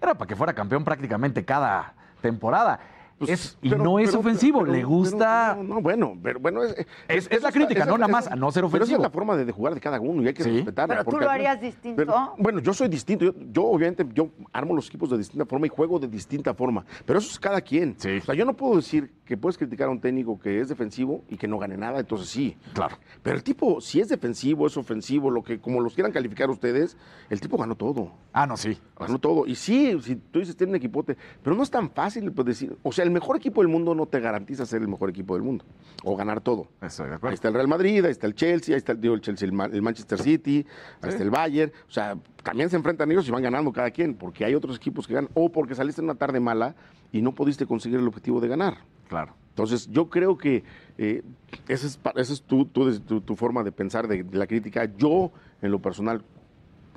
era 0.00 0.14
para 0.14 0.28
que 0.28 0.36
fuera 0.36 0.54
campeón 0.54 0.84
prácticamente 0.84 1.44
cada 1.44 1.94
temporada. 2.20 2.80
Pues, 3.18 3.30
Es- 3.30 3.58
y 3.62 3.70
pero- 3.70 3.82
no 3.82 3.98
es 3.98 4.10
pero- 4.10 4.20
ofensivo, 4.20 4.60
pero- 4.60 4.72
le 4.72 4.78
pero- 4.78 4.88
gusta. 4.88 5.54
No, 5.56 5.62
no, 5.76 5.80
bueno, 5.80 6.18
pero 6.22 6.38
bueno. 6.38 6.62
Es, 6.64 6.74
Es- 7.08 7.28
es 7.30 7.42
la 7.42 7.50
crítica, 7.50 7.86
no 7.86 7.96
nada 7.96 8.08
más 8.12 8.26
a 8.26 8.36
no 8.36 8.50
ser 8.52 8.60
Pero 8.62 8.66
esa 8.68 8.76
ofensivo. 8.76 8.96
es 8.98 9.02
la 9.04 9.10
forma 9.10 9.36
de, 9.36 9.44
de 9.46 9.52
jugar 9.52 9.74
de 9.74 9.80
cada 9.80 9.98
uno 10.00 10.22
y 10.22 10.28
hay 10.28 10.34
que 10.34 10.42
Sí. 10.44 10.50
respetarla. 10.50 10.96
Pero 10.96 11.10
tú 11.10 11.18
lo 11.24 11.30
harías 11.30 11.58
distinto. 11.60 11.96
pero- 11.96 12.34
bueno, 12.38 12.60
yo 12.60 12.74
soy 12.74 12.88
distinto. 12.88 13.24
Yo, 13.24 13.32
yo, 13.52 13.64
obviamente, 13.64 14.06
yo 14.12 14.28
armo 14.52 14.74
los 14.74 14.88
equipos 14.88 15.08
de 15.10 15.16
distinta 15.18 15.46
forma 15.46 15.66
y 15.66 15.70
juego 15.70 15.98
de 15.98 16.08
distinta 16.08 16.52
forma. 16.52 16.84
Pero 17.06 17.18
eso 17.18 17.30
es 17.30 17.38
cada 17.40 17.60
quien. 17.62 17.96
O 17.96 18.24
sea, 18.24 18.34
yo 18.34 18.44
no 18.44 18.54
puedo 18.54 18.76
decir 18.76 19.10
que 19.24 19.36
puedes 19.36 19.56
criticar 19.56 19.88
a 19.88 19.90
un 19.90 20.00
técnico 20.00 20.38
que 20.38 20.60
es 20.60 20.68
defensivo 20.68 21.22
y 21.30 21.36
que 21.36 21.48
no 21.48 21.58
gane 21.58 21.76
nada, 21.76 22.00
entonces 22.00 22.28
sí. 22.28 22.56
Claro. 22.74 22.96
Pero 23.22 23.34
el 23.36 23.42
tipo, 23.42 23.80
si 23.80 24.00
es 24.00 24.08
defensivo, 24.08 24.66
es 24.66 24.76
ofensivo, 24.76 25.30
lo 25.30 25.42
que, 25.42 25.58
como 25.58 25.80
los 25.80 25.94
quieran 25.94 26.12
calificar 26.12 26.50
ustedes, 26.50 26.96
el 27.30 27.40
tipo 27.40 27.56
ganó 27.56 27.74
todo. 27.76 28.12
Ah, 28.38 28.46
no, 28.46 28.56
sí. 28.58 28.76
Ganó 28.98 29.18
todo. 29.18 29.46
Y 29.46 29.54
sí, 29.54 29.96
si 30.02 30.16
tú 30.16 30.40
dices 30.40 30.54
tiene 30.56 30.72
un 30.72 30.76
equipote, 30.76 31.16
pero 31.42 31.56
no 31.56 31.62
es 31.62 31.70
tan 31.70 31.88
fácil 31.90 32.30
pues, 32.32 32.44
decir. 32.46 32.76
O 32.82 32.92
sea, 32.92 33.02
el 33.04 33.10
mejor 33.10 33.36
equipo 33.38 33.62
del 33.62 33.68
mundo 33.70 33.94
no 33.94 34.04
te 34.04 34.20
garantiza 34.20 34.66
ser 34.66 34.82
el 34.82 34.88
mejor 34.88 35.08
equipo 35.08 35.32
del 35.34 35.42
mundo 35.42 35.64
o 36.04 36.14
ganar 36.16 36.42
todo. 36.42 36.68
Estoy 36.82 37.06
de 37.06 37.12
Ahí 37.12 37.16
acuerdo. 37.16 37.34
está 37.34 37.48
el 37.48 37.54
Real 37.54 37.68
Madrid, 37.68 38.04
ahí 38.04 38.10
está 38.10 38.26
el 38.26 38.34
Chelsea, 38.34 38.74
ahí 38.74 38.78
está 38.78 38.92
el, 38.92 39.00
digo, 39.00 39.14
el 39.14 39.22
Chelsea, 39.22 39.46
el, 39.46 39.52
Ma- 39.54 39.64
el 39.72 39.80
Manchester 39.80 40.20
City, 40.20 40.66
ahí 41.00 41.08
está 41.08 41.22
el 41.22 41.30
Bayern. 41.30 41.72
O 41.88 41.90
sea, 41.90 42.16
también 42.42 42.68
se 42.68 42.76
enfrentan 42.76 43.10
ellos 43.10 43.26
y 43.26 43.30
van 43.30 43.42
ganando 43.42 43.72
cada 43.72 43.90
quien, 43.90 44.14
porque 44.14 44.44
hay 44.44 44.54
otros 44.54 44.76
equipos 44.76 45.06
que 45.06 45.14
ganan, 45.14 45.30
o 45.32 45.50
porque 45.50 45.74
saliste 45.74 46.02
en 46.02 46.04
una 46.04 46.14
tarde 46.16 46.38
mala 46.38 46.74
y 47.12 47.22
no 47.22 47.32
pudiste 47.34 47.64
conseguir 47.64 48.00
el 48.00 48.06
objetivo 48.06 48.38
de 48.42 48.48
ganar. 48.48 48.76
Claro. 49.08 49.34
Entonces, 49.48 49.88
yo 49.90 50.10
creo 50.10 50.36
que 50.36 50.62
eh, 50.98 51.22
esa 51.68 51.86
es, 51.86 51.98
esa 52.16 52.32
es 52.34 52.42
tu, 52.42 52.66
tu- 52.66 53.00
tu- 53.00 53.22
tu 53.22 53.34
forma 53.34 53.62
de 53.62 53.72
pensar 53.72 54.06
de, 54.08 54.22
de 54.24 54.36
la 54.36 54.46
crítica. 54.46 54.84
Yo, 54.98 55.32
en 55.62 55.70
lo 55.70 55.80
personal, 55.80 56.22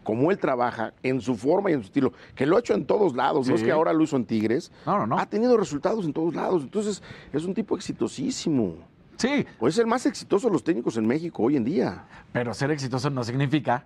como 0.04 0.32
él 0.32 0.38
trabaja, 0.38 0.94
en 1.04 1.22
su 1.22 1.36
forma 1.36 1.70
y 1.72 1.74
en 1.74 1.82
su 1.82 1.86
estilo, 1.88 2.14
que 2.36 2.46
lo 2.46 2.58
ha 2.58 2.60
hecho 2.60 2.74
en 2.74 2.86
todos 2.86 3.16
lados, 3.16 3.48
no 3.48 3.56
es 3.56 3.62
Sí. 3.62 3.66
que 3.66 3.72
ahora 3.72 3.94
lo 3.94 4.04
hizo 4.04 4.16
en 4.16 4.26
Tigres, 4.26 4.72
No, 4.86 4.98
no, 5.00 5.08
no. 5.08 5.20
ha 5.20 5.26
tenido 5.26 5.58
resultados 5.58 6.06
en 6.06 6.14
todos 6.14 6.34
lados. 6.36 6.64
Entonces, 6.64 7.02
es 7.34 7.44
un 7.46 7.54
tipo 7.54 7.76
exitosísimo. 7.76 8.76
Sí. 9.18 9.46
O 9.60 9.68
es 9.68 9.78
el 9.78 9.86
más 9.88 10.06
exitoso 10.06 10.48
de 10.48 10.54
los 10.54 10.64
técnicos 10.64 10.96
en 10.98 11.06
México 11.06 11.44
hoy 11.44 11.56
en 11.58 11.66
día. 11.66 12.06
Pero 12.32 12.54
ser 12.54 12.72
exitoso 12.72 13.10
no 13.10 13.24
significa 13.24 13.86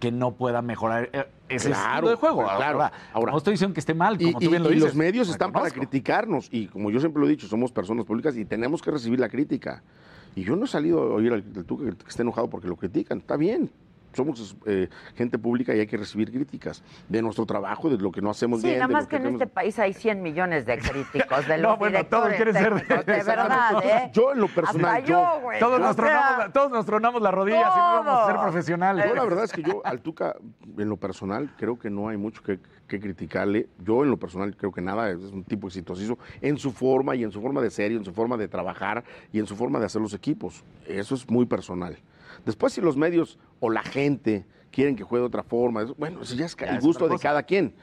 que 0.00 0.10
no 0.10 0.32
pueda 0.32 0.62
mejorar 0.62 1.10
eh, 1.12 1.26
ese 1.48 1.68
Claro, 1.68 1.92
estilo 1.94 2.10
de 2.10 2.16
juego. 2.16 2.42
claro. 2.42 2.82
Ahora, 2.82 2.92
Ahora- 3.12 3.32
no 3.32 3.38
estoy 3.38 3.52
diciendo 3.52 3.74
que 3.74 3.80
esté 3.80 3.94
mal, 3.94 4.20
Y, 4.20 4.24
como 4.26 4.38
tú 4.40 4.46
y- 4.46 4.48
bien 4.48 4.62
lo 4.62 4.70
y 4.70 4.74
dices. 4.74 4.88
los 4.88 4.96
medios 4.96 5.28
están 5.28 5.52
para 5.52 5.70
criticarnos. 5.70 6.48
Y 6.50 6.66
como 6.66 6.90
yo 6.90 6.98
siempre 6.98 7.20
lo 7.20 7.26
he 7.28 7.30
dicho, 7.30 7.46
somos 7.46 7.70
personas 7.70 8.04
públicas 8.06 8.36
y 8.36 8.44
tenemos 8.44 8.82
que 8.82 8.90
recibir 8.90 9.20
la 9.20 9.28
crítica. 9.28 9.82
Y 10.34 10.42
yo 10.42 10.56
no 10.56 10.64
he 10.64 10.68
salido 10.68 11.00
a 11.02 11.14
oír 11.14 11.32
al, 11.34 11.44
al 11.54 11.64
Tuca 11.64 11.84
que 11.84 12.08
esté 12.08 12.22
enojado 12.22 12.48
porque 12.48 12.66
lo 12.66 12.74
critican. 12.76 13.18
Está 13.18 13.36
bien. 13.36 13.70
Somos 14.14 14.56
eh, 14.66 14.88
gente 15.14 15.38
pública 15.38 15.74
y 15.74 15.80
hay 15.80 15.86
que 15.86 15.96
recibir 15.96 16.30
críticas 16.30 16.82
de 17.08 17.22
nuestro 17.22 17.46
trabajo, 17.46 17.88
de 17.88 17.96
lo 17.98 18.10
que 18.12 18.20
no 18.20 18.30
hacemos 18.30 18.60
Sí, 18.60 18.66
bien. 18.68 18.78
nada 18.78 18.88
de 18.88 18.92
más 18.94 19.06
que 19.06 19.16
en 19.16 19.26
este 19.26 19.46
país 19.46 19.78
hay 19.78 19.92
100 19.94 20.22
millones 20.22 20.66
de 20.66 20.78
críticos 20.78 21.46
de 21.48 21.58
No, 21.62 21.70
los 21.70 21.78
bueno, 21.78 22.04
todos 22.06 22.28
quieren 22.34 22.54
ser- 22.54 22.86
de 23.04 23.22
verdad, 23.22 23.84
¿eh? 23.84 24.10
Yo 24.12 24.32
en 24.32 24.40
lo 24.40 24.48
personal, 24.48 24.96
Hasta 24.96 25.06
yo, 25.06 25.40
güey. 25.42 25.58
Todos, 25.60 25.80
nos 25.80 25.96
tronamos, 25.96 26.52
todos 26.52 26.70
nos 26.70 26.86
tronamos 26.86 27.22
las 27.22 27.32
rodillas 27.34 27.72
y 27.74 27.78
no 27.78 27.84
vamos 28.04 28.18
a 28.18 28.26
ser 28.26 28.36
profesionales. 28.40 29.04
Yo 29.08 29.14
la 29.14 29.24
verdad 29.24 29.44
es 29.44 29.52
que 29.52 29.62
yo 29.62 29.82
al 29.84 30.00
Tuca, 30.00 30.36
en 30.78 30.88
lo 30.88 30.96
personal, 30.96 31.50
creo 31.56 31.78
que 31.78 31.90
no 31.90 32.08
hay 32.08 32.16
mucho 32.16 32.42
que, 32.42 32.58
que 32.86 33.00
criticarle. 33.00 33.68
Yo 33.78 34.02
en 34.04 34.10
lo 34.10 34.16
personal 34.18 34.54
creo 34.56 34.72
que 34.72 34.80
nada, 34.82 35.10
es 35.10 35.18
un 35.18 35.44
tipo 35.44 35.68
exitosísimo 35.68 36.18
en 36.40 36.58
su 36.58 36.72
forma 36.72 37.14
y 37.16 37.24
en 37.24 37.32
su 37.32 37.40
forma 37.40 37.60
de 37.60 37.70
ser 37.70 37.92
y 37.92 37.96
en 37.96 38.04
su 38.04 38.12
forma 38.12 38.36
de 38.36 38.48
trabajar 38.48 39.04
y 39.32 39.38
en 39.38 39.46
su 39.46 39.56
forma 39.56 39.78
de 39.78 39.86
hacer 39.86 40.02
los 40.02 40.14
equipos. 40.14 40.64
Eso 40.86 41.14
es 41.14 41.28
muy 41.30 41.46
personal. 41.46 41.96
Después 42.44 42.72
si 42.72 42.80
los 42.80 42.96
medios 42.96 43.38
o 43.60 43.70
la 43.70 43.82
gente 43.82 44.46
quieren 44.70 44.96
que 44.96 45.04
juegue 45.04 45.22
de 45.22 45.26
otra 45.26 45.42
forma, 45.42 45.84
bueno, 45.96 46.22
eso 46.22 46.34
ya 46.34 46.46
es 46.46 46.56
el 46.58 46.80
gusto 46.80 47.08
de 47.08 47.18
cada 47.18 47.42
quien. 47.42 47.74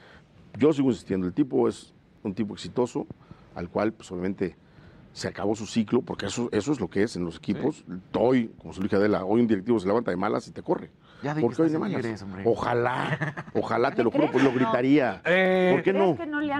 Yo 0.58 0.72
sigo 0.72 0.88
insistiendo, 0.88 1.26
el 1.26 1.32
tipo 1.32 1.68
es 1.68 1.94
un 2.22 2.34
tipo 2.34 2.54
exitoso, 2.54 3.06
al 3.54 3.68
cual 3.68 3.92
pues 3.92 4.10
obviamente 4.10 4.56
se 5.12 5.28
acabó 5.28 5.56
su 5.56 5.66
ciclo, 5.66 6.02
porque 6.02 6.26
eso, 6.26 6.48
eso 6.52 6.72
es 6.72 6.80
lo 6.80 6.88
que 6.88 7.02
es 7.02 7.16
en 7.16 7.24
los 7.24 7.36
equipos. 7.36 7.84
Hoy, 8.16 8.52
como 8.58 8.72
se 8.72 8.80
lo 8.80 8.84
dije 8.84 8.96
a 8.96 8.98
Adela, 8.98 9.24
hoy 9.24 9.40
un 9.40 9.46
directivo 9.46 9.78
se 9.80 9.86
levanta 9.86 10.10
de 10.10 10.16
malas 10.16 10.46
y 10.48 10.52
te 10.52 10.62
corre. 10.62 10.90
Ya 11.22 11.34
¿Por 11.34 11.54
qué 11.54 11.62
hoy 11.62 11.70
de 11.70 11.78
malas? 11.78 12.24
Ojalá, 12.44 13.34
ojalá, 13.54 13.90
te 13.90 14.02
lo 14.02 14.10
juro, 14.10 14.30
pues 14.30 14.42
lo 14.42 14.52
gritaría. 14.52 15.20
Eh, 15.24 15.70
¿Por 15.74 15.82
qué 15.82 15.92
no? 15.92 16.16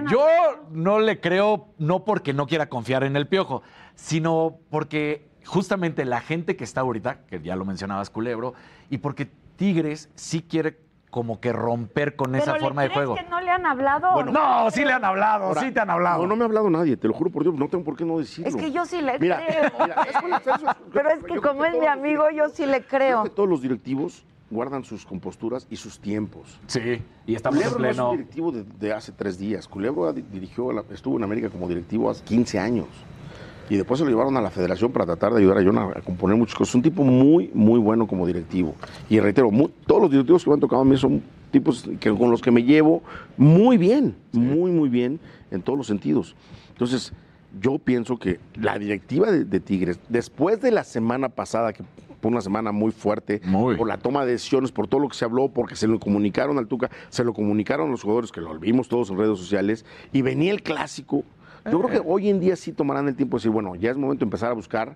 Yo 0.09 0.25
no 0.71 0.99
le 0.99 1.19
creo, 1.19 1.69
no 1.77 2.03
porque 2.03 2.33
no 2.33 2.45
quiera 2.45 2.67
confiar 2.67 3.03
en 3.03 3.15
el 3.15 3.27
piojo, 3.27 3.63
sino 3.95 4.59
porque 4.69 5.30
justamente 5.45 6.05
la 6.05 6.21
gente 6.21 6.55
que 6.55 6.63
está 6.63 6.81
ahorita, 6.81 7.19
que 7.29 7.39
ya 7.41 7.55
lo 7.55 7.65
mencionabas, 7.65 8.09
Culebro, 8.09 8.53
y 8.89 8.97
porque 8.99 9.29
Tigres 9.55 10.09
sí 10.15 10.41
quiere 10.41 10.77
como 11.09 11.41
que 11.41 11.51
romper 11.51 12.15
con 12.15 12.35
esa 12.35 12.53
¿Pero 12.53 12.55
le 12.55 12.61
forma 12.61 12.81
de 12.83 12.87
crees 12.87 12.97
juego. 13.05 13.15
que 13.15 13.29
no 13.29 13.41
le 13.41 13.51
han 13.51 13.65
hablado? 13.65 14.13
Bueno, 14.13 14.31
No, 14.31 14.71
sí 14.71 14.85
le 14.85 14.93
han 14.93 15.03
hablado, 15.03 15.45
Ahora, 15.47 15.59
sí 15.61 15.71
te 15.71 15.79
han 15.81 15.89
hablado. 15.89 16.21
No, 16.21 16.27
no 16.27 16.35
me 16.37 16.43
ha 16.43 16.45
hablado 16.45 16.69
nadie, 16.69 16.95
te 16.95 17.07
lo 17.07 17.13
juro 17.13 17.29
por 17.29 17.43
Dios, 17.43 17.53
no 17.55 17.67
tengo 17.67 17.83
por 17.83 17.97
qué 17.97 18.05
no 18.05 18.17
decirlo. 18.19 18.47
Es 18.49 18.55
que 18.55 18.71
yo 18.71 18.85
sí 18.85 19.01
le 19.01 19.19
Mira, 19.19 19.43
creo. 19.45 19.71
mira, 19.81 20.03
es- 20.03 20.21
bueno, 20.21 20.37
eso 20.37 20.55
es- 20.55 20.61
Pero 20.93 21.09
es 21.09 21.23
que 21.23 21.35
yo 21.35 21.41
como 21.41 21.65
es 21.65 21.77
mi 21.77 21.85
amigo, 21.85 22.29
yo 22.31 22.47
sí 22.49 22.65
le 22.65 22.81
creo. 22.83 23.21
Creo 23.21 23.23
que 23.23 23.29
todos 23.31 23.49
los 23.49 23.61
directivos 23.61 24.23
guardan 24.49 24.85
sus 24.85 25.05
composturas 25.05 25.67
y 25.69 25.75
sus 25.75 25.99
tiempos. 25.99 26.57
Sí, 26.67 27.01
y 27.25 27.35
estamos 27.35 27.61
en 27.61 27.69
Culebro 27.71 27.79
no 27.83 27.89
es 27.89 27.95
pleno. 27.95 28.09
un 28.11 28.17
directivo 28.17 28.51
de, 28.53 28.63
de 28.63 28.93
hace 28.93 29.11
tres 29.11 29.37
días. 29.37 29.67
Culebro 29.67 30.13
dirigió, 30.13 30.71
la- 30.71 30.83
estuvo 30.91 31.17
en 31.17 31.23
América 31.25 31.49
como 31.49 31.67
directivo 31.67 32.09
hace 32.09 32.23
15 32.23 32.57
años. 32.57 32.87
Y 33.71 33.77
después 33.77 33.99
se 33.99 34.03
lo 34.03 34.11
llevaron 34.11 34.35
a 34.35 34.41
la 34.41 34.49
federación 34.49 34.91
para 34.91 35.05
tratar 35.05 35.31
de 35.31 35.39
ayudar 35.39 35.59
a 35.59 35.63
John 35.63 35.77
a, 35.77 35.83
a 35.97 36.01
componer 36.01 36.35
muchas 36.35 36.55
cosas. 36.55 36.71
Es 36.71 36.75
un 36.75 36.81
tipo 36.81 37.05
muy, 37.05 37.49
muy 37.53 37.79
bueno 37.79 38.05
como 38.05 38.27
directivo. 38.27 38.75
Y 39.09 39.21
reitero, 39.21 39.49
todos 39.87 40.01
los 40.01 40.11
directivos 40.11 40.43
que 40.43 40.49
me 40.49 40.55
han 40.55 40.59
tocado 40.59 40.81
a 40.81 40.85
mí 40.85 40.97
son 40.97 41.23
tipos 41.51 41.89
que, 42.01 42.13
con 42.13 42.29
los 42.29 42.41
que 42.41 42.51
me 42.51 42.63
llevo 42.63 43.01
muy 43.37 43.77
bien, 43.77 44.13
muy, 44.33 44.71
muy 44.71 44.89
bien 44.89 45.21
en 45.51 45.61
todos 45.61 45.77
los 45.77 45.87
sentidos. 45.87 46.35
Entonces, 46.73 47.13
yo 47.61 47.79
pienso 47.79 48.19
que 48.19 48.41
la 48.55 48.77
directiva 48.77 49.31
de, 49.31 49.45
de 49.45 49.61
Tigres, 49.61 50.01
después 50.09 50.59
de 50.59 50.71
la 50.71 50.83
semana 50.83 51.29
pasada, 51.29 51.71
que 51.71 51.85
fue 52.21 52.29
una 52.29 52.41
semana 52.41 52.73
muy 52.73 52.91
fuerte, 52.91 53.41
por 53.77 53.87
la 53.87 53.97
toma 53.97 54.25
de 54.25 54.33
decisiones, 54.33 54.73
por 54.73 54.89
todo 54.89 54.99
lo 54.99 55.07
que 55.07 55.15
se 55.15 55.23
habló, 55.23 55.47
porque 55.47 55.77
se 55.77 55.87
lo 55.87 55.97
comunicaron 55.97 56.57
al 56.57 56.67
Tuca, 56.67 56.91
se 57.07 57.23
lo 57.23 57.33
comunicaron 57.33 57.87
a 57.87 57.91
los 57.91 58.03
jugadores, 58.03 58.33
que 58.33 58.41
lo 58.41 58.59
vimos 58.59 58.89
todos 58.89 59.09
en 59.11 59.17
redes 59.17 59.39
sociales, 59.39 59.85
y 60.11 60.23
venía 60.23 60.51
el 60.51 60.61
clásico. 60.61 61.23
Yo 61.69 61.79
creo 61.81 61.89
que 61.89 62.09
hoy 62.09 62.29
en 62.29 62.39
día 62.39 62.55
sí 62.55 62.71
tomarán 62.71 63.07
el 63.07 63.15
tiempo 63.15 63.37
de 63.37 63.41
decir, 63.41 63.51
bueno, 63.51 63.75
ya 63.75 63.91
es 63.91 63.97
momento 63.97 64.21
de 64.21 64.27
empezar 64.27 64.49
a 64.51 64.53
buscar 64.53 64.95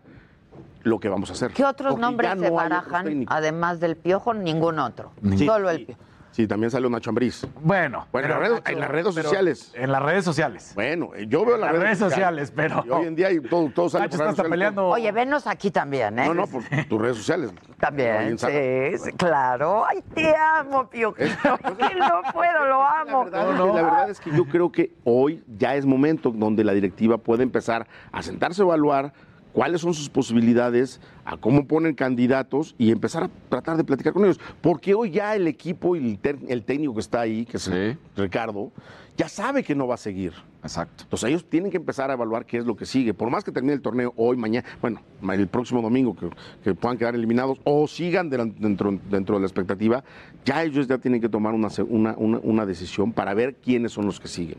lo 0.83 0.99
que 0.99 1.09
vamos 1.09 1.29
a 1.29 1.33
hacer. 1.33 1.51
¿Qué 1.51 1.65
otros 1.65 1.91
Porque 1.91 2.01
nombres 2.01 2.35
no 2.35 2.43
se 2.43 2.49
barajan? 2.49 3.25
Además 3.27 3.79
del 3.79 3.95
piojo, 3.95 4.33
ningún 4.33 4.79
otro. 4.79 5.11
Sí, 5.35 5.45
Solo 5.45 5.69
el 5.69 5.85
piojo. 5.85 6.01
Sí, 6.35 6.47
también 6.47 6.69
salió 6.69 6.89
Nacho 6.89 7.11
Ambriz. 7.11 7.47
Bueno, 7.61 8.07
Bueno, 8.11 8.27
en, 8.27 8.27
pero 8.27 8.27
las 8.27 8.39
redes, 8.39 8.53
Nacho, 8.59 8.71
en 8.73 8.79
las 8.81 8.89
redes 8.91 9.05
pero 9.15 9.23
sociales. 9.29 9.71
En 9.73 9.89
las 9.93 10.03
redes 10.03 10.25
sociales. 10.25 10.71
Bueno, 10.75 11.11
eh, 11.15 11.27
yo 11.29 11.45
veo 11.45 11.55
las, 11.55 11.71
Las 11.71 11.81
redes 11.81 11.97
sociales, 11.97 12.51
pero- 12.53 12.83
Y 12.85 12.89
hoy 12.89 13.05
en 13.05 13.15
día 13.15 13.31
y 13.31 13.39
todo, 13.39 13.69
todo 13.73 13.87
sale 13.87 14.03
Nacho 14.07 14.17
por 14.17 14.27
está 14.27 14.43
peleando. 14.43 14.87
Oye, 14.89 15.09
venos 15.13 15.47
aquí 15.47 15.71
también, 15.71 16.19
¿eh? 16.19 16.25
No, 16.25 16.33
no, 16.33 16.45
por 16.47 16.61
tus 16.89 17.01
redes 17.01 17.15
sociales. 17.15 17.53
También, 17.79 18.37
sí, 18.37 19.13
claro. 19.15 19.85
Ay, 19.87 20.03
te 20.13 20.35
amo, 20.35 20.89
Piojito. 20.89 21.57
Que 21.77 21.95
no 21.95 22.21
puedo, 22.33 22.65
lo 22.65 22.83
amo. 22.83 23.25
La 23.31 23.45
verdad, 23.45 23.49
es 23.49 23.55
que, 23.55 23.65
la 23.65 23.81
verdad 23.83 24.09
es 24.09 24.19
que 24.19 24.31
yo 24.31 24.45
creo 24.45 24.71
que 24.73 24.91
hoy 25.05 25.41
ya 25.57 25.75
es 25.75 25.85
momento 25.85 26.31
donde 26.31 26.65
la 26.65 26.73
directiva 26.73 27.17
puede 27.17 27.43
empezar 27.43 27.87
a 28.11 28.21
sentarse 28.21 28.61
a 28.61 28.65
evaluar 28.65 29.13
cuáles 29.55 29.79
son 29.79 29.93
sus 29.93 30.09
posibilidades, 30.09 30.99
a 31.23 31.37
cómo 31.37 31.65
ponen 31.65 31.95
candidatos 31.95 32.75
y 32.77 32.91
empezar 32.91 33.23
a 33.23 33.29
tratar 33.49 33.77
de 33.77 33.85
platicar 33.85 34.11
con 34.11 34.25
ellos. 34.25 34.39
Porque 34.61 34.93
hoy 34.93 35.11
ya 35.11 35.33
el 35.33 35.47
equipo 35.47 35.95
y 35.95 36.19
el, 36.21 36.39
el 36.49 36.63
técnico 36.63 36.93
que 36.93 36.99
está 36.99 37.21
ahí, 37.21 37.45
que 37.45 37.55
es 37.55 37.71
Ricardo, 38.17 38.73
ya 39.15 39.29
sabe 39.29 39.63
que 39.63 39.73
no 39.73 39.87
va 39.87 39.95
a 39.95 39.97
seguir. 39.97 40.33
Exacto. 40.65 41.03
Entonces 41.03 41.29
ellos 41.29 41.45
tienen 41.47 41.69
que 41.71 41.77
empezar 41.77 42.09
a 42.09 42.13
evaluar 42.13 42.45
qué 42.45 42.57
es 42.57 42.65
lo 42.65 42.75
que 42.75 42.85
sigue. 42.85 43.13
Por 43.13 43.29
más 43.29 43.43
que 43.43 43.51
termine 43.51 43.73
el 43.73 43.81
torneo 43.81 44.13
hoy, 44.17 44.35
mañana, 44.35 44.65
bueno, 44.81 44.99
el 45.31 45.47
próximo 45.47 45.81
domingo, 45.81 46.15
que, 46.15 46.29
que 46.63 46.73
puedan 46.73 46.97
quedar 46.97 47.13
eliminados 47.15 47.59
o 47.63 47.87
sigan 47.87 48.29
dentro, 48.29 48.99
dentro 49.09 49.35
de 49.35 49.41
la 49.41 49.45
expectativa, 49.47 50.03
ya 50.43 50.63
ellos 50.63 50.87
ya 50.87 50.97
tienen 50.97 51.21
que 51.21 51.29
tomar 51.29 51.53
una, 51.53 51.69
se- 51.69 51.83
una, 51.83 52.15
una- 52.17 52.39
una 52.41 52.65
decisión 52.65 53.13
para 53.13 53.33
ver 53.33 53.55
quiénes 53.55 53.91
son 53.91 54.05
los 54.05 54.19
que 54.19 54.27
siguen. 54.27 54.57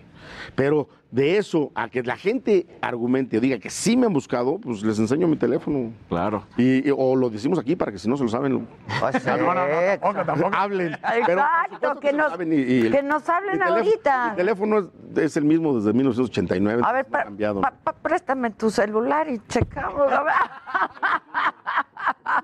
Pero 0.54 0.88
de 1.10 1.38
eso 1.38 1.70
a 1.74 1.88
que 1.88 2.02
la 2.02 2.16
gente 2.16 2.66
argumente 2.80 3.38
o 3.38 3.40
diga 3.40 3.58
que 3.58 3.70
sí 3.70 3.96
me 3.96 4.06
han 4.06 4.12
buscado, 4.12 4.58
pues 4.58 4.82
les 4.82 4.98
enseño 4.98 5.28
mi 5.28 5.36
teléfono. 5.36 5.92
Claro. 6.08 6.44
Y, 6.56 6.88
y- 6.88 6.92
o 6.96 7.14
lo 7.16 7.30
decimos 7.30 7.58
aquí 7.58 7.76
para 7.76 7.92
que 7.92 7.98
si 7.98 8.08
no 8.08 8.16
se 8.16 8.24
lo 8.24 8.28
saben, 8.28 8.52
lo- 8.52 8.62
Pues 9.00 9.24
No, 9.26 9.36
no, 9.36 9.54
no, 9.54 9.62
tampoco, 10.00 10.24
tampoco. 10.24 10.50
hablen. 10.56 10.96
Pero, 11.26 11.40
Exacto, 11.40 12.00
que 12.00 12.12
nos, 12.12 12.30
saben 12.32 12.52
y- 12.52 12.56
y 12.56 12.80
el- 12.82 12.92
que 12.92 13.02
nos 13.02 13.28
hablen 13.28 13.52
mi 13.52 13.58
teléfono- 13.58 13.76
ahorita. 13.76 14.30
Mi 14.30 14.36
teléfono 14.36 14.78
es, 14.78 15.22
es 15.22 15.36
el 15.36 15.44
mismo 15.44 15.76
desde 15.76 15.92
1989. 15.96 16.82
A 16.84 16.92
ver, 16.92 17.06
no 17.08 17.08
ha 17.08 17.18
pa- 17.18 17.24
cambiado. 17.24 17.60
pa- 17.60 17.70
pa- 17.72 17.92
préstame 17.92 18.50
tu 18.50 18.70
celular 18.70 19.28
y 19.28 19.40
checamos. 19.48 20.10
A 20.12 20.22
ver. 20.22 20.32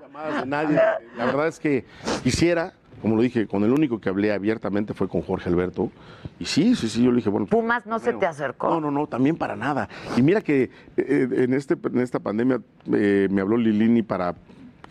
llamadas 0.01 0.41
de 0.41 0.45
nadie. 0.49 0.79
La 1.17 1.25
verdad 1.25 1.47
es 1.47 1.59
que 1.59 1.85
quisiera, 2.23 2.73
como 3.01 3.15
lo 3.15 3.21
dije, 3.21 3.47
con 3.47 3.63
el 3.63 3.71
único 3.71 3.99
que 3.99 4.09
hablé 4.09 4.31
abiertamente 4.33 4.93
fue 4.93 5.07
con 5.07 5.21
Jorge 5.21 5.49
Alberto. 5.49 5.91
Y 6.39 6.45
sí, 6.45 6.75
sí, 6.75 6.89
sí, 6.89 7.03
yo 7.03 7.11
le 7.11 7.17
dije, 7.17 7.29
bueno. 7.29 7.45
Pumas 7.47 7.85
no 7.85 7.99
se 7.99 8.13
te 8.13 8.25
acercó. 8.25 8.69
No, 8.69 8.81
no, 8.81 8.91
no, 8.91 9.07
también 9.07 9.37
para 9.37 9.55
nada. 9.55 9.87
Y 10.17 10.21
mira 10.21 10.41
que 10.41 10.69
eh, 10.97 11.27
en, 11.31 11.53
este, 11.53 11.75
en 11.83 11.99
esta 11.99 12.19
pandemia 12.19 12.59
eh, 12.91 13.27
me 13.31 13.41
habló 13.41 13.57
Lilini 13.57 14.01
para 14.03 14.35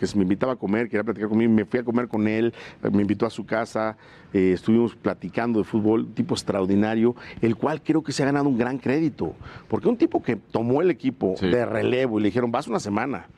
que 0.02 0.08
se 0.08 0.16
me 0.16 0.24
invitaba 0.24 0.54
a 0.54 0.56
comer, 0.56 0.88
quería 0.88 1.04
platicar 1.04 1.28
conmigo, 1.28 1.52
me 1.52 1.64
fui 1.64 1.78
a 1.78 1.84
comer 1.84 2.08
con 2.08 2.26
él, 2.26 2.52
me 2.90 3.02
invitó 3.02 3.24
a 3.24 3.30
su 3.30 3.46
casa, 3.46 3.96
eh, 4.32 4.50
estuvimos 4.52 4.96
platicando 4.96 5.60
de 5.60 5.64
fútbol, 5.64 6.00
un 6.00 6.12
tipo 6.12 6.34
extraordinario, 6.34 7.14
el 7.40 7.54
cual 7.54 7.80
creo 7.84 8.02
que 8.02 8.10
se 8.10 8.24
ha 8.24 8.26
ganado 8.26 8.48
un 8.48 8.58
gran 8.58 8.78
crédito, 8.78 9.36
porque 9.68 9.88
un 9.88 9.96
tipo 9.96 10.20
que 10.20 10.34
tomó 10.34 10.82
el 10.82 10.90
equipo 10.90 11.36
de 11.40 11.64
relevo 11.64 12.18
y 12.18 12.22
le 12.22 12.28
dijeron, 12.30 12.50
vas 12.50 12.66
una 12.66 12.80
semana, 12.80 13.28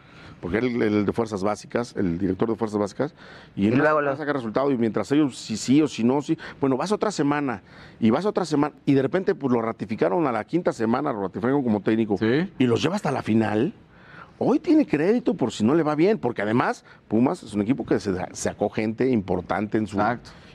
porque 0.41 0.57
él 0.57 0.81
el 0.81 1.05
de 1.05 1.13
fuerzas 1.13 1.43
básicas, 1.43 1.95
el 1.99 2.17
director 2.17 2.49
de 2.49 2.57
fuerzas 2.57 2.81
básicas, 2.81 3.15
y, 3.55 3.67
él 3.67 3.77
luego 3.77 4.01
lo... 4.01 4.17
saca 4.17 4.33
resultado 4.33 4.71
y 4.71 4.79
mientras 4.79 5.13
ellos 5.13 5.37
si 5.37 5.59
sí 5.59 5.83
o 5.83 5.87
si 5.87 6.03
no, 6.03 6.23
sí, 6.23 6.39
bueno, 6.63 6.79
vas 6.79 6.93
otra 6.93 7.11
semana 7.11 7.61
y 8.01 8.09
vas 8.09 8.25
otra 8.25 8.47
semana 8.47 8.75
y 8.87 8.95
de 8.95 9.03
repente 9.03 9.35
pues 9.35 9.53
lo 9.53 9.61
ratificaron 9.61 10.27
a 10.27 10.33
la 10.33 10.45
quinta 10.45 10.73
semana, 10.73 11.13
lo 11.13 11.21
ratificaron 11.25 11.63
como 11.63 11.83
técnico 11.83 12.17
y 12.59 12.65
los 12.65 12.83
lleva 12.83 12.97
hasta 12.97 13.11
la 13.11 13.23
final. 13.23 13.75
Hoy 14.39 14.59
tiene 14.59 14.87
crédito 14.87 15.35
por 15.35 15.53
si 15.53 15.65
no 15.65 15.75
le 15.75 15.83
va 15.83 15.95
bien, 15.95 16.19
porque 16.19 16.43
además 16.43 16.85
Pumas 17.09 17.43
es 17.43 17.55
un 17.55 17.63
equipo 17.63 17.85
que 17.87 18.01
se 18.01 18.13
sacó 18.33 18.69
gente 18.69 19.09
importante 19.11 19.79
en 19.79 19.87
su 19.87 19.99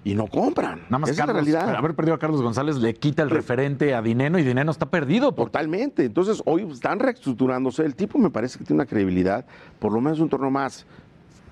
y 0.03 0.15
no 0.15 0.27
compran. 0.27 0.81
Nada 0.89 0.99
más 0.99 1.09
Esa 1.09 1.25
Carlos, 1.25 1.47
es 1.47 1.53
la 1.53 1.59
realidad. 1.59 1.77
haber 1.77 1.95
perdido 1.95 2.15
a 2.15 2.19
Carlos 2.19 2.41
González 2.41 2.77
le 2.77 2.93
quita 2.93 3.21
el 3.23 3.29
referente 3.29 3.93
a 3.93 4.01
Dineno 4.01 4.39
y 4.39 4.43
Dineno 4.43 4.71
está 4.71 4.85
perdido. 4.89 5.33
Totalmente. 5.33 6.05
Entonces, 6.05 6.41
hoy 6.45 6.67
están 6.71 6.99
reestructurándose. 6.99 7.83
El 7.83 7.95
tipo 7.95 8.17
me 8.17 8.29
parece 8.29 8.57
que 8.57 8.65
tiene 8.65 8.81
una 8.81 8.85
credibilidad, 8.89 9.45
por 9.79 9.91
lo 9.91 10.01
menos 10.01 10.19
un 10.19 10.29
torneo 10.29 10.51
más. 10.51 10.85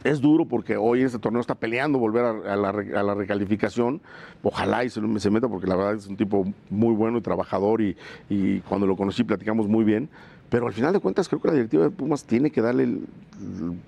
Es 0.03 0.21
duro 0.21 0.45
porque 0.45 0.77
hoy 0.77 1.01
este 1.01 1.19
torneo 1.19 1.41
está 1.41 1.55
peleando 1.55 1.97
volver 1.99 2.23
a, 2.23 2.53
a 2.53 2.55
la, 2.55 2.69
a 2.69 3.03
la 3.03 3.15
recalificación. 3.15 3.99
Ojalá 4.43 4.85
y 4.85 4.89
se, 4.89 5.01
se 5.19 5.29
meta 5.29 5.49
porque 5.49 5.67
la 5.67 5.75
verdad 5.75 5.95
es 5.95 6.07
un 6.07 6.15
tipo 6.15 6.45
muy 6.69 6.93
bueno 6.93 7.17
y 7.17 7.21
trabajador 7.21 7.81
y, 7.81 7.97
y 8.29 8.59
cuando 8.61 8.87
lo 8.87 8.95
conocí 8.95 9.23
platicamos 9.23 9.67
muy 9.67 9.83
bien. 9.83 10.09
Pero 10.49 10.67
al 10.67 10.73
final 10.73 10.93
de 10.93 10.99
cuentas 10.99 11.27
creo 11.27 11.41
que 11.41 11.47
la 11.49 11.53
directiva 11.55 11.83
de 11.83 11.89
Pumas 11.89 12.23
tiene 12.23 12.51
que 12.51 12.61
darle 12.61 12.83
el- 12.83 13.01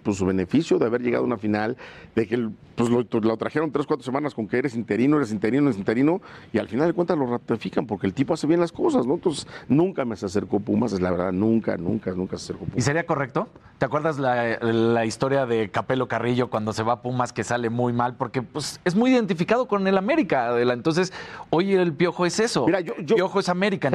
pues, 0.03 0.17
su 0.17 0.25
beneficio 0.25 0.77
de 0.77 0.85
haber 0.85 1.01
llegado 1.01 1.23
a 1.23 1.27
una 1.27 1.38
final, 1.38 1.75
de 2.15 2.27
que 2.27 2.49
pues, 2.75 2.89
lo, 2.89 3.03
lo 3.21 3.38
trajeron 3.38 3.71
tres, 3.71 3.85
cuatro 3.88 4.03
semanas 4.03 4.33
con 4.35 4.47
que 4.47 4.57
eres 4.57 4.75
interino, 4.75 5.17
eres 5.17 5.31
interino, 5.31 5.67
eres 5.67 5.77
interino, 5.77 6.21
y 6.53 6.59
al 6.59 6.67
final 6.67 6.88
de 6.88 6.93
cuentas 6.93 7.17
lo 7.17 7.25
ratifican 7.25 7.85
porque 7.88 8.05
el 8.07 8.13
tipo 8.13 8.33
hace 8.33 8.45
bien 8.47 8.59
las 8.59 8.71
cosas, 8.71 9.05
¿no? 9.07 9.15
Entonces 9.15 9.47
nunca 9.67 10.05
me 10.05 10.15
se 10.15 10.25
acercó 10.27 10.59
Pumas, 10.59 10.93
es 10.93 11.01
la 11.01 11.11
verdad, 11.11 11.31
nunca, 11.31 11.77
nunca, 11.77 12.11
nunca 12.11 12.38
se 12.38 12.45
acercó 12.45 12.65
Pumas. 12.65 12.77
¿Y 12.77 12.81
sería 12.81 13.05
correcto? 13.05 13.47
¿Te 13.79 13.85
acuerdas 13.85 14.19
la, 14.19 14.59
la 14.59 15.05
historia 15.05 15.45
de 15.45 15.69
Capelo 15.69 16.07
Carrillo 16.09 16.49
cuando 16.49 16.73
se 16.73 16.83
va 16.83 16.93
a 16.93 17.01
Pumas 17.01 17.31
que 17.33 17.43
sale 17.45 17.69
muy 17.69 17.93
mal? 17.93 18.15
Porque 18.17 18.41
pues, 18.41 18.79
es 18.85 18.95
muy 18.95 19.11
identificado 19.11 19.67
con 19.67 19.88
el 19.88 19.97
América, 19.97 20.49
Adela. 20.49 20.73
Entonces, 20.73 21.11
hoy 21.49 21.73
el 21.73 21.93
Piojo 21.93 22.25
es 22.25 22.39
eso. 22.39 22.65
Mira, 22.65 22.81
yo, 22.81 22.93
Piojo 23.15 23.39
es 23.39 23.47
América. 23.49 23.89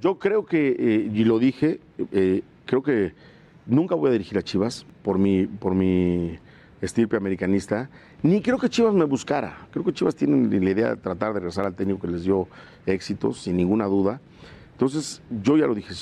Yo 0.00 0.18
creo 0.18 0.44
que, 0.44 0.76
eh, 0.78 1.10
y 1.12 1.24
lo 1.24 1.38
dije, 1.38 1.75
eh, 2.12 2.42
creo 2.64 2.82
que 2.82 3.12
nunca 3.66 3.94
voy 3.94 4.08
a 4.08 4.12
dirigir 4.12 4.38
a 4.38 4.42
Chivas 4.42 4.86
por 5.02 5.18
mi, 5.18 5.46
por 5.46 5.74
mi 5.74 6.38
estirpe 6.80 7.16
americanista, 7.16 7.88
ni 8.22 8.40
creo 8.40 8.58
que 8.58 8.68
Chivas 8.68 8.94
me 8.94 9.04
buscara. 9.04 9.66
Creo 9.70 9.84
que 9.84 9.92
Chivas 9.92 10.14
tienen 10.14 10.50
la 10.64 10.70
idea 10.70 10.90
de 10.90 10.96
tratar 10.96 11.32
de 11.32 11.40
regresar 11.40 11.66
al 11.66 11.74
técnico 11.74 12.00
que 12.00 12.08
les 12.08 12.24
dio 12.24 12.48
éxitos, 12.86 13.42
sin 13.42 13.56
ninguna 13.56 13.86
duda. 13.86 14.20
Entonces, 14.72 15.22
yo 15.42 15.56
ya 15.56 15.66
lo 15.66 15.74
dije, 15.74 15.94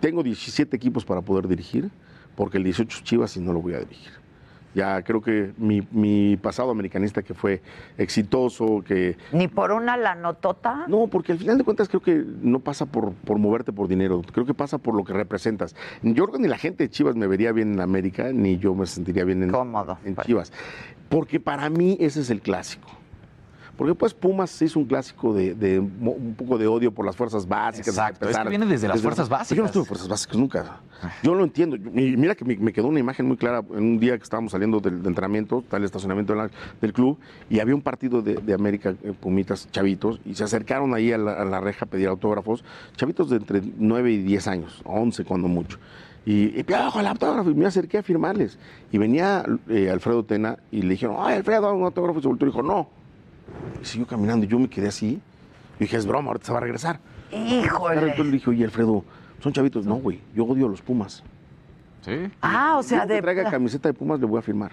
tengo 0.00 0.22
17 0.22 0.74
equipos 0.74 1.04
para 1.04 1.20
poder 1.20 1.48
dirigir, 1.48 1.90
porque 2.34 2.58
el 2.58 2.64
18 2.64 2.96
es 2.96 3.04
Chivas 3.04 3.36
y 3.36 3.40
no 3.40 3.52
lo 3.52 3.60
voy 3.60 3.74
a 3.74 3.80
dirigir. 3.80 4.21
Ya 4.74 5.02
creo 5.02 5.20
que 5.20 5.52
mi, 5.58 5.86
mi 5.90 6.36
pasado 6.36 6.70
americanista 6.70 7.22
que 7.22 7.34
fue 7.34 7.60
exitoso, 7.98 8.82
que 8.86 9.16
Ni 9.32 9.48
por 9.48 9.72
una 9.72 9.96
la 9.96 10.14
notota. 10.14 10.84
no, 10.88 11.06
porque 11.08 11.32
al 11.32 11.38
final 11.38 11.58
de 11.58 11.64
cuentas 11.64 11.88
creo 11.88 12.00
que 12.00 12.24
no 12.42 12.60
pasa 12.60 12.86
por, 12.86 13.12
por 13.12 13.38
moverte 13.38 13.72
por 13.72 13.88
dinero, 13.88 14.22
creo 14.32 14.46
que 14.46 14.54
pasa 14.54 14.78
por 14.78 14.94
lo 14.94 15.04
que 15.04 15.12
representas. 15.12 15.74
Yo 16.02 16.24
creo 16.24 16.36
que 16.36 16.42
ni 16.42 16.48
la 16.48 16.58
gente 16.58 16.84
de 16.84 16.90
Chivas 16.90 17.16
me 17.16 17.26
vería 17.26 17.52
bien 17.52 17.72
en 17.74 17.80
América, 17.80 18.32
ni 18.32 18.58
yo 18.58 18.74
me 18.74 18.86
sentiría 18.86 19.24
bien 19.24 19.42
en, 19.42 19.54
en 20.04 20.16
Chivas. 20.16 20.52
Porque 21.08 21.40
para 21.40 21.68
mí 21.68 21.96
ese 22.00 22.20
es 22.20 22.30
el 22.30 22.40
clásico. 22.40 22.88
Porque 23.76 23.94
pues 23.94 24.12
Pumas 24.14 24.50
se 24.50 24.66
hizo 24.66 24.78
un 24.78 24.84
clásico 24.84 25.32
de, 25.32 25.54
de 25.54 25.80
un 25.80 26.34
poco 26.36 26.58
de 26.58 26.66
odio 26.66 26.92
por 26.92 27.06
las 27.06 27.16
fuerzas 27.16 27.48
básicas. 27.48 27.88
Exacto, 27.88 28.26
es 28.28 28.36
que 28.44 28.48
viene 28.50 28.66
desde 28.66 28.86
las 28.86 28.96
fuerzas 29.02 29.28
básicas. 29.28 29.56
Yo 29.56 29.62
no 29.62 29.66
estuve 29.66 29.82
en 29.82 29.86
fuerzas 29.86 30.08
básicas 30.08 30.36
nunca. 30.36 30.80
Yo 31.22 31.34
lo 31.34 31.42
entiendo. 31.42 31.76
Y 31.76 32.16
mira 32.16 32.34
que 32.34 32.44
me, 32.44 32.56
me 32.58 32.72
quedó 32.72 32.86
una 32.88 33.00
imagen 33.00 33.26
muy 33.26 33.36
clara 33.36 33.64
en 33.70 33.82
un 33.82 33.98
día 33.98 34.16
que 34.18 34.22
estábamos 34.22 34.52
saliendo 34.52 34.78
del, 34.78 35.02
de 35.02 35.08
entrenamiento, 35.08 35.64
el 35.72 35.84
estacionamiento 35.84 36.32
de 36.34 36.38
la- 36.40 36.50
del 36.80 36.92
club, 36.92 37.18
y 37.50 37.58
había 37.60 37.74
un 37.74 37.82
partido 37.82 38.22
de, 38.22 38.34
de 38.34 38.54
América, 38.54 38.94
eh, 39.02 39.12
Pumitas, 39.18 39.68
chavitos, 39.72 40.20
y 40.24 40.34
se 40.34 40.44
acercaron 40.44 40.94
ahí 40.94 41.10
a 41.10 41.18
la, 41.18 41.32
a 41.32 41.44
la 41.44 41.58
reja 41.60 41.86
a 41.86 41.88
pedir 41.88 42.06
autógrafos, 42.08 42.62
chavitos 42.96 43.30
de 43.30 43.36
entre 43.38 43.62
9 43.78 44.12
y 44.12 44.18
10 44.22 44.46
años, 44.48 44.80
11 44.84 45.24
cuando 45.24 45.48
mucho. 45.48 45.78
Y, 46.24 46.56
y 46.56 46.62
piojo, 46.62 47.00
el 47.00 47.06
autógrafo, 47.08 47.50
y 47.50 47.54
me 47.54 47.66
acerqué 47.66 47.98
a 47.98 48.02
firmarles. 48.04 48.56
Y 48.92 48.98
venía 48.98 49.44
eh, 49.68 49.90
Alfredo 49.90 50.24
Tena 50.24 50.58
y 50.70 50.82
le 50.82 50.90
dijeron, 50.90 51.16
ay, 51.18 51.36
Alfredo, 51.36 51.74
un 51.74 51.84
autógrafo, 51.84 52.20
y 52.20 52.22
se 52.22 52.28
volteó 52.28 52.46
y 52.46 52.50
dijo, 52.50 52.62
no. 52.62 52.88
Y 53.80 53.84
siguió 53.84 54.06
caminando, 54.06 54.44
y 54.46 54.48
yo 54.48 54.58
me 54.58 54.68
quedé 54.68 54.88
así. 54.88 55.20
Y 55.78 55.84
dije, 55.84 55.96
es 55.96 56.06
broma, 56.06 56.28
ahorita 56.28 56.46
se 56.46 56.52
va 56.52 56.58
a 56.58 56.62
regresar. 56.62 57.00
Híjole. 57.32 58.00
Entonces 58.00 58.26
le 58.26 58.32
dije, 58.32 58.50
oye, 58.50 58.64
Alfredo, 58.64 59.04
son 59.40 59.52
chavitos. 59.52 59.86
No, 59.86 59.96
güey, 59.96 60.20
yo 60.34 60.44
odio 60.44 60.66
a 60.66 60.68
los 60.70 60.82
Pumas. 60.82 61.22
Sí. 62.02 62.30
Ah, 62.40 62.76
o 62.78 62.82
sea, 62.82 63.02
Yo 63.02 63.08
que 63.08 63.14
de. 63.14 63.22
traiga 63.22 63.50
camiseta 63.50 63.88
de 63.88 63.94
Pumas 63.94 64.20
le 64.20 64.26
voy 64.26 64.38
a 64.38 64.42
firmar. 64.42 64.72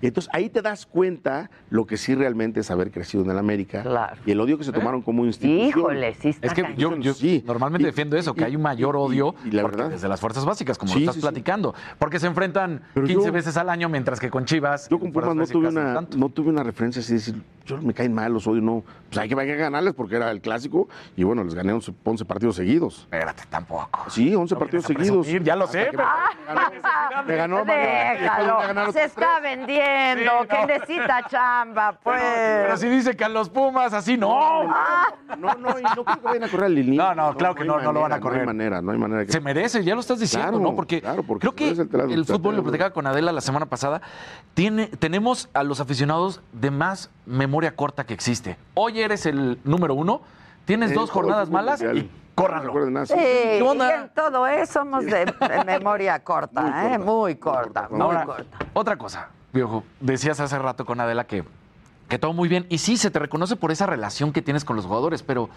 Y 0.00 0.06
entonces 0.06 0.30
ahí 0.32 0.48
te 0.48 0.62
das 0.62 0.86
cuenta 0.86 1.50
lo 1.70 1.86
que 1.86 1.96
sí 1.96 2.14
realmente 2.14 2.60
es 2.60 2.70
haber 2.70 2.90
crecido 2.90 3.24
en 3.24 3.30
el 3.30 3.38
América 3.38 3.82
y 4.26 4.30
el 4.32 4.40
odio 4.40 4.56
que 4.58 4.64
se 4.64 4.72
tomaron 4.72 5.02
como 5.02 5.24
institución. 5.24 5.68
Híjole, 5.68 6.14
sí 6.14 6.28
está 6.30 6.46
Es 6.46 6.54
que 6.54 6.74
yo, 6.76 6.96
yo 6.96 7.12
normalmente 7.44 7.86
defiendo 7.86 8.16
eso, 8.16 8.34
que 8.34 8.44
hay 8.44 8.54
un 8.56 8.62
mayor 8.62 8.96
odio 8.96 9.34
porque 9.60 9.82
desde 9.84 10.08
las 10.08 10.20
fuerzas 10.20 10.44
básicas, 10.44 10.78
como 10.78 10.92
Sí, 10.92 11.00
lo 11.00 11.02
estás 11.02 11.14
sí, 11.16 11.20
sí. 11.20 11.24
platicando. 11.26 11.74
Porque 11.98 12.18
se 12.20 12.26
enfrentan 12.26 12.82
Pero 12.94 13.06
15 13.06 13.26
yo- 13.26 13.32
veces 13.32 13.56
al 13.56 13.68
año, 13.70 13.88
mientras 13.88 14.20
que 14.20 14.30
con 14.30 14.44
Chivas. 14.44 14.88
Yo 14.88 14.98
con 14.98 15.12
Pumas 15.12 15.34
no 15.34 15.46
tuve, 15.46 15.68
una, 15.68 16.00
no 16.16 16.28
tuve 16.28 16.50
una 16.50 16.62
referencia 16.62 17.00
así 17.00 17.12
de 17.14 17.18
decir, 17.18 17.42
yo 17.66 17.78
me 17.82 17.92
caen 17.92 18.12
mal, 18.14 18.32
los 18.32 18.46
odio, 18.46 18.62
no. 18.62 18.82
Pues 19.08 19.18
hay 19.18 19.28
que, 19.28 19.34
hay 19.38 19.46
que 19.46 19.56
ganarles 19.56 19.94
porque 19.94 20.16
era 20.16 20.30
el 20.30 20.40
clásico 20.40 20.88
y 21.16 21.24
bueno, 21.24 21.44
les 21.44 21.54
gané 21.54 21.72
11, 21.72 21.92
11 22.04 22.24
partidos 22.24 22.56
seguidos. 22.56 23.00
Espérate, 23.00 23.42
tampoco. 23.50 24.04
Sí, 24.10 24.34
11 24.34 24.56
partidos 24.56 24.84
seguidos. 24.86 25.26
ya 25.42 25.56
lo 25.56 25.66
sé, 25.66 25.88
pero- 25.90 26.04
Me 27.26 27.36
ganó 27.36 27.64
Déjalo, 27.64 28.92
se 28.92 29.04
está 29.04 29.40
vendiendo, 29.40 29.87
que 30.48 30.66
necesita 30.66 31.22
chamba, 31.28 31.92
pues. 32.02 32.20
Pero 32.22 32.76
si 32.76 32.88
dice 32.88 33.16
que 33.16 33.24
a 33.24 33.28
los 33.28 33.48
Pumas 33.48 33.92
así 33.92 34.16
no. 34.16 34.64
No, 35.38 35.54
no, 35.54 35.78
y 35.78 35.82
no 35.82 36.04
creo 36.04 36.16
que 36.16 36.20
vayan 36.22 36.44
a 36.44 36.48
correr 36.48 36.66
al 36.66 36.74
Lilín. 36.74 36.96
No, 36.96 37.14
no, 37.14 37.34
claro 37.34 37.54
que 37.54 37.64
no, 37.64 37.78
no 37.80 37.92
lo 37.92 38.00
van 38.00 38.12
a 38.12 38.20
correr. 38.20 38.38
No 38.44 38.50
hay 38.50 38.56
manera, 38.56 38.82
no 38.82 38.92
hay 38.92 38.98
manera. 38.98 39.24
que- 39.26 39.32
Se 39.32 39.40
merece, 39.40 39.84
ya 39.84 39.94
lo 39.94 40.00
estás 40.00 40.18
diciendo, 40.18 40.48
Claro, 40.52 40.62
¿no? 40.62 40.74
Porque, 40.74 41.00
claro, 41.00 41.22
porque 41.22 41.40
creo 41.48 41.54
que 41.54 41.68
el 41.80 41.88
trato, 41.88 42.08
el 42.10 42.24
fútbol, 42.24 42.56
lo 42.56 42.62
platicaba 42.62 42.90
con 42.90 43.06
Adela 43.06 43.32
la 43.32 43.40
semana 43.40 43.66
pasada, 43.66 44.00
tiene, 44.54 44.86
tenemos 44.88 45.48
a 45.54 45.62
los 45.62 45.80
aficionados 45.80 46.40
de 46.52 46.70
más 46.70 47.10
memoria 47.26 47.74
corta 47.76 48.04
que 48.04 48.14
existe. 48.14 48.56
Hoy 48.74 49.00
eres 49.00 49.26
el 49.26 49.58
número 49.64 49.94
uno, 49.94 50.22
tienes 50.64 50.94
dos 50.94 51.10
jornadas 51.10 51.50
malas 51.50 51.80
mundial. 51.82 52.04
y 52.06 52.10
córranlo. 52.34 52.90
No 52.90 53.06
Sí, 53.06 53.14
sí. 53.14 53.20
y 53.20 53.58
¿Qué 53.58 53.62
onda? 53.62 53.94
en 53.94 54.08
todo 54.14 54.46
eso 54.46 54.72
somos 54.80 55.04
de, 55.04 55.24
de 55.26 55.64
memoria 55.66 56.22
corta, 56.22 56.94
¿eh? 56.94 56.98
Muy 56.98 57.36
corta, 57.36 57.88
muy 57.90 58.00
Ahora, 58.00 58.24
corta. 58.24 58.58
otra 58.74 58.96
cosa, 58.96 59.28
viejo, 59.52 59.84
decías 60.00 60.40
hace 60.40 60.58
rato 60.58 60.84
con 60.84 61.00
Adela 61.00 61.26
que, 61.26 61.44
que 62.08 62.18
todo 62.18 62.32
muy 62.32 62.48
bien, 62.48 62.66
y 62.68 62.78
sí, 62.78 62.96
se 62.96 63.10
te 63.10 63.18
reconoce 63.18 63.56
por 63.56 63.70
esa 63.70 63.86
relación 63.86 64.32
que 64.32 64.42
tienes 64.42 64.64
con 64.64 64.76
los 64.76 64.86
jugadores, 64.86 65.22
pero 65.22 65.48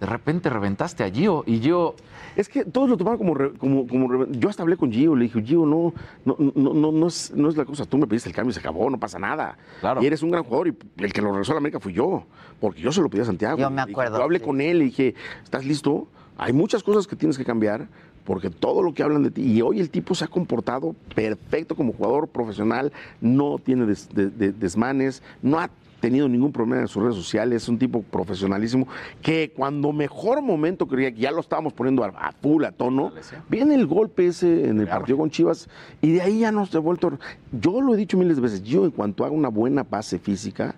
de 0.00 0.06
repente 0.06 0.50
reventaste 0.50 1.04
a 1.04 1.10
Gio 1.10 1.44
y 1.46 1.60
Gio... 1.60 1.94
Es 2.36 2.48
que 2.48 2.64
todos 2.64 2.88
lo 2.88 2.96
tomaron 2.96 3.16
como, 3.16 3.34
re- 3.34 3.52
como, 3.52 3.86
como 3.86 4.08
re- 4.10 4.26
yo 4.32 4.48
hasta 4.48 4.62
hablé 4.64 4.76
con 4.76 4.90
Gio, 4.90 5.14
le 5.14 5.24
dije, 5.26 5.40
Gio, 5.40 5.64
no, 5.64 5.94
no, 6.24 6.36
no, 6.56 6.74
no, 6.74 6.90
no, 6.90 7.06
es, 7.06 7.32
no 7.32 7.48
es 7.48 7.56
la 7.56 7.64
cosa, 7.64 7.84
tú 7.86 7.96
me 7.96 8.08
pediste 8.08 8.28
el 8.28 8.34
cambio 8.34 8.50
y 8.50 8.54
se 8.54 8.58
acabó, 8.60 8.90
no 8.90 8.98
pasa 8.98 9.20
nada. 9.20 9.56
Claro. 9.80 10.02
Y 10.02 10.06
eres 10.06 10.20
un 10.24 10.32
gran 10.32 10.42
jugador 10.42 10.66
y 10.68 10.76
el 10.96 11.12
que 11.12 11.22
lo 11.22 11.30
regresó 11.30 11.52
a 11.52 11.54
la 11.54 11.58
América 11.60 11.78
fui 11.78 11.92
yo, 11.92 12.24
porque 12.60 12.80
yo 12.80 12.90
se 12.90 13.00
lo 13.00 13.08
pedí 13.08 13.20
a 13.20 13.24
Santiago. 13.24 13.56
Yo 13.56 13.70
me 13.70 13.82
dije, 13.82 13.92
acuerdo, 13.92 14.18
Yo 14.18 14.24
hablé 14.24 14.40
sí. 14.40 14.44
con 14.44 14.60
él 14.60 14.82
y 14.82 14.86
dije, 14.86 15.14
¿estás 15.44 15.64
listo? 15.64 16.08
Hay 16.36 16.52
muchas 16.52 16.82
cosas 16.82 17.06
que 17.06 17.14
tienes 17.14 17.38
que 17.38 17.44
cambiar 17.44 17.86
porque 18.24 18.50
todo 18.50 18.82
lo 18.82 18.94
que 18.94 19.02
hablan 19.02 19.22
de 19.22 19.30
ti, 19.30 19.42
y 19.42 19.60
hoy 19.62 19.80
el 19.80 19.90
tipo 19.90 20.14
se 20.14 20.24
ha 20.24 20.28
comportado 20.28 20.94
perfecto 21.14 21.74
como 21.76 21.92
jugador 21.92 22.28
profesional, 22.28 22.92
no 23.20 23.58
tiene 23.58 23.86
des- 23.86 24.08
de- 24.14 24.30
de- 24.30 24.52
desmanes, 24.52 25.22
no 25.42 25.58
ha 25.60 25.68
tenido 26.00 26.28
ningún 26.28 26.52
problema 26.52 26.82
en 26.82 26.88
sus 26.88 27.02
redes 27.02 27.16
sociales, 27.16 27.62
es 27.62 27.68
un 27.68 27.78
tipo 27.78 28.02
profesionalísimo 28.02 28.86
que 29.22 29.52
cuando 29.56 29.90
mejor 29.92 30.42
momento 30.42 30.86
creía 30.86 31.10
que 31.12 31.20
ya 31.20 31.30
lo 31.30 31.40
estábamos 31.40 31.72
poniendo 31.72 32.04
a, 32.04 32.08
a 32.08 32.32
full, 32.32 32.64
a 32.64 32.72
tono, 32.72 33.10
viene 33.48 33.74
el 33.74 33.86
golpe 33.86 34.26
ese 34.26 34.68
en 34.68 34.80
el 34.80 34.86
partido 34.86 35.16
con 35.18 35.30
Chivas 35.30 35.66
y 36.02 36.12
de 36.12 36.20
ahí 36.20 36.40
ya 36.40 36.52
no 36.52 36.66
se 36.66 36.76
ha 36.76 36.80
vuelto. 36.80 37.12
Yo 37.52 37.80
lo 37.80 37.94
he 37.94 37.96
dicho 37.96 38.18
miles 38.18 38.36
de 38.36 38.42
veces, 38.42 38.62
yo 38.62 38.84
en 38.84 38.90
cuanto 38.90 39.24
haga 39.24 39.34
una 39.34 39.48
buena 39.48 39.82
base 39.82 40.18
física, 40.18 40.74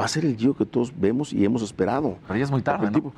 va 0.00 0.04
a 0.04 0.08
ser 0.08 0.24
el 0.24 0.36
Gio 0.36 0.54
que 0.56 0.64
todos 0.66 0.92
vemos 0.96 1.32
y 1.32 1.44
hemos 1.44 1.62
esperado. 1.62 2.16
Pero 2.28 2.38
ya 2.38 2.44
es 2.44 2.50
muy 2.52 2.62
tarde, 2.62 2.86
¿no? 2.86 2.92
tipo 2.92 3.12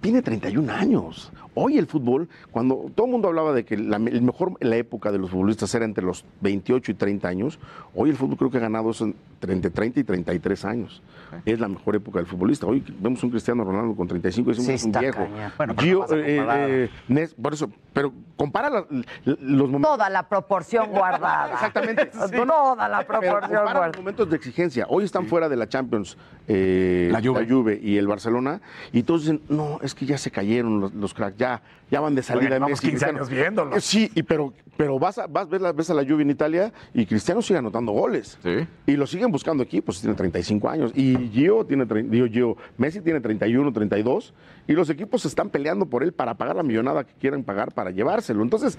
tiene 0.00 0.22
31 0.22 0.70
años. 0.70 1.30
Hoy 1.54 1.78
el 1.78 1.86
fútbol, 1.86 2.28
cuando 2.50 2.90
todo 2.94 3.06
el 3.06 3.12
mundo 3.12 3.28
hablaba 3.28 3.52
de 3.52 3.64
que 3.64 3.76
la, 3.76 3.96
el 3.96 4.22
mejor 4.22 4.52
la 4.60 4.76
época 4.76 5.10
de 5.12 5.18
los 5.18 5.30
futbolistas 5.30 5.74
era 5.74 5.84
entre 5.84 6.04
los 6.04 6.24
28 6.40 6.92
y 6.92 6.94
30 6.94 7.28
años, 7.28 7.58
hoy 7.94 8.10
el 8.10 8.16
fútbol 8.16 8.36
creo 8.38 8.50
que 8.50 8.58
ha 8.58 8.60
ganado 8.60 8.90
eso 8.90 9.10
entre 9.42 9.70
30 9.70 10.00
y 10.00 10.04
33 10.04 10.64
años. 10.64 11.02
Es 11.44 11.60
la 11.60 11.68
mejor 11.68 11.94
época 11.96 12.18
del 12.18 12.26
futbolista. 12.26 12.66
Hoy 12.66 12.84
vemos 13.00 13.22
un 13.22 13.30
Cristiano 13.30 13.62
Ronaldo 13.64 13.94
con 13.94 14.06
35 14.08 14.50
y 14.50 14.54
Sí, 14.54 14.72
es 14.72 14.84
un 14.84 14.92
viejo. 14.92 15.26
Bueno, 15.56 15.74
Gio, 15.78 16.06
no 16.08 16.16
eh, 16.16 16.44
eh, 16.48 16.90
Nes- 17.08 17.34
por 17.40 17.52
eso, 17.54 17.70
pero 17.92 18.12
compara 18.36 18.68
la- 18.68 18.84
los 19.24 19.68
momentos. 19.70 19.92
Toda 19.92 20.10
la 20.10 20.28
proporción 20.28 20.88
guardada. 20.90 21.52
Exactamente. 21.52 22.06
Toda 22.46 22.88
la 22.88 23.06
proporción 23.06 23.50
guardada. 23.62 23.86
los 23.88 23.96
momentos 23.98 24.28
de 24.30 24.36
exigencia. 24.36 24.86
Hoy 24.88 25.04
están 25.04 25.26
fuera 25.26 25.48
de 25.48 25.56
la 25.56 25.68
Champions 25.68 26.16
eh, 26.48 27.08
La 27.12 27.20
Juve. 27.22 27.78
y 27.80 27.96
el 27.96 28.06
Barcelona. 28.08 28.60
Y 28.92 29.04
todos 29.04 29.22
dicen, 29.22 29.40
no, 29.48 29.78
es 29.82 29.94
que 29.94 30.06
ya 30.06 30.18
se 30.18 30.30
cayeron 30.32 30.80
los, 30.80 30.92
los 30.94 31.14
cracks, 31.14 31.36
ya, 31.40 31.60
ya 31.90 32.00
van 32.00 32.14
de 32.14 32.22
salida. 32.22 32.50
Llevamos 32.50 32.70
Messi, 32.70 32.80
15 32.88 32.90
Cristiano". 32.90 33.18
años 33.18 33.30
viéndolos. 33.30 33.76
Eh, 33.76 33.80
Sí, 33.80 34.10
y 34.14 34.22
pero, 34.22 34.52
pero 34.76 34.98
vas, 34.98 35.18
a, 35.18 35.26
vas 35.26 35.48
ves, 35.48 35.60
la, 35.60 35.72
ves 35.72 35.90
a 35.90 35.94
la 35.94 36.04
Juve 36.04 36.22
en 36.22 36.30
Italia 36.30 36.72
y 36.94 37.06
Cristiano 37.06 37.42
sigue 37.42 37.58
anotando 37.58 37.92
goles. 37.92 38.38
Y 38.86 38.96
lo 38.96 39.06
siguen 39.06 39.30
buscando 39.30 39.62
equipos, 39.62 40.00
tiene 40.00 40.14
35 40.14 40.68
años. 40.68 40.92
Y 40.94 41.16
Gio 41.32 41.64
tiene, 41.64 41.84
digo, 42.04 42.26
Gio, 42.26 42.56
Messi 42.78 43.00
tiene 43.00 43.20
31, 43.20 43.72
32. 43.72 44.34
Y 44.68 44.72
los 44.74 44.88
equipos 44.90 45.24
están 45.24 45.50
peleando 45.50 45.86
por 45.86 46.04
él 46.04 46.12
para 46.12 46.34
pagar 46.34 46.54
la 46.54 46.62
millonada 46.62 47.02
que 47.04 47.12
quieren 47.14 47.42
pagar 47.42 47.72
para 47.72 47.90
llevárselo. 47.90 48.42
Entonces, 48.42 48.78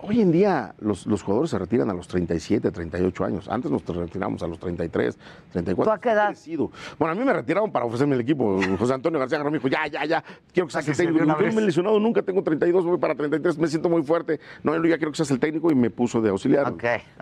hoy 0.00 0.20
en 0.20 0.30
día 0.30 0.74
los, 0.78 1.06
los 1.06 1.22
jugadores 1.22 1.50
se 1.50 1.58
retiran 1.58 1.90
a 1.90 1.94
los 1.94 2.06
37, 2.06 2.70
38 2.70 3.24
años. 3.24 3.48
Antes 3.48 3.70
nos 3.70 3.84
retiramos 3.84 4.42
a 4.44 4.46
los 4.46 4.60
33, 4.60 5.18
34. 5.50 5.84
¿Tú 5.84 5.90
a 5.90 6.00
qué 6.00 6.10
edad? 6.10 6.28
Crecido. 6.28 6.70
Bueno, 6.98 7.12
a 7.12 7.14
mí 7.16 7.24
me 7.24 7.32
retiraron 7.32 7.72
para 7.72 7.84
ofrecerme 7.84 8.14
el 8.14 8.20
equipo. 8.20 8.60
José 8.78 8.94
Antonio 8.94 9.18
García 9.18 9.38
Garro 9.38 9.50
me 9.50 9.58
dijo, 9.58 9.66
ya, 9.68 9.88
ya, 9.88 10.04
ya, 10.04 10.22
quiero 10.52 10.68
que 10.68 10.82
se 10.94 11.06
una 11.08 11.18
Yo 11.18 11.26
no 11.26 11.36
me 11.36 11.62
he 11.62 11.64
lesionado 11.66 11.98
nunca, 11.98 12.22
tengo 12.22 12.43
32, 12.44 12.84
voy 12.84 12.98
para 12.98 13.14
33, 13.14 13.58
me 13.58 13.66
siento 13.68 13.88
muy 13.88 14.02
fuerte. 14.02 14.38
No, 14.62 14.76
yo 14.76 14.84
ya 14.84 14.96
quiero 14.98 15.10
que 15.10 15.16
seas 15.16 15.30
el 15.30 15.40
técnico 15.40 15.70
y 15.70 15.74
me 15.74 15.90
puso 15.90 16.20
de 16.20 16.30
auxiliar. 16.30 16.66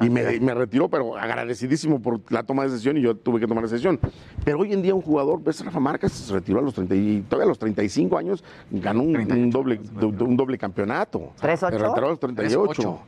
y 0.01 0.11
me, 0.11 0.39
me 0.41 0.55
retiró, 0.55 0.89
pero 0.89 1.17
agradecidísimo 1.17 2.01
por 2.03 2.21
la 2.31 2.43
toma 2.43 2.65
de 2.65 2.71
decisión 2.71 2.97
y 2.97 3.03
yo 3.03 3.17
tuve 3.17 3.41
que 3.41 3.47
tomar 3.47 3.65
la 3.65 3.71
decisión. 3.71 3.99
Pero 4.45 4.59
hoy 4.61 4.73
en 4.73 4.83
día 4.83 4.95
un 4.95 5.03
jugador, 5.03 5.43
ves 5.43 5.61
a 5.61 5.65
Rafa 5.65 5.81
Márquez, 5.81 6.13
se 6.13 6.33
retiró 6.33 6.59
a 6.59 6.63
los 6.63 6.75
30 6.75 6.95
y 6.95 7.21
todavía 7.29 7.45
a 7.47 7.49
los 7.49 7.59
35 7.59 8.19
años 8.19 8.45
ganó 8.71 9.03
un, 9.03 9.17
un 9.17 9.51
doble, 9.51 9.79
do- 9.99 10.25
un 10.25 10.37
doble 10.37 10.59
campeonato. 10.59 11.33
¿Tres 11.41 11.61
Se 11.61 11.67
ocho? 11.67 11.79
retiró 11.79 12.07
a 12.07 12.11
los 12.11 12.19
38. 12.21 13.01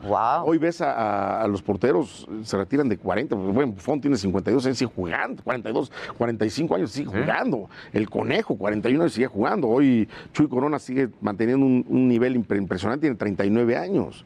Hoy 0.47 0.59
ves 0.59 0.81
a, 0.81 0.93
a- 0.93 1.43
a 1.43 1.49
los 1.49 1.62
porteros, 1.62 2.26
se 2.43 2.57
retiran 2.57 2.89
de 2.89 2.97
40. 2.99 3.34
pues, 3.36 3.55
Bueno, 3.55 3.73
Buffon 3.73 4.01
tiene 4.01 4.17
52 4.17 4.65
años, 4.67 4.78
sigue 4.78 4.91
jugando. 4.94 5.43
42, 5.43 5.91
45 6.17 6.75
años, 6.76 6.91
sigue 6.93 7.07
jugando. 7.07 7.68
El 7.93 8.09
Conejo, 8.09 8.57
41 8.57 9.02
años, 9.02 9.12
sigue 9.12 9.26
jugando. 9.26 9.68
Hoy 9.68 10.09
Chuy 10.33 10.49
Corona 10.49 10.78
sigue 10.78 11.09
manteniendo 11.20 11.65
un, 11.67 11.84
un 11.89 12.03
nivel 12.08 12.36
impre- 12.36 12.58
impresionante, 12.58 13.02
tiene 13.02 13.16
39 13.16 13.76
años. 13.76 14.24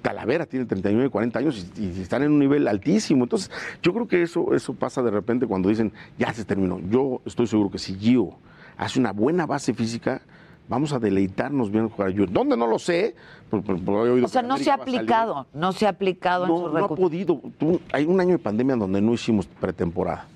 Talavera 0.00 0.46
tiene 0.46 0.64
39, 0.64 1.10
40 1.10 1.38
años 1.38 1.66
y, 1.76 1.84
y 1.84 2.00
están 2.00 2.22
en 2.22 2.32
un 2.32 2.38
nivel 2.38 2.66
altísimo. 2.68 3.24
Entonces, 3.24 3.50
yo 3.82 3.92
creo 3.92 4.08
que 4.08 4.22
eso, 4.22 4.54
eso 4.54 4.72
pasa 4.72 5.02
de 5.02 5.10
repente 5.10 5.46
cuando 5.46 5.68
dicen, 5.68 5.92
ya 6.18 6.32
se 6.32 6.44
terminó. 6.46 6.80
Yo 6.88 7.20
estoy 7.26 7.46
seguro 7.46 7.70
que 7.70 7.78
si 7.78 7.94
Gio 7.98 8.30
hace 8.78 8.98
una 8.98 9.12
buena 9.12 9.44
base 9.44 9.74
física, 9.74 10.22
vamos 10.70 10.94
a 10.94 10.98
deleitarnos 10.98 11.70
viendo 11.70 11.90
jugar 11.90 12.08
a 12.08 12.12
Gio. 12.12 12.26
¿Dónde? 12.26 12.56
No 12.56 12.66
lo 12.66 12.78
sé. 12.78 13.14
he 13.52 13.56
oído 13.92 14.24
O 14.24 14.28
sea, 14.28 14.40
no 14.40 14.56
se 14.56 14.70
ha 14.70 14.74
aplicado, 14.74 15.46
no 15.52 15.72
se 15.72 15.84
ha 15.86 15.90
aplicado 15.90 16.44
en 16.44 16.50
No, 16.50 16.56
su 16.56 16.68
no 16.72 16.84
ha 16.86 16.88
podido. 16.88 17.40
Tú- 17.58 17.78
hay 17.92 18.06
un 18.06 18.18
año 18.20 18.30
de 18.32 18.38
pandemia 18.38 18.76
donde 18.76 19.02
no 19.02 19.12
hicimos 19.12 19.46
pretemporada. 19.46 20.26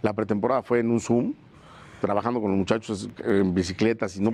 La 0.00 0.12
pretemporada 0.12 0.62
fue 0.62 0.78
en 0.78 0.90
un 0.92 1.00
Zoom, 1.00 1.32
trabajando 2.02 2.40
con 2.40 2.50
los 2.50 2.58
muchachos 2.58 3.08
en 3.24 3.54
bicicletas 3.54 4.16
y 4.16 4.20
no, 4.20 4.30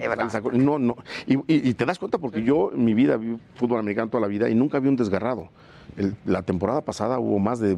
no, 0.59 0.79
no. 0.79 0.97
Y, 1.27 1.35
y- 1.35 1.69
y 1.69 1.75
te 1.75 1.85
das 1.85 1.99
cuenta 1.99 2.17
porque 2.17 2.43
yo 2.43 2.73
en 2.73 2.83
mi 2.83 2.95
vida 2.95 3.17
vi 3.19 3.37
fútbol 3.57 3.79
americano 3.79 4.09
toda 4.09 4.23
la 4.23 4.27
vida 4.27 4.49
y 4.49 4.55
nunca 4.55 4.81
vi 4.81 4.89
un 4.89 4.97
desgarrado. 4.97 5.49
El- 5.97 6.17
la 6.25 6.41
temporada 6.43 6.81
pasada 6.81 7.19
hubo 7.19 7.39
más 7.39 7.61
de 7.61 7.77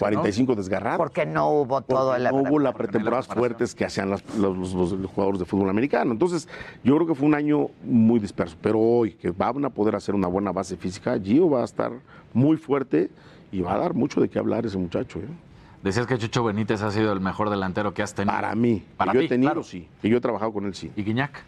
45 0.00 0.56
desgarrados. 0.56 0.98
Porque 0.98 1.24
no 1.24 1.48
hubo 1.50 1.80
todo 1.82 2.16
el 2.16 2.24
no 2.24 2.30
hubo 2.34 2.58
las 2.58 2.74
pretemporadas 2.74 3.28
fuertes 3.28 3.74
que 3.76 3.84
hacían 3.84 4.10
las- 4.10 4.24
los, 4.36 4.56
los- 4.58 4.74
los- 4.74 4.92
los 4.92 5.10
jugadores 5.12 5.38
de 5.38 5.44
fútbol 5.46 5.70
americano. 5.70 6.10
Entonces, 6.10 6.48
yo 6.82 6.96
creo 6.96 7.06
que 7.06 7.14
fue 7.14 7.28
un 7.28 7.34
año 7.36 7.68
muy 7.84 8.18
disperso. 8.18 8.56
Pero 8.60 8.80
hoy, 8.80 9.12
que 9.12 9.30
van 9.30 9.64
a 9.64 9.70
poder 9.70 9.94
hacer 9.94 10.16
una 10.16 10.26
buena 10.26 10.50
base 10.50 10.76
física, 10.76 11.16
Gio 11.20 11.48
va 11.48 11.62
a 11.62 11.64
estar 11.64 11.92
muy 12.32 12.56
fuerte 12.56 13.10
y 13.52 13.60
va 13.60 13.74
a 13.74 13.78
dar 13.78 13.94
mucho 13.94 14.20
de 14.20 14.28
qué 14.28 14.40
hablar 14.40 14.66
ese 14.66 14.76
muchacho. 14.76 15.20
¿eh? 15.20 15.28
Decías 15.84 16.06
que 16.06 16.16
Chucho 16.16 16.42
Benítez 16.42 16.80
ha 16.80 16.90
sido 16.90 17.12
el 17.12 17.20
mejor 17.20 17.50
delantero 17.50 17.92
que 17.92 18.02
has 18.02 18.14
tenido. 18.14 18.34
Para 18.34 18.54
mí. 18.54 18.82
Para 18.96 19.12
que 19.12 19.18
yo 19.18 19.20
ti, 19.20 19.26
he 19.26 19.28
tenido, 19.28 19.50
claro. 19.50 19.62
sí. 19.62 19.86
Que 20.00 20.08
yo 20.08 20.16
he 20.16 20.20
trabajado 20.20 20.50
con 20.50 20.64
él, 20.64 20.74
sí. 20.74 20.90
¿Y 20.96 21.02
Guiñac? 21.02 21.44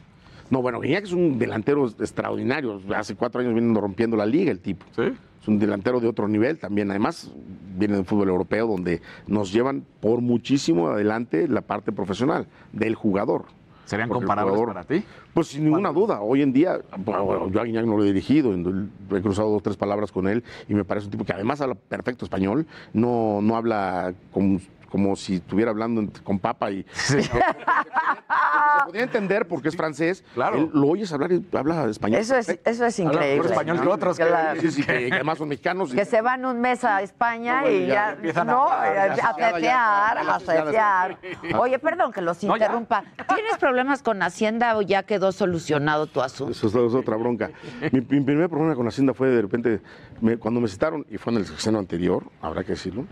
No, 0.50 0.60
bueno, 0.60 0.78
Guiñac 0.78 1.04
es 1.04 1.12
un 1.12 1.38
delantero 1.38 1.86
extraordinario. 1.86 2.78
Hace 2.94 3.14
cuatro 3.14 3.40
años 3.40 3.54
viene 3.54 3.72
rompiendo 3.80 4.14
la 4.14 4.26
liga 4.26 4.52
el 4.52 4.60
tipo. 4.60 4.84
Sí. 4.94 5.04
Es 5.40 5.48
un 5.48 5.58
delantero 5.58 6.00
de 6.00 6.08
otro 6.08 6.28
nivel 6.28 6.58
también. 6.58 6.90
Además, 6.90 7.32
viene 7.78 7.94
del 7.94 8.04
fútbol 8.04 8.28
europeo 8.28 8.66
donde 8.66 9.00
nos 9.26 9.54
llevan 9.54 9.86
por 10.00 10.20
muchísimo 10.20 10.88
adelante 10.88 11.48
la 11.48 11.62
parte 11.62 11.90
profesional 11.90 12.46
del 12.72 12.94
jugador. 12.94 13.46
¿Serían 13.86 14.08
Porque 14.08 14.24
comparables 14.26 14.54
jugador- 14.58 14.74
para 14.74 14.84
ti? 14.86 15.04
Pues 15.32 15.46
sin 15.48 15.64
ninguna 15.64 15.92
duda. 15.92 16.20
Hoy 16.20 16.42
en 16.42 16.52
día, 16.52 16.80
bueno, 16.98 17.48
yo 17.50 17.60
a 17.60 17.64
Guiñac 17.64 17.86
no 17.86 17.96
lo 17.96 18.02
he 18.02 18.06
dirigido, 18.06 18.52
he 18.52 19.22
cruzado 19.22 19.48
dos 19.50 19.62
tres 19.62 19.76
palabras 19.76 20.12
con 20.12 20.26
él 20.28 20.42
y 20.68 20.74
me 20.74 20.84
parece 20.84 21.06
un 21.06 21.12
tipo 21.12 21.24
que 21.24 21.32
además 21.32 21.60
habla 21.60 21.76
perfecto 21.76 22.24
español, 22.24 22.66
no, 22.92 23.40
no 23.42 23.56
habla 23.56 24.12
como, 24.32 24.60
como 24.96 25.14
si 25.14 25.34
estuviera 25.36 25.70
hablando 25.72 26.10
con 26.24 26.38
papa 26.38 26.70
y... 26.70 26.86
Se 26.94 27.20
podría 28.86 29.02
entender 29.02 29.46
porque 29.46 29.68
es 29.68 29.76
francés. 29.76 30.24
Claro. 30.34 30.70
lo 30.72 30.88
oyes 30.88 31.12
hablar 31.12 31.32
y 31.32 31.44
habla 31.54 31.84
español. 31.86 32.20
Eso 32.20 32.36
es, 32.36 32.48
eso 32.64 32.86
es 32.86 32.98
Habla 33.00 33.10
mejor 33.12 33.24
increíble. 33.24 33.48
español 33.50 33.80
que 33.82 33.88
otros. 33.88 34.16
que- 34.16 34.60
sí, 34.60 34.70
sí, 34.70 34.82
que, 34.84 35.08
que 35.08 35.14
además 35.14 35.38
son 35.38 35.48
mexicanos. 35.48 35.92
y- 35.92 35.96
Que 35.96 36.04
se 36.04 36.20
van 36.22 36.44
un 36.46 36.60
mes 36.60 36.82
a 36.84 37.02
España 37.02 37.56
No, 37.56 37.62
bueno, 37.62 37.76
y 37.76 37.86
ya 37.86 37.94
ya, 37.94 38.12
empiezan 38.12 38.48
a 38.48 38.52
no, 38.52 38.68
ya 39.16 39.28
a 39.28 39.34
tetear, 39.34 40.18
a 40.18 40.38
tetear. 40.38 41.18
Oye, 41.58 41.78
perdón 41.78 42.12
que 42.12 42.20
los 42.22 42.42
No, 42.44 42.54
interrumpa. 42.56 43.04
¿Tienes 43.34 43.58
problemas 43.58 44.02
con 44.02 44.22
Hacienda 44.22 44.76
o 44.76 44.82
ya 44.82 45.02
quedó 45.02 45.32
solucionado 45.32 46.06
tu 46.06 46.22
asunto? 46.22 46.52
Eso 46.52 46.68
es, 46.68 46.74
es 46.74 46.94
otra 46.94 47.16
bronca. 47.16 47.50
Mi, 47.92 48.00
mi 48.00 48.20
primer 48.22 48.48
problema 48.48 48.74
con 48.74 48.86
Hacienda 48.88 49.12
fue 49.14 49.28
de 49.28 49.42
repente, 49.42 49.80
me- 50.20 50.36
cuando 50.38 50.60
me 50.60 50.68
citaron, 50.68 51.04
y 51.10 51.18
fue 51.18 51.32
en 51.32 51.40
el 51.40 51.46
sexenio 51.46 51.78
anterior, 51.80 52.24
habrá 52.40 52.62
que 52.64 52.70
decirlo, 52.72 53.04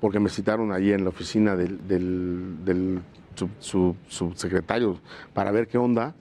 porque 0.00 0.18
me 0.20 0.28
citaron 0.30 0.72
ahí 0.72 0.92
en 0.92 1.04
la 1.04 1.10
oficina 1.10 1.56
del, 1.56 1.86
del, 1.86 2.56
del 2.64 3.00
sub- 3.34 3.50
sub- 3.58 3.96
subsecretario 4.08 4.98
para 5.34 5.50
ver 5.50 5.68
qué 5.68 5.78
onda, 5.78 6.14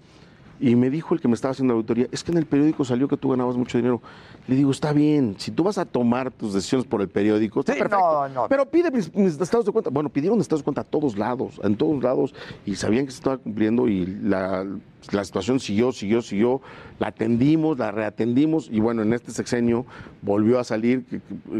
y 0.59 0.75
me 0.75 0.89
dijo 0.89 1.13
el 1.13 1.21
que 1.21 1.27
me 1.29 1.35
estaba 1.35 1.53
haciendo 1.53 1.73
la 1.73 1.77
auditoría, 1.77 2.07
es 2.11 2.23
que 2.23 2.31
en 2.33 2.37
el 2.37 2.45
periódico 2.45 2.83
salió 2.83 3.07
que 3.07 3.15
tú 3.15 3.29
ganabas 3.29 3.55
mucho 3.55 3.77
dinero. 3.77 4.01
Le 4.49 4.55
digo, 4.55 4.71
está 4.71 4.93
bien, 4.93 5.35
si 5.37 5.51
tú 5.51 5.61
vas 5.61 5.77
a 5.77 5.85
tomar 5.85 6.31
tus 6.31 6.55
decisiones 6.55 6.87
por 6.87 7.01
el 7.01 7.07
periódico, 7.07 7.59
está 7.59 7.73
perfecto. 7.75 8.47
Pero 8.49 8.65
pide 8.65 8.89
mis, 8.89 9.13
mis 9.13 9.39
estados 9.39 9.63
de 9.63 9.71
cuenta. 9.71 9.91
Bueno, 9.91 10.09
pidieron 10.09 10.39
estados 10.41 10.61
de 10.61 10.63
cuenta 10.63 10.81
a 10.81 10.85
todos 10.85 11.19
lados, 11.19 11.61
en 11.63 11.75
todos 11.75 12.01
lados, 12.01 12.33
y 12.65 12.73
sabían 12.73 13.05
que 13.05 13.11
se 13.11 13.17
estaba 13.17 13.37
cumpliendo 13.37 13.87
y 13.87 14.07
la, 14.07 14.65
la 15.11 15.23
situación 15.23 15.59
siguió, 15.59 15.91
siguió, 15.91 16.23
siguió. 16.23 16.61
La 16.97 17.09
atendimos, 17.09 17.77
la 17.77 17.91
reatendimos, 17.91 18.69
y 18.71 18.79
bueno, 18.79 19.03
en 19.03 19.13
este 19.13 19.31
sexenio 19.31 19.85
volvió 20.23 20.59
a 20.59 20.63
salir 20.63 21.05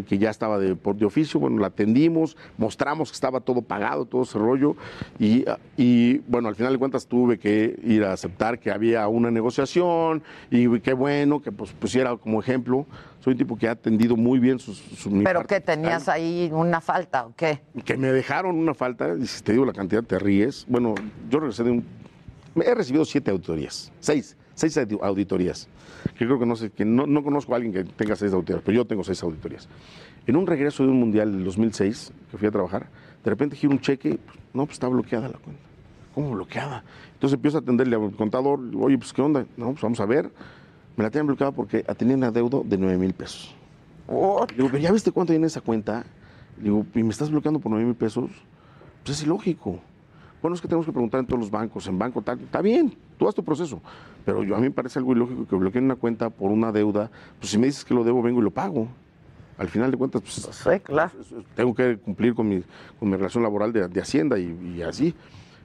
que 0.08 0.18
ya 0.18 0.32
estaba 0.32 0.58
de, 0.58 0.76
por 0.76 0.96
de 0.96 1.06
oficio. 1.06 1.40
Bueno, 1.40 1.60
la 1.60 1.68
atendimos, 1.68 2.36
mostramos 2.58 3.12
que 3.12 3.16
estaba 3.16 3.40
todo 3.40 3.62
pagado, 3.62 4.06
todo 4.06 4.24
ese 4.24 4.40
rollo, 4.40 4.76
y, 5.20 5.46
y 5.78 6.18
bueno, 6.28 6.50
al 6.50 6.56
final 6.56 6.74
de 6.74 6.80
cuentas 6.80 7.06
tuve 7.06 7.38
que 7.38 7.80
ir 7.84 8.04
a 8.04 8.14
aceptar 8.14 8.58
que 8.60 8.72
había 8.72 9.08
una 9.08 9.30
negociación, 9.30 10.24
y 10.50 10.80
qué 10.80 10.94
bueno 10.94 11.40
que 11.40 11.52
pues 11.52 11.72
pusiera 11.72 12.18
como 12.18 12.40
ejemplo. 12.40 12.79
Soy 13.22 13.34
un 13.34 13.38
tipo 13.38 13.58
que 13.58 13.68
ha 13.68 13.72
atendido 13.72 14.16
muy 14.16 14.40
bien 14.40 14.60
sus, 14.60 14.78
su, 14.78 15.10
mi 15.10 15.24
¿Pero 15.24 15.44
qué 15.46 15.60
tenías 15.60 16.08
ahí 16.08 16.50
una 16.54 16.80
falta 16.82 17.26
o 17.26 17.34
qué? 17.36 17.62
que 17.86 17.98
me 17.98 18.12
dejaron 18.12 18.56
una 18.58 18.74
falta, 18.74 19.16
y 19.20 19.28
si 19.28 19.44
te 19.44 19.52
digo 19.52 19.66
la 19.66 19.74
cantidad 19.74 20.04
te 20.04 20.18
ríes. 20.20 20.66
Bueno, 20.70 20.96
yo 21.30 21.40
regresé 21.40 21.64
de 21.64 21.72
un... 21.72 21.86
He 22.56 22.74
recibido 22.74 23.06
siete 23.06 23.32
auditorías, 23.32 23.92
seis, 24.00 24.36
seis 24.56 24.76
audi- 24.78 25.00
auditorías. 25.02 25.68
Que 26.18 26.26
creo 26.26 26.40
que 26.40 26.46
no 26.46 26.56
sé, 26.56 26.70
que 26.72 26.86
no, 26.86 27.06
no 27.06 27.24
conozco 27.24 27.54
a 27.54 27.58
alguien 27.58 27.74
que 27.74 27.84
tenga 27.84 28.16
seis 28.16 28.34
auditorías, 28.34 28.64
pero 28.66 28.76
yo 28.78 28.86
tengo 28.86 29.04
seis 29.04 29.22
auditorías. 29.24 29.68
En 30.28 30.36
un 30.36 30.48
regreso 30.48 30.84
de 30.84 30.90
un 30.90 31.00
mundial 31.00 31.32
del 31.32 31.44
2006, 31.44 32.12
que 32.32 32.38
fui 32.38 32.48
a 32.48 32.52
trabajar, 32.52 32.88
de 33.24 33.30
repente 33.30 33.56
giro 33.56 33.72
un 33.74 33.80
cheque, 33.80 34.18
pues, 34.26 34.38
no, 34.54 34.66
pues 34.66 34.74
está 34.76 34.88
bloqueada 34.88 35.28
la 35.28 35.38
cuenta. 35.38 35.62
¿Cómo 36.16 36.32
bloqueada? 36.32 36.84
Entonces 37.14 37.36
empiezo 37.36 37.58
a 37.58 37.62
atenderle 37.62 37.96
al 37.96 38.12
contador, 38.16 38.60
oye, 38.80 38.98
pues 38.98 39.14
¿qué 39.14 39.22
onda? 39.22 39.46
No, 39.58 39.72
pues 39.72 39.82
vamos 39.82 40.00
a 40.00 40.06
ver. 40.06 40.32
Me 41.00 41.04
la 41.04 41.10
tenían 41.10 41.28
bloqueada 41.28 41.54
porque 41.54 41.82
tenía 41.98 42.18
un 42.18 42.26
adeudo 42.26 42.62
de 42.66 42.78
9 42.78 42.98
mil 42.98 43.14
pesos. 43.14 43.56
Le 44.10 44.58
Digo, 44.58 44.68
pero 44.68 44.80
ya 44.80 44.92
viste 44.92 45.14
cuánto 45.14 45.32
hay 45.32 45.38
en 45.38 45.46
esa 45.46 45.62
cuenta. 45.62 46.04
Le 46.58 46.64
Digo, 46.66 46.86
y 46.94 47.04
me 47.04 47.12
estás 47.12 47.32
bloqueando 47.32 47.62
por 47.62 47.72
9 47.72 47.86
mil 47.86 47.96
pesos. 47.96 48.30
Pues 49.06 49.18
es 49.18 49.24
ilógico. 49.24 49.80
Bueno, 50.42 50.56
es 50.56 50.62
que 50.62 50.68
tenemos 50.68 50.86
que 50.86 50.92
preguntar 50.92 51.22
en 51.22 51.26
todos 51.26 51.40
los 51.40 51.50
bancos, 51.50 51.88
en 51.88 51.98
banco 51.98 52.22
tal. 52.22 52.42
Está 52.42 52.62
bien, 52.62 52.98
tú 53.18 53.30
haz 53.30 53.34
tu 53.34 53.46
proceso. 53.46 53.82
Pero 54.26 54.44
yo, 54.44 54.58
a 54.58 54.60
mí 54.60 54.66
me 54.66 54.72
parece 54.72 55.00
algo 55.00 55.14
ilógico 55.14 55.48
que 55.48 55.56
bloqueen 55.56 55.86
una 55.86 55.96
cuenta 55.96 56.30
por 56.30 56.52
una 56.52 56.74
deuda. 56.74 57.10
Pues 57.40 57.50
si 57.50 57.58
me 57.58 57.68
dices 57.68 57.86
que 57.86 57.94
lo 57.94 58.04
debo, 58.04 58.22
vengo 58.22 58.42
y 58.42 58.44
lo 58.44 58.52
pago. 58.52 58.90
Al 59.58 59.70
final 59.70 59.92
de 59.92 59.96
cuentas, 59.96 60.22
pues, 60.22 60.50
tengo 61.56 61.74
que 61.74 61.98
cumplir 61.98 62.36
con 62.36 62.50
mi, 62.50 62.62
con 63.00 63.10
mi 63.10 63.16
relación 63.16 63.42
laboral 63.42 63.72
de, 63.72 63.88
de 63.88 64.02
Hacienda 64.02 64.38
y, 64.38 64.76
y 64.76 64.82
así. 64.82 65.16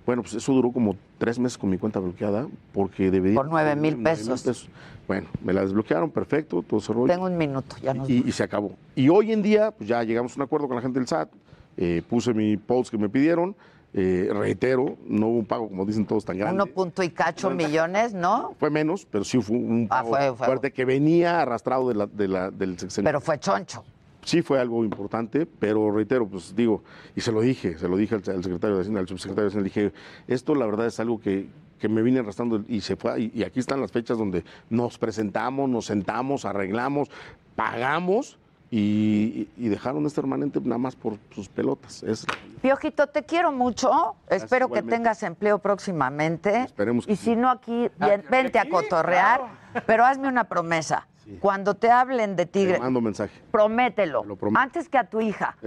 Bueno, 0.07 0.23
pues 0.23 0.35
eso 0.35 0.53
duró 0.53 0.71
como 0.71 0.97
tres 1.19 1.39
meses 1.39 1.57
con 1.57 1.71
mi 1.71 1.79
cuenta 1.79 1.99
bloqueada 1.99 2.47
porque 2.73 3.11
debía... 3.11 3.35
Por 3.35 3.49
nueve 3.49 3.75
mil 3.75 3.97
pesos. 4.03 4.69
Bueno, 5.09 5.29
me 5.43 5.53
la 5.53 5.63
desbloquearon, 5.63 6.11
perfecto, 6.11 6.63
todo 6.63 6.81
ese 6.81 6.93
rollo. 6.93 7.13
Tengo 7.13 7.27
un 7.27 7.37
minuto, 7.37 7.77
ya 7.83 7.93
nos 7.95 8.09
y, 8.09 8.23
y 8.27 8.33
se 8.33 8.43
acabó. 8.43 8.73
Y 8.95 9.09
hoy 9.09 9.33
en 9.33 9.43
día, 9.43 9.71
pues 9.71 9.89
ya 9.89 10.03
llegamos 10.03 10.33
a 10.33 10.37
un 10.37 10.43
acuerdo 10.43 10.67
con 10.67 10.77
la 10.77 10.83
gente 10.83 10.99
del 10.99 11.07
SAT, 11.09 11.31
eh, 11.77 12.03
puse 12.09 12.33
mi 12.35 12.57
post 12.57 12.91
que 12.91 12.97
me 12.99 13.09
pidieron, 13.09 13.55
eh, 13.93 14.29
reitero, 14.33 14.97
no 15.07 15.29
hubo 15.29 15.39
un 15.41 15.47
pago, 15.47 15.69
como 15.69 15.85
dicen 15.85 16.05
todos, 16.07 16.25
tan 16.25 16.39
grande. 16.39 16.63
Uno 16.63 16.73
punto 16.73 17.03
y 17.03 17.11
cacho 17.11 17.51
millones, 17.51 18.13
¿no? 18.15 18.55
Fue 18.59 18.71
menos, 18.71 19.07
pero 19.11 19.25
sí 19.25 19.41
fue 19.41 19.57
un 19.57 19.87
Ah, 19.91 19.97
pago 20.03 20.09
fue- 20.11 20.35
fue- 20.35 20.47
fuerte 20.47 20.73
que 20.73 20.85
venía 20.85 21.43
arrastrado 21.43 21.89
de 21.89 21.95
la, 21.95 22.07
de 22.07 22.29
la- 22.29 22.51
del 22.51 22.79
sexenio. 22.79 23.07
Pero 23.07 23.21
fue 23.21 23.39
choncho. 23.39 23.85
Sí 24.25 24.43
fue 24.43 24.59
algo 24.59 24.85
importante, 24.85 25.47
pero 25.47 25.91
reitero, 25.91 26.27
pues 26.27 26.57
digo, 26.57 26.83
y 27.15 27.21
se 27.21 27.31
lo 27.31 27.41
dije, 27.43 27.77
se 27.79 27.89
lo 27.89 27.97
dije 27.97 28.15
al, 28.15 28.23
al 28.27 28.43
secretario 28.43 28.77
de 28.77 28.81
Hacienda, 28.81 29.01
al 29.01 29.09
subsecretario 29.09 29.45
de 29.45 29.49
Hacienda, 29.49 29.69
le 29.69 29.89
dije, 29.91 29.97
esto 30.29 30.55
la 30.55 30.65
verdad 30.67 30.87
es 30.87 30.99
algo 30.99 31.21
que, 31.21 31.49
que 31.79 31.89
me 31.89 32.01
vine 32.03 32.21
arrastrando 32.21 32.65
y 32.67 32.81
se 32.81 32.97
fue, 32.97 33.21
y, 33.21 33.33
y 33.35 33.45
aquí 33.45 33.61
están 33.61 33.81
las 33.81 33.93
fechas 33.93 34.17
donde 34.17 34.45
nos 34.71 34.97
presentamos, 34.99 35.69
nos 35.69 35.85
sentamos, 35.87 36.47
arreglamos, 36.47 37.11
pagamos 37.55 38.39
y, 38.71 39.49
y 39.57 39.69
dejaron 39.69 40.05
este 40.07 40.23
remanente 40.23 40.59
nada 40.63 40.79
más 40.79 40.97
por 40.97 41.19
sus 41.31 41.49
pelotas. 41.49 42.03
Es, 42.03 42.27
Piojito, 42.63 43.07
te 43.07 43.23
quiero 43.23 43.53
mucho. 43.53 44.17
Espero 44.29 44.69
que 44.71 44.83
tengas 44.83 45.23
empleo 45.23 45.59
próximamente. 45.59 46.63
Esperemos 46.63 47.07
que 47.07 47.13
y 47.13 47.17
si 47.17 47.37
no 47.37 47.51
aquí, 47.51 47.89
bien, 48.01 48.25
vente 48.31 48.59
a 48.59 48.69
cotorrear, 48.69 49.43
pero 49.87 50.05
hazme 50.05 50.29
una 50.29 50.45
promesa. 50.45 51.07
Cuando 51.41 51.75
te 51.75 51.91
hablen 51.91 52.37
de 52.37 52.47
te 52.47 52.53
Tigre, 52.61 52.79
mando 52.79 53.01
mensaje. 53.01 53.33
promételo. 53.51 54.25
Antes 54.55 54.89
que 54.89 54.99
a 54.99 55.05
tu 55.05 55.21
hija. 55.21 55.57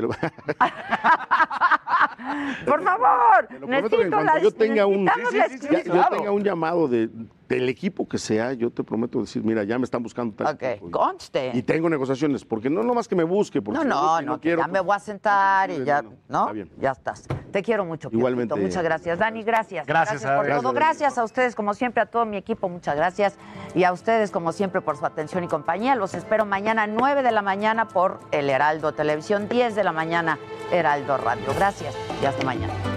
Por 2.66 2.84
favor, 2.84 3.48
Te 3.48 3.56
que 3.60 3.64
en 3.66 3.69
necesito 3.69 4.22
la, 4.22 4.40
yo 4.42 4.52
tenga 4.52 4.86
un, 4.86 5.06
la 5.06 5.14
yo 5.84 6.03
tenga 6.10 6.32
un 6.32 6.44
llamado 6.44 6.88
de, 6.88 7.10
del 7.48 7.69
equipo 7.69 8.08
que 8.08 8.17
sea, 8.17 8.53
yo 8.53 8.69
te 8.69 8.84
prometo 8.84 9.22
decir, 9.22 9.43
mira, 9.43 9.64
ya 9.64 9.77
me 9.77 9.85
están 9.85 10.03
buscando 10.03 10.35
tal 10.35 10.56
Ok, 10.56 10.92
conste. 10.92 11.51
Y 11.53 11.61
tengo 11.61 11.90
negociaciones, 11.90 12.43
porque 12.43 12.69
no 12.69 12.84
nomás 12.84 13.08
que 13.08 13.16
me 13.16 13.24
busque, 13.24 13.61
porque 13.61 13.77
No, 13.77 13.84
si 13.84 13.90
no, 13.90 14.22
no, 14.34 14.42
quiero, 14.42 14.61
ya 14.61 14.67
me 14.67 14.80
voy 14.82 14.95
a 14.95 15.00
sentar 15.00 15.72
y 15.72 15.84
ya, 15.85 16.03
¿no? 16.27 16.42
Está 16.42 16.51
bien. 16.51 16.69
Ya 16.80 16.92
estás. 16.92 17.26
Te 17.51 17.64
quiero 17.64 17.85
mucho, 17.85 18.09
Piojito. 18.09 18.17
Igualmente. 18.17 18.56
Muchas 18.56 18.84
gracias. 18.84 19.19
Dani, 19.19 19.43
gracias. 19.43 19.88
Gracias, 19.88 20.22
por 20.22 20.32
Adela. 20.32 20.61
todo. 20.61 20.74
Gracias. 20.74 20.88
Gracias 20.98 21.17
a 21.17 21.24
ustedes, 21.24 21.56
como 21.56 21.74
siempre, 21.74 22.01
a 22.01 22.06
todo 22.06 22.26
mi 22.26 22.38
equipo. 22.38 22.69
Muchas 22.69 22.95
gracias. 22.95 23.38
Y 23.76 23.84
a 23.84 23.92
ustedes, 23.92 24.32
como 24.32 24.51
siempre, 24.51 24.82
por 24.82 24.98
su 24.98 25.06
atención 25.06 25.43
y 25.43 25.48
compañía. 25.48 25.95
Los 25.95 26.14
espero 26.14 26.45
mañana 26.45 26.84
a 26.84 26.88
9 26.88 27.24
de 27.24 27.32
la 27.32 27.42
mañana 27.42 27.88
por 27.88 28.19
El 28.32 28.50
Heraldo 28.50 28.93
Televisión, 28.93 29.48
10 29.50 29.76
de 29.76 29.84
la 29.84 29.92
mañana 29.92 30.40
Heraldo 30.72 31.17
Radio. 31.17 31.45
Gracias 31.56 31.95
y 32.22 32.26
hasta 32.26 32.43
mañana. 32.45 32.97